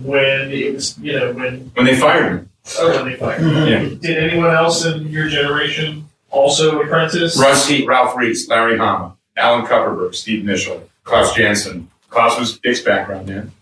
when 0.02 0.50
it 0.52 0.72
was, 0.74 0.96
you 0.98 1.18
know, 1.18 1.32
when, 1.32 1.70
When 1.74 1.84
they 1.84 1.96
fired 1.98 2.42
me. 2.42 2.48
oh, 2.78 3.02
when 3.02 3.12
they 3.12 3.16
fired? 3.18 3.42
Yeah. 3.68 3.80
Did 4.00 4.16
anyone 4.30 4.54
else 4.54 4.84
in 4.86 5.08
your 5.08 5.28
generation 5.28 6.08
also 6.30 6.80
apprentice? 6.80 7.38
Rusty, 7.38 7.86
Ralph 7.86 8.16
Reese, 8.16 8.48
Larry 8.48 8.78
Hama, 8.78 9.16
Alan 9.36 9.66
Kupperberg, 9.66 10.14
Steve 10.14 10.44
Mitchell, 10.44 10.88
Klaus 11.02 11.34
Janson. 11.34 11.88
Klaus 12.08 12.38
was 12.38 12.58
Dick's 12.60 12.80
background 12.80 13.26
man 13.28 13.52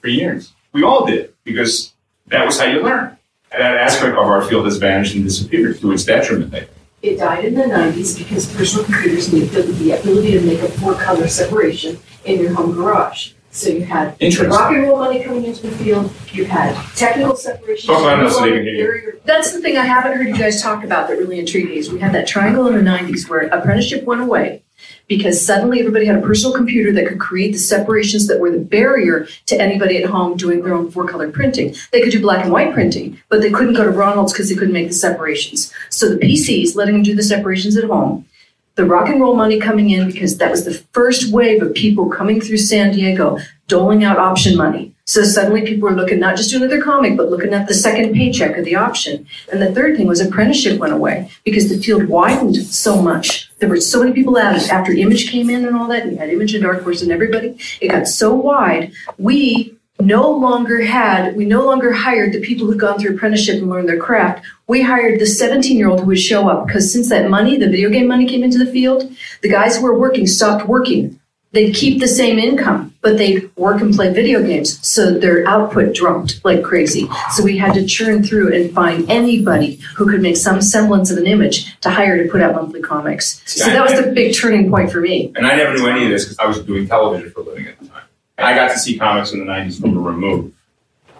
for 0.00 0.08
years. 0.08 0.52
We 0.72 0.84
all 0.84 1.04
did 1.06 1.32
because 1.44 1.92
that 2.32 2.46
was 2.46 2.58
how 2.58 2.66
you 2.66 2.82
learn. 2.82 3.16
That 3.52 3.76
aspect 3.76 4.12
of 4.16 4.26
our 4.26 4.42
field 4.42 4.64
has 4.64 4.78
vanished 4.78 5.14
and 5.14 5.24
disappeared 5.24 5.78
to 5.80 5.92
its 5.92 6.04
detriment. 6.04 6.68
It 7.02 7.16
died 7.18 7.44
in 7.44 7.54
the 7.54 7.66
nineties 7.66 8.16
because 8.16 8.52
personal 8.54 8.84
computers 8.84 9.32
needed 9.32 9.50
the, 9.50 9.62
the 9.62 9.92
ability 9.92 10.32
to 10.32 10.40
make 10.40 10.60
a 10.60 10.68
four 10.68 10.94
color 10.94 11.28
separation 11.28 11.98
in 12.24 12.40
your 12.40 12.54
home 12.54 12.72
garage. 12.72 13.32
So 13.50 13.68
you 13.68 13.84
had 13.84 14.16
Interesting. 14.18 14.48
rock 14.48 14.72
and 14.72 14.84
roll 14.84 14.96
money 14.96 15.22
coming 15.22 15.44
into 15.44 15.66
the 15.66 15.76
field, 15.76 16.10
you 16.32 16.46
had 16.46 16.74
technical 16.96 17.36
separation. 17.36 17.88
Talk 17.88 18.02
loud 18.02 18.20
no 18.20 18.28
so 18.30 18.40
they 18.40 18.46
longer 18.46 18.64
can 18.64 18.74
hear 18.74 18.94
you. 18.94 19.20
That's 19.26 19.52
the 19.52 19.60
thing 19.60 19.76
I 19.76 19.84
haven't 19.84 20.16
heard 20.16 20.26
you 20.26 20.38
guys 20.38 20.62
talk 20.62 20.84
about 20.84 21.08
that 21.08 21.18
really 21.18 21.38
intrigued 21.38 21.68
me 21.68 21.76
is 21.76 21.92
we 21.92 21.98
had 21.98 22.12
that 22.14 22.26
triangle 22.26 22.66
in 22.68 22.74
the 22.76 22.82
nineties 22.82 23.28
where 23.28 23.42
apprenticeship 23.48 24.04
went 24.04 24.22
away. 24.22 24.61
Because 25.08 25.44
suddenly 25.44 25.80
everybody 25.80 26.06
had 26.06 26.16
a 26.16 26.22
personal 26.22 26.54
computer 26.54 26.92
that 26.92 27.06
could 27.06 27.20
create 27.20 27.52
the 27.52 27.58
separations 27.58 28.26
that 28.28 28.40
were 28.40 28.50
the 28.50 28.58
barrier 28.58 29.26
to 29.46 29.60
anybody 29.60 30.02
at 30.02 30.08
home 30.08 30.36
doing 30.36 30.62
their 30.62 30.74
own 30.74 30.90
four 30.90 31.06
color 31.06 31.30
printing. 31.30 31.74
They 31.92 32.00
could 32.00 32.12
do 32.12 32.20
black 32.20 32.44
and 32.44 32.52
white 32.52 32.72
printing, 32.72 33.20
but 33.28 33.40
they 33.40 33.50
couldn't 33.50 33.74
go 33.74 33.84
to 33.84 33.90
Ronald's 33.90 34.32
because 34.32 34.48
they 34.48 34.54
couldn't 34.54 34.74
make 34.74 34.88
the 34.88 34.94
separations. 34.94 35.72
So 35.90 36.08
the 36.08 36.16
PCs 36.16 36.76
letting 36.76 36.94
them 36.94 37.02
do 37.02 37.14
the 37.14 37.22
separations 37.22 37.76
at 37.76 37.84
home 37.84 38.26
the 38.74 38.84
rock 38.84 39.08
and 39.08 39.20
roll 39.20 39.36
money 39.36 39.58
coming 39.58 39.90
in 39.90 40.10
because 40.10 40.38
that 40.38 40.50
was 40.50 40.64
the 40.64 40.74
first 40.92 41.32
wave 41.32 41.62
of 41.62 41.74
people 41.74 42.08
coming 42.08 42.40
through 42.40 42.56
San 42.56 42.92
Diego 42.92 43.38
doling 43.68 44.02
out 44.02 44.16
option 44.16 44.56
money. 44.56 44.91
So 45.04 45.24
suddenly 45.24 45.62
people 45.62 45.88
were 45.88 45.96
looking 45.96 46.20
not 46.20 46.36
just 46.36 46.50
doing 46.50 46.68
their 46.68 46.82
comic, 46.82 47.16
but 47.16 47.28
looking 47.28 47.52
at 47.52 47.66
the 47.66 47.74
second 47.74 48.14
paycheck 48.14 48.56
of 48.56 48.64
the 48.64 48.76
option. 48.76 49.26
And 49.50 49.60
the 49.60 49.72
third 49.72 49.96
thing 49.96 50.06
was 50.06 50.20
apprenticeship 50.20 50.78
went 50.78 50.92
away 50.92 51.30
because 51.44 51.68
the 51.68 51.82
field 51.82 52.04
widened 52.04 52.56
so 52.56 53.02
much. 53.02 53.50
There 53.58 53.68
were 53.68 53.80
so 53.80 54.00
many 54.00 54.12
people 54.12 54.36
it 54.36 54.70
after 54.70 54.92
Image 54.92 55.28
came 55.28 55.50
in 55.50 55.64
and 55.64 55.76
all 55.76 55.88
that, 55.88 56.04
and 56.04 56.12
you 56.12 56.18
had 56.18 56.30
Image 56.30 56.54
and 56.54 56.62
Dark 56.62 56.82
Horse 56.82 57.02
and 57.02 57.10
everybody. 57.10 57.58
It 57.80 57.88
got 57.88 58.06
so 58.06 58.32
wide. 58.32 58.92
We 59.18 59.76
no 60.00 60.30
longer 60.30 60.82
had, 60.82 61.36
we 61.36 61.44
no 61.44 61.64
longer 61.64 61.92
hired 61.92 62.32
the 62.32 62.40
people 62.40 62.66
who'd 62.66 62.80
gone 62.80 62.98
through 62.98 63.14
apprenticeship 63.14 63.56
and 63.56 63.70
learned 63.70 63.88
their 63.88 63.98
craft. 63.98 64.44
We 64.66 64.82
hired 64.82 65.20
the 65.20 65.26
17 65.26 65.76
year 65.76 65.88
old 65.88 66.00
who 66.00 66.06
would 66.06 66.20
show 66.20 66.48
up 66.48 66.66
because 66.66 66.92
since 66.92 67.08
that 67.10 67.30
money, 67.30 67.56
the 67.56 67.68
video 67.68 67.90
game 67.90 68.08
money 68.08 68.26
came 68.26 68.42
into 68.42 68.58
the 68.58 68.70
field, 68.70 69.10
the 69.42 69.50
guys 69.50 69.76
who 69.76 69.82
were 69.82 69.98
working 69.98 70.26
stopped 70.26 70.68
working. 70.68 71.18
They'd 71.52 71.74
keep 71.74 72.00
the 72.00 72.08
same 72.08 72.38
income, 72.38 72.94
but 73.02 73.18
they'd 73.18 73.54
work 73.56 73.82
and 73.82 73.94
play 73.94 74.12
video 74.12 74.42
games. 74.42 74.86
So 74.86 75.18
their 75.18 75.46
output 75.46 75.94
dropped 75.94 76.42
like 76.44 76.62
crazy. 76.62 77.08
So 77.32 77.44
we 77.44 77.58
had 77.58 77.74
to 77.74 77.84
churn 77.86 78.22
through 78.22 78.54
and 78.54 78.74
find 78.74 79.08
anybody 79.10 79.78
who 79.96 80.10
could 80.10 80.22
make 80.22 80.38
some 80.38 80.62
semblance 80.62 81.10
of 81.10 81.18
an 81.18 81.26
image 81.26 81.78
to 81.80 81.90
hire 81.90 82.22
to 82.22 82.30
put 82.30 82.40
out 82.40 82.54
monthly 82.54 82.80
comics. 82.80 83.42
So 83.44 83.66
that 83.66 83.82
was 83.82 84.02
the 84.02 84.12
big 84.12 84.34
turning 84.34 84.70
point 84.70 84.90
for 84.90 85.00
me. 85.00 85.30
And 85.36 85.46
I 85.46 85.54
never 85.54 85.74
knew 85.74 85.86
any 85.86 86.04
of 86.04 86.10
this 86.10 86.24
because 86.24 86.38
I 86.38 86.46
was 86.46 86.60
doing 86.60 86.88
television 86.88 87.30
for 87.30 87.40
a 87.40 87.44
living 87.44 87.66
at 87.66 87.78
the 87.78 87.86
time. 87.86 88.04
I 88.38 88.54
got 88.54 88.72
to 88.72 88.78
see 88.78 88.98
comics 88.98 89.32
in 89.32 89.40
the 89.40 89.46
90s 89.46 89.80
from 89.80 89.96
a 89.96 90.00
remove. 90.00 90.52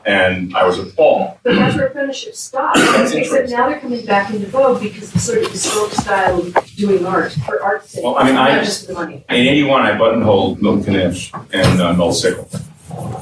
And 0.04 0.56
I 0.56 0.64
was 0.66 0.78
appalled. 0.78 1.38
But 1.42 1.54
that's 1.56 1.76
where 1.76 1.86
apprenticeships 1.86 2.38
stopped. 2.38 2.76
That's 2.78 3.12
Except 3.12 3.50
now 3.50 3.68
they're 3.68 3.80
coming 3.80 4.04
back 4.04 4.32
into 4.32 4.46
vogue 4.48 4.82
because 4.82 5.12
the 5.12 5.18
sort 5.18 5.42
of 5.44 5.52
bespoke 5.52 5.92
style 5.92 6.40
of 6.40 6.54
doing 6.76 7.06
art 7.06 7.32
for 7.46 7.62
art's 7.62 7.90
sake. 7.90 8.02
Well, 8.04 8.16
I 8.16 8.24
mean, 8.24 8.36
I- 8.36 8.62
just 8.64 8.88
the 8.88 8.94
money. 8.94 9.24
In 9.28 9.36
81, 9.36 9.82
I 9.82 9.96
buttonholed 9.98 10.60
Milton 10.60 10.94
Caniff 10.94 11.32
and 11.52 11.80
uh, 11.80 11.92
Noel 11.92 12.12
Sickle. 12.12 12.48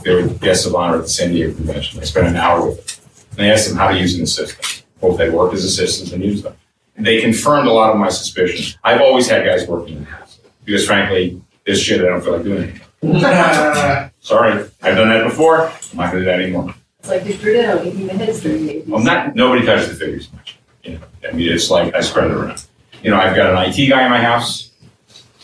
They 0.05 0.15
were 0.15 0.27
guests 0.29 0.67
of 0.67 0.75
honor 0.75 0.97
at 0.97 1.03
the 1.03 1.09
San 1.09 1.31
Diego 1.33 1.55
convention. 1.55 2.01
I 2.01 2.05
spent 2.05 2.27
an 2.29 2.37
hour 2.37 2.67
with 2.67 2.77
them. 2.87 2.97
And 3.39 3.47
I 3.47 3.51
asked 3.53 3.69
them 3.69 3.77
how 3.77 3.89
to 3.91 3.99
use 3.99 4.17
an 4.17 4.23
assistant, 4.23 4.85
both 5.01 5.19
they 5.19 5.31
worked 5.31 5.55
as 5.55 5.65
assistants 5.65 6.13
and 6.13 6.25
used 6.25 6.45
them. 6.45 6.57
And 6.97 7.07
they 7.07 7.21
confirmed 7.21 7.69
a 7.69 7.73
lot 7.73 7.93
of 7.93 7.97
my 7.99 8.09
suspicions. 8.09 8.77
I've 8.83 9.01
always 9.01 9.29
had 9.29 9.45
guys 9.45 9.67
working 9.69 9.99
in 9.99 10.05
the 10.05 10.11
house 10.11 10.41
because, 10.65 10.87
frankly, 10.87 11.41
this 11.65 11.81
shit 11.81 12.01
I 12.01 12.05
don't 12.05 12.21
feel 12.23 12.33
like 12.35 12.43
doing 12.43 12.81
anymore. 13.03 14.10
Sorry, 14.21 14.53
I've 14.83 14.97
done 14.97 15.09
that 15.09 15.25
before. 15.25 15.67
I'm 15.69 15.97
not 15.97 16.13
going 16.13 16.13
to 16.13 16.19
do 16.21 16.25
that 16.27 16.41
anymore. 16.41 16.75
It's 17.01 17.09
like 17.09 17.23
Trudeau, 17.41 17.79
the 17.83 18.13
heads 18.13 18.43
during 18.43 18.67
the 18.67 18.75
80s. 18.75 18.87
Well, 18.89 19.03
not 19.03 19.35
nobody 19.35 19.65
touches 19.65 19.89
the 19.89 19.95
figures 19.95 20.31
much. 20.33 20.59
You 20.85 20.93
know, 20.99 21.01
I 21.29 21.33
mean, 21.33 21.51
it's 21.53 21.71
like 21.71 21.95
I 21.95 22.01
spread 22.01 22.31
it 22.31 22.35
around. 22.37 22.65
You 23.03 23.11
know, 23.11 23.17
I've 23.19 23.35
got 23.35 23.55
an 23.55 23.71
IT 23.71 23.89
guy 23.89 24.05
in 24.05 24.11
my 24.11 24.21
house, 24.21 24.71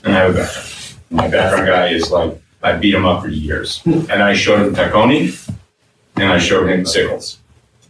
and 0.05 0.13
I 0.15 0.19
have 0.19 0.31
a 0.35 0.39
background. 0.39 0.67
My 1.11 1.29
background 1.29 1.67
guy 1.67 1.89
is 1.89 2.11
like 2.11 2.39
I 2.63 2.73
beat 2.77 2.95
him 2.95 3.07
up 3.07 3.23
for 3.23 3.29
years, 3.29 3.81
and 3.87 4.13
I 4.23 4.35
showed 4.35 4.67
him 4.67 4.75
Tacconi, 4.75 5.51
and 6.17 6.25
I 6.25 6.39
showed 6.39 6.69
him 6.69 6.85
Sickles. 6.85 7.39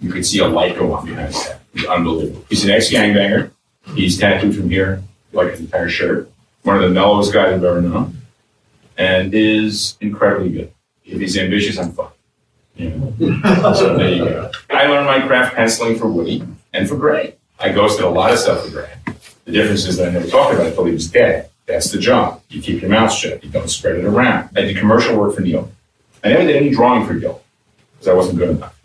You 0.01 0.13
could 0.13 0.25
see 0.25 0.39
a 0.39 0.47
light 0.47 0.77
go 0.77 0.93
on 0.93 1.07
behind 1.07 1.29
his 1.29 1.43
head. 1.43 1.61
It's 1.75 1.87
unbelievable. 1.87 2.45
He's 2.49 2.65
an 2.65 2.71
ex-gangbanger. 2.71 3.51
He's 3.95 4.19
tattooed 4.19 4.55
from 4.55 4.71
here, 4.71 5.03
like 5.33 5.51
his 5.53 5.61
entire 5.61 5.89
shirt. 5.89 6.31
One 6.63 6.77
of 6.77 6.83
the 6.83 6.91
mellowest 6.91 7.33
guys 7.33 7.53
I've 7.55 7.65
ever 7.65 7.81
known. 7.83 8.17
and 8.99 9.33
is 9.35 9.97
incredibly 10.01 10.51
good. 10.51 10.73
If 11.07 11.21
he's 11.21 11.39
ambitious, 11.39 11.79
I'm 11.79 11.93
fucked. 11.93 12.19
You 12.75 12.91
know? 12.91 13.73
so 13.75 13.97
there 13.97 14.13
you 14.13 14.25
go. 14.25 14.51
I 14.71 14.87
learned 14.87 15.07
my 15.07 15.27
craft 15.27 15.55
penciling 15.55 15.97
for 15.97 16.09
Woody 16.09 16.43
and 16.73 16.89
for 16.89 16.97
Gray. 16.97 17.37
I 17.59 17.71
ghosted 17.71 18.05
a 18.05 18.09
lot 18.09 18.33
of 18.33 18.39
stuff 18.39 18.65
for 18.65 18.71
Gray. 18.71 18.91
The 19.45 19.53
difference 19.53 19.87
is 19.87 19.97
that 19.97 20.09
I 20.09 20.13
never 20.13 20.27
talked 20.27 20.53
about 20.53 20.67
it 20.67 20.71
until 20.71 20.85
he 20.85 20.93
was 20.93 21.11
dead. 21.11 21.51
That's 21.67 21.91
the 21.91 21.99
job. 21.99 22.43
You 22.49 22.61
keep 22.61 22.83
your 22.83 22.91
mouth 22.91 23.13
shut. 23.13 23.43
You 23.43 23.51
don't 23.51 23.69
spread 23.69 23.97
it 23.97 24.05
around. 24.05 24.51
I 24.57 24.63
did 24.63 24.77
commercial 24.77 25.17
work 25.17 25.35
for 25.35 25.41
Neal. 25.41 25.71
I 26.23 26.29
never 26.31 26.45
did 26.45 26.57
any 26.57 26.71
drawing 26.71 27.07
for 27.07 27.15
Gil 27.15 27.43
because 27.95 28.09
I 28.09 28.15
wasn't 28.15 28.39
good 28.39 28.51
enough. 28.51 28.79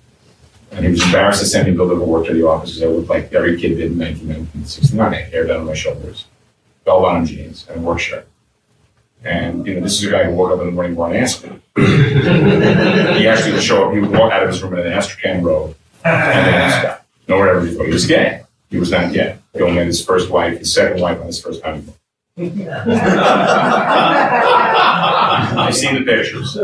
And 0.72 0.85
he 0.85 0.91
was 0.91 1.03
embarrassed 1.03 1.41
to 1.41 1.45
send 1.45 1.68
me 1.68 1.76
deliver 1.76 2.03
work 2.03 2.27
to 2.27 2.34
the 2.34 2.48
office 2.48 2.76
because 2.76 2.84
I 2.84 2.88
looked 2.88 3.10
like 3.10 3.34
every 3.34 3.60
kid 3.60 3.76
did 3.76 3.91
in 3.91 3.99
1969. 3.99 5.14
I 5.14 5.22
had 5.22 5.31
hair 5.34 5.48
down 5.48 5.61
on 5.61 5.65
my 5.65 5.73
shoulders, 5.73 6.26
bell 6.85 7.02
bottom 7.02 7.26
jeans, 7.26 7.68
and 7.68 7.80
a 7.80 7.84
work 7.84 7.99
shirt. 7.99 8.27
And 9.23 9.65
you 9.68 9.76
know, 9.76 9.81
this 9.81 9.99
is 10.02 10.03
a 10.07 10.11
guy 10.11 10.23
who 10.23 10.31
woke 10.34 10.52
up 10.52 10.60
in 10.61 10.65
the 10.68 10.72
morning 10.72 10.95
wore 10.95 11.10
an 11.10 11.15
aspirin. 11.15 11.61
he 11.76 13.27
actually 13.27 13.53
would 13.53 13.61
show 13.64 13.88
up. 13.88 13.93
He 13.93 13.99
would 13.99 14.11
walk 14.11 14.31
out 14.31 14.43
of 14.43 14.49
his 14.49 14.61
room 14.64 14.73
in 14.73 14.80
an 14.85 14.91
Astrakhan 14.93 15.43
robe 15.43 15.76
and 16.03 16.15
an 16.15 16.53
ascot. 16.53 17.06
No 17.27 17.38
one 17.38 17.48
ever 17.49 17.68
thought 17.68 17.85
he 17.85 17.93
was 17.93 18.06
gay. 18.06 18.41
He 18.69 18.77
was 18.77 18.89
not 18.91 19.14
gay. 19.14 19.38
He 19.53 19.61
only 19.61 19.76
met 19.76 19.85
his 19.85 20.03
first 20.03 20.30
wife, 20.30 20.57
his 20.60 20.73
second 20.73 21.02
wife 21.02 21.19
on 21.19 21.27
his 21.27 21.39
first 21.41 21.61
honeymoon. 21.64 21.93
I've 25.57 25.76
seen 25.76 25.95
the 25.95 26.02
pictures. 26.03 26.56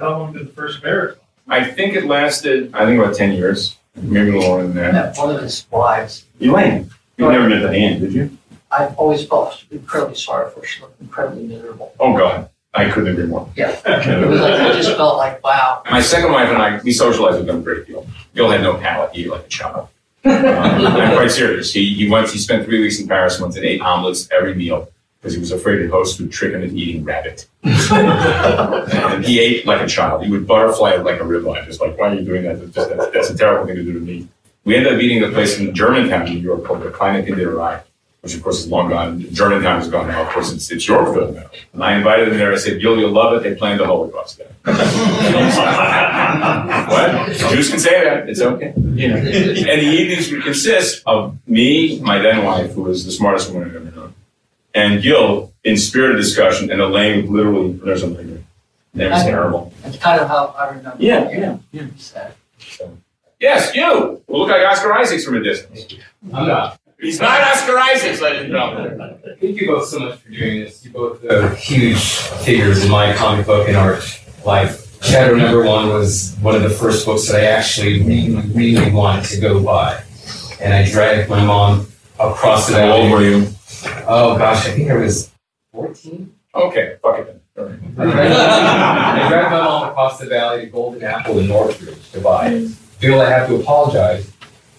How 0.00 0.10
long 0.18 0.32
did 0.32 0.48
the 0.48 0.52
first 0.52 0.82
marriage? 0.82 1.16
I 1.48 1.64
think 1.64 1.94
it 1.94 2.06
lasted, 2.06 2.74
I 2.74 2.84
think 2.86 3.00
about 3.00 3.14
10 3.14 3.32
years, 3.32 3.76
maybe 3.94 4.30
a 4.30 4.32
little 4.32 4.50
longer 4.50 4.66
than 4.68 4.92
that. 4.92 5.16
one 5.16 5.34
of 5.34 5.40
his 5.42 5.64
wives. 5.70 6.24
Elaine, 6.40 6.90
you 7.16 7.30
never 7.30 7.48
met 7.48 7.60
Diane, 7.62 8.00
did 8.00 8.12
you? 8.12 8.36
I've 8.76 8.96
always 8.98 9.26
felt 9.26 9.64
incredibly 9.70 10.16
sorry 10.16 10.50
for 10.50 10.60
her. 10.60 10.66
She 10.66 10.82
looked 10.82 11.00
incredibly 11.00 11.46
miserable. 11.46 11.92
Oh, 11.98 12.16
God. 12.16 12.50
I 12.74 12.90
couldn't 12.90 13.10
agree 13.12 13.26
more. 13.26 13.48
Yeah. 13.56 13.70
It 13.86 14.28
was 14.28 14.40
like, 14.40 14.52
I 14.60 14.72
just 14.72 14.96
felt 14.96 15.16
like, 15.16 15.42
wow. 15.42 15.82
My 15.90 16.00
second 16.02 16.32
wife 16.32 16.48
and 16.50 16.58
I, 16.58 16.78
we 16.82 16.92
socialized 16.92 17.38
with 17.38 17.46
them 17.46 17.58
a 17.58 17.62
great 17.62 17.86
deal. 17.86 18.06
Bill 18.34 18.50
had 18.50 18.60
no 18.60 18.76
palate. 18.76 19.14
He 19.14 19.24
ate 19.24 19.30
like 19.30 19.46
a 19.46 19.48
child. 19.48 19.88
Um, 20.24 20.32
I'm 20.34 21.16
quite 21.16 21.30
serious. 21.30 21.72
He, 21.72 21.94
he 21.94 22.10
went, 22.10 22.28
he 22.28 22.38
spent 22.38 22.64
three 22.66 22.80
weeks 22.80 23.00
in 23.00 23.08
Paris 23.08 23.40
once 23.40 23.56
and 23.56 23.64
ate 23.64 23.80
omelets 23.80 24.28
every 24.30 24.54
meal 24.54 24.88
because 25.20 25.32
he 25.34 25.40
was 25.40 25.52
afraid 25.52 25.76
the 25.82 25.88
host 25.88 26.20
would 26.20 26.30
trick 26.32 26.52
him 26.52 26.62
into 26.62 26.74
eating 26.76 27.02
rabbit. 27.04 27.46
and 27.62 29.24
he 29.24 29.40
ate 29.40 29.66
like 29.66 29.80
a 29.80 29.86
child. 29.86 30.24
He 30.24 30.30
would 30.30 30.46
butterfly 30.46 30.92
it 30.94 31.04
like 31.04 31.20
a 31.20 31.24
ribeye, 31.24 31.64
just 31.64 31.80
like, 31.80 31.96
why 31.98 32.08
are 32.10 32.14
you 32.14 32.24
doing 32.24 32.42
that? 32.42 32.58
That's, 32.60 32.72
just, 32.72 32.90
that's, 32.90 33.10
that's 33.12 33.30
a 33.30 33.36
terrible 33.38 33.66
thing 33.66 33.76
to 33.76 33.82
do 33.84 33.92
to 33.94 34.00
me. 34.00 34.28
We 34.64 34.76
ended 34.76 34.92
up 34.92 35.00
eating 35.00 35.22
at 35.22 35.30
a 35.30 35.32
place 35.32 35.58
in 35.58 35.74
Germantown, 35.74 36.24
New 36.24 36.38
York, 36.40 36.64
called 36.64 36.82
the 36.82 36.90
Kleine 36.90 37.24
Kinderei, 37.24 37.82
which 38.26 38.34
of 38.34 38.42
course 38.42 38.58
is 38.58 38.66
long 38.68 38.88
gone. 38.88 39.20
Germantown 39.32 39.80
is 39.80 39.86
gone 39.86 40.08
now. 40.08 40.22
Of 40.22 40.30
course, 40.30 40.50
it's, 40.52 40.68
it's 40.72 40.88
Yorkville 40.88 41.30
now. 41.32 41.48
And 41.72 41.84
I 41.84 41.96
invited 41.96 42.28
them 42.28 42.38
there. 42.38 42.52
I 42.52 42.56
said, 42.56 42.82
you'll, 42.82 42.98
you'll 42.98 43.12
love 43.12 43.34
it. 43.34 43.44
They 43.44 43.54
planned 43.54 43.78
the 43.78 43.86
Holocaust 43.86 44.38
there. 44.38 44.48
what? 46.88 47.36
Jews 47.52 47.70
can 47.70 47.78
say 47.78 48.02
that. 48.02 48.28
It's 48.28 48.40
okay. 48.40 48.74
You 48.76 49.08
know. 49.10 49.14
And 49.14 49.80
the 49.80 49.86
evenings 49.86 50.32
would 50.32 50.42
consist 50.42 51.04
of 51.06 51.38
me, 51.46 52.00
my 52.00 52.18
then 52.18 52.44
wife, 52.44 52.72
who 52.72 52.82
was 52.82 53.04
the 53.04 53.12
smartest 53.12 53.52
woman 53.52 53.68
I've 53.68 53.76
ever 53.76 53.92
known, 53.94 54.14
and 54.74 55.00
Gil 55.00 55.52
in 55.62 55.76
spirited 55.76 56.16
discussion, 56.16 56.72
and 56.72 56.80
Elaine 56.80 57.30
would 57.30 57.30
literally, 57.30 57.74
there's 57.74 58.00
something 58.00 58.28
there. 58.28 58.42
That 58.94 59.10
was 59.12 59.22
terrible. 59.22 59.72
That's 59.82 59.98
kind 59.98 60.20
of 60.20 60.26
how 60.26 60.46
I 60.58 60.70
remember. 60.70 60.96
Yeah, 60.98 61.30
yeah, 61.30 61.58
yeah. 61.70 61.86
Sad. 61.96 62.34
Yes, 63.38 63.72
you. 63.72 64.20
Well, 64.26 64.40
look 64.40 64.48
like 64.48 64.66
Oscar 64.66 64.92
Isaacs 64.94 65.24
from 65.24 65.36
a 65.36 65.42
distance. 65.44 65.86
I'm 66.32 66.48
not. 66.48 66.80
He's 66.98 67.20
not 67.20 67.40
Oscar 67.42 67.78
Isaacs, 67.78 68.22
ladies 68.22 68.42
and 68.42 68.52
gentlemen. 68.52 69.18
Thank 69.38 69.60
you 69.60 69.66
both 69.66 69.86
so 69.86 69.98
much 69.98 70.18
for 70.18 70.30
doing 70.30 70.60
this. 70.60 70.82
You 70.82 70.92
both 70.92 71.22
are 71.24 71.54
huge 71.54 71.98
figures 71.98 72.82
in 72.84 72.90
my 72.90 73.12
comic 73.12 73.44
book 73.44 73.68
and 73.68 73.76
art 73.76 74.02
life. 74.46 75.04
Shadow 75.04 75.36
Number 75.36 75.62
One 75.62 75.90
was 75.90 76.34
one 76.40 76.54
of 76.54 76.62
the 76.62 76.70
first 76.70 77.04
books 77.04 77.28
that 77.28 77.42
I 77.42 77.44
actually 77.44 78.02
really, 78.02 78.34
really 78.54 78.90
wanted 78.90 79.26
to 79.26 79.40
go 79.40 79.62
buy. 79.62 80.02
And 80.58 80.72
I 80.72 80.90
dragged 80.90 81.28
my 81.28 81.44
mom 81.44 81.86
across 82.18 82.68
the 82.68 82.76
How 82.76 82.92
old 82.92 83.12
were 83.12 83.22
you? 83.22 83.46
Oh 84.08 84.38
gosh, 84.38 84.66
I 84.66 84.70
think 84.70 84.90
I 84.90 84.96
was 84.96 85.30
14. 85.72 86.34
Okay, 86.54 86.96
fuck 87.02 87.18
it 87.18 87.42
then. 87.54 87.94
I 87.98 88.04
dragged, 88.10 88.32
I 88.32 89.28
dragged 89.28 89.50
my 89.50 89.60
mom 89.60 89.90
across 89.90 90.18
the 90.18 90.26
valley 90.26 90.62
to 90.62 90.70
Golden 90.70 91.02
Apple 91.02 91.40
in 91.40 91.48
Northridge 91.48 92.10
to 92.12 92.20
buy 92.20 92.48
it. 92.48 92.68
Feel 92.68 93.20
I 93.20 93.28
have 93.28 93.48
to 93.48 93.56
apologize 93.56 94.32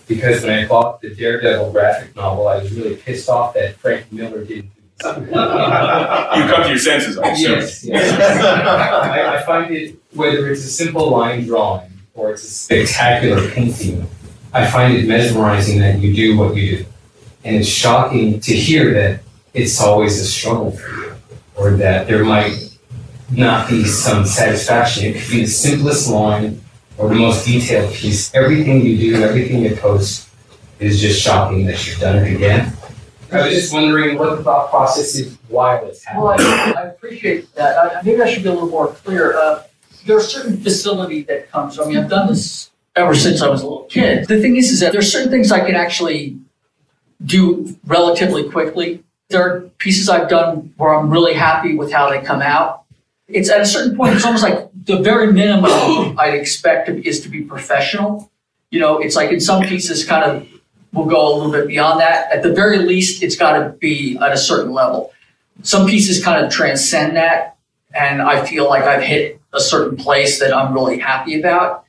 because 0.08 0.44
when 0.44 0.52
I 0.60 0.68
bought 0.68 1.02
the 1.02 1.14
Daredevil 1.14 1.72
graphic 1.72 2.16
novel, 2.16 2.48
I 2.48 2.58
was 2.62 2.72
really 2.74 2.96
pissed 2.96 3.30
off 3.30 3.54
that 3.56 3.76
Frank 3.76 4.12
Miller 4.12 4.44
didn't. 4.44 4.72
do 4.76 4.82
this. 5.02 5.28
You 5.28 5.34
come 5.34 6.64
to 6.64 6.70
your 6.70 6.78
senses, 6.78 7.18
I 7.18 7.30
assume. 7.30 7.52
Yes, 7.60 7.84
yes. 7.84 8.52
I, 8.54 9.36
I 9.38 9.44
find 9.44 9.74
it, 9.76 9.96
whether 10.14 10.50
it's 10.50 10.64
a 10.64 10.70
simple 10.70 11.10
line 11.12 11.46
drawing 11.46 11.92
or 12.16 12.32
it's 12.32 12.44
a 12.44 12.50
spectacular 12.50 13.50
painting, 13.52 14.08
I 14.54 14.66
find 14.66 14.96
it 14.96 15.08
mesmerizing 15.08 15.80
that 15.82 16.00
you 16.00 16.16
do 16.16 16.38
what 16.38 16.56
you 16.56 16.78
do. 16.78 16.86
And 17.44 17.58
it's 17.58 17.68
shocking 17.68 18.40
to 18.42 18.56
hear 18.56 18.94
that 18.94 19.22
it's 19.54 19.80
always 19.80 20.20
a 20.20 20.26
struggle 20.26 20.72
for 20.72 20.90
you, 20.90 21.16
or 21.56 21.72
that 21.78 22.08
there 22.08 22.24
might 22.24 22.78
not 23.30 23.70
be 23.70 23.84
some 23.86 24.26
satisfaction. 24.26 25.06
It 25.06 25.22
could 25.22 25.32
be 25.32 25.42
the 25.42 25.48
simplest 25.48 26.10
line 26.10 26.62
or 26.98 27.10
the 27.10 27.15
most 27.15 27.45
detailed 27.45 27.94
piece. 27.94 28.34
Everything 28.34 28.86
you 28.86 28.98
do, 28.98 29.24
everything 29.24 29.64
you 29.64 29.76
post 29.76 30.30
is 30.80 30.99
just 30.99 31.22
shocking 31.22 31.65
that 31.65 31.88
you've 31.88 31.99
done 31.99 32.18
it 32.18 32.36
again. 32.36 32.74
I 33.32 33.45
was 33.45 33.53
just 33.53 33.74
wondering 33.74 34.18
what 34.18 34.38
the 34.38 34.44
thought 34.44 34.69
process 34.69 35.15
is 35.15 35.38
while 35.49 35.86
it's 35.86 36.06
Well. 36.15 36.30
I, 36.30 36.74
I 36.78 36.84
appreciate 36.84 37.53
that. 37.56 37.78
I, 37.78 38.02
maybe 38.02 38.22
I 38.22 38.30
should 38.32 38.44
be 38.44 38.49
a 38.49 38.53
little 38.53 38.69
more 38.69 38.88
clear. 38.88 39.38
Uh, 39.38 39.64
there's 40.06 40.26
a 40.26 40.30
certain 40.30 40.57
facility 40.57 41.24
that 41.24 41.52
comes. 41.52 41.78
I 41.80 41.86
mean, 41.86 41.98
I've 41.98 42.10
done 42.10 42.28
this 42.28 42.72
ever 42.95 43.14
since 43.14 43.41
I 43.41 43.49
was 43.49 43.61
a 43.61 43.68
little 43.68 43.84
kid. 43.84 44.28
The 44.28 44.40
thing 44.41 44.56
is, 44.56 44.72
is 44.72 44.80
that 44.80 44.94
there's 44.94 45.11
certain 45.11 45.30
things 45.30 45.52
I 45.52 45.60
can 45.60 45.76
actually 45.76 46.38
do 47.26 47.76
relatively 47.86 48.49
quickly. 48.49 49.03
There 49.30 49.41
are 49.41 49.61
pieces 49.78 50.07
I've 50.07 50.30
done 50.30 50.74
where 50.78 50.95
I'm 50.95 51.10
really 51.10 51.34
happy 51.34 51.76
with 51.76 51.91
how 51.91 52.10
they 52.10 52.22
come 52.22 52.41
out. 52.41 52.84
It's 53.28 53.49
at 53.49 53.60
a 53.60 53.66
certain 53.66 53.98
point, 53.98 54.16
it's 54.16 54.26
almost 54.26 54.44
like 54.44 54.70
the 54.86 54.99
very 54.99 55.34
minimum 55.34 55.72
I'd 56.18 56.34
expect 56.34 56.90
is 56.90 57.22
to 57.22 57.30
be 57.30 57.41
professional. 57.41 58.32
You 58.72 58.80
know, 58.80 58.99
it's 58.99 59.16
like 59.16 59.32
in 59.32 59.40
some 59.40 59.64
pieces, 59.64 60.06
kind 60.06 60.24
of 60.24 60.48
will 60.94 61.06
go 61.06 61.28
a 61.28 61.34
little 61.36 61.52
bit 61.52 61.68
beyond 61.68 61.99
that. 61.99 62.32
At 62.32 62.44
the 62.44 62.54
very 62.54 62.80
least, 62.80 63.24
it's 63.24 63.36
got 63.36 63.58
to 63.58 63.70
be 63.70 64.18
at 64.18 64.32
a 64.32 64.38
certain 64.38 64.72
level. 64.72 65.12
Some 65.64 65.88
pieces 65.88 66.24
kind 66.24 66.44
of 66.44 66.52
transcend 66.52 67.16
that, 67.18 67.58
and 67.94 68.22
I 68.22 68.45
feel 68.45 68.68
like 68.68 68.84
I've 68.84 69.04
hit 69.04 69.41
a 69.54 69.60
certain 69.60 69.98
place 69.98 70.40
that 70.40 70.54
I'm 70.54 70.74
really 70.74 70.99
happy 70.99 71.40
about. 71.40 71.86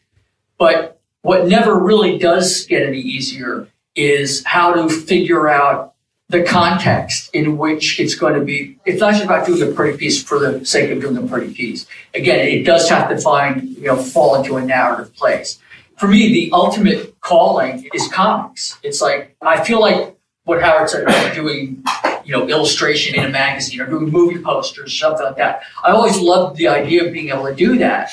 But 0.59 1.01
what 1.23 1.47
never 1.47 1.79
really 1.79 2.19
does 2.19 2.65
get 2.67 2.83
any 2.83 3.01
easier 3.01 3.69
is 3.95 4.45
how 4.45 4.73
to 4.75 4.89
figure 4.89 5.49
out 5.49 5.95
the 6.29 6.43
context 6.43 7.31
in 7.33 7.57
which 7.57 7.99
it's 7.99 8.15
going 8.15 8.35
to 8.35 8.45
be. 8.45 8.79
It's 8.85 9.01
not 9.01 9.13
just 9.13 9.25
about 9.25 9.47
doing 9.47 9.71
a 9.71 9.75
pretty 9.75 9.97
piece 9.97 10.23
for 10.23 10.39
the 10.39 10.65
sake 10.65 10.91
of 10.91 11.01
doing 11.01 11.17
a 11.17 11.27
pretty 11.27 11.55
piece. 11.55 11.87
Again, 12.15 12.41
it 12.41 12.65
does 12.65 12.89
have 12.91 13.09
to 13.09 13.19
find, 13.19 13.63
you 13.63 13.87
know, 13.87 13.97
fall 13.97 14.35
into 14.37 14.57
a 14.57 14.65
narrative 14.65 15.15
place. 15.15 15.59
For 15.97 16.07
me, 16.07 16.33
the 16.33 16.51
ultimate 16.53 17.19
calling 17.21 17.89
is 17.95 18.07
comics. 18.09 18.79
It's 18.83 19.01
like, 19.01 19.37
I 19.43 19.65
feel 19.65 19.81
like 19.81 20.17
what 20.45 20.63
Howard 20.63 20.91
said 20.91 21.03
about 21.03 21.35
doing, 21.35 21.83
you 22.25 22.33
know, 22.33 22.47
illustration 22.49 23.15
in 23.15 23.25
a 23.25 23.31
magazine 23.31 23.81
or 23.81 23.87
doing 23.87 24.11
movie 24.11 24.41
posters, 24.41 24.99
something 24.99 25.25
like 25.25 25.37
that. 25.37 25.63
I 25.83 25.91
always 25.93 26.19
loved 26.19 26.57
the 26.57 26.69
idea 26.69 27.07
of 27.07 27.13
being 27.13 27.31
able 27.31 27.47
to 27.47 27.55
do 27.55 27.79
that. 27.79 28.11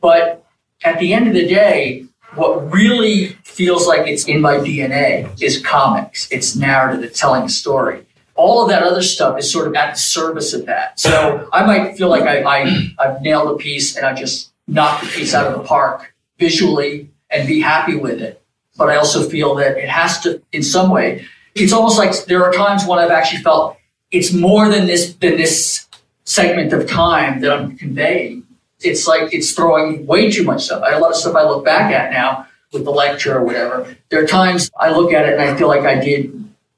But 0.00 0.44
at 0.82 0.98
the 0.98 1.12
end 1.12 1.28
of 1.28 1.34
the 1.34 1.46
day, 1.46 2.06
what 2.34 2.72
really 2.72 3.28
feels 3.44 3.86
like 3.86 4.06
it's 4.06 4.26
in 4.26 4.40
my 4.40 4.56
DNA 4.56 5.30
is 5.42 5.60
comics. 5.60 6.30
It's 6.30 6.56
narrative, 6.56 7.04
it's 7.04 7.20
telling 7.20 7.42
a 7.42 7.48
story. 7.48 8.06
All 8.34 8.62
of 8.62 8.70
that 8.70 8.82
other 8.82 9.02
stuff 9.02 9.38
is 9.38 9.52
sort 9.52 9.68
of 9.68 9.74
at 9.74 9.94
the 9.94 10.00
service 10.00 10.54
of 10.54 10.66
that. 10.66 10.98
So 10.98 11.48
I 11.52 11.66
might 11.66 11.96
feel 11.96 12.08
like 12.08 12.22
I, 12.22 12.42
I, 12.42 12.94
I've 12.98 13.20
nailed 13.20 13.50
a 13.50 13.56
piece 13.56 13.96
and 13.96 14.06
I 14.06 14.14
just 14.14 14.52
knocked 14.66 15.04
the 15.04 15.10
piece 15.10 15.34
out 15.34 15.46
of 15.46 15.60
the 15.60 15.66
park 15.66 16.14
visually 16.38 17.10
and 17.30 17.46
be 17.46 17.60
happy 17.60 17.94
with 17.96 18.22
it. 18.22 18.42
But 18.76 18.88
I 18.88 18.96
also 18.96 19.28
feel 19.28 19.54
that 19.56 19.76
it 19.76 19.88
has 19.88 20.20
to, 20.20 20.42
in 20.52 20.62
some 20.62 20.90
way, 20.90 21.26
it's 21.54 21.72
almost 21.72 21.98
like 21.98 22.24
there 22.24 22.42
are 22.42 22.52
times 22.52 22.86
when 22.86 22.98
I've 22.98 23.10
actually 23.10 23.42
felt 23.42 23.76
it's 24.10 24.32
more 24.32 24.68
than 24.68 24.86
this 24.86 25.14
than 25.14 25.36
this 25.36 25.86
segment 26.24 26.72
of 26.72 26.88
time 26.88 27.40
that 27.40 27.52
I'm 27.52 27.76
conveying. 27.76 28.46
It's 28.84 29.06
like 29.06 29.32
it's 29.32 29.52
throwing 29.52 30.06
way 30.06 30.30
too 30.30 30.44
much 30.44 30.64
stuff. 30.64 30.82
I 30.82 30.90
have 30.90 30.98
a 30.98 31.02
lot 31.02 31.10
of 31.10 31.16
stuff 31.16 31.34
I 31.34 31.44
look 31.44 31.64
back 31.64 31.92
at 31.92 32.12
now 32.12 32.46
with 32.72 32.84
the 32.84 32.90
lecture 32.90 33.36
or 33.36 33.44
whatever. 33.44 33.94
There 34.08 34.22
are 34.22 34.26
times 34.26 34.70
I 34.78 34.90
look 34.90 35.12
at 35.12 35.28
it 35.28 35.34
and 35.34 35.42
I 35.42 35.56
feel 35.56 35.68
like 35.68 35.82
I 35.82 35.96
did 35.96 36.32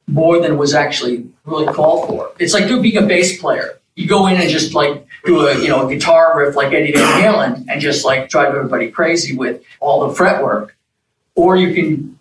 more 0.07 0.41
than 0.41 0.59
was 0.59 0.75
actually 0.75 1.27
really 1.45 1.73
called 1.73 2.09
for. 2.09 2.33
It's 2.39 2.53
like 2.53 2.69
doing 2.69 2.83
being 2.83 2.97
a 2.97 3.07
bass 3.07 3.41
player. 3.41 3.79
You 3.95 4.09
go 4.09 4.27
in 4.27 4.37
and 4.37 4.51
just 4.51 4.75
like 4.75 5.07
do 5.25 5.47
a 5.47 5.59
you 5.61 5.69
know 5.69 5.87
a 5.87 5.95
guitar 5.95 6.39
riff 6.39 6.57
like 6.57 6.73
Eddie 6.73 6.93
Van 6.93 7.23
Halen 7.23 7.67
and 7.69 7.81
just 7.81 8.05
like 8.05 8.29
drive 8.29 8.55
everybody 8.55 8.91
crazy 8.91 9.37
with 9.37 9.63
all 9.81 10.09
the 10.09 10.15
fret 10.15 10.43
work, 10.43 10.77
or 11.35 11.57
you 11.57 11.73
can 11.75 12.19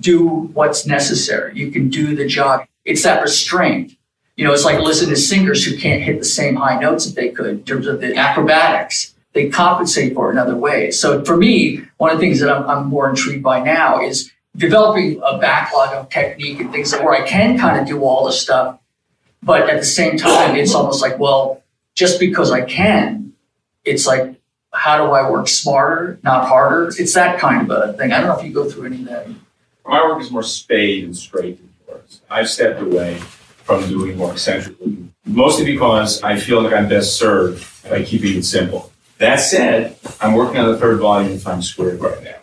do 0.00 0.26
what's 0.54 0.86
necessary. 0.86 1.54
You 1.54 1.70
can 1.70 1.90
do 1.90 2.16
the 2.16 2.26
job. 2.26 2.66
It's 2.84 3.02
that 3.02 3.22
restraint. 3.22 3.96
You 4.36 4.46
know, 4.46 4.54
it's 4.54 4.64
like 4.64 4.80
listening 4.80 5.10
to 5.10 5.20
singers 5.20 5.64
who 5.64 5.76
can't 5.76 6.02
hit 6.02 6.18
the 6.18 6.24
same 6.24 6.56
high 6.56 6.80
notes 6.80 7.04
that 7.04 7.14
they 7.14 7.28
could 7.28 7.46
in 7.46 7.64
terms 7.64 7.86
of 7.86 8.00
the 8.00 8.16
acrobatics. 8.16 9.14
They 9.32 9.48
compensate 9.48 10.14
for 10.14 10.28
it 10.28 10.32
in 10.32 10.38
other 10.38 10.56
ways. 10.56 10.98
So 10.98 11.24
for 11.24 11.36
me, 11.36 11.82
one 11.98 12.10
of 12.10 12.18
the 12.18 12.20
things 12.20 12.40
that 12.40 12.50
I'm, 12.50 12.68
I'm 12.68 12.86
more 12.86 13.08
intrigued 13.08 13.42
by 13.42 13.62
now 13.62 14.02
is 14.02 14.32
developing 14.56 15.20
a 15.24 15.38
backlog 15.38 15.94
of 15.94 16.08
technique 16.08 16.60
and 16.60 16.72
things 16.72 16.92
where 16.92 17.12
I 17.12 17.26
can 17.26 17.58
kind 17.58 17.80
of 17.80 17.86
do 17.86 18.02
all 18.02 18.26
the 18.26 18.32
stuff. 18.32 18.78
But 19.42 19.70
at 19.70 19.78
the 19.78 19.86
same 19.86 20.16
time, 20.18 20.56
it's 20.56 20.74
almost 20.74 21.00
like, 21.00 21.18
well, 21.18 21.62
just 21.94 22.18
because 22.18 22.50
I 22.50 22.62
can, 22.62 23.32
it's 23.84 24.06
like, 24.06 24.34
how 24.72 25.04
do 25.04 25.12
I 25.12 25.28
work 25.30 25.48
smarter, 25.48 26.18
not 26.22 26.46
harder? 26.46 26.88
It's 26.88 27.14
that 27.14 27.38
kind 27.38 27.70
of 27.70 27.76
a 27.76 27.92
thing. 27.94 28.12
I 28.12 28.18
don't 28.18 28.28
know 28.28 28.38
if 28.38 28.44
you 28.44 28.52
go 28.52 28.68
through 28.68 28.86
any 28.86 29.00
of 29.02 29.04
that. 29.06 29.28
My 29.86 30.04
work 30.04 30.20
is 30.20 30.30
more 30.30 30.42
spade 30.42 31.04
and 31.04 31.16
straight 31.16 31.58
than 31.58 31.72
yours. 31.88 32.20
I've 32.30 32.48
stepped 32.48 32.80
away 32.80 33.16
from 33.16 33.88
doing 33.88 34.16
more 34.16 34.32
eccentric 34.32 34.76
mostly 35.24 35.64
because 35.64 36.22
I 36.22 36.36
feel 36.36 36.62
like 36.62 36.72
I'm 36.72 36.88
best 36.88 37.16
served 37.16 37.66
by 37.88 38.02
keeping 38.02 38.38
it 38.38 38.44
simple. 38.44 38.92
That 39.20 39.36
said, 39.36 39.98
I'm 40.18 40.32
working 40.32 40.58
on 40.58 40.72
the 40.72 40.78
third 40.78 40.98
volume 40.98 41.32
of 41.34 41.42
Time 41.42 41.60
Squared 41.60 42.00
right 42.00 42.24
now, 42.24 42.36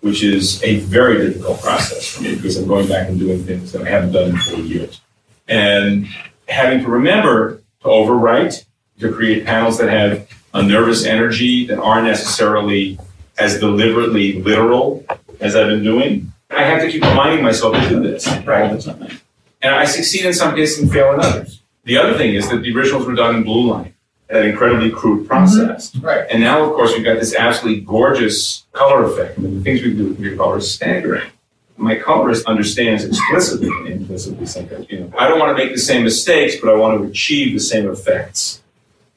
which 0.00 0.22
is 0.22 0.62
a 0.64 0.78
very 0.78 1.28
difficult 1.28 1.60
process 1.60 2.08
for 2.08 2.22
me 2.22 2.34
because 2.34 2.56
I'm 2.56 2.66
going 2.66 2.88
back 2.88 3.10
and 3.10 3.18
doing 3.18 3.44
things 3.44 3.70
that 3.72 3.82
I 3.82 3.90
haven't 3.90 4.12
done 4.12 4.30
in 4.30 4.36
four 4.38 4.60
years. 4.60 5.02
And 5.46 6.06
having 6.48 6.80
to 6.80 6.88
remember 6.88 7.60
to 7.82 7.88
overwrite, 7.88 8.64
to 9.00 9.12
create 9.12 9.44
panels 9.44 9.76
that 9.76 9.90
have 9.90 10.26
a 10.54 10.62
nervous 10.62 11.04
energy 11.04 11.66
that 11.66 11.78
aren't 11.78 12.06
necessarily 12.06 12.98
as 13.38 13.60
deliberately 13.60 14.40
literal 14.40 15.04
as 15.40 15.54
I've 15.54 15.66
been 15.66 15.84
doing. 15.84 16.32
I 16.48 16.62
have 16.62 16.80
to 16.80 16.90
keep 16.90 17.02
reminding 17.02 17.44
myself 17.44 17.76
to 17.76 17.88
do 17.90 18.00
this 18.00 18.26
all 18.26 18.36
the 18.40 18.80
time. 18.82 19.20
And 19.60 19.74
I 19.74 19.84
succeed 19.84 20.24
in 20.24 20.32
some 20.32 20.54
cases 20.54 20.78
and 20.78 20.90
fail 20.90 21.12
in 21.12 21.20
others. 21.20 21.60
The 21.84 21.98
other 21.98 22.16
thing 22.16 22.34
is 22.34 22.48
that 22.48 22.62
the 22.62 22.74
originals 22.74 23.04
were 23.04 23.14
done 23.14 23.36
in 23.36 23.42
blue 23.42 23.70
line, 23.70 23.94
that 24.32 24.46
incredibly 24.46 24.90
crude 24.90 25.28
process. 25.28 25.94
Right. 25.96 26.26
And 26.30 26.40
now, 26.40 26.64
of 26.64 26.72
course, 26.72 26.94
we've 26.94 27.04
got 27.04 27.20
this 27.20 27.34
absolutely 27.34 27.82
gorgeous 27.82 28.64
color 28.72 29.04
effect. 29.04 29.38
I 29.38 29.42
mean, 29.42 29.58
the 29.58 29.62
things 29.62 29.82
we 29.82 29.90
can 29.90 29.98
do 29.98 30.04
with 30.04 30.14
computer 30.14 30.36
color 30.36 30.56
is 30.56 30.72
staggering. 30.72 31.30
My 31.76 31.96
colorist 31.96 32.46
understands 32.46 33.04
explicitly 33.04 33.68
and 33.68 33.88
implicitly 33.88 34.46
sometimes, 34.46 34.86
you 34.88 35.00
know, 35.00 35.12
I 35.18 35.28
don't 35.28 35.38
want 35.38 35.56
to 35.56 35.62
make 35.62 35.74
the 35.74 35.80
same 35.80 36.02
mistakes, 36.04 36.56
but 36.56 36.70
I 36.70 36.76
want 36.76 36.98
to 36.98 37.08
achieve 37.08 37.52
the 37.52 37.60
same 37.60 37.90
effects. 37.90 38.62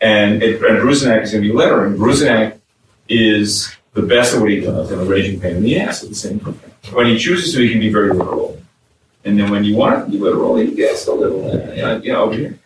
And, 0.01 0.43
it, 0.43 0.61
and 0.61 0.89
is 0.89 1.03
going 1.03 1.23
to 1.23 1.39
be 1.39 1.53
lettering. 1.53 1.95
Bruzenak 1.95 2.59
is 3.07 3.73
the 3.93 4.01
best 4.01 4.35
at 4.35 4.41
what 4.41 4.49
he 4.49 4.59
does 4.59 4.91
and 4.91 5.01
a 5.01 5.05
raging 5.05 5.39
pain 5.39 5.55
in 5.55 5.63
the 5.63 5.79
ass 5.79 6.03
at 6.03 6.09
the 6.09 6.15
same 6.15 6.41
time. 6.41 6.59
When 6.91 7.07
he 7.07 7.17
chooses 7.17 7.53
to, 7.53 7.61
he 7.61 7.69
can 7.71 7.79
be 7.79 7.91
very 7.91 8.13
literal. 8.13 8.61
And 9.23 9.39
then 9.39 9.49
when 9.49 9.63
you 9.63 9.77
want 9.77 10.01
it 10.01 10.05
to 10.05 10.11
be 10.11 10.17
literal, 10.17 10.57
he 10.57 10.75
gets 10.75 11.07
a 11.07 11.13
little, 11.13 11.49
uh, 11.49 11.99
you 11.99 12.11
know, 12.11 12.23
over 12.23 12.35
here. 12.35 12.59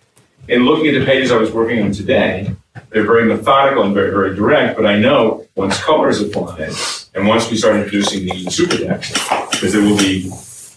In 0.50 0.66
looking 0.66 0.88
at 0.88 1.00
the 1.00 1.06
pages 1.06 1.32
I 1.32 1.38
was 1.38 1.52
working 1.52 1.84
on 1.84 1.92
today, 1.92 2.52
they're 2.90 3.04
very 3.04 3.24
methodical 3.24 3.84
and 3.84 3.94
very, 3.94 4.10
very 4.10 4.36
direct, 4.36 4.78
but 4.78 4.88
I 4.88 4.98
know 4.98 5.46
once 5.54 5.80
color 5.80 6.10
is 6.10 6.22
applied, 6.22 6.74
and 7.14 7.28
once 7.28 7.52
we 7.52 7.56
start 7.56 7.76
introducing 7.76 8.26
the 8.26 8.50
super 8.50 8.78
text, 8.78 9.14
because 9.52 9.76
it 9.76 9.82
will 9.84 9.98
be, 9.98 10.32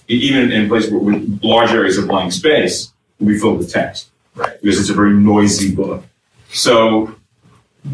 even 0.08 0.52
in 0.52 0.68
places 0.68 0.92
with 0.92 1.40
large 1.42 1.70
areas 1.70 1.96
of 1.96 2.06
blank 2.06 2.32
space, 2.32 2.92
will 3.18 3.28
be 3.28 3.38
filled 3.38 3.56
with 3.56 3.72
text. 3.72 4.10
Right. 4.34 4.60
Because 4.60 4.78
it's 4.78 4.90
a 4.90 4.94
very 4.94 5.14
noisy 5.14 5.74
book. 5.74 6.04
So 6.50 7.14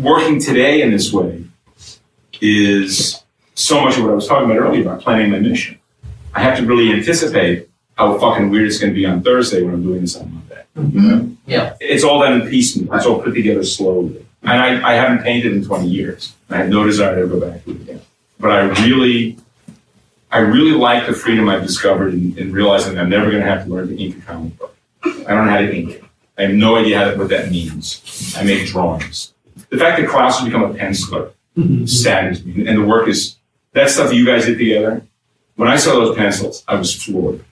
working 0.01 0.41
today 0.41 0.83
in 0.83 0.91
this 0.91 1.13
way 1.13 1.45
is 2.41 3.23
so 3.55 3.81
much 3.81 3.97
of 3.97 4.03
what 4.03 4.11
I 4.11 4.15
was 4.15 4.27
talking 4.27 4.51
about 4.51 4.59
earlier 4.61 4.83
about 4.83 5.01
planning 5.01 5.31
my 5.31 5.39
mission. 5.39 5.79
I 6.35 6.41
have 6.41 6.59
to 6.59 6.67
really 6.67 6.93
anticipate 6.93 7.69
how 7.97 8.19
fucking 8.19 8.51
weird 8.51 8.67
it's 8.67 8.81
going 8.81 8.93
to 8.93 8.97
be 8.97 9.07
on 9.07 9.23
Thursday 9.23 9.63
when 9.63 9.75
I'm 9.75 9.83
doing 9.85 10.01
this 10.01 10.17
on 10.17 10.35
Monday. 10.35 10.65
Mm-hmm. 10.77 10.99
You 10.99 11.09
know? 11.09 11.37
Yeah. 11.49 11.77
It's 11.81 12.05
all 12.05 12.21
done 12.21 12.41
in 12.41 12.49
piecemeal. 12.49 12.93
It's 12.95 13.07
all 13.07 13.23
put 13.23 13.35
together 13.35 13.65
slowly. 13.65 14.25
And 14.43 14.53
I, 14.53 14.91
I 14.91 14.95
haven't 14.95 15.23
painted 15.25 15.53
in 15.53 15.65
20 15.65 15.89
years. 15.89 16.35
I 16.51 16.59
have 16.59 16.69
no 16.69 16.85
desire 16.85 17.21
to 17.23 17.27
go 17.27 17.41
back 17.41 17.65
to 17.65 17.71
it 17.71 17.81
again. 17.81 18.01
But 18.39 18.51
I 18.51 18.61
really, 18.85 19.37
I 20.31 20.39
really 20.39 20.73
like 20.73 21.07
the 21.07 21.13
freedom 21.13 21.49
I've 21.49 21.63
discovered 21.63 22.15
in, 22.15 22.39
in 22.39 22.53
realizing 22.53 22.99
I'm 22.99 23.09
never 23.09 23.31
going 23.31 23.43
to 23.43 23.49
have 23.49 23.65
to 23.65 23.71
learn 23.71 23.89
to 23.89 23.99
ink 24.01 24.19
a 24.19 24.21
comic 24.21 24.59
book. 24.59 24.77
I 25.05 25.35
don't 25.35 25.47
know 25.47 25.51
how 25.51 25.61
to 25.61 25.75
ink. 25.75 26.05
I 26.37 26.43
have 26.43 26.53
no 26.53 26.77
idea 26.77 26.99
how 26.99 27.11
to, 27.11 27.17
what 27.17 27.31
that 27.31 27.51
means. 27.51 28.35
I 28.37 28.45
make 28.45 28.67
drawings. 28.69 29.33
The 29.71 29.77
fact 29.79 30.01
that 30.01 30.09
Klaus 30.09 30.39
has 30.39 30.47
become 30.47 30.63
a 30.63 30.73
penciler 30.73 31.33
mm-hmm. 31.57 31.87
saddens 31.87 32.45
me. 32.45 32.67
And 32.67 32.79
the 32.79 32.87
work 32.87 33.09
is, 33.09 33.37
that 33.73 33.91
stuff 33.91 34.09
that 34.11 34.17
you 34.17 34.25
guys 34.25 34.47
did 34.47 34.59
together, 34.59 35.03
when 35.57 35.69
I 35.69 35.77
saw 35.77 35.93
those 35.93 36.17
pencils, 36.17 36.65
I 36.69 36.77
was 36.77 36.95
floored. 36.95 37.45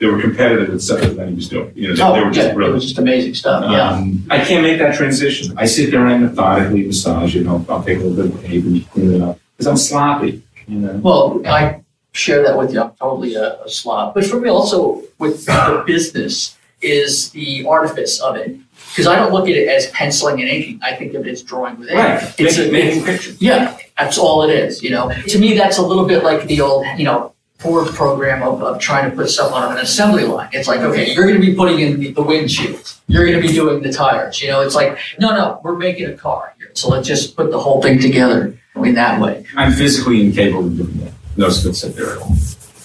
They 0.00 0.06
were 0.06 0.18
competitive 0.20 0.70
with 0.70 0.82
stuff 0.82 1.00
that 1.02 1.28
he 1.28 1.34
was 1.34 1.48
doing. 1.48 1.72
You 1.74 1.88
know, 1.88 1.94
they, 1.94 2.02
Oh, 2.02 2.14
they 2.14 2.24
were 2.24 2.30
just 2.30 2.48
yeah, 2.58 2.64
it 2.66 2.72
was 2.72 2.84
just 2.84 2.98
amazing 2.98 3.34
stuff. 3.34 3.70
Yeah. 3.70 3.90
Um, 3.90 4.26
I 4.30 4.42
can't 4.42 4.62
make 4.62 4.78
that 4.78 4.96
transition. 4.96 5.52
I 5.58 5.66
sit 5.66 5.90
there 5.90 6.00
and 6.06 6.10
I 6.10 6.16
methodically 6.28 6.86
massage 6.86 7.36
it. 7.36 7.46
I'll, 7.46 7.64
I'll 7.68 7.84
take 7.84 7.98
a 7.98 8.00
little 8.02 8.28
bit 8.28 8.34
of 8.34 8.40
tape 8.44 8.64
and 8.64 8.90
clean 8.90 9.12
it 9.16 9.20
up 9.22 9.38
because 9.56 9.66
I'm 9.66 9.76
sloppy. 9.76 10.42
You 10.66 10.78
know. 10.78 10.96
Well, 11.02 11.42
I 11.46 11.82
share 12.12 12.42
that 12.44 12.56
with 12.56 12.72
you. 12.72 12.80
I'm 12.80 12.92
totally 12.98 13.34
a, 13.34 13.62
a 13.62 13.68
slob. 13.68 14.14
But 14.14 14.24
for 14.24 14.40
me, 14.40 14.48
also 14.48 15.02
with 15.18 15.44
the 15.44 15.84
business 15.86 16.56
is 16.80 17.30
the 17.32 17.66
artifice 17.66 18.20
of 18.20 18.36
it. 18.36 18.56
Because 18.92 19.06
I 19.06 19.16
don't 19.16 19.32
look 19.32 19.44
at 19.48 19.54
it 19.54 19.68
as 19.68 19.86
penciling 19.90 20.40
and 20.40 20.48
inking. 20.48 20.80
I 20.82 20.94
think 20.96 21.12
of 21.14 21.26
it 21.26 21.30
as 21.30 21.42
drawing 21.42 21.78
with 21.78 21.90
ink. 21.90 21.98
Right. 21.98 22.34
It's 22.38 22.56
Making- 22.56 22.68
a, 22.68 22.72
making 22.72 23.04
pictures. 23.04 23.40
Yeah, 23.42 23.76
that's 23.98 24.16
all 24.16 24.42
it 24.48 24.50
is. 24.52 24.82
You 24.82 24.90
know, 24.90 25.10
to 25.12 25.38
me, 25.38 25.56
that's 25.58 25.76
a 25.76 25.82
little 25.82 26.06
bit 26.06 26.24
like 26.24 26.46
the 26.46 26.62
old, 26.62 26.86
you 26.96 27.04
know, 27.04 27.34
Ford 27.60 27.88
program 27.88 28.42
of, 28.42 28.62
of 28.62 28.80
trying 28.80 29.10
to 29.10 29.14
put 29.14 29.28
stuff 29.28 29.52
on 29.52 29.72
an 29.72 29.78
assembly 29.78 30.24
line. 30.24 30.48
It's 30.52 30.66
like, 30.66 30.80
okay, 30.80 31.12
you're 31.12 31.26
going 31.26 31.38
to 31.38 31.46
be 31.46 31.54
putting 31.54 31.80
in 31.80 32.00
the, 32.00 32.12
the 32.12 32.22
windshield. 32.22 32.94
You're 33.06 33.26
going 33.26 33.40
to 33.40 33.46
be 33.46 33.52
doing 33.52 33.82
the 33.82 33.92
tires. 33.92 34.40
You 34.40 34.48
know, 34.48 34.62
it's 34.62 34.74
like, 34.74 34.98
no, 35.18 35.34
no, 35.34 35.60
we're 35.62 35.76
making 35.76 36.08
a 36.08 36.16
car 36.16 36.54
here. 36.56 36.70
So 36.72 36.88
let's 36.88 37.06
just 37.06 37.36
put 37.36 37.50
the 37.50 37.60
whole 37.60 37.82
thing 37.82 37.98
together 37.98 38.58
in 38.76 38.94
that 38.94 39.20
way. 39.20 39.44
I'm 39.56 39.72
physically 39.72 40.24
incapable 40.24 40.66
of 40.66 40.76
doing 40.76 40.98
that. 41.00 41.12
No 41.36 41.50
skill 41.50 41.74
set 41.74 41.94
there 41.94 42.12
at 42.12 42.18
all. 42.18 42.34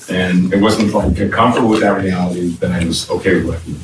And 0.10 0.54
it 0.54 0.62
wasn't 0.62 0.86
until 0.86 1.02
I 1.02 1.10
got 1.10 1.32
comfortable 1.32 1.70
with 1.70 1.80
that 1.80 2.02
reality 2.02 2.50
that 2.56 2.72
I 2.72 2.86
was 2.86 3.10
okay 3.10 3.36
with 3.36 3.48
what 3.48 3.58
I 3.58 3.60
could 3.62 3.74
do. 3.76 3.80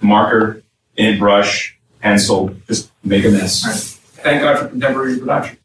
Marker, 0.00 0.62
ink 0.96 1.18
brush, 1.18 1.76
pencil, 2.00 2.54
just 2.68 2.92
make 3.02 3.24
a 3.24 3.30
mess. 3.30 3.96
Thank 4.22 4.42
God 4.42 4.58
for 4.60 4.68
contemporary 4.68 5.18
production. 5.18 5.58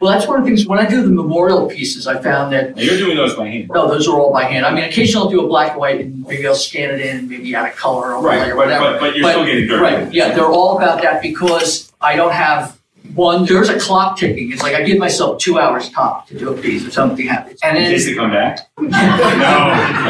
Well, 0.00 0.12
that's 0.12 0.26
one 0.26 0.38
of 0.38 0.44
the 0.44 0.50
things, 0.50 0.66
when 0.66 0.78
I 0.78 0.86
do 0.88 1.02
the 1.02 1.08
memorial 1.08 1.66
pieces, 1.68 2.06
I 2.06 2.20
found 2.20 2.52
that 2.52 2.76
Now, 2.76 2.82
you're 2.82 2.98
doing 2.98 3.16
those 3.16 3.34
by 3.34 3.48
hand. 3.48 3.70
No, 3.72 3.88
those 3.88 4.06
are 4.06 4.18
all 4.18 4.32
by 4.32 4.44
hand. 4.44 4.66
I 4.66 4.74
mean, 4.74 4.84
occasionally 4.84 5.24
I'll 5.24 5.30
do 5.30 5.44
a 5.44 5.48
black 5.48 5.70
and 5.72 5.80
white 5.80 6.00
and 6.00 6.26
maybe 6.26 6.46
I'll 6.46 6.54
scan 6.54 6.90
it 6.90 7.00
in, 7.00 7.28
maybe 7.28 7.54
add 7.54 7.66
a 7.66 7.72
color 7.72 8.14
or 8.14 8.22
Right, 8.22 8.50
or 8.50 8.56
whatever. 8.56 8.84
but- 8.92 9.00
but 9.00 9.16
you're 9.16 9.28
still 9.30 9.44
getting 9.46 9.66
dirty. 9.66 9.82
Right, 9.82 10.12
yeah, 10.12 10.32
they're 10.34 10.44
all 10.46 10.76
about 10.76 11.00
that 11.02 11.22
because 11.22 11.90
I 12.00 12.14
don't 12.16 12.32
have 12.32 12.76
one, 13.14 13.46
there's 13.46 13.70
a 13.70 13.78
clock 13.78 14.18
ticking. 14.18 14.52
It's 14.52 14.62
like 14.62 14.74
I 14.74 14.82
give 14.82 14.98
myself 14.98 15.38
two 15.38 15.58
hours 15.58 15.88
top 15.90 16.26
to 16.28 16.38
do 16.38 16.50
a 16.52 16.56
piece 16.60 16.84
if 16.84 16.92
something 16.92 17.26
happens. 17.26 17.58
And 17.62 17.78
In 17.78 17.84
then, 17.84 17.92
case 17.92 18.04
they 18.04 18.14
come 18.14 18.30
back. 18.32 18.68
no. 18.78 18.88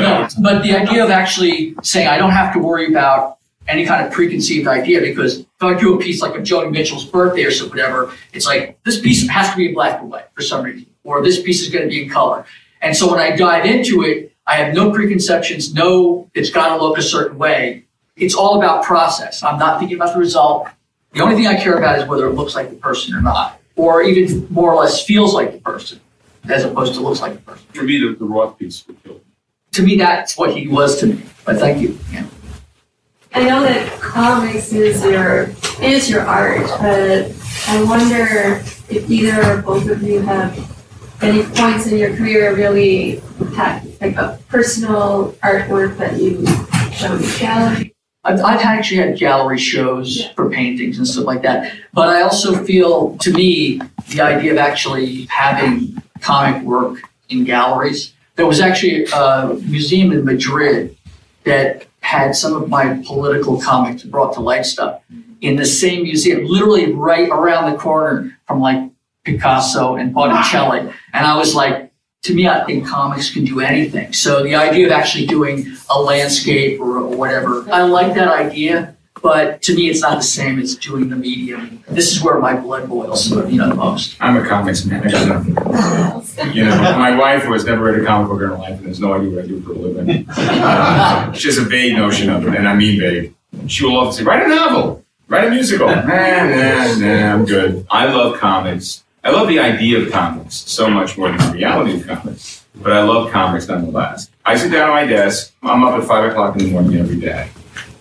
no, 0.00 0.28
but 0.42 0.62
the 0.62 0.74
idea 0.76 1.04
of 1.04 1.10
actually 1.10 1.74
saying 1.82 2.08
I 2.08 2.18
don't 2.18 2.30
have 2.32 2.52
to 2.54 2.58
worry 2.58 2.88
about 2.88 3.36
any 3.68 3.84
kind 3.86 4.04
of 4.04 4.12
preconceived 4.12 4.66
idea 4.66 5.00
because 5.00 5.45
if 5.56 5.62
I 5.62 5.78
do 5.78 5.94
a 5.94 5.98
piece 5.98 6.20
like 6.20 6.34
of 6.34 6.42
Joni 6.42 6.70
Mitchell's 6.70 7.06
birthday 7.06 7.44
or 7.44 7.50
so 7.50 7.68
whatever, 7.68 8.12
it's 8.32 8.46
like 8.46 8.82
this 8.84 9.00
piece 9.00 9.26
has 9.28 9.50
to 9.50 9.56
be 9.56 9.68
in 9.68 9.74
black 9.74 10.00
and 10.00 10.10
white 10.10 10.28
for 10.34 10.42
some 10.42 10.64
reason, 10.64 10.86
or 11.02 11.22
this 11.22 11.40
piece 11.42 11.62
is 11.62 11.70
going 11.70 11.84
to 11.84 11.88
be 11.88 12.02
in 12.02 12.10
color. 12.10 12.44
And 12.82 12.94
so 12.94 13.10
when 13.10 13.20
I 13.20 13.34
dive 13.34 13.64
into 13.64 14.02
it, 14.02 14.34
I 14.46 14.56
have 14.56 14.74
no 14.74 14.92
preconceptions, 14.92 15.74
no, 15.74 16.30
it's 16.34 16.50
got 16.50 16.76
to 16.76 16.82
look 16.82 16.98
a 16.98 17.02
certain 17.02 17.38
way. 17.38 17.84
It's 18.16 18.34
all 18.34 18.58
about 18.58 18.84
process. 18.84 19.42
I'm 19.42 19.58
not 19.58 19.78
thinking 19.78 19.96
about 19.96 20.12
the 20.14 20.20
result. 20.20 20.68
The 21.12 21.22
only 21.22 21.34
thing 21.34 21.46
I 21.46 21.56
care 21.56 21.78
about 21.78 21.98
is 21.98 22.06
whether 22.06 22.26
it 22.26 22.34
looks 22.34 22.54
like 22.54 22.68
the 22.68 22.76
person 22.76 23.14
or 23.14 23.22
not, 23.22 23.58
or 23.76 24.02
even 24.02 24.46
more 24.50 24.72
or 24.72 24.80
less 24.82 25.04
feels 25.04 25.32
like 25.32 25.52
the 25.52 25.58
person, 25.58 26.00
as 26.48 26.64
opposed 26.64 26.94
to 26.94 27.00
looks 27.00 27.20
like 27.20 27.32
the 27.32 27.40
person. 27.40 27.66
For 27.72 27.82
me, 27.82 27.98
the, 27.98 28.14
the 28.14 28.24
Roth 28.26 28.58
piece 28.58 28.86
would 28.86 29.02
kill. 29.02 29.20
To 29.72 29.82
me, 29.82 29.96
that's 29.96 30.36
what 30.36 30.56
he 30.56 30.68
was 30.68 31.00
to 31.00 31.06
me. 31.06 31.22
But 31.44 31.58
thank 31.58 31.80
you. 31.80 31.98
Yeah. 32.12 32.26
I 33.36 33.44
know 33.44 33.62
that 33.64 34.00
comics 34.00 34.72
is 34.72 35.04
your 35.04 35.50
is 35.82 36.08
your 36.08 36.22
art, 36.22 36.66
but 36.80 37.30
I 37.68 37.84
wonder 37.84 38.62
if 38.88 39.10
either 39.10 39.58
or 39.58 39.60
both 39.60 39.86
of 39.90 40.02
you 40.02 40.20
have 40.20 40.56
any 41.20 41.42
points 41.42 41.86
in 41.86 41.98
your 41.98 42.16
career 42.16 42.56
really 42.56 43.20
had 43.54 43.82
like 44.00 44.16
a 44.16 44.40
personal 44.48 45.32
artwork 45.44 45.98
that 45.98 46.18
you 46.18 46.46
showed 46.94 47.20
in 47.20 47.38
gallery. 47.38 47.94
I've, 48.24 48.40
I've 48.40 48.60
actually 48.60 49.02
had 49.02 49.18
gallery 49.18 49.58
shows 49.58 50.30
for 50.34 50.48
paintings 50.48 50.96
and 50.96 51.06
stuff 51.06 51.26
like 51.26 51.42
that. 51.42 51.76
But 51.92 52.08
I 52.08 52.22
also 52.22 52.64
feel, 52.64 53.18
to 53.18 53.30
me, 53.32 53.82
the 54.08 54.22
idea 54.22 54.52
of 54.52 54.58
actually 54.58 55.26
having 55.26 56.02
comic 56.22 56.62
work 56.62 57.02
in 57.28 57.44
galleries. 57.44 58.14
There 58.36 58.46
was 58.46 58.60
actually 58.60 59.04
a 59.12 59.58
museum 59.66 60.12
in 60.12 60.24
Madrid 60.24 60.96
that 61.44 61.86
had 62.06 62.36
some 62.36 62.54
of 62.54 62.68
my 62.68 63.02
political 63.04 63.60
comics 63.60 64.04
brought 64.04 64.32
to 64.32 64.40
life 64.40 64.64
stuff 64.64 65.02
in 65.40 65.56
the 65.56 65.66
same 65.66 66.04
museum, 66.04 66.44
literally 66.44 66.92
right 66.92 67.28
around 67.28 67.72
the 67.72 67.76
corner 67.76 68.38
from 68.46 68.60
like 68.60 68.90
Picasso 69.24 69.96
and 69.96 70.14
Botticelli. 70.14 70.80
And 71.12 71.26
I 71.26 71.36
was 71.36 71.56
like, 71.56 71.90
to 72.22 72.34
me, 72.34 72.46
I 72.46 72.64
think 72.64 72.86
comics 72.86 73.32
can 73.32 73.44
do 73.44 73.60
anything. 73.60 74.12
So 74.12 74.44
the 74.44 74.54
idea 74.54 74.86
of 74.86 74.92
actually 74.92 75.26
doing 75.26 75.66
a 75.90 76.00
landscape 76.00 76.80
or 76.80 77.06
whatever, 77.06 77.68
I 77.72 77.82
like 77.82 78.14
that 78.14 78.28
idea. 78.28 78.95
But 79.22 79.62
to 79.62 79.74
me, 79.74 79.88
it's 79.88 80.02
not 80.02 80.16
the 80.18 80.22
same 80.22 80.58
as 80.58 80.76
doing 80.76 81.08
the 81.08 81.16
medium. 81.16 81.82
This 81.88 82.12
is 82.12 82.22
where 82.22 82.38
my 82.38 82.54
blood 82.54 82.88
boils, 82.88 83.30
you 83.30 83.58
know, 83.58 83.68
the 83.68 83.74
most. 83.74 84.16
I'm 84.20 84.36
a 84.36 84.46
comics 84.46 84.84
man. 84.84 85.06
I 85.06 85.10
got 85.10 85.28
nothing. 85.28 86.52
You 86.54 86.64
know, 86.64 86.76
my 86.98 87.16
wife 87.16 87.44
who 87.44 87.52
has 87.52 87.64
never 87.64 87.84
read 87.84 88.00
a 88.00 88.04
comic 88.04 88.28
book 88.28 88.42
in 88.42 88.48
her 88.48 88.56
life 88.56 88.78
and 88.78 88.86
has 88.88 89.00
no 89.00 89.14
idea 89.14 89.30
what 89.30 89.44
I 89.44 89.46
do 89.46 89.60
for 89.62 89.72
a 89.72 89.74
living. 89.74 90.26
Uh, 90.28 91.32
she 91.32 91.48
has 91.48 91.58
a 91.58 91.62
vague 91.62 91.96
notion 91.96 92.30
of 92.30 92.46
it, 92.46 92.54
and 92.54 92.68
I 92.68 92.74
mean 92.74 93.00
vague. 93.00 93.34
She 93.66 93.84
will 93.84 94.06
to 94.06 94.12
say, 94.12 94.22
write 94.22 94.44
a 94.44 94.48
novel, 94.48 95.04
write 95.28 95.46
a 95.48 95.50
musical. 95.50 95.88
Nah, 95.88 96.02
nah, 96.02 96.94
nah, 96.96 97.34
I'm 97.34 97.44
good. 97.44 97.86
I 97.90 98.06
love 98.06 98.38
comics. 98.38 99.02
I 99.24 99.30
love 99.30 99.48
the 99.48 99.58
idea 99.58 100.00
of 100.00 100.12
comics 100.12 100.54
so 100.54 100.88
much 100.88 101.18
more 101.18 101.28
than 101.28 101.38
the 101.38 101.52
reality 101.52 102.00
of 102.00 102.06
comics. 102.06 102.64
But 102.76 102.92
I 102.92 103.02
love 103.02 103.32
comics 103.32 103.66
nonetheless. 103.66 104.30
I 104.44 104.56
sit 104.56 104.70
down 104.70 104.90
at 104.90 104.92
my 104.92 105.06
desk. 105.06 105.54
I'm 105.62 105.82
up 105.82 106.00
at 106.00 106.06
five 106.06 106.30
o'clock 106.30 106.56
in 106.56 106.66
the 106.66 106.70
morning 106.70 107.00
every 107.00 107.18
day 107.18 107.48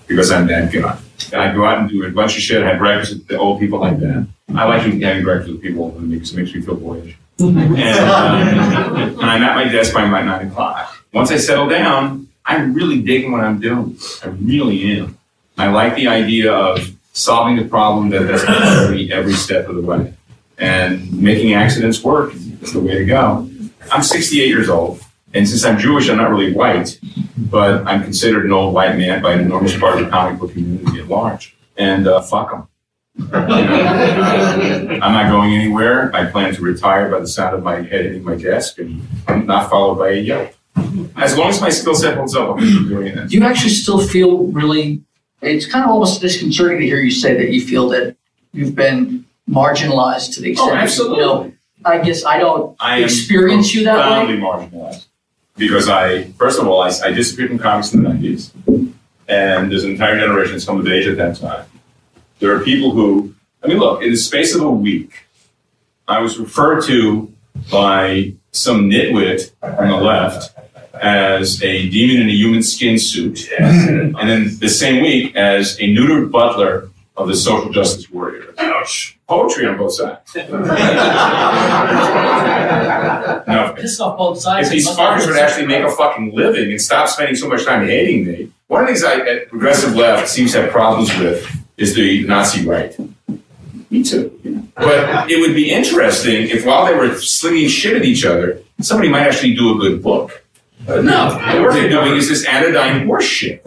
because 0.07 0.31
I'm 0.31 0.45
that 0.47 0.71
guy. 0.71 0.99
And 1.31 1.41
I 1.41 1.53
go 1.53 1.65
out 1.65 1.79
and 1.79 1.89
do 1.89 2.05
a 2.05 2.11
bunch 2.11 2.35
of 2.35 2.43
shit. 2.43 2.63
I 2.63 2.69
have 2.69 2.79
breakfast 2.79 3.13
with 3.13 3.27
the 3.27 3.37
old 3.37 3.59
people 3.59 3.79
like 3.79 3.99
that. 3.99 4.27
I 4.53 4.65
like 4.65 4.81
having 4.81 5.23
breakfast 5.23 5.51
with 5.51 5.61
people 5.61 5.89
because 5.91 6.33
it 6.33 6.37
makes 6.37 6.53
me 6.53 6.61
feel 6.61 6.75
boyish. 6.75 7.17
And, 7.39 7.57
um, 7.57 9.19
and 9.19 9.21
I'm 9.21 9.43
at 9.43 9.55
my 9.55 9.65
desk 9.65 9.93
by 9.93 10.05
about 10.05 10.25
nine 10.25 10.47
o'clock. 10.47 10.95
Once 11.13 11.31
I 11.31 11.37
settle 11.37 11.67
down, 11.67 12.29
I'm 12.45 12.73
really 12.73 13.01
digging 13.01 13.31
what 13.31 13.41
I'm 13.41 13.59
doing. 13.59 13.97
I 14.23 14.27
really 14.27 14.99
am. 14.99 15.17
I 15.57 15.67
like 15.67 15.95
the 15.95 16.07
idea 16.07 16.53
of 16.53 16.95
solving 17.13 17.55
the 17.55 17.65
problem 17.65 18.09
that 18.09 18.23
that's 18.23 18.43
every 18.43 19.11
every 19.11 19.33
step 19.33 19.67
of 19.67 19.75
the 19.75 19.81
way, 19.81 20.13
and 20.57 21.11
making 21.13 21.53
accidents 21.53 22.03
work 22.03 22.33
is 22.35 22.73
the 22.73 22.79
way 22.79 22.95
to 22.95 23.05
go. 23.05 23.49
I'm 23.91 24.03
68 24.03 24.47
years 24.47 24.69
old, 24.69 25.01
and 25.35 25.47
since 25.47 25.65
I'm 25.65 25.77
Jewish, 25.77 26.09
I'm 26.09 26.15
not 26.17 26.29
really 26.29 26.53
white, 26.53 26.97
but 27.37 27.85
I'm 27.85 28.01
considered 28.01 28.45
an 28.45 28.53
old 28.53 28.73
white 28.73 28.97
man 28.97 29.21
by 29.21 29.33
an 29.33 29.41
enormous 29.41 29.77
part 29.77 29.99
of 29.99 30.05
the 30.05 30.09
comic 30.09 30.39
book 30.39 30.53
community 30.53 31.01
at 31.01 31.09
large. 31.09 31.57
And 31.77 32.07
uh, 32.07 32.21
fuck 32.21 32.51
them. 32.51 32.67
I'm 33.33 35.13
not 35.13 35.29
going 35.29 35.53
anywhere. 35.53 36.15
I 36.15 36.25
plan 36.31 36.53
to 36.55 36.61
retire 36.61 37.09
by 37.09 37.19
the 37.19 37.27
sound 37.27 37.53
of 37.53 37.63
my 37.63 37.75
head 37.75 38.05
hitting 38.05 38.23
my 38.23 38.35
desk 38.35 38.79
and 38.79 39.05
not 39.45 39.69
followed 39.69 39.95
by 39.95 40.11
a 40.11 40.15
yelp. 40.15 40.53
As 41.17 41.37
long 41.37 41.49
as 41.49 41.59
my 41.59 41.69
skill 41.69 41.95
set 41.95 42.15
holds 42.15 42.33
up, 42.33 42.51
I'm 42.51 42.55
going 42.57 42.67
to 42.67 42.79
keep 42.79 42.87
doing 42.87 43.15
this. 43.15 43.31
Do 43.31 43.37
you 43.37 43.43
actually 43.43 43.71
still 43.71 43.99
feel 43.99 44.45
really? 44.47 45.01
It's 45.41 45.65
kind 45.65 45.83
of 45.83 45.91
almost 45.91 46.21
disconcerting 46.21 46.79
to 46.79 46.85
hear 46.85 46.99
you 46.99 47.11
say 47.11 47.35
that 47.35 47.51
you 47.51 47.59
feel 47.61 47.89
that 47.89 48.15
you've 48.53 48.73
been 48.73 49.25
marginalized 49.49 50.33
to 50.35 50.41
the 50.41 50.51
extent. 50.51 50.71
Oh, 50.71 50.75
absolutely. 50.75 51.17
You 51.17 51.25
know, 51.25 51.51
I 51.83 51.99
guess 51.99 52.23
I 52.23 52.39
don't 52.39 52.75
I 52.79 53.03
experience 53.03 53.75
you 53.75 53.83
that 53.83 53.97
way. 53.97 54.01
I 54.01 54.25
profoundly 54.25 54.37
marginalized 54.79 55.05
because 55.57 55.89
I, 55.89 56.23
first 56.31 56.59
of 56.59 56.67
all, 56.67 56.81
I, 56.81 56.91
I 57.03 57.11
disappeared 57.11 57.49
from 57.49 57.59
comics 57.59 57.93
in 57.93 58.03
the 58.03 58.09
90s, 58.09 58.51
and 59.27 59.71
there's 59.71 59.83
an 59.83 59.91
entire 59.91 60.19
generation 60.19 60.53
that's 60.53 60.65
come 60.65 60.79
of 60.79 60.87
age 60.87 61.07
at 61.07 61.17
that 61.17 61.37
time. 61.37 61.65
There 62.39 62.55
are 62.55 62.59
people 62.63 62.91
who, 62.91 63.33
I 63.63 63.67
mean, 63.67 63.79
look, 63.79 64.01
in 64.01 64.11
the 64.11 64.17
space 64.17 64.53
of 64.53 64.61
a 64.61 64.69
week, 64.71 65.25
I 66.07 66.19
was 66.19 66.37
referred 66.37 66.83
to 66.85 67.33
by 67.71 68.33
some 68.51 68.89
nitwit 68.89 69.51
on 69.61 69.89
the 69.89 69.97
left 69.97 70.53
as 71.01 71.61
a 71.63 71.89
demon 71.89 72.21
in 72.21 72.29
a 72.29 72.33
human 72.33 72.63
skin 72.63 72.99
suit, 72.99 73.49
and 73.59 74.15
then 74.15 74.57
the 74.59 74.69
same 74.69 75.01
week 75.01 75.35
as 75.35 75.77
a 75.79 75.83
neutered 75.83 76.31
butler 76.31 76.89
of 77.17 77.27
the 77.27 77.35
social 77.35 77.71
justice 77.71 78.09
warrior. 78.09 78.53
Ouch. 78.57 79.14
Poetry 79.27 79.65
on 79.65 79.77
both 79.77 79.93
sides. 79.93 80.35
no, 80.35 80.43
Piss 83.75 83.99
off 83.99 84.17
both 84.17 84.39
sides. 84.39 84.67
if 84.67 84.73
these 84.73 84.87
fuckers 84.87 85.25
would 85.27 85.37
actually 85.37 85.65
make 85.65 85.83
a 85.83 85.89
fucking 85.89 86.33
living 86.35 86.69
and 86.71 86.81
stop 86.81 87.09
spending 87.09 87.35
so 87.35 87.47
much 87.47 87.65
time 87.65 87.87
hating 87.87 88.25
me, 88.25 88.51
one 88.67 88.81
of 88.81 88.87
the 88.87 88.93
things 88.93 89.03
I, 89.03 89.19
at 89.21 89.49
progressive 89.49 89.95
left 89.95 90.27
seems 90.29 90.51
to 90.53 90.61
have 90.61 90.71
problems 90.71 91.15
with 91.17 91.47
is 91.77 91.95
the 91.95 92.25
Nazi 92.27 92.65
right. 92.65 92.95
Me 93.89 94.03
too. 94.03 94.39
you 94.43 94.51
know. 94.51 94.67
But 94.75 95.31
it 95.31 95.39
would 95.39 95.55
be 95.55 95.71
interesting 95.71 96.47
if 96.49 96.65
while 96.65 96.85
they 96.85 96.93
were 96.93 97.15
slinging 97.15 97.69
shit 97.69 97.95
at 97.95 98.05
each 98.05 98.25
other, 98.25 98.61
somebody 98.81 99.09
might 99.09 99.25
actually 99.27 99.55
do 99.55 99.75
a 99.75 99.79
good 99.79 100.03
book. 100.03 100.43
But 100.85 101.03
no, 101.03 101.29
what 101.63 101.73
they're 101.73 101.89
doing 101.89 102.15
is 102.15 102.29
this 102.29 102.45
anodyne 102.45 103.07
horse 103.07 103.25
shit. 103.25 103.65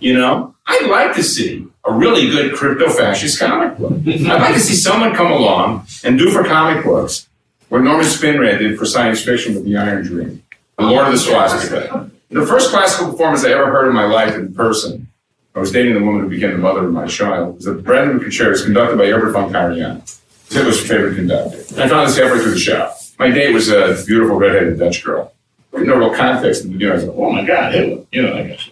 You 0.00 0.14
know, 0.14 0.54
I'd 0.66 0.88
like 0.90 1.14
to 1.16 1.22
see 1.22 1.66
a 1.84 1.92
really 1.92 2.30
good 2.30 2.54
crypto 2.54 2.90
fascist 2.90 3.38
comic 3.40 3.78
book. 3.78 3.92
I'd 4.06 4.40
like 4.40 4.54
to 4.54 4.60
see 4.60 4.74
someone 4.74 5.14
come 5.14 5.30
along 5.32 5.86
and 6.04 6.18
do 6.18 6.30
for 6.30 6.44
comic 6.44 6.84
books 6.84 7.28
what 7.68 7.82
Norman 7.82 8.06
Spinrad 8.06 8.58
did 8.58 8.78
for 8.78 8.86
science 8.86 9.22
fiction 9.22 9.54
with 9.54 9.64
The 9.64 9.76
Iron 9.76 10.02
Dream, 10.04 10.42
The 10.78 10.84
Lord 10.84 11.06
of 11.06 11.12
the 11.12 11.18
Swastika. 11.18 12.10
The 12.30 12.46
first 12.46 12.70
classical 12.70 13.10
performance 13.12 13.44
I 13.44 13.50
ever 13.50 13.70
heard 13.70 13.88
in 13.88 13.94
my 13.94 14.04
life 14.04 14.34
in 14.34 14.54
person, 14.54 15.08
I 15.54 15.60
was 15.60 15.72
dating 15.72 15.94
the 15.94 16.04
woman 16.04 16.22
who 16.22 16.28
became 16.28 16.52
the 16.52 16.58
mother 16.58 16.84
of 16.86 16.92
my 16.92 17.06
child, 17.06 17.56
was 17.56 17.64
the 17.64 17.74
Brandenburg 17.74 18.22
Concertos 18.22 18.64
conducted 18.64 18.96
by 18.98 19.06
Herbert 19.06 19.32
von 19.32 19.50
Karajan, 19.50 20.02
Hitler's 20.50 20.80
favorite 20.86 21.16
conductor. 21.16 21.58
I 21.80 21.88
found 21.88 22.08
this 22.08 22.18
halfway 22.18 22.40
through 22.40 22.52
the 22.52 22.58
show. 22.58 22.92
My 23.18 23.30
date 23.30 23.52
was 23.52 23.68
a 23.70 24.02
beautiful 24.06 24.36
redheaded 24.38 24.78
Dutch 24.78 25.02
girl. 25.04 25.32
No 25.72 25.96
real 25.96 26.14
context 26.14 26.62
in 26.64 26.68
the 26.68 26.72
beginning. 26.74 26.92
I 26.92 26.96
was 26.96 27.04
like, 27.04 27.16
oh 27.16 27.32
my 27.32 27.44
God, 27.44 27.74
Hitler. 27.74 28.04
You 28.12 28.22
know, 28.22 28.34
I 28.34 28.42
guess. 28.44 28.67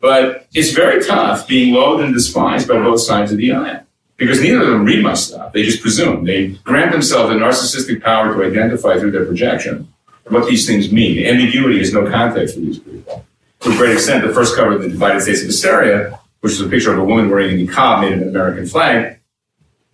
But 0.00 0.46
it's 0.54 0.72
very 0.72 1.04
tough 1.04 1.46
being 1.46 1.74
loathed 1.74 2.02
and 2.02 2.14
despised 2.14 2.66
by 2.66 2.74
both 2.74 3.00
sides 3.00 3.32
of 3.32 3.38
the 3.38 3.52
aisle. 3.52 3.86
Because 4.16 4.40
neither 4.40 4.62
of 4.62 4.68
them 4.68 4.84
read 4.84 5.02
my 5.02 5.14
stuff. 5.14 5.52
They 5.52 5.62
just 5.62 5.80
presume. 5.80 6.24
They 6.24 6.48
grant 6.64 6.92
themselves 6.92 7.32
a 7.32 7.34
narcissistic 7.34 8.02
power 8.02 8.34
to 8.34 8.44
identify 8.44 8.98
through 8.98 9.12
their 9.12 9.24
projection 9.24 9.92
what 10.28 10.48
these 10.48 10.66
things 10.66 10.92
mean. 10.92 11.26
Ambiguity 11.26 11.80
is 11.80 11.92
no 11.92 12.08
context 12.08 12.54
for 12.54 12.60
these 12.60 12.78
people. 12.78 13.24
To 13.60 13.70
a 13.70 13.76
great 13.76 13.92
extent, 13.92 14.26
the 14.26 14.32
first 14.32 14.56
cover 14.56 14.72
of 14.72 14.82
the 14.82 14.88
Divided 14.88 15.20
States 15.22 15.40
of 15.40 15.46
Hysteria, 15.46 16.18
which 16.40 16.52
is 16.52 16.60
a 16.60 16.68
picture 16.68 16.92
of 16.92 16.98
a 16.98 17.04
woman 17.04 17.28
wearing 17.28 17.58
a 17.58 17.66
niqab 17.66 18.02
made 18.02 18.12
of 18.12 18.22
an 18.22 18.28
American 18.28 18.66
flag, 18.66 19.18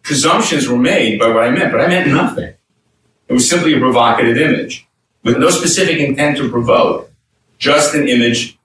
presumptions 0.03 0.69
were 0.69 0.79
made 0.79 1.19
by 1.19 1.29
what 1.29 1.43
I 1.43 1.51
meant, 1.51 1.73
but 1.73 1.81
I 1.81 1.89
meant 1.89 2.09
nothing. 2.09 2.55
It 3.29 3.33
was 3.33 3.49
simply 3.49 3.75
a 3.75 3.81
provocative 3.81 4.37
image 4.37 4.87
with 5.25 5.39
no 5.39 5.51
specific 5.51 5.99
intent 5.99 6.37
to 6.37 6.49
provoke, 6.51 7.11
just 7.59 7.95
an 7.95 8.09
image 8.09 8.56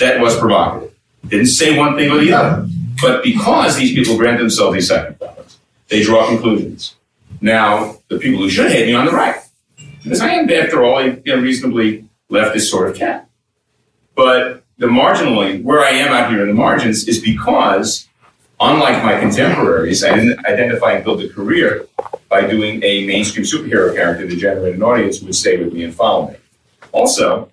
that 0.00 0.20
was 0.20 0.38
provocative. 0.38 0.94
Didn't 1.26 1.46
say 1.46 1.76
one 1.76 1.96
thing 1.96 2.10
or 2.10 2.18
the 2.18 2.32
other. 2.32 2.68
But 3.00 3.22
because 3.22 3.76
these 3.76 3.94
people 3.94 4.16
grant 4.16 4.38
themselves 4.38 4.74
these 4.74 4.88
second 4.88 5.18
thoughts, 5.18 5.58
they 5.88 6.02
draw 6.02 6.26
conclusions. 6.26 6.96
Now, 7.40 7.98
the 8.08 8.18
people 8.18 8.40
who 8.40 8.50
should 8.50 8.70
hate 8.72 8.86
me 8.86 8.94
on 8.94 9.06
the 9.06 9.12
right, 9.12 9.36
because 10.02 10.20
I 10.20 10.30
am, 10.30 10.50
after 10.50 10.82
all, 10.82 10.98
a 10.98 11.36
reasonably 11.36 12.08
leftist 12.30 12.62
sort 12.62 12.90
of 12.90 12.96
cat. 12.96 13.28
But 14.16 14.64
the 14.78 14.86
marginally, 14.86 15.62
where 15.62 15.80
I 15.80 15.90
am 15.90 16.12
out 16.12 16.30
here 16.30 16.42
in 16.42 16.48
the 16.48 16.54
margins 16.54 17.06
is 17.06 17.20
because, 17.20 18.08
unlike 18.58 19.02
my 19.04 19.20
contemporaries, 19.20 20.02
I 20.02 20.16
didn't 20.16 20.44
identify 20.44 20.92
and 20.94 21.04
build 21.04 21.22
a 21.22 21.28
career 21.28 21.86
by 22.28 22.46
doing 22.46 22.82
a 22.82 23.06
mainstream 23.06 23.44
superhero 23.44 23.94
character 23.94 24.28
to 24.28 24.36
generate 24.36 24.74
an 24.74 24.82
audience 24.82 25.18
who 25.18 25.26
would 25.26 25.34
stay 25.36 25.62
with 25.62 25.72
me 25.72 25.84
and 25.84 25.94
follow 25.94 26.30
me. 26.30 26.36
Also, 26.90 27.50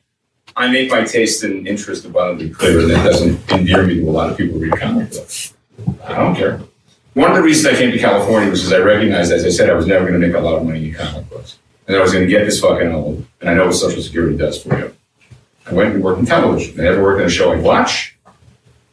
I 0.58 0.70
make 0.70 0.90
my 0.90 1.04
taste 1.04 1.44
and 1.44 1.68
interest 1.68 2.06
abundantly 2.06 2.50
clear, 2.50 2.80
and 2.80 2.90
that 2.90 3.04
doesn't 3.04 3.52
endear 3.52 3.84
me 3.86 3.96
to 3.96 4.10
a 4.10 4.12
lot 4.12 4.30
of 4.30 4.38
people 4.38 4.54
who 4.54 4.62
read 4.62 4.80
comic 4.80 5.12
books. 5.12 5.54
I 6.06 6.16
don't 6.16 6.36
care. 6.36 6.62
One 7.14 7.30
of 7.30 7.36
the 7.36 7.44
reasons 7.44 7.74
I 7.74 7.78
came 7.78 7.92
to 7.92 8.00
California 8.00 8.50
was 8.50 8.62
because 8.62 8.74
I 8.74 8.84
recognized, 8.84 9.32
as 9.32 9.46
I 9.46 9.50
said, 9.50 9.70
I 9.70 9.74
was 9.74 9.86
never 9.86 10.08
going 10.08 10.20
to 10.20 10.26
make 10.26 10.36
a 10.36 10.40
lot 10.40 10.56
of 10.56 10.66
money 10.66 10.90
in 10.90 10.94
comic 10.94 11.30
books. 11.30 11.58
And 11.88 11.96
I 11.96 12.02
was 12.02 12.14
going 12.14 12.24
to 12.24 12.30
get 12.30 12.46
this 12.46 12.60
fucking 12.60 12.92
old, 12.92 13.26
and 13.42 13.50
I 13.50 13.54
know 13.54 13.66
what 13.66 13.76
Social 13.76 14.02
Security 14.02 14.38
does 14.38 14.62
for 14.62 14.78
you. 14.78 14.96
I 15.66 15.74
went 15.74 15.94
and 15.94 16.04
worked 16.04 16.20
in 16.20 16.26
television. 16.26 16.80
I 16.80 16.84
never 16.84 17.04
worked 17.04 17.22
in 17.22 17.28
a 17.28 17.30
show 17.30 17.52
I 17.52 17.58
watch. 17.58 18.18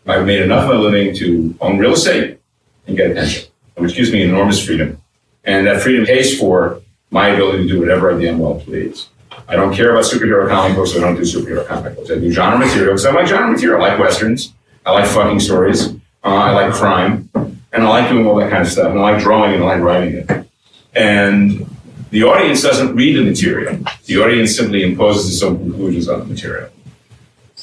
I 0.06 0.14
have 0.14 0.26
made 0.26 0.42
enough 0.42 0.68
of 0.68 0.76
a 0.76 0.82
living 0.82 1.14
to 1.16 1.54
own 1.60 1.78
real 1.78 1.92
estate 1.92 2.40
and 2.86 2.96
get 2.96 3.12
a 3.12 3.14
pension, 3.14 3.50
which 3.76 3.94
gives 3.94 4.10
me 4.10 4.22
enormous 4.22 4.64
freedom. 4.64 5.00
And 5.44 5.66
that 5.66 5.80
freedom 5.80 6.06
pays 6.06 6.38
for 6.38 6.82
my 7.10 7.28
ability 7.28 7.64
to 7.64 7.68
do 7.68 7.80
whatever 7.80 8.12
I 8.12 8.20
damn 8.20 8.38
well 8.38 8.56
please. 8.56 9.08
I 9.48 9.56
don't 9.56 9.74
care 9.74 9.92
about 9.92 10.04
superhero 10.04 10.48
comic 10.48 10.76
books. 10.76 10.96
I 10.96 11.00
don't 11.00 11.16
do 11.16 11.22
superhero 11.22 11.66
comic 11.66 11.96
books. 11.96 12.10
I 12.10 12.14
do 12.14 12.30
genre 12.30 12.58
material 12.58 12.92
because 12.92 13.06
I 13.06 13.12
like 13.12 13.26
genre 13.26 13.50
material. 13.50 13.82
I 13.82 13.88
like 13.90 13.98
westerns. 13.98 14.52
I 14.86 14.92
like 14.92 15.06
fucking 15.06 15.40
stories. 15.40 15.88
Uh, 16.24 16.28
I 16.28 16.52
like 16.52 16.72
crime. 16.72 17.28
And 17.34 17.84
I 17.84 17.88
like 17.88 18.08
doing 18.10 18.26
all 18.26 18.36
that 18.36 18.50
kind 18.50 18.62
of 18.62 18.68
stuff. 18.68 18.90
And 18.90 18.98
I 18.98 19.12
like 19.12 19.22
drawing 19.22 19.54
and 19.54 19.64
I 19.64 19.76
like 19.76 19.82
writing 19.82 20.14
it. 20.14 20.46
And 20.94 21.66
the 22.10 22.24
audience 22.24 22.62
doesn't 22.62 22.94
read 22.94 23.16
the 23.16 23.24
material. 23.24 23.78
The 24.04 24.18
audience 24.18 24.54
simply 24.54 24.82
imposes 24.82 25.32
its 25.32 25.42
own 25.42 25.58
conclusions 25.58 26.08
on 26.08 26.20
the 26.20 26.26
material. 26.26 26.68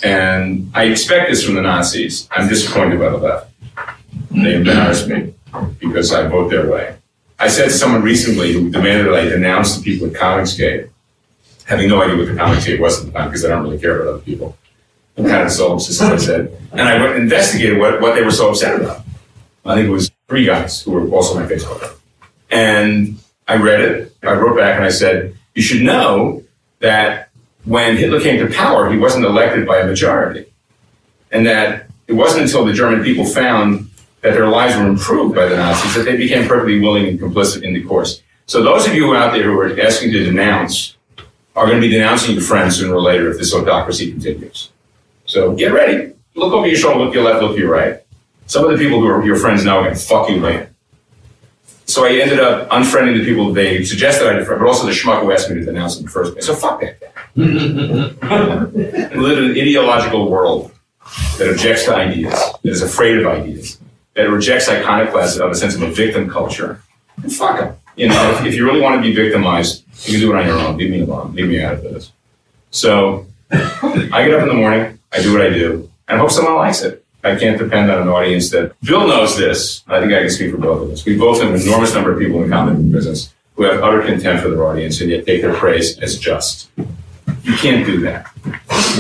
And 0.03 0.71
I 0.73 0.85
expect 0.85 1.29
this 1.29 1.43
from 1.43 1.55
the 1.55 1.61
Nazis. 1.61 2.27
I'm 2.31 2.47
disappointed 2.47 2.99
by 2.99 3.09
the 3.09 3.17
left. 3.17 3.51
They 4.31 4.55
embarrass 4.55 5.07
me 5.07 5.33
because 5.79 6.13
I 6.13 6.27
vote 6.27 6.49
their 6.49 6.69
way. 6.69 6.95
I 7.37 7.47
said 7.47 7.65
to 7.65 7.71
someone 7.71 8.01
recently 8.01 8.53
who 8.53 8.69
demanded 8.69 9.07
that 9.07 9.15
I 9.15 9.25
denounce 9.25 9.77
the 9.77 9.83
people 9.83 10.07
at 10.07 10.13
Comicsgate, 10.13 10.89
having 11.69 11.87
no 11.87 12.01
idea 12.01 12.17
what 12.17 12.25
the 12.25 12.33
Comicsgate 12.33 12.79
was 12.79 12.99
at 12.99 13.05
the 13.05 13.11
time 13.17 13.29
because 13.29 13.45
I 13.45 13.49
don't 13.49 13.61
really 13.61 13.79
care 13.79 14.01
about 14.01 14.15
other 14.15 14.23
people. 14.23 14.57
I'm 15.17 15.25
kind 15.25 15.43
of 15.43 15.51
so 15.51 15.73
obsessed, 15.73 16.01
as 16.01 16.23
I 16.23 16.25
said. 16.25 16.59
And 16.71 16.81
I 16.81 16.99
went 16.99 17.13
and 17.13 17.23
investigated 17.23 17.77
what, 17.77 18.01
what 18.01 18.15
they 18.15 18.23
were 18.23 18.31
so 18.31 18.49
upset 18.49 18.81
about. 18.81 19.03
I 19.65 19.75
think 19.75 19.87
it 19.87 19.91
was 19.91 20.09
three 20.27 20.45
guys 20.45 20.81
who 20.81 20.91
were 20.91 21.07
also 21.09 21.39
my 21.39 21.45
Facebook. 21.45 21.95
And 22.49 23.19
I 23.47 23.57
read 23.57 23.81
it. 23.81 24.15
I 24.23 24.33
wrote 24.33 24.57
back 24.57 24.77
and 24.77 24.83
I 24.83 24.89
said, 24.89 25.35
you 25.53 25.61
should 25.61 25.83
know 25.83 26.43
that 26.79 27.29
when 27.65 27.97
Hitler 27.97 28.19
came 28.19 28.39
to 28.45 28.51
power, 28.51 28.89
he 28.89 28.97
wasn't 28.97 29.25
elected 29.25 29.67
by 29.67 29.77
a 29.77 29.85
majority. 29.85 30.51
And 31.31 31.45
that 31.45 31.87
it 32.07 32.13
wasn't 32.13 32.43
until 32.43 32.65
the 32.65 32.73
German 32.73 33.03
people 33.03 33.25
found 33.25 33.91
that 34.21 34.33
their 34.33 34.47
lives 34.47 34.75
were 34.75 34.87
improved 34.87 35.35
by 35.35 35.45
the 35.45 35.57
Nazis, 35.57 35.93
that 35.93 36.05
they 36.05 36.17
became 36.17 36.47
perfectly 36.47 36.79
willing 36.79 37.07
and 37.07 37.19
complicit 37.19 37.61
in 37.61 37.73
the 37.73 37.83
course. 37.83 38.23
So 38.47 38.63
those 38.63 38.87
of 38.87 38.95
you 38.95 39.15
out 39.15 39.33
there 39.33 39.43
who 39.43 39.59
are 39.59 39.79
asking 39.79 40.11
to 40.13 40.23
denounce 40.23 40.95
are 41.55 41.65
going 41.65 41.81
to 41.81 41.87
be 41.87 41.93
denouncing 41.93 42.33
your 42.33 42.43
friends 42.43 42.77
sooner 42.77 42.93
or 42.93 43.01
later 43.01 43.31
if 43.31 43.37
this 43.37 43.53
autocracy 43.53 44.11
continues. 44.11 44.69
So 45.25 45.53
get 45.53 45.73
ready. 45.73 46.13
Look 46.35 46.53
over 46.53 46.67
your 46.67 46.77
shoulder, 46.77 46.99
look 46.99 47.13
to 47.13 47.19
your 47.19 47.29
left, 47.29 47.43
look 47.43 47.55
to 47.55 47.59
your 47.59 47.71
right. 47.71 48.01
Some 48.47 48.65
of 48.65 48.71
the 48.71 48.77
people 48.77 48.99
who 48.99 49.07
are 49.07 49.23
your 49.23 49.35
friends 49.35 49.63
now 49.63 49.77
are 49.77 49.83
going 49.83 49.95
to 49.95 50.01
fuck 50.01 50.29
you 50.29 50.37
later. 50.37 50.71
So 51.85 52.05
I 52.05 52.13
ended 52.13 52.39
up 52.39 52.69
unfriending 52.69 53.17
the 53.17 53.25
people 53.25 53.51
they 53.51 53.83
suggested 53.83 54.27
I 54.27 54.33
defriend, 54.33 54.59
but 54.59 54.67
also 54.67 54.85
the 54.85 54.91
schmuck 54.91 55.21
who 55.21 55.31
asked 55.31 55.49
me 55.49 55.55
to 55.55 55.65
denounce 55.65 55.95
them 55.95 56.01
in 56.01 56.05
the 56.05 56.11
first 56.11 56.33
place. 56.33 56.45
So 56.45 56.53
fuck 56.53 56.81
that 56.81 57.01
guy. 57.01 57.07
Live 57.35 59.37
in 59.39 59.45
an 59.45 59.51
ideological 59.51 60.29
world 60.29 60.71
that 61.37 61.49
objects 61.49 61.85
to 61.85 61.95
ideas, 61.95 62.33
that 62.33 62.69
is 62.69 62.83
afraid 62.83 63.17
of 63.17 63.25
ideas, 63.25 63.79
that 64.13 64.29
rejects 64.29 64.69
iconoclasm 64.69 65.43
of 65.43 65.51
a 65.51 65.55
sense 65.55 65.73
of 65.73 65.81
a 65.81 65.89
victim 65.89 66.29
culture. 66.29 66.83
And 67.23 67.33
fuck 67.33 67.59
them. 67.59 67.75
You 67.99 68.07
know, 68.07 68.31
if, 68.31 68.45
if 68.45 68.55
you 68.55 68.65
really 68.65 68.79
want 68.79 68.95
to 68.95 69.01
be 69.01 69.13
victimized, 69.13 69.83
you 70.07 70.13
can 70.13 70.21
do 70.21 70.33
it 70.33 70.39
on 70.39 70.47
your 70.47 70.57
own. 70.57 70.77
Leave 70.77 70.89
me 70.89 71.01
alone. 71.01 71.35
Leave 71.35 71.49
me 71.49 71.61
out 71.61 71.73
of 71.73 71.83
this. 71.83 72.13
So 72.71 73.27
I 73.51 74.23
get 74.23 74.33
up 74.33 74.43
in 74.43 74.47
the 74.47 74.53
morning, 74.53 74.97
I 75.11 75.21
do 75.21 75.33
what 75.33 75.41
I 75.41 75.49
do, 75.49 75.91
and 76.07 76.17
I 76.17 76.21
hope 76.21 76.31
someone 76.31 76.55
likes 76.55 76.81
it. 76.81 77.03
I 77.25 77.35
can't 77.35 77.57
depend 77.57 77.91
on 77.91 78.01
an 78.01 78.07
audience 78.07 78.51
that 78.51 78.73
Bill 78.79 79.05
knows 79.05 79.35
this. 79.37 79.83
I 79.89 79.99
think 79.99 80.13
I 80.13 80.19
can 80.21 80.29
speak 80.29 80.51
for 80.51 80.57
both 80.57 80.81
of 80.83 80.91
us. 80.91 81.03
We 81.03 81.17
both 81.17 81.41
have 81.41 81.53
an 81.53 81.61
enormous 81.61 81.93
number 81.93 82.13
of 82.13 82.19
people 82.19 82.41
in 82.41 82.49
book 82.49 82.91
business 82.93 83.33
who 83.55 83.63
have 83.63 83.83
utter 83.83 84.01
contempt 84.01 84.43
for 84.43 84.49
their 84.49 84.65
audience 84.65 85.01
and 85.01 85.09
yet 85.09 85.25
take 85.25 85.41
their 85.41 85.53
praise 85.53 85.99
as 85.99 86.17
just. 86.17 86.69
You 87.43 87.53
can't 87.57 87.85
do 87.85 87.99
that. 87.99 88.31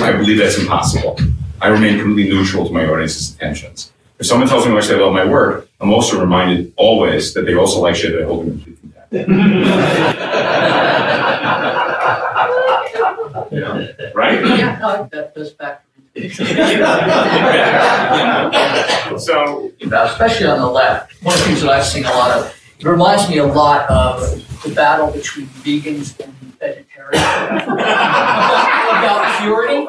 I 0.01 0.11
believe 0.11 0.39
that's 0.39 0.59
impossible. 0.59 1.17
I 1.61 1.67
remain 1.69 1.99
completely 1.99 2.35
neutral 2.35 2.67
to 2.67 2.73
my 2.73 2.85
audience's 2.85 3.31
intentions. 3.31 3.93
If 4.19 4.25
someone 4.25 4.49
tells 4.49 4.65
me 4.65 4.71
how 4.71 4.75
much 4.75 4.87
they 4.87 4.99
love 4.99 5.13
my 5.13 5.23
work, 5.23 5.69
I'm 5.79 5.93
also 5.93 6.19
reminded 6.19 6.73
always 6.75 7.33
that 7.35 7.45
they 7.45 7.55
also 7.55 7.79
like 7.79 7.95
shit 7.95 8.11
that 8.11 8.23
I 8.23 8.25
hold 8.25 8.47
in 8.47 8.68
complete 9.09 9.29
contempt. 13.33 14.15
Right? 14.15 14.45
Yeah, 14.45 14.77
no, 14.79 15.09
that 15.11 15.35
goes 15.35 15.53
back. 15.53 15.83
So, 19.19 19.71
especially 19.81 20.47
on 20.47 20.59
the 20.59 20.67
left, 20.67 21.13
one 21.23 21.33
of 21.33 21.39
the 21.41 21.45
things 21.47 21.61
that 21.61 21.71
I've 21.71 21.85
seen 21.85 22.05
a 22.05 22.09
lot 22.09 22.31
of, 22.37 22.55
it 22.79 22.85
reminds 22.85 23.27
me 23.27 23.39
a 23.39 23.45
lot 23.45 23.89
of 23.89 24.21
the 24.63 24.69
battle 24.73 25.11
between 25.11 25.47
vegans 25.47 26.17
and 26.19 26.33
vegetarians 26.59 27.15
about 27.65 29.39
purity. 29.41 29.85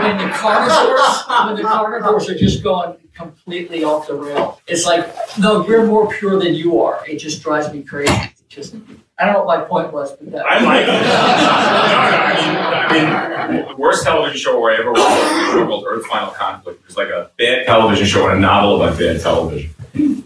When 0.00 0.16
the 0.18 0.32
carnivores, 0.32 1.46
when 1.46 1.56
the 1.56 1.62
carnivores 1.62 2.28
are 2.30 2.38
just 2.38 2.62
going 2.62 2.96
completely 3.14 3.84
off 3.84 4.06
the 4.06 4.14
rail, 4.14 4.60
it's 4.66 4.86
like, 4.86 5.06
no, 5.38 5.66
you're 5.66 5.86
more 5.86 6.08
pure 6.08 6.38
than 6.38 6.54
you 6.54 6.80
are. 6.80 7.04
It 7.06 7.18
just 7.18 7.42
drives 7.42 7.70
me 7.72 7.82
crazy. 7.82 8.12
It 8.50 8.54
just, 8.54 8.74
I 9.16 9.26
don't 9.26 9.34
know 9.34 9.44
what 9.44 9.60
my 9.60 9.64
point 9.66 9.92
was, 9.92 10.10
but 10.12 10.32
that. 10.32 10.44
I 10.44 10.58
like 10.64 10.82
it. 10.82 10.88
I 12.90 13.48
mean, 13.48 13.64
the 13.68 13.76
worst 13.76 14.02
television 14.02 14.36
show 14.38 14.68
I 14.68 14.74
ever 14.74 14.90
watched 14.92 15.08
was 15.08 15.48
a 15.48 15.52
show 15.52 15.66
called 15.66 15.84
Earth 15.86 16.04
Final 16.06 16.32
Conflict. 16.32 16.80
It 16.80 16.86
was 16.88 16.96
like 16.96 17.10
a 17.10 17.30
bad 17.38 17.64
television 17.66 18.06
show 18.06 18.28
and 18.28 18.38
a 18.38 18.40
novel 18.40 18.82
about 18.82 18.98
bad 18.98 19.20
television. 19.20 19.70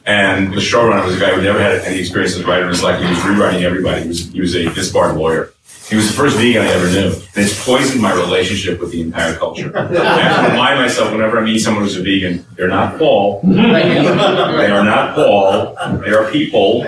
And 0.06 0.52
the 0.54 0.60
showrunner 0.60 1.04
was 1.04 1.16
a 1.16 1.20
guy 1.20 1.34
who 1.34 1.42
never 1.42 1.58
had 1.58 1.80
any 1.82 2.00
experience 2.00 2.34
as 2.34 2.40
a 2.40 2.46
writer. 2.46 2.64
It 2.64 2.68
was 2.68 2.82
like 2.82 2.98
he 3.02 3.08
was 3.10 3.22
rewriting 3.24 3.64
everybody. 3.64 4.02
He 4.02 4.08
was, 4.08 4.32
he 4.32 4.40
was 4.40 4.54
a 4.54 4.72
disbarred 4.72 5.16
lawyer. 5.16 5.50
He 5.88 5.96
was 5.96 6.06
the 6.08 6.14
first 6.14 6.38
vegan 6.38 6.62
I 6.62 6.68
ever 6.68 6.88
knew. 6.88 7.12
And 7.12 7.44
it's 7.44 7.62
poisoned 7.62 8.00
my 8.00 8.14
relationship 8.14 8.80
with 8.80 8.90
the 8.90 9.02
entire 9.02 9.34
culture. 9.36 9.70
I 9.76 9.82
have 9.82 10.46
to 10.46 10.50
remind 10.52 10.80
myself 10.80 11.12
whenever 11.12 11.38
I 11.38 11.44
meet 11.44 11.58
someone 11.58 11.84
who's 11.84 11.96
a 11.96 12.02
vegan, 12.02 12.46
they're 12.56 12.68
not 12.68 12.98
Paul. 12.98 13.42
They 13.44 14.70
are 14.70 14.82
not 14.82 15.14
Paul. 15.14 15.76
They 15.98 16.10
are 16.12 16.30
people. 16.30 16.86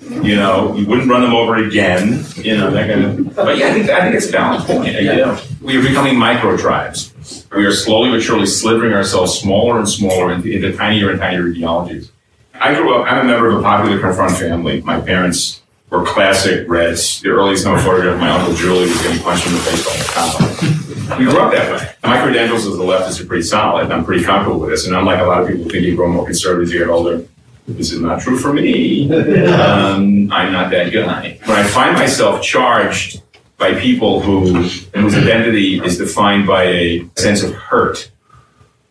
You 0.00 0.36
know, 0.36 0.74
you 0.74 0.86
wouldn't 0.86 1.08
run 1.08 1.22
them 1.22 1.34
over 1.34 1.56
again. 1.56 2.24
You 2.36 2.56
know, 2.56 2.70
that 2.70 2.88
kind 2.88 3.04
of. 3.04 3.34
But 3.34 3.58
yeah, 3.58 3.68
I 3.68 3.72
think 3.72 3.90
I 3.90 4.02
think 4.02 4.14
it's 4.14 4.28
a 4.28 4.32
balanced 4.32 4.66
point. 4.66 4.92
Know, 4.92 5.40
we 5.62 5.76
are 5.76 5.82
becoming 5.82 6.18
micro 6.18 6.56
tribes. 6.56 7.12
We 7.54 7.64
are 7.64 7.72
slowly 7.72 8.10
but 8.10 8.22
surely 8.22 8.46
slithering 8.46 8.92
ourselves 8.92 9.38
smaller 9.38 9.78
and 9.78 9.88
smaller 9.88 10.32
into, 10.32 10.50
into 10.50 10.76
tinier 10.76 11.10
and 11.10 11.18
tinier 11.18 11.48
ideologies. 11.50 12.12
I 12.54 12.74
grew 12.74 12.94
up. 12.94 13.10
I'm 13.10 13.18
a 13.18 13.24
member 13.24 13.48
of 13.48 13.58
a 13.58 13.62
Popular 13.62 13.98
Front 14.14 14.36
family. 14.36 14.80
My 14.82 15.00
parents 15.00 15.62
were 15.90 16.04
classic 16.04 16.68
Reds. 16.68 17.20
The 17.22 17.30
earliest 17.30 17.64
known 17.64 17.78
photograph 17.78 18.14
of 18.14 18.20
my 18.20 18.30
uncle 18.30 18.54
Julie 18.54 18.88
was 18.88 19.02
getting 19.02 19.22
punched 19.22 19.46
in 19.46 19.54
the 19.54 19.60
face 19.60 19.84
by 19.86 19.94
a 19.94 20.04
cop. 20.04 21.18
We 21.18 21.24
grew 21.24 21.40
up 21.40 21.52
that 21.52 21.72
way. 21.72 21.94
My 22.08 22.20
credentials 22.20 22.66
as 22.66 22.74
a 22.74 22.78
leftist 22.78 23.20
are 23.20 23.26
pretty 23.26 23.44
solid. 23.44 23.90
I'm 23.90 24.04
pretty 24.04 24.24
comfortable 24.24 24.60
with 24.60 24.70
this. 24.70 24.86
And 24.86 24.96
unlike 24.96 25.20
a 25.20 25.24
lot 25.24 25.42
of 25.42 25.48
people 25.48 25.64
think 25.70 25.84
you 25.84 25.96
grow 25.96 26.10
more 26.10 26.26
conservative 26.26 26.68
as 26.68 26.72
you 26.72 26.80
get 26.80 26.88
older, 26.88 27.26
this 27.66 27.92
is 27.92 28.00
not 28.00 28.20
true 28.20 28.38
for 28.38 28.52
me. 28.52 29.10
Um, 29.46 30.30
I'm 30.32 30.52
not 30.52 30.70
that 30.70 30.92
guy. 30.92 31.38
When 31.44 31.58
I 31.58 31.66
find 31.66 31.94
myself 31.94 32.42
charged 32.42 33.22
by 33.58 33.74
people 33.80 34.20
who 34.20 34.52
whose 34.52 35.14
identity 35.14 35.82
is 35.84 35.98
defined 35.98 36.46
by 36.46 36.64
a 36.64 37.08
sense 37.16 37.42
of 37.42 37.54
hurt 37.54 38.10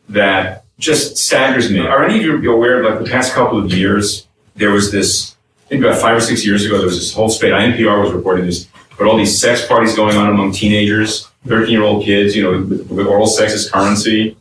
that 0.09 0.65
just 0.79 1.17
staggers 1.17 1.71
me. 1.71 1.79
Are 1.79 2.03
any 2.03 2.17
of 2.17 2.43
you 2.43 2.53
aware 2.53 2.83
of 2.83 2.91
like 2.91 3.03
the 3.03 3.09
past 3.09 3.33
couple 3.33 3.57
of 3.57 3.71
years? 3.71 4.27
There 4.55 4.71
was 4.71 4.91
this, 4.91 5.35
I 5.65 5.69
think 5.69 5.83
about 5.83 5.99
five 5.99 6.17
or 6.17 6.21
six 6.21 6.45
years 6.45 6.65
ago, 6.65 6.77
there 6.77 6.87
was 6.87 6.97
this 6.97 7.13
whole 7.13 7.29
spate. 7.29 7.53
NPR 7.53 8.03
was 8.03 8.11
reporting 8.13 8.45
this, 8.45 8.67
but 8.97 9.07
all 9.07 9.17
these 9.17 9.39
sex 9.39 9.65
parties 9.65 9.95
going 9.95 10.17
on 10.17 10.29
among 10.29 10.51
teenagers, 10.51 11.27
13 11.47 11.71
year 11.71 11.83
old 11.83 12.03
kids, 12.03 12.35
you 12.35 12.43
know, 12.43 12.51
with, 12.61 12.89
with 12.89 13.07
oral 13.07 13.27
sex 13.27 13.53
as 13.53 13.69
currency. 13.69 14.37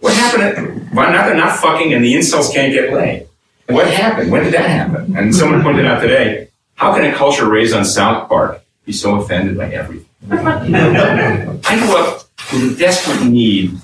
What 0.00 0.14
happened? 0.14 0.90
Why 0.92 1.10
not? 1.10 1.26
They're 1.26 1.36
not 1.36 1.58
fucking 1.58 1.94
and 1.94 2.04
the 2.04 2.14
incels 2.14 2.52
can't 2.52 2.72
get 2.72 2.92
laid. 2.92 3.26
What 3.66 3.86
happened? 3.92 4.30
When 4.30 4.44
did 4.44 4.54
that 4.54 4.68
happen? 4.68 5.16
And 5.16 5.34
someone 5.34 5.62
pointed 5.62 5.86
out 5.86 6.00
today, 6.00 6.48
how 6.74 6.94
can 6.94 7.04
a 7.04 7.14
culture 7.14 7.48
raised 7.48 7.74
on 7.74 7.84
South 7.84 8.28
Park 8.28 8.62
be 8.84 8.92
so 8.92 9.20
offended 9.20 9.56
by 9.56 9.70
everything? 9.70 10.06
I 10.30 11.78
grew 11.78 11.96
up 11.96 12.24
with 12.52 12.74
a 12.74 12.78
desperate 12.78 13.24
need 13.26 13.78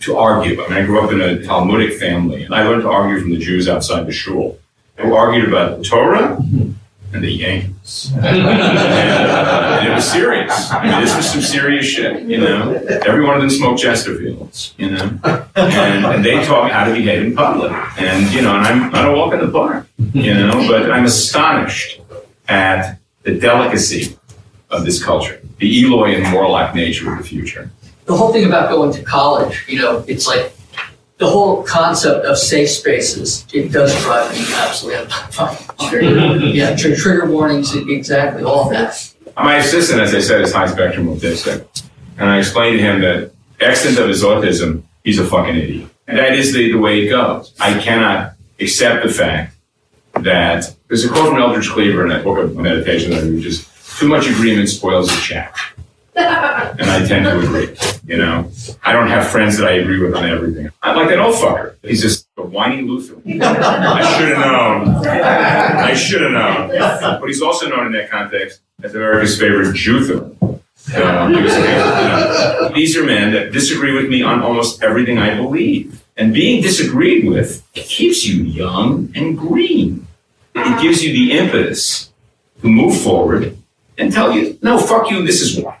to 0.00 0.16
argue. 0.16 0.62
I 0.62 0.68
mean, 0.68 0.78
I 0.78 0.84
grew 0.84 1.00
up 1.00 1.12
in 1.12 1.20
a 1.20 1.44
Talmudic 1.44 1.98
family, 1.98 2.42
and 2.42 2.54
I 2.54 2.66
learned 2.66 2.82
to 2.82 2.90
argue 2.90 3.20
from 3.20 3.30
the 3.30 3.38
Jews 3.38 3.68
outside 3.68 4.06
the 4.06 4.12
shul, 4.12 4.58
who 4.96 5.14
argued 5.14 5.48
about 5.48 5.78
the 5.78 5.84
Torah 5.84 6.38
and 7.12 7.24
the 7.24 7.30
Yankees. 7.30 8.12
and, 8.22 8.36
it 9.86 9.94
was 9.94 10.04
serious. 10.10 10.70
I 10.70 10.82
mean, 10.84 11.00
this 11.00 11.16
was 11.16 11.30
some 11.30 11.40
serious 11.40 11.86
shit, 11.86 12.22
you 12.22 12.38
know. 12.38 12.72
Every 13.06 13.24
one 13.24 13.34
of 13.34 13.40
them 13.40 13.50
smoked 13.50 13.82
Chesterfields, 13.82 14.72
you 14.78 14.90
know. 14.90 15.18
And, 15.56 16.04
and 16.06 16.24
they 16.24 16.42
taught 16.44 16.66
me 16.66 16.70
how 16.70 16.84
to 16.84 16.92
behave 16.92 17.22
in 17.24 17.34
public. 17.34 17.72
And, 17.98 18.32
you 18.32 18.42
know, 18.42 18.56
and 18.56 18.66
I'm 18.66 18.94
I 18.94 19.02
don't 19.02 19.16
walk 19.16 19.34
in 19.34 19.40
the 19.40 19.50
park, 19.50 19.86
you 20.12 20.34
know, 20.34 20.52
but 20.68 20.90
I'm 20.90 21.04
astonished 21.04 22.00
at 22.48 22.98
the 23.22 23.38
delicacy 23.38 24.16
of 24.70 24.84
this 24.84 25.02
culture, 25.02 25.40
the 25.58 25.84
Eloi 25.84 26.14
and 26.14 26.30
Morlock 26.32 26.74
nature 26.74 27.12
of 27.12 27.18
the 27.18 27.24
future. 27.24 27.70
the 28.06 28.16
whole 28.16 28.32
thing 28.32 28.46
about 28.46 28.70
going 28.70 28.92
to 28.92 29.02
college, 29.02 29.64
you 29.68 29.80
know, 29.80 30.04
it's 30.06 30.26
like 30.26 30.52
the 31.20 31.28
whole 31.28 31.62
concept 31.62 32.24
of 32.24 32.38
safe 32.38 32.70
spaces. 32.70 33.46
It 33.52 33.70
does 33.70 33.94
drive 34.02 34.32
me 34.32 34.40
absolutely 34.54 35.10
fucking 35.30 35.66
mm-hmm. 36.00 36.56
yeah. 36.56 36.74
Tr- 36.74 36.94
trigger 36.94 37.30
warnings, 37.30 37.76
exactly 37.76 38.42
all 38.42 38.70
that. 38.70 39.14
My 39.36 39.56
assistant, 39.56 40.00
as 40.00 40.14
I 40.14 40.20
said, 40.20 40.40
is 40.40 40.52
high 40.52 40.66
spectrum 40.66 41.06
autistic. 41.08 41.66
And 42.18 42.28
I 42.28 42.38
explained 42.38 42.78
to 42.78 42.82
him 42.82 43.00
that 43.02 43.32
extent 43.60 43.98
of 43.98 44.08
his 44.08 44.22
autism, 44.22 44.82
he's 45.04 45.18
a 45.18 45.26
fucking 45.26 45.56
idiot. 45.56 45.90
And 46.08 46.18
that 46.18 46.32
is 46.32 46.54
the, 46.54 46.72
the 46.72 46.78
way 46.78 47.04
it 47.04 47.10
goes. 47.10 47.54
I 47.60 47.78
cannot 47.78 48.32
accept 48.58 49.06
the 49.06 49.12
fact 49.12 49.54
that 50.14 50.74
there's 50.88 51.04
a 51.04 51.08
quote 51.08 51.28
from 51.28 51.40
Eldridge 51.40 51.68
Cleaver 51.68 52.02
in 52.02 52.08
that 52.08 52.24
book 52.24 52.38
of 52.38 52.56
meditation 52.56 53.10
that 53.12 53.24
which 53.30 53.44
is 53.44 53.68
too 53.98 54.08
much 54.08 54.26
agreement 54.26 54.70
spoils 54.70 55.08
the 55.08 55.20
chat. 55.20 55.54
And 56.14 56.90
I 56.90 57.06
tend 57.06 57.24
to 57.24 57.38
agree. 57.38 57.76
You 58.04 58.16
know, 58.16 58.50
I 58.82 58.92
don't 58.92 59.08
have 59.08 59.28
friends 59.28 59.56
that 59.58 59.68
I 59.68 59.72
agree 59.74 59.98
with 60.00 60.14
on 60.14 60.24
everything. 60.28 60.70
I'm 60.82 60.96
like 60.96 61.08
that 61.08 61.18
old 61.18 61.34
fucker. 61.36 61.76
He's 61.82 62.02
just 62.02 62.26
a 62.36 62.42
whiny 62.42 62.82
Lutheran. 62.82 63.40
I 63.42 64.18
should 64.18 64.28
have 64.36 64.38
known. 64.38 65.06
I 65.06 65.94
should 65.94 66.22
have 66.22 66.32
known. 66.32 66.68
But 67.20 67.26
he's 67.26 67.42
also 67.42 67.68
known 67.68 67.86
in 67.86 67.92
that 67.92 68.10
context 68.10 68.60
as 68.82 68.94
America's 68.94 69.38
favorite 69.38 69.74
Juther. 69.76 70.34
You 70.92 70.98
know, 70.98 72.72
these 72.74 72.96
are 72.96 73.04
men 73.04 73.32
that 73.32 73.52
disagree 73.52 73.92
with 73.92 74.08
me 74.08 74.22
on 74.22 74.42
almost 74.42 74.82
everything 74.82 75.18
I 75.18 75.34
believe. 75.36 76.02
And 76.16 76.34
being 76.34 76.62
disagreed 76.62 77.26
with 77.28 77.62
keeps 77.72 78.26
you 78.26 78.42
young 78.42 79.12
and 79.14 79.38
green. 79.38 80.06
It 80.54 80.82
gives 80.82 81.02
you 81.04 81.12
the 81.12 81.38
impetus 81.38 82.10
to 82.60 82.66
move 82.68 83.00
forward 83.00 83.56
and 83.96 84.12
tell 84.12 84.32
you, 84.32 84.58
no, 84.62 84.78
fuck 84.78 85.10
you, 85.10 85.24
this 85.24 85.40
is 85.40 85.62
why. 85.62 85.78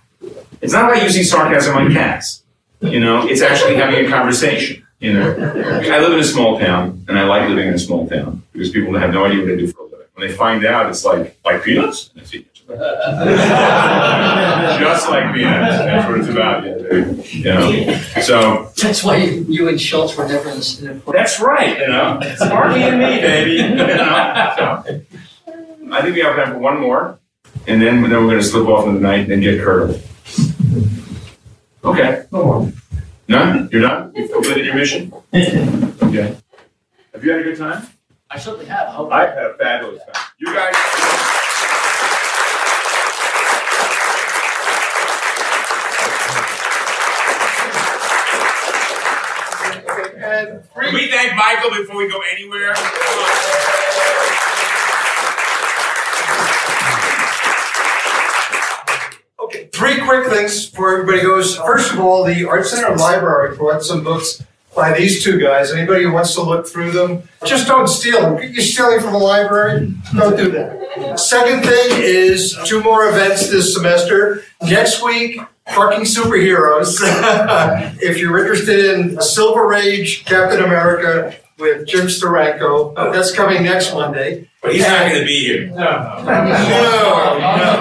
It's 0.60 0.72
not 0.72 0.90
about 0.90 1.02
using 1.02 1.22
sarcasm 1.24 1.76
on 1.76 1.92
cats. 1.92 2.42
You 2.80 3.00
know, 3.00 3.26
it's 3.26 3.42
actually 3.42 3.76
having 3.76 4.06
a 4.06 4.08
conversation. 4.08 4.86
You 5.00 5.14
know, 5.14 5.30
I 5.32 5.98
live 5.98 6.12
in 6.12 6.18
a 6.18 6.24
small 6.24 6.58
town, 6.58 7.04
and 7.08 7.18
I 7.18 7.24
like 7.24 7.48
living 7.48 7.68
in 7.68 7.74
a 7.74 7.78
small 7.78 8.06
town 8.08 8.42
because 8.52 8.70
people 8.70 8.96
have 8.98 9.12
no 9.14 9.24
idea 9.24 9.40
what 9.42 9.52
I 9.52 9.56
do 9.56 9.66
for 9.68 9.80
a 9.82 9.84
living. 9.84 10.06
When 10.14 10.28
they 10.28 10.34
find 10.34 10.64
out, 10.66 10.88
it's 10.90 11.04
like 11.04 11.38
like 11.44 11.62
peanuts. 11.64 12.10
And 12.14 12.26
Just 14.78 15.08
like 15.08 15.34
peanuts. 15.34 15.78
That's 15.78 16.08
what 16.08 16.20
it's 16.20 16.28
about. 16.28 16.64
You 16.64 17.44
know. 17.44 17.98
So 18.22 18.70
That's 18.82 19.02
why 19.02 19.16
you, 19.16 19.44
you 19.48 19.68
and 19.68 19.80
Schulz 19.80 20.16
were 20.16 20.28
never 20.28 20.50
in 20.50 20.56
the 20.56 20.62
Senate. 20.62 21.02
that's 21.06 21.40
right. 21.40 21.78
You 21.78 21.88
know. 21.88 22.18
It's 22.22 22.40
Marty 22.40 22.82
and 22.82 22.98
me, 22.98 23.20
baby. 23.20 23.52
You 23.52 23.68
know. 23.76 24.54
So 24.56 25.02
I 25.92 26.02
think 26.02 26.14
we 26.14 26.20
have 26.20 26.36
time 26.36 26.52
for 26.52 26.58
one 26.58 26.78
more, 26.80 27.18
and 27.66 27.80
then 27.80 28.02
then 28.02 28.10
we're 28.12 28.30
going 28.30 28.38
to 28.38 28.44
slip 28.44 28.68
off 28.68 28.86
into 28.86 28.98
the 29.00 29.02
night 29.02 29.30
and 29.30 29.42
get 29.42 29.62
curdled. 29.62 30.00
Okay. 31.84 32.24
No 32.32 32.44
more. 32.44 32.72
None? 33.28 33.68
You're 33.72 33.82
done? 33.82 34.12
You've 34.14 34.30
completed 34.30 34.66
your 34.66 34.74
mission? 34.74 35.12
Okay. 35.32 36.36
Have 37.12 37.24
you 37.24 37.30
had 37.32 37.40
a 37.40 37.44
good 37.44 37.58
time? 37.58 37.86
I 38.30 38.38
certainly 38.38 38.66
have. 38.66 38.88
I 38.88 38.92
hope- 38.92 39.12
I've 39.12 39.30
had 39.34 39.46
a 39.46 39.54
fabulous 39.54 40.02
time. 40.04 40.24
You 40.38 40.52
guys. 40.54 40.74
And 50.22 50.62
Can 50.74 50.94
we 50.94 51.08
thank 51.08 51.34
Michael 51.34 51.70
before 51.70 51.96
we 51.96 52.08
go 52.08 52.18
anywhere? 52.32 52.74
Three 59.80 59.98
quick 59.98 60.26
things 60.26 60.68
before 60.68 60.92
everybody 60.92 61.22
goes. 61.22 61.56
First 61.56 61.90
of 61.94 62.00
all, 62.00 62.22
the 62.22 62.46
Art 62.46 62.66
Center 62.66 62.94
Library 62.96 63.56
brought 63.56 63.82
some 63.82 64.04
books 64.04 64.44
by 64.76 64.92
these 64.92 65.24
two 65.24 65.40
guys. 65.40 65.72
Anybody 65.72 66.04
who 66.04 66.12
wants 66.12 66.34
to 66.34 66.42
look 66.42 66.68
through 66.68 66.90
them, 66.90 67.22
just 67.46 67.66
don't 67.66 67.88
steal 67.88 68.20
them. 68.20 68.42
You're 68.42 68.62
stealing 68.62 69.00
from 69.00 69.14
the 69.14 69.18
library, 69.18 69.94
don't 70.14 70.36
do 70.36 70.50
that. 70.50 71.18
Second 71.18 71.62
thing 71.62 72.02
is 72.02 72.58
two 72.66 72.82
more 72.82 73.08
events 73.08 73.48
this 73.48 73.72
semester. 73.72 74.44
Next 74.60 75.02
week, 75.02 75.40
Fucking 75.68 76.04
Superheroes. 76.04 76.98
if 78.02 78.18
you're 78.18 78.38
interested 78.38 78.98
in 78.98 79.18
Silver 79.22 79.72
Age 79.72 80.26
Captain 80.26 80.62
America 80.62 81.34
with 81.58 81.86
Jim 81.86 82.06
Steranko, 82.08 82.94
that's 83.14 83.32
coming 83.34 83.62
next 83.62 83.94
Monday. 83.94 84.46
But 84.60 84.74
he's 84.74 84.86
not 84.86 85.08
going 85.08 85.20
to 85.20 85.26
be 85.26 85.40
here. 85.40 85.68
No, 85.68 85.74
no, 85.74 86.44
no. 86.44 87.80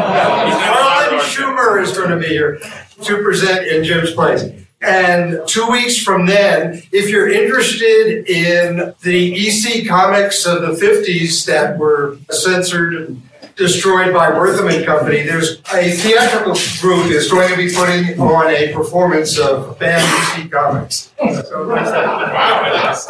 Arlen 0.71 0.98
Schumer 1.29 1.81
is 1.81 1.95
going 1.95 2.09
to 2.09 2.17
be 2.17 2.27
here 2.27 2.59
to 3.03 3.23
present 3.23 3.67
in 3.67 3.83
Jim's 3.83 4.13
place. 4.13 4.43
And 4.81 5.41
two 5.45 5.67
weeks 5.69 5.97
from 5.97 6.25
then, 6.25 6.81
if 6.91 7.09
you're 7.09 7.29
interested 7.29 8.29
in 8.29 8.93
the 9.03 9.47
EC 9.47 9.87
comics 9.87 10.45
of 10.45 10.61
the 10.61 10.85
50s 10.85 11.45
that 11.45 11.77
were 11.77 12.17
censored 12.31 12.93
and 12.95 13.21
destroyed 13.57 14.13
by 14.13 14.31
Wertham 14.31 14.73
and 14.73 14.85
Company, 14.85 15.21
there's 15.23 15.59
a 15.73 15.91
theatrical 15.91 16.55
group 16.79 17.07
is 17.11 17.29
going 17.29 17.49
to 17.49 17.57
be 17.57 17.73
putting 17.73 18.17
on 18.21 18.47
a 18.47 18.71
performance 18.71 19.37
of 19.37 19.77
banned 19.79 20.41
EC 20.45 20.49
comics. 20.49 21.11
So 21.49 21.67
that's 21.67 23.05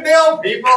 Bill, 0.00 0.38
people. 0.38 0.70